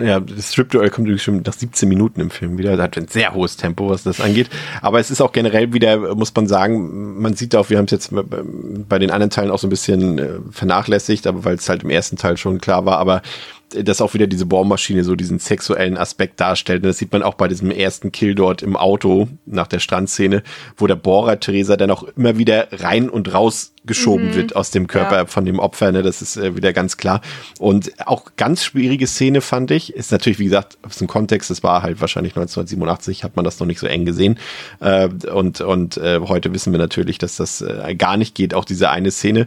Ja, 0.00 0.18
das 0.18 0.52
Strip-Duell 0.52 0.90
kommt 0.90 1.06
übrigens 1.06 1.22
schon 1.22 1.42
nach 1.42 1.52
17 1.52 1.88
Minuten 1.88 2.20
im 2.20 2.30
Film 2.30 2.58
wieder. 2.58 2.76
Das 2.76 2.84
hat 2.84 2.98
ein 2.98 3.06
sehr 3.06 3.32
hohes 3.32 3.56
Tempo, 3.56 3.90
was 3.90 4.02
das 4.02 4.20
angeht. 4.20 4.50
Aber 4.82 4.98
es 4.98 5.10
ist 5.10 5.20
auch 5.20 5.30
generell 5.30 5.72
wieder, 5.72 6.14
muss 6.16 6.34
man 6.34 6.48
sagen, 6.48 7.20
man 7.20 7.34
sieht 7.34 7.54
auch, 7.54 7.70
wir 7.70 7.78
haben 7.78 7.84
es 7.84 7.92
jetzt 7.92 8.10
bei 8.12 8.98
den 8.98 9.10
anderen 9.10 9.30
Teilen 9.30 9.50
auch 9.50 9.58
so 9.58 9.68
ein 9.68 9.70
bisschen 9.70 10.18
äh, 10.18 10.28
vernachlässigt, 10.50 11.28
aber 11.28 11.44
weil 11.44 11.54
es 11.54 11.68
halt 11.68 11.84
im 11.84 11.90
ersten 11.90 12.16
Teil 12.16 12.36
schon 12.36 12.60
klar 12.60 12.86
war, 12.86 12.98
aber 12.98 13.22
dass 13.70 14.00
auch 14.00 14.14
wieder 14.14 14.26
diese 14.26 14.46
Bohrmaschine 14.46 15.04
so 15.04 15.14
diesen 15.14 15.38
sexuellen 15.38 15.96
Aspekt 15.96 16.40
darstellt. 16.40 16.82
Und 16.82 16.88
das 16.88 16.98
sieht 16.98 17.12
man 17.12 17.22
auch 17.22 17.34
bei 17.34 17.48
diesem 17.48 17.70
ersten 17.70 18.12
Kill 18.12 18.34
dort 18.34 18.62
im 18.62 18.76
Auto 18.76 19.28
nach 19.46 19.66
der 19.66 19.78
Strandszene, 19.78 20.42
wo 20.76 20.86
der 20.86 20.96
Bohrer 20.96 21.38
Theresa 21.38 21.76
dann 21.76 21.90
auch 21.90 22.04
immer 22.16 22.38
wieder 22.38 22.68
rein 22.72 23.08
und 23.10 23.32
raus 23.34 23.72
geschoben 23.84 24.34
wird 24.34 24.54
aus 24.54 24.70
dem 24.70 24.86
Körper 24.86 25.16
Ja. 25.16 25.26
von 25.26 25.44
dem 25.46 25.58
Opfer. 25.58 25.92
Ne? 25.92 26.02
Das 26.02 26.20
ist 26.22 26.36
äh, 26.36 26.56
wieder 26.56 26.72
ganz 26.72 26.96
klar. 26.96 27.20
Und 27.58 27.92
auch 28.06 28.24
ganz 28.36 28.62
schwierige 28.64 29.06
Szene 29.06 29.40
fand 29.40 29.70
ich. 29.70 29.94
Ist 29.94 30.12
natürlich, 30.12 30.38
wie 30.38 30.44
gesagt, 30.44 30.78
aus 30.82 30.98
dem 30.98 31.06
Kontext, 31.06 31.50
das 31.50 31.62
war 31.62 31.82
halt 31.82 32.00
wahrscheinlich 32.00 32.32
1987, 32.32 33.24
hat 33.24 33.36
man 33.36 33.44
das 33.44 33.58
noch 33.60 33.66
nicht 33.66 33.80
so 33.80 33.86
eng 33.86 34.04
gesehen. 34.04 34.38
Äh, 34.80 35.08
und 35.32 35.60
und 35.60 35.96
äh, 35.96 36.20
heute 36.20 36.52
wissen 36.52 36.72
wir 36.72 36.78
natürlich, 36.78 37.18
dass 37.18 37.36
das 37.36 37.60
äh, 37.62 37.94
gar 37.96 38.16
nicht 38.16 38.34
geht. 38.34 38.54
Auch 38.54 38.64
diese 38.64 38.90
eine 38.90 39.10
Szene. 39.10 39.46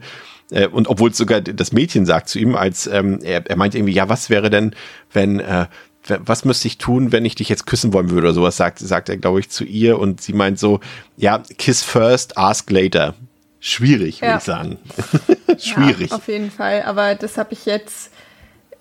Äh, 0.51 0.67
und 0.67 0.87
obwohl 0.87 1.09
es 1.09 1.17
sogar 1.17 1.41
das 1.41 1.71
Mädchen 1.71 2.05
sagt 2.05 2.29
zu 2.29 2.37
ihm, 2.39 2.55
als 2.55 2.87
ähm, 2.87 3.19
er, 3.23 3.43
er 3.49 3.55
meint 3.55 3.73
irgendwie, 3.75 3.93
ja, 3.93 4.09
was 4.09 4.29
wäre 4.29 4.49
denn, 4.49 4.75
wenn 5.11 5.39
äh, 5.39 5.65
was 6.07 6.45
müsste 6.45 6.67
ich 6.67 6.79
tun, 6.79 7.11
wenn 7.11 7.25
ich 7.25 7.35
dich 7.35 7.47
jetzt 7.47 7.67
küssen 7.67 7.93
wollen 7.93 8.09
würde 8.09 8.27
oder 8.27 8.33
sowas, 8.33 8.57
sagt, 8.57 8.79
sagt 8.79 9.07
er, 9.09 9.17
glaube 9.17 9.39
ich, 9.39 9.49
zu 9.49 9.63
ihr 9.63 9.99
und 9.99 10.19
sie 10.19 10.33
meint 10.33 10.57
so, 10.57 10.79
ja, 11.15 11.43
kiss 11.57 11.83
first, 11.83 12.37
ask 12.39 12.69
later. 12.71 13.13
Schwierig, 13.59 14.21
würde 14.21 14.31
Ja. 14.31 14.37
ich 14.37 14.43
sagen. 14.43 14.77
Schwierig. 15.59 16.09
Ja, 16.09 16.17
auf 16.17 16.27
jeden 16.27 16.49
Fall. 16.49 16.81
Aber 16.83 17.13
das 17.13 17.37
habe 17.37 17.53
ich 17.53 17.67
jetzt, 17.67 18.09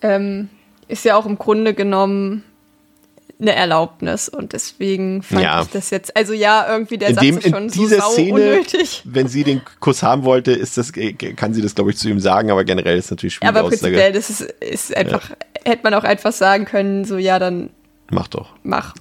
ähm, 0.00 0.48
ist 0.88 1.04
ja 1.04 1.14
auch 1.16 1.26
im 1.26 1.36
Grunde 1.36 1.74
genommen 1.74 2.42
eine 3.40 3.54
Erlaubnis 3.54 4.28
und 4.28 4.52
deswegen 4.52 5.22
fand 5.22 5.42
Ja. 5.42 5.62
ich 5.62 5.68
das 5.68 5.90
jetzt, 5.90 6.16
also 6.16 6.32
ja, 6.32 6.66
irgendwie 6.70 6.98
der 6.98 7.08
in, 7.10 7.14
Satz 7.14 7.24
dem, 7.24 7.38
ist 7.38 7.48
schon 7.50 7.62
in 7.64 7.68
so 7.70 7.80
dieser 7.82 7.96
sau 7.98 8.10
Szene, 8.10 8.32
unnötig. 8.34 9.02
wenn 9.04 9.28
sie 9.28 9.44
den 9.44 9.62
Kuss 9.80 10.02
haben 10.02 10.24
wollte, 10.24 10.52
ist 10.52 10.76
das, 10.76 10.94
äh, 10.96 11.12
kann 11.14 11.54
sie 11.54 11.62
das, 11.62 11.74
glaube 11.74 11.90
ich, 11.90 11.96
zu 11.96 12.08
ihm 12.08 12.20
sagen, 12.20 12.50
aber 12.50 12.64
generell 12.64 12.98
ist 12.98 13.10
natürlich 13.10 13.34
schwierig. 13.34 13.56
Aber 13.56 13.68
prinzipiell, 13.68 14.12
das 14.12 14.28
ist, 14.30 14.40
ist 14.42 14.96
einfach, 14.96 15.30
hätte 15.64 15.80
man 15.84 15.94
auch 15.94 16.04
einfach 16.04 16.32
sagen 16.32 16.64
können, 16.66 17.04
so 17.04 17.16
ja, 17.16 17.38
dann 17.38 17.70
Mach 18.12 18.26
doch. 18.28 18.54
mach. 18.64 18.94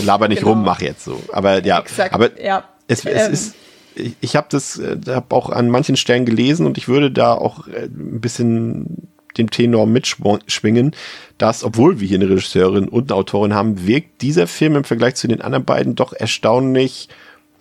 Laber 0.00 0.28
nicht 0.28 0.38
Genau. 0.40 0.50
rum, 0.52 0.64
mach 0.64 0.80
jetzt 0.82 1.04
so. 1.04 1.20
Aber 1.32 1.64
ja, 1.64 1.78
Exakt, 1.80 2.12
aber 2.12 2.40
ja. 2.42 2.64
es, 2.88 3.04
es 3.04 3.26
Ähm. 3.26 3.32
ist, 3.32 3.54
ich, 3.94 4.16
ich 4.20 4.34
habe 4.36 4.48
das, 4.50 4.76
äh, 4.78 4.96
habe 5.08 5.34
auch 5.34 5.50
an 5.50 5.68
manchen 5.70 5.96
Stellen 5.96 6.26
gelesen 6.26 6.66
und 6.66 6.76
ich 6.76 6.88
würde 6.88 7.12
da 7.12 7.32
auch 7.34 7.68
äh, 7.68 7.84
ein 7.84 8.20
bisschen 8.20 9.08
den 9.36 9.50
Tenor 9.50 9.86
mitschwingen, 9.86 10.94
dass, 11.38 11.64
obwohl 11.64 12.00
wir 12.00 12.08
hier 12.08 12.18
eine 12.18 12.30
Regisseurin 12.30 12.88
und 12.88 13.10
eine 13.10 13.18
Autorin 13.18 13.54
haben, 13.54 13.86
wirkt 13.86 14.22
dieser 14.22 14.46
Film 14.46 14.76
im 14.76 14.84
Vergleich 14.84 15.16
zu 15.16 15.28
den 15.28 15.40
anderen 15.40 15.64
beiden 15.64 15.94
doch 15.94 16.12
erstaunlich 16.12 17.08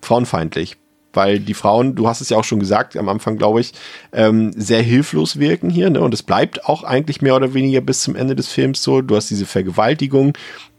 frauenfeindlich. 0.02 0.78
Weil 1.16 1.40
die 1.40 1.54
Frauen, 1.54 1.94
du 1.94 2.08
hast 2.08 2.22
es 2.22 2.30
ja 2.30 2.38
auch 2.38 2.44
schon 2.44 2.60
gesagt 2.60 2.98
am 2.98 3.08
Anfang, 3.08 3.38
glaube 3.38 3.62
ich, 3.62 3.74
ähm, 4.14 4.52
sehr 4.56 4.82
hilflos 4.82 5.38
wirken 5.38 5.70
hier. 5.70 5.92
Ne? 5.92 6.02
Und 6.02 6.14
es 6.14 6.24
bleibt 6.24 6.66
auch 6.66 6.84
eigentlich 6.84 7.22
mehr 7.22 7.36
oder 7.36 7.54
weniger 7.54 7.82
bis 7.82 8.02
zum 8.02 8.16
Ende 8.16 8.36
des 8.36 8.48
Films 8.48 8.82
so. 8.82 9.02
Du 9.02 9.16
hast 9.16 9.30
diese 9.30 9.46
Vergewaltigung. 9.46 10.36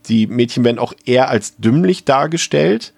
Die 0.08 0.26
Mädchen 0.26 0.64
werden 0.64 0.80
auch 0.80 0.92
eher 1.04 1.28
als 1.28 1.56
dümmlich 1.56 2.04
dargestellt 2.04 2.92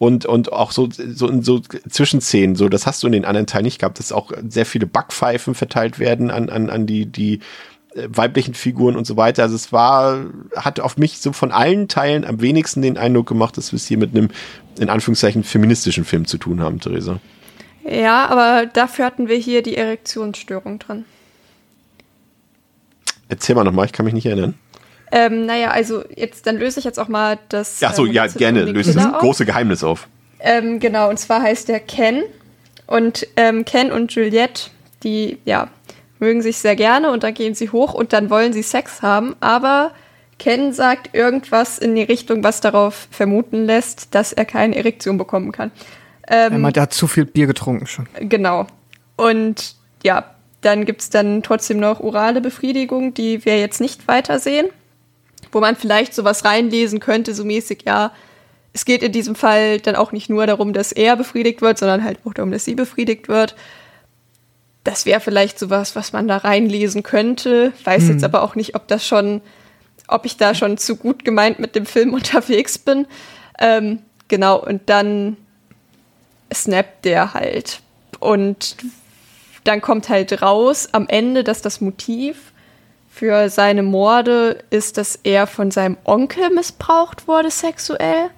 und, 0.00 0.24
und 0.24 0.50
auch 0.50 0.72
so, 0.72 0.88
so 0.90 1.28
in 1.28 1.42
so 1.42 1.60
Zwischenszenen, 1.60 2.56
so, 2.56 2.70
das 2.70 2.86
hast 2.86 3.02
du 3.02 3.06
in 3.06 3.12
den 3.12 3.26
anderen 3.26 3.46
Teilen 3.46 3.66
nicht 3.66 3.80
gehabt, 3.80 3.98
dass 3.98 4.12
auch 4.12 4.32
sehr 4.48 4.64
viele 4.64 4.86
Backpfeifen 4.86 5.54
verteilt 5.54 5.98
werden 5.98 6.30
an, 6.30 6.48
an, 6.48 6.70
an 6.70 6.86
die, 6.86 7.04
die 7.04 7.40
äh, 7.94 8.08
weiblichen 8.08 8.54
Figuren 8.54 8.96
und 8.96 9.06
so 9.06 9.18
weiter. 9.18 9.42
Also 9.42 9.56
es 9.56 9.74
war, 9.74 10.24
hat 10.56 10.80
auf 10.80 10.96
mich 10.96 11.18
so 11.18 11.34
von 11.34 11.52
allen 11.52 11.86
Teilen 11.86 12.24
am 12.24 12.40
wenigsten 12.40 12.80
den 12.80 12.96
Eindruck 12.96 13.26
gemacht, 13.26 13.58
dass 13.58 13.72
wir 13.72 13.76
es 13.76 13.86
hier 13.86 13.98
mit 13.98 14.16
einem, 14.16 14.30
in 14.78 14.88
Anführungszeichen, 14.88 15.44
feministischen 15.44 16.06
Film 16.06 16.24
zu 16.24 16.38
tun 16.38 16.62
haben, 16.62 16.80
Theresa. 16.80 17.20
Ja, 17.84 18.24
aber 18.24 18.64
dafür 18.64 19.04
hatten 19.04 19.28
wir 19.28 19.36
hier 19.36 19.62
die 19.62 19.76
Erektionsstörung 19.76 20.78
dran. 20.78 21.04
Erzähl 23.28 23.54
mal 23.54 23.64
nochmal, 23.64 23.84
ich 23.84 23.92
kann 23.92 24.06
mich 24.06 24.14
nicht 24.14 24.24
erinnern. 24.24 24.54
Ähm, 25.12 25.46
naja, 25.46 25.70
also 25.70 26.04
jetzt, 26.14 26.46
dann 26.46 26.58
löse 26.58 26.78
ich 26.78 26.84
jetzt 26.84 26.98
auch 26.98 27.08
mal 27.08 27.38
das. 27.48 27.80
Ach 27.82 27.94
so, 27.94 28.06
äh, 28.06 28.12
ja, 28.12 28.26
gerne. 28.26 28.64
Löst 28.64 28.94
das 28.94 29.04
auf. 29.04 29.18
große 29.18 29.44
Geheimnis 29.44 29.82
auf. 29.82 30.08
Ähm, 30.38 30.80
genau, 30.80 31.08
und 31.08 31.18
zwar 31.18 31.42
heißt 31.42 31.68
der 31.68 31.80
Ken. 31.80 32.22
Und 32.86 33.26
ähm, 33.36 33.64
Ken 33.64 33.92
und 33.92 34.12
Juliette, 34.12 34.70
die, 35.02 35.38
ja, 35.44 35.68
mögen 36.18 36.42
sich 36.42 36.58
sehr 36.58 36.76
gerne 36.76 37.10
und 37.10 37.22
dann 37.22 37.34
gehen 37.34 37.54
sie 37.54 37.70
hoch 37.70 37.94
und 37.94 38.12
dann 38.12 38.30
wollen 38.30 38.52
sie 38.52 38.62
Sex 38.62 39.02
haben. 39.02 39.36
Aber 39.40 39.92
Ken 40.38 40.72
sagt 40.72 41.14
irgendwas 41.14 41.78
in 41.78 41.94
die 41.94 42.02
Richtung, 42.02 42.44
was 42.44 42.60
darauf 42.60 43.08
vermuten 43.10 43.64
lässt, 43.64 44.14
dass 44.14 44.32
er 44.32 44.44
keine 44.44 44.76
Erektion 44.76 45.18
bekommen 45.18 45.52
kann. 45.52 45.70
Er 46.22 46.50
meint, 46.50 46.76
er 46.76 46.84
hat 46.84 46.92
zu 46.92 47.08
viel 47.08 47.24
Bier 47.24 47.46
getrunken 47.46 47.86
schon. 47.86 48.08
Genau. 48.20 48.66
Und 49.16 49.74
ja, 50.04 50.24
dann 50.60 50.84
gibt 50.84 51.00
es 51.00 51.10
dann 51.10 51.42
trotzdem 51.42 51.78
noch 51.78 52.00
orale 52.00 52.40
Befriedigung, 52.40 53.14
die 53.14 53.44
wir 53.44 53.58
jetzt 53.58 53.80
nicht 53.80 54.06
weitersehen. 54.06 54.68
Wo 55.52 55.60
man 55.60 55.76
vielleicht 55.76 56.14
sowas 56.14 56.44
reinlesen 56.44 57.00
könnte, 57.00 57.34
so 57.34 57.44
mäßig, 57.44 57.82
ja, 57.84 58.12
es 58.72 58.84
geht 58.84 59.02
in 59.02 59.12
diesem 59.12 59.34
Fall 59.34 59.80
dann 59.80 59.96
auch 59.96 60.12
nicht 60.12 60.30
nur 60.30 60.46
darum, 60.46 60.72
dass 60.72 60.92
er 60.92 61.16
befriedigt 61.16 61.60
wird, 61.60 61.78
sondern 61.78 62.04
halt 62.04 62.18
auch 62.24 62.34
darum, 62.34 62.52
dass 62.52 62.64
sie 62.64 62.74
befriedigt 62.74 63.28
wird. 63.28 63.56
Das 64.84 65.06
wäre 65.06 65.20
vielleicht 65.20 65.58
sowas, 65.58 65.96
was 65.96 66.12
man 66.12 66.28
da 66.28 66.38
reinlesen 66.38 67.02
könnte. 67.02 67.72
Weiß 67.84 68.08
jetzt 68.08 68.24
aber 68.24 68.42
auch 68.42 68.54
nicht, 68.54 68.74
ob 68.76 68.88
das 68.88 69.06
schon, 69.06 69.42
ob 70.08 70.24
ich 70.24 70.36
da 70.36 70.54
schon 70.54 70.78
zu 70.78 70.96
gut 70.96 71.24
gemeint 71.24 71.58
mit 71.58 71.74
dem 71.74 71.84
Film 71.84 72.14
unterwegs 72.14 72.78
bin. 72.78 73.06
Ähm, 73.58 73.98
genau, 74.28 74.64
und 74.64 74.88
dann 74.88 75.36
snappt 76.52 77.04
der 77.04 77.34
halt. 77.34 77.80
Und 78.20 78.76
dann 79.64 79.80
kommt 79.80 80.08
halt 80.08 80.42
raus 80.42 80.88
am 80.92 81.08
Ende, 81.08 81.44
dass 81.44 81.60
das 81.60 81.80
Motiv 81.80 82.49
für 83.20 83.50
seine 83.50 83.82
Morde 83.82 84.64
ist, 84.70 84.96
dass 84.96 85.18
er 85.24 85.46
von 85.46 85.70
seinem 85.70 85.98
Onkel 86.04 86.48
missbraucht 86.48 87.28
wurde 87.28 87.50
sexuell. 87.50 88.30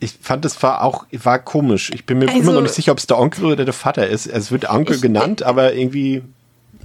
Ich 0.00 0.14
fand, 0.22 0.46
das 0.46 0.62
war 0.62 0.82
auch 0.82 1.04
war 1.12 1.38
komisch. 1.38 1.90
Ich 1.92 2.06
bin 2.06 2.18
mir 2.18 2.28
Also- 2.28 2.40
immer 2.40 2.52
noch 2.52 2.62
nicht 2.62 2.72
sicher, 2.72 2.92
ob 2.92 2.98
es 2.98 3.06
der 3.06 3.18
Onkel 3.18 3.44
oder 3.44 3.66
der 3.66 3.74
Vater 3.74 4.06
ist. 4.06 4.26
Es 4.26 4.50
wird 4.50 4.70
Onkel 4.70 4.96
Ich- 4.96 5.02
genannt, 5.02 5.42
aber 5.42 5.74
irgendwie. 5.74 6.22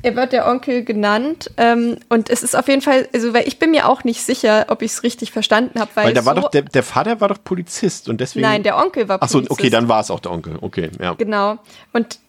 Er 0.02 0.14
wird 0.18 0.34
der 0.34 0.46
Onkel 0.50 0.84
genannt 0.84 1.52
ähm, 1.56 1.96
und 2.10 2.30
es 2.30 2.44
ist 2.44 2.54
auf 2.58 2.68
jeden 2.68 2.82
Fall, 2.82 3.08
also 3.14 3.34
weil 3.34 3.48
ich 3.48 3.60
bin 3.60 3.72
mir 3.72 3.88
auch 3.88 4.04
nicht 4.04 4.22
sicher, 4.22 4.66
ob 4.68 4.82
ich 4.82 4.92
es 4.92 5.04
richtig 5.04 5.32
verstanden 5.32 5.80
habe, 5.80 5.90
weil, 5.94 6.08
Weil 6.08 6.14
da 6.14 6.26
war 6.26 6.36
so, 6.36 6.42
doch, 6.42 6.52
der, 6.52 6.64
der 6.64 6.84
Vater 6.84 7.22
war 7.22 7.30
doch 7.30 7.42
Polizist 7.42 8.10
und 8.10 8.20
deswegen. 8.20 8.42
nein, 8.46 8.64
der 8.64 8.76
Onkel 8.78 9.08
war 9.08 9.20
Polizist. 9.20 9.50
okay, 9.50 9.70
dann 9.70 9.88
war 9.88 10.02
es 10.02 10.12
auch 10.12 10.20
der 10.20 10.34
Onkel. 10.34 10.58
Okay, 10.60 10.90
ja. 11.00 11.14
Genau. 11.14 11.60
Und 11.94 12.20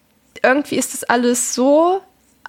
irgendwie 0.41 0.75
ist 0.77 0.93
das 0.93 1.03
alles 1.03 1.53
so 1.53 1.99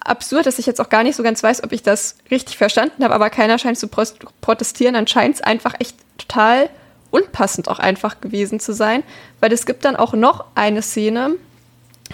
absurd, 0.03 0.45
dass 0.45 0.59
ich 0.59 0.65
jetzt 0.65 0.81
auch 0.81 0.89
gar 0.89 1.03
nicht 1.03 1.15
so 1.15 1.23
ganz 1.23 1.43
weiß, 1.43 1.63
ob 1.63 1.71
ich 1.71 1.83
das 1.83 2.17
richtig 2.31 2.57
verstanden 2.57 3.03
habe, 3.03 3.13
aber 3.13 3.29
keiner 3.29 3.57
scheint 3.57 3.77
zu 3.77 3.87
protestieren. 3.87 4.93
Dann 4.93 5.07
scheint 5.07 5.35
es 5.35 5.41
einfach 5.41 5.75
echt 5.79 5.95
total 6.17 6.69
unpassend 7.11 7.69
auch 7.69 7.79
einfach 7.79 8.21
gewesen 8.21 8.59
zu 8.59 8.73
sein, 8.73 9.03
weil 9.39 9.51
es 9.53 9.65
gibt 9.65 9.85
dann 9.85 9.95
auch 9.95 10.13
noch 10.13 10.45
eine 10.55 10.81
Szene, 10.81 11.35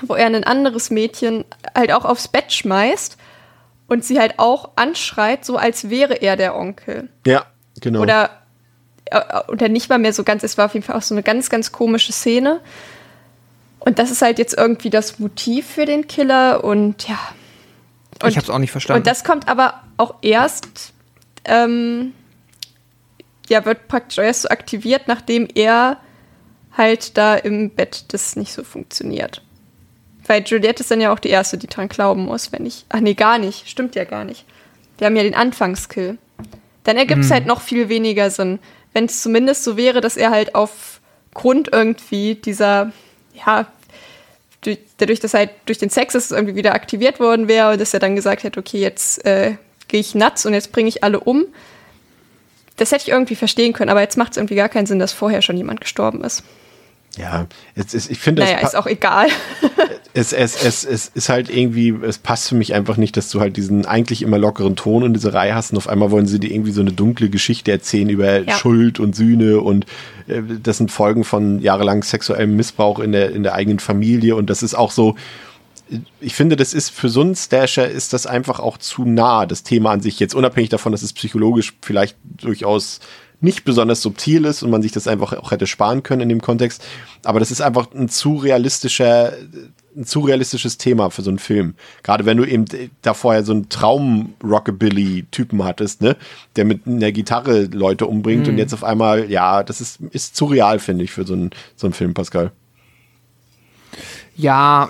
wo 0.01 0.15
er 0.15 0.27
ein 0.27 0.43
anderes 0.43 0.89
Mädchen 0.89 1.45
halt 1.75 1.91
auch 1.91 2.05
aufs 2.05 2.27
Bett 2.27 2.51
schmeißt 2.51 3.17
und 3.87 4.05
sie 4.05 4.19
halt 4.19 4.35
auch 4.37 4.71
anschreit, 4.75 5.45
so 5.45 5.57
als 5.57 5.89
wäre 5.89 6.15
er 6.15 6.35
der 6.35 6.55
Onkel. 6.55 7.09
Ja, 7.25 7.45
genau. 7.81 8.01
Oder, 8.01 8.29
äh, 9.05 9.19
oder 9.49 9.69
nicht 9.69 9.89
mal 9.89 9.99
mehr 9.99 10.13
so 10.13 10.23
ganz, 10.23 10.43
es 10.43 10.57
war 10.57 10.65
auf 10.65 10.73
jeden 10.73 10.85
Fall 10.85 10.95
auch 10.95 11.01
so 11.01 11.15
eine 11.15 11.23
ganz, 11.23 11.49
ganz 11.49 11.71
komische 11.71 12.11
Szene. 12.11 12.59
Und 13.79 13.99
das 13.99 14.11
ist 14.11 14.21
halt 14.21 14.39
jetzt 14.39 14.57
irgendwie 14.57 14.89
das 14.89 15.19
Motiv 15.19 15.67
für 15.67 15.85
den 15.85 16.07
Killer 16.07 16.63
und 16.63 17.07
ja. 17.07 17.19
Und, 18.23 18.29
ich 18.29 18.37
habe 18.37 18.45
es 18.45 18.49
auch 18.49 18.59
nicht 18.59 18.71
verstanden. 18.71 19.01
Und 19.01 19.07
das 19.07 19.23
kommt 19.23 19.47
aber 19.47 19.83
auch 19.97 20.15
erst, 20.21 20.93
ähm, 21.45 22.13
ja, 23.49 23.65
wird 23.65 23.87
praktisch 23.87 24.17
erst 24.17 24.43
so 24.43 24.49
aktiviert, 24.49 25.07
nachdem 25.07 25.47
er 25.53 25.97
halt 26.75 27.17
da 27.17 27.35
im 27.35 27.69
Bett 27.69 28.05
das 28.13 28.35
nicht 28.35 28.53
so 28.53 28.63
funktioniert. 28.63 29.41
Weil 30.25 30.43
Juliette 30.43 30.81
ist 30.81 30.91
dann 30.91 31.01
ja 31.01 31.11
auch 31.11 31.19
die 31.19 31.29
Erste, 31.29 31.57
die 31.57 31.67
dran 31.67 31.89
glauben 31.89 32.25
muss, 32.25 32.51
wenn 32.51 32.65
ich. 32.65 32.85
Ach 32.89 32.99
nee, 32.99 33.13
gar 33.13 33.37
nicht. 33.37 33.69
Stimmt 33.69 33.95
ja 33.95 34.05
gar 34.05 34.23
nicht. 34.23 34.45
Wir 34.97 35.07
haben 35.07 35.15
ja 35.15 35.23
den 35.23 35.35
Anfangskill. 35.35 36.17
Dann 36.83 36.97
ergibt 36.97 37.21
es 37.21 37.31
halt 37.31 37.45
noch 37.45 37.61
viel 37.61 37.89
weniger 37.89 38.29
Sinn. 38.29 38.59
Wenn 38.93 39.05
es 39.05 39.21
zumindest 39.21 39.63
so 39.63 39.75
wäre, 39.77 40.01
dass 40.01 40.17
er 40.17 40.31
halt 40.31 40.55
aufgrund 40.55 41.71
irgendwie 41.71 42.35
dieser, 42.35 42.91
ja, 43.33 43.67
durch, 44.65 44.79
dadurch, 44.97 45.19
dass 45.19 45.33
halt 45.33 45.51
durch 45.65 45.77
den 45.77 45.89
Sex 45.89 46.15
es 46.15 46.31
irgendwie 46.31 46.55
wieder 46.55 46.73
aktiviert 46.73 47.19
worden 47.19 47.47
wäre 47.47 47.71
und 47.73 47.81
dass 47.81 47.93
er 47.93 47.99
dann 47.99 48.15
gesagt 48.15 48.43
hätte, 48.43 48.59
okay, 48.59 48.79
jetzt 48.79 49.25
äh, 49.25 49.55
gehe 49.87 49.99
ich 49.99 50.15
nuts 50.15 50.45
und 50.45 50.53
jetzt 50.53 50.71
bringe 50.71 50.89
ich 50.89 51.03
alle 51.03 51.19
um. 51.19 51.45
Das 52.77 52.91
hätte 52.91 53.03
ich 53.03 53.09
irgendwie 53.09 53.35
verstehen 53.35 53.73
können, 53.73 53.89
aber 53.89 54.01
jetzt 54.01 54.17
macht 54.17 54.31
es 54.31 54.37
irgendwie 54.37 54.55
gar 54.55 54.69
keinen 54.69 54.87
Sinn, 54.87 54.99
dass 54.99 55.13
vorher 55.13 55.41
schon 55.41 55.57
jemand 55.57 55.81
gestorben 55.81 56.23
ist. 56.23 56.43
Ja, 57.17 57.45
es 57.75 57.93
ist, 57.93 58.09
ich 58.09 58.17
finde, 58.17 58.41
Naja, 58.41 58.57
es, 58.61 58.69
ist 58.69 58.75
auch 58.75 58.87
egal. 58.87 59.27
es, 60.13 60.33
es, 60.33 60.63
es, 60.63 60.83
es 60.83 61.11
ist 61.13 61.29
halt 61.29 61.49
irgendwie, 61.49 61.89
es 61.89 62.17
passt 62.17 62.49
für 62.49 62.55
mich 62.55 62.73
einfach 62.73 62.97
nicht, 62.97 63.15
dass 63.17 63.29
du 63.29 63.39
halt 63.39 63.55
diesen 63.55 63.85
eigentlich 63.85 64.23
immer 64.23 64.39
lockeren 64.39 64.75
Ton 64.75 65.03
in 65.03 65.13
dieser 65.13 65.33
Reihe 65.33 65.53
hast 65.53 65.71
und 65.71 65.77
auf 65.77 65.87
einmal 65.87 66.09
wollen 66.09 66.25
sie 66.25 66.39
dir 66.39 66.51
irgendwie 66.51 66.71
so 66.71 66.81
eine 66.81 66.91
dunkle 66.91 67.29
Geschichte 67.29 67.71
erzählen 67.71 68.09
über 68.09 68.39
Ja. 68.39 68.57
Schuld 68.57 68.99
und 68.99 69.15
Sühne 69.15 69.61
und 69.61 69.85
äh, 70.27 70.41
das 70.61 70.77
sind 70.77 70.91
Folgen 70.91 71.23
von 71.23 71.59
jahrelang 71.59 72.01
sexuellem 72.01 72.55
Missbrauch 72.55 72.99
in 72.99 73.11
der, 73.11 73.31
in 73.31 73.43
der 73.43 73.53
eigenen 73.53 73.79
Familie 73.79 74.35
und 74.35 74.49
das 74.49 74.63
ist 74.63 74.73
auch 74.73 74.91
so, 74.91 75.15
ich 76.19 76.33
finde, 76.33 76.55
das 76.55 76.73
ist 76.73 76.89
für 76.89 77.09
so 77.09 77.21
einen 77.21 77.35
Stasher 77.35 77.87
ist 77.87 78.13
das 78.13 78.25
einfach 78.25 78.59
auch 78.59 78.77
zu 78.79 79.05
nah, 79.05 79.45
das 79.45 79.61
Thema 79.61 79.91
an 79.91 80.01
sich. 80.01 80.19
Jetzt 80.19 80.33
unabhängig 80.33 80.69
davon, 80.69 80.91
dass 80.91 81.03
es 81.03 81.13
psychologisch 81.13 81.73
vielleicht 81.81 82.17
durchaus 82.23 82.99
nicht 83.43 83.65
besonders 83.65 84.01
subtil 84.01 84.45
ist 84.45 84.63
und 84.63 84.71
man 84.71 84.81
sich 84.81 84.93
das 84.93 85.07
einfach 85.07 85.33
auch 85.33 85.51
hätte 85.51 85.67
sparen 85.67 86.01
können 86.01 86.21
in 86.21 86.29
dem 86.29 86.41
Kontext. 86.41 86.83
Aber 87.23 87.39
das 87.39 87.51
ist 87.51 87.61
einfach 87.61 87.91
ein 87.93 88.07
zu 88.09 88.35
realistischer, 88.35 89.33
ein 89.95 90.05
zu 90.05 90.21
realistisches 90.21 90.77
Thema 90.77 91.09
für 91.09 91.21
so 91.21 91.29
einen 91.29 91.39
Film. 91.39 91.75
Gerade 92.03 92.25
wenn 92.25 92.37
du 92.37 92.45
eben 92.45 92.65
da 93.01 93.13
vorher 93.13 93.43
so 93.43 93.51
einen 93.51 93.67
Traum-Rockabilly-Typen 93.69 95.63
hattest, 95.63 96.01
ne, 96.01 96.15
der 96.55 96.65
mit 96.65 96.87
einer 96.87 97.11
Gitarre 97.11 97.65
Leute 97.65 98.07
umbringt 98.07 98.47
und 98.47 98.57
jetzt 98.57 98.73
auf 98.73 98.83
einmal, 98.83 99.29
ja, 99.29 99.63
das 99.63 99.81
ist, 99.81 99.99
ist 100.11 100.35
zu 100.35 100.45
real, 100.45 100.79
finde 100.79 101.03
ich, 101.03 101.11
für 101.11 101.25
so 101.25 101.33
einen, 101.33 101.51
so 101.75 101.87
einen 101.87 101.93
Film, 101.93 102.13
Pascal. 102.13 102.51
Ja, 104.35 104.89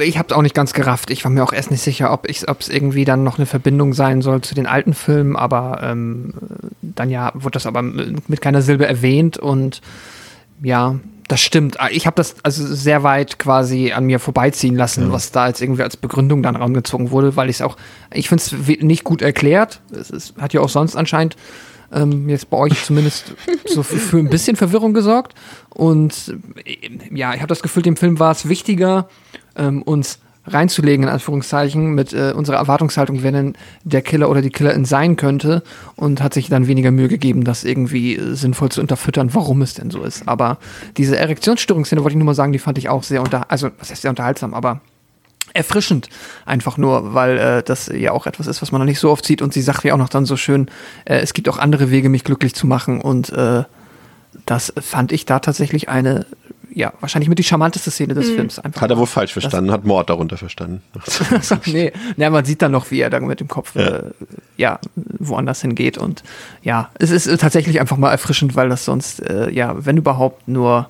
ich 0.00 0.18
habe 0.18 0.28
es 0.28 0.36
auch 0.36 0.42
nicht 0.42 0.54
ganz 0.54 0.72
gerafft. 0.72 1.10
Ich 1.10 1.24
war 1.24 1.32
mir 1.32 1.42
auch 1.42 1.52
erst 1.52 1.72
nicht 1.72 1.82
sicher, 1.82 2.12
ob 2.12 2.28
es 2.28 2.68
irgendwie 2.68 3.04
dann 3.04 3.24
noch 3.24 3.38
eine 3.38 3.46
Verbindung 3.46 3.92
sein 3.92 4.22
soll 4.22 4.40
zu 4.42 4.54
den 4.54 4.66
alten 4.66 4.94
Filmen, 4.94 5.34
aber 5.34 5.80
ähm, 5.82 6.34
dann 6.80 7.10
ja 7.10 7.32
wurde 7.34 7.54
das 7.54 7.66
aber 7.66 7.82
mit 7.82 8.40
keiner 8.40 8.62
Silbe 8.62 8.86
erwähnt 8.86 9.36
und 9.36 9.80
ja, 10.62 10.96
das 11.28 11.40
stimmt. 11.42 11.76
Ich 11.90 12.06
habe 12.06 12.14
das 12.14 12.36
also 12.42 12.64
sehr 12.66 13.02
weit 13.02 13.38
quasi 13.38 13.92
an 13.92 14.04
mir 14.04 14.18
vorbeiziehen 14.18 14.76
lassen, 14.76 15.12
was 15.12 15.30
da 15.30 15.44
als 15.44 15.60
irgendwie 15.60 15.82
als 15.82 15.96
Begründung 15.96 16.42
dann 16.42 16.56
rangezogen 16.56 17.10
wurde, 17.10 17.36
weil 17.36 17.50
ich 17.50 17.56
es 17.56 17.62
auch, 17.62 17.76
ich 18.14 18.28
finde 18.28 18.42
es 18.42 18.82
nicht 18.82 19.04
gut 19.04 19.20
erklärt. 19.20 19.80
Es 19.90 20.10
ist, 20.10 20.36
hat 20.38 20.54
ja 20.54 20.62
auch 20.62 20.70
sonst 20.70 20.96
anscheinend 20.96 21.36
ähm, 21.92 22.28
jetzt 22.28 22.50
bei 22.50 22.56
euch 22.56 22.84
zumindest 22.84 23.34
so 23.66 23.82
für, 23.82 23.96
für 23.96 24.18
ein 24.18 24.28
bisschen 24.28 24.56
Verwirrung 24.56 24.94
gesorgt. 24.94 25.34
Und 25.70 26.34
äh, 26.64 26.90
ja, 27.14 27.34
ich 27.34 27.40
habe 27.40 27.48
das 27.48 27.62
Gefühl, 27.62 27.82
dem 27.82 27.96
Film 27.96 28.18
war 28.18 28.32
es 28.32 28.48
wichtiger, 28.48 29.08
ähm, 29.56 29.82
uns 29.82 30.20
reinzulegen, 30.48 31.04
in 31.04 31.08
Anführungszeichen, 31.10 31.94
mit 31.94 32.12
äh, 32.12 32.32
unserer 32.34 32.56
Erwartungshaltung, 32.56 33.22
wer 33.22 33.32
denn 33.32 33.54
der 33.84 34.02
Killer 34.02 34.30
oder 34.30 34.42
die 34.42 34.50
Killerin 34.50 34.84
sein 34.84 35.16
könnte 35.16 35.62
und 35.96 36.22
hat 36.22 36.34
sich 36.34 36.48
dann 36.48 36.66
weniger 36.66 36.90
Mühe 36.90 37.08
gegeben, 37.08 37.44
das 37.44 37.64
irgendwie 37.64 38.16
äh, 38.16 38.34
sinnvoll 38.34 38.70
zu 38.70 38.80
unterfüttern, 38.80 39.34
warum 39.34 39.62
es 39.62 39.74
denn 39.74 39.90
so 39.90 40.02
ist. 40.02 40.26
Aber 40.26 40.58
diese 40.96 41.16
Erektionsstörungsszene, 41.16 42.02
wollte 42.02 42.14
ich 42.14 42.18
nur 42.18 42.26
mal 42.26 42.34
sagen, 42.34 42.52
die 42.52 42.58
fand 42.58 42.78
ich 42.78 42.88
auch 42.88 43.02
sehr 43.02 43.22
unter, 43.22 43.50
also 43.50 43.68
was 43.78 43.90
heißt 43.90 44.02
sehr 44.02 44.10
unterhaltsam, 44.10 44.54
aber 44.54 44.80
erfrischend 45.54 46.08
einfach 46.46 46.76
nur, 46.76 47.14
weil 47.14 47.38
äh, 47.38 47.62
das 47.62 47.88
ja 47.88 48.12
auch 48.12 48.26
etwas 48.26 48.46
ist, 48.46 48.62
was 48.62 48.72
man 48.72 48.80
noch 48.80 48.86
nicht 48.86 49.00
so 49.00 49.10
oft 49.10 49.24
sieht 49.24 49.42
und 49.42 49.52
sie 49.52 49.62
sagt 49.62 49.84
ja 49.84 49.94
auch 49.94 49.98
noch 49.98 50.08
dann 50.08 50.26
so 50.26 50.36
schön, 50.36 50.68
äh, 51.04 51.18
es 51.18 51.34
gibt 51.34 51.48
auch 51.48 51.58
andere 51.58 51.90
Wege, 51.90 52.08
mich 52.08 52.24
glücklich 52.24 52.54
zu 52.54 52.66
machen 52.66 53.00
und 53.00 53.30
äh, 53.30 53.64
das 54.46 54.72
fand 54.80 55.12
ich 55.12 55.26
da 55.26 55.40
tatsächlich 55.40 55.88
eine, 55.88 56.26
ja, 56.72 56.92
wahrscheinlich 57.00 57.28
mit 57.28 57.38
die 57.38 57.44
charmanteste 57.44 57.90
Szene 57.90 58.14
des 58.14 58.30
Films. 58.30 58.58
Einfach 58.58 58.82
Hat 58.82 58.90
er 58.90 58.98
wohl 58.98 59.06
falsch 59.06 59.32
verstanden, 59.32 59.72
hat 59.72 59.84
Mord 59.84 60.10
darunter 60.10 60.36
verstanden. 60.36 60.82
nee, 61.66 61.92
ja, 62.16 62.30
man 62.30 62.44
sieht 62.44 62.62
dann 62.62 62.72
noch, 62.72 62.90
wie 62.90 63.00
er 63.00 63.10
dann 63.10 63.26
mit 63.26 63.40
dem 63.40 63.48
Kopf 63.48 63.74
ja. 63.74 63.86
Äh, 63.86 64.02
ja 64.56 64.78
woanders 64.94 65.62
hingeht 65.62 65.98
und 65.98 66.22
ja, 66.62 66.90
es 66.98 67.10
ist 67.10 67.40
tatsächlich 67.40 67.80
einfach 67.80 67.96
mal 67.96 68.10
erfrischend, 68.10 68.54
weil 68.54 68.68
das 68.68 68.84
sonst 68.84 69.20
äh, 69.28 69.50
ja, 69.50 69.74
wenn 69.84 69.96
überhaupt 69.96 70.46
nur 70.48 70.88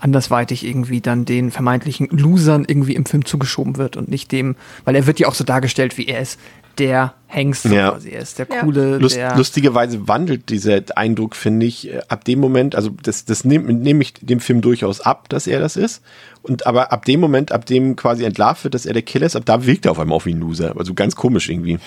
andersweitig 0.00 0.66
irgendwie 0.66 1.00
dann 1.00 1.24
den 1.24 1.50
vermeintlichen 1.50 2.08
Losern 2.10 2.64
irgendwie 2.66 2.94
im 2.94 3.06
Film 3.06 3.24
zugeschoben 3.24 3.76
wird 3.76 3.96
und 3.96 4.08
nicht 4.08 4.32
dem, 4.32 4.56
weil 4.84 4.96
er 4.96 5.06
wird 5.06 5.20
ja 5.20 5.28
auch 5.28 5.34
so 5.34 5.44
dargestellt, 5.44 5.96
wie 5.98 6.06
er 6.06 6.20
ist 6.20 6.38
der 6.78 7.14
Hengst 7.26 7.66
Ja. 7.66 7.90
quasi, 7.90 8.10
er 8.10 8.22
ist 8.22 8.38
der 8.38 8.46
Ja. 8.50 8.60
coole, 8.62 8.98
Lust, 8.98 9.16
der 9.16 9.36
lustigerweise 9.36 10.08
wandelt 10.08 10.48
dieser 10.48 10.80
Eindruck, 10.96 11.36
finde 11.36 11.66
ich, 11.66 11.88
äh, 11.92 12.00
ab 12.08 12.24
dem 12.24 12.40
Moment, 12.40 12.74
also 12.74 12.90
das, 13.02 13.24
das 13.26 13.44
nehme 13.44 13.72
nehm 13.72 14.00
ich 14.00 14.14
dem 14.14 14.40
Film 14.40 14.62
durchaus 14.62 15.00
ab, 15.00 15.28
dass 15.28 15.46
er 15.46 15.60
das 15.60 15.76
ist. 15.76 16.02
Und 16.42 16.66
aber 16.66 16.90
ab 16.92 17.04
dem 17.04 17.20
Moment, 17.20 17.52
ab 17.52 17.66
dem 17.66 17.96
quasi 17.96 18.24
entlarvt 18.24 18.64
wird, 18.64 18.74
dass 18.74 18.86
er 18.86 18.94
der 18.94 19.02
Killer 19.02 19.26
ist, 19.26 19.36
ab 19.36 19.42
da 19.44 19.66
wirkt 19.66 19.84
er 19.84 19.92
auf 19.92 19.98
einmal 19.98 20.16
auf 20.16 20.24
wie 20.26 20.32
ein 20.32 20.40
Loser. 20.40 20.74
Also 20.78 20.94
ganz 20.94 21.14
komisch 21.16 21.50
irgendwie. 21.50 21.78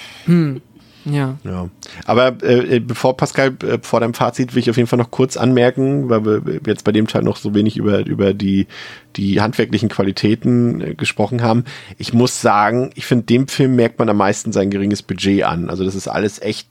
Ja. 1.06 1.38
Ja. 1.44 1.70
Aber 2.06 2.36
äh, 2.44 2.80
bevor 2.80 3.18
Pascal, 3.18 3.56
äh, 3.64 3.80
vor 3.82 4.00
deinem 4.00 4.14
Fazit 4.14 4.54
will 4.54 4.62
ich 4.62 4.70
auf 4.70 4.78
jeden 4.78 4.88
Fall 4.88 5.00
noch 5.00 5.12
kurz 5.12 5.38
anmerken, 5.38 6.10
weil 6.10 6.26
wir 6.26 6.62
jetzt 6.66 6.84
bei 6.84 6.92
dem 6.92 7.08
Teil 7.08 7.24
noch 7.24 7.38
so 7.38 7.54
wenig 7.54 7.78
über, 7.78 8.06
über 8.06 8.34
die, 8.34 8.68
die 9.16 9.42
handwerklichen 9.42 9.90
Qualitäten 9.90 10.82
äh, 10.82 10.96
gesprochen 10.96 11.42
haben. 11.42 11.66
Ich 11.98 12.14
muss 12.14 12.42
sagen, 12.42 12.92
ich 12.96 13.06
finde, 13.06 13.26
dem 13.26 13.48
Film 13.48 13.76
merkt 13.76 14.00
man 14.00 14.10
am 14.10 14.18
meisten 14.18 14.52
sein 14.52 14.70
geringes 14.70 15.04
Budget 15.04 15.44
an. 15.44 15.70
Also 15.70 15.84
das 15.84 15.96
ist 15.96 16.08
alles 16.08 16.42
echt 16.42 16.68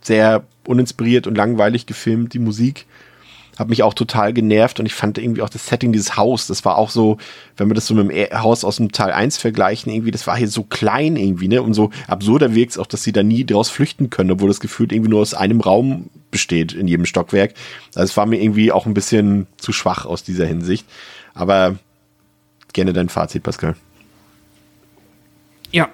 sehr 0.00 0.44
uninspiriert 0.66 1.26
und 1.26 1.36
langweilig 1.36 1.86
gefilmt, 1.86 2.34
die 2.34 2.38
Musik 2.38 2.86
hat 3.58 3.68
mich 3.68 3.82
auch 3.82 3.94
total 3.94 4.32
genervt 4.32 4.80
und 4.80 4.86
ich 4.86 4.94
fand 4.94 5.18
irgendwie 5.18 5.42
auch 5.42 5.48
das 5.48 5.66
Setting 5.66 5.92
dieses 5.92 6.16
Haus, 6.16 6.46
das 6.46 6.64
war 6.64 6.76
auch 6.76 6.90
so, 6.90 7.18
wenn 7.56 7.68
wir 7.68 7.74
das 7.74 7.86
so 7.86 7.94
mit 7.94 8.10
dem 8.10 8.42
Haus 8.42 8.64
aus 8.64 8.76
dem 8.76 8.92
Teil 8.92 9.12
1 9.12 9.38
vergleichen, 9.38 9.92
irgendwie, 9.92 10.10
das 10.10 10.26
war 10.26 10.36
hier 10.36 10.48
so 10.48 10.64
klein 10.64 11.16
irgendwie, 11.16 11.48
ne? 11.48 11.62
Und 11.62 11.74
so 11.74 11.90
absurder 12.08 12.54
wirkt 12.54 12.72
es 12.72 12.78
auch, 12.78 12.86
dass 12.86 13.02
sie 13.02 13.12
da 13.12 13.22
nie 13.22 13.44
draus 13.44 13.70
flüchten 13.70 14.10
können, 14.10 14.30
obwohl 14.30 14.48
das 14.48 14.60
gefühlt 14.60 14.92
irgendwie 14.92 15.10
nur 15.10 15.20
aus 15.20 15.34
einem 15.34 15.60
Raum 15.60 16.10
besteht 16.30 16.72
in 16.72 16.88
jedem 16.88 17.06
Stockwerk. 17.06 17.54
Also 17.94 18.04
es 18.04 18.16
war 18.16 18.26
mir 18.26 18.42
irgendwie 18.42 18.72
auch 18.72 18.86
ein 18.86 18.94
bisschen 18.94 19.46
zu 19.56 19.72
schwach 19.72 20.04
aus 20.04 20.24
dieser 20.24 20.46
Hinsicht. 20.46 20.86
Aber 21.34 21.76
gerne 22.72 22.92
dein 22.92 23.08
Fazit, 23.08 23.42
Pascal. 23.42 23.76
Ja. 25.70 25.88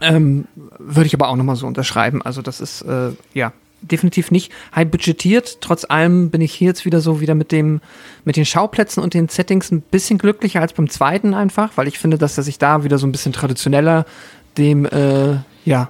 Ähm, 0.00 0.46
Würde 0.78 1.06
ich 1.06 1.14
aber 1.14 1.28
auch 1.28 1.36
nochmal 1.36 1.56
so 1.56 1.66
unterschreiben. 1.66 2.22
Also 2.22 2.42
das 2.42 2.60
ist, 2.60 2.82
äh, 2.82 3.10
ja, 3.34 3.52
definitiv 3.82 4.30
nicht 4.30 4.52
high 4.74 4.88
budgetiert. 4.88 5.60
Trotz 5.60 5.84
allem 5.84 6.30
bin 6.30 6.40
ich 6.40 6.52
hier 6.52 6.68
jetzt 6.68 6.84
wieder 6.84 7.00
so 7.00 7.20
wieder 7.20 7.34
mit 7.34 7.52
dem, 7.52 7.80
mit 8.24 8.36
den 8.36 8.46
Schauplätzen 8.46 9.02
und 9.02 9.14
den 9.14 9.28
Settings 9.28 9.70
ein 9.70 9.80
bisschen 9.82 10.18
glücklicher 10.18 10.60
als 10.60 10.72
beim 10.72 10.88
zweiten 10.88 11.34
einfach, 11.34 11.70
weil 11.76 11.88
ich 11.88 11.98
finde, 11.98 12.18
dass 12.18 12.36
er 12.38 12.44
sich 12.44 12.58
da 12.58 12.84
wieder 12.84 12.98
so 12.98 13.06
ein 13.06 13.12
bisschen 13.12 13.32
traditioneller 13.32 14.06
dem, 14.56 14.86
äh, 14.86 15.36
ja, 15.64 15.88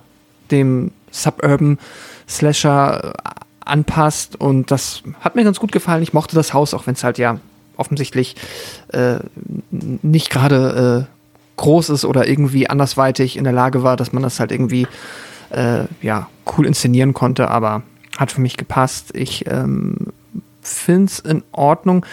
dem 0.51 0.93
Suburban 1.11 1.79
Slasher 2.29 3.15
äh, 3.15 3.31
anpasst 3.65 4.41
und 4.41 4.71
das 4.71 5.03
hat 5.21 5.37
mir 5.37 5.45
ganz 5.45 5.61
gut 5.61 5.73
gefallen. 5.73 6.03
Ich 6.03 6.13
mochte 6.13 6.35
das 6.35 6.53
Haus, 6.53 6.75
auch 6.75 6.87
wenn 6.87 6.95
es 6.95 7.05
halt 7.05 7.19
ja 7.19 7.39
offensichtlich 7.77 8.37
äh, 8.89 9.19
nicht 9.71 10.31
gerade 10.31 11.07
äh, 11.09 11.13
groß 11.57 11.91
ist 11.91 12.05
oder 12.05 12.27
irgendwie 12.27 12.69
andersweitig 12.69 13.37
in 13.37 13.45
der 13.45 13.53
Lage 13.53 13.83
war, 13.83 13.97
dass 13.97 14.13
man 14.13 14.23
das 14.23 14.41
halt 14.41 14.53
irgendwie 14.53 14.87
äh, 15.53 15.85
ja, 16.01 16.29
cool 16.57 16.67
inszenieren 16.67 17.15
konnte, 17.15 17.49
aber 17.49 17.83
hat 18.19 18.33
für 18.33 18.41
mich 18.41 18.57
gepasst. 18.57 19.11
Ich 19.15 19.47
ähm, 19.47 19.97
finde 20.61 21.07
es 21.07 21.19
in 21.19 21.43
Ordnung. 21.53 22.05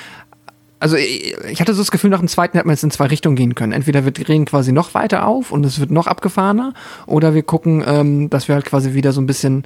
Also 0.79 0.95
ich 0.95 1.59
hatte 1.59 1.73
so 1.73 1.81
das 1.81 1.91
Gefühl, 1.91 2.09
nach 2.09 2.19
dem 2.19 2.29
zweiten 2.29 2.57
hätte 2.57 2.67
man 2.67 2.73
jetzt 2.73 2.83
in 2.83 2.91
zwei 2.91 3.07
Richtungen 3.07 3.35
gehen 3.35 3.53
können. 3.53 3.73
Entweder 3.73 4.05
wir 4.05 4.11
drehen 4.11 4.45
quasi 4.45 4.71
noch 4.71 4.93
weiter 4.93 5.27
auf 5.27 5.51
und 5.51 5.65
es 5.65 5.79
wird 5.79 5.91
noch 5.91 6.07
abgefahrener, 6.07 6.73
oder 7.05 7.33
wir 7.33 7.43
gucken, 7.43 7.83
ähm, 7.85 8.29
dass 8.29 8.47
wir 8.47 8.55
halt 8.55 8.65
quasi 8.65 8.93
wieder 8.93 9.11
so 9.11 9.19
ein 9.19 9.27
bisschen 9.27 9.65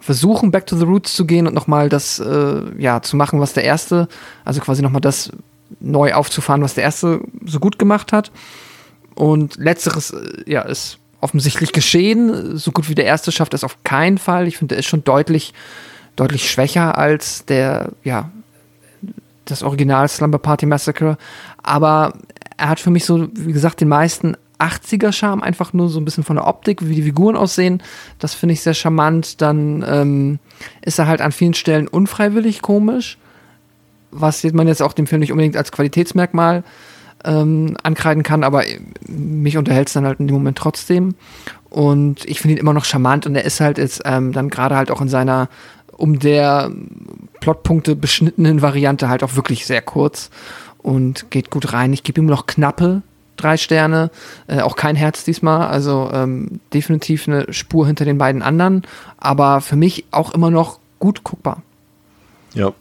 versuchen, 0.00 0.50
back 0.50 0.66
to 0.66 0.76
the 0.76 0.84
roots 0.84 1.14
zu 1.14 1.26
gehen 1.26 1.46
und 1.46 1.54
nochmal 1.54 1.88
das, 1.88 2.18
äh, 2.18 2.62
ja, 2.78 3.02
zu 3.02 3.16
machen, 3.16 3.40
was 3.40 3.52
der 3.52 3.64
erste, 3.64 4.08
also 4.44 4.60
quasi 4.60 4.82
nochmal 4.82 5.00
das 5.00 5.30
neu 5.80 6.14
aufzufahren, 6.14 6.62
was 6.62 6.74
der 6.74 6.84
erste 6.84 7.20
so 7.44 7.60
gut 7.60 7.78
gemacht 7.78 8.12
hat. 8.12 8.30
Und 9.14 9.56
letzteres, 9.56 10.10
äh, 10.10 10.50
ja, 10.50 10.62
ist 10.62 10.98
offensichtlich 11.24 11.72
geschehen. 11.72 12.56
So 12.56 12.70
gut 12.70 12.88
wie 12.88 12.94
der 12.94 13.06
erste 13.06 13.32
schafft 13.32 13.54
es 13.54 13.64
auf 13.64 13.82
keinen 13.82 14.18
Fall. 14.18 14.46
Ich 14.46 14.58
finde, 14.58 14.76
er 14.76 14.80
ist 14.80 14.86
schon 14.86 15.02
deutlich, 15.02 15.54
deutlich 16.14 16.50
schwächer 16.50 16.96
als 16.96 17.46
der, 17.46 17.92
ja, 18.04 18.30
das 19.46 19.62
Original 19.62 20.06
Slumber 20.08 20.38
Party 20.38 20.66
Massacre. 20.66 21.16
Aber 21.62 22.12
er 22.56 22.68
hat 22.68 22.78
für 22.78 22.90
mich 22.90 23.04
so, 23.04 23.28
wie 23.32 23.52
gesagt, 23.52 23.80
den 23.80 23.88
meisten 23.88 24.36
80er-Charme, 24.58 25.42
einfach 25.42 25.72
nur 25.72 25.88
so 25.88 25.98
ein 25.98 26.04
bisschen 26.04 26.24
von 26.24 26.36
der 26.36 26.46
Optik, 26.46 26.86
wie 26.86 26.94
die 26.94 27.02
Figuren 27.02 27.36
aussehen. 27.36 27.82
Das 28.18 28.34
finde 28.34 28.52
ich 28.52 28.60
sehr 28.60 28.74
charmant. 28.74 29.40
Dann 29.40 29.84
ähm, 29.88 30.38
ist 30.82 30.98
er 30.98 31.06
halt 31.06 31.20
an 31.20 31.32
vielen 31.32 31.54
Stellen 31.54 31.88
unfreiwillig 31.88 32.62
komisch, 32.62 33.18
was 34.10 34.44
man 34.52 34.68
jetzt 34.68 34.82
auch 34.82 34.92
dem 34.92 35.06
Film 35.06 35.20
nicht 35.20 35.32
unbedingt 35.32 35.56
als 35.56 35.72
Qualitätsmerkmal 35.72 36.62
ähm, 37.24 37.76
ankreiden 37.82 38.22
kann, 38.22 38.44
aber 38.44 38.64
mich 39.06 39.56
unterhält 39.56 39.88
es 39.88 39.94
dann 39.94 40.06
halt 40.06 40.20
in 40.20 40.26
dem 40.26 40.34
Moment 40.34 40.58
trotzdem. 40.58 41.14
Und 41.70 42.24
ich 42.24 42.40
finde 42.40 42.54
ihn 42.54 42.60
immer 42.60 42.72
noch 42.72 42.84
charmant 42.84 43.26
und 43.26 43.34
er 43.34 43.44
ist 43.44 43.60
halt 43.60 43.78
jetzt 43.78 44.02
ähm, 44.04 44.32
dann 44.32 44.48
gerade 44.48 44.76
halt 44.76 44.90
auch 44.90 45.00
in 45.00 45.08
seiner 45.08 45.48
um 45.96 46.18
der 46.18 46.70
Plotpunkte 47.40 47.96
beschnittenen 47.96 48.62
Variante 48.62 49.08
halt 49.08 49.22
auch 49.22 49.36
wirklich 49.36 49.66
sehr 49.66 49.82
kurz 49.82 50.30
und 50.78 51.30
geht 51.30 51.50
gut 51.50 51.72
rein. 51.72 51.92
Ich 51.92 52.02
gebe 52.02 52.20
ihm 52.20 52.26
noch 52.26 52.46
knappe 52.46 53.02
drei 53.36 53.56
Sterne, 53.56 54.10
äh, 54.46 54.60
auch 54.60 54.76
kein 54.76 54.96
Herz 54.96 55.24
diesmal, 55.24 55.66
also 55.66 56.10
ähm, 56.12 56.60
definitiv 56.72 57.28
eine 57.28 57.52
Spur 57.52 57.86
hinter 57.86 58.04
den 58.04 58.18
beiden 58.18 58.42
anderen, 58.42 58.82
aber 59.18 59.60
für 59.60 59.76
mich 59.76 60.04
auch 60.10 60.32
immer 60.32 60.50
noch 60.50 60.78
gut 60.98 61.24
guckbar. 61.24 61.62
Ja. 62.54 62.72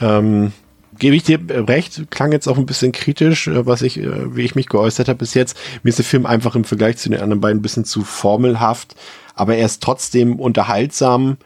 Ähm, 0.00 0.52
gebe 0.98 1.16
ich 1.16 1.22
dir 1.22 1.38
recht, 1.48 2.10
klang 2.10 2.32
jetzt 2.32 2.48
auch 2.48 2.58
ein 2.58 2.66
bisschen 2.66 2.92
kritisch, 2.92 3.48
äh, 3.48 3.66
was 3.66 3.82
ich, 3.82 3.98
äh, 3.98 4.36
wie 4.36 4.42
ich 4.42 4.54
mich 4.54 4.68
geäußert 4.68 5.08
habe 5.08 5.18
bis 5.18 5.34
jetzt. 5.34 5.56
Mir 5.82 5.90
ist 5.90 5.98
der 5.98 6.04
Film 6.04 6.26
einfach 6.26 6.54
im 6.54 6.64
Vergleich 6.64 6.96
zu 6.98 7.08
den 7.08 7.20
anderen 7.20 7.40
beiden 7.40 7.58
ein 7.58 7.62
bisschen 7.62 7.84
zu 7.84 8.04
formelhaft, 8.04 8.94
aber 9.34 9.56
er 9.56 9.66
ist 9.66 9.82
trotzdem 9.82 10.38
unterhaltsam, 10.38 11.36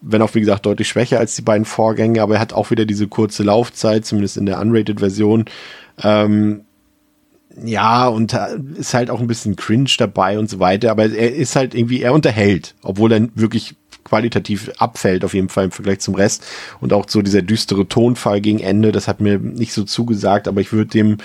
wenn 0.00 0.22
auch 0.22 0.34
wie 0.34 0.40
gesagt 0.40 0.66
deutlich 0.66 0.88
schwächer 0.88 1.18
als 1.18 1.34
die 1.36 1.42
beiden 1.42 1.64
Vorgänge, 1.64 2.22
aber 2.22 2.34
er 2.34 2.40
hat 2.40 2.52
auch 2.52 2.70
wieder 2.70 2.86
diese 2.86 3.08
kurze 3.08 3.42
Laufzeit, 3.42 4.06
zumindest 4.06 4.36
in 4.36 4.46
der 4.46 4.60
Unrated-Version. 4.60 5.44
Ähm, 6.02 6.62
ja, 7.62 8.06
und 8.08 8.32
ist 8.76 8.94
halt 8.94 9.10
auch 9.10 9.20
ein 9.20 9.26
bisschen 9.26 9.56
cringe 9.56 9.90
dabei 9.98 10.38
und 10.38 10.48
so 10.48 10.60
weiter, 10.60 10.90
aber 10.90 11.04
er 11.10 11.34
ist 11.34 11.56
halt 11.56 11.74
irgendwie, 11.74 12.00
er 12.00 12.14
unterhält, 12.14 12.74
obwohl 12.82 13.12
er 13.12 13.28
wirklich 13.34 13.74
qualitativ 14.04 14.70
abfällt, 14.78 15.24
auf 15.24 15.34
jeden 15.34 15.48
Fall 15.48 15.64
im 15.64 15.70
Vergleich 15.70 16.00
zum 16.00 16.14
Rest. 16.14 16.46
Und 16.80 16.92
auch 16.92 17.08
so 17.08 17.22
dieser 17.22 17.42
düstere 17.42 17.88
Tonfall 17.88 18.40
gegen 18.40 18.60
Ende, 18.60 18.92
das 18.92 19.08
hat 19.08 19.20
mir 19.20 19.38
nicht 19.38 19.72
so 19.72 19.84
zugesagt, 19.84 20.48
aber 20.48 20.60
ich 20.60 20.72
würde 20.72 20.90
dem 20.90 21.18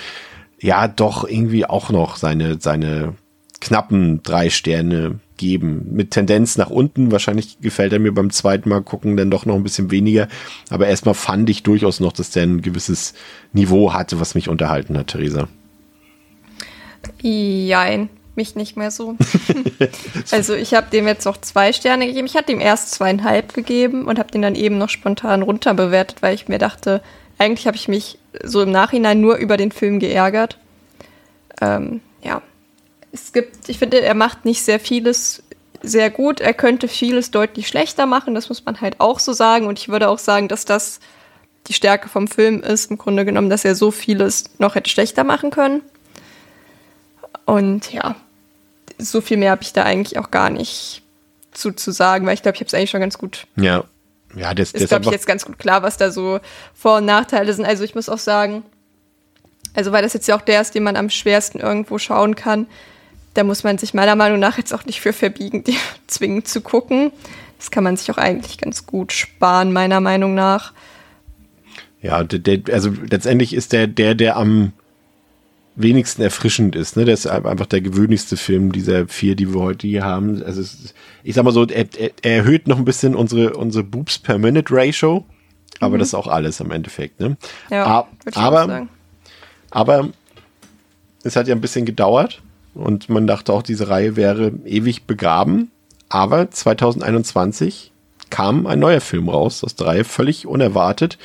ja 0.60 0.88
doch 0.88 1.28
irgendwie 1.28 1.66
auch 1.66 1.90
noch 1.90 2.16
seine, 2.16 2.58
seine 2.60 3.14
knappen 3.60 4.22
drei 4.22 4.50
Sterne 4.50 5.20
geben. 5.36 5.88
Mit 5.92 6.12
Tendenz 6.12 6.56
nach 6.56 6.70
unten. 6.70 7.12
Wahrscheinlich 7.12 7.60
gefällt 7.60 7.92
er 7.92 7.98
mir 7.98 8.12
beim 8.12 8.30
zweiten 8.30 8.68
Mal 8.68 8.82
gucken 8.82 9.16
dann 9.16 9.30
doch 9.30 9.46
noch 9.46 9.54
ein 9.54 9.62
bisschen 9.62 9.90
weniger. 9.90 10.28
Aber 10.70 10.86
erstmal 10.86 11.14
fand 11.14 11.50
ich 11.50 11.62
durchaus 11.62 12.00
noch, 12.00 12.12
dass 12.12 12.30
der 12.30 12.44
ein 12.44 12.62
gewisses 12.62 13.14
Niveau 13.52 13.92
hatte, 13.92 14.20
was 14.20 14.34
mich 14.34 14.48
unterhalten 14.48 14.96
hat, 14.96 15.08
Theresa. 15.08 15.48
Jein 17.22 18.08
mich 18.36 18.54
nicht 18.54 18.76
mehr 18.76 18.90
so. 18.90 19.16
also 20.30 20.54
ich 20.54 20.74
habe 20.74 20.90
dem 20.90 21.06
jetzt 21.06 21.24
noch 21.24 21.36
zwei 21.38 21.72
Sterne 21.72 22.06
gegeben. 22.06 22.26
Ich 22.26 22.36
hatte 22.36 22.52
dem 22.52 22.60
erst 22.60 22.92
zweieinhalb 22.92 23.54
gegeben 23.54 24.06
und 24.06 24.18
habe 24.18 24.30
den 24.30 24.42
dann 24.42 24.54
eben 24.54 24.78
noch 24.78 24.88
spontan 24.88 25.42
runterbewertet, 25.42 26.22
weil 26.22 26.34
ich 26.34 26.48
mir 26.48 26.58
dachte, 26.58 27.02
eigentlich 27.38 27.66
habe 27.66 27.76
ich 27.76 27.88
mich 27.88 28.18
so 28.42 28.62
im 28.62 28.70
Nachhinein 28.70 29.20
nur 29.20 29.36
über 29.36 29.56
den 29.56 29.72
Film 29.72 29.98
geärgert. 29.98 30.58
Ähm, 31.60 32.00
ja, 32.22 32.42
es 33.12 33.32
gibt, 33.32 33.68
ich 33.68 33.78
finde, 33.78 34.00
er 34.00 34.14
macht 34.14 34.44
nicht 34.44 34.62
sehr 34.62 34.80
vieles 34.80 35.42
sehr 35.82 36.10
gut. 36.10 36.40
Er 36.40 36.54
könnte 36.54 36.88
vieles 36.88 37.30
deutlich 37.30 37.68
schlechter 37.68 38.06
machen, 38.06 38.34
das 38.34 38.48
muss 38.48 38.64
man 38.64 38.80
halt 38.80 39.00
auch 39.00 39.18
so 39.18 39.32
sagen. 39.32 39.66
Und 39.66 39.78
ich 39.78 39.88
würde 39.88 40.08
auch 40.08 40.18
sagen, 40.18 40.48
dass 40.48 40.64
das 40.64 41.00
die 41.68 41.72
Stärke 41.72 42.08
vom 42.08 42.28
Film 42.28 42.62
ist, 42.62 42.90
im 42.90 42.98
Grunde 42.98 43.24
genommen, 43.24 43.50
dass 43.50 43.64
er 43.64 43.74
so 43.74 43.90
vieles 43.90 44.44
noch 44.58 44.74
hätte 44.74 44.90
schlechter 44.90 45.24
machen 45.24 45.50
können. 45.50 45.82
Und 47.44 47.92
ja, 47.92 48.16
so 48.98 49.20
viel 49.20 49.36
mehr 49.36 49.50
habe 49.50 49.62
ich 49.62 49.72
da 49.72 49.84
eigentlich 49.84 50.18
auch 50.18 50.30
gar 50.30 50.50
nicht 50.50 51.02
zu, 51.52 51.72
zu 51.72 51.90
sagen, 51.90 52.26
weil 52.26 52.34
ich 52.34 52.42
glaube, 52.42 52.56
ich 52.56 52.60
habe 52.60 52.68
es 52.68 52.74
eigentlich 52.74 52.90
schon 52.90 53.00
ganz 53.00 53.18
gut. 53.18 53.46
Ja. 53.56 53.84
Ja, 54.34 54.52
das, 54.52 54.72
ist, 54.72 54.88
glaube 54.88 55.06
ich, 55.06 55.10
jetzt 55.10 55.26
ganz 55.26 55.46
gut 55.46 55.58
klar, 55.58 55.82
was 55.82 55.96
da 55.96 56.10
so 56.10 56.40
Vor- 56.74 56.98
und 56.98 57.06
Nachteile 57.06 57.52
sind. 57.54 57.64
Also 57.64 57.84
ich 57.84 57.94
muss 57.94 58.10
auch 58.10 58.18
sagen, 58.18 58.64
also 59.72 59.92
weil 59.92 60.02
das 60.02 60.12
jetzt 60.12 60.28
ja 60.28 60.36
auch 60.36 60.42
der 60.42 60.60
ist, 60.60 60.74
den 60.74 60.82
man 60.82 60.96
am 60.96 61.08
schwersten 61.08 61.58
irgendwo 61.58 61.98
schauen 61.98 62.34
kann, 62.34 62.66
da 63.32 63.44
muss 63.44 63.64
man 63.64 63.78
sich 63.78 63.94
meiner 63.94 64.16
Meinung 64.16 64.38
nach 64.38 64.58
jetzt 64.58 64.74
auch 64.74 64.84
nicht 64.84 65.00
für 65.00 65.12
verbiegen, 65.12 65.64
die 65.66 65.76
zwingend 66.06 66.48
zu 66.48 66.60
gucken. 66.60 67.12
Das 67.58 67.70
kann 67.70 67.84
man 67.84 67.96
sich 67.96 68.10
auch 68.10 68.18
eigentlich 68.18 68.58
ganz 68.58 68.86
gut 68.86 69.12
sparen, 69.12 69.72
meiner 69.72 70.00
Meinung 70.00 70.34
nach. 70.34 70.74
Ja, 72.02 72.22
der, 72.22 72.38
der, 72.38 72.74
also 72.74 72.90
letztendlich 73.10 73.54
ist 73.54 73.72
der, 73.72 73.86
der, 73.86 74.14
der 74.14 74.36
am 74.36 74.72
wenigsten 75.76 76.22
erfrischend 76.22 76.74
ist. 76.74 76.96
Ne? 76.96 77.04
Das 77.04 77.20
ist 77.20 77.26
einfach 77.26 77.66
der 77.66 77.82
gewöhnlichste 77.82 78.36
Film 78.36 78.72
dieser 78.72 79.06
vier, 79.06 79.36
die 79.36 79.54
wir 79.54 79.60
heute 79.60 79.86
hier 79.86 80.04
haben. 80.04 80.42
Also 80.42 80.62
es, 80.62 80.94
ich 81.22 81.34
sag 81.34 81.44
mal 81.44 81.52
so, 81.52 81.66
er, 81.66 81.86
er, 81.96 82.10
erhöht 82.22 82.66
noch 82.66 82.78
ein 82.78 82.84
bisschen 82.84 83.14
unsere, 83.14 83.54
unsere 83.54 83.84
Boobs 83.84 84.18
per 84.18 84.38
Minute 84.38 84.74
Ratio, 84.74 85.24
aber 85.78 85.96
mhm. 85.96 85.98
das 86.00 86.08
ist 86.08 86.14
auch 86.14 86.26
alles 86.26 86.60
im 86.60 86.70
Endeffekt. 86.70 87.20
Ne? 87.20 87.36
Ja, 87.70 88.08
aber, 88.34 88.88
aber 89.70 90.08
es 91.22 91.36
hat 91.36 91.46
ja 91.46 91.54
ein 91.54 91.60
bisschen 91.60 91.84
gedauert 91.84 92.42
und 92.74 93.08
man 93.08 93.26
dachte 93.26 93.52
auch, 93.52 93.62
diese 93.62 93.88
Reihe 93.88 94.16
wäre 94.16 94.52
ewig 94.64 95.04
begraben. 95.04 95.70
Aber 96.08 96.50
2021 96.50 97.92
kam 98.30 98.66
ein 98.66 98.78
neuer 98.78 99.00
Film 99.00 99.28
raus 99.28 99.62
aus 99.64 99.74
der 99.74 99.86
Reihe, 99.86 100.04
völlig 100.04 100.46
unerwartet, 100.46 101.18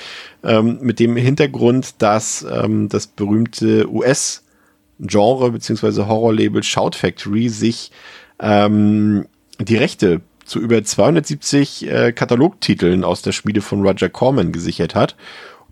ähm, 0.44 0.80
mit 0.82 1.00
dem 1.00 1.16
Hintergrund, 1.16 2.02
dass 2.02 2.46
ähm, 2.50 2.90
das 2.90 3.08
berühmte 3.08 3.92
US-Genre 3.92 5.52
bzw. 5.52 6.06
Horrorlabel 6.06 6.64
Shout 6.64 6.92
Factory 6.96 7.50
sich 7.50 7.92
ähm, 8.40 9.26
die 9.60 9.78
Rechte 9.78 10.22
zu 10.46 10.60
über 10.60 10.84
270 10.84 11.90
äh, 11.90 12.12
Katalogtiteln 12.12 13.04
aus 13.04 13.22
der 13.22 13.32
Schmiede 13.32 13.62
von 13.62 13.86
Roger 13.86 14.10
Corman 14.10 14.52
gesichert 14.52 14.96
hat 14.96 15.16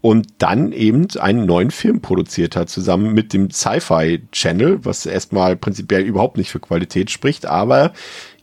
und 0.01 0.27
dann 0.37 0.71
eben 0.71 1.07
einen 1.19 1.45
neuen 1.45 1.71
Film 1.71 2.01
produziert 2.01 2.55
hat, 2.55 2.69
zusammen 2.69 3.13
mit 3.13 3.33
dem 3.33 3.51
Sci-Fi 3.51 4.21
Channel, 4.31 4.79
was 4.85 5.05
erstmal 5.05 5.57
prinzipiell 5.57 6.03
überhaupt 6.03 6.37
nicht 6.37 6.49
für 6.49 6.59
Qualität 6.59 7.11
spricht, 7.11 7.45
aber 7.45 7.91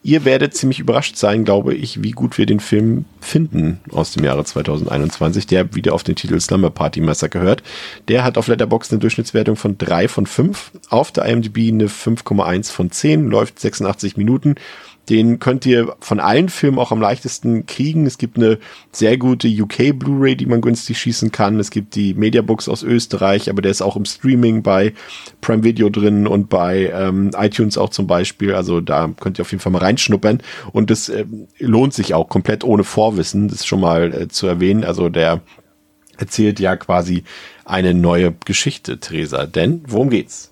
ihr 0.06 0.24
werdet 0.24 0.54
ziemlich 0.54 0.78
überrascht 0.78 1.16
sein, 1.16 1.44
glaube 1.44 1.74
ich, 1.74 2.02
wie 2.04 2.12
gut 2.12 2.38
wir 2.38 2.46
den 2.46 2.60
Film 2.60 3.06
finden 3.20 3.80
aus 3.90 4.12
dem 4.12 4.22
Jahre 4.22 4.44
2021, 4.44 5.48
der 5.48 5.74
wieder 5.74 5.94
auf 5.94 6.04
den 6.04 6.14
Titel 6.14 6.38
Slumber 6.38 6.70
Party 6.70 7.00
Massacre 7.00 7.40
gehört. 7.40 7.64
Der 8.06 8.22
hat 8.22 8.38
auf 8.38 8.46
Letterboxd 8.46 8.92
eine 8.92 9.00
Durchschnittswertung 9.00 9.56
von 9.56 9.78
3 9.78 10.06
von 10.06 10.26
5, 10.26 10.70
auf 10.90 11.10
der 11.10 11.24
IMDb 11.24 11.68
eine 11.68 11.88
5,1 11.88 12.70
von 12.70 12.92
10, 12.92 13.26
läuft 13.26 13.58
86 13.58 14.16
Minuten 14.16 14.54
den 15.08 15.38
könnt 15.38 15.64
ihr 15.66 15.94
von 16.00 16.18
allen 16.18 16.48
Filmen 16.48 16.78
auch 16.78 16.90
am 16.90 17.00
leichtesten 17.00 17.66
kriegen. 17.66 18.06
Es 18.06 18.18
gibt 18.18 18.36
eine 18.36 18.58
sehr 18.90 19.16
gute 19.16 19.48
UK 19.48 19.96
Blu-ray, 19.98 20.36
die 20.36 20.46
man 20.46 20.60
günstig 20.60 20.98
schießen 20.98 21.30
kann. 21.30 21.60
Es 21.60 21.70
gibt 21.70 21.94
die 21.94 22.14
Mediabooks 22.14 22.68
aus 22.68 22.82
Österreich, 22.82 23.48
aber 23.48 23.62
der 23.62 23.70
ist 23.70 23.82
auch 23.82 23.96
im 23.96 24.04
Streaming 24.04 24.62
bei 24.62 24.94
Prime 25.40 25.62
Video 25.62 25.90
drin 25.90 26.26
und 26.26 26.48
bei 26.48 26.90
ähm, 26.92 27.30
iTunes 27.36 27.78
auch 27.78 27.90
zum 27.90 28.06
Beispiel. 28.06 28.54
Also 28.54 28.80
da 28.80 29.12
könnt 29.20 29.38
ihr 29.38 29.42
auf 29.42 29.52
jeden 29.52 29.60
Fall 29.60 29.72
mal 29.72 29.82
reinschnuppern. 29.82 30.42
Und 30.72 30.90
das 30.90 31.08
äh, 31.08 31.24
lohnt 31.58 31.94
sich 31.94 32.14
auch 32.14 32.28
komplett 32.28 32.64
ohne 32.64 32.82
Vorwissen. 32.82 33.48
Das 33.48 33.58
ist 33.58 33.66
schon 33.66 33.80
mal 33.80 34.12
äh, 34.12 34.28
zu 34.28 34.48
erwähnen. 34.48 34.82
Also 34.82 35.08
der 35.08 35.40
erzählt 36.18 36.58
ja 36.58 36.76
quasi 36.76 37.24
eine 37.64 37.94
neue 37.94 38.34
Geschichte, 38.44 38.98
Theresa. 38.98 39.46
Denn 39.46 39.82
worum 39.86 40.10
geht's? 40.10 40.50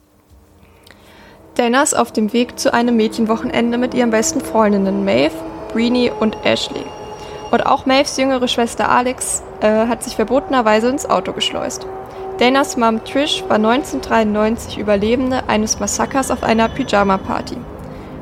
Dana 1.54 1.84
ist 1.84 1.96
auf 1.96 2.10
dem 2.10 2.32
Weg 2.32 2.58
zu 2.58 2.74
einem 2.74 2.96
Mädchenwochenende 2.96 3.78
mit 3.78 3.94
ihren 3.94 4.10
besten 4.10 4.40
Freundinnen 4.40 5.04
Maeve, 5.04 5.36
Breenie 5.72 6.10
und 6.10 6.36
Ashley. 6.44 6.84
Und 7.52 7.64
auch 7.64 7.86
Maves 7.86 8.16
jüngere 8.16 8.48
Schwester 8.48 8.88
Alex 8.88 9.44
äh, 9.60 9.86
hat 9.86 10.02
sich 10.02 10.16
verbotenerweise 10.16 10.88
ins 10.88 11.08
Auto 11.08 11.32
geschleust. 11.32 11.86
Danas 12.38 12.76
Mom 12.76 13.04
Trish 13.04 13.44
war 13.46 13.56
1993 13.56 14.78
Überlebende 14.78 15.48
eines 15.48 15.78
Massakers 15.78 16.32
auf 16.32 16.42
einer 16.42 16.68
Pyjama-Party. 16.68 17.56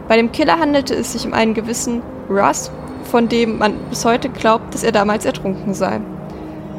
Bei 0.09 0.17
dem 0.17 0.31
Killer 0.31 0.59
handelte 0.59 0.95
es 0.95 1.13
sich 1.13 1.25
um 1.25 1.33
einen 1.33 1.55
gewissen 1.55 2.03
Russ, 2.29 2.71
von 3.05 3.31
dem 3.31 3.57
man 3.57 3.79
bis 3.89 4.05
heute 4.05 4.29
glaubt, 4.29 4.75
dass 4.75 4.85
er 4.85 4.93
damals 4.93 5.25
ertrunken 5.25 5.73
sei. 5.73 6.03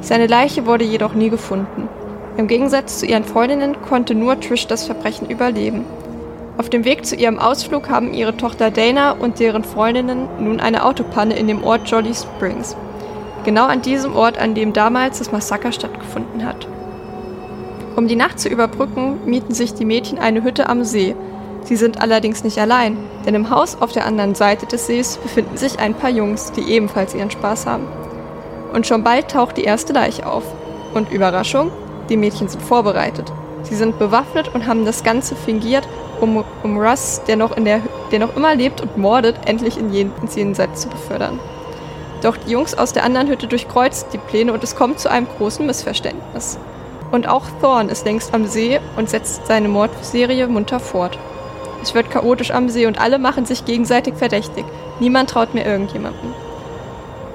Seine 0.01 0.27
Leiche 0.27 0.67
wurde 0.67 0.85
jedoch 0.85 1.15
nie 1.15 1.31
gefunden. 1.31 1.89
Im 2.37 2.47
Gegensatz 2.47 2.99
zu 2.99 3.07
ihren 3.07 3.23
Freundinnen 3.23 3.81
konnte 3.81 4.13
nur 4.13 4.39
Trish 4.39 4.67
das 4.67 4.85
Verbrechen 4.85 5.31
überleben. 5.31 5.85
Auf 6.55 6.69
dem 6.69 6.85
Weg 6.85 7.05
zu 7.05 7.15
ihrem 7.15 7.39
Ausflug 7.39 7.89
haben 7.89 8.13
ihre 8.13 8.37
Tochter 8.37 8.69
Dana 8.69 9.13
und 9.13 9.39
deren 9.39 9.63
Freundinnen 9.63 10.27
nun 10.39 10.59
eine 10.59 10.85
Autopanne 10.85 11.35
in 11.35 11.47
dem 11.47 11.63
Ort 11.63 11.89
Jolly 11.89 12.13
Springs. 12.13 12.75
Genau 13.43 13.65
an 13.65 13.81
diesem 13.81 14.15
Ort, 14.15 14.37
an 14.37 14.53
dem 14.53 14.71
damals 14.71 15.17
das 15.17 15.31
Massaker 15.31 15.71
stattgefunden 15.71 16.45
hat. 16.45 16.67
Um 17.95 18.07
die 18.07 18.15
Nacht 18.15 18.39
zu 18.39 18.49
überbrücken, 18.49 19.19
mieten 19.25 19.53
sich 19.53 19.73
die 19.73 19.85
Mädchen 19.85 20.19
eine 20.19 20.43
Hütte 20.43 20.69
am 20.69 20.83
See. 20.83 21.15
Sie 21.63 21.75
sind 21.75 22.01
allerdings 22.01 22.43
nicht 22.43 22.59
allein, 22.59 22.97
denn 23.25 23.35
im 23.35 23.49
Haus 23.49 23.77
auf 23.79 23.91
der 23.91 24.05
anderen 24.05 24.35
Seite 24.35 24.67
des 24.67 24.85
Sees 24.85 25.17
befinden 25.17 25.57
sich 25.57 25.79
ein 25.79 25.95
paar 25.95 26.09
Jungs, 26.09 26.51
die 26.51 26.71
ebenfalls 26.71 27.15
ihren 27.15 27.31
Spaß 27.31 27.65
haben. 27.65 27.87
Und 28.73 28.85
schon 28.85 29.03
bald 29.03 29.29
taucht 29.31 29.57
die 29.57 29.63
erste 29.63 29.93
Leiche 29.93 30.27
auf. 30.27 30.43
Und 30.93 31.11
Überraschung, 31.11 31.71
die 32.09 32.17
Mädchen 32.17 32.47
sind 32.47 32.61
vorbereitet. 32.61 33.31
Sie 33.63 33.75
sind 33.75 33.97
bewaffnet 33.97 34.53
und 34.53 34.67
haben 34.67 34.85
das 34.85 35.03
Ganze 35.03 35.35
fingiert, 35.35 35.87
um, 36.23 36.43
um 36.63 36.77
Russ, 36.79 37.21
der 37.27 37.35
noch, 37.35 37.55
in 37.55 37.65
der, 37.65 37.81
der 38.11 38.19
noch 38.19 38.35
immer 38.35 38.55
lebt 38.55 38.81
und 38.81 38.97
mordet, 38.97 39.35
endlich 39.45 39.77
in 39.77 39.93
jeden, 39.93 40.11
ins 40.21 40.35
Jenseits 40.35 40.81
zu 40.81 40.89
befördern. 40.89 41.39
Doch 42.21 42.37
die 42.37 42.51
Jungs 42.51 42.73
aus 42.73 42.93
der 42.93 43.03
anderen 43.03 43.27
Hütte 43.27 43.47
durchkreuzen 43.47 44.07
die 44.13 44.17
Pläne 44.17 44.53
und 44.53 44.63
es 44.63 44.75
kommt 44.75 44.99
zu 44.99 45.11
einem 45.11 45.27
großen 45.37 45.65
Missverständnis. 45.65 46.57
Und 47.11 47.27
auch 47.27 47.43
Thorn 47.61 47.89
ist 47.89 48.05
längst 48.05 48.33
am 48.33 48.47
See 48.47 48.79
und 48.95 49.09
setzt 49.09 49.45
seine 49.45 49.67
Mordserie 49.67 50.47
munter 50.47 50.79
fort. 50.79 51.19
Es 51.81 51.93
wird 51.93 52.09
chaotisch 52.09 52.51
am 52.51 52.69
See 52.69 52.87
und 52.87 52.99
alle 52.99 53.19
machen 53.19 53.45
sich 53.45 53.65
gegenseitig 53.65 54.15
verdächtig. 54.15 54.63
Niemand 55.01 55.29
traut 55.29 55.53
mehr 55.53 55.65
irgendjemandem. 55.65 56.33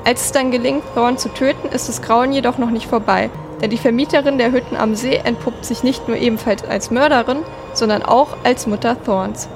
Als 0.04 0.24
es 0.24 0.32
dann 0.32 0.50
gelingt, 0.50 0.82
Thorn 0.94 1.18
zu 1.18 1.28
töten, 1.28 1.68
ist 1.68 1.90
das 1.90 2.00
Grauen 2.00 2.32
jedoch 2.32 2.56
noch 2.56 2.70
nicht 2.70 2.86
vorbei, 2.86 3.28
denn 3.60 3.70
die 3.70 3.78
Vermieterin 3.78 4.38
der 4.38 4.52
Hütten 4.52 4.76
am 4.76 4.94
See 4.94 5.16
entpuppt 5.16 5.64
sich 5.64 5.82
nicht 5.82 6.08
nur 6.08 6.16
ebenfalls 6.16 6.64
als 6.64 6.90
Mörderin, 6.90 7.38
sondern 7.74 8.02
auch 8.02 8.36
als 8.44 8.66
Mutter 8.66 9.02
Thorns. 9.02 9.48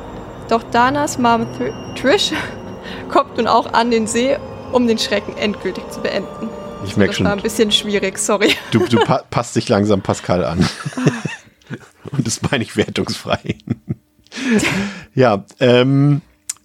Doch 0.49 0.63
Danas 0.71 1.19
Mom 1.19 1.47
Trish 1.95 2.33
kommt 3.09 3.37
nun 3.37 3.47
auch 3.47 3.73
an 3.73 3.91
den 3.91 4.07
See, 4.07 4.37
um 4.73 4.87
den 4.87 4.99
Schrecken 4.99 5.37
endgültig 5.37 5.89
zu 5.91 6.01
beenden. 6.01 6.49
Ich 6.85 6.97
merke 6.97 7.15
schon. 7.15 7.25
Das 7.25 7.31
war 7.31 7.37
ein 7.37 7.43
bisschen 7.43 7.71
schwierig, 7.71 8.19
sorry. 8.19 8.55
Du, 8.71 8.81
du 8.87 8.99
pa 8.99 9.23
passt 9.31 9.55
dich 9.57 9.69
langsam 9.69 10.03
Pascal 10.03 10.45
an. 10.45 10.67
Und 12.11 12.27
das 12.27 12.43
meine 12.43 12.65
ich 12.65 12.77
wertungsfrei. 12.77 13.57
ja, 15.15 15.45
ähm, 15.61 16.23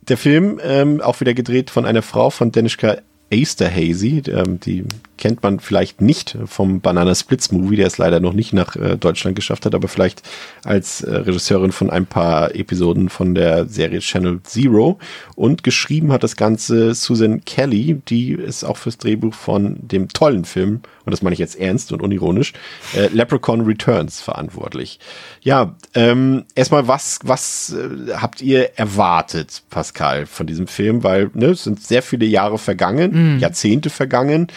der 0.07 0.17
Film, 0.17 0.59
ähm, 0.63 1.01
auch 1.01 1.19
wieder 1.19 1.33
gedreht 1.33 1.69
von 1.69 1.85
einer 1.85 2.01
Frau 2.01 2.29
von 2.29 2.51
Danischka 2.51 2.97
Easterhazy, 3.29 4.23
ähm, 4.27 4.59
die 4.59 4.85
kennt 5.17 5.43
man 5.43 5.59
vielleicht 5.59 6.01
nicht 6.01 6.37
vom 6.45 6.81
Banana 6.81 7.13
Splits 7.15 7.51
Movie, 7.51 7.75
der 7.75 7.87
es 7.87 7.97
leider 7.97 8.19
noch 8.19 8.33
nicht 8.33 8.53
nach 8.53 8.75
äh, 8.75 8.97
Deutschland 8.97 9.35
geschafft 9.35 9.65
hat, 9.65 9.75
aber 9.75 9.87
vielleicht 9.87 10.21
als 10.63 11.01
äh, 11.01 11.15
Regisseurin 11.15 11.71
von 11.71 11.89
ein 11.89 12.05
paar 12.05 12.55
Episoden 12.55 13.09
von 13.09 13.35
der 13.35 13.67
Serie 13.67 13.99
Channel 13.99 14.41
Zero. 14.43 14.99
Und 15.35 15.63
geschrieben 15.63 16.11
hat 16.11 16.23
das 16.23 16.35
Ganze 16.35 16.93
Susan 16.93 17.43
Kelly, 17.45 18.01
die 18.07 18.33
ist 18.33 18.63
auch 18.63 18.77
fürs 18.77 18.97
Drehbuch 18.97 19.33
von 19.33 19.77
dem 19.79 20.09
tollen 20.09 20.45
Film, 20.45 20.81
und 21.05 21.11
das 21.11 21.21
meine 21.21 21.33
ich 21.33 21.39
jetzt 21.39 21.57
ernst 21.57 21.91
und 21.91 22.01
unironisch, 22.01 22.53
äh, 22.95 23.07
Leprechaun 23.07 23.61
Returns 23.61 24.21
verantwortlich. 24.21 24.99
Ja, 25.41 25.75
ähm, 25.93 26.43
erstmal, 26.53 26.87
was, 26.87 27.19
was 27.23 27.73
äh, 27.73 28.13
habt 28.13 28.41
ihr 28.41 28.77
erwartet, 28.77 29.63
Pascal, 29.69 30.25
von 30.25 30.47
diesem 30.47 30.67
Film? 30.67 31.03
Weil 31.03 31.31
ne, 31.33 31.47
es 31.47 31.63
sind 31.63 31.81
sehr 31.81 32.01
viele 32.01 32.25
Jahre 32.25 32.57
vergangen, 32.57 33.37
mm. 33.37 33.39
Jahrzehnte 33.39 33.89
vergangen 33.89 34.47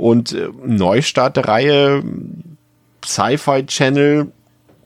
und 0.00 0.32
äh, 0.32 0.48
Neustart 0.64 1.36
der 1.36 1.46
Reihe, 1.46 2.02
Sci-Fi 3.04 3.66
Channel, 3.66 4.32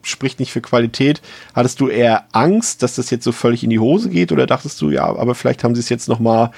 spricht 0.02 0.40
nicht 0.40 0.52
für 0.52 0.60
Qualität. 0.60 1.22
Hattest 1.54 1.80
du 1.80 1.88
eher 1.88 2.24
Angst, 2.32 2.82
dass 2.82 2.96
das 2.96 3.10
jetzt 3.10 3.24
so 3.24 3.32
völlig 3.32 3.62
in 3.62 3.70
die 3.70 3.78
Hose 3.78 4.10
geht 4.10 4.32
oder 4.32 4.46
dachtest 4.46 4.80
du, 4.82 4.90
ja, 4.90 5.04
aber 5.04 5.34
vielleicht 5.34 5.62
haben 5.62 5.74
sie 5.74 5.80
es 5.80 5.88
jetzt 5.88 6.08
noch 6.08 6.18
mal 6.18 6.50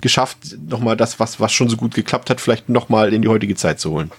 geschafft, 0.00 0.38
noch 0.66 0.80
mal 0.80 0.96
das, 0.96 1.20
was, 1.20 1.40
was 1.40 1.52
schon 1.52 1.68
so 1.68 1.76
gut 1.76 1.94
geklappt 1.94 2.30
hat, 2.30 2.40
vielleicht 2.40 2.68
noch 2.70 2.88
mal 2.88 3.12
in 3.12 3.22
die 3.22 3.28
heutige 3.28 3.54
Zeit 3.54 3.78
zu 3.78 3.90
holen? 3.90 4.10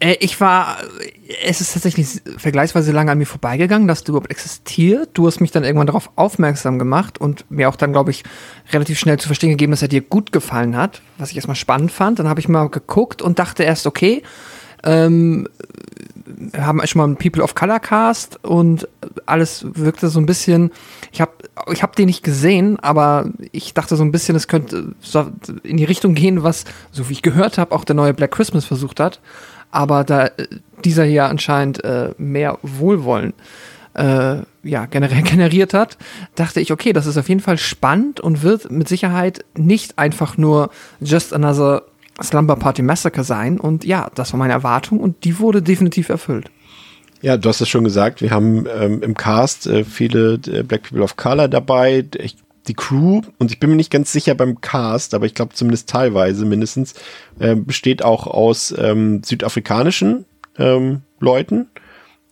Äh, 0.00 0.16
ich 0.20 0.40
war, 0.40 0.78
es 1.44 1.60
ist 1.60 1.74
tatsächlich 1.74 2.20
vergleichsweise 2.38 2.90
lange 2.90 3.12
an 3.12 3.18
mir 3.18 3.26
vorbeigegangen, 3.26 3.86
dass 3.86 4.02
du 4.02 4.12
überhaupt 4.12 4.30
existiert. 4.30 5.10
Du 5.14 5.26
hast 5.26 5.40
mich 5.40 5.52
dann 5.52 5.62
irgendwann 5.62 5.86
darauf 5.86 6.10
aufmerksam 6.16 6.78
gemacht 6.78 7.18
und 7.18 7.48
mir 7.50 7.68
auch 7.68 7.76
dann, 7.76 7.92
glaube 7.92 8.10
ich, 8.10 8.24
relativ 8.72 8.98
schnell 8.98 9.18
zu 9.18 9.28
verstehen 9.28 9.50
gegeben, 9.50 9.70
dass 9.70 9.82
er 9.82 9.88
dir 9.88 10.00
gut 10.00 10.32
gefallen 10.32 10.76
hat, 10.76 11.02
was 11.18 11.30
ich 11.30 11.36
erstmal 11.36 11.56
spannend 11.56 11.92
fand. 11.92 12.18
Dann 12.18 12.28
habe 12.28 12.40
ich 12.40 12.48
mal 12.48 12.68
geguckt 12.68 13.22
und 13.22 13.38
dachte 13.38 13.62
erst, 13.62 13.86
okay, 13.86 14.22
ähm, 14.82 15.46
haben 16.56 16.80
schon 16.86 17.00
mal 17.00 17.04
einen 17.04 17.16
People 17.16 17.42
of 17.42 17.54
Color 17.54 17.80
Cast 17.80 18.42
und 18.44 18.88
alles 19.26 19.66
wirkte 19.74 20.08
so 20.08 20.20
ein 20.20 20.26
bisschen. 20.26 20.70
Ich 21.12 21.20
habe 21.20 21.32
ich 21.72 21.82
hab 21.82 21.96
den 21.96 22.06
nicht 22.06 22.22
gesehen, 22.22 22.78
aber 22.78 23.26
ich 23.52 23.74
dachte 23.74 23.96
so 23.96 24.04
ein 24.04 24.12
bisschen, 24.12 24.36
es 24.36 24.48
könnte 24.48 24.94
in 25.64 25.76
die 25.76 25.84
Richtung 25.84 26.14
gehen, 26.14 26.42
was, 26.42 26.64
so 26.92 27.08
wie 27.08 27.14
ich 27.14 27.22
gehört 27.22 27.58
habe, 27.58 27.74
auch 27.74 27.84
der 27.84 27.96
neue 27.96 28.14
Black 28.14 28.30
Christmas 28.30 28.64
versucht 28.64 29.00
hat 29.00 29.20
aber 29.70 30.04
da 30.04 30.26
äh, 30.26 30.46
dieser 30.84 31.04
hier 31.04 31.26
anscheinend 31.26 31.84
äh, 31.84 32.10
mehr 32.18 32.58
Wohlwollen 32.62 33.34
äh, 33.94 34.36
ja, 34.62 34.86
generell 34.86 35.22
generiert 35.24 35.74
hat, 35.74 35.96
dachte 36.34 36.60
ich, 36.60 36.72
okay, 36.72 36.92
das 36.92 37.06
ist 37.06 37.16
auf 37.16 37.28
jeden 37.28 37.40
Fall 37.40 37.58
spannend 37.58 38.20
und 38.20 38.42
wird 38.42 38.70
mit 38.70 38.88
Sicherheit 38.88 39.44
nicht 39.56 39.98
einfach 39.98 40.36
nur 40.36 40.70
just 41.00 41.32
another 41.32 41.82
Slumber 42.22 42.56
Party 42.56 42.82
Massacre 42.82 43.24
sein. 43.24 43.58
Und 43.58 43.84
ja, 43.84 44.10
das 44.14 44.32
war 44.32 44.38
meine 44.38 44.52
Erwartung 44.52 45.00
und 45.00 45.24
die 45.24 45.38
wurde 45.38 45.62
definitiv 45.62 46.08
erfüllt. 46.08 46.50
Ja, 47.22 47.36
du 47.36 47.48
hast 47.48 47.60
es 47.60 47.68
schon 47.68 47.84
gesagt, 47.84 48.22
wir 48.22 48.30
haben 48.30 48.66
ähm, 48.66 49.02
im 49.02 49.14
Cast 49.14 49.66
äh, 49.66 49.84
viele 49.84 50.40
äh, 50.46 50.62
Black 50.62 50.84
People 50.84 51.02
of 51.02 51.16
Color 51.16 51.48
dabei. 51.48 52.06
Ich 52.18 52.36
die 52.68 52.74
Crew, 52.74 53.22
und 53.38 53.50
ich 53.50 53.58
bin 53.58 53.70
mir 53.70 53.76
nicht 53.76 53.90
ganz 53.90 54.12
sicher 54.12 54.34
beim 54.34 54.60
Cast, 54.60 55.14
aber 55.14 55.26
ich 55.26 55.34
glaube 55.34 55.54
zumindest 55.54 55.88
teilweise 55.88 56.44
mindestens, 56.44 56.94
äh, 57.38 57.54
besteht 57.54 58.04
auch 58.04 58.26
aus 58.26 58.74
ähm, 58.76 59.22
südafrikanischen 59.24 60.24
ähm, 60.58 61.02
Leuten, 61.20 61.68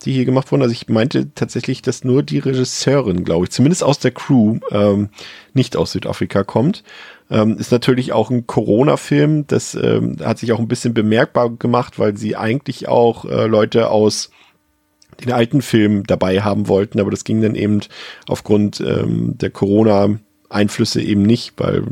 die 0.04 0.12
hier 0.12 0.24
gemacht 0.24 0.52
wurden. 0.52 0.62
Also 0.62 0.72
ich 0.72 0.88
meinte 0.88 1.34
tatsächlich, 1.34 1.82
dass 1.82 2.04
nur 2.04 2.22
die 2.22 2.38
Regisseurin, 2.38 3.24
glaube 3.24 3.46
ich, 3.46 3.50
zumindest 3.50 3.82
aus 3.82 3.98
der 3.98 4.12
Crew, 4.12 4.58
ähm, 4.70 5.08
nicht 5.54 5.76
aus 5.76 5.92
Südafrika 5.92 6.44
kommt. 6.44 6.84
Ähm, 7.30 7.58
ist 7.58 7.72
natürlich 7.72 8.12
auch 8.12 8.30
ein 8.30 8.46
Corona-Film. 8.46 9.46
Das 9.48 9.74
ähm, 9.74 10.16
hat 10.22 10.38
sich 10.38 10.52
auch 10.52 10.60
ein 10.60 10.68
bisschen 10.68 10.94
bemerkbar 10.94 11.50
gemacht, 11.50 11.98
weil 11.98 12.16
sie 12.16 12.36
eigentlich 12.36 12.88
auch 12.88 13.24
äh, 13.24 13.46
Leute 13.46 13.90
aus 13.90 14.30
den 15.20 15.32
alten 15.32 15.62
Film 15.62 16.04
dabei 16.06 16.42
haben 16.42 16.68
wollten, 16.68 17.00
aber 17.00 17.10
das 17.10 17.24
ging 17.24 17.42
dann 17.42 17.54
eben 17.54 17.80
aufgrund 18.26 18.80
ähm, 18.80 19.36
der 19.38 19.50
Corona 19.50 20.18
Einflüsse 20.48 21.02
eben 21.02 21.22
nicht, 21.22 21.54
weil 21.56 21.84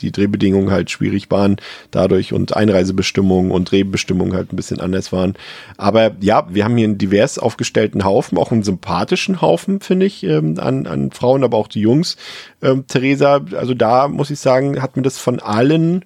die 0.00 0.12
Drehbedingungen 0.12 0.70
halt 0.70 0.90
schwierig 0.90 1.30
waren 1.30 1.56
dadurch 1.90 2.32
und 2.32 2.56
Einreisebestimmungen 2.56 3.50
und 3.50 3.70
Drehbestimmungen 3.70 4.34
halt 4.34 4.52
ein 4.52 4.56
bisschen 4.56 4.80
anders 4.80 5.12
waren. 5.12 5.34
Aber 5.76 6.12
ja, 6.20 6.46
wir 6.50 6.64
haben 6.64 6.76
hier 6.76 6.88
einen 6.88 6.98
divers 6.98 7.38
aufgestellten 7.38 8.04
Haufen, 8.04 8.38
auch 8.38 8.50
einen 8.50 8.62
sympathischen 8.62 9.40
Haufen, 9.40 9.80
finde 9.80 10.06
ich, 10.06 10.24
ähm, 10.24 10.58
an, 10.58 10.86
an 10.86 11.10
Frauen, 11.12 11.44
aber 11.44 11.56
auch 11.56 11.68
die 11.68 11.80
Jungs. 11.80 12.16
Ähm, 12.62 12.86
Theresa, 12.86 13.40
also 13.54 13.74
da 13.74 14.08
muss 14.08 14.30
ich 14.30 14.40
sagen, 14.40 14.82
hat 14.82 14.96
mir 14.96 15.02
das 15.02 15.18
von 15.18 15.40
allen 15.40 16.04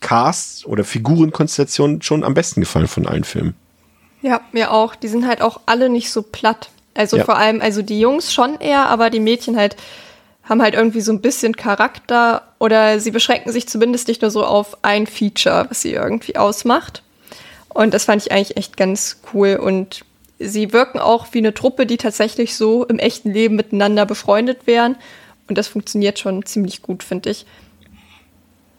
Casts 0.00 0.64
oder 0.66 0.84
Figurenkonstellationen 0.84 2.02
schon 2.02 2.22
am 2.22 2.34
besten 2.34 2.60
gefallen 2.60 2.86
von 2.86 3.06
allen 3.06 3.24
Filmen. 3.24 3.54
Ja, 4.22 4.40
mir 4.52 4.72
auch. 4.72 4.94
Die 4.94 5.08
sind 5.08 5.26
halt 5.26 5.42
auch 5.42 5.60
alle 5.66 5.88
nicht 5.88 6.10
so 6.10 6.22
platt. 6.22 6.70
Also 6.94 7.18
Ja. 7.18 7.24
vor 7.24 7.36
allem, 7.36 7.60
also 7.60 7.82
die 7.82 8.00
Jungs 8.00 8.32
schon 8.32 8.58
eher, 8.60 8.86
aber 8.88 9.10
die 9.10 9.20
Mädchen 9.20 9.56
halt 9.56 9.76
haben 10.44 10.62
halt 10.62 10.74
irgendwie 10.74 11.00
so 11.00 11.12
ein 11.12 11.20
bisschen 11.20 11.56
Charakter 11.56 12.42
oder 12.58 13.00
sie 13.00 13.10
beschränken 13.10 13.52
sich 13.52 13.68
zumindest 13.68 14.06
nicht 14.08 14.22
nur 14.22 14.30
so 14.30 14.44
auf 14.44 14.78
ein 14.82 15.06
Feature, 15.06 15.66
was 15.68 15.82
sie 15.82 15.92
irgendwie 15.92 16.36
ausmacht. 16.36 17.02
Und 17.68 17.92
das 17.92 18.04
fand 18.04 18.22
ich 18.22 18.32
eigentlich 18.32 18.56
echt 18.56 18.76
ganz 18.76 19.20
cool. 19.34 19.56
Und 19.56 20.04
sie 20.38 20.72
wirken 20.72 20.98
auch 21.00 21.26
wie 21.32 21.38
eine 21.38 21.52
Truppe, 21.52 21.84
die 21.84 21.96
tatsächlich 21.96 22.56
so 22.56 22.84
im 22.84 22.98
echten 22.98 23.32
Leben 23.32 23.56
miteinander 23.56 24.06
befreundet 24.06 24.66
wären. 24.66 24.96
Und 25.48 25.58
das 25.58 25.68
funktioniert 25.68 26.18
schon 26.18 26.46
ziemlich 26.46 26.80
gut, 26.80 27.02
finde 27.02 27.30
ich. 27.30 27.44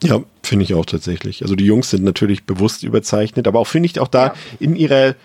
Ja, 0.04 0.22
finde 0.44 0.64
ich 0.64 0.74
auch 0.74 0.86
tatsächlich. 0.86 1.42
Also 1.42 1.56
die 1.56 1.66
Jungs 1.66 1.90
sind 1.90 2.04
natürlich 2.04 2.46
bewusst 2.46 2.84
überzeichnet, 2.84 3.48
aber 3.48 3.60
auch 3.60 3.68
finde 3.68 3.88
ich 3.88 4.00
auch 4.00 4.08
da 4.08 4.36
in 4.60 4.76
ihrer 4.76 5.16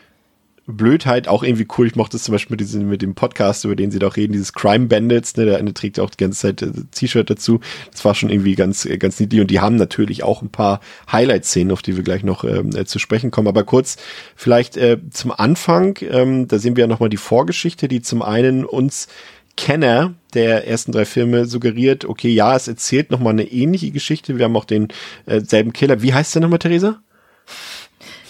Blödheit 0.67 1.27
auch 1.27 1.43
irgendwie 1.43 1.67
cool. 1.77 1.87
Ich 1.89 1.97
mochte 1.97 2.17
es 2.17 2.23
zum 2.23 2.33
Beispiel 2.33 2.55
mit, 2.55 2.61
diesem, 2.61 2.89
mit 2.89 3.03
dem 3.03 3.15
Podcast, 3.15 3.65
über 3.65 3.75
den 3.75 3.91
sie 3.91 3.99
da 3.99 4.07
auch 4.07 4.17
reden, 4.17 4.33
dieses 4.33 4.53
Crime 4.53 4.87
Bandits, 4.87 5.37
ne, 5.37 5.45
der 5.45 5.59
eine 5.59 5.75
trägt 5.75 5.99
ja 5.99 6.05
auch 6.05 6.11
die 6.11 6.23
ganze 6.23 6.41
Zeit 6.41 6.63
äh, 6.63 6.71
T-Shirt 6.93 7.29
dazu. 7.29 7.61
Das 7.91 8.05
war 8.05 8.15
schon 8.15 8.31
irgendwie 8.31 8.55
ganz, 8.55 8.87
äh, 8.87 8.97
ganz 8.97 9.19
niedlich 9.19 9.41
und 9.41 9.51
die 9.51 9.61
haben 9.61 9.77
natürlich 9.77 10.23
auch 10.23 10.41
ein 10.41 10.51
paar 10.51 10.81
Highlight-Szenen, 11.11 11.73
auf 11.73 11.83
die 11.83 11.97
wir 11.97 12.05
gleich 12.05 12.23
noch 12.23 12.45
ähm, 12.45 12.71
äh, 12.77 12.85
zu 12.85 13.01
sprechen 13.01 13.33
kommen. 13.33 13.49
Aber 13.49 13.65
kurz 13.65 13.97
vielleicht 14.37 14.77
äh, 14.77 14.99
zum 15.11 15.33
Anfang, 15.33 15.99
ähm, 16.03 16.47
da 16.47 16.59
sehen 16.59 16.77
wir 16.77 16.83
ja 16.83 16.89
nochmal 16.89 17.11
die 17.11 17.17
Vorgeschichte, 17.17 17.89
die 17.89 18.01
zum 18.01 18.23
einen 18.23 18.65
uns 18.65 19.09
Kenner 19.57 20.15
der 20.35 20.67
ersten 20.67 20.93
drei 20.93 21.05
Filme 21.05 21.45
suggeriert, 21.45 22.05
okay, 22.05 22.31
ja, 22.31 22.57
es 22.57 22.69
erzählt 22.69 23.11
nochmal 23.11 23.33
eine 23.33 23.45
ähnliche 23.45 23.91
Geschichte. 23.91 24.39
Wir 24.39 24.47
haben 24.47 24.57
auch 24.57 24.65
den 24.65 24.89
äh, 25.27 25.41
selben 25.41 25.73
Killer. 25.73 26.03
Wie 26.03 26.15
heißt 26.15 26.35
der 26.35 26.43
nochmal, 26.43 26.59
Theresa? 26.59 27.03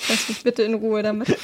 Lass 0.08 0.28
mich 0.28 0.42
bitte 0.42 0.62
in 0.62 0.74
Ruhe 0.74 1.02
damit. 1.02 1.28
ich 1.28 1.36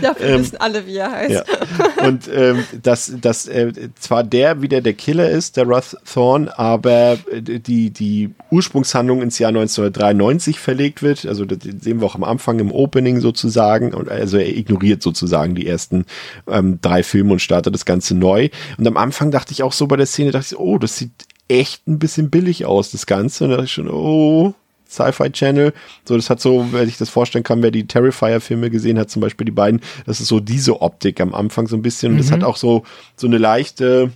glaube, 0.00 0.20
wir 0.20 0.26
Ähm, 0.26 0.40
wissen 0.40 0.56
alle, 0.58 0.86
wie 0.86 0.96
er 0.96 1.10
heißt. 1.10 1.30
Ja. 1.30 2.06
Und 2.06 2.28
ähm, 2.32 2.64
dass, 2.82 3.12
dass 3.20 3.46
äh, 3.46 3.72
zwar 3.98 4.22
der 4.24 4.62
wieder 4.62 4.80
der 4.80 4.94
Killer 4.94 5.28
ist, 5.28 5.56
der 5.56 5.64
Ruth 5.64 5.96
Thorne, 6.12 6.56
aber 6.58 7.18
äh, 7.30 7.40
die, 7.40 7.90
die 7.90 8.30
Ursprungshandlung 8.50 9.22
ins 9.22 9.38
Jahr 9.38 9.48
1993 9.48 10.60
verlegt 10.60 11.02
wird. 11.02 11.26
Also 11.26 11.44
das 11.44 11.58
sehen 11.62 12.00
wir 12.00 12.06
auch 12.06 12.14
am 12.14 12.24
Anfang 12.24 12.58
im 12.58 12.72
Opening 12.72 13.20
sozusagen. 13.20 13.94
Also 14.08 14.38
er 14.38 14.48
ignoriert 14.48 15.02
sozusagen 15.02 15.54
die 15.54 15.66
ersten 15.66 16.04
ähm, 16.46 16.78
drei 16.80 17.02
Filme 17.02 17.32
und 17.32 17.40
startet 17.40 17.74
das 17.74 17.84
Ganze 17.84 18.14
neu. 18.14 18.48
Und 18.78 18.86
am 18.86 18.96
Anfang 18.96 19.30
dachte 19.30 19.52
ich 19.52 19.62
auch 19.62 19.72
so 19.72 19.86
bei 19.86 19.96
der 19.96 20.06
Szene, 20.06 20.30
dachte 20.30 20.54
ich, 20.54 20.58
oh, 20.58 20.78
das 20.78 20.96
sieht 20.96 21.10
echt 21.48 21.86
ein 21.88 21.98
bisschen 21.98 22.30
billig 22.30 22.64
aus, 22.64 22.92
das 22.92 23.06
Ganze. 23.06 23.44
Und 23.44 23.50
da 23.50 23.56
dachte 23.56 23.66
ich 23.66 23.72
schon, 23.72 23.90
oh, 23.90 24.54
Sci-Fi 24.90 25.30
Channel. 25.30 25.72
So, 26.04 26.16
das 26.16 26.30
hat 26.30 26.40
so, 26.40 26.72
wenn 26.72 26.88
ich 26.88 26.98
das 26.98 27.10
vorstellen 27.10 27.44
kann, 27.44 27.62
wer 27.62 27.70
die 27.70 27.86
Terrifier-Filme 27.86 28.70
gesehen 28.70 28.98
hat, 28.98 29.10
zum 29.10 29.22
Beispiel 29.22 29.44
die 29.44 29.52
beiden, 29.52 29.80
das 30.06 30.20
ist 30.20 30.28
so 30.28 30.40
diese 30.40 30.80
Optik 30.82 31.20
am 31.20 31.34
Anfang 31.34 31.66
so 31.66 31.76
ein 31.76 31.82
bisschen. 31.82 32.12
Und 32.12 32.18
das 32.18 32.32
hat 32.32 32.42
auch 32.42 32.56
so, 32.56 32.84
so 33.16 33.26
eine 33.26 33.38
leichte, 33.38 34.10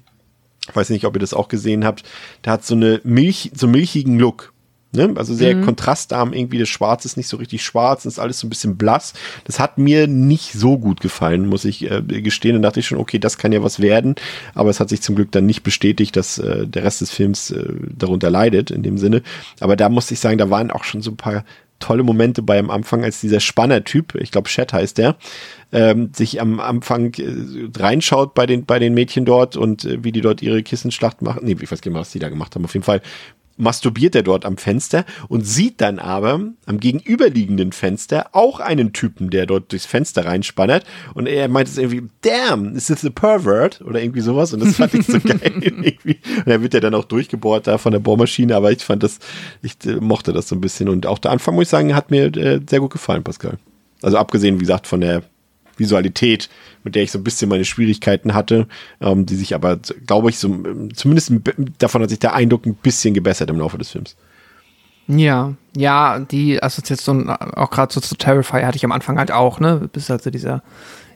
ich 0.69 0.75
weiß 0.75 0.91
nicht, 0.91 1.05
ob 1.05 1.15
ihr 1.15 1.21
das 1.21 1.35
auch 1.35 1.49
gesehen 1.49 1.85
habt, 1.85 2.05
der 2.45 2.55
hat 2.55 2.65
so 2.65 2.75
eine 2.75 3.01
Milch, 3.05 3.53
so 3.55 3.67
milchigen 3.67 4.19
Look. 4.19 4.54
Ne? 4.95 5.13
Also 5.17 5.35
sehr 5.35 5.61
kontrastarm 5.61 6.33
irgendwie, 6.33 6.59
das 6.59 6.69
Schwarz 6.69 7.05
ist 7.05 7.17
nicht 7.17 7.29
so 7.29 7.37
richtig 7.37 7.63
schwarz, 7.65 8.05
ist 8.05 8.19
alles 8.19 8.41
so 8.41 8.47
ein 8.47 8.51
bisschen 8.51 8.77
blass. 8.77 9.13
Das 9.45 9.59
hat 9.59 9.79
mir 9.79 10.07
nicht 10.07 10.53
so 10.53 10.79
gut 10.79 11.01
gefallen, 11.01 11.47
muss 11.47 11.65
ich 11.65 11.91
äh, 11.91 12.03
gestehen. 12.03 12.55
Dann 12.55 12.63
dachte 12.63 12.81
ich 12.81 12.87
schon, 12.87 12.99
okay, 12.99 13.19
das 13.19 13.39
kann 13.39 13.53
ja 13.53 13.63
was 13.63 13.81
werden. 13.81 14.15
Aber 14.55 14.71
es 14.71 14.81
hat 14.81 14.89
sich 14.89 15.03
zum 15.03 15.15
Glück 15.15 15.33
dann 15.33 15.47
nicht 15.47 15.63
bestätigt, 15.63 16.17
dass 16.17 16.39
äh, 16.39 16.67
der 16.67 16.85
Rest 16.85 17.01
des 17.01 17.11
Films 17.11 17.51
äh, 17.51 17.65
darunter 17.97 18.31
leidet, 18.31 18.71
in 18.71 18.83
dem 18.83 18.99
Sinne. 18.99 19.23
Aber 19.61 19.77
da 19.77 19.89
musste 19.89 20.15
ich 20.15 20.21
sagen, 20.21 20.39
da 20.39 20.51
waren 20.51 20.71
auch 20.71 20.85
schon 20.85 21.03
so 21.03 21.11
ein 21.11 21.17
paar 21.17 21.45
tolle 21.81 22.03
Momente 22.03 22.43
bei 22.43 22.59
am 22.59 22.71
Anfang, 22.71 23.05
als 23.05 23.21
dieser 23.21 23.41
Spanner-Typ, 23.41 24.15
ich 24.15 24.31
glaube 24.31 24.49
Chat 24.49 24.73
heißt 24.73 24.97
der, 24.97 25.17
ähm, 25.73 26.11
sich 26.15 26.41
am 26.41 26.61
Anfang 26.61 27.13
äh, 27.15 27.69
reinschaut 27.77 28.35
bei 28.35 28.47
den, 28.47 28.65
bei 28.65 28.79
den 28.79 28.95
Mädchen 28.95 29.25
dort 29.25 29.57
und 29.57 29.85
äh, 29.85 30.03
wie 30.03 30.13
die 30.13 30.21
dort 30.21 30.41
ihre 30.41 30.63
Kissenschlacht 30.63 31.21
machen. 31.21 31.41
Nee, 31.45 31.57
ich 31.61 31.71
weiß 31.71 31.83
gar 31.83 31.91
nicht, 31.91 32.01
was 32.01 32.13
die 32.13 32.21
da 32.21 32.29
gemacht 32.29 32.55
haben. 32.55 32.65
Auf 32.65 32.75
jeden 32.75 32.85
Fall 32.85 33.03
masturbiert 33.57 34.15
er 34.15 34.23
dort 34.23 34.45
am 34.45 34.57
Fenster 34.57 35.05
und 35.29 35.47
sieht 35.47 35.81
dann 35.81 35.99
aber 35.99 36.41
am 36.67 36.81
gegenüberliegenden 36.81 37.73
Fenster 37.73 38.29
auch 38.33 38.61
einen 38.61 38.93
Typen, 38.93 39.31
der 39.31 39.47
dort 39.47 39.71
durchs 39.73 39.87
Fenster 39.87 40.25
reinspannert 40.25 40.85
und 41.15 41.27
er 41.27 41.49
meint 41.49 41.69
es 41.69 41.79
irgendwie, 41.79 42.09
damn, 42.23 42.75
is 42.75 42.87
this 42.87 43.05
a 43.05 43.11
pervert? 43.11 43.81
Oder 43.83 44.03
irgendwie 44.03 44.21
sowas 44.21 44.53
und 44.53 44.61
das 44.61 44.77
fand 44.77 44.95
ich 44.95 45.07
so 45.07 45.21
geil 45.25 45.53
irgendwie. 45.61 46.19
Und 46.39 46.47
er 46.47 46.63
wird 46.63 46.75
ja 46.75 46.81
dann 46.81 46.95
auch 46.95 47.05
durchgebohrt 47.05 47.67
da 47.67 47.79
von 47.79 47.93
der 47.93 48.01
Bohrmaschine, 48.01 48.57
aber 48.57 48.73
ich 48.73 48.85
fand 48.85 49.03
das, 49.03 49.19
ich 49.63 49.75
äh, 49.87 49.97
mochte 49.97 50.33
das 50.33 50.49
so 50.49 50.55
ein 50.55 50.61
bisschen 50.61 50.89
und 50.89 51.07
auch 51.07 51.19
der 51.19 51.31
Anfang, 51.31 51.55
muss 51.55 51.65
ich 51.65 51.69
sagen, 51.69 51.95
hat 51.95 52.11
mir 52.11 52.37
äh, 52.37 52.61
sehr 52.69 52.81
gut 52.81 52.93
gefallen, 52.93 53.23
Pascal. 53.23 53.59
Also 54.03 54.19
abgesehen, 54.19 54.57
wie 54.57 54.65
gesagt, 54.65 54.87
von 54.87 55.01
der 55.01 55.23
Visualität, 55.79 56.49
mit 56.83 56.95
der 56.95 57.03
ich 57.03 57.13
so 57.13 57.19
ein 57.19 57.25
bisschen 57.25 57.49
meine 57.49 57.65
Schwierigkeiten 57.65 58.35
hatte, 58.35 58.67
ähm, 59.01 59.27
die 59.27 59.37
sich 59.37 59.55
aber, 59.55 59.79
glaube 60.07 60.31
ich, 60.31 60.39
so, 60.39 60.49
zumindest 60.95 61.33
davon 61.79 62.03
hat 62.03 62.11
sich 62.11 62.19
der 62.19 62.35
Eindruck 62.35 62.67
ein 62.67 62.75
bisschen 62.75 63.15
gebessert 63.15 63.51
im 63.51 63.59
Laufe 63.59 63.79
des 63.79 63.91
Films. 63.91 64.17
Ja, 65.07 65.55
ja, 65.77 66.19
die 66.19 66.63
Assoziation 66.63 67.29
auch 67.29 67.71
gerade 67.71 67.93
so 67.93 68.01
zu 68.01 68.15
Terrifier 68.15 68.67
hatte 68.67 68.77
ich 68.77 68.85
am 68.85 68.93
Anfang 68.93 69.19
halt 69.19 69.31
auch, 69.31 69.61
ne? 69.61 69.89
Bis 69.93 70.11
also 70.11 70.31
dieser, 70.31 70.63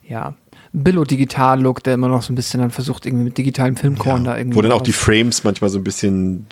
ja, 0.07 0.35
Billo-Digital-Look, 0.73 1.83
der 1.83 1.95
immer 1.95 2.09
noch 2.09 2.23
so 2.23 2.33
ein 2.33 2.37
bisschen 2.37 2.61
dann 2.61 2.71
versucht, 2.71 3.07
irgendwie 3.07 3.25
mit 3.25 3.39
digitalem 3.39 3.77
Filmkorn 3.77 4.25
da 4.25 4.37
irgendwie. 4.37 4.57
Wo 4.57 4.63
dann 4.63 4.73
auch 4.73 4.83
die 4.83 4.93
Frames 4.93 5.45
manchmal 5.45 5.71
so 5.71 5.79
ein 5.79 5.85
bisschen, 5.85 6.47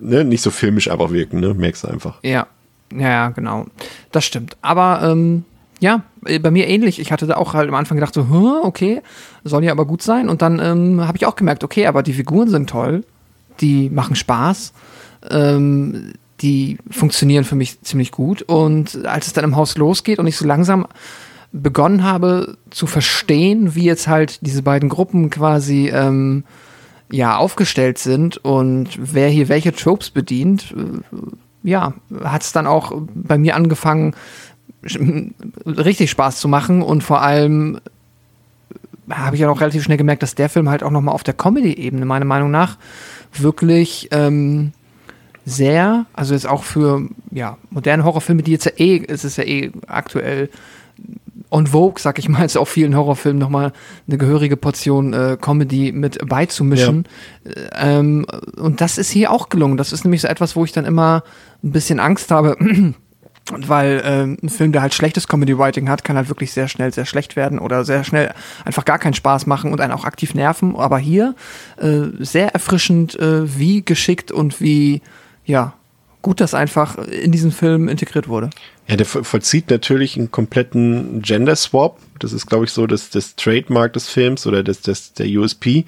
ne, 0.00 0.24
nicht 0.24 0.42
so 0.42 0.50
filmisch 0.50 0.88
einfach 0.88 1.10
wirken, 1.10 1.40
ne, 1.40 1.54
merkst 1.54 1.84
du 1.84 1.88
einfach. 1.88 2.18
Ja, 2.22 2.46
ja, 2.92 3.08
ja, 3.08 3.28
genau. 3.30 3.66
Das 4.12 4.24
stimmt. 4.24 4.56
Aber 4.62 5.00
ähm, 5.02 5.44
ja, 5.80 6.02
äh, 6.24 6.38
bei 6.38 6.50
mir 6.50 6.68
ähnlich. 6.68 6.98
Ich 6.98 7.12
hatte 7.12 7.26
da 7.26 7.36
auch 7.36 7.54
halt 7.54 7.68
am 7.68 7.74
Anfang 7.74 7.96
gedacht, 7.96 8.14
so, 8.14 8.28
"Huh, 8.28 8.60
okay, 8.62 9.02
soll 9.44 9.64
ja 9.64 9.72
aber 9.72 9.86
gut 9.86 10.02
sein. 10.02 10.28
Und 10.28 10.42
dann 10.42 10.58
ähm, 10.58 11.06
habe 11.06 11.16
ich 11.16 11.26
auch 11.26 11.36
gemerkt, 11.36 11.64
okay, 11.64 11.86
aber 11.86 12.02
die 12.02 12.12
Figuren 12.12 12.48
sind 12.48 12.70
toll, 12.70 13.04
die 13.60 13.90
machen 13.90 14.16
Spaß, 14.16 14.72
ähm, 15.30 16.12
die 16.40 16.78
funktionieren 16.90 17.44
für 17.44 17.56
mich 17.56 17.80
ziemlich 17.82 18.12
gut. 18.12 18.42
Und 18.42 19.06
als 19.06 19.26
es 19.26 19.32
dann 19.32 19.44
im 19.44 19.56
Haus 19.56 19.76
losgeht 19.76 20.18
und 20.18 20.26
ich 20.26 20.36
so 20.36 20.46
langsam 20.46 20.86
begonnen 21.52 22.04
habe 22.04 22.56
zu 22.70 22.86
verstehen, 22.86 23.74
wie 23.74 23.84
jetzt 23.84 24.08
halt 24.08 24.38
diese 24.42 24.62
beiden 24.62 24.88
Gruppen 24.88 25.30
quasi 25.30 25.88
ähm, 25.88 26.44
ja 27.10 27.36
aufgestellt 27.36 27.98
sind 27.98 28.36
und 28.38 28.90
wer 28.98 29.28
hier 29.28 29.48
welche 29.48 29.72
Tropes 29.72 30.10
bedient, 30.10 30.74
äh, 30.76 31.68
ja, 31.68 31.94
hat 32.22 32.42
es 32.42 32.52
dann 32.52 32.66
auch 32.66 32.92
bei 33.14 33.38
mir 33.38 33.56
angefangen, 33.56 34.14
richtig 35.66 36.10
Spaß 36.10 36.38
zu 36.38 36.48
machen 36.48 36.82
und 36.82 37.02
vor 37.02 37.22
allem 37.22 37.78
habe 39.10 39.36
ich 39.36 39.42
ja 39.42 39.50
auch 39.50 39.60
relativ 39.60 39.84
schnell 39.84 39.98
gemerkt, 39.98 40.22
dass 40.22 40.34
der 40.34 40.48
Film 40.48 40.68
halt 40.68 40.82
auch 40.82 40.90
nochmal 40.90 41.14
auf 41.14 41.22
der 41.22 41.34
Comedy-Ebene, 41.34 42.04
meiner 42.04 42.24
Meinung 42.24 42.50
nach, 42.50 42.76
wirklich 43.32 44.08
ähm, 44.10 44.72
sehr, 45.44 46.06
also 46.12 46.34
jetzt 46.34 46.48
auch 46.48 46.64
für 46.64 47.08
ja, 47.30 47.56
moderne 47.70 48.04
Horrorfilme, 48.04 48.42
die 48.42 48.52
jetzt 48.52 48.64
ja 48.64 48.72
eh, 48.78 49.04
es 49.06 49.24
ist 49.24 49.36
ja 49.36 49.44
eh 49.44 49.70
aktuell 49.86 50.50
on 51.50 51.68
Vogue, 51.68 52.00
sag 52.00 52.18
ich 52.18 52.28
mal, 52.28 52.42
jetzt 52.42 52.58
auch 52.58 52.66
vielen 52.66 52.96
Horrorfilmen 52.96 53.38
nochmal 53.38 53.72
eine 54.08 54.18
gehörige 54.18 54.56
Portion 54.56 55.12
äh, 55.12 55.36
Comedy 55.40 55.92
mit 55.92 56.18
beizumischen. 56.26 57.06
Äh, 57.44 57.50
Ähm, 57.78 58.26
und 58.56 58.80
das 58.80 58.98
ist 58.98 59.10
hier 59.10 59.30
auch 59.30 59.48
gelungen. 59.48 59.76
Das 59.76 59.92
ist 59.92 60.04
nämlich 60.04 60.22
so 60.22 60.28
etwas, 60.28 60.56
wo 60.56 60.64
ich 60.64 60.72
dann 60.72 60.84
immer 60.84 61.22
ein 61.62 61.70
bisschen 61.70 62.00
Angst 62.00 62.30
habe. 62.32 62.56
Und 63.52 63.68
weil 63.68 64.02
ähm, 64.04 64.36
ein 64.42 64.48
Film, 64.48 64.72
der 64.72 64.82
halt 64.82 64.92
schlechtes 64.92 65.28
Comedy-Writing 65.28 65.88
hat, 65.88 66.02
kann 66.02 66.16
halt 66.16 66.28
wirklich 66.28 66.52
sehr 66.52 66.66
schnell 66.66 66.92
sehr 66.92 67.06
schlecht 67.06 67.36
werden 67.36 67.60
oder 67.60 67.84
sehr 67.84 68.02
schnell 68.02 68.34
einfach 68.64 68.84
gar 68.84 68.98
keinen 68.98 69.14
Spaß 69.14 69.46
machen 69.46 69.72
und 69.72 69.80
einen 69.80 69.92
auch 69.92 70.04
aktiv 70.04 70.34
nerven. 70.34 70.74
Aber 70.74 70.98
hier 70.98 71.34
äh, 71.76 72.02
sehr 72.18 72.48
erfrischend, 72.48 73.18
äh, 73.18 73.56
wie 73.56 73.84
geschickt 73.84 74.32
und 74.32 74.60
wie, 74.60 75.00
ja, 75.44 75.74
gut 76.26 76.40
das 76.40 76.54
einfach 76.54 76.98
in 76.98 77.30
diesen 77.30 77.52
Film 77.52 77.86
integriert 77.86 78.26
wurde. 78.26 78.50
Ja, 78.88 78.96
der 78.96 79.06
vo- 79.06 79.22
vollzieht 79.22 79.70
natürlich 79.70 80.16
einen 80.16 80.32
kompletten 80.32 81.22
Gender 81.22 81.54
Swap. 81.54 82.00
Das 82.18 82.32
ist, 82.32 82.46
glaube 82.46 82.64
ich, 82.64 82.72
so 82.72 82.88
das, 82.88 83.10
das 83.10 83.36
Trademark 83.36 83.92
des 83.92 84.08
Films 84.08 84.44
oder 84.44 84.64
das, 84.64 84.80
das, 84.80 85.12
der 85.12 85.28
USP. 85.28 85.84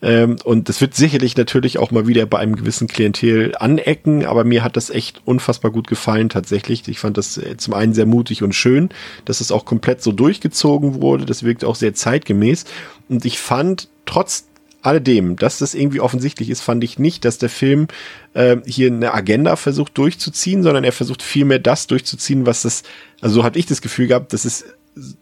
Ähm, 0.00 0.36
und 0.44 0.70
das 0.70 0.80
wird 0.80 0.94
sicherlich 0.94 1.36
natürlich 1.36 1.76
auch 1.76 1.90
mal 1.90 2.06
wieder 2.06 2.24
bei 2.24 2.38
einem 2.38 2.56
gewissen 2.56 2.88
Klientel 2.88 3.54
anecken, 3.58 4.24
aber 4.24 4.44
mir 4.44 4.64
hat 4.64 4.78
das 4.78 4.88
echt 4.88 5.20
unfassbar 5.26 5.70
gut 5.70 5.88
gefallen 5.88 6.30
tatsächlich. 6.30 6.88
Ich 6.88 6.98
fand 6.98 7.18
das 7.18 7.36
äh, 7.36 7.58
zum 7.58 7.74
einen 7.74 7.92
sehr 7.92 8.06
mutig 8.06 8.42
und 8.42 8.54
schön, 8.54 8.88
dass 9.26 9.42
es 9.42 9.52
auch 9.52 9.66
komplett 9.66 10.02
so 10.02 10.10
durchgezogen 10.10 11.02
wurde. 11.02 11.26
Das 11.26 11.42
wirkt 11.42 11.66
auch 11.66 11.76
sehr 11.76 11.92
zeitgemäß. 11.92 12.64
Und 13.10 13.26
ich 13.26 13.38
fand 13.38 13.88
trotz 14.06 14.46
alledem, 14.82 15.36
dass 15.36 15.58
das 15.58 15.74
irgendwie 15.74 16.00
offensichtlich 16.00 16.50
ist, 16.50 16.60
fand 16.60 16.84
ich 16.84 16.98
nicht, 16.98 17.24
dass 17.24 17.38
der 17.38 17.48
Film 17.48 17.86
äh, 18.34 18.56
hier 18.66 18.88
eine 18.88 19.14
Agenda 19.14 19.56
versucht 19.56 19.96
durchzuziehen, 19.96 20.62
sondern 20.62 20.84
er 20.84 20.92
versucht 20.92 21.22
vielmehr 21.22 21.58
das 21.58 21.86
durchzuziehen, 21.86 22.46
was 22.46 22.62
das, 22.62 22.82
also 23.20 23.36
so 23.36 23.44
hatte 23.44 23.58
ich 23.58 23.66
das 23.66 23.80
Gefühl 23.80 24.08
gehabt, 24.08 24.32
dass 24.32 24.44
es 24.44 24.64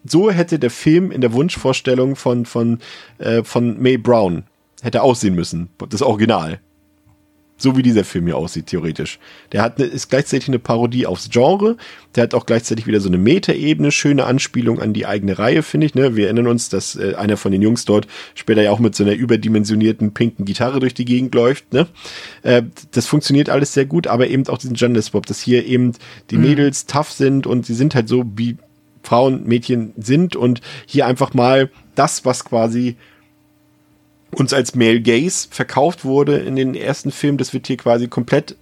so 0.05 0.31
hätte 0.31 0.59
der 0.59 0.71
Film 0.71 1.13
in 1.13 1.21
der 1.21 1.33
Wunschvorstellung 1.33 2.17
von 2.17 2.45
von 2.45 2.81
äh, 3.19 3.45
von 3.45 3.81
May 3.81 3.99
Brown 3.99 4.43
hätte 4.83 5.03
aussehen 5.03 5.35
müssen, 5.35 5.69
das 5.89 6.03
Original. 6.03 6.61
So 7.61 7.77
wie 7.77 7.83
dieser 7.83 8.05
Film 8.05 8.27
hier 8.27 8.39
aussieht, 8.39 8.69
theoretisch. 8.69 9.19
Der 9.53 9.61
hat 9.61 9.79
eine, 9.79 9.87
ist 9.87 10.09
gleichzeitig 10.09 10.49
eine 10.49 10.59
Parodie 10.59 11.07
aufs 11.07 11.29
Genre. 11.29 11.77
Der 12.15 12.23
hat 12.23 12.35
auch 12.35 12.47
gleichzeitig 12.47 12.87
wieder 12.87 13.01
so 13.01 13.09
eine 13.09 13.19
Metaebene, 13.19 13.93
schöne 13.93 14.25
Anspielung 14.25 14.81
an 14.81 14.95
die 14.95 15.05
eigene 15.05 15.39
Reihe, 15.39 15.63
finde 15.63 15.87
ich. 15.87 15.95
Ne? 15.95 16.17
Wir 16.17 16.25
erinnern 16.25 16.47
uns, 16.47 16.71
dass 16.71 16.97
äh, 16.97 17.15
einer 17.17 17.37
von 17.37 17.53
den 17.53 17.61
Jungs 17.61 17.85
dort 17.85 18.07
später 18.35 18.63
ja 18.63 18.71
auch 18.71 18.79
mit 18.79 18.95
so 18.95 19.05
einer 19.05 19.13
überdimensionierten 19.13 20.15
pinken 20.15 20.47
Gitarre 20.47 20.81
durch 20.81 20.95
die 20.95 21.05
Gegend 21.05 21.35
läuft. 21.35 21.73
Ne? 21.75 21.87
Äh, 22.43 22.63
das 22.93 23.07
funktioniert 23.07 23.51
alles 23.51 23.75
sehr 23.75 23.85
gut, 23.85 24.07
aber 24.07 24.29
eben 24.29 24.49
auch 24.49 24.59
diesen 24.59 24.75
Gender 24.75 25.03
Swap, 25.03 25.27
dass 25.27 25.43
hier 25.43 25.67
eben 25.67 25.93
die 26.31 26.39
mhm. 26.39 26.45
Mädels 26.45 26.87
tough 26.87 27.13
sind 27.13 27.47
und 27.47 27.67
sie 27.67 27.75
sind 27.75 27.95
halt 27.95 28.09
so, 28.09 28.25
wie 28.37 28.57
Frauen, 29.03 29.45
Mädchen 29.45 29.93
sind 29.99 30.35
und 30.35 30.61
hier 30.87 31.07
einfach 31.07 31.35
mal 31.35 31.71
das, 31.95 32.25
was 32.25 32.45
quasi 32.45 32.97
uns 34.33 34.53
als 34.53 34.75
Male 34.75 35.01
Gaze 35.01 35.49
verkauft 35.51 36.05
wurde 36.05 36.39
in 36.39 36.57
den 36.57 36.75
ersten 36.75 37.11
Filmen, 37.11 37.39
das 37.39 37.53
wird 37.53 37.67
hier 37.67 37.77
quasi 37.77 38.09
komplett 38.09 38.57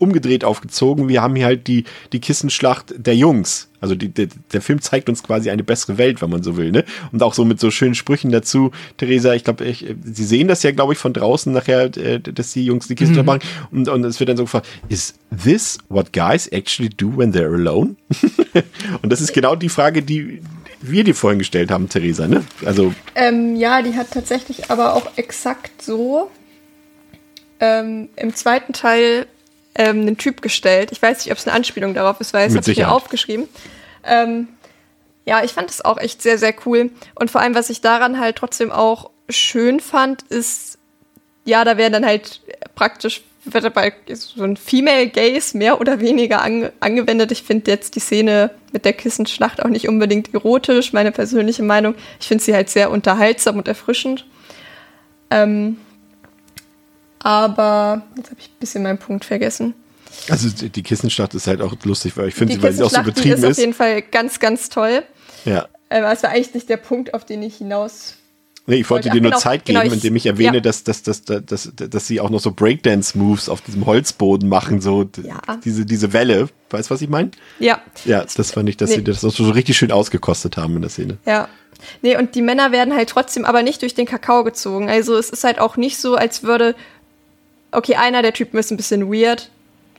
umgedreht 0.00 0.44
aufgezogen. 0.44 1.08
Wir 1.08 1.22
haben 1.22 1.36
hier 1.36 1.44
halt 1.44 1.66
die, 1.66 1.84
die 2.12 2.20
Kissenschlacht 2.20 2.94
der 2.96 3.14
Jungs. 3.14 3.68
Also 3.80 3.94
die, 3.94 4.08
der, 4.08 4.28
der 4.52 4.62
Film 4.62 4.80
zeigt 4.80 5.08
uns 5.08 5.22
quasi 5.22 5.50
eine 5.50 5.62
bessere 5.62 5.98
Welt, 5.98 6.20
wenn 6.22 6.30
man 6.30 6.42
so 6.42 6.56
will, 6.56 6.70
ne? 6.70 6.84
Und 7.12 7.22
auch 7.22 7.34
so 7.34 7.44
mit 7.44 7.60
so 7.60 7.70
schönen 7.70 7.94
Sprüchen 7.94 8.30
dazu. 8.30 8.72
Theresa, 8.96 9.34
ich 9.34 9.44
glaube, 9.44 9.64
Sie 9.72 10.24
sehen 10.24 10.48
das 10.48 10.62
ja, 10.62 10.70
glaube 10.70 10.94
ich, 10.94 10.98
von 10.98 11.12
draußen 11.12 11.52
nachher, 11.52 11.96
äh, 11.96 12.20
dass 12.20 12.52
die 12.52 12.64
Jungs 12.64 12.88
die 12.88 12.94
Kissen 12.94 13.16
mhm. 13.16 13.24
machen. 13.24 13.40
Und, 13.70 13.88
und 13.88 14.04
es 14.04 14.20
wird 14.20 14.28
dann 14.28 14.36
so 14.36 14.44
gefragt, 14.44 14.66
is 14.88 15.14
this 15.44 15.78
what 15.88 16.12
guys 16.12 16.46
actually 16.48 16.90
do 16.90 17.12
when 17.16 17.32
they're 17.32 17.54
alone? 17.54 17.96
und 19.02 19.12
das 19.12 19.20
ist 19.20 19.32
genau 19.32 19.54
die 19.54 19.68
Frage, 19.68 20.02
die, 20.02 20.40
wir 20.80 21.04
dir 21.04 21.14
vorhin 21.14 21.38
gestellt 21.38 21.70
haben, 21.70 21.88
Theresa, 21.88 22.26
ne? 22.26 22.44
Also. 22.64 22.94
Ähm, 23.14 23.56
ja, 23.56 23.82
die 23.82 23.96
hat 23.96 24.10
tatsächlich 24.12 24.70
aber 24.70 24.94
auch 24.94 25.16
exakt 25.16 25.82
so 25.82 26.30
ähm, 27.60 28.08
im 28.16 28.34
zweiten 28.34 28.72
Teil 28.72 29.26
ähm, 29.74 30.00
einen 30.00 30.16
Typ 30.16 30.42
gestellt. 30.42 30.90
Ich 30.92 31.00
weiß 31.00 31.24
nicht, 31.24 31.32
ob 31.32 31.38
es 31.38 31.46
eine 31.46 31.56
Anspielung 31.56 31.94
darauf 31.94 32.20
ist, 32.20 32.32
weil 32.32 32.48
es 32.48 32.56
habe 32.56 32.70
ich 32.70 32.78
mir 32.78 32.90
aufgeschrieben. 32.90 33.48
Ähm, 34.04 34.48
ja, 35.26 35.44
ich 35.44 35.52
fand 35.52 35.70
es 35.70 35.84
auch 35.84 35.98
echt 35.98 36.22
sehr, 36.22 36.38
sehr 36.38 36.54
cool. 36.66 36.90
Und 37.14 37.30
vor 37.30 37.40
allem, 37.40 37.54
was 37.54 37.70
ich 37.70 37.80
daran 37.80 38.18
halt 38.18 38.36
trotzdem 38.36 38.72
auch 38.72 39.10
schön 39.28 39.80
fand, 39.80 40.22
ist, 40.22 40.78
ja, 41.44 41.64
da 41.64 41.76
werden 41.76 41.92
dann 41.92 42.06
halt 42.06 42.40
praktisch 42.74 43.22
wird 43.44 43.64
dabei 43.64 43.92
so 44.12 44.42
ein 44.42 44.56
Female 44.56 45.08
Gaze 45.08 45.56
mehr 45.56 45.80
oder 45.80 46.00
weniger 46.00 46.42
an, 46.42 46.70
angewendet. 46.80 47.32
Ich 47.32 47.42
finde 47.42 47.70
jetzt 47.70 47.96
die 47.96 48.00
Szene 48.00 48.50
mit 48.72 48.84
der 48.84 48.92
Kissenschlacht 48.92 49.62
auch 49.62 49.68
nicht 49.68 49.88
unbedingt 49.88 50.34
erotisch, 50.34 50.92
meine 50.92 51.12
persönliche 51.12 51.62
Meinung. 51.62 51.94
Ich 52.20 52.28
finde 52.28 52.44
sie 52.44 52.54
halt 52.54 52.68
sehr 52.68 52.90
unterhaltsam 52.90 53.56
und 53.56 53.66
erfrischend. 53.66 54.26
Ähm, 55.30 55.78
aber 57.18 58.02
jetzt 58.16 58.30
habe 58.30 58.40
ich 58.40 58.48
ein 58.48 58.58
bisschen 58.60 58.82
meinen 58.82 58.98
Punkt 58.98 59.24
vergessen. 59.24 59.74
Also 60.28 60.48
die 60.68 60.82
Kissenschlacht 60.82 61.34
ist 61.34 61.46
halt 61.46 61.60
auch 61.62 61.74
lustig, 61.84 62.16
weil 62.16 62.28
ich 62.28 62.34
finde 62.34 62.54
sie, 62.54 62.62
weil 62.62 62.72
sie 62.72 62.82
auch 62.82 62.90
so 62.90 63.02
betrieben 63.02 63.34
ist. 63.34 63.42
ist 63.42 63.50
auf 63.52 63.58
jeden 63.58 63.74
Fall 63.74 64.02
ganz, 64.02 64.38
ganz 64.38 64.68
toll. 64.68 65.02
Ja. 65.44 65.68
Ähm, 65.88 66.04
es 66.04 66.22
war 66.22 66.30
eigentlich 66.30 66.54
nicht 66.54 66.68
der 66.68 66.76
Punkt, 66.76 67.14
auf 67.14 67.24
den 67.24 67.42
ich 67.42 67.56
hinaus 67.56 68.16
Nee, 68.70 68.76
ich 68.76 68.88
wollte 68.88 69.10
dir 69.10 69.20
nur 69.20 69.32
genau, 69.32 69.38
Zeit 69.38 69.64
geben, 69.64 69.80
genau, 69.80 69.88
ich, 69.88 69.94
indem 69.94 70.14
ich 70.14 70.26
erwähne, 70.26 70.58
ja. 70.58 70.60
dass, 70.60 70.84
dass, 70.84 71.02
dass, 71.02 71.24
dass, 71.24 71.44
dass, 71.44 71.72
dass 71.74 72.06
sie 72.06 72.20
auch 72.20 72.30
noch 72.30 72.38
so 72.38 72.52
Breakdance-Moves 72.52 73.48
auf 73.48 73.62
diesem 73.62 73.84
Holzboden 73.84 74.48
machen, 74.48 74.80
so 74.80 75.10
ja. 75.24 75.40
diese, 75.64 75.84
diese 75.84 76.12
Welle. 76.12 76.48
Weißt 76.70 76.88
du, 76.88 76.94
was 76.94 77.02
ich 77.02 77.08
meine? 77.08 77.32
Ja. 77.58 77.82
Ja, 78.04 78.24
das 78.24 78.52
fand 78.52 78.68
ich, 78.68 78.76
dass 78.76 78.90
nee. 78.90 78.96
sie 78.96 79.04
das 79.04 79.22
so 79.22 79.50
richtig 79.50 79.76
schön 79.76 79.90
ausgekostet 79.90 80.56
haben 80.56 80.76
in 80.76 80.82
der 80.82 80.90
Szene. 80.90 81.18
Ja. 81.26 81.48
Nee, 82.00 82.16
und 82.16 82.36
die 82.36 82.42
Männer 82.42 82.70
werden 82.70 82.94
halt 82.94 83.08
trotzdem 83.08 83.44
aber 83.44 83.64
nicht 83.64 83.82
durch 83.82 83.94
den 83.94 84.06
Kakao 84.06 84.44
gezogen. 84.44 84.88
Also 84.88 85.16
es 85.16 85.30
ist 85.30 85.42
halt 85.42 85.58
auch 85.58 85.76
nicht 85.76 85.98
so, 85.98 86.14
als 86.14 86.44
würde, 86.44 86.76
okay, 87.72 87.96
einer 87.96 88.22
der 88.22 88.34
Typen 88.34 88.56
ist 88.56 88.70
ein 88.70 88.76
bisschen 88.76 89.12
weird, 89.12 89.50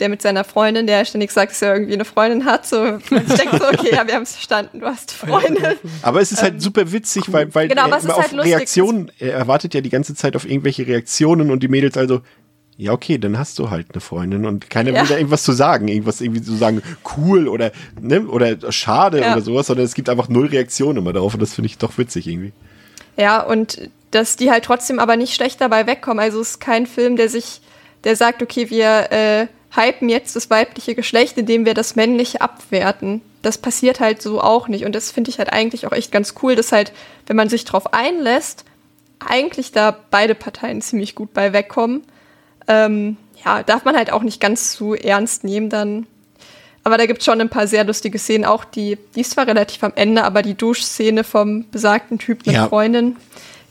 der 0.02 0.10
mit 0.10 0.22
seiner 0.22 0.44
Freundin, 0.44 0.88
der 0.88 1.06
ständig 1.06 1.32
sagt, 1.32 1.52
dass 1.52 1.62
er 1.62 1.76
irgendwie 1.76 1.94
eine 1.94 2.06
Freundin 2.06 2.44
hat. 2.46 2.66
So, 2.66 2.98
ich 2.98 3.10
denke 3.10 3.58
so, 3.58 3.68
okay, 3.68 3.92
ja, 3.94 4.06
wir 4.08 4.16
haben 4.16 4.24
es 4.24 4.34
verstanden, 4.34 4.80
du 4.80 4.88
hast 4.88 5.16
eine 5.22 5.32
Freundin. 5.32 5.64
Aber 6.02 6.20
es 6.20 6.32
ist 6.32 6.42
halt 6.42 6.56
ähm, 6.56 6.60
super 6.60 6.92
witzig, 6.92 7.26
cool. 7.28 7.34
weil, 7.34 7.56
weil 7.56 7.68
genau, 7.68 7.84
er 7.88 8.00
immer 8.00 8.18
halt 8.18 8.34
auf 8.34 8.34
Reaktionen, 8.34 9.12
er 9.20 9.34
erwartet 9.34 9.76
ja 9.76 9.82
die 9.82 9.92
ganze 9.92 10.16
Zeit 10.16 10.36
auf 10.36 10.50
irgendwelche 10.50 10.88
Reaktionen 10.88 11.52
und 11.52 11.62
die 11.62 11.68
Mädels 11.68 11.98
also, 11.98 12.22
ja, 12.78 12.94
okay, 12.94 13.20
dann 13.20 13.38
hast 13.38 13.60
du 13.60 13.70
halt 13.70 13.88
eine 13.92 14.02
Freundin 14.02 14.46
und 14.46 14.72
keiner 14.72 14.92
ja. 14.92 15.02
will 15.02 15.08
da 15.08 15.18
irgendwas 15.18 15.44
zu 15.44 15.52
sagen, 15.52 15.88
irgendwas 15.88 16.20
irgendwie 16.20 16.42
zu 16.42 16.56
sagen, 16.56 16.82
cool 17.16 17.48
oder, 17.48 17.72
ne, 18.02 18.22
oder 18.22 18.72
schade 18.72 19.22
ja. 19.22 19.34
oder 19.34 19.42
sowas, 19.42 19.68
sondern 19.68 19.86
es 19.86 19.94
gibt 19.94 20.10
einfach 20.10 20.30
null 20.30 20.48
Reaktionen 20.48 20.98
immer 20.98 21.14
darauf 21.14 21.36
und 21.36 21.42
das 21.42 21.54
finde 21.54 21.68
ich 21.68 21.78
doch 21.78 22.00
witzig 22.00 22.26
irgendwie. 22.28 22.54
Ja, 23.18 23.44
und 23.44 23.92
dass 24.10 24.36
die 24.36 24.50
halt 24.50 24.66
trotzdem 24.66 24.98
aber 24.98 25.16
nicht 25.16 25.36
schlecht 25.36 25.62
dabei 25.62 25.86
wegkommen. 25.86 26.20
Also 26.20 26.42
es 26.42 26.52
ist 26.52 26.60
kein 26.60 26.88
Film, 26.88 27.18
der 27.18 27.30
sich, 27.30 27.62
der 28.04 28.16
sagt, 28.16 28.42
okay, 28.42 28.72
wir 28.72 29.12
äh, 29.12 29.48
hypen 29.76 30.10
jetzt 30.10 30.36
das 30.36 30.50
weibliche 30.50 30.96
Geschlecht, 30.96 31.38
indem 31.38 31.66
wir 31.66 31.74
das 31.74 31.96
männliche 31.96 32.42
abwerten. 32.42 33.22
Das 33.42 33.58
passiert 33.58 34.00
halt 34.00 34.22
so 34.22 34.42
auch 34.42 34.68
nicht. 34.68 34.86
Und 34.86 34.94
das 34.94 35.12
finde 35.12 35.30
ich 35.30 35.40
halt 35.40 35.52
eigentlich 35.52 35.88
auch 35.88 35.94
echt 35.94 36.12
ganz 36.12 36.36
cool, 36.44 36.56
dass 36.56 36.72
halt, 36.72 36.92
wenn 37.28 37.36
man 37.38 37.50
sich 37.50 37.66
drauf 37.66 37.94
einlässt, 37.94 38.66
eigentlich 39.20 39.72
da 39.72 39.96
beide 40.10 40.36
Parteien 40.36 40.82
ziemlich 40.82 41.16
gut 41.16 41.34
bei 41.34 41.54
wegkommen. 41.54 42.04
Ähm, 42.68 43.18
ja, 43.44 43.64
darf 43.64 43.86
man 43.86 43.96
halt 43.96 44.12
auch 44.12 44.24
nicht 44.24 44.42
ganz 44.42 44.74
zu 44.74 44.94
ernst 44.94 45.44
nehmen 45.44 45.70
dann. 45.70 46.06
Aber 46.84 46.98
da 46.98 47.06
gibt 47.06 47.20
es 47.20 47.26
schon 47.26 47.40
ein 47.40 47.50
paar 47.50 47.68
sehr 47.68 47.84
lustige 47.84 48.18
Szenen, 48.18 48.44
auch 48.44 48.66
die, 48.66 48.98
die 49.16 49.22
ist 49.22 49.32
zwar 49.32 49.46
relativ 49.46 49.84
am 49.84 49.94
Ende, 49.96 50.24
aber 50.24 50.42
die 50.42 50.56
Duschszene 50.56 51.24
vom 51.24 51.70
besagten 51.70 52.18
Typ 52.18 52.46
mit 52.46 52.56
ja. 52.56 52.68
Freundin, 52.68 53.18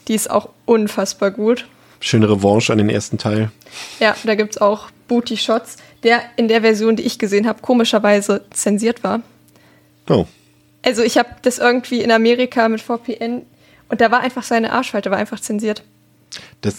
die 0.07 0.15
ist 0.15 0.31
auch 0.31 0.51
unfassbar 0.65 1.33
gut. 1.33 1.67
Schöne 1.99 2.31
Revanche 2.31 2.73
an 2.73 2.79
den 2.79 2.89
ersten 2.89 3.19
Teil. 3.19 3.51
Ja, 3.99 4.15
da 4.25 4.35
gibt 4.37 4.53
es 4.53 4.61
auch 4.61 4.91
Booty-Shots 5.09 5.77
der 6.03 6.23
in 6.37 6.49
der 6.49 6.63
Version, 6.63 6.97
die 6.97 7.03
ich 7.03 7.19
gesehen 7.19 7.47
habe, 7.47 7.61
komischerweise 7.63 8.45
zensiert 8.51 9.05
war. 9.05 9.23
Oh. 10.09 10.27
Also 10.83 11.03
ich 11.03 11.19
habe 11.19 11.29
das 11.43 11.59
irgendwie 11.59 12.01
in 12.01 12.11
Amerika 12.11 12.69
mit 12.69 12.81
VPN 12.81 13.43
und 13.89 14.01
da 14.01 14.11
war 14.11 14.21
einfach 14.21 14.43
seine 14.43 14.73
Arschfalte 14.73 15.11
war 15.11 15.19
einfach 15.19 15.41
zensiert. 15.41 15.83
Das 16.63 16.77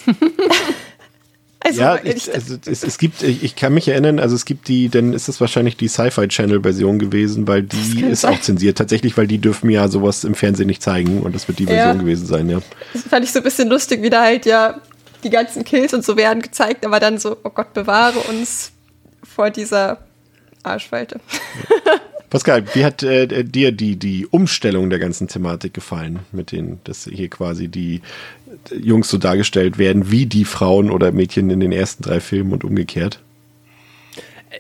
also, 1.59 1.82
ja, 1.82 2.00
ich, 2.03 2.33
also 2.33 2.58
es, 2.66 2.83
es, 2.83 2.98
gibt, 2.98 3.22
ich, 3.22 3.56
kann 3.56 3.74
mich 3.74 3.88
erinnern, 3.88 4.19
also 4.19 4.33
es 4.33 4.45
gibt 4.45 4.67
die, 4.67 4.90
dann 4.90 5.14
ist 5.14 5.27
es 5.27 5.40
wahrscheinlich 5.40 5.77
die 5.77 5.88
Sci-Fi 5.88 6.27
Channel 6.27 6.61
Version 6.61 6.98
gewesen, 6.98 7.48
weil 7.48 7.64
die 7.64 8.01
ist 8.06 8.22
sein. 8.22 8.33
auch 8.33 8.41
zensiert. 8.41 8.77
Tatsächlich, 8.77 9.17
weil 9.17 9.27
die 9.27 9.38
dürfen 9.38 9.69
ja 9.69 9.88
sowas 9.88 10.24
im 10.24 10.35
Fernsehen 10.35 10.67
nicht 10.67 10.82
zeigen 10.82 11.22
und 11.22 11.35
das 11.35 11.48
wird 11.48 11.59
die 11.59 11.66
Version 11.66 11.98
ja. 11.98 12.01
gewesen 12.01 12.25
sein, 12.25 12.50
ja. 12.50 12.61
Das 12.93 13.03
fand 13.03 13.25
ich 13.25 13.32
so 13.32 13.40
ein 13.40 13.43
bisschen 13.43 13.69
lustig, 13.69 14.01
wie 14.01 14.09
da 14.09 14.24
halt 14.24 14.45
ja 14.45 14.82
die 15.24 15.30
ganzen 15.30 15.64
Kills 15.64 15.93
und 15.93 16.03
so 16.03 16.17
werden 16.17 16.41
gezeigt, 16.41 16.85
aber 16.85 17.00
dann 17.00 17.19
so, 17.19 17.38
oh 17.43 17.50
Gott, 17.50 17.74
bewahre 17.74 18.19
uns 18.19 18.72
vor 19.24 19.50
dieser 19.50 20.00
Arschfalte. 20.64 21.19
Pascal, 22.30 22.64
wie 22.74 22.85
hat 22.85 23.03
äh, 23.03 23.43
dir 23.43 23.74
die, 23.74 23.98
die 23.98 24.25
Umstellung 24.25 24.90
der 24.90 25.00
ganzen 25.00 25.27
Thematik 25.27 25.74
gefallen, 25.74 26.19
mit 26.32 26.53
denen, 26.53 26.80
dass 26.85 27.03
hier 27.03 27.30
quasi 27.30 27.67
die 27.67 28.01
Jungs 28.74 29.09
so 29.09 29.17
dargestellt 29.17 29.77
werden, 29.77 30.11
wie 30.11 30.25
die 30.25 30.45
Frauen 30.45 30.91
oder 30.91 31.11
Mädchen 31.11 31.50
in 31.50 31.59
den 31.59 31.74
ersten 31.74 32.03
drei 32.03 32.22
Filmen 32.22 32.53
und 32.53 32.64
umgekehrt? 32.64 33.19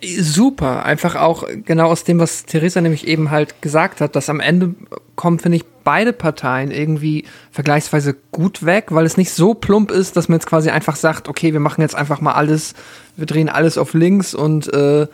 Super, 0.03 0.85
einfach 0.85 1.15
auch 1.15 1.45
genau 1.65 1.87
aus 1.87 2.03
dem, 2.03 2.19
was 2.19 2.45
Theresa 2.45 2.81
nämlich 2.81 3.07
eben 3.07 3.31
halt 3.31 3.61
gesagt 3.61 4.01
hat, 4.01 4.17
dass 4.17 4.29
am 4.29 4.41
Ende 4.41 4.75
kommen, 5.15 5.39
finde 5.39 5.57
ich, 5.57 5.65
beide 5.83 6.13
Parteien 6.13 6.71
irgendwie 6.71 7.25
vergleichsweise 7.51 8.15
gut 8.31 8.65
weg, 8.65 8.87
weil 8.89 9.05
es 9.05 9.17
nicht 9.17 9.31
so 9.31 9.53
plump 9.53 9.91
ist, 9.91 10.17
dass 10.17 10.29
man 10.29 10.37
jetzt 10.37 10.47
quasi 10.47 10.69
einfach 10.69 10.95
sagt, 10.95 11.27
okay, 11.27 11.53
wir 11.53 11.59
machen 11.59 11.81
jetzt 11.81 11.95
einfach 11.95 12.21
mal 12.21 12.33
alles, 12.33 12.73
wir 13.15 13.25
drehen 13.25 13.49
alles 13.49 13.77
auf 13.77 13.93
links 13.93 14.33
und 14.33 14.71
äh, 14.73 15.07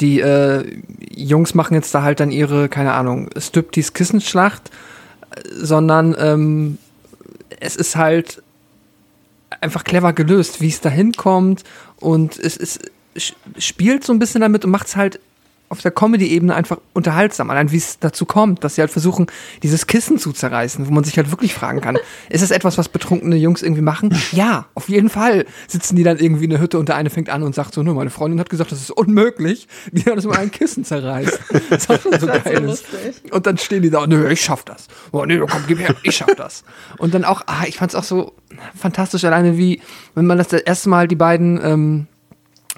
die 0.00 0.20
äh, 0.20 0.64
Jungs 1.14 1.54
machen 1.54 1.74
jetzt 1.74 1.94
da 1.94 2.02
halt 2.02 2.20
dann 2.20 2.30
ihre, 2.30 2.68
keine 2.68 2.92
Ahnung, 2.92 3.28
Striptease 3.36 3.92
Kissenschlacht, 3.92 4.70
sondern 5.52 6.16
ähm, 6.18 6.78
es 7.60 7.76
ist 7.76 7.96
halt 7.96 8.42
einfach 9.60 9.84
clever 9.84 10.12
gelöst, 10.12 10.60
wie 10.60 10.68
es 10.68 10.80
da 10.80 10.88
hinkommt 10.88 11.64
und 11.96 12.38
es 12.38 12.56
ist 12.56 12.90
spielt 13.58 14.04
so 14.04 14.12
ein 14.12 14.18
bisschen 14.18 14.40
damit 14.40 14.64
und 14.64 14.70
macht 14.70 14.86
es 14.86 14.96
halt 14.96 15.20
auf 15.70 15.80
der 15.80 15.92
Comedy-Ebene 15.92 16.52
einfach 16.54 16.78
unterhaltsam. 16.94 17.48
Allein 17.48 17.70
wie 17.70 17.76
es 17.76 18.00
dazu 18.00 18.26
kommt, 18.26 18.64
dass 18.64 18.74
sie 18.74 18.80
halt 18.80 18.90
versuchen, 18.90 19.28
dieses 19.62 19.86
Kissen 19.86 20.18
zu 20.18 20.32
zerreißen, 20.32 20.86
wo 20.86 20.90
man 20.90 21.04
sich 21.04 21.16
halt 21.16 21.30
wirklich 21.30 21.54
fragen 21.54 21.80
kann, 21.80 21.96
ist 22.28 22.42
es 22.42 22.50
etwas, 22.50 22.76
was 22.76 22.88
betrunkene 22.88 23.36
Jungs 23.36 23.62
irgendwie 23.62 23.80
machen? 23.80 24.14
Ja, 24.32 24.66
auf 24.74 24.88
jeden 24.88 25.08
Fall. 25.08 25.46
Sitzen 25.68 25.94
die 25.94 26.02
dann 26.02 26.18
irgendwie 26.18 26.44
in 26.44 26.50
der 26.50 26.60
Hütte 26.60 26.78
und 26.78 26.88
der 26.88 26.96
eine 26.96 27.08
fängt 27.08 27.30
an 27.30 27.44
und 27.44 27.54
sagt 27.54 27.72
so, 27.72 27.84
nur 27.84 27.94
meine 27.94 28.10
Freundin 28.10 28.40
hat 28.40 28.50
gesagt, 28.50 28.72
das 28.72 28.80
ist 28.80 28.90
unmöglich, 28.90 29.68
wie 29.92 30.02
man 30.04 30.16
das 30.16 30.24
mal 30.26 30.38
ein 30.38 30.50
Kissen 30.50 30.84
zerreißt. 30.84 31.38
Das 31.70 31.82
ist 31.84 31.90
auch 31.90 32.00
schon 32.00 32.18
so 32.18 32.26
Das 32.26 32.42
geil. 32.42 32.68
so. 32.68 33.34
Und 33.34 33.46
dann 33.46 33.56
stehen 33.56 33.82
die 33.82 33.90
da, 33.90 34.04
nö, 34.06 34.28
ich 34.28 34.40
schaff 34.40 34.64
das. 34.64 34.88
Oh, 35.12 35.24
nö, 35.24 35.46
komm, 35.48 35.62
gib 35.68 35.78
her, 35.78 35.94
ich 36.02 36.16
schaff 36.16 36.34
das. 36.36 36.64
Und 36.98 37.14
dann 37.14 37.24
auch, 37.24 37.42
ah, 37.46 37.64
ich 37.66 37.76
fand's 37.76 37.94
auch 37.94 38.02
so 38.02 38.32
fantastisch, 38.74 39.24
alleine 39.24 39.56
wie, 39.56 39.80
wenn 40.16 40.26
man 40.26 40.36
das 40.38 40.48
das 40.48 40.62
erste 40.62 40.88
Mal 40.88 41.06
die 41.06 41.16
beiden, 41.16 41.60
ähm, 41.62 42.06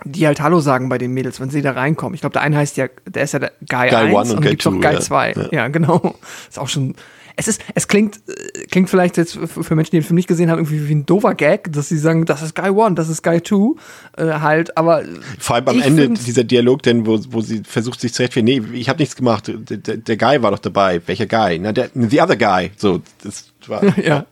die 0.04 0.26
halt 0.26 0.40
Hallo 0.40 0.60
sagen 0.60 0.88
bei 0.88 0.98
den 0.98 1.12
Mädels, 1.12 1.40
wenn 1.40 1.50
sie 1.50 1.62
da 1.62 1.72
reinkommen. 1.72 2.14
Ich 2.14 2.20
glaube, 2.20 2.34
der 2.34 2.42
eine 2.42 2.56
heißt 2.56 2.76
ja, 2.76 2.88
der 3.06 3.22
ist 3.22 3.32
ja 3.32 3.38
der 3.38 3.52
Guy, 3.68 3.88
Guy 3.88 3.94
1 3.94 4.14
One 4.14 4.30
und 4.30 4.36
und 4.36 4.40
Guy 4.42 4.50
gibt 4.50 4.64
noch 4.64 4.72
Two, 4.72 4.80
Guy 4.80 4.92
ja. 4.94 5.00
2. 5.00 5.32
Ja. 5.32 5.48
Ja. 5.52 5.68
genau. 5.68 6.14
Ist 6.48 6.58
auch 6.58 6.68
schon, 6.68 6.94
es 7.36 7.48
ist, 7.48 7.62
es 7.74 7.88
klingt, 7.88 8.16
äh, 8.28 8.66
klingt 8.70 8.90
vielleicht 8.90 9.16
jetzt 9.16 9.38
für 9.38 9.74
Menschen, 9.74 9.92
die 9.92 9.98
den 9.98 10.02
Film 10.02 10.16
nicht 10.16 10.28
gesehen 10.28 10.50
haben, 10.50 10.58
irgendwie 10.58 10.88
wie 10.88 10.94
ein 10.94 11.06
doofer 11.06 11.34
Gag, 11.34 11.72
dass 11.72 11.88
sie 11.88 11.98
sagen, 11.98 12.24
das 12.24 12.42
ist 12.42 12.54
Guy 12.54 12.70
One, 12.70 12.94
das 12.94 13.08
ist 13.08 13.22
Guy 13.22 13.40
Two, 13.40 13.76
äh, 14.16 14.24
halt, 14.24 14.76
aber 14.76 15.02
Vor 15.38 15.56
allem 15.56 15.68
am 15.68 15.80
Ende 15.80 16.10
dieser 16.10 16.44
Dialog, 16.44 16.82
denn 16.82 17.06
wo, 17.06 17.18
wo 17.30 17.40
sie 17.40 17.62
versucht 17.64 18.00
sich 18.00 18.12
zu 18.12 18.22
rechtfertigen, 18.22 18.72
nee, 18.72 18.78
ich 18.78 18.88
habe 18.88 18.98
nichts 18.98 19.16
gemacht, 19.16 19.48
der, 19.48 19.76
der, 19.76 19.96
der 19.96 20.16
Guy 20.16 20.42
war 20.42 20.50
doch 20.50 20.58
dabei. 20.58 21.00
Welcher 21.06 21.26
Guy? 21.26 21.58
Na, 21.58 21.72
der, 21.72 21.90
the 21.94 22.20
other 22.20 22.36
guy. 22.36 22.70
So, 22.76 23.00
das 23.22 23.52
war, 23.66 23.98
ja. 24.04 24.26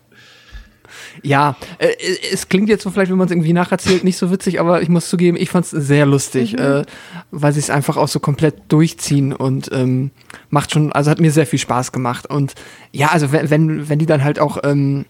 Ja, 1.23 1.57
äh, 1.79 1.89
es 2.33 2.49
klingt 2.49 2.69
jetzt 2.69 2.83
so 2.83 2.91
vielleicht, 2.91 3.11
wenn 3.11 3.19
man 3.19 3.27
es 3.27 3.33
irgendwie 3.33 3.53
nacherzählt, 3.53 4.05
nicht 4.05 4.17
so 4.17 4.31
witzig, 4.31 4.61
aber 4.61 4.83
ich 4.83 4.89
muss 4.89 5.09
zugeben, 5.09 5.37
ich 5.37 5.51
fand 5.51 5.67
es 5.67 5.71
sehr 5.71 6.07
lustig, 6.07 6.59
äh, 6.59 6.85
weil 7.31 7.53
sie 7.53 7.61
es 7.61 7.71
einfach 7.71 7.97
auch 7.97 8.09
so 8.09 8.21
komplett 8.21 8.55
durchziehen 8.69 9.33
und 9.33 9.71
ähm, 9.73 10.11
macht 10.49 10.73
schon, 10.73 10.93
also 10.93 11.11
hat 11.11 11.21
mir 11.21 11.33
sehr 11.33 11.47
viel 11.47 11.59
Spaß 11.59 11.93
gemacht. 11.93 12.27
Und 12.27 12.55
ja, 12.93 13.09
also 13.09 13.33
wenn, 13.33 13.51
wenn, 13.51 13.89
wenn 13.89 13.99
die 13.99 14.07
dann 14.07 14.25
halt 14.25 14.39
auch 14.39 14.59
ähm, 14.65 15.05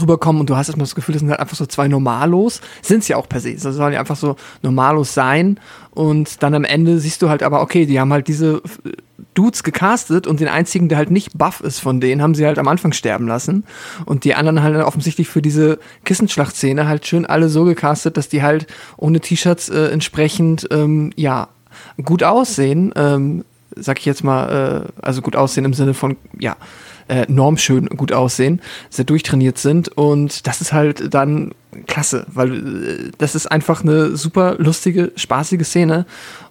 rüberkommen 0.00 0.40
und 0.40 0.50
du 0.50 0.56
hast 0.56 0.68
erstmal 0.68 0.84
das 0.84 0.94
Gefühl, 0.94 1.12
das 1.12 1.20
sind 1.20 1.30
halt 1.30 1.40
einfach 1.40 1.56
so 1.56 1.66
zwei 1.66 1.88
Normalos, 1.88 2.60
sind 2.82 3.00
es 3.00 3.08
ja 3.08 3.16
auch 3.16 3.28
per 3.28 3.40
se. 3.40 3.54
Das 3.54 3.62
sollen 3.62 3.92
ja 3.92 4.00
einfach 4.00 4.16
so 4.16 4.36
Normalos 4.62 5.14
sein. 5.14 5.60
Und 5.92 6.42
dann 6.42 6.54
am 6.54 6.64
Ende 6.64 6.98
siehst 6.98 7.22
du 7.22 7.28
halt 7.28 7.42
aber, 7.42 7.62
okay, 7.62 7.86
die 7.86 7.98
haben 8.00 8.12
halt 8.12 8.28
diese 8.28 8.62
äh, 8.84 8.92
Dudes 9.34 9.62
gecastet 9.62 10.26
und 10.26 10.40
den 10.40 10.48
einzigen, 10.48 10.88
der 10.88 10.98
halt 10.98 11.10
nicht 11.10 11.38
buff 11.38 11.60
ist 11.60 11.78
von 11.78 12.00
denen, 12.00 12.20
haben 12.20 12.34
sie 12.34 12.46
halt 12.46 12.58
am 12.58 12.68
Anfang 12.68 12.92
sterben 12.92 13.26
lassen. 13.26 13.64
Und 14.04 14.24
die 14.24 14.34
anderen 14.34 14.62
halt 14.62 14.74
dann 14.74 14.82
offensichtlich 14.82 15.28
für 15.28 15.42
diese 15.42 15.78
Kissenschlachtszene 16.04 16.88
halt 16.88 17.06
schön 17.06 17.24
alle 17.24 17.48
so 17.48 17.64
gecastet, 17.64 18.16
dass 18.16 18.28
die 18.28 18.42
halt 18.42 18.66
ohne 18.96 19.20
T-Shirts 19.20 19.68
äh, 19.68 19.88
entsprechend, 19.88 20.66
ähm, 20.70 21.12
ja, 21.16 21.48
gut 22.04 22.22
aussehen. 22.22 22.92
Ähm, 22.96 23.44
sag 23.76 23.98
ich 23.98 24.06
jetzt 24.06 24.24
mal, 24.24 24.86
äh, 24.86 25.02
also 25.02 25.22
gut 25.22 25.36
aussehen 25.36 25.64
im 25.64 25.74
Sinne 25.74 25.94
von, 25.94 26.16
ja, 26.38 26.56
äh, 27.08 27.26
normschön 27.28 27.86
gut 27.86 28.12
aussehen, 28.12 28.60
sehr 28.90 29.04
durchtrainiert 29.04 29.58
sind 29.58 29.88
und 29.88 30.46
das 30.46 30.60
ist 30.60 30.72
halt 30.72 31.12
dann 31.14 31.52
klasse, 31.86 32.26
weil 32.28 32.52
äh, 32.52 33.10
das 33.18 33.34
ist 33.34 33.46
einfach 33.46 33.82
eine 33.82 34.16
super 34.16 34.56
lustige, 34.58 35.12
spaßige 35.16 35.64
Szene 35.64 36.06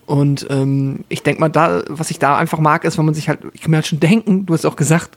und 0.06 0.46
ähm, 0.50 1.04
ich 1.10 1.24
denke 1.24 1.42
mal, 1.42 1.50
da, 1.50 1.84
was 1.90 2.12
ich 2.12 2.20
da 2.20 2.38
einfach 2.38 2.60
mag, 2.60 2.86
ist, 2.86 2.98
wenn 2.98 3.06
man 3.06 3.16
sich 3.16 3.28
halt, 3.28 3.40
ich 3.54 3.62
kann 3.62 3.72
mir 3.72 3.78
halt 3.78 3.88
schon 3.88 4.00
denken, 4.00 4.46
du 4.46 4.54
hast 4.54 4.66
auch 4.66 4.76
gesagt, 4.76 5.12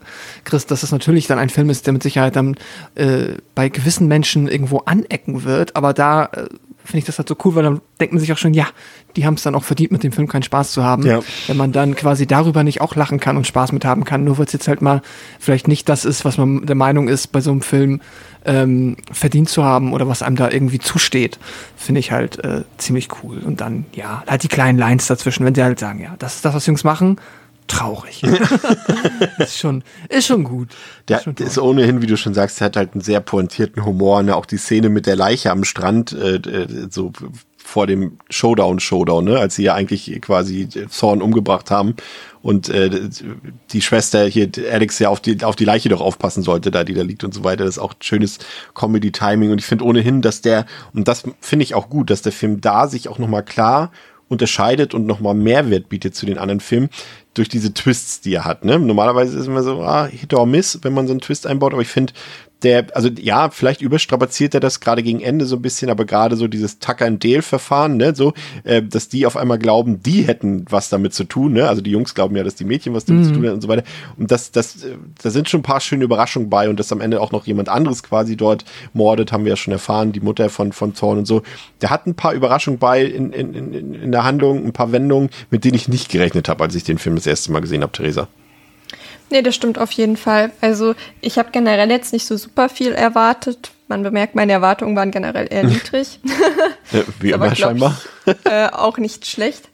Chris, 0.45 0.65
dass 0.65 0.83
es 0.83 0.91
natürlich 0.91 1.27
dann 1.27 1.37
ein 1.37 1.49
Film 1.49 1.69
ist, 1.69 1.85
der 1.85 1.93
mit 1.93 2.01
Sicherheit 2.01 2.35
dann 2.35 2.55
äh, 2.95 3.35
bei 3.53 3.69
gewissen 3.69 4.07
Menschen 4.07 4.47
irgendwo 4.47 4.79
anecken 4.79 5.43
wird, 5.43 5.75
aber 5.75 5.93
da 5.93 6.25
äh, 6.25 6.47
finde 6.89 6.99
ich 6.99 7.05
das 7.05 7.19
halt 7.19 7.29
so 7.29 7.35
cool, 7.45 7.53
weil 7.53 7.61
dann 7.61 7.81
denkt 7.99 8.13
man 8.15 8.19
sich 8.19 8.33
auch 8.33 8.37
schon, 8.37 8.55
ja, 8.55 8.65
die 9.15 9.23
haben 9.23 9.35
es 9.35 9.43
dann 9.43 9.53
auch 9.53 9.63
verdient, 9.63 9.91
mit 9.91 10.01
dem 10.01 10.11
Film 10.11 10.27
keinen 10.27 10.41
Spaß 10.41 10.71
zu 10.71 10.83
haben. 10.83 11.05
Ja. 11.05 11.19
Wenn 11.45 11.55
man 11.55 11.71
dann 11.71 11.95
quasi 11.95 12.25
darüber 12.25 12.63
nicht 12.63 12.81
auch 12.81 12.95
lachen 12.95 13.19
kann 13.19 13.37
und 13.37 13.45
Spaß 13.45 13.73
mit 13.73 13.85
haben 13.85 14.05
kann, 14.05 14.23
nur 14.23 14.39
weil 14.39 14.47
es 14.47 14.53
jetzt 14.53 14.67
halt 14.67 14.81
mal 14.81 15.03
vielleicht 15.37 15.67
nicht 15.67 15.87
das 15.87 16.03
ist, 16.03 16.25
was 16.25 16.39
man 16.39 16.65
der 16.65 16.75
Meinung 16.75 17.07
ist, 17.07 17.27
bei 17.27 17.41
so 17.41 17.51
einem 17.51 17.61
Film 17.61 18.01
ähm, 18.43 18.97
verdient 19.11 19.49
zu 19.49 19.63
haben 19.63 19.93
oder 19.93 20.07
was 20.07 20.23
einem 20.23 20.35
da 20.35 20.49
irgendwie 20.49 20.79
zusteht, 20.79 21.37
finde 21.77 21.99
ich 21.99 22.11
halt 22.11 22.43
äh, 22.43 22.63
ziemlich 22.79 23.09
cool. 23.21 23.37
Und 23.37 23.61
dann, 23.61 23.85
ja, 23.93 24.23
halt 24.27 24.41
die 24.41 24.47
kleinen 24.47 24.79
Lines 24.79 25.05
dazwischen, 25.05 25.45
wenn 25.45 25.53
sie 25.53 25.61
halt 25.61 25.79
sagen, 25.79 26.01
ja, 26.01 26.15
das 26.17 26.37
ist 26.37 26.45
das, 26.45 26.55
was 26.55 26.65
Jungs 26.65 26.83
machen, 26.83 27.17
traurig. 27.69 28.21
ist 29.37 29.57
schon, 29.57 29.83
ist 30.09 30.27
schon 30.27 30.43
gut. 30.43 30.69
Der 31.07 31.17
ist 31.17 31.23
schon 31.23 31.35
ist 31.35 31.57
ohnehin, 31.57 32.01
wie 32.01 32.07
du 32.07 32.17
schon 32.17 32.33
sagst, 32.33 32.59
der 32.59 32.65
hat 32.65 32.75
halt 32.75 32.93
einen 32.93 33.01
sehr 33.01 33.21
pointierten 33.21 33.85
Humor. 33.85 34.23
Ne? 34.23 34.35
Auch 34.35 34.45
die 34.45 34.57
Szene 34.57 34.89
mit 34.89 35.05
der 35.05 35.15
Leiche 35.15 35.51
am 35.51 35.63
Strand, 35.63 36.11
äh, 36.11 36.35
äh, 36.35 36.87
so 36.89 37.11
vor 37.57 37.85
dem 37.85 38.17
Showdown, 38.29 38.79
Showdown, 38.79 39.25
ne? 39.25 39.37
als 39.37 39.55
sie 39.55 39.63
ja 39.63 39.75
eigentlich 39.75 40.19
quasi 40.21 40.67
Thorn 40.67 41.21
umgebracht 41.21 41.69
haben 41.69 41.95
und 42.41 42.69
äh, 42.69 43.09
die 43.71 43.81
Schwester 43.81 44.25
hier, 44.25 44.49
Alex, 44.71 44.97
ja 44.97 45.09
auf 45.09 45.19
die, 45.19 45.43
auf 45.43 45.55
die 45.55 45.65
Leiche 45.65 45.89
doch 45.89 46.01
aufpassen 46.01 46.41
sollte, 46.41 46.71
da 46.71 46.83
die 46.83 46.95
da 46.95 47.03
liegt 47.03 47.23
und 47.23 47.33
so 47.33 47.43
weiter. 47.43 47.65
Das 47.65 47.75
ist 47.75 47.83
auch 47.83 47.93
schönes 47.99 48.39
Comedy-Timing 48.73 49.51
und 49.51 49.59
ich 49.59 49.65
finde 49.65 49.85
ohnehin, 49.85 50.21
dass 50.21 50.41
der, 50.41 50.65
und 50.93 51.07
das 51.07 51.23
finde 51.41 51.63
ich 51.63 51.75
auch 51.75 51.89
gut, 51.89 52.09
dass 52.09 52.23
der 52.23 52.31
Film 52.31 52.59
da 52.59 52.87
sich 52.87 53.07
auch 53.07 53.19
nochmal 53.19 53.43
klar 53.43 53.91
unterscheidet 54.29 54.93
und 54.93 55.05
nochmal 55.05 55.33
Mehrwert 55.33 55.89
bietet 55.89 56.15
zu 56.15 56.25
den 56.25 56.37
anderen 56.37 56.59
Filmen 56.59 56.89
durch 57.33 57.49
diese 57.49 57.73
Twists, 57.73 58.21
die 58.21 58.33
er 58.33 58.45
hat. 58.45 58.65
Ne? 58.65 58.79
Normalerweise 58.79 59.37
ist 59.37 59.47
immer 59.47 59.63
so, 59.63 59.81
ah, 59.81 60.05
Hit 60.05 60.33
or 60.33 60.45
Miss, 60.45 60.79
wenn 60.81 60.93
man 60.93 61.07
so 61.07 61.13
einen 61.13 61.21
Twist 61.21 61.47
einbaut, 61.47 61.73
aber 61.73 61.81
ich 61.81 61.87
finde, 61.87 62.13
der, 62.63 62.87
also 62.93 63.09
ja, 63.09 63.49
vielleicht 63.49 63.81
überstrapaziert 63.81 64.53
er 64.53 64.59
das 64.59 64.79
gerade 64.79 65.01
gegen 65.01 65.21
Ende 65.21 65.45
so 65.45 65.55
ein 65.55 65.61
bisschen, 65.61 65.89
aber 65.89 66.05
gerade 66.05 66.35
so 66.35 66.47
dieses 66.47 66.79
Tucker 66.79 67.05
and 67.05 67.23
Dale 67.23 67.41
Verfahren, 67.41 67.97
ne, 67.97 68.13
so, 68.13 68.33
äh, 68.63 68.83
dass 68.83 69.07
die 69.07 69.25
auf 69.25 69.37
einmal 69.37 69.59
glauben, 69.59 70.03
die 70.03 70.23
hätten 70.23 70.65
was 70.69 70.89
damit 70.89 71.13
zu 71.13 71.23
tun, 71.23 71.53
ne, 71.53 71.69
also 71.69 71.81
die 71.81 71.91
Jungs 71.91 72.15
glauben 72.15 72.35
ja, 72.35 72.43
dass 72.43 72.55
die 72.55 72.65
Mädchen 72.65 72.93
was 72.93 73.05
damit 73.05 73.25
zu 73.25 73.33
tun 73.33 73.45
haben 73.45 73.53
und 73.53 73.61
so 73.61 73.69
weiter. 73.69 73.83
Und 74.17 74.31
das, 74.31 74.51
das, 74.51 74.83
äh, 74.83 74.95
da 75.21 75.29
sind 75.29 75.49
schon 75.49 75.61
ein 75.61 75.63
paar 75.63 75.79
schöne 75.79 76.03
Überraschungen 76.03 76.49
bei 76.49 76.69
und 76.69 76.79
dass 76.79 76.91
am 76.91 77.01
Ende 77.01 77.21
auch 77.21 77.31
noch 77.31 77.47
jemand 77.47 77.69
anderes 77.69 78.03
quasi 78.03 78.35
dort 78.35 78.65
mordet, 78.93 79.31
haben 79.31 79.45
wir 79.45 79.51
ja 79.51 79.57
schon 79.57 79.73
erfahren, 79.73 80.11
die 80.11 80.19
Mutter 80.19 80.49
von, 80.49 80.73
von 80.73 80.93
Thorn 80.93 81.19
und 81.19 81.25
so. 81.25 81.43
Der 81.81 81.89
hat 81.89 82.07
ein 82.07 82.15
paar 82.15 82.33
Überraschungen 82.33 82.79
bei 82.79 83.05
in, 83.05 83.31
in, 83.31 83.53
in, 83.53 83.93
in 83.93 84.11
der 84.11 84.25
Handlung, 84.25 84.65
ein 84.65 84.73
paar 84.73 84.91
Wendungen, 84.91 85.29
mit 85.49 85.63
denen 85.63 85.75
ich 85.75 85.87
nicht 85.87 86.09
gerechnet 86.09 86.49
habe, 86.49 86.63
als 86.63 86.75
ich 86.75 86.83
den 86.83 86.97
Film 86.97 87.15
das 87.15 87.27
erste 87.27 87.51
Mal 87.51 87.61
gesehen 87.61 87.83
habe, 87.83 87.93
Theresa. 87.93 88.27
Nee, 89.31 89.41
das 89.41 89.55
stimmt 89.55 89.77
auf 89.77 89.91
jeden 89.91 90.17
Fall. 90.17 90.51
Also 90.61 90.95
ich 91.21 91.37
habe 91.37 91.49
generell 91.51 91.89
jetzt 91.91 92.13
nicht 92.13 92.25
so 92.25 92.35
super 92.37 92.67
viel 92.69 92.91
erwartet. 92.93 93.71
Man 93.87 94.03
bemerkt, 94.03 94.35
meine 94.35 94.51
Erwartungen 94.53 94.95
waren 94.95 95.11
generell 95.11 95.47
eher 95.51 95.63
niedrig. 95.67 96.19
Äh, 96.91 97.03
wie 97.19 97.33
Aber 97.33 97.45
immer 97.47 97.55
glaub 97.55 97.75
ich- 97.75 97.79
scheinbar. 97.81 98.01
äh, 98.45 98.69
auch 98.71 98.97
nicht 98.97 99.25
schlecht. 99.27 99.69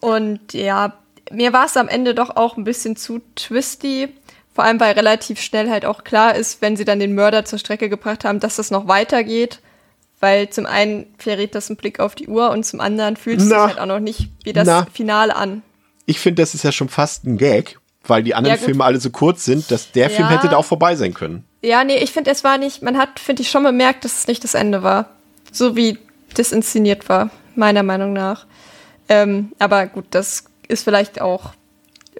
Und 0.00 0.52
ja, 0.52 0.94
mir 1.30 1.52
war 1.52 1.66
es 1.66 1.76
am 1.76 1.88
Ende 1.88 2.14
doch 2.14 2.36
auch 2.36 2.56
ein 2.56 2.64
bisschen 2.64 2.96
zu 2.96 3.20
twisty. 3.34 4.08
Vor 4.54 4.64
allem, 4.64 4.80
weil 4.80 4.92
relativ 4.94 5.40
schnell 5.40 5.70
halt 5.70 5.84
auch 5.84 6.04
klar 6.04 6.34
ist, 6.34 6.62
wenn 6.62 6.76
sie 6.76 6.84
dann 6.84 6.98
den 6.98 7.14
Mörder 7.14 7.44
zur 7.44 7.58
Strecke 7.58 7.88
gebracht 7.88 8.24
haben, 8.24 8.40
dass 8.40 8.56
das 8.56 8.70
noch 8.70 8.88
weitergeht. 8.88 9.60
Weil 10.20 10.50
zum 10.50 10.66
einen 10.66 11.06
verrät 11.18 11.54
das 11.54 11.68
einen 11.70 11.76
Blick 11.76 12.00
auf 12.00 12.16
die 12.16 12.26
Uhr 12.26 12.50
und 12.50 12.64
zum 12.66 12.80
anderen 12.80 13.16
fühlt 13.16 13.38
es 13.40 13.48
sich 13.48 13.56
halt 13.56 13.78
auch 13.78 13.86
noch 13.86 14.00
nicht 14.00 14.28
wie 14.42 14.52
das 14.52 14.66
Na. 14.66 14.86
Finale 14.92 15.36
an. 15.36 15.62
Ich 16.06 16.18
finde, 16.18 16.42
das 16.42 16.54
ist 16.54 16.64
ja 16.64 16.72
schon 16.72 16.88
fast 16.88 17.24
ein 17.24 17.38
Gag, 17.38 17.78
weil 18.06 18.22
die 18.22 18.34
anderen 18.34 18.58
Ja. 18.58 18.64
Filme 18.64 18.84
alle 18.84 19.00
so 19.00 19.10
kurz 19.10 19.44
sind, 19.44 19.70
dass 19.70 19.92
der 19.92 20.08
Film 20.10 20.28
Ja. 20.28 20.36
hätte 20.36 20.48
da 20.48 20.56
auch 20.56 20.64
vorbei 20.64 20.96
sein 20.96 21.14
können. 21.14 21.44
Ja, 21.62 21.84
nee, 21.84 21.96
ich 21.96 22.12
finde, 22.12 22.30
es 22.30 22.44
war 22.44 22.56
nicht, 22.58 22.82
man 22.82 22.96
hat, 22.96 23.18
finde 23.18 23.42
ich, 23.42 23.50
schon 23.50 23.64
bemerkt, 23.64 24.04
dass 24.04 24.16
es 24.18 24.26
nicht 24.28 24.44
das 24.44 24.54
Ende 24.54 24.82
war. 24.82 25.10
So 25.52 25.76
wie 25.76 25.98
das 26.34 26.52
inszeniert 26.52 27.08
war, 27.08 27.30
meiner 27.56 27.82
Meinung 27.82 28.12
nach. 28.12 28.46
Ähm, 29.08 29.52
aber 29.58 29.86
gut, 29.86 30.04
das 30.10 30.44
ist 30.68 30.84
vielleicht 30.84 31.20
auch, 31.20 31.52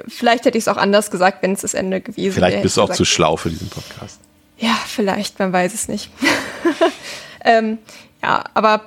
vielleicht 0.08 0.44
hätte 0.46 0.58
ich 0.58 0.64
es 0.64 0.68
auch 0.68 0.76
anders 0.78 1.10
gesagt, 1.10 1.42
wenn 1.42 1.52
es 1.52 1.60
das 1.60 1.74
Ende 1.74 2.00
gewesen 2.00 2.36
wäre. 2.36 2.46
Vielleicht 2.46 2.62
bist 2.62 2.76
du 2.76 2.82
auch 2.82 2.90
ich 2.90 2.96
zu 2.96 3.02
gesagt, 3.02 3.14
schlau 3.14 3.36
für 3.36 3.50
diesen 3.50 3.68
Podcast. 3.68 4.20
Ja, 4.56 4.76
vielleicht, 4.86 5.38
man 5.38 5.52
weiß 5.52 5.74
es 5.74 5.86
nicht. 5.88 6.10
ähm, 7.44 7.78
ja, 8.22 8.42
aber 8.54 8.82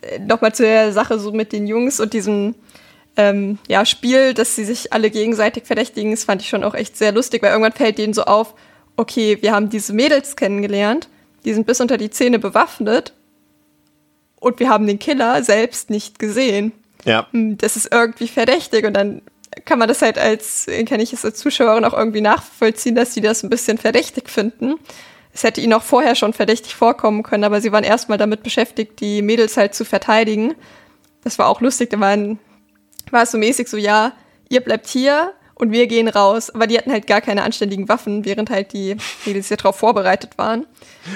äh, 0.00 0.18
nochmal 0.18 0.54
zu 0.54 0.64
der 0.64 0.92
Sache 0.92 1.18
so 1.20 1.30
mit 1.32 1.52
den 1.52 1.66
Jungs 1.66 2.00
und 2.00 2.12
diesem 2.12 2.54
ähm, 3.16 3.58
ja, 3.68 3.84
Spiel, 3.84 4.34
dass 4.34 4.56
sie 4.56 4.64
sich 4.64 4.92
alle 4.92 5.10
gegenseitig 5.10 5.64
verdächtigen, 5.64 6.10
das 6.10 6.24
fand 6.24 6.42
ich 6.42 6.48
schon 6.48 6.64
auch 6.64 6.74
echt 6.74 6.96
sehr 6.96 7.12
lustig, 7.12 7.42
weil 7.42 7.50
irgendwann 7.50 7.72
fällt 7.72 7.98
denen 7.98 8.14
so 8.14 8.24
auf, 8.24 8.54
okay, 8.96 9.38
wir 9.40 9.52
haben 9.52 9.70
diese 9.70 9.92
Mädels 9.92 10.36
kennengelernt, 10.36 11.08
die 11.44 11.54
sind 11.54 11.66
bis 11.66 11.80
unter 11.80 11.96
die 11.96 12.10
Zähne 12.10 12.38
bewaffnet 12.38 13.12
und 14.40 14.60
wir 14.60 14.68
haben 14.68 14.86
den 14.86 14.98
Killer 14.98 15.42
selbst 15.42 15.90
nicht 15.90 16.18
gesehen. 16.18 16.72
Ja. 17.04 17.26
Hm, 17.32 17.58
Das 17.58 17.76
ist 17.76 17.92
irgendwie 17.92 18.28
verdächtig 18.28 18.84
und 18.84 18.94
dann 18.94 19.22
kann 19.64 19.78
man 19.78 19.88
das 19.88 20.02
halt 20.02 20.18
als, 20.18 20.66
kann 20.88 21.00
ich 21.00 21.12
es 21.12 21.24
als 21.24 21.38
Zuschauerin 21.38 21.84
auch 21.84 21.94
irgendwie 21.96 22.20
nachvollziehen, 22.20 22.94
dass 22.94 23.14
sie 23.14 23.20
das 23.20 23.42
ein 23.42 23.50
bisschen 23.50 23.78
verdächtig 23.78 24.28
finden. 24.28 24.74
Es 25.32 25.42
hätte 25.42 25.60
ihnen 25.60 25.72
auch 25.72 25.82
vorher 25.82 26.14
schon 26.14 26.32
verdächtig 26.32 26.74
vorkommen 26.74 27.22
können, 27.22 27.44
aber 27.44 27.60
sie 27.60 27.72
waren 27.72 27.84
erstmal 27.84 28.18
damit 28.18 28.42
beschäftigt, 28.42 29.00
die 29.00 29.22
Mädels 29.22 29.56
halt 29.56 29.74
zu 29.74 29.84
verteidigen. 29.84 30.54
Das 31.22 31.38
war 31.38 31.48
auch 31.48 31.60
lustig, 31.60 31.90
da 31.90 31.98
waren, 32.00 32.38
war 33.14 33.22
es 33.22 33.30
so 33.30 33.38
mäßig 33.38 33.68
so, 33.68 33.78
ja, 33.78 34.12
ihr 34.50 34.60
bleibt 34.60 34.86
hier 34.86 35.32
und 35.54 35.70
wir 35.72 35.86
gehen 35.86 36.08
raus. 36.08 36.50
Aber 36.50 36.66
die 36.66 36.76
hatten 36.76 36.92
halt 36.92 37.06
gar 37.06 37.20
keine 37.22 37.42
anständigen 37.44 37.88
Waffen, 37.88 38.24
während 38.26 38.50
halt 38.50 38.72
die 38.74 38.96
Mädels 39.24 39.48
ja 39.48 39.56
darauf 39.56 39.76
vorbereitet 39.78 40.36
waren. 40.36 40.66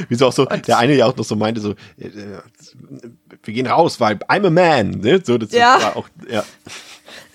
Wieso 0.09 0.27
auch 0.29 0.33
so, 0.33 0.49
Und- 0.49 0.67
der 0.69 0.79
eine 0.79 0.95
ja 0.95 1.05
auch 1.07 1.17
noch 1.17 1.25
so 1.25 1.37
meinte, 1.37 1.61
so, 1.61 1.73
äh, 1.99 2.07
äh, 2.07 2.41
wir 3.43 3.55
gehen 3.55 3.67
raus, 3.67 4.01
weil 4.01 4.17
I'm 4.29 4.47
a 4.47 4.51
man. 4.51 4.91
Ne? 5.01 5.21
So, 5.25 5.37
das 5.39 5.53
Ja. 5.53 5.79
war 5.83 5.97
auch, 5.97 6.09
ja. 6.31 6.45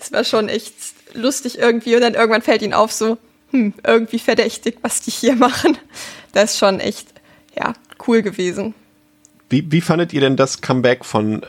Das 0.00 0.10
war 0.12 0.24
schon 0.24 0.48
echt 0.48 0.74
lustig 1.12 1.58
irgendwie. 1.58 1.94
Und 1.94 2.00
dann 2.00 2.14
irgendwann 2.14 2.42
fällt 2.42 2.62
ihnen 2.62 2.74
auf, 2.74 2.90
so, 2.92 3.18
hm, 3.50 3.74
irgendwie 3.86 4.18
verdächtig, 4.18 4.78
was 4.82 5.02
die 5.02 5.10
hier 5.12 5.36
machen. 5.36 5.78
Das 6.32 6.52
ist 6.54 6.58
schon 6.58 6.80
echt, 6.80 7.08
ja, 7.56 7.74
cool 8.08 8.22
gewesen. 8.22 8.74
Wie, 9.50 9.70
wie 9.70 9.80
fandet 9.82 10.12
ihr 10.12 10.20
denn 10.20 10.36
das 10.36 10.62
Comeback 10.62 11.04
von 11.04 11.44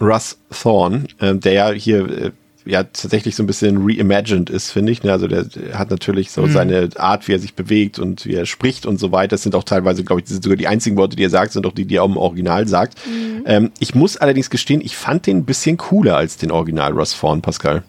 Russ 0.00 0.38
Thorne, 0.50 1.04
äh, 1.18 1.34
der 1.34 1.52
ja 1.52 1.70
hier 1.70 2.08
äh, 2.08 2.30
ja 2.66 2.82
tatsächlich 2.82 3.36
so 3.36 3.42
ein 3.42 3.46
bisschen 3.46 3.78
reimagined 3.80 4.50
ist, 4.50 4.70
finde 4.70 4.92
ich. 4.92 5.02
Ne? 5.02 5.12
Also 5.12 5.28
der, 5.28 5.44
der 5.44 5.78
hat 5.78 5.90
natürlich 5.90 6.30
so 6.30 6.42
mhm. 6.42 6.52
seine 6.52 6.88
Art, 6.96 7.28
wie 7.28 7.32
er 7.32 7.38
sich 7.38 7.54
bewegt 7.54 7.98
und 7.98 8.26
wie 8.26 8.34
er 8.34 8.44
spricht 8.44 8.86
und 8.86 8.98
so 8.98 9.12
weiter. 9.12 9.28
Das 9.28 9.42
sind 9.42 9.54
auch 9.54 9.64
teilweise, 9.64 10.04
glaube 10.04 10.22
ich, 10.22 10.28
sogar 10.28 10.56
die 10.56 10.66
einzigen 10.66 10.96
Worte, 10.96 11.16
die 11.16 11.24
er 11.24 11.30
sagt, 11.30 11.52
sind 11.52 11.66
auch 11.66 11.72
die, 11.72 11.84
die 11.84 11.96
er 11.96 12.02
auch 12.02 12.08
im 12.08 12.16
Original 12.16 12.66
sagt. 12.68 12.98
Mhm. 13.06 13.44
Ähm, 13.46 13.70
ich 13.78 13.94
muss 13.94 14.16
allerdings 14.16 14.50
gestehen, 14.50 14.80
ich 14.80 14.96
fand 14.96 15.26
den 15.26 15.38
ein 15.38 15.44
bisschen 15.44 15.76
cooler 15.76 16.16
als 16.16 16.36
den 16.36 16.50
Original 16.50 16.92
Russ 16.92 17.18
Thorne, 17.18 17.40
Pascal. 17.40 17.84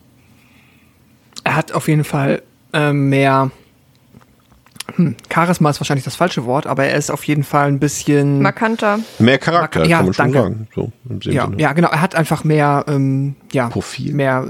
Er 1.44 1.56
hat 1.56 1.72
auf 1.72 1.88
jeden 1.88 2.04
Fall 2.04 2.44
äh, 2.74 2.94
mehr 2.94 3.52
Charisma 5.32 5.70
ist 5.70 5.80
wahrscheinlich 5.80 6.06
das 6.06 6.16
falsche 6.16 6.46
Wort, 6.46 6.68
aber 6.68 6.86
er 6.86 6.98
ist 6.98 7.12
auf 7.12 7.24
jeden 7.26 7.44
Fall 7.44 7.68
ein 7.68 7.80
bisschen 7.80 8.42
markanter. 8.42 9.00
Mehr 9.20 9.38
Charakter, 9.38 9.80
Mark 9.80 9.90
ja, 9.90 9.98
kann 9.98 10.06
man 10.06 10.14
schon 10.14 10.32
danke. 10.32 10.40
sagen. 10.40 10.68
So, 10.74 10.92
ja, 11.30 11.50
ja, 11.58 11.74
genau. 11.74 11.90
Er 11.90 12.02
hat 12.02 12.16
einfach 12.16 12.44
mehr 12.44 12.86
ähm, 12.88 13.36
ja, 13.52 13.70
Profil. 13.70 14.14
Mehr, 14.14 14.48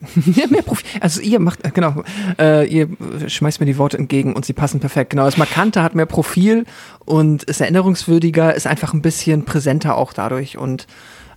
mehr 0.50 0.62
Profil. 0.62 0.86
Also 1.00 1.20
ihr 1.20 1.40
macht, 1.40 1.60
genau, 1.74 2.04
äh, 2.38 2.66
ihr 2.66 2.88
schmeißt 3.26 3.60
mir 3.60 3.66
die 3.66 3.78
Worte 3.78 3.98
entgegen 3.98 4.34
und 4.34 4.44
sie 4.44 4.52
passen 4.52 4.80
perfekt. 4.80 5.10
Genau, 5.10 5.24
das 5.24 5.36
Markante 5.36 5.82
hat 5.82 5.94
mehr 5.94 6.06
Profil 6.06 6.66
und 7.04 7.44
ist 7.44 7.60
erinnerungswürdiger, 7.60 8.54
ist 8.54 8.66
einfach 8.66 8.92
ein 8.92 9.02
bisschen 9.02 9.44
präsenter 9.44 9.96
auch 9.96 10.12
dadurch 10.12 10.58
und 10.58 10.86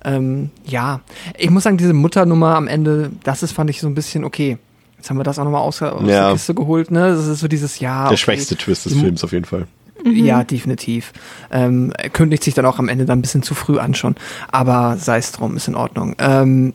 ähm, 0.05 0.51
ja, 0.63 1.01
ich 1.37 1.49
muss 1.49 1.63
sagen, 1.63 1.77
diese 1.77 1.93
Mutternummer 1.93 2.55
am 2.55 2.67
Ende, 2.67 3.11
das 3.23 3.41
ist, 3.43 3.51
fand 3.51 3.69
ich 3.69 3.81
so 3.81 3.87
ein 3.87 3.95
bisschen 3.95 4.23
okay. 4.23 4.57
Jetzt 4.97 5.09
haben 5.09 5.17
wir 5.17 5.23
das 5.23 5.39
auch 5.39 5.43
nochmal 5.43 5.61
aus, 5.61 5.81
aus 5.81 6.01
ja. 6.01 6.25
der 6.25 6.33
Kiste 6.33 6.53
geholt, 6.53 6.91
ne? 6.91 7.09
Das 7.09 7.27
ist 7.27 7.39
so 7.39 7.47
dieses 7.47 7.79
Jahr. 7.79 8.05
Der 8.05 8.13
okay. 8.13 8.17
schwächste 8.17 8.55
Twist 8.55 8.85
des 8.85 8.93
Films 8.93 9.23
auf 9.23 9.31
jeden 9.31 9.45
Fall. 9.45 9.67
Mhm. 10.03 10.25
Ja, 10.25 10.43
definitiv. 10.43 11.13
Ähm, 11.51 11.93
kündigt 12.13 12.43
sich 12.43 12.53
dann 12.53 12.65
auch 12.65 12.79
am 12.79 12.89
Ende 12.89 13.05
dann 13.05 13.19
ein 13.19 13.21
bisschen 13.21 13.43
zu 13.43 13.55
früh 13.55 13.79
an 13.79 13.93
schon. 13.93 14.15
Aber 14.51 14.97
sei 14.97 15.17
es 15.17 15.31
drum, 15.31 15.55
ist 15.55 15.67
in 15.67 15.75
Ordnung. 15.75 16.15
Ähm, 16.19 16.73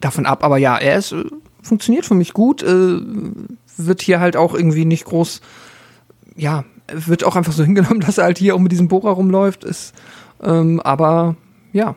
davon 0.00 0.26
ab, 0.26 0.44
aber 0.44 0.58
ja, 0.58 0.76
er 0.76 0.98
ist, 0.98 1.12
äh, 1.12 1.24
funktioniert 1.62 2.06
für 2.06 2.14
mich 2.14 2.32
gut. 2.32 2.62
Äh, 2.62 3.00
wird 3.76 4.02
hier 4.02 4.20
halt 4.20 4.36
auch 4.36 4.54
irgendwie 4.54 4.84
nicht 4.84 5.04
groß, 5.04 5.40
ja, 6.36 6.64
wird 6.92 7.24
auch 7.24 7.36
einfach 7.36 7.52
so 7.52 7.64
hingenommen, 7.64 8.00
dass 8.00 8.18
er 8.18 8.24
halt 8.24 8.38
hier 8.38 8.54
auch 8.54 8.60
mit 8.60 8.72
diesem 8.72 8.88
Bohrer 8.88 9.12
rumläuft. 9.12 9.64
Ist, 9.64 9.94
ähm, 10.42 10.80
aber 10.80 11.36
ja, 11.72 11.96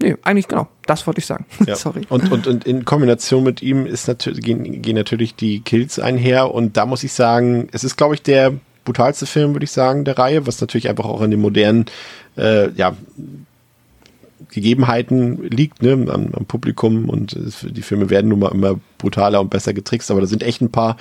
Nee, 0.00 0.16
eigentlich 0.22 0.46
genau. 0.48 0.68
Das 0.86 1.06
wollte 1.06 1.20
ich 1.20 1.26
sagen. 1.26 1.46
Ja. 1.66 1.74
Sorry. 1.74 2.02
Und, 2.08 2.30
und, 2.30 2.46
und 2.46 2.66
in 2.66 2.84
Kombination 2.84 3.42
mit 3.42 3.62
ihm 3.62 3.86
ist 3.86 4.08
natürlich, 4.08 4.44
gehen, 4.44 4.82
gehen 4.82 4.96
natürlich 4.96 5.34
die 5.34 5.60
Kills 5.60 5.98
einher. 5.98 6.54
Und 6.54 6.76
da 6.76 6.86
muss 6.86 7.02
ich 7.02 7.12
sagen, 7.12 7.68
es 7.72 7.82
ist, 7.82 7.96
glaube 7.96 8.14
ich, 8.14 8.22
der 8.22 8.52
brutalste 8.84 9.26
Film, 9.26 9.54
würde 9.54 9.64
ich 9.64 9.72
sagen, 9.72 10.04
der 10.04 10.18
Reihe, 10.18 10.46
was 10.46 10.60
natürlich 10.60 10.88
einfach 10.88 11.06
auch 11.06 11.20
an 11.20 11.30
den 11.30 11.40
modernen, 11.40 11.86
äh, 12.36 12.70
ja, 12.72 12.94
Gegebenheiten 14.50 15.42
liegt, 15.50 15.82
ne, 15.82 15.92
am, 15.92 16.28
am 16.32 16.44
Publikum 16.46 17.08
und 17.08 17.36
die 17.62 17.82
Filme 17.82 18.10
werden 18.10 18.28
nun 18.28 18.38
mal 18.38 18.52
immer 18.52 18.78
brutaler 18.98 19.40
und 19.40 19.50
besser 19.50 19.72
getrickst, 19.72 20.10
aber 20.10 20.20
da 20.20 20.26
sind 20.26 20.42
echt 20.42 20.60
ein 20.60 20.70
paar 20.70 20.96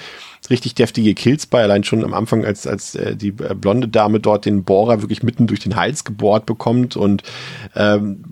richtig 0.49 0.75
deftige 0.75 1.14
Kills 1.14 1.45
bei, 1.45 1.61
allein 1.61 1.83
schon 1.83 2.03
am 2.03 2.14
Anfang, 2.14 2.45
als, 2.45 2.65
als 2.65 2.95
äh, 2.95 3.15
die 3.15 3.30
äh, 3.30 3.53
blonde 3.53 3.88
Dame 3.88 4.19
dort 4.19 4.45
den 4.45 4.64
Bohrer 4.64 5.01
wirklich 5.01 5.22
mitten 5.22 5.48
durch 5.48 5.59
den 5.59 5.75
Hals 5.75 6.06
gebohrt 6.06 6.45
bekommt 6.45 6.95
und 6.95 7.24
ähm, 7.75 8.24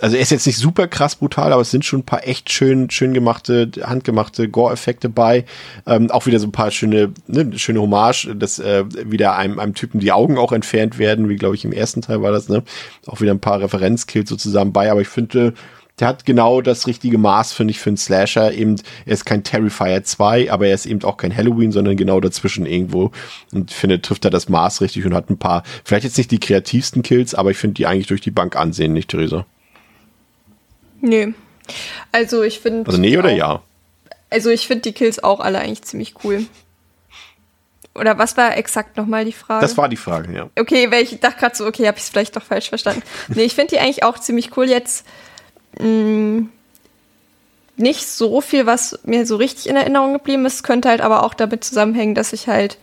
also 0.00 0.16
er 0.16 0.22
ist 0.22 0.30
jetzt 0.30 0.46
nicht 0.46 0.58
super 0.58 0.88
krass 0.88 1.16
brutal, 1.16 1.52
aber 1.52 1.62
es 1.62 1.70
sind 1.70 1.84
schon 1.84 2.00
ein 2.00 2.06
paar 2.06 2.26
echt 2.26 2.50
schön, 2.50 2.90
schön 2.90 3.14
gemachte, 3.14 3.70
handgemachte 3.82 4.48
Gore-Effekte 4.48 5.08
bei. 5.08 5.44
Ähm, 5.86 6.10
auch 6.10 6.26
wieder 6.26 6.40
so 6.40 6.46
ein 6.46 6.52
paar 6.52 6.70
schöne, 6.70 7.12
ne, 7.26 7.56
schöne 7.58 7.80
Hommage, 7.80 8.34
dass 8.34 8.58
äh, 8.58 8.84
wieder 8.88 9.36
einem, 9.36 9.58
einem 9.58 9.74
Typen 9.74 10.00
die 10.00 10.12
Augen 10.12 10.38
auch 10.38 10.52
entfernt 10.52 10.98
werden, 10.98 11.28
wie 11.28 11.36
glaube 11.36 11.54
ich 11.54 11.64
im 11.64 11.72
ersten 11.72 12.02
Teil 12.02 12.22
war 12.22 12.32
das, 12.32 12.48
ne? 12.48 12.64
Auch 13.06 13.20
wieder 13.20 13.32
ein 13.32 13.40
paar 13.40 13.60
Referenzkills 13.60 14.28
so 14.28 14.36
zusammen 14.36 14.72
bei, 14.72 14.90
aber 14.90 15.00
ich 15.00 15.08
finde, 15.08 15.54
der 16.00 16.08
hat 16.08 16.24
genau 16.24 16.60
das 16.60 16.88
richtige 16.88 17.18
Maß, 17.18 17.52
finde 17.52 17.70
ich, 17.70 17.78
für 17.78 17.90
einen 17.90 17.96
Slasher. 17.96 18.52
Eben, 18.52 18.76
er 19.06 19.12
ist 19.12 19.24
kein 19.24 19.44
Terrifier 19.44 20.02
2, 20.02 20.50
aber 20.50 20.66
er 20.66 20.74
ist 20.74 20.86
eben 20.86 21.04
auch 21.04 21.16
kein 21.16 21.34
Halloween, 21.34 21.70
sondern 21.70 21.96
genau 21.96 22.20
dazwischen 22.20 22.66
irgendwo. 22.66 23.12
Und 23.52 23.70
ich 23.70 23.76
finde, 23.76 24.02
trifft 24.02 24.24
er 24.24 24.32
das 24.32 24.48
Maß 24.48 24.80
richtig 24.80 25.06
und 25.06 25.14
hat 25.14 25.30
ein 25.30 25.38
paar, 25.38 25.62
vielleicht 25.84 26.04
jetzt 26.04 26.18
nicht 26.18 26.32
die 26.32 26.40
kreativsten 26.40 27.02
Kills, 27.02 27.34
aber 27.34 27.52
ich 27.52 27.58
finde 27.58 27.74
die 27.74 27.86
eigentlich 27.86 28.08
durch 28.08 28.20
die 28.20 28.32
Bank 28.32 28.56
ansehen, 28.56 28.92
nicht, 28.92 29.14
Theresa? 31.10 31.28
Nee. 31.28 31.34
Also 32.12 32.42
ich 32.42 32.60
finde. 32.60 32.86
Also 32.86 33.00
nee 33.00 33.16
oder 33.16 33.30
auch, 33.30 33.36
ja? 33.36 33.62
Also 34.30 34.50
ich 34.50 34.66
finde 34.66 34.82
die 34.82 34.92
Kills 34.92 35.22
auch 35.22 35.40
alle 35.40 35.60
eigentlich 35.60 35.82
ziemlich 35.82 36.14
cool. 36.24 36.46
Oder 37.94 38.18
was 38.18 38.36
war 38.36 38.56
exakt 38.56 38.96
nochmal 38.96 39.24
die 39.24 39.32
Frage? 39.32 39.60
Das 39.60 39.76
war 39.76 39.88
die 39.88 39.96
Frage, 39.96 40.34
ja. 40.34 40.50
Okay, 40.58 40.90
weil 40.90 41.04
ich 41.04 41.20
dachte 41.20 41.38
gerade 41.38 41.54
so, 41.54 41.64
okay, 41.64 41.86
habe 41.86 41.96
ich 41.96 42.02
es 42.02 42.10
vielleicht 42.10 42.34
doch 42.34 42.42
falsch 42.42 42.68
verstanden. 42.68 43.02
nee, 43.28 43.44
ich 43.44 43.54
finde 43.54 43.76
die 43.76 43.78
eigentlich 43.78 44.02
auch 44.02 44.18
ziemlich 44.18 44.56
cool. 44.56 44.68
Jetzt 44.68 45.06
mh, 45.78 45.86
mm, 45.86 46.48
nicht 47.76 48.06
so 48.06 48.40
viel, 48.40 48.66
was 48.66 48.98
mir 49.04 49.26
so 49.26 49.36
richtig 49.36 49.68
in 49.68 49.76
Erinnerung 49.76 50.12
geblieben 50.12 50.44
ist, 50.46 50.64
könnte 50.64 50.88
halt 50.88 51.00
aber 51.00 51.22
auch 51.22 51.34
damit 51.34 51.64
zusammenhängen, 51.64 52.14
dass 52.14 52.32
ich 52.32 52.48
halt, 52.48 52.78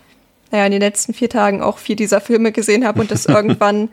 naja, 0.52 0.66
in 0.66 0.72
den 0.72 0.82
letzten 0.82 1.14
vier 1.14 1.30
Tagen 1.30 1.62
auch 1.62 1.78
vier 1.78 1.96
dieser 1.96 2.22
Filme 2.22 2.52
gesehen 2.52 2.86
habe 2.86 3.02
und 3.02 3.12
das 3.12 3.26
irgendwann 3.28 3.90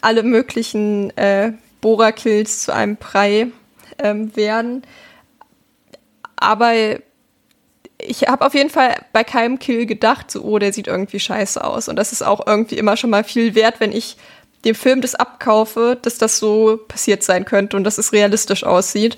alle 0.00 0.22
möglichen 0.22 1.14
äh, 1.18 1.52
Bohrerkills 1.80 2.62
zu 2.62 2.74
einem 2.74 2.96
Brei 2.96 3.48
ähm, 3.98 4.34
werden. 4.36 4.82
Aber 6.36 6.72
ich 7.98 8.22
habe 8.28 8.44
auf 8.44 8.54
jeden 8.54 8.70
Fall 8.70 8.94
bei 9.12 9.24
keinem 9.24 9.58
Kill 9.58 9.86
gedacht, 9.86 10.30
so, 10.30 10.42
oh, 10.42 10.58
der 10.58 10.72
sieht 10.72 10.86
irgendwie 10.86 11.20
scheiße 11.20 11.62
aus. 11.62 11.88
Und 11.88 11.96
das 11.96 12.12
ist 12.12 12.22
auch 12.22 12.46
irgendwie 12.46 12.76
immer 12.76 12.96
schon 12.96 13.10
mal 13.10 13.24
viel 13.24 13.54
wert, 13.54 13.80
wenn 13.80 13.92
ich 13.92 14.16
dem 14.64 14.74
Film 14.74 15.00
das 15.00 15.14
abkaufe, 15.14 15.98
dass 16.00 16.18
das 16.18 16.38
so 16.38 16.78
passiert 16.88 17.22
sein 17.22 17.44
könnte 17.44 17.76
und 17.76 17.84
dass 17.84 17.98
es 17.98 18.12
realistisch 18.12 18.64
aussieht. 18.64 19.16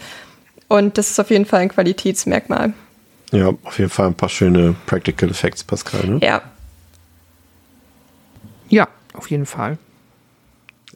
Und 0.69 0.99
das 0.99 1.11
ist 1.11 1.19
auf 1.19 1.31
jeden 1.31 1.47
Fall 1.47 1.61
ein 1.61 1.71
Qualitätsmerkmal. 1.71 2.75
Ja, 3.33 3.53
auf 3.63 3.79
jeden 3.79 3.91
Fall 3.91 4.07
ein 4.07 4.15
paar 4.15 4.29
schöne 4.29 4.75
Practical 4.87 5.31
Effects, 5.31 5.65
Pascal. 5.65 6.07
Ne? 6.07 6.21
Ja. 6.23 6.43
Ja, 8.69 8.89
auf 9.15 9.31
jeden 9.31 9.47
Fall. 9.47 9.79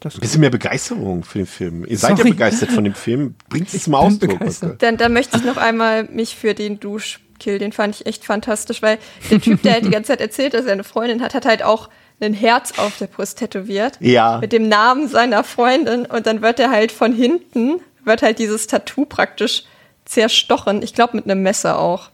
Das 0.02 0.16
ein 0.16 0.20
bisschen 0.20 0.40
mehr 0.40 0.50
Begeisterung 0.50 1.22
für 1.22 1.38
den 1.38 1.46
Film. 1.46 1.84
Ihr 1.86 1.96
seid 1.96 2.16
Sorry. 2.16 2.30
ja 2.30 2.34
begeistert 2.34 2.70
von 2.72 2.84
dem 2.84 2.94
Film. 2.94 3.36
Bringt 3.48 3.72
es 3.72 3.84
zum 3.84 3.94
Ausdruck. 3.94 4.38
Dann, 4.78 4.96
dann 4.96 5.12
möchte 5.12 5.36
ich 5.36 5.44
noch 5.44 5.56
einmal 5.56 6.04
mich 6.04 6.34
für 6.34 6.54
den 6.54 6.80
Duschkill, 6.80 7.58
den 7.58 7.72
fand 7.72 7.94
ich 7.94 8.06
echt 8.06 8.24
fantastisch, 8.24 8.82
weil 8.82 8.98
der 9.30 9.40
Typ, 9.40 9.62
der 9.62 9.74
halt 9.74 9.84
die 9.84 9.90
ganze 9.90 10.08
Zeit 10.08 10.20
erzählt, 10.20 10.54
dass 10.54 10.66
er 10.66 10.72
eine 10.72 10.84
Freundin 10.84 11.22
hat, 11.22 11.34
hat 11.34 11.46
halt 11.46 11.62
auch 11.62 11.88
ein 12.20 12.34
Herz 12.34 12.78
auf 12.78 12.98
der 12.98 13.06
Brust 13.06 13.38
tätowiert. 13.38 13.96
Ja. 14.00 14.38
Mit 14.38 14.52
dem 14.52 14.68
Namen 14.68 15.08
seiner 15.08 15.44
Freundin. 15.44 16.06
Und 16.06 16.26
dann 16.26 16.42
wird 16.42 16.58
er 16.58 16.70
halt 16.70 16.92
von 16.92 17.12
hinten, 17.12 17.80
wird 18.04 18.22
halt 18.22 18.38
dieses 18.38 18.66
Tattoo 18.66 19.04
praktisch 19.04 19.64
zerstochen. 20.04 20.82
Ich 20.82 20.94
glaube 20.94 21.16
mit 21.16 21.24
einem 21.24 21.42
Messer 21.42 21.78
auch. 21.78 22.10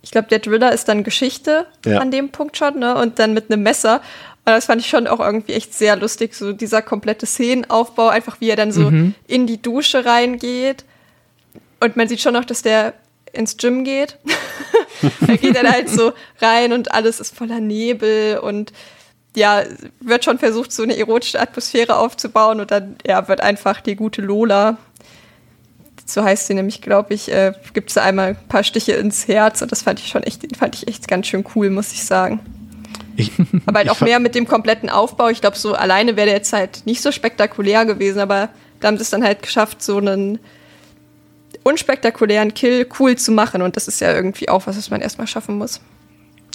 Ich 0.00 0.10
glaube, 0.10 0.28
der 0.28 0.38
Driller 0.38 0.72
ist 0.72 0.88
dann 0.88 1.04
Geschichte 1.04 1.66
ja. 1.84 1.98
an 1.98 2.10
dem 2.10 2.30
Punkt 2.30 2.56
schon, 2.56 2.78
ne? 2.78 2.96
Und 2.96 3.18
dann 3.18 3.34
mit 3.34 3.50
einem 3.50 3.62
Messer. 3.62 4.00
Und 4.48 4.54
das 4.54 4.64
fand 4.64 4.80
ich 4.80 4.88
schon 4.88 5.06
auch 5.06 5.20
irgendwie 5.20 5.52
echt 5.52 5.74
sehr 5.74 5.94
lustig, 5.94 6.34
so 6.34 6.54
dieser 6.54 6.80
komplette 6.80 7.26
Szenenaufbau, 7.26 8.08
einfach 8.08 8.40
wie 8.40 8.48
er 8.48 8.56
dann 8.56 8.72
so 8.72 8.90
mhm. 8.90 9.14
in 9.26 9.46
die 9.46 9.60
Dusche 9.60 10.06
reingeht. 10.06 10.86
Und 11.80 11.96
man 11.96 12.08
sieht 12.08 12.20
schon 12.20 12.32
noch, 12.32 12.46
dass 12.46 12.62
der 12.62 12.94
ins 13.34 13.58
Gym 13.58 13.84
geht. 13.84 14.16
da 15.20 15.36
geht 15.36 15.54
er 15.54 15.70
halt 15.70 15.90
so 15.90 16.12
rein 16.40 16.72
und 16.72 16.92
alles 16.92 17.20
ist 17.20 17.36
voller 17.36 17.60
Nebel 17.60 18.38
und 18.38 18.72
ja, 19.36 19.64
wird 20.00 20.24
schon 20.24 20.38
versucht, 20.38 20.72
so 20.72 20.82
eine 20.82 20.96
erotische 20.96 21.38
Atmosphäre 21.38 21.96
aufzubauen 21.96 22.58
und 22.60 22.70
dann 22.70 22.96
ja, 23.06 23.28
wird 23.28 23.42
einfach 23.42 23.82
die 23.82 23.96
gute 23.96 24.22
Lola, 24.22 24.78
so 26.06 26.24
heißt 26.24 26.46
sie 26.46 26.54
nämlich, 26.54 26.80
glaube 26.80 27.12
ich, 27.12 27.30
äh, 27.30 27.52
gibt 27.74 27.90
sie 27.90 28.00
einmal 28.00 28.28
ein 28.28 28.48
paar 28.48 28.64
Stiche 28.64 28.92
ins 28.92 29.28
Herz 29.28 29.60
und 29.60 29.70
das 29.70 29.82
fand 29.82 30.00
ich 30.00 30.08
schon 30.08 30.22
echt, 30.22 30.56
fand 30.56 30.74
ich 30.74 30.88
echt 30.88 31.06
ganz 31.06 31.26
schön 31.26 31.44
cool, 31.54 31.68
muss 31.68 31.92
ich 31.92 32.04
sagen. 32.06 32.40
Ich, 33.18 33.32
aber 33.66 33.80
halt 33.80 33.90
auch 33.90 34.00
mehr 34.00 34.20
mit 34.20 34.34
dem 34.34 34.46
kompletten 34.46 34.88
Aufbau. 34.88 35.28
Ich 35.28 35.40
glaube, 35.40 35.58
so 35.58 35.74
alleine 35.74 36.16
wäre 36.16 36.26
der 36.26 36.36
jetzt 36.36 36.52
halt 36.52 36.86
nicht 36.86 37.02
so 37.02 37.12
spektakulär 37.12 37.84
gewesen, 37.84 38.20
aber 38.20 38.48
da 38.80 38.88
haben 38.88 38.96
sie 38.96 39.02
es 39.02 39.10
dann 39.10 39.24
halt 39.24 39.42
geschafft, 39.42 39.82
so 39.82 39.98
einen 39.98 40.38
unspektakulären 41.64 42.54
Kill 42.54 42.86
cool 42.98 43.16
zu 43.16 43.32
machen. 43.32 43.60
Und 43.60 43.76
das 43.76 43.88
ist 43.88 44.00
ja 44.00 44.14
irgendwie 44.14 44.48
auch 44.48 44.66
was, 44.66 44.78
was 44.78 44.90
man 44.90 45.00
erstmal 45.00 45.26
schaffen 45.26 45.58
muss. 45.58 45.80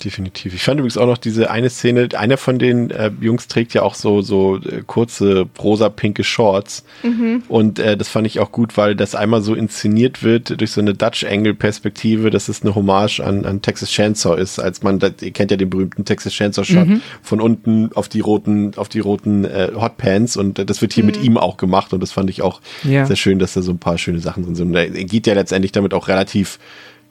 Definitiv. 0.03 0.53
Ich 0.53 0.63
fand 0.63 0.79
übrigens 0.79 0.97
auch 0.97 1.05
noch 1.05 1.17
diese 1.17 1.49
eine 1.49 1.69
Szene, 1.69 2.09
einer 2.17 2.37
von 2.37 2.59
den 2.59 2.91
äh, 2.91 3.11
Jungs 3.21 3.47
trägt 3.47 3.73
ja 3.73 3.83
auch 3.83 3.95
so, 3.95 4.21
so 4.21 4.57
äh, 4.57 4.83
kurze 4.85 5.47
rosa-pinke 5.61 6.23
Shorts. 6.23 6.83
Mhm. 7.03 7.43
Und 7.47 7.79
äh, 7.79 7.97
das 7.97 8.09
fand 8.09 8.27
ich 8.27 8.39
auch 8.39 8.51
gut, 8.51 8.77
weil 8.77 8.95
das 8.95 9.15
einmal 9.15 9.41
so 9.41 9.55
inszeniert 9.55 10.23
wird 10.23 10.59
durch 10.59 10.71
so 10.71 10.81
eine 10.81 10.93
Dutch-Angle-Perspektive, 10.93 12.29
dass 12.29 12.49
es 12.49 12.61
eine 12.61 12.75
Hommage 12.75 13.19
an, 13.21 13.45
an 13.45 13.61
Texas 13.61 13.89
Chainsaw 13.89 14.39
ist, 14.39 14.59
als 14.59 14.83
man, 14.83 14.99
das, 14.99 15.13
ihr 15.21 15.31
kennt 15.31 15.51
ja 15.51 15.57
den 15.57 15.69
berühmten 15.69 16.05
Texas 16.05 16.33
Chainsaw-Shot 16.33 16.87
mhm. 16.87 17.01
von 17.21 17.41
unten 17.41 17.91
auf 17.93 18.09
die 18.09 18.19
roten, 18.19 18.73
auf 18.75 18.89
die 18.89 18.99
roten 18.99 19.45
äh, 19.45 19.71
Hotpants 19.75 20.37
und 20.37 20.59
äh, 20.59 20.65
das 20.65 20.81
wird 20.81 20.93
hier 20.93 21.03
mhm. 21.03 21.07
mit 21.07 21.23
ihm 21.23 21.37
auch 21.37 21.57
gemacht 21.57 21.93
und 21.93 22.01
das 22.01 22.11
fand 22.11 22.29
ich 22.29 22.41
auch 22.41 22.61
ja. 22.83 23.05
sehr 23.05 23.15
schön, 23.15 23.39
dass 23.39 23.53
da 23.53 23.61
so 23.61 23.71
ein 23.71 23.79
paar 23.79 23.97
schöne 23.97 24.19
Sachen 24.19 24.43
drin 24.43 24.55
sind. 24.55 24.75
er 24.75 24.89
geht 24.89 25.27
ja 25.27 25.33
letztendlich 25.33 25.71
damit 25.71 25.93
auch 25.93 26.07
relativ 26.07 26.59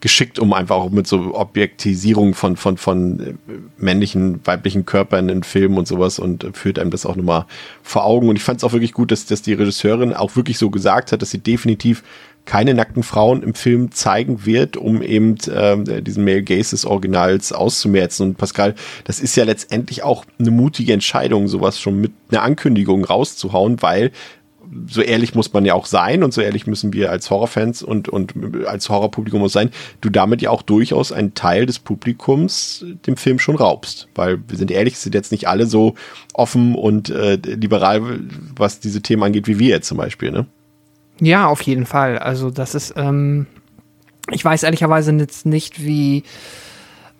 geschickt, 0.03 0.41
um 0.41 0.53
einfach 0.53 0.77
auch 0.77 0.91
mit 0.91 1.07
so 1.07 1.35
Objektisierung 1.35 2.35
von, 2.35 2.57
von, 2.57 2.77
von 2.77 3.21
äh, 3.21 3.35
männlichen, 3.79 4.45
weiblichen 4.45 4.85
Körpern 4.85 5.29
in 5.29 5.45
Filmen 5.45 5.79
und 5.79 5.87
sowas 5.87 6.19
und 6.19 6.45
führt 6.55 6.79
einem 6.79 6.91
das 6.91 7.07
auch 7.07 7.17
nochmal 7.17 7.47
vor 7.83 8.05
Augen. 8.05 8.29
Und 8.29 8.37
ich 8.37 8.43
fand 8.43 8.59
es 8.59 8.65
auch 8.65 8.73
wirklich 8.73 8.93
gut, 8.93 9.13
dass, 9.13 9.27
dass 9.27 9.43
die 9.43 9.55
Regisseurin 9.55 10.13
auch 10.13 10.35
wirklich 10.35 10.59
so 10.59 10.71
gesagt 10.71 11.13
hat, 11.13 11.23
dass 11.23 11.31
sie 11.31 11.39
definitiv 11.39 12.03
keine 12.45 12.75
nackten 12.75 13.05
Frauen 13.05 13.45
im 13.45 13.55
Film 13.55 13.93
zeigen 13.93 14.45
wird, 14.45 14.77
um 14.77 15.03
eben 15.03 15.37
äh, 15.47 16.03
diesen 16.03 16.25
Male 16.25 16.43
Gaze 16.43 16.71
des 16.71 16.85
Originals 16.85 17.53
auszumerzen. 17.53 18.31
Und 18.31 18.39
Pascal, 18.39 18.75
das 19.05 19.21
ist 19.21 19.37
ja 19.37 19.45
letztendlich 19.45 20.03
auch 20.03 20.25
eine 20.41 20.51
mutige 20.51 20.93
Entscheidung, 20.93 21.47
sowas 21.47 21.81
schon 21.81 22.01
mit 22.01 22.11
einer 22.31 22.43
Ankündigung 22.43 23.05
rauszuhauen, 23.05 23.81
weil 23.81 24.11
so 24.87 25.03
ehrlich 25.03 25.35
muss 25.35 25.53
man 25.53 25.65
ja 25.65 25.75
auch 25.75 25.87
sein 25.87 26.23
und 26.23 26.33
so 26.33 26.41
ehrlich 26.41 26.67
müssen 26.67 26.93
wir 26.93 27.11
als 27.11 27.31
Horrorfans 27.31 27.83
und, 27.83 28.09
und 28.09 28.35
als 28.67 28.89
Horrorpublikum 28.89 29.41
muss 29.41 29.53
sein, 29.53 29.71
du 30.01 30.11
damit 30.11 30.43
ja 30.43 30.51
auch 30.51 30.63
durchaus 30.63 31.13
einen 31.13 31.35
Teil 31.35 31.67
des 31.67 31.79
Publikums 31.79 32.85
dem 33.07 33.17
Film 33.17 33.39
schon 33.39 33.57
raubst. 33.57 34.09
Weil 34.15 34.43
wir 34.49 34.57
sind 34.57 34.71
ehrlich, 34.71 34.99
sind 34.99 35.15
jetzt 35.15 35.33
nicht 35.33 35.49
alle 35.49 35.67
so 35.67 35.95
offen 36.35 36.75
und 36.75 37.11
äh, 37.11 37.37
liberal, 37.37 38.21
was 38.57 38.81
diese 38.81 39.03
Themen 39.03 39.23
angeht, 39.23 39.47
wie 39.47 39.59
wir 39.59 39.69
jetzt 39.69 39.89
zum 39.89 39.99
Beispiel, 39.99 40.31
ne? 40.31 40.47
Ja, 41.21 41.47
auf 41.47 41.63
jeden 41.63 41.87
Fall. 41.87 42.19
Also 42.19 42.51
das 42.51 42.75
ist, 42.75 42.95
ähm, 42.97 43.47
ich 44.31 44.45
weiß 44.45 44.63
ehrlicherweise 44.63 45.13
jetzt 45.13 45.47
nicht, 45.47 45.85
wie, 45.85 46.25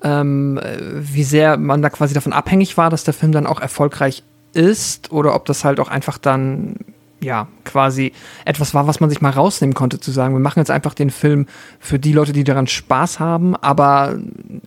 ähm, 0.03 0.59
wie 0.95 1.25
sehr 1.25 1.57
man 1.57 1.83
da 1.83 1.91
quasi 1.91 2.15
davon 2.15 2.33
abhängig 2.33 2.77
war, 2.77 2.91
dass 2.91 3.05
der 3.05 3.15
Film 3.15 3.33
dann 3.33 3.47
auch 3.47 3.61
erfolgreich 3.61 4.23
ist 4.55 5.13
oder 5.13 5.35
ob 5.35 5.45
das 5.45 5.65
halt 5.65 5.81
auch 5.81 5.89
einfach 5.89 6.19
dann 6.19 6.77
ja, 7.23 7.47
quasi 7.65 8.13
etwas 8.45 8.75
war, 8.75 8.87
was 8.87 9.01
man 9.01 9.09
sich 9.09 9.21
mal 9.21 9.31
rausnehmen 9.31 9.75
konnte, 9.75 10.01
zu 10.01 10.11
sagen, 10.11 10.35
wir 10.35 10.41
machen 10.41 10.59
jetzt 10.59 10.71
einfach 10.71 10.95
den 10.95 11.11
Film 11.11 11.47
für 11.79 11.99
die 11.99 12.13
Leute, 12.13 12.33
die 12.33 12.45
daran 12.45 12.67
Spaß 12.67 13.21
haben, 13.21 13.55
aber 13.57 14.19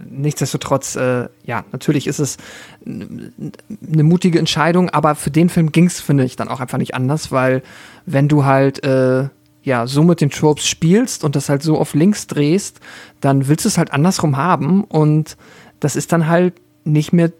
nichtsdestotrotz, 0.09 0.95
äh, 0.95 1.27
ja, 1.43 1.65
natürlich 1.71 2.07
ist 2.07 2.19
es 2.19 2.37
eine 2.85 4.03
mutige 4.03 4.39
Entscheidung, 4.39 4.89
aber 4.89 5.15
für 5.15 5.31
den 5.31 5.49
Film 5.49 5.71
ging 5.71 5.87
es, 5.87 5.99
finde 5.99 6.23
ich, 6.23 6.35
dann 6.35 6.47
auch 6.47 6.61
einfach 6.61 6.77
nicht 6.77 6.95
anders, 6.95 7.31
weil 7.31 7.61
wenn 8.05 8.27
du 8.27 8.45
halt, 8.45 8.83
äh, 8.83 9.29
ja, 9.63 9.87
so 9.87 10.03
mit 10.03 10.21
den 10.21 10.29
Tropes 10.29 10.67
spielst 10.67 11.23
und 11.23 11.35
das 11.35 11.49
halt 11.49 11.63
so 11.63 11.77
auf 11.77 11.95
links 11.95 12.27
drehst, 12.27 12.79
dann 13.19 13.47
willst 13.47 13.65
du 13.65 13.69
es 13.69 13.77
halt 13.77 13.91
andersrum 13.91 14.37
haben 14.37 14.83
und 14.83 15.37
das 15.79 15.95
ist 15.95 16.11
dann 16.11 16.27
halt 16.27 16.53
nicht 16.83 17.13
mehr 17.13 17.31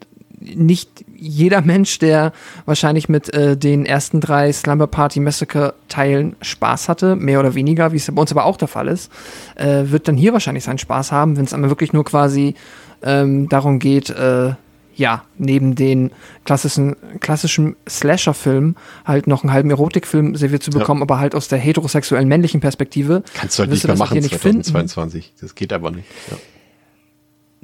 nicht 0.56 1.06
jeder 1.16 1.62
Mensch, 1.62 2.00
der 2.00 2.34
wahrscheinlich 2.66 3.10
mit 3.10 3.34
äh, 3.34 3.58
den 3.58 3.86
ersten 3.86 4.22
drei 4.22 4.52
Slumber 4.52 4.88
Party 4.88 5.20
Massacre 5.20 5.74
Teilen 5.88 6.36
Spaß 6.42 6.90
hatte, 6.90 7.16
mehr 7.16 7.40
oder 7.40 7.56
weniger, 7.56 7.92
wie 7.92 7.98
es 7.98 8.12
bei 8.12 8.22
uns 8.22 8.32
aber 8.32 8.46
auch 8.46 8.58
der 8.58 8.68
Fall 8.68 8.88
ist, 8.88 9.12
äh, 9.56 9.84
wird 9.86 10.08
dann 10.08 10.18
hier 10.18 10.34
wahrscheinlich 10.34 10.64
seinen 10.64 10.78
Spaß 10.78 11.12
haben, 11.12 11.38
wenn 11.38 11.46
es 11.46 11.54
einmal 11.54 11.70
wirklich 11.70 11.94
nur 11.94 12.06
quasi 12.06 12.56
ähm, 13.02 13.50
darum 13.50 13.80
geht, 13.80 14.10
äh, 14.10 14.54
ja, 14.96 15.24
neben 15.38 15.76
den 15.76 16.12
klassischen, 16.46 16.96
klassischen 17.20 17.76
Slasher-Filmen 17.88 18.76
halt 19.04 19.28
noch 19.28 19.44
einen 19.44 19.52
halben 19.52 19.70
Erotikfilm 19.70 20.36
serviert 20.36 20.64
zu 20.64 20.72
bekommen, 20.72 21.02
ja. 21.02 21.04
aber 21.04 21.20
halt 21.20 21.36
aus 21.36 21.48
der 21.50 21.60
heterosexuellen 21.60 22.28
männlichen 22.28 22.62
Perspektive. 22.62 23.24
Kannst 23.34 23.58
du 23.58 23.64
halt 23.64 23.72
nicht 23.72 23.86
mehr 23.86 23.98
machen, 23.98 24.22
2022. 24.22 25.34
Das 25.42 25.54
geht 25.56 25.74
aber 25.74 25.92
nicht. 25.92 26.08
Ja. 26.32 26.38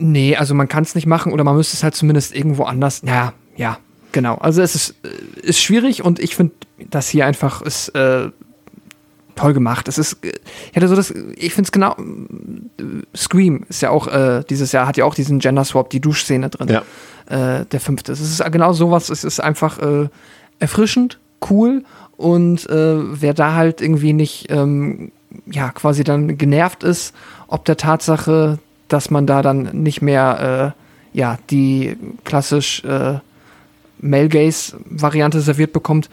Nee, 0.02 0.36
also 0.36 0.56
man 0.56 0.68
kann 0.68 0.84
es 0.84 0.96
nicht 0.96 1.06
machen 1.06 1.32
oder 1.32 1.44
man 1.44 1.56
müsste 1.56 1.78
es 1.78 1.84
halt 1.84 1.94
zumindest 1.96 2.36
irgendwo 2.36 2.64
anders. 2.64 3.04
Ja, 3.06 3.34
ja, 3.56 3.78
genau. 4.12 4.36
Also 4.36 4.62
es 4.64 4.74
ist, 4.74 4.96
äh, 5.04 5.40
ist 5.42 5.62
schwierig 5.62 6.04
und 6.04 6.20
ich 6.20 6.36
finde, 6.36 6.54
das 6.90 7.08
hier 7.08 7.28
einfach 7.28 7.62
ist 7.62 7.90
äh, 7.90 8.30
toll 9.36 9.54
gemacht. 9.54 9.88
Es 9.88 10.00
ist, 10.00 10.26
äh, 10.26 10.34
ich 10.72 10.76
hatte 10.76 10.88
so 10.88 10.96
das, 10.96 11.12
ich 11.12 11.54
finde 11.54 11.68
es 11.68 11.72
genau. 11.72 11.96
Scream 13.16 13.66
ist 13.70 13.82
ja 13.82 13.92
auch 13.92 14.08
äh, 14.08 14.44
dieses 14.50 14.72
Jahr 14.72 14.88
hat 14.88 14.98
ja 14.98 15.06
auch 15.06 15.14
diesen 15.14 15.38
Gender 15.38 15.66
Swap, 15.66 15.92
die 15.92 16.00
Duschszene 16.00 16.50
drin. 16.50 16.70
Ja. 16.70 16.82
Äh, 17.60 17.66
der 17.66 17.80
fünfte. 17.80 18.12
Es 18.12 18.22
ist 18.22 18.44
genau 18.52 18.74
sowas. 18.74 19.10
Es 19.10 19.24
ist 19.24 19.40
einfach 19.40 19.78
äh, 19.78 20.10
erfrischend, 20.60 21.20
cool 21.50 21.84
und 22.18 22.68
wer 22.70 23.34
da 23.34 23.56
halt 23.56 23.82
irgendwie 23.82 24.14
nicht 24.14 24.52
ähm, 24.52 25.12
ja 25.48 25.70
quasi 25.70 26.04
dann 26.04 26.38
genervt 26.38 26.84
ist, 26.84 27.16
ob 27.48 27.66
der 27.66 27.78
Tatsache, 27.78 28.60
dass 28.94 29.10
man 29.10 29.28
da 29.28 29.42
dann 29.42 29.70
nicht 29.84 30.02
mehr 30.02 30.74
äh, 30.76 31.18
ja, 31.18 31.38
die 31.50 31.98
klassisch 32.24 32.84
äh, 32.84 33.20
Male 34.00 34.30
Gaze 34.30 34.78
Variante 34.86 35.42
serviert 35.42 35.74
bekommt, 35.74 36.10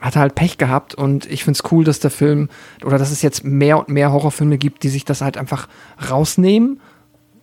hat 0.00 0.16
halt 0.16 0.34
Pech 0.34 0.58
gehabt 0.58 0.94
und 0.94 1.30
ich 1.30 1.44
finde 1.44 1.60
es 1.62 1.72
cool, 1.72 1.84
dass 1.84 2.00
der 2.00 2.10
Film 2.10 2.48
oder 2.84 2.98
dass 2.98 3.10
es 3.10 3.22
jetzt 3.22 3.44
mehr 3.44 3.78
und 3.78 3.88
mehr 3.88 4.12
Horrorfilme 4.12 4.58
gibt, 4.58 4.82
die 4.82 4.88
sich 4.88 5.04
das 5.04 5.20
halt 5.20 5.36
einfach 5.36 5.68
rausnehmen 6.10 6.80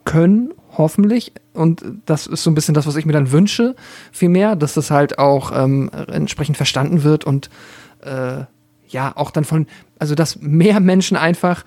können, 0.05 0.53
hoffentlich. 0.75 1.33
Und 1.53 1.83
das 2.05 2.27
ist 2.27 2.43
so 2.43 2.49
ein 2.49 2.55
bisschen 2.55 2.73
das, 2.73 2.87
was 2.87 2.95
ich 2.95 3.05
mir 3.05 3.13
dann 3.13 3.31
wünsche, 3.31 3.75
vielmehr, 4.11 4.55
dass 4.55 4.73
das 4.73 4.89
halt 4.89 5.19
auch 5.19 5.51
ähm, 5.55 5.91
entsprechend 6.07 6.57
verstanden 6.57 7.03
wird 7.03 7.25
und 7.25 7.49
äh, 8.01 8.45
ja, 8.89 9.11
auch 9.15 9.31
dann 9.31 9.43
von, 9.43 9.67
also 9.99 10.15
dass 10.15 10.39
mehr 10.41 10.79
Menschen 10.79 11.17
einfach, 11.17 11.63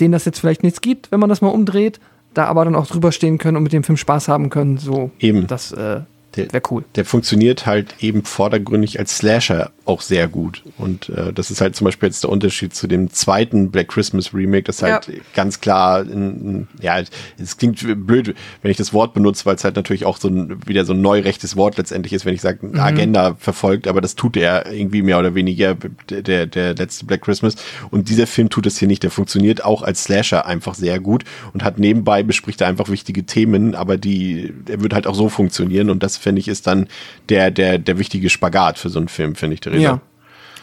denen 0.00 0.12
das 0.12 0.24
jetzt 0.24 0.40
vielleicht 0.40 0.62
nichts 0.62 0.80
gibt, 0.80 1.10
wenn 1.10 1.20
man 1.20 1.28
das 1.28 1.40
mal 1.40 1.48
umdreht, 1.48 2.00
da 2.38 2.46
aber 2.46 2.64
dann 2.64 2.74
auch 2.74 2.86
drüber 2.86 3.12
stehen 3.12 3.38
können 3.38 3.56
und 3.56 3.62
mit 3.62 3.72
dem 3.72 3.84
Film 3.84 3.96
Spaß 3.96 4.28
haben 4.28 4.50
können. 4.50 4.78
So, 4.78 5.10
Eben. 5.18 5.46
Das 5.46 5.72
äh, 5.72 6.00
wäre 6.34 6.62
cool. 6.70 6.84
Der 6.94 7.04
funktioniert 7.04 7.66
halt 7.66 7.96
eben 8.00 8.24
vordergründig 8.24 8.98
als 8.98 9.18
Slasher 9.18 9.70
auch 9.88 10.02
sehr 10.02 10.28
gut. 10.28 10.62
Und 10.76 11.08
äh, 11.08 11.32
das 11.32 11.50
ist 11.50 11.60
halt 11.60 11.74
zum 11.74 11.86
Beispiel 11.86 12.08
jetzt 12.08 12.22
der 12.22 12.30
Unterschied 12.30 12.74
zu 12.74 12.86
dem 12.86 13.10
zweiten 13.10 13.70
Black 13.70 13.88
Christmas 13.88 14.34
Remake, 14.34 14.64
das 14.64 14.82
halt 14.82 15.08
ja. 15.08 15.14
ganz 15.34 15.60
klar, 15.60 16.02
in, 16.02 16.10
in, 16.12 16.68
ja, 16.80 17.00
es 17.38 17.56
klingt 17.56 18.06
blöd, 18.06 18.34
wenn 18.60 18.70
ich 18.70 18.76
das 18.76 18.92
Wort 18.92 19.14
benutze, 19.14 19.46
weil 19.46 19.54
es 19.54 19.64
halt 19.64 19.76
natürlich 19.76 20.04
auch 20.04 20.18
so 20.18 20.28
ein, 20.28 20.66
wieder 20.66 20.84
so 20.84 20.92
ein 20.92 21.00
neurechtes 21.00 21.56
Wort 21.56 21.78
letztendlich 21.78 22.12
ist, 22.12 22.26
wenn 22.26 22.34
ich 22.34 22.42
sage, 22.42 22.66
mhm. 22.66 22.78
Agenda 22.78 23.36
verfolgt, 23.38 23.88
aber 23.88 24.02
das 24.02 24.14
tut 24.14 24.36
er 24.36 24.70
irgendwie 24.70 25.00
mehr 25.00 25.18
oder 25.18 25.34
weniger, 25.34 25.74
der, 26.10 26.46
der 26.46 26.74
letzte 26.74 27.06
Black 27.06 27.22
Christmas. 27.22 27.56
Und 27.90 28.10
dieser 28.10 28.26
Film 28.26 28.50
tut 28.50 28.66
das 28.66 28.76
hier 28.76 28.88
nicht. 28.88 29.02
Der 29.02 29.10
funktioniert 29.10 29.64
auch 29.64 29.82
als 29.82 30.04
Slasher 30.04 30.44
einfach 30.44 30.74
sehr 30.74 31.00
gut 31.00 31.24
und 31.54 31.64
hat 31.64 31.78
nebenbei 31.78 32.22
bespricht 32.22 32.60
er 32.60 32.66
einfach 32.66 32.90
wichtige 32.90 33.24
Themen, 33.24 33.74
aber 33.74 33.96
die, 33.96 34.52
er 34.68 34.82
wird 34.82 34.92
halt 34.92 35.06
auch 35.06 35.14
so 35.14 35.30
funktionieren 35.30 35.88
und 35.88 36.02
das 36.02 36.18
finde 36.18 36.40
ich 36.40 36.48
ist 36.48 36.66
dann 36.66 36.88
der, 37.30 37.50
der, 37.50 37.78
der 37.78 37.98
wichtige 37.98 38.28
Spagat 38.28 38.78
für 38.78 38.90
so 38.90 38.98
einen 38.98 39.08
Film, 39.08 39.34
finde 39.34 39.54
ich, 39.54 39.60
Theresa. 39.78 40.00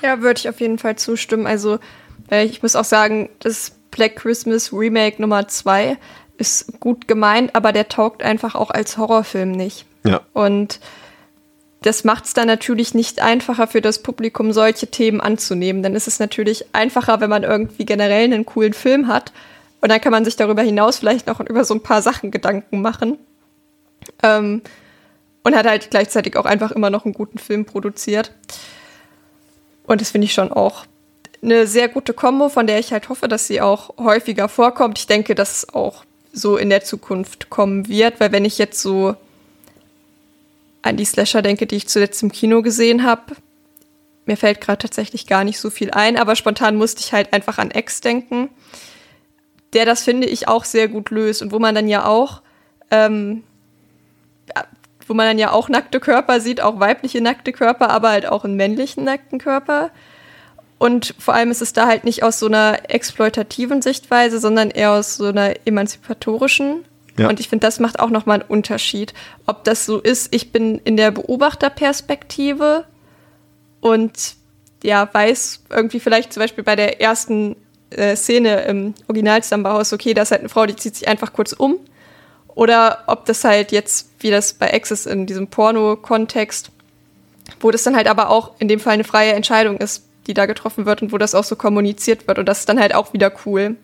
Ja, 0.02 0.10
ja 0.10 0.22
würde 0.22 0.40
ich 0.40 0.50
auf 0.50 0.60
jeden 0.60 0.78
Fall 0.78 0.96
zustimmen. 0.96 1.48
Also, 1.48 1.80
äh, 2.30 2.46
ich 2.46 2.62
muss 2.62 2.76
auch 2.76 2.86
sagen, 2.86 3.30
das 3.40 3.72
Black 3.92 4.18
Christmas 4.18 4.74
Remake 4.74 5.22
Nummer 5.22 5.48
2 5.48 5.98
ist 6.38 6.80
gut 6.80 7.08
gemeint, 7.08 7.56
aber 7.56 7.72
der 7.72 7.88
taugt 7.88 8.22
einfach 8.22 8.56
auch 8.56 8.72
als 8.72 8.98
Horrorfilm 8.98 9.52
nicht. 9.52 9.86
Ja. 10.04 10.22
Und 10.34 10.80
das 11.82 12.04
macht 12.04 12.26
es 12.26 12.34
dann 12.34 12.48
natürlich 12.48 12.94
nicht 12.94 13.22
einfacher 13.22 13.68
für 13.68 13.82
das 13.82 14.02
Publikum, 14.02 14.52
solche 14.54 14.88
Themen 14.88 15.22
anzunehmen. 15.22 15.84
Dann 15.84 15.94
ist 15.94 16.08
es 16.08 16.20
natürlich 16.20 16.66
einfacher, 16.74 17.22
wenn 17.22 17.30
man 17.30 17.44
irgendwie 17.44 17.86
generell 17.86 18.24
einen 18.24 18.46
coolen 18.46 18.74
Film 18.74 19.08
hat. 19.08 19.32
Und 19.82 19.90
dann 19.90 20.02
kann 20.02 20.12
man 20.12 20.26
sich 20.26 20.36
darüber 20.36 20.64
hinaus 20.64 20.98
vielleicht 20.98 21.28
noch 21.28 21.40
über 21.40 21.64
so 21.64 21.76
ein 21.76 21.84
paar 21.84 22.02
Sachen 22.02 22.32
Gedanken 22.32 22.82
machen. 22.82 23.20
Ähm, 24.24 24.62
und 25.44 25.56
hat 25.56 25.68
halt 25.68 25.92
gleichzeitig 25.92 26.38
auch 26.38 26.46
einfach 26.46 26.72
immer 26.72 26.90
noch 26.90 27.06
einen 27.06 27.14
guten 27.14 27.38
Film 27.38 27.66
produziert. 27.66 28.32
Und 29.88 30.02
das 30.02 30.12
finde 30.12 30.26
ich 30.26 30.34
schon 30.34 30.52
auch 30.52 30.86
eine 31.42 31.68
sehr 31.68 31.88
gute 31.90 32.14
Kombo, 32.14 32.50
von 32.50 32.68
der 32.68 32.80
ich 32.80 32.92
halt 32.92 33.10
hoffe, 33.10 33.28
dass 33.28 33.48
sie 33.48 33.62
auch 33.62 33.98
häufiger 33.98 34.50
vorkommt. 34.50 34.98
Ich 34.98 35.08
denke, 35.08 35.36
dass 35.36 35.58
es 35.58 35.74
auch 35.74 36.04
so 36.34 36.58
in 36.58 36.70
der 36.70 36.84
Zukunft 36.84 37.50
kommen 37.50 37.88
wird, 37.88 38.20
weil 38.20 38.32
wenn 38.32 38.46
ich 38.46 38.58
jetzt 38.58 38.82
so 38.82 39.16
an 40.82 40.98
die 40.98 41.06
Slasher 41.06 41.42
denke, 41.42 41.66
die 41.66 41.78
ich 41.78 41.88
zuletzt 41.88 42.22
im 42.24 42.32
Kino 42.32 42.62
gesehen 42.62 43.04
habe, 43.04 43.36
mir 44.26 44.38
fällt 44.38 44.60
gerade 44.60 44.80
tatsächlich 44.80 45.28
gar 45.28 45.44
nicht 45.44 45.60
so 45.60 45.70
viel 45.70 45.92
ein, 45.92 46.18
aber 46.18 46.36
spontan 46.36 46.76
musste 46.76 47.02
ich 47.02 47.14
halt 47.14 47.32
einfach 47.32 47.58
an 47.58 47.72
Ex 47.72 48.02
denken, 48.02 48.50
der 49.74 49.86
das 49.86 50.04
finde 50.04 50.28
ich 50.28 50.48
auch 50.48 50.66
sehr 50.66 50.88
gut 50.88 51.12
löst 51.12 51.42
und 51.42 51.52
wo 51.52 51.60
man 51.60 51.76
dann 51.76 51.88
ja 51.88 52.06
auch, 52.06 52.42
ähm, 52.92 53.44
wo 55.08 55.14
man 55.14 55.28
dann 55.28 55.40
ja 55.40 55.52
auch 55.52 55.70
nackte 55.70 56.00
Körper 56.00 56.40
sieht, 56.40 56.62
auch 56.62 56.80
weibliche 56.80 57.22
nackte 57.22 57.52
Körper, 57.52 57.90
aber 57.90 58.10
halt 58.10 58.26
auch 58.26 58.44
einen 58.44 58.56
männlichen 58.56 59.04
nackten 59.04 59.40
Körper. 59.40 59.92
Und 60.78 61.16
vor 61.20 61.34
allem 61.34 61.52
ist 61.52 61.62
es 61.62 61.74
da 61.74 61.88
halt 61.88 62.04
nicht 62.04 62.24
aus 62.24 62.40
so 62.40 62.48
einer 62.48 62.90
exploitativen 62.90 63.82
Sichtweise, 63.82 64.40
sondern 64.40 64.72
eher 64.72 64.92
aus 64.92 65.16
so 65.16 65.26
einer 65.26 65.54
emanzipatorischen 65.66 66.86
Ja. 67.18 67.30
Und 67.30 67.40
ich 67.40 67.48
finde, 67.48 67.66
das 67.66 67.80
macht 67.80 68.00
auch 68.00 68.10
nochmal 68.10 68.42
einen 68.42 68.50
Unterschied. 68.50 69.14
Ob 69.46 69.64
das 69.64 69.86
so 69.86 70.00
ist, 70.00 70.34
ich 70.36 70.52
bin 70.52 70.80
in 70.84 70.98
der 70.98 71.12
Beobachterperspektive 71.12 72.86
und 73.80 74.36
ja, 74.84 75.08
weiß 75.12 75.64
irgendwie 75.70 76.00
vielleicht 76.00 76.34
zum 76.34 76.42
Beispiel 76.42 76.64
bei 76.64 76.76
der 76.76 77.02
ersten 77.02 77.56
äh, 77.90 78.16
Szene 78.16 78.64
im 78.66 78.94
Original-Samba-Haus, 79.08 79.94
okay, 79.94 80.14
da 80.14 80.24
ist 80.24 80.32
halt 80.32 80.42
eine 80.42 80.50
Frau, 80.50 80.66
die 80.66 80.76
zieht 80.76 80.96
sich 80.96 81.08
einfach 81.08 81.34
kurz 81.34 81.54
um. 81.54 81.78
Oder 82.56 83.04
ob 83.08 83.26
das 83.26 83.44
halt 83.44 83.72
jetzt, 83.72 84.10
wie 84.20 84.32
das 84.32 84.54
bei 84.54 84.74
Access 84.74 85.06
in 85.06 85.26
diesem 85.26 85.48
Porno-Kontext, 85.48 86.72
wo 87.60 87.70
das 87.70 87.84
dann 87.84 87.96
halt 87.96 88.08
aber 88.08 88.30
auch 88.30 88.52
in 88.60 88.68
dem 88.68 88.80
Fall 88.80 88.94
eine 88.94 89.04
freie 89.04 89.34
Entscheidung 89.34 89.78
ist, 89.78 90.04
die 90.28 90.34
da 90.34 90.46
getroffen 90.46 90.86
wird 90.86 91.02
und 91.02 91.12
wo 91.12 91.18
das 91.18 91.36
auch 91.36 91.44
so 91.44 91.56
kommuniziert 91.56 92.28
wird. 92.28 92.40
Und 92.40 92.46
das 92.48 92.60
ist 92.60 92.70
dann 92.70 92.80
halt 92.80 92.96
auch 92.96 93.14
wieder 93.14 93.32
cool. 93.46 93.76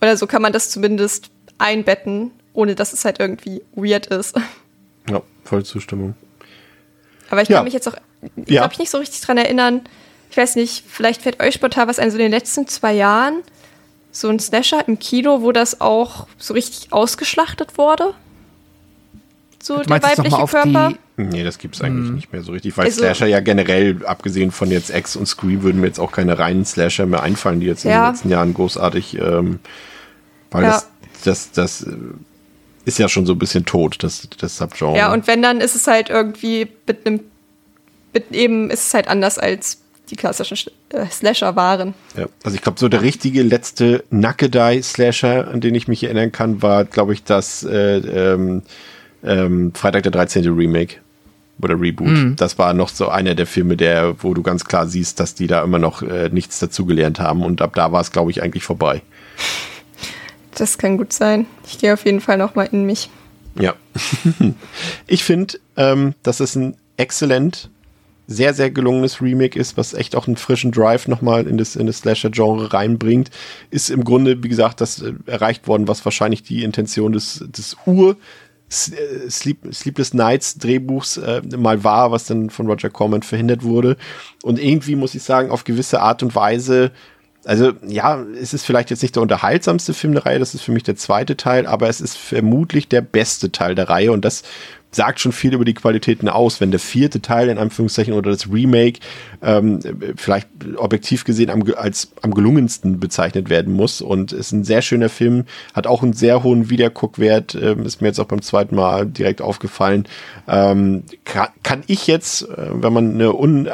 Oder 0.00 0.16
so 0.16 0.26
kann 0.26 0.42
man 0.42 0.52
das 0.52 0.70
zumindest 0.70 1.30
einbetten, 1.58 2.30
ohne 2.54 2.74
dass 2.74 2.92
es 2.92 3.04
halt 3.04 3.20
irgendwie 3.20 3.62
weird 3.74 4.06
ist. 4.06 4.34
Ja, 5.10 5.20
voll 5.44 5.62
Zustimmung. 5.66 6.14
Aber 7.28 7.42
ich 7.42 7.50
Ja. 7.50 7.56
kann 7.58 7.64
mich 7.64 7.74
jetzt 7.74 7.86
auch, 7.86 7.96
ich 8.36 8.48
Ja. 8.48 8.62
glaube, 8.62 8.72
ich 8.72 8.78
nicht 8.78 8.88
so 8.90 8.96
richtig 8.96 9.20
dran 9.20 9.36
erinnern. 9.36 9.82
Ich 10.30 10.36
weiß 10.38 10.56
nicht, 10.56 10.82
vielleicht 10.88 11.20
fällt 11.20 11.40
euch 11.42 11.52
spontan 11.52 11.88
was 11.88 11.98
ein, 11.98 12.10
so 12.10 12.16
in 12.16 12.22
den 12.22 12.30
letzten 12.32 12.66
zwei 12.66 12.94
Jahren, 12.94 13.42
so 14.16 14.28
ein 14.28 14.38
Slasher 14.38 14.86
im 14.86 14.98
Kino, 15.00 15.42
wo 15.42 15.50
das 15.50 15.80
auch 15.80 16.28
so 16.38 16.54
richtig 16.54 16.92
ausgeschlachtet 16.92 17.76
wurde. 17.76 18.14
So 19.60 19.78
Du 19.78 19.82
der 19.84 20.02
weibliche 20.02 20.36
Körper. 20.46 20.90
die. 21.16 21.22
Nee, 21.22 21.42
das 21.42 21.58
gibt's 21.58 21.80
eigentlich 21.80 22.10
nicht 22.12 22.32
mehr 22.32 22.42
so 22.42 22.52
richtig, 22.52 22.76
weil 22.76 22.86
Also- 22.86 23.00
Slasher 23.00 23.26
ja 23.26 23.40
generell, 23.40 24.04
abgesehen 24.06 24.50
von 24.52 24.70
jetzt 24.70 24.90
X 24.94 25.16
und 25.16 25.26
Scream, 25.26 25.62
würden 25.62 25.80
mir 25.80 25.88
jetzt 25.88 25.98
auch 25.98 26.12
keine 26.12 26.38
reinen 26.38 26.64
Slasher 26.64 27.06
mehr 27.06 27.22
einfallen, 27.22 27.58
die 27.60 27.66
jetzt 27.66 27.84
in 27.84 27.90
Ja. 27.90 28.04
den 28.06 28.12
letzten 28.12 28.30
Jahren 28.30 28.54
großartig, 28.54 29.18
ähm, 29.18 29.58
weil 30.52 30.62
Ja. 30.64 30.70
das, 30.70 30.88
das, 31.24 31.50
das 31.52 31.82
äh, 31.82 31.96
ist 32.84 32.98
ja 32.98 33.08
schon 33.08 33.26
so 33.26 33.32
ein 33.32 33.38
bisschen 33.38 33.64
tot, 33.64 34.02
das, 34.02 34.28
das 34.38 34.56
Subgenre. 34.58 34.96
Ja, 34.96 35.12
und 35.12 35.26
wenn, 35.26 35.42
dann 35.42 35.60
ist 35.60 35.74
es 35.74 35.86
halt 35.88 36.08
irgendwie 36.10 36.68
mit 36.86 37.06
einem, 37.06 37.20
mit 38.12 38.30
eben 38.32 38.70
ist 38.70 38.86
es 38.88 38.94
halt 38.94 39.08
anders 39.08 39.38
als 39.38 39.78
die 40.10 40.16
klassischen 40.16 40.56
Sch- 40.56 40.70
äh, 40.90 41.06
Slasher 41.10 41.56
waren. 41.56 41.94
Ja, 42.16 42.26
also 42.42 42.54
ich 42.54 42.62
glaube, 42.62 42.78
so 42.78 42.88
der 42.88 43.02
richtige 43.02 43.42
letzte 43.42 44.04
Nackedei-Slasher, 44.10 45.48
an 45.48 45.60
den 45.60 45.74
ich 45.74 45.88
mich 45.88 46.04
erinnern 46.04 46.30
kann, 46.32 46.62
war, 46.62 46.84
glaube 46.84 47.12
ich, 47.14 47.24
das 47.24 47.62
äh, 47.64 47.96
ähm, 47.98 48.62
ähm, 49.22 49.72
Freitag 49.74 50.02
der 50.02 50.12
13. 50.12 50.44
Remake 50.54 50.96
oder 51.60 51.80
Reboot. 51.80 52.38
Das 52.40 52.58
war 52.58 52.74
noch 52.74 52.88
so 52.88 53.08
einer 53.08 53.34
der 53.34 53.46
Filme, 53.46 53.76
der, 53.76 54.22
wo 54.22 54.34
du 54.34 54.42
ganz 54.42 54.64
klar 54.64 54.86
siehst, 54.88 55.20
dass 55.20 55.34
die 55.34 55.46
da 55.46 55.62
immer 55.62 55.78
noch 55.78 56.02
äh, 56.02 56.28
nichts 56.28 56.58
dazugelernt 56.58 57.20
haben 57.20 57.42
und 57.42 57.62
ab 57.62 57.74
da 57.74 57.92
war 57.92 58.00
es, 58.00 58.10
glaube 58.12 58.30
ich, 58.30 58.42
eigentlich 58.42 58.64
vorbei. 58.64 59.02
Das 60.56 60.78
kann 60.78 60.98
gut 60.98 61.12
sein. 61.12 61.46
Ich 61.66 61.78
gehe 61.78 61.92
auf 61.92 62.04
jeden 62.04 62.20
Fall 62.20 62.38
noch 62.38 62.54
mal 62.54 62.68
in 62.70 62.84
mich. 62.86 63.10
Ja. 63.58 63.74
ich 65.08 65.24
finde, 65.24 65.58
ähm, 65.76 66.14
dass 66.22 66.38
es 66.38 66.54
ein 66.54 66.76
exzellent, 66.96 67.70
sehr, 68.26 68.54
sehr 68.54 68.70
gelungenes 68.70 69.20
Remake 69.20 69.58
ist, 69.58 69.76
was 69.76 69.94
echt 69.94 70.16
auch 70.16 70.26
einen 70.26 70.36
frischen 70.36 70.72
Drive 70.72 71.08
nochmal 71.08 71.46
in 71.46 71.58
das, 71.58 71.76
in 71.76 71.86
das 71.86 71.98
Slasher-Genre 71.98 72.72
reinbringt. 72.72 73.30
Ist 73.70 73.90
im 73.90 74.04
Grunde, 74.04 74.42
wie 74.42 74.48
gesagt, 74.48 74.80
das 74.80 75.02
äh, 75.02 75.12
erreicht 75.26 75.68
worden, 75.68 75.88
was 75.88 76.04
wahrscheinlich 76.04 76.42
die 76.42 76.64
Intention 76.64 77.12
des, 77.12 77.44
des 77.48 77.76
Ur- 77.86 78.16
äh, 78.70 79.30
Sleep, 79.30 79.58
Sleepless 79.72 80.14
Nights 80.14 80.58
Drehbuchs 80.58 81.18
äh, 81.18 81.42
mal 81.56 81.84
war, 81.84 82.10
was 82.10 82.24
dann 82.24 82.50
von 82.50 82.66
Roger 82.66 82.90
Corman 82.90 83.22
verhindert 83.22 83.62
wurde. 83.62 83.96
Und 84.42 84.58
irgendwie 84.58 84.96
muss 84.96 85.14
ich 85.14 85.22
sagen, 85.22 85.50
auf 85.50 85.64
gewisse 85.64 86.00
Art 86.00 86.22
und 86.22 86.34
Weise 86.34 86.92
also 87.46 87.72
ja, 87.86 88.22
es 88.40 88.54
ist 88.54 88.64
vielleicht 88.64 88.90
jetzt 88.90 89.02
nicht 89.02 89.16
der 89.16 89.22
unterhaltsamste 89.22 89.92
Film 89.92 90.14
der 90.14 90.24
Reihe, 90.24 90.38
das 90.38 90.54
ist 90.54 90.62
für 90.62 90.72
mich 90.72 90.82
der 90.82 90.96
zweite 90.96 91.36
Teil, 91.36 91.66
aber 91.66 91.88
es 91.88 92.00
ist 92.00 92.16
vermutlich 92.16 92.88
der 92.88 93.02
beste 93.02 93.52
Teil 93.52 93.74
der 93.74 93.88
Reihe 93.88 94.12
und 94.12 94.24
das 94.24 94.44
sagt 94.94 95.20
schon 95.20 95.32
viel 95.32 95.54
über 95.54 95.64
die 95.64 95.74
Qualitäten 95.74 96.28
aus, 96.28 96.60
wenn 96.60 96.70
der 96.70 96.80
vierte 96.80 97.20
Teil 97.20 97.48
in 97.48 97.58
Anführungszeichen 97.58 98.14
oder 98.14 98.30
das 98.30 98.50
Remake 98.52 99.00
ähm, 99.42 99.80
vielleicht 100.16 100.48
objektiv 100.76 101.24
gesehen 101.24 101.50
am, 101.50 101.62
als 101.76 102.12
am 102.22 102.34
gelungensten 102.34 103.00
bezeichnet 103.00 103.50
werden 103.50 103.72
muss 103.72 104.00
und 104.00 104.32
ist 104.32 104.52
ein 104.52 104.64
sehr 104.64 104.82
schöner 104.82 105.08
Film, 105.08 105.44
hat 105.74 105.86
auch 105.86 106.02
einen 106.02 106.12
sehr 106.12 106.42
hohen 106.42 106.70
Wiederguckwert, 106.70 107.54
ähm, 107.54 107.84
ist 107.84 108.00
mir 108.00 108.08
jetzt 108.08 108.20
auch 108.20 108.26
beim 108.26 108.42
zweiten 108.42 108.76
Mal 108.76 109.06
direkt 109.06 109.42
aufgefallen. 109.42 110.06
Ähm, 110.48 111.04
kann, 111.24 111.48
kann 111.62 111.82
ich 111.86 112.06
jetzt, 112.06 112.42
äh, 112.42 112.70
wenn 112.72 112.92
man 112.92 113.14
eine 113.14 113.34
un, 113.34 113.66
äh, 113.66 113.72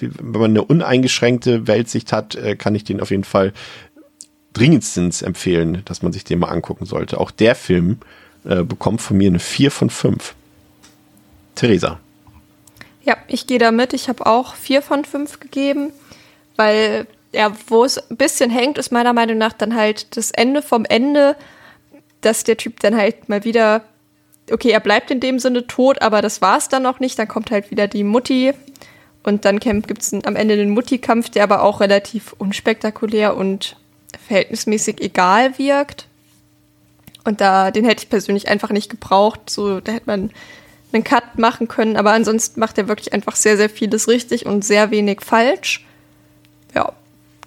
wenn 0.00 0.40
man 0.40 0.50
eine 0.50 0.64
uneingeschränkte 0.64 1.66
Weltsicht 1.66 2.12
hat, 2.12 2.34
äh, 2.34 2.56
kann 2.56 2.74
ich 2.74 2.84
den 2.84 3.00
auf 3.00 3.10
jeden 3.10 3.24
Fall 3.24 3.52
dringendstens 4.52 5.22
empfehlen, 5.22 5.82
dass 5.84 6.02
man 6.02 6.12
sich 6.12 6.24
den 6.24 6.38
mal 6.38 6.48
angucken 6.48 6.86
sollte. 6.86 7.18
Auch 7.18 7.30
der 7.30 7.54
Film 7.54 7.98
äh, 8.44 8.62
bekommt 8.64 9.00
von 9.00 9.16
mir 9.16 9.28
eine 9.28 9.38
4 9.38 9.70
von 9.70 9.90
5. 9.90 10.34
Theresa. 11.54 11.98
Ja, 13.04 13.16
ich 13.26 13.46
gehe 13.46 13.58
da 13.58 13.70
mit. 13.70 13.92
Ich 13.92 14.08
habe 14.08 14.26
auch 14.26 14.54
vier 14.54 14.82
von 14.82 15.04
fünf 15.04 15.40
gegeben, 15.40 15.92
weil 16.56 17.06
ja, 17.32 17.52
wo 17.66 17.84
es 17.84 17.98
ein 17.98 18.16
bisschen 18.16 18.50
hängt, 18.50 18.78
ist 18.78 18.92
meiner 18.92 19.12
Meinung 19.12 19.38
nach 19.38 19.52
dann 19.54 19.74
halt 19.74 20.16
das 20.16 20.30
Ende 20.30 20.62
vom 20.62 20.84
Ende, 20.84 21.36
dass 22.20 22.44
der 22.44 22.56
Typ 22.56 22.80
dann 22.80 22.96
halt 22.96 23.28
mal 23.28 23.44
wieder, 23.44 23.82
okay, 24.50 24.70
er 24.70 24.80
bleibt 24.80 25.10
in 25.10 25.20
dem 25.20 25.38
Sinne 25.38 25.66
tot, 25.66 26.02
aber 26.02 26.22
das 26.22 26.42
war 26.42 26.58
es 26.58 26.68
dann 26.68 26.82
noch 26.82 27.00
nicht. 27.00 27.18
Dann 27.18 27.28
kommt 27.28 27.50
halt 27.50 27.70
wieder 27.70 27.88
die 27.88 28.04
Mutti 28.04 28.52
und 29.22 29.44
dann 29.44 29.60
gibt 29.60 30.02
es 30.02 30.12
am 30.12 30.36
Ende 30.36 30.56
den 30.56 30.70
Mutti-Kampf, 30.70 31.30
der 31.30 31.44
aber 31.44 31.62
auch 31.62 31.80
relativ 31.80 32.34
unspektakulär 32.38 33.36
und 33.36 33.76
verhältnismäßig 34.26 35.00
egal 35.00 35.58
wirkt. 35.58 36.06
Und 37.24 37.40
da, 37.40 37.70
den 37.70 37.84
hätte 37.84 38.02
ich 38.02 38.10
persönlich 38.10 38.48
einfach 38.48 38.70
nicht 38.70 38.90
gebraucht. 38.90 39.48
So, 39.48 39.80
da 39.80 39.92
hätte 39.92 40.06
man 40.06 40.30
einen 40.92 41.04
Cut 41.04 41.38
machen 41.38 41.68
können, 41.68 41.96
aber 41.96 42.12
ansonsten 42.12 42.60
macht 42.60 42.78
er 42.78 42.88
wirklich 42.88 43.12
einfach 43.12 43.36
sehr, 43.36 43.56
sehr 43.56 43.70
vieles 43.70 44.08
richtig 44.08 44.46
und 44.46 44.64
sehr 44.64 44.90
wenig 44.90 45.20
falsch. 45.20 45.84
Ja, 46.74 46.92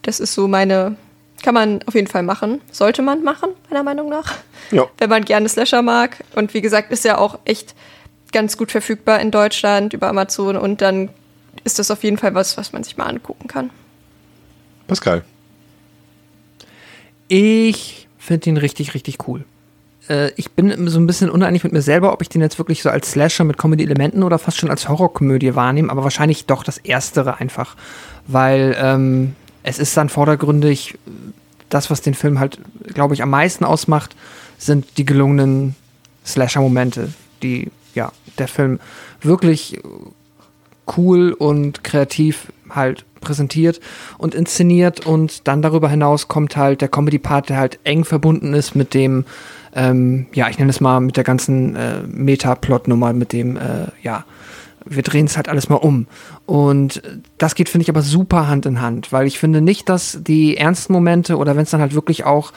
das 0.02 0.20
ist 0.20 0.34
so 0.34 0.48
meine, 0.48 0.96
kann 1.44 1.54
man 1.54 1.82
auf 1.86 1.96
jeden 1.96 2.08
Fall 2.08 2.24
machen. 2.24 2.62
Sollte 2.72 3.02
man 3.02 3.24
machen, 3.24 3.50
meiner 3.70 3.84
Meinung 3.84 4.10
nach. 4.10 4.36
Ja. 4.72 4.88
Wenn 4.98 5.10
man 5.10 5.26
gerne 5.26 5.48
Slasher 5.50 5.82
mag. 5.82 6.24
Und 6.36 6.54
wie 6.54 6.62
gesagt, 6.62 6.92
ist 6.92 7.06
ja 7.06 7.18
auch 7.18 7.40
echt 7.46 7.76
ganz 8.32 8.58
gut 8.58 8.72
verfügbar 8.72 9.20
in 9.20 9.32
Deutschland 9.32 9.94
über 9.94 10.08
Amazon 10.08 10.58
und 10.58 10.82
dann 10.82 11.10
ist 11.64 11.80
das 11.80 11.90
auf 11.90 12.04
jeden 12.04 12.18
Fall 12.18 12.34
was, 12.36 12.58
was 12.58 12.74
man 12.74 12.84
sich 12.84 12.98
mal 12.98 13.06
angucken 13.06 13.48
kann. 13.48 13.70
Pascal. 14.88 15.24
Ich 17.28 18.08
finde 18.18 18.50
ihn 18.50 18.58
richtig, 18.58 18.94
richtig 18.94 19.28
cool. 19.28 19.46
Äh, 20.10 20.32
ich 20.36 20.52
bin 20.52 20.88
so 20.88 21.00
ein 21.00 21.08
bisschen 21.08 21.30
uneinig 21.30 21.64
mit 21.64 21.74
mir 21.74 21.82
selber, 21.82 22.14
ob 22.14 22.22
ich 22.22 22.30
den 22.30 22.42
jetzt 22.42 22.58
wirklich 22.58 22.82
so 22.82 22.90
als 22.90 23.12
Slasher 23.12 23.44
mit 23.44 23.58
Comedy-Elementen 23.58 24.24
oder 24.24 24.40
fast 24.40 24.58
schon 24.58 24.70
als 24.70 24.90
Horrorkomödie 24.90 25.56
wahrnehme, 25.56 25.92
aber 25.92 26.04
wahrscheinlich 26.04 26.46
doch 26.46 26.64
das 26.64 26.78
Erstere 26.78 27.40
einfach. 27.40 27.76
Weil 28.28 28.76
ähm, 28.80 29.36
es 29.64 29.80
ist 29.80 29.96
dann 29.98 30.10
vordergründig, 30.10 30.98
das, 31.70 31.90
was 31.90 32.02
den 32.02 32.14
Film 32.14 32.40
halt, 32.40 32.60
glaube 32.94 33.14
ich, 33.14 33.24
am 33.24 33.30
meisten 33.30 33.66
ausmacht, 33.66 34.16
sind 34.58 34.98
die 34.98 35.06
gelungenen 35.06 35.76
Slasher-Momente, 36.26 37.14
die 37.44 37.72
ja 37.94 38.12
der 38.38 38.48
Film 38.48 38.80
wirklich 39.22 39.80
cool 40.98 41.34
und 41.34 41.84
kreativ 41.84 42.52
halt 42.70 43.06
präsentiert 43.22 43.80
und 44.18 44.36
inszeniert 44.36 45.06
und 45.06 45.48
dann 45.48 45.62
darüber 45.62 45.90
hinaus 45.90 46.28
kommt 46.28 46.56
halt 46.56 46.82
der 46.82 46.90
Comedy-Part, 46.90 47.50
der 47.50 47.58
halt 47.58 47.80
eng 47.84 48.06
verbunden 48.06 48.54
ist 48.54 48.76
mit 48.76 48.94
dem, 48.94 49.26
ähm, 49.76 50.28
ja, 50.34 50.50
ich 50.50 50.58
nenne 50.58 50.70
es 50.70 50.80
mal 50.80 51.00
mit 51.02 51.18
der 51.18 51.24
ganzen 51.24 51.76
äh, 51.76 52.02
Meta-Plot-Nummer, 52.08 53.14
mit 53.14 53.34
dem, 53.34 53.58
äh, 53.58 53.88
ja, 54.02 54.26
wir 54.86 55.04
drehen 55.04 55.26
es 55.26 55.36
halt 55.36 55.50
alles 55.50 55.68
mal 55.68 55.76
um. 55.76 56.08
Und 56.46 57.02
das 57.38 57.56
geht, 57.56 57.70
finde 57.70 57.84
ich, 57.84 57.90
aber 57.90 58.02
super 58.02 58.48
Hand 58.48 58.66
in 58.66 58.82
Hand, 58.82 59.12
weil 59.12 59.28
ich 59.28 59.38
finde 59.38 59.62
nicht, 59.62 59.90
dass 59.90 60.20
die 60.22 60.58
ernsten 60.58 60.94
Momente 60.94 61.38
oder 61.38 61.56
wenn 61.56 61.64
es 61.64 61.72
dann 61.72 61.82
halt 61.82 61.94
wirklich 61.94 62.24
auch 62.24 62.54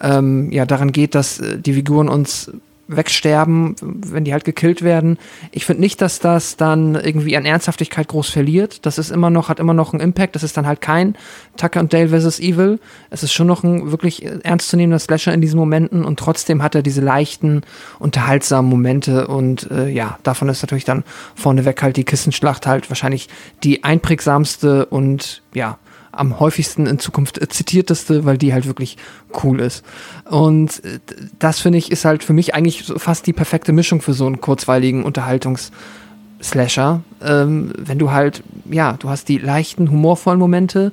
ähm, 0.00 0.50
ja, 0.52 0.66
daran 0.66 0.92
geht, 0.92 1.14
dass 1.14 1.40
äh, 1.40 1.58
die 1.58 1.72
Figuren 1.72 2.08
uns 2.08 2.52
wegsterben, 2.88 3.76
wenn 3.80 4.24
die 4.24 4.32
halt 4.32 4.44
gekillt 4.44 4.82
werden. 4.82 5.18
Ich 5.52 5.66
finde 5.66 5.80
nicht, 5.80 6.00
dass 6.00 6.18
das 6.18 6.56
dann 6.56 6.94
irgendwie 6.94 7.36
an 7.36 7.44
Ernsthaftigkeit 7.44 8.08
groß 8.08 8.30
verliert. 8.30 8.86
Das 8.86 8.98
ist 8.98 9.10
immer 9.10 9.30
noch, 9.30 9.48
hat 9.48 9.60
immer 9.60 9.74
noch 9.74 9.92
einen 9.92 10.00
Impact. 10.00 10.34
Das 10.34 10.42
ist 10.42 10.56
dann 10.56 10.66
halt 10.66 10.80
kein 10.80 11.14
Tucker 11.56 11.80
und 11.80 11.92
Dale 11.92 12.08
vs. 12.08 12.40
Evil. 12.40 12.80
Es 13.10 13.22
ist 13.22 13.32
schon 13.32 13.46
noch 13.46 13.62
ein 13.62 13.92
wirklich 13.92 14.24
ernstzunehmender 14.24 14.98
Slasher 14.98 15.34
in 15.34 15.40
diesen 15.40 15.58
Momenten 15.58 16.04
und 16.04 16.18
trotzdem 16.18 16.62
hat 16.62 16.74
er 16.74 16.82
diese 16.82 17.02
leichten, 17.02 17.62
unterhaltsamen 17.98 18.70
Momente 18.70 19.28
und 19.28 19.70
äh, 19.70 19.88
ja, 19.88 20.18
davon 20.22 20.48
ist 20.48 20.62
natürlich 20.62 20.84
dann 20.84 21.04
vorneweg 21.34 21.82
halt 21.82 21.96
die 21.96 22.04
Kissenschlacht 22.04 22.66
halt 22.66 22.90
wahrscheinlich 22.90 23.28
die 23.62 23.84
einprägsamste 23.84 24.86
und 24.86 25.42
ja, 25.52 25.78
am 26.18 26.40
häufigsten 26.40 26.86
in 26.86 26.98
Zukunft 26.98 27.40
zitierteste, 27.52 28.24
weil 28.24 28.38
die 28.38 28.52
halt 28.52 28.66
wirklich 28.66 28.96
cool 29.42 29.60
ist. 29.60 29.84
Und 30.24 30.84
äh, 30.84 30.98
das 31.38 31.60
finde 31.60 31.78
ich 31.78 31.90
ist 31.90 32.04
halt 32.04 32.24
für 32.24 32.32
mich 32.32 32.54
eigentlich 32.54 32.84
fast 32.96 33.26
die 33.26 33.32
perfekte 33.32 33.72
Mischung 33.72 34.00
für 34.00 34.12
so 34.12 34.26
einen 34.26 34.40
kurzweiligen 34.40 35.04
Unterhaltungs-Slasher. 35.04 37.02
Ähm, 37.22 37.72
wenn 37.78 37.98
du 37.98 38.10
halt, 38.10 38.42
ja, 38.70 38.94
du 38.94 39.08
hast 39.08 39.28
die 39.28 39.38
leichten, 39.38 39.90
humorvollen 39.90 40.40
Momente, 40.40 40.92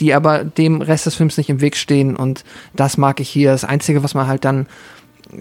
die 0.00 0.14
aber 0.14 0.44
dem 0.44 0.80
Rest 0.80 1.06
des 1.06 1.14
Films 1.14 1.36
nicht 1.36 1.50
im 1.50 1.60
Weg 1.60 1.76
stehen 1.76 2.16
und 2.16 2.44
das 2.74 2.96
mag 2.96 3.20
ich 3.20 3.28
hier. 3.28 3.52
Das 3.52 3.64
Einzige, 3.64 4.02
was 4.02 4.14
man 4.14 4.26
halt 4.26 4.44
dann 4.44 4.66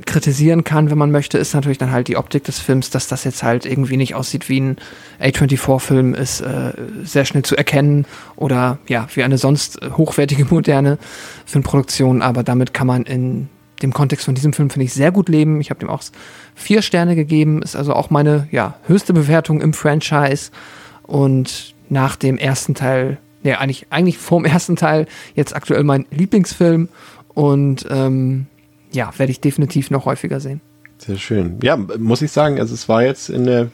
kritisieren 0.06 0.64
kann, 0.64 0.90
wenn 0.92 0.98
man 0.98 1.12
möchte, 1.12 1.38
ist 1.38 1.54
natürlich 1.54 1.78
dann 1.78 1.92
halt 1.92 2.08
die 2.08 2.18
Optik 2.18 2.44
des 2.44 2.60
Films, 2.60 2.90
dass 2.90 3.08
das 3.08 3.24
jetzt 3.24 3.44
halt 3.44 3.66
irgendwie 3.66 3.98
nicht 3.98 4.16
aussieht 4.16 4.50
wie 4.50 4.60
ein 4.60 4.78
A24-Film, 5.22 6.14
ist 6.14 6.42
äh, 6.42 6.74
sehr 7.04 7.26
schnell 7.26 7.44
zu 7.44 7.56
erkennen 7.56 8.06
oder 8.36 8.78
ja, 8.88 9.08
wie 9.14 9.24
eine 9.24 9.38
sonst 9.38 9.80
hochwertige, 9.98 10.46
moderne 10.50 10.98
Filmproduktion, 11.46 12.22
aber 12.22 12.44
damit 12.44 12.74
kann 12.74 12.88
man 12.88 13.04
in 13.04 13.50
dem 13.82 13.94
Kontext 13.94 14.26
von 14.26 14.36
diesem 14.36 14.54
Film, 14.54 14.70
finde 14.70 14.86
ich, 14.86 14.94
sehr 14.94 15.12
gut 15.12 15.30
leben. 15.30 15.62
Ich 15.62 15.70
habe 15.70 15.80
dem 15.80 15.90
auch 15.90 16.04
vier 16.56 16.82
Sterne 16.82 17.16
gegeben, 17.16 17.62
ist 17.62 17.76
also 17.76 17.94
auch 17.94 18.10
meine 18.10 18.48
ja, 18.52 18.76
höchste 18.88 19.14
Bewertung 19.14 19.62
im 19.62 19.74
Franchise. 19.74 20.52
Und 21.04 21.76
nach 21.88 22.16
dem 22.16 22.38
ersten 22.38 22.76
Teil, 22.76 23.18
ja, 23.44 23.60
eigentlich, 23.60 23.88
eigentlich 23.90 24.18
vorm 24.18 24.46
ersten 24.46 24.76
Teil, 24.76 25.08
jetzt 25.34 25.56
aktuell 25.56 25.84
mein 25.84 26.06
Lieblingsfilm. 26.12 26.90
Und 27.34 27.86
ähm, 27.90 28.48
ja, 28.92 29.12
werde 29.18 29.32
ich 29.32 29.40
definitiv 29.40 29.92
noch 29.92 30.06
häufiger 30.06 30.40
sehen. 30.40 30.62
Sehr 30.98 31.18
schön. 31.18 31.60
Ja, 31.64 31.78
muss 31.78 32.22
ich 32.22 32.32
sagen, 32.32 32.60
also 32.60 32.74
es 32.74 32.90
war 32.90 33.04
jetzt 33.04 33.30
in 33.30 33.46
der 33.46 33.72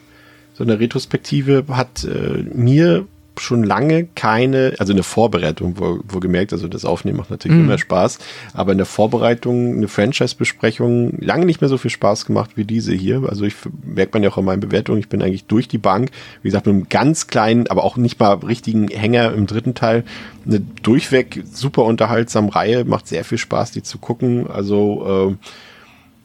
so 0.54 0.64
eine 0.64 0.80
Retrospektive 0.80 1.64
hat 1.68 2.04
äh, 2.04 2.44
mir 2.54 3.06
schon 3.40 3.64
lange 3.64 4.08
keine, 4.14 4.74
also 4.78 4.92
in 4.92 4.96
der 4.96 5.04
Vorbereitung, 5.04 5.74
wo, 5.78 6.00
wo 6.06 6.20
gemerkt, 6.20 6.52
also 6.52 6.68
das 6.68 6.84
Aufnehmen 6.84 7.18
macht 7.18 7.30
natürlich 7.30 7.58
mm. 7.58 7.64
immer 7.64 7.78
Spaß, 7.78 8.18
aber 8.54 8.72
in 8.72 8.78
der 8.78 8.86
Vorbereitung 8.86 9.76
eine 9.76 9.88
Franchise-Besprechung 9.88 11.18
lange 11.20 11.46
nicht 11.46 11.60
mehr 11.60 11.68
so 11.68 11.78
viel 11.78 11.90
Spaß 11.90 12.26
gemacht 12.26 12.50
wie 12.56 12.64
diese 12.64 12.92
hier. 12.92 13.22
Also 13.28 13.44
ich 13.44 13.54
merkt 13.84 14.14
man 14.14 14.22
ja 14.22 14.30
auch 14.30 14.38
in 14.38 14.44
meinen 14.44 14.60
Bewertungen, 14.60 14.98
ich 14.98 15.08
bin 15.08 15.22
eigentlich 15.22 15.44
durch 15.46 15.68
die 15.68 15.78
Bank, 15.78 16.10
wie 16.42 16.48
gesagt, 16.48 16.66
mit 16.66 16.74
einem 16.74 16.88
ganz 16.88 17.26
kleinen, 17.26 17.66
aber 17.68 17.84
auch 17.84 17.96
nicht 17.96 18.18
mal 18.18 18.34
richtigen 18.34 18.88
Hänger 18.88 19.32
im 19.32 19.46
dritten 19.46 19.74
Teil, 19.74 20.04
eine 20.46 20.60
durchweg 20.60 21.42
super 21.50 21.84
unterhaltsame 21.84 22.54
Reihe, 22.54 22.84
macht 22.84 23.08
sehr 23.08 23.24
viel 23.24 23.38
Spaß, 23.38 23.72
die 23.72 23.82
zu 23.82 23.98
gucken. 23.98 24.48
Also 24.48 25.36
äh, 25.36 25.46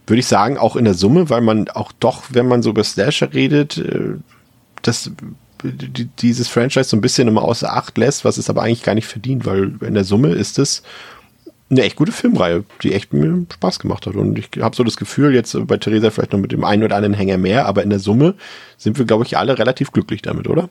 würde 0.07 0.19
ich 0.19 0.27
sagen, 0.27 0.57
auch 0.57 0.75
in 0.75 0.85
der 0.85 0.93
Summe, 0.93 1.29
weil 1.29 1.41
man 1.41 1.69
auch 1.69 1.91
doch, 1.99 2.23
wenn 2.31 2.47
man 2.47 2.61
so 2.61 2.71
über 2.71 2.83
Slasher 2.83 3.33
redet, 3.33 3.77
äh, 3.77 4.15
das 4.81 5.11
dieses 5.63 6.47
Franchise 6.47 6.89
so 6.89 6.97
ein 6.97 7.01
bisschen 7.01 7.27
immer 7.27 7.43
außer 7.43 7.71
Acht 7.71 7.97
lässt, 7.97 8.25
was 8.25 8.37
es 8.37 8.49
aber 8.49 8.63
eigentlich 8.63 8.83
gar 8.83 8.95
nicht 8.95 9.07
verdient, 9.07 9.45
weil 9.45 9.73
in 9.81 9.93
der 9.93 10.03
Summe 10.03 10.29
ist 10.29 10.59
es 10.59 10.83
eine 11.71 11.83
echt 11.83 11.95
gute 11.95 12.11
Filmreihe, 12.11 12.65
die 12.83 12.93
echt 12.93 13.13
mir 13.13 13.45
Spaß 13.51 13.79
gemacht 13.79 14.05
hat. 14.05 14.15
Und 14.15 14.37
ich 14.37 14.49
habe 14.59 14.75
so 14.75 14.83
das 14.83 14.97
Gefühl, 14.97 15.33
jetzt 15.33 15.55
bei 15.67 15.77
Theresa 15.77 16.09
vielleicht 16.09 16.33
noch 16.33 16.39
mit 16.39 16.51
dem 16.51 16.65
einen 16.65 16.83
oder 16.83 16.97
anderen 16.97 17.13
Hänger 17.13 17.37
mehr, 17.37 17.65
aber 17.65 17.81
in 17.81 17.89
der 17.89 17.99
Summe 17.99 18.35
sind 18.77 18.97
wir, 18.97 19.05
glaube 19.05 19.23
ich, 19.25 19.37
alle 19.37 19.57
relativ 19.57 19.91
glücklich 19.91 20.21
damit, 20.21 20.47
oder? 20.47 20.69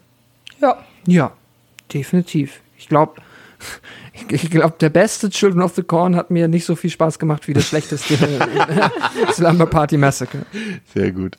Ja. 0.60 0.84
Ja, 1.06 1.32
definitiv. 1.92 2.60
Ich 2.76 2.88
glaube, 2.88 3.14
ich 4.28 4.50
glaube, 4.50 4.74
der 4.78 4.90
beste 4.90 5.30
Children 5.30 5.62
of 5.62 5.74
the 5.74 5.82
Corn 5.82 6.14
hat 6.16 6.30
mir 6.30 6.48
nicht 6.48 6.66
so 6.66 6.76
viel 6.76 6.90
Spaß 6.90 7.18
gemacht 7.18 7.48
wie 7.48 7.54
das 7.54 7.64
schlechteste 7.66 8.18
Slumber 9.32 9.66
Party 9.66 9.96
Massacre. 9.96 10.40
Sehr 10.92 11.12
gut. 11.12 11.38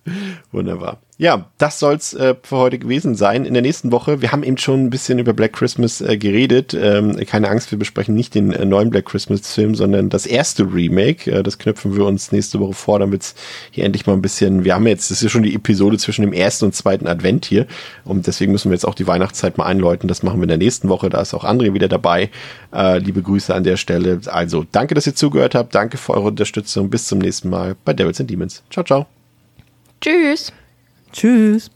Wunderbar. 0.51 0.99
Ja, 1.21 1.45
das 1.59 1.77
soll's 1.77 2.15
äh, 2.15 2.33
für 2.41 2.57
heute 2.57 2.79
gewesen 2.79 3.13
sein. 3.13 3.45
In 3.45 3.53
der 3.53 3.61
nächsten 3.61 3.91
Woche, 3.91 4.23
wir 4.23 4.31
haben 4.31 4.41
eben 4.41 4.57
schon 4.57 4.85
ein 4.85 4.89
bisschen 4.89 5.19
über 5.19 5.33
Black 5.33 5.53
Christmas 5.53 6.01
äh, 6.01 6.17
geredet. 6.17 6.73
Ähm, 6.73 7.15
keine 7.27 7.47
Angst, 7.47 7.69
wir 7.69 7.77
besprechen 7.77 8.15
nicht 8.15 8.33
den 8.33 8.51
äh, 8.51 8.65
neuen 8.65 8.89
Black 8.89 9.05
Christmas 9.05 9.53
Film, 9.53 9.75
sondern 9.75 10.09
das 10.09 10.25
erste 10.25 10.63
Remake. 10.63 11.29
Äh, 11.29 11.43
das 11.43 11.59
knüpfen 11.59 11.95
wir 11.95 12.05
uns 12.05 12.31
nächste 12.31 12.59
Woche 12.59 12.73
vor, 12.73 12.97
damit 12.97 13.35
hier 13.69 13.83
endlich 13.83 14.07
mal 14.07 14.13
ein 14.13 14.23
bisschen, 14.23 14.63
wir 14.63 14.73
haben 14.73 14.87
jetzt, 14.87 15.11
das 15.11 15.19
ist 15.19 15.23
ja 15.25 15.29
schon 15.29 15.43
die 15.43 15.53
Episode 15.53 15.99
zwischen 15.99 16.23
dem 16.23 16.33
ersten 16.33 16.65
und 16.65 16.73
zweiten 16.73 17.05
Advent 17.05 17.45
hier. 17.45 17.67
Und 18.03 18.25
deswegen 18.25 18.51
müssen 18.51 18.71
wir 18.71 18.73
jetzt 18.73 18.87
auch 18.87 18.95
die 18.95 19.05
Weihnachtszeit 19.05 19.59
mal 19.59 19.65
einläuten. 19.65 20.07
Das 20.07 20.23
machen 20.23 20.39
wir 20.39 20.45
in 20.45 20.49
der 20.49 20.57
nächsten 20.57 20.89
Woche. 20.89 21.11
Da 21.11 21.21
ist 21.21 21.35
auch 21.35 21.43
André 21.43 21.75
wieder 21.75 21.87
dabei. 21.87 22.31
Äh, 22.73 22.97
liebe 22.97 23.21
Grüße 23.21 23.53
an 23.53 23.63
der 23.63 23.77
Stelle. 23.77 24.21
Also, 24.25 24.65
danke, 24.71 24.95
dass 24.95 25.05
ihr 25.05 25.13
zugehört 25.13 25.53
habt. 25.53 25.75
Danke 25.75 25.99
für 25.99 26.15
eure 26.15 26.29
Unterstützung. 26.29 26.89
Bis 26.89 27.05
zum 27.05 27.19
nächsten 27.19 27.51
Mal 27.51 27.75
bei 27.85 27.93
Devils 27.93 28.19
and 28.19 28.27
Demons. 28.27 28.63
Ciao, 28.71 28.83
ciao. 28.83 29.05
Tschüss. 30.01 30.51
Tschüss. 31.11 31.69